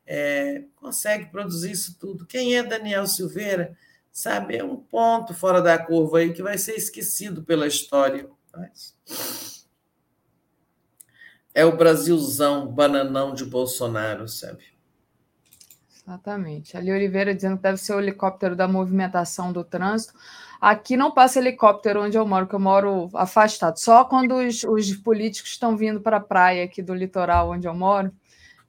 é, 0.04 0.64
consegue 0.76 1.28
produzir 1.28 1.70
isso 1.70 2.00
tudo. 2.00 2.26
Quem 2.26 2.58
é 2.58 2.64
Daniel 2.64 3.06
Silveira, 3.06 3.78
sabe, 4.12 4.58
é 4.58 4.64
um 4.64 4.76
ponto 4.76 5.36
fora 5.36 5.62
da 5.62 5.78
curva 5.78 6.18
aí 6.18 6.34
que 6.34 6.42
vai 6.42 6.58
ser 6.58 6.74
esquecido 6.74 7.44
pela 7.44 7.68
história. 7.68 8.28
Mas... 8.52 8.96
É 11.54 11.64
o 11.64 11.78
Brasilzão 11.78 12.68
bananão 12.68 13.36
de 13.36 13.46
Bolsonaro, 13.46 14.28
sabe? 14.28 14.75
Exatamente. 16.08 16.78
Ali 16.78 16.92
Oliveira 16.92 17.34
dizendo 17.34 17.58
que 17.58 17.64
deve 17.64 17.78
ser 17.78 17.96
o 17.96 18.00
helicóptero 18.00 18.56
da 18.56 18.68
movimentação 18.68 19.52
do 19.52 19.64
trânsito. 19.64 20.14
Aqui 20.62 20.96
não 20.96 21.12
passa 21.12 21.40
helicóptero 21.40 22.04
onde 22.04 22.16
eu 22.16 22.28
moro, 22.28 22.46
que 22.48 22.54
eu 22.54 22.60
moro 22.60 23.10
afastado. 23.16 23.78
Só 23.78 24.06
quando 24.06 24.36
os, 24.36 24.64
os 24.64 24.96
políticos 24.98 25.52
estão 25.52 25.76
vindo 25.76 26.00
para 26.00 26.18
a 26.18 26.22
praia 26.22 26.66
aqui 26.66 26.84
do 26.84 26.94
litoral 26.94 27.50
onde 27.50 27.68
eu 27.68 27.74
moro, 27.74 28.14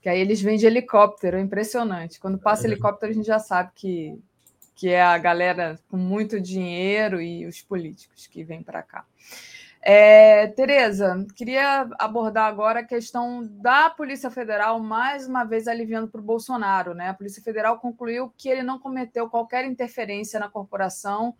que 0.00 0.08
aí 0.08 0.18
eles 0.18 0.40
vêm 0.40 0.56
de 0.56 0.64
helicóptero, 0.64 1.36
é 1.36 1.40
impressionante. 1.40 2.18
Quando 2.18 2.38
passa 2.38 2.66
é. 2.66 2.70
helicóptero, 2.70 3.12
a 3.12 3.14
gente 3.14 3.26
já 3.26 3.38
sabe 3.38 3.70
que, 3.74 4.18
que 4.74 4.88
é 4.88 5.02
a 5.02 5.18
galera 5.18 5.78
com 5.90 5.98
muito 5.98 6.40
dinheiro 6.40 7.20
e 7.20 7.44
os 7.44 7.60
políticos 7.60 8.26
que 8.26 8.44
vêm 8.44 8.62
para 8.62 8.82
cá. 8.82 9.04
É, 9.88 10.48
Tereza, 10.48 11.24
queria 11.36 11.88
abordar 11.96 12.46
agora 12.46 12.80
a 12.80 12.84
questão 12.84 13.46
da 13.46 13.88
Polícia 13.88 14.28
Federal, 14.28 14.80
mais 14.80 15.28
uma 15.28 15.44
vez 15.44 15.68
aliviando 15.68 16.08
para 16.08 16.20
o 16.20 16.24
Bolsonaro. 16.24 16.92
Né? 16.92 17.08
A 17.08 17.14
Polícia 17.14 17.40
Federal 17.40 17.78
concluiu 17.78 18.34
que 18.36 18.48
ele 18.48 18.64
não 18.64 18.80
cometeu 18.80 19.30
qualquer 19.30 19.64
interferência 19.64 20.40
na 20.40 20.48
corporação, 20.48 21.36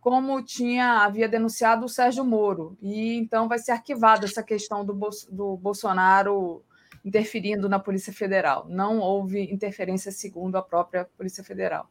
como 0.00 0.40
tinha 0.40 1.04
havia 1.04 1.28
denunciado 1.28 1.84
o 1.84 1.88
Sérgio 1.88 2.24
Moro. 2.24 2.78
E 2.80 3.16
então 3.16 3.48
vai 3.48 3.58
ser 3.58 3.72
arquivada 3.72 4.24
essa 4.24 4.40
questão 4.44 4.84
do, 4.84 4.96
do 5.28 5.56
Bolsonaro 5.56 6.64
interferindo 7.04 7.68
na 7.68 7.80
Polícia 7.80 8.12
Federal. 8.12 8.66
Não 8.68 9.00
houve 9.00 9.52
interferência 9.52 10.12
segundo 10.12 10.54
a 10.54 10.62
própria 10.62 11.06
Polícia 11.18 11.42
Federal. 11.42 11.90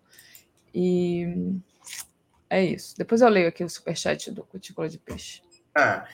E 0.74 1.60
é 2.50 2.64
isso. 2.64 2.98
Depois 2.98 3.20
eu 3.20 3.28
leio 3.28 3.50
aqui 3.50 3.66
o 3.66 3.70
superchat 3.70 4.32
do 4.32 4.46
Cutícula 4.46 4.88
de 4.88 4.98
Peixe. 4.98 5.49
Ah, 5.80 6.06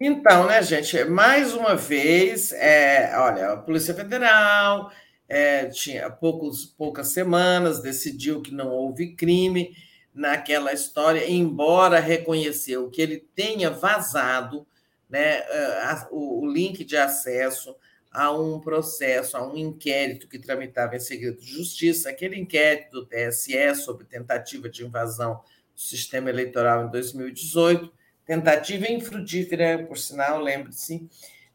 então, 0.00 0.46
né, 0.46 0.62
gente, 0.62 1.02
mais 1.04 1.54
uma 1.54 1.74
vez, 1.74 2.52
é, 2.52 3.12
olha, 3.18 3.52
a 3.52 3.56
Polícia 3.56 3.92
Federal 3.92 4.92
é, 5.28 5.66
tinha 5.66 6.08
poucos, 6.08 6.64
poucas 6.64 7.12
semanas, 7.12 7.82
decidiu 7.82 8.40
que 8.40 8.54
não 8.54 8.70
houve 8.70 9.16
crime 9.16 9.76
naquela 10.14 10.72
história, 10.72 11.28
embora 11.28 11.98
reconheceu 11.98 12.88
que 12.90 13.02
ele 13.02 13.18
tenha 13.34 13.70
vazado 13.70 14.64
né, 15.10 15.38
a, 15.82 16.06
o, 16.12 16.44
o 16.44 16.46
link 16.46 16.84
de 16.84 16.96
acesso 16.96 17.74
a 18.12 18.30
um 18.30 18.60
processo, 18.60 19.36
a 19.36 19.44
um 19.44 19.56
inquérito 19.56 20.28
que 20.28 20.38
tramitava 20.38 20.94
em 20.94 21.00
segredo 21.00 21.40
de 21.40 21.50
justiça, 21.50 22.08
aquele 22.08 22.38
inquérito 22.38 22.92
do 22.92 23.06
TSE 23.06 23.74
sobre 23.74 24.06
tentativa 24.06 24.68
de 24.68 24.84
invasão 24.84 25.40
do 25.74 25.80
sistema 25.80 26.30
eleitoral 26.30 26.86
em 26.86 26.90
2018 26.92 28.03
tentativa 28.24 28.90
infrutífera, 28.90 29.84
por 29.86 29.98
sinal, 29.98 30.40
lembre-se. 30.40 31.08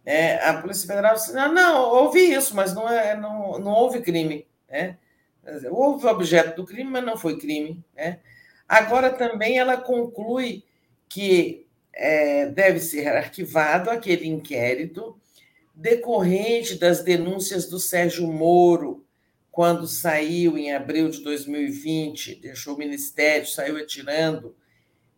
É, 0.06 0.36
a 0.48 0.60
Polícia 0.62 0.88
Federal 0.88 1.16
disse: 1.16 1.34
não, 1.34 1.54
não, 1.54 1.82
houve 1.82 2.20
isso, 2.20 2.56
mas 2.56 2.74
não, 2.74 2.90
é, 2.90 3.16
não, 3.16 3.60
não 3.60 3.72
houve 3.72 4.02
crime. 4.02 4.48
Né? 4.70 4.98
Houve 5.70 6.08
objeto 6.08 6.56
do 6.56 6.66
crime, 6.66 6.90
mas 6.90 7.04
não 7.04 7.18
foi 7.18 7.38
crime. 7.38 7.84
Né? 7.96 8.20
Agora 8.68 9.12
também 9.12 9.58
ela 9.58 9.78
conclui 9.78 10.64
que 11.08 11.66
é, 11.94 12.46
deve 12.48 12.80
ser 12.80 13.08
arquivado 13.08 13.90
aquele 13.90 14.28
inquérito 14.28 15.20
decorrente 15.74 16.76
das 16.76 17.04
denúncias 17.04 17.68
do 17.68 17.80
Sérgio 17.80 18.28
Moro, 18.28 19.06
quando 19.50 19.88
saiu 19.88 20.58
em 20.58 20.74
abril 20.74 21.10
de 21.10 21.24
2020, 21.24 22.36
deixou 22.36 22.76
o 22.76 22.78
ministério, 22.78 23.48
saiu 23.48 23.78
atirando 23.78 24.56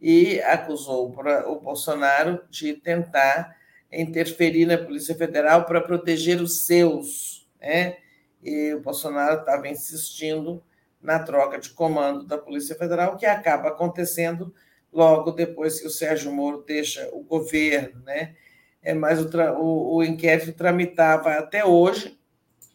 e 0.02 0.42
acusou 0.42 1.14
o 1.46 1.60
Bolsonaro 1.60 2.44
de 2.50 2.74
tentar 2.74 3.56
interferir 3.92 4.66
na 4.66 4.78
Polícia 4.78 5.14
Federal 5.14 5.66
para 5.66 5.80
proteger 5.80 6.42
os 6.42 6.66
seus. 6.66 7.48
Né? 7.62 7.98
E 8.42 8.74
o 8.74 8.82
Bolsonaro 8.82 9.42
estava 9.42 9.68
insistindo 9.68 10.64
na 11.00 11.20
troca 11.20 11.60
de 11.60 11.70
comando 11.70 12.26
da 12.26 12.38
Polícia 12.38 12.76
Federal, 12.76 13.16
que 13.16 13.26
acaba 13.26 13.70
acontecendo 13.70 14.54
logo 14.92 15.32
depois 15.32 15.80
que 15.80 15.88
o 15.88 15.92
Sérgio 15.92 16.32
Moro 16.32 16.64
deixa 16.66 17.08
o 17.14 17.24
governo. 17.24 18.02
Né? 18.04 18.36
É, 18.82 18.96
mas 18.96 19.20
o, 19.24 19.30
o, 19.60 19.98
o 19.98 20.04
inquérito 20.04 20.54
tramitava 20.54 21.34
até 21.34 21.64
hoje, 21.64 22.20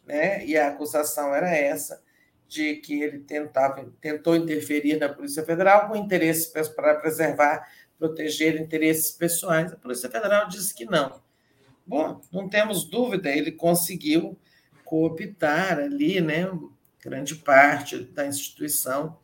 né? 0.05 0.45
e 0.45 0.57
a 0.57 0.69
acusação 0.69 1.35
era 1.35 1.53
essa, 1.53 2.01
de 2.47 2.75
que 2.75 3.01
ele 3.01 3.19
tentava, 3.19 3.91
tentou 3.99 4.35
interferir 4.35 4.97
na 4.97 5.09
Polícia 5.09 5.43
Federal 5.43 5.87
com 5.87 5.95
interesse 5.95 6.51
para 6.75 6.95
preservar, 6.95 7.67
proteger 7.99 8.59
interesses 8.59 9.11
pessoais. 9.11 9.73
A 9.73 9.75
Polícia 9.75 10.09
Federal 10.09 10.47
disse 10.47 10.73
que 10.73 10.85
não. 10.85 11.19
Bom, 11.85 12.21
não 12.31 12.49
temos 12.49 12.89
dúvida, 12.89 13.29
ele 13.29 13.51
conseguiu 13.51 14.37
cooptar 14.83 15.79
ali, 15.79 16.21
né, 16.21 16.49
grande 17.01 17.35
parte 17.35 17.99
da 17.99 18.25
instituição 18.25 19.17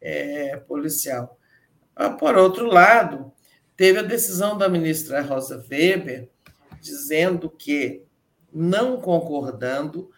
é, 0.00 0.56
policial. 0.56 1.38
Ah, 1.94 2.10
por 2.10 2.36
outro 2.36 2.66
lado, 2.66 3.32
teve 3.76 4.00
a 4.00 4.02
decisão 4.02 4.58
da 4.58 4.68
ministra 4.68 5.20
Rosa 5.20 5.64
Weber 5.70 6.28
dizendo 6.80 7.48
que, 7.48 8.04
não 8.52 9.00
concordando 9.00 10.10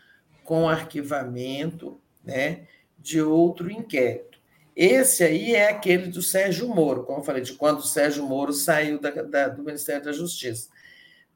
com 0.44 0.64
o 0.64 0.68
arquivamento 0.68 2.00
né, 2.26 2.66
de 2.98 3.22
outro 3.22 3.70
inquérito. 3.70 4.38
Esse 4.74 5.24
aí 5.24 5.54
é 5.54 5.70
aquele 5.70 6.08
do 6.08 6.20
Sérgio 6.20 6.68
Moro, 6.68 7.04
como 7.04 7.20
eu 7.20 7.24
falei, 7.24 7.40
de 7.40 7.54
quando 7.54 7.78
o 7.78 7.86
Sérgio 7.86 8.26
Moro 8.26 8.52
saiu 8.52 9.00
da, 9.00 9.10
da, 9.10 9.48
do 9.48 9.62
Ministério 9.62 10.04
da 10.04 10.12
Justiça. 10.12 10.68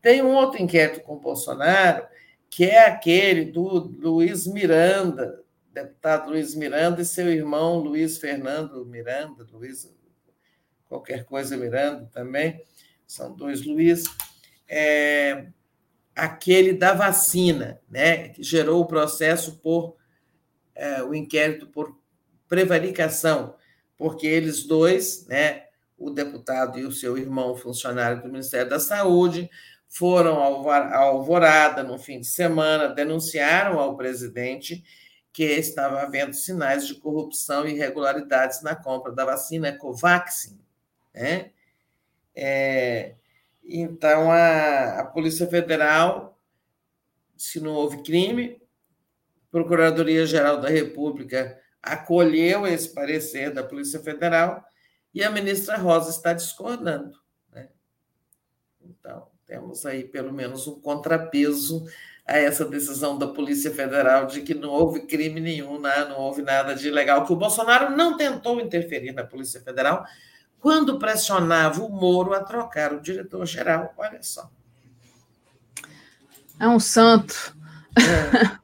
Tem 0.02 0.20
um 0.20 0.34
outro 0.34 0.60
inquérito 0.60 1.00
com 1.00 1.14
o 1.14 1.20
Bolsonaro, 1.20 2.06
que 2.50 2.64
é 2.64 2.84
aquele 2.84 3.46
do 3.46 3.78
Luiz 3.98 4.46
Miranda, 4.46 5.42
deputado 5.72 6.30
Luiz 6.30 6.54
Miranda 6.54 7.00
e 7.00 7.04
seu 7.04 7.32
irmão 7.32 7.78
Luiz 7.78 8.18
Fernando 8.18 8.84
Miranda, 8.84 9.46
Luiz 9.52 9.90
qualquer 10.88 11.24
coisa 11.24 11.56
Miranda 11.56 12.10
também, 12.12 12.60
são 13.06 13.32
dois 13.32 13.64
Luiz, 13.64 14.04
é, 14.68 15.46
aquele 16.16 16.72
da 16.72 16.92
vacina, 16.92 17.80
né, 17.88 18.30
que 18.30 18.42
gerou 18.42 18.80
o 18.80 18.86
processo 18.86 19.58
por 19.60 19.96
é, 20.80 21.02
o 21.02 21.14
inquérito 21.14 21.66
por 21.66 21.94
prevaricação, 22.48 23.54
porque 23.98 24.26
eles 24.26 24.64
dois, 24.64 25.26
né, 25.26 25.64
o 25.98 26.08
deputado 26.08 26.78
e 26.78 26.86
o 26.86 26.90
seu 26.90 27.18
irmão 27.18 27.54
funcionário 27.54 28.22
do 28.22 28.28
Ministério 28.28 28.70
da 28.70 28.80
Saúde, 28.80 29.50
foram 29.86 30.36
ao 30.36 30.70
Alvorada 30.70 31.82
no 31.82 31.98
fim 31.98 32.18
de 32.18 32.26
semana, 32.26 32.88
denunciaram 32.88 33.78
ao 33.78 33.94
presidente 33.94 34.82
que 35.32 35.44
estava 35.44 36.00
havendo 36.00 36.32
sinais 36.32 36.86
de 36.86 36.94
corrupção 36.94 37.66
e 37.66 37.74
irregularidades 37.74 38.62
na 38.62 38.74
compra 38.74 39.12
da 39.12 39.26
vacina 39.26 39.76
Covaxin. 39.76 40.58
Né? 41.14 41.50
É, 42.34 43.14
então, 43.62 44.32
a, 44.32 45.00
a 45.00 45.04
Polícia 45.04 45.46
Federal, 45.46 46.38
se 47.36 47.60
não 47.60 47.72
houve 47.72 48.02
crime, 48.02 48.59
Procuradoria-Geral 49.50 50.60
da 50.60 50.68
República 50.68 51.58
acolheu 51.82 52.66
esse 52.66 52.92
parecer 52.92 53.52
da 53.52 53.62
Polícia 53.62 54.00
Federal 54.00 54.64
e 55.14 55.24
a 55.24 55.30
ministra 55.30 55.76
Rosa 55.76 56.10
está 56.10 56.32
discordando. 56.32 57.18
Né? 57.52 57.68
Então, 58.80 59.28
temos 59.46 59.84
aí 59.84 60.04
pelo 60.04 60.32
menos 60.32 60.66
um 60.66 60.80
contrapeso 60.80 61.86
a 62.26 62.36
essa 62.38 62.64
decisão 62.64 63.18
da 63.18 63.26
Polícia 63.26 63.72
Federal 63.72 64.26
de 64.26 64.42
que 64.42 64.54
não 64.54 64.70
houve 64.70 65.00
crime 65.06 65.40
nenhum, 65.40 65.80
não 65.80 66.18
houve 66.18 66.42
nada 66.42 66.74
de 66.74 66.86
ilegal, 66.86 67.26
que 67.26 67.32
o 67.32 67.36
Bolsonaro 67.36 67.96
não 67.96 68.16
tentou 68.16 68.60
interferir 68.60 69.12
na 69.12 69.24
Polícia 69.24 69.60
Federal 69.60 70.04
quando 70.60 70.98
pressionava 70.98 71.82
o 71.82 71.88
Moro 71.88 72.34
a 72.34 72.44
trocar 72.44 72.92
o 72.92 73.00
diretor-geral. 73.00 73.94
Olha 73.96 74.22
só. 74.22 74.48
É 76.60 76.68
um 76.68 76.78
santo. 76.78 77.56
É. 77.96 78.60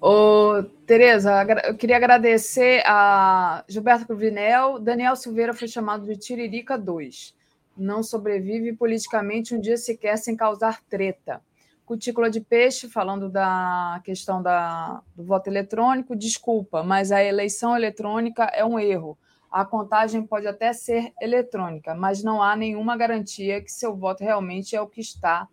Ô, 0.00 0.62
Tereza, 0.86 1.46
eu 1.64 1.76
queria 1.76 1.96
agradecer 1.96 2.82
a 2.86 3.64
Gilberto 3.68 4.06
Cruvinel. 4.06 4.78
Daniel 4.78 5.16
Silveira 5.16 5.54
foi 5.54 5.68
chamado 5.68 6.06
de 6.06 6.16
Tiririca 6.16 6.76
2. 6.76 7.34
Não 7.76 8.02
sobrevive 8.02 8.72
politicamente 8.74 9.54
um 9.54 9.60
dia 9.60 9.76
sequer 9.76 10.18
sem 10.18 10.36
causar 10.36 10.82
treta. 10.90 11.40
Cutícula 11.84 12.30
de 12.30 12.40
Peixe, 12.40 12.88
falando 12.88 13.28
da 13.28 14.00
questão 14.04 14.42
da, 14.42 15.02
do 15.14 15.24
voto 15.24 15.48
eletrônico, 15.48 16.16
desculpa, 16.16 16.82
mas 16.82 17.12
a 17.12 17.22
eleição 17.22 17.76
eletrônica 17.76 18.44
é 18.44 18.64
um 18.64 18.78
erro. 18.78 19.18
A 19.50 19.64
contagem 19.64 20.26
pode 20.26 20.46
até 20.46 20.72
ser 20.72 21.12
eletrônica, 21.20 21.94
mas 21.94 22.22
não 22.22 22.42
há 22.42 22.56
nenhuma 22.56 22.96
garantia 22.96 23.60
que 23.60 23.70
seu 23.70 23.94
voto 23.94 24.24
realmente 24.24 24.74
é 24.74 24.80
o 24.80 24.86
que 24.86 25.00
está 25.00 25.46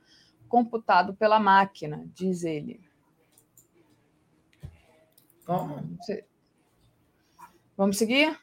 computado 0.48 1.14
pela 1.14 1.40
máquina, 1.40 2.06
diz 2.16 2.44
ele. 2.44 2.89
Vamos, 5.50 5.84
Vamos 7.76 7.98
seguir? 7.98 8.38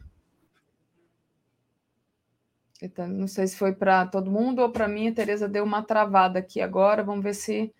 Eita, 2.82 3.06
não 3.06 3.28
sei 3.28 3.46
se 3.46 3.56
foi 3.56 3.72
para 3.72 4.06
todo 4.06 4.28
mundo 4.28 4.60
ou 4.60 4.72
para 4.72 4.88
mim. 4.88 5.06
A 5.06 5.14
Tereza 5.14 5.48
deu 5.48 5.62
uma 5.62 5.84
travada 5.84 6.40
aqui 6.40 6.60
agora. 6.60 7.04
Vamos 7.04 7.22
ver 7.22 7.34
se 7.34 7.72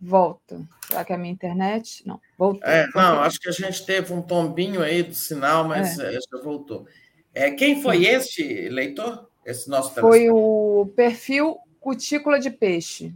volta. 0.00 0.64
Será 0.86 1.04
que 1.04 1.12
é 1.12 1.16
a 1.16 1.18
minha 1.18 1.32
internet? 1.32 2.06
Não, 2.06 2.20
voltou. 2.38 2.62
É, 2.68 2.86
não, 2.94 3.20
acho 3.20 3.40
que 3.40 3.48
a 3.48 3.52
gente 3.52 3.84
teve 3.84 4.12
um 4.12 4.22
tombinho 4.22 4.82
aí 4.82 5.02
do 5.02 5.14
sinal, 5.14 5.64
mas 5.66 5.98
é. 5.98 6.12
já 6.12 6.40
voltou. 6.40 6.86
É, 7.34 7.50
quem 7.50 7.82
foi 7.82 8.06
este 8.06 8.68
leitor? 8.68 9.28
Esse 9.44 9.68
nosso 9.68 9.92
Foi 10.00 10.30
o 10.30 10.92
perfil 10.94 11.58
Cutícula 11.80 12.38
de 12.38 12.50
Peixe. 12.50 13.12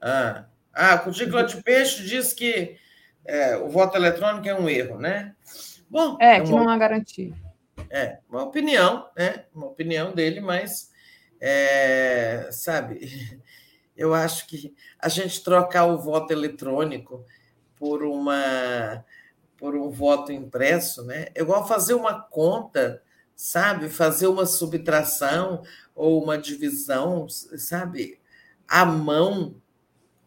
Ah, 0.00 0.44
ah 0.72 0.96
Cutícula 0.98 1.42
de 1.42 1.60
Peixe 1.60 2.04
diz 2.04 2.32
que 2.32 2.78
é, 3.24 3.56
o 3.56 3.68
voto 3.68 3.96
eletrônico 3.96 4.48
é 4.48 4.54
um 4.54 4.68
erro, 4.68 4.98
né? 4.98 5.34
Bom, 5.88 6.16
é, 6.20 6.36
é 6.36 6.40
que 6.40 6.50
uma, 6.50 6.64
não 6.64 6.68
há 6.68 6.78
garantia. 6.78 7.32
É, 7.90 8.18
uma 8.28 8.44
opinião, 8.44 9.08
né? 9.16 9.44
Uma 9.54 9.66
opinião 9.66 10.12
dele, 10.12 10.40
mas, 10.40 10.90
é, 11.40 12.48
sabe, 12.52 13.40
eu 13.96 14.14
acho 14.14 14.46
que 14.46 14.74
a 14.98 15.08
gente 15.08 15.42
trocar 15.42 15.86
o 15.86 15.98
voto 15.98 16.32
eletrônico 16.32 17.24
por 17.76 18.02
uma 18.02 19.04
por 19.60 19.76
um 19.76 19.90
voto 19.90 20.32
impresso, 20.32 21.04
né? 21.04 21.26
É 21.34 21.42
igual 21.42 21.68
fazer 21.68 21.92
uma 21.92 22.18
conta, 22.18 23.02
sabe? 23.36 23.90
Fazer 23.90 24.26
uma 24.26 24.46
subtração 24.46 25.62
ou 25.94 26.22
uma 26.22 26.38
divisão, 26.38 27.28
sabe? 27.28 28.18
À 28.66 28.86
mão, 28.86 29.54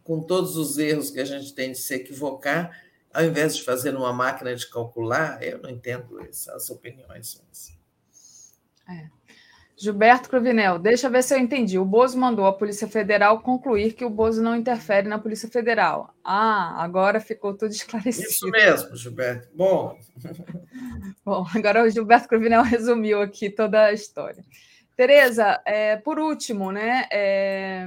com 0.03 0.21
todos 0.21 0.55
os 0.55 0.77
erros 0.77 1.09
que 1.09 1.19
a 1.19 1.25
gente 1.25 1.51
tem 1.55 1.71
de 1.71 1.79
se 1.79 1.95
equivocar, 1.95 2.82
ao 3.13 3.23
invés 3.23 3.55
de 3.55 3.63
fazer 3.63 3.95
uma 3.95 4.11
máquina 4.11 4.55
de 4.55 4.67
calcular, 4.69 5.41
eu 5.43 5.59
não 5.61 5.69
entendo 5.69 6.19
essas 6.21 6.69
opiniões. 6.69 7.41
É. 8.89 9.07
Gilberto 9.75 10.29
Cruvinel, 10.29 10.79
deixa 10.79 11.07
eu 11.07 11.11
ver 11.11 11.23
se 11.23 11.33
eu 11.33 11.39
entendi. 11.39 11.77
O 11.77 11.85
Bozo 11.85 12.17
mandou 12.17 12.45
a 12.45 12.53
Polícia 12.53 12.87
Federal 12.87 13.41
concluir 13.41 13.93
que 13.93 14.05
o 14.05 14.09
Bozo 14.09 14.41
não 14.41 14.55
interfere 14.55 15.07
na 15.07 15.19
Polícia 15.19 15.49
Federal. 15.49 16.13
Ah, 16.23 16.81
agora 16.81 17.19
ficou 17.19 17.53
tudo 17.53 17.71
esclarecido. 17.73 18.29
Isso 18.29 18.47
mesmo, 18.49 18.95
Gilberto. 18.95 19.49
Bom. 19.53 19.99
Bom, 21.25 21.45
agora 21.53 21.83
o 21.83 21.89
Gilberto 21.89 22.27
Cruvinel 22.27 22.61
resumiu 22.63 23.21
aqui 23.21 23.49
toda 23.49 23.85
a 23.85 23.93
história. 23.93 24.43
Tereza, 24.95 25.59
é, 25.65 25.97
por 25.97 26.19
último, 26.19 26.71
né? 26.71 27.07
É, 27.11 27.85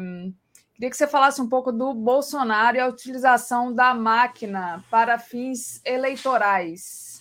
Queria 0.77 0.91
que 0.91 0.97
você 0.97 1.07
falasse 1.07 1.41
um 1.41 1.49
pouco 1.49 1.73
do 1.73 1.95
Bolsonaro 1.95 2.77
e 2.77 2.81
a 2.81 2.87
utilização 2.87 3.75
da 3.75 3.95
máquina 3.95 4.85
para 4.91 5.19
fins 5.19 5.81
eleitorais. 5.87 7.19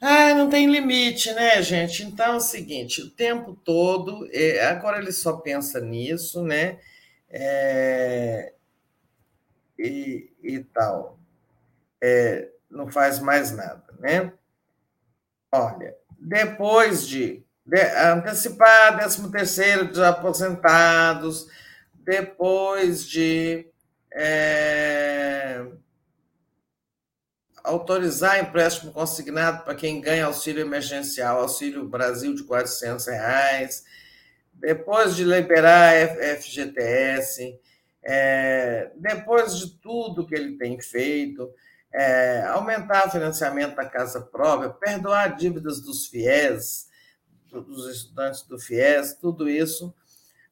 Ah, 0.00 0.32
não 0.34 0.48
tem 0.48 0.70
limite, 0.70 1.32
né, 1.32 1.60
gente? 1.60 2.04
Então 2.04 2.34
é 2.34 2.36
o 2.36 2.40
seguinte: 2.40 3.02
o 3.02 3.10
tempo 3.10 3.58
todo, 3.64 4.28
é, 4.30 4.64
agora 4.66 4.98
ele 4.98 5.10
só 5.10 5.38
pensa 5.38 5.80
nisso, 5.80 6.44
né? 6.44 6.78
É, 7.28 8.52
e, 9.76 10.30
e 10.40 10.60
tal. 10.60 11.18
É, 12.00 12.50
não 12.70 12.88
faz 12.88 13.18
mais 13.18 13.50
nada, 13.50 13.84
né? 13.98 14.32
Olha, 15.50 15.96
depois 16.20 17.04
de, 17.04 17.44
de 17.66 17.80
antecipar 17.80 18.96
13 18.96 19.28
terceiro 19.32 19.88
dos 19.88 19.98
aposentados, 19.98 21.48
depois 22.04 23.06
de 23.06 23.66
é, 24.12 25.66
autorizar 27.62 28.38
empréstimo 28.38 28.92
consignado 28.92 29.64
para 29.64 29.74
quem 29.74 30.00
ganha 30.00 30.26
auxílio 30.26 30.60
emergencial, 30.60 31.40
auxílio 31.40 31.88
Brasil 31.88 32.34
de 32.34 32.44
400 32.44 33.06
reais, 33.06 33.84
depois 34.52 35.16
de 35.16 35.24
liberar 35.24 35.94
a 35.94 36.36
FGTS, 36.36 37.58
é, 38.02 38.90
depois 38.96 39.56
de 39.56 39.78
tudo 39.78 40.26
que 40.26 40.34
ele 40.34 40.58
tem 40.58 40.80
feito, 40.80 41.50
é, 41.92 42.42
aumentar 42.48 43.06
o 43.06 43.10
financiamento 43.10 43.76
da 43.76 43.86
casa 43.86 44.20
própria, 44.20 44.68
perdoar 44.68 45.36
dívidas 45.36 45.80
dos 45.80 46.06
FIES, 46.06 46.88
dos 47.50 47.88
estudantes 47.88 48.42
do 48.42 48.58
FIES, 48.58 49.14
tudo 49.14 49.48
isso. 49.48 49.94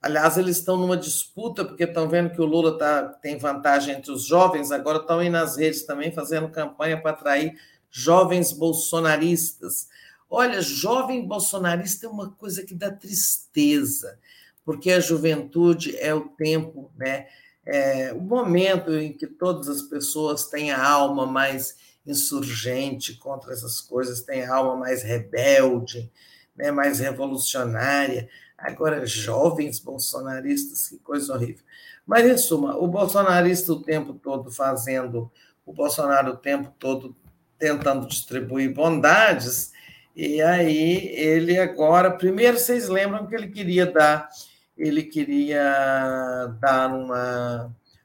Aliás, 0.02 0.36
eles 0.36 0.58
estão 0.58 0.76
numa 0.76 0.96
disputa, 0.96 1.64
porque 1.64 1.84
estão 1.84 2.08
vendo 2.08 2.30
que 2.30 2.40
o 2.40 2.44
Lula 2.44 2.76
tá, 2.76 3.04
tem 3.04 3.38
vantagem 3.38 3.94
entre 3.94 4.10
os 4.10 4.24
jovens, 4.26 4.72
agora 4.72 4.98
estão 4.98 5.20
aí 5.20 5.30
nas 5.30 5.56
redes 5.56 5.84
também 5.84 6.10
fazendo 6.10 6.48
campanha 6.48 7.00
para 7.00 7.12
atrair 7.12 7.56
jovens 7.90 8.52
bolsonaristas. 8.52 9.88
Olha, 10.28 10.60
jovem 10.60 11.26
bolsonarista 11.26 12.06
é 12.06 12.08
uma 12.08 12.30
coisa 12.32 12.64
que 12.64 12.74
dá 12.74 12.90
tristeza, 12.90 14.18
porque 14.64 14.90
a 14.90 15.00
juventude 15.00 15.96
é 15.98 16.12
o 16.12 16.28
tempo, 16.28 16.90
né? 16.96 17.26
é, 17.64 18.12
o 18.12 18.20
momento 18.20 18.92
em 18.92 19.12
que 19.12 19.26
todas 19.26 19.68
as 19.68 19.82
pessoas 19.82 20.46
têm 20.46 20.70
a 20.70 20.84
alma 20.84 21.26
mais 21.26 21.76
insurgente 22.04 23.14
contra 23.14 23.52
essas 23.52 23.80
coisas, 23.80 24.22
têm 24.22 24.42
a 24.42 24.54
alma 24.54 24.76
mais 24.76 25.02
rebelde, 25.02 26.10
né, 26.56 26.70
mais 26.72 26.98
revolucionária. 26.98 28.28
Agora, 28.62 29.04
jovens 29.04 29.80
bolsonaristas, 29.80 30.88
que 30.88 30.98
coisa 30.98 31.34
horrível. 31.34 31.64
Mas, 32.06 32.26
em 32.26 32.38
suma, 32.38 32.76
o 32.76 32.86
bolsonarista 32.86 33.72
o 33.72 33.82
tempo 33.82 34.14
todo 34.14 34.50
fazendo, 34.50 35.30
o 35.66 35.72
Bolsonaro 35.72 36.32
o 36.32 36.36
tempo 36.36 36.72
todo 36.78 37.16
tentando 37.58 38.06
distribuir 38.06 38.72
bondades, 38.72 39.72
e 40.14 40.42
aí 40.42 41.08
ele 41.14 41.58
agora, 41.58 42.10
primeiro 42.10 42.58
vocês 42.58 42.88
lembram 42.88 43.26
que 43.26 43.34
ele 43.34 43.48
queria 43.48 43.86
dar 43.86 44.28
ele 44.76 45.04
queria 45.04 46.56
dar 46.60 46.92
um 46.92 47.08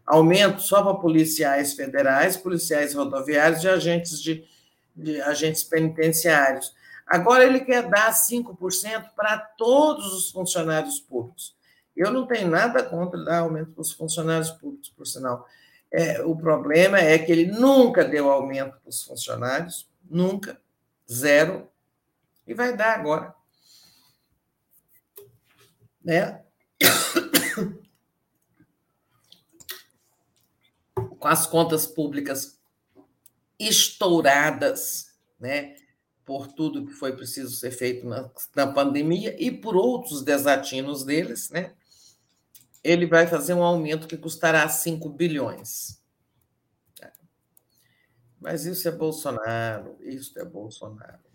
aumento 0.06 0.62
só 0.62 0.84
para 0.84 0.96
policiais 0.96 1.74
federais, 1.74 2.38
policiais 2.38 2.94
rodoviários 2.94 3.64
e 3.64 3.70
agentes 3.70 4.22
de, 4.22 4.44
de 4.96 5.22
agentes 5.22 5.64
penitenciários. 5.64 6.74
Agora 7.08 7.46
ele 7.46 7.62
quer 7.62 7.88
dar 7.88 8.12
5% 8.12 9.12
para 9.16 9.38
todos 9.38 10.14
os 10.14 10.30
funcionários 10.30 11.00
públicos. 11.00 11.56
Eu 11.96 12.12
não 12.12 12.28
tenho 12.28 12.50
nada 12.50 12.84
contra 12.84 13.24
dar 13.24 13.40
aumento 13.40 13.72
para 13.72 13.82
os 13.82 13.94
funcionários 13.94 14.52
públicos, 14.52 14.90
por 14.90 15.08
sinal. 15.08 15.48
É, 15.92 16.22
o 16.22 16.36
problema 16.36 17.00
é 17.00 17.18
que 17.18 17.32
ele 17.32 17.46
nunca 17.46 18.04
deu 18.04 18.30
aumento 18.30 18.78
para 18.80 18.90
os 18.90 19.04
funcionários, 19.04 19.90
nunca, 20.04 20.60
zero, 21.10 21.70
e 22.46 22.54
vai 22.54 22.76
dar 22.76 23.00
agora. 23.00 23.34
Né? 26.04 26.42
com 31.20 31.28
as 31.28 31.46
contas 31.46 31.86
públicas 31.86 32.60
estouradas, 33.60 35.12
né, 35.40 35.76
por 36.28 36.48
tudo 36.48 36.86
que 36.86 36.92
foi 36.92 37.16
preciso 37.16 37.56
ser 37.56 37.72
feito 37.72 38.06
na, 38.06 38.30
na 38.54 38.68
pandemia 38.68 39.34
e 39.42 39.50
por 39.50 39.78
outros 39.78 40.22
desatinos 40.22 41.06
deles, 41.06 41.50
né, 41.50 41.72
ele 42.84 43.06
vai 43.06 43.26
fazer 43.26 43.54
um 43.54 43.64
aumento 43.64 44.10
que 44.10 44.18
custará 44.18 44.68
5 44.68 45.08
bilhões. 45.10 46.04
Mas 48.42 48.66
isso 48.66 48.88
é 48.90 48.92
Bolsonaro, 48.92 49.96
isso 50.02 50.38
é 50.38 50.44
Bolsonaro. 50.44 51.26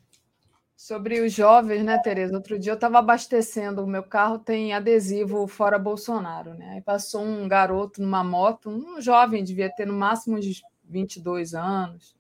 Sobre 0.76 1.20
os 1.20 1.32
jovens, 1.32 1.82
né, 1.82 1.98
Tereza? 1.98 2.34
Outro 2.34 2.58
dia 2.58 2.72
eu 2.72 2.74
estava 2.74 2.98
abastecendo, 2.98 3.82
o 3.82 3.86
meu 3.86 4.02
carro 4.02 4.38
tem 4.38 4.74
adesivo 4.74 5.46
fora 5.46 5.78
Bolsonaro, 5.78 6.52
né? 6.52 6.74
Aí 6.74 6.80
passou 6.82 7.22
um 7.22 7.48
garoto 7.48 8.02
numa 8.02 8.22
moto, 8.22 8.68
um 8.68 9.00
jovem, 9.00 9.42
devia 9.42 9.72
ter 9.74 9.86
no 9.86 9.94
máximo 9.94 10.36
uns 10.36 10.62
22 10.84 11.54
anos, 11.54 12.14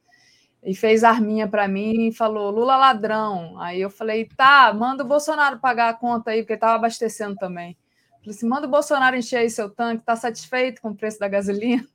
e 0.62 0.74
fez 0.74 1.02
arminha 1.02 1.48
para 1.48 1.66
mim 1.66 2.08
e 2.08 2.14
falou: 2.14 2.50
Lula 2.50 2.76
ladrão. 2.76 3.58
Aí 3.58 3.80
eu 3.80 3.90
falei: 3.90 4.24
tá, 4.24 4.72
manda 4.72 5.04
o 5.04 5.06
Bolsonaro 5.06 5.58
pagar 5.58 5.88
a 5.90 5.94
conta 5.94 6.30
aí, 6.30 6.42
porque 6.42 6.54
estava 6.54 6.74
abastecendo 6.74 7.36
também. 7.36 7.76
Falei 8.20 8.36
assim: 8.36 8.48
manda 8.48 8.66
o 8.66 8.70
Bolsonaro 8.70 9.16
encher 9.16 9.38
aí 9.38 9.50
seu 9.50 9.68
tanque, 9.68 10.04
tá 10.04 10.16
satisfeito 10.16 10.80
com 10.80 10.90
o 10.90 10.96
preço 10.96 11.18
da 11.18 11.28
gasolina? 11.28 11.86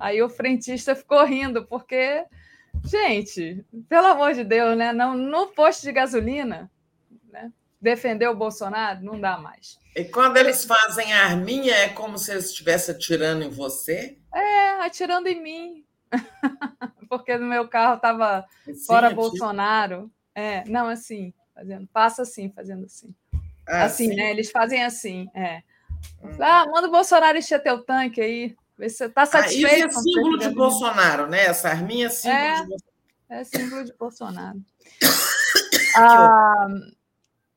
Aí 0.00 0.20
o 0.22 0.28
frentista 0.28 0.96
ficou 0.96 1.24
rindo, 1.24 1.64
porque 1.64 2.24
Gente, 2.84 3.64
pelo 3.88 4.06
amor 4.06 4.34
de 4.34 4.44
Deus, 4.44 4.76
né? 4.76 4.92
Não, 4.92 5.16
no 5.16 5.48
posto 5.48 5.82
de 5.82 5.92
gasolina, 5.92 6.70
né? 7.30 7.52
defender 7.80 8.28
o 8.28 8.34
Bolsonaro 8.34 9.02
não 9.02 9.20
dá 9.20 9.38
mais. 9.38 9.78
E 9.96 10.04
quando 10.04 10.36
eles 10.36 10.64
fazem 10.64 11.12
a 11.12 11.24
arminha, 11.24 11.74
é 11.74 11.88
como 11.88 12.16
se 12.16 12.30
eles 12.30 12.46
estivessem 12.46 12.94
atirando 12.94 13.42
em 13.42 13.50
você? 13.50 14.18
É, 14.34 14.84
atirando 14.84 15.26
em 15.26 15.42
mim. 15.42 15.84
Porque 17.08 17.36
no 17.36 17.46
meu 17.46 17.68
carro 17.68 17.96
estava 17.96 18.44
fora 18.86 19.08
atira. 19.08 19.20
Bolsonaro. 19.20 20.10
É, 20.34 20.64
não, 20.68 20.88
assim, 20.88 21.34
fazendo, 21.54 21.88
passa 21.92 22.22
assim, 22.22 22.50
fazendo 22.50 22.84
assim. 22.86 23.14
Ah, 23.66 23.84
assim, 23.84 24.08
sim. 24.08 24.16
né? 24.16 24.30
Eles 24.30 24.50
fazem 24.50 24.82
assim, 24.84 25.28
é. 25.34 25.62
Hum. 26.22 26.36
Ah, 26.40 26.66
manda 26.66 26.88
o 26.88 26.90
Bolsonaro 26.90 27.38
encher 27.38 27.62
teu 27.62 27.82
tanque 27.84 28.20
aí. 28.20 28.56
Você 28.78 29.06
está 29.06 29.26
satisfeito? 29.26 29.66
Ah, 29.66 29.88
isso 29.88 29.98
é 29.98 30.02
símbolo 30.02 30.38
de 30.38 30.48
Bolsonaro, 30.50 31.26
né? 31.26 31.44
Essa 31.44 31.68
arminha 31.68 32.06
é 32.06 32.10
símbolo 32.10 32.38
é, 32.38 32.54
de 32.54 32.68
Bolsonaro. 32.68 32.84
É 33.28 33.44
símbolo 33.44 33.84
de 33.84 33.92
Bolsonaro. 33.92 34.60
ah, 35.96 36.66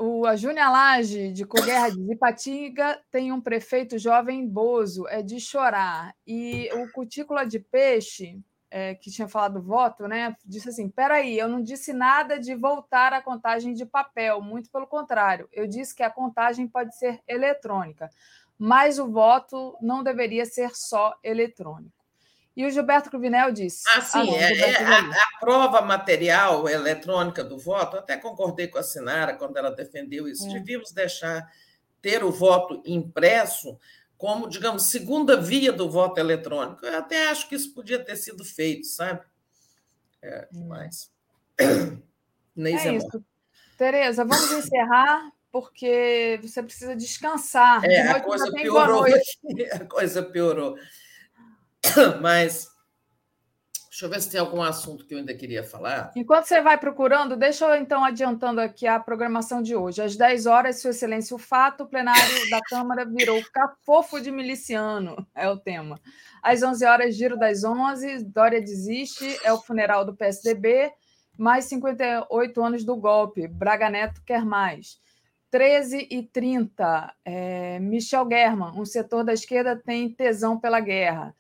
o, 0.04 0.26
a 0.26 0.36
Júnia 0.36 0.70
Lage, 0.70 1.32
de 1.32 1.46
Coguerra 1.46 1.90
de 1.90 2.12
Ipatinga, 2.12 3.00
tem 3.10 3.32
um 3.32 3.40
prefeito 3.40 3.98
jovem 3.98 4.46
Bozo, 4.48 5.08
é 5.08 5.22
de 5.22 5.40
chorar. 5.40 6.14
E 6.28 6.70
o 6.74 6.92
Cutícula 6.92 7.46
de 7.46 7.60
Peixe, 7.60 8.40
é, 8.70 8.96
que 8.96 9.10
tinha 9.10 9.28
falado 9.28 9.62
voto, 9.62 10.08
né, 10.08 10.36
disse 10.46 10.70
assim: 10.70 10.90
peraí, 10.90 11.40
eu 11.40 11.48
não 11.48 11.62
disse 11.62 11.94
nada 11.94 12.38
de 12.40 12.54
voltar 12.54 13.14
à 13.14 13.22
contagem 13.22 13.74
de 13.74 13.86
papel, 13.86 14.42
muito 14.42 14.70
pelo 14.70 14.88
contrário, 14.88 15.48
eu 15.54 15.66
disse 15.68 15.96
que 15.96 16.04
a 16.04 16.10
contagem 16.10 16.68
pode 16.68 16.98
ser 16.98 17.22
eletrônica 17.28 18.10
mas 18.58 19.00
o 19.00 19.10
voto 19.10 19.78
não 19.82 20.04
deveria 20.04 20.46
ser 20.46 20.76
só 20.76 21.14
eletrônico. 21.24 22.03
E 22.56 22.66
o 22.66 22.70
Gilberto 22.70 23.10
Cruvinel 23.10 23.52
disse. 23.52 23.84
Ah, 23.90 24.02
sim, 24.02 24.20
ah, 24.20 24.26
não, 24.26 24.36
é, 24.36 24.54
é 24.54 24.84
a, 24.84 25.00
a, 25.00 25.40
prova 25.40 25.82
material 25.82 26.70
eletrônica 26.70 27.44
do 27.44 27.58
voto, 27.58 27.98
até 27.98 28.16
concordei 28.16 28.68
com 28.68 28.78
a 28.78 28.84
Sinara 28.84 29.36
quando 29.36 29.58
ela 29.58 29.72
defendeu 29.72 30.28
isso. 30.28 30.48
É. 30.48 30.54
Devíamos 30.54 30.92
deixar 30.92 31.52
ter 32.02 32.24
o 32.24 32.32
voto 32.32 32.82
impresso 32.86 33.80
como, 34.18 34.48
digamos, 34.48 34.84
segunda 34.84 35.36
via 35.36 35.72
do 35.74 35.90
voto 35.90 36.20
eletrônico. 36.20 36.86
Eu 36.86 37.00
até 37.00 37.30
acho 37.30 37.50
que 37.50 37.56
isso 37.56 37.74
podia 37.74 38.04
ter 38.04 38.16
sido 38.16 38.46
feito, 38.46 38.86
sabe? 38.86 39.22
É, 40.22 40.48
hum. 40.54 40.68
mas. 40.68 41.12
Nem 42.56 42.78
é 42.78 42.96
isso. 42.96 43.26
Tereza, 43.78 44.24
vamos 44.24 44.52
encerrar 44.52 45.32
porque 45.52 46.40
você 46.42 46.64
precisa 46.64 46.96
descansar. 46.96 47.84
É, 47.84 48.10
a 48.12 48.22
coisa 48.22 48.52
piorou. 48.52 49.06
A 49.72 49.86
coisa 49.86 50.24
piorou. 50.24 50.76
Mas 52.22 52.68
deixa 53.90 54.06
eu 54.06 54.10
ver 54.10 54.22
se 54.22 54.32
tem 54.32 54.40
algum 54.40 54.62
assunto 54.62 55.06
que 55.06 55.14
eu 55.14 55.20
ainda 55.20 55.34
queria 55.34 55.64
falar. 55.64 56.12
Enquanto 56.16 56.46
você 56.46 56.62
vai 56.62 56.78
procurando, 56.78 57.38
deixa 57.38 57.66
eu 57.66 57.76
então 57.76 58.04
adiantando 58.04 58.60
aqui 58.60 58.88
a 58.88 59.00
programação 59.00 59.62
de 59.62 59.76
hoje. 59.76 60.02
Às 60.02 60.16
10 60.16 60.46
horas, 60.46 60.82
Sua 60.82 60.92
Excelência, 60.92 61.36
o 61.36 61.40
fato, 61.40 61.84
o 61.84 61.88
plenário 61.88 62.50
da 62.50 62.60
Câmara 62.62 63.06
virou 63.06 63.42
cafofo 63.54 64.20
de 64.20 64.32
miliciano, 64.32 65.16
é 65.36 65.48
o 65.48 65.58
tema. 65.58 66.00
Às 66.42 66.64
11 66.64 66.86
horas, 66.86 67.16
giro 67.16 67.38
das 67.38 67.64
11, 67.64 68.26
Dória 68.26 68.60
desiste, 68.60 69.40
é 69.44 69.54
o 69.54 69.62
funeral 69.62 70.04
do 70.04 70.16
PSDB, 70.16 70.92
mais 71.38 71.66
58 71.66 72.64
anos 72.64 72.84
do 72.84 72.96
golpe, 72.96 73.48
Braga 73.48 73.90
Neto 73.90 74.22
quer 74.26 74.44
mais. 74.44 74.98
13 75.52 76.08
e 76.10 76.24
30, 76.24 77.14
é, 77.24 77.80
Michel 77.80 78.28
German, 78.28 78.72
um 78.76 78.86
setor 78.86 79.24
da 79.24 79.34
esquerda 79.34 79.76
tem 79.76 80.10
tesão 80.10 80.60
pela 80.60 80.80
guerra. 80.80 81.36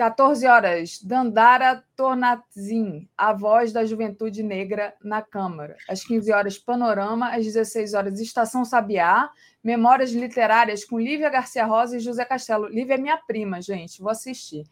14 0.00 0.46
horas, 0.46 0.98
Dandara 1.02 1.84
Tornatzin, 1.94 3.06
a 3.18 3.34
voz 3.34 3.70
da 3.70 3.84
juventude 3.84 4.42
negra 4.42 4.94
na 5.04 5.20
Câmara. 5.20 5.76
Às 5.86 6.02
15 6.02 6.32
horas, 6.32 6.56
Panorama. 6.58 7.28
Às 7.28 7.44
16 7.44 7.92
horas, 7.92 8.18
Estação 8.18 8.64
Sabiá. 8.64 9.28
Memórias 9.62 10.10
literárias 10.12 10.86
com 10.86 10.98
Lívia 10.98 11.28
Garcia 11.28 11.66
Rosa 11.66 11.98
e 11.98 12.00
José 12.00 12.24
Castelo. 12.24 12.66
Lívia 12.66 12.94
é 12.94 12.96
minha 12.96 13.18
prima, 13.18 13.60
gente, 13.60 14.00
vou 14.00 14.10
assistir. 14.10 14.64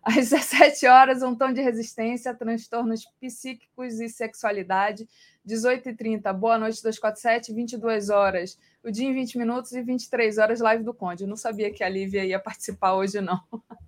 Às 0.00 0.30
17 0.30 0.86
horas, 0.86 1.20
Um 1.20 1.34
Tom 1.34 1.52
de 1.52 1.60
Resistência, 1.60 2.32
Transtornos 2.32 3.04
Psíquicos 3.20 3.98
e 3.98 4.08
Sexualidade. 4.08 5.08
18h30, 5.44 6.32
Boa 6.32 6.58
Noite 6.58 6.80
247, 6.80 7.52
22 7.52 8.08
horas, 8.08 8.56
o 8.84 8.90
dia 8.92 9.08
em 9.08 9.14
20 9.14 9.36
minutos 9.36 9.72
e 9.72 9.82
23 9.82 10.38
horas, 10.38 10.60
live 10.60 10.84
do 10.84 10.94
Conde. 10.94 11.24
Eu 11.24 11.28
não 11.28 11.36
sabia 11.36 11.72
que 11.72 11.82
a 11.82 11.88
Lívia 11.88 12.24
ia 12.24 12.38
participar 12.38 12.94
hoje, 12.94 13.20
não. 13.20 13.40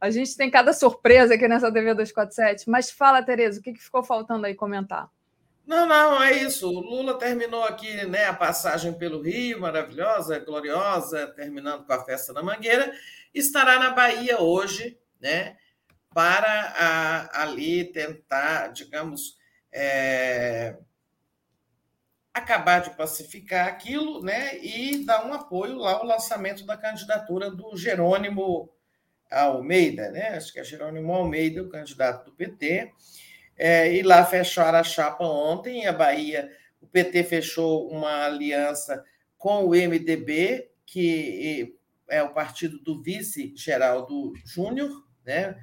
A 0.00 0.10
gente 0.10 0.36
tem 0.36 0.50
cada 0.50 0.72
surpresa 0.72 1.34
aqui 1.34 1.46
nessa 1.46 1.72
TV 1.72 1.94
247. 1.94 2.68
Mas 2.68 2.90
fala, 2.90 3.22
Tereza, 3.22 3.60
o 3.60 3.62
que 3.62 3.74
ficou 3.74 4.02
faltando 4.02 4.46
aí 4.46 4.54
comentar? 4.54 5.10
Não, 5.66 5.86
não, 5.86 6.22
é 6.22 6.32
isso. 6.32 6.68
O 6.68 6.80
Lula 6.80 7.18
terminou 7.18 7.62
aqui 7.64 8.04
né, 8.06 8.26
a 8.26 8.34
passagem 8.34 8.92
pelo 8.92 9.22
Rio, 9.22 9.60
maravilhosa, 9.60 10.38
gloriosa, 10.38 11.28
terminando 11.28 11.86
com 11.86 11.92
a 11.92 12.04
festa 12.04 12.32
da 12.32 12.42
Mangueira. 12.42 12.92
Estará 13.32 13.78
na 13.78 13.90
Bahia 13.90 14.40
hoje, 14.40 14.98
né, 15.20 15.56
para 16.12 16.74
a, 16.76 17.42
ali 17.42 17.84
tentar, 17.84 18.68
digamos, 18.68 19.38
é, 19.72 20.76
acabar 22.34 22.80
de 22.80 22.90
pacificar 22.96 23.68
aquilo 23.68 24.22
né, 24.22 24.58
e 24.58 25.04
dar 25.04 25.26
um 25.26 25.32
apoio 25.32 25.76
lá 25.76 25.92
ao 25.92 26.04
lançamento 26.04 26.66
da 26.66 26.76
candidatura 26.76 27.50
do 27.50 27.76
Jerônimo 27.76 28.70
Almeida, 29.40 30.10
né? 30.10 30.28
acho 30.36 30.52
que 30.52 30.60
é 30.60 30.64
Jerônimo 30.64 31.12
Almeida, 31.12 31.62
o 31.62 31.68
candidato 31.68 32.26
do 32.26 32.32
PT. 32.32 32.90
É, 33.56 33.92
e 33.92 34.02
lá 34.02 34.24
fecharam 34.24 34.78
a 34.78 34.84
chapa 34.84 35.24
ontem, 35.24 35.86
a 35.86 35.92
Bahia, 35.92 36.50
o 36.80 36.86
PT 36.86 37.24
fechou 37.24 37.88
uma 37.90 38.24
aliança 38.24 39.04
com 39.38 39.64
o 39.64 39.70
MDB, 39.70 40.70
que 40.86 41.76
é 42.08 42.22
o 42.22 42.32
partido 42.32 42.78
do 42.80 43.02
vice 43.02 43.54
Geraldo 43.56 44.32
Júnior, 44.44 44.90
né? 45.24 45.56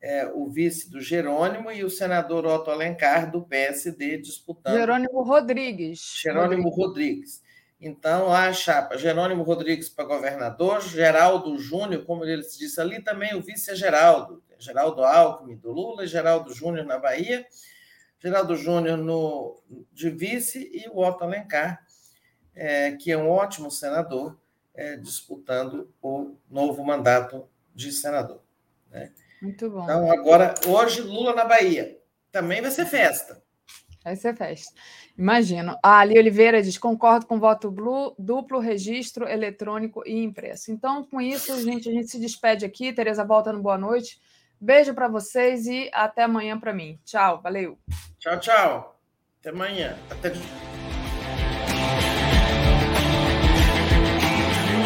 É, 0.00 0.26
o 0.26 0.50
vice 0.50 0.90
do 0.90 1.00
Jerônimo 1.00 1.70
e 1.72 1.82
o 1.82 1.88
senador 1.88 2.44
Otto 2.44 2.70
Alencar, 2.70 3.30
do 3.30 3.42
PSD, 3.42 4.18
disputando. 4.18 4.76
Jerônimo 4.76 5.22
Rodrigues. 5.22 6.20
Jerônimo 6.22 6.68
Rodrigues. 6.68 6.76
Rodrigues. 6.76 7.43
Então, 7.80 8.32
a 8.32 8.52
chapa 8.52 8.96
Jerônimo 8.96 9.42
Rodrigues 9.42 9.88
para 9.88 10.04
governador, 10.04 10.80
Geraldo 10.80 11.58
Júnior, 11.58 12.04
como 12.04 12.24
ele 12.24 12.42
se 12.42 12.58
disse 12.58 12.80
ali, 12.80 13.02
também 13.02 13.34
o 13.34 13.42
vice 13.42 13.70
é 13.70 13.74
Geraldo, 13.74 14.42
Geraldo 14.58 15.04
Alckmin 15.04 15.56
do 15.56 15.70
Lula, 15.70 16.06
Geraldo 16.06 16.54
Júnior 16.54 16.86
na 16.86 16.98
Bahia, 16.98 17.46
Geraldo 18.18 18.56
Júnior 18.56 18.96
no, 18.96 19.60
de 19.92 20.08
vice 20.08 20.70
e 20.72 20.88
o 20.88 21.00
Otto 21.04 21.24
Alencar, 21.24 21.84
é, 22.54 22.92
que 22.92 23.12
é 23.12 23.18
um 23.18 23.28
ótimo 23.28 23.70
senador, 23.70 24.38
é, 24.74 24.96
disputando 24.96 25.92
o 26.00 26.34
novo 26.48 26.82
mandato 26.84 27.46
de 27.74 27.92
senador. 27.92 28.40
Né? 28.90 29.12
Muito 29.42 29.68
bom. 29.68 29.84
Então, 29.84 30.10
agora, 30.10 30.54
hoje, 30.66 31.02
Lula 31.02 31.34
na 31.34 31.44
Bahia. 31.44 31.98
Também 32.32 32.62
vai 32.62 32.70
ser 32.70 32.86
festa. 32.86 33.42
Vai 34.02 34.16
ser 34.16 34.34
festa. 34.36 34.72
Imagino. 35.16 35.76
A 35.82 35.98
Ali 36.00 36.18
Oliveira 36.18 36.62
diz: 36.62 36.76
concordo 36.76 37.26
com 37.26 37.38
voto 37.38 37.70
blue, 37.70 38.14
duplo 38.18 38.58
registro 38.58 39.28
eletrônico 39.28 40.02
e 40.06 40.22
impresso. 40.22 40.72
Então, 40.72 41.04
com 41.04 41.20
isso, 41.20 41.60
gente, 41.62 41.88
a 41.88 41.92
gente 41.92 42.08
se 42.08 42.18
despede 42.18 42.64
aqui. 42.64 42.92
Tereza 42.92 43.24
volta 43.24 43.52
no 43.52 43.62
boa 43.62 43.78
noite. 43.78 44.20
Beijo 44.60 44.94
para 44.94 45.08
vocês 45.08 45.66
e 45.66 45.90
até 45.92 46.22
amanhã 46.22 46.58
para 46.58 46.72
mim. 46.72 46.98
Tchau, 47.04 47.40
valeu. 47.40 47.78
Tchau, 48.18 48.40
tchau. 48.40 49.00
Até 49.40 49.50
amanhã. 49.50 49.96
Até 50.10 50.30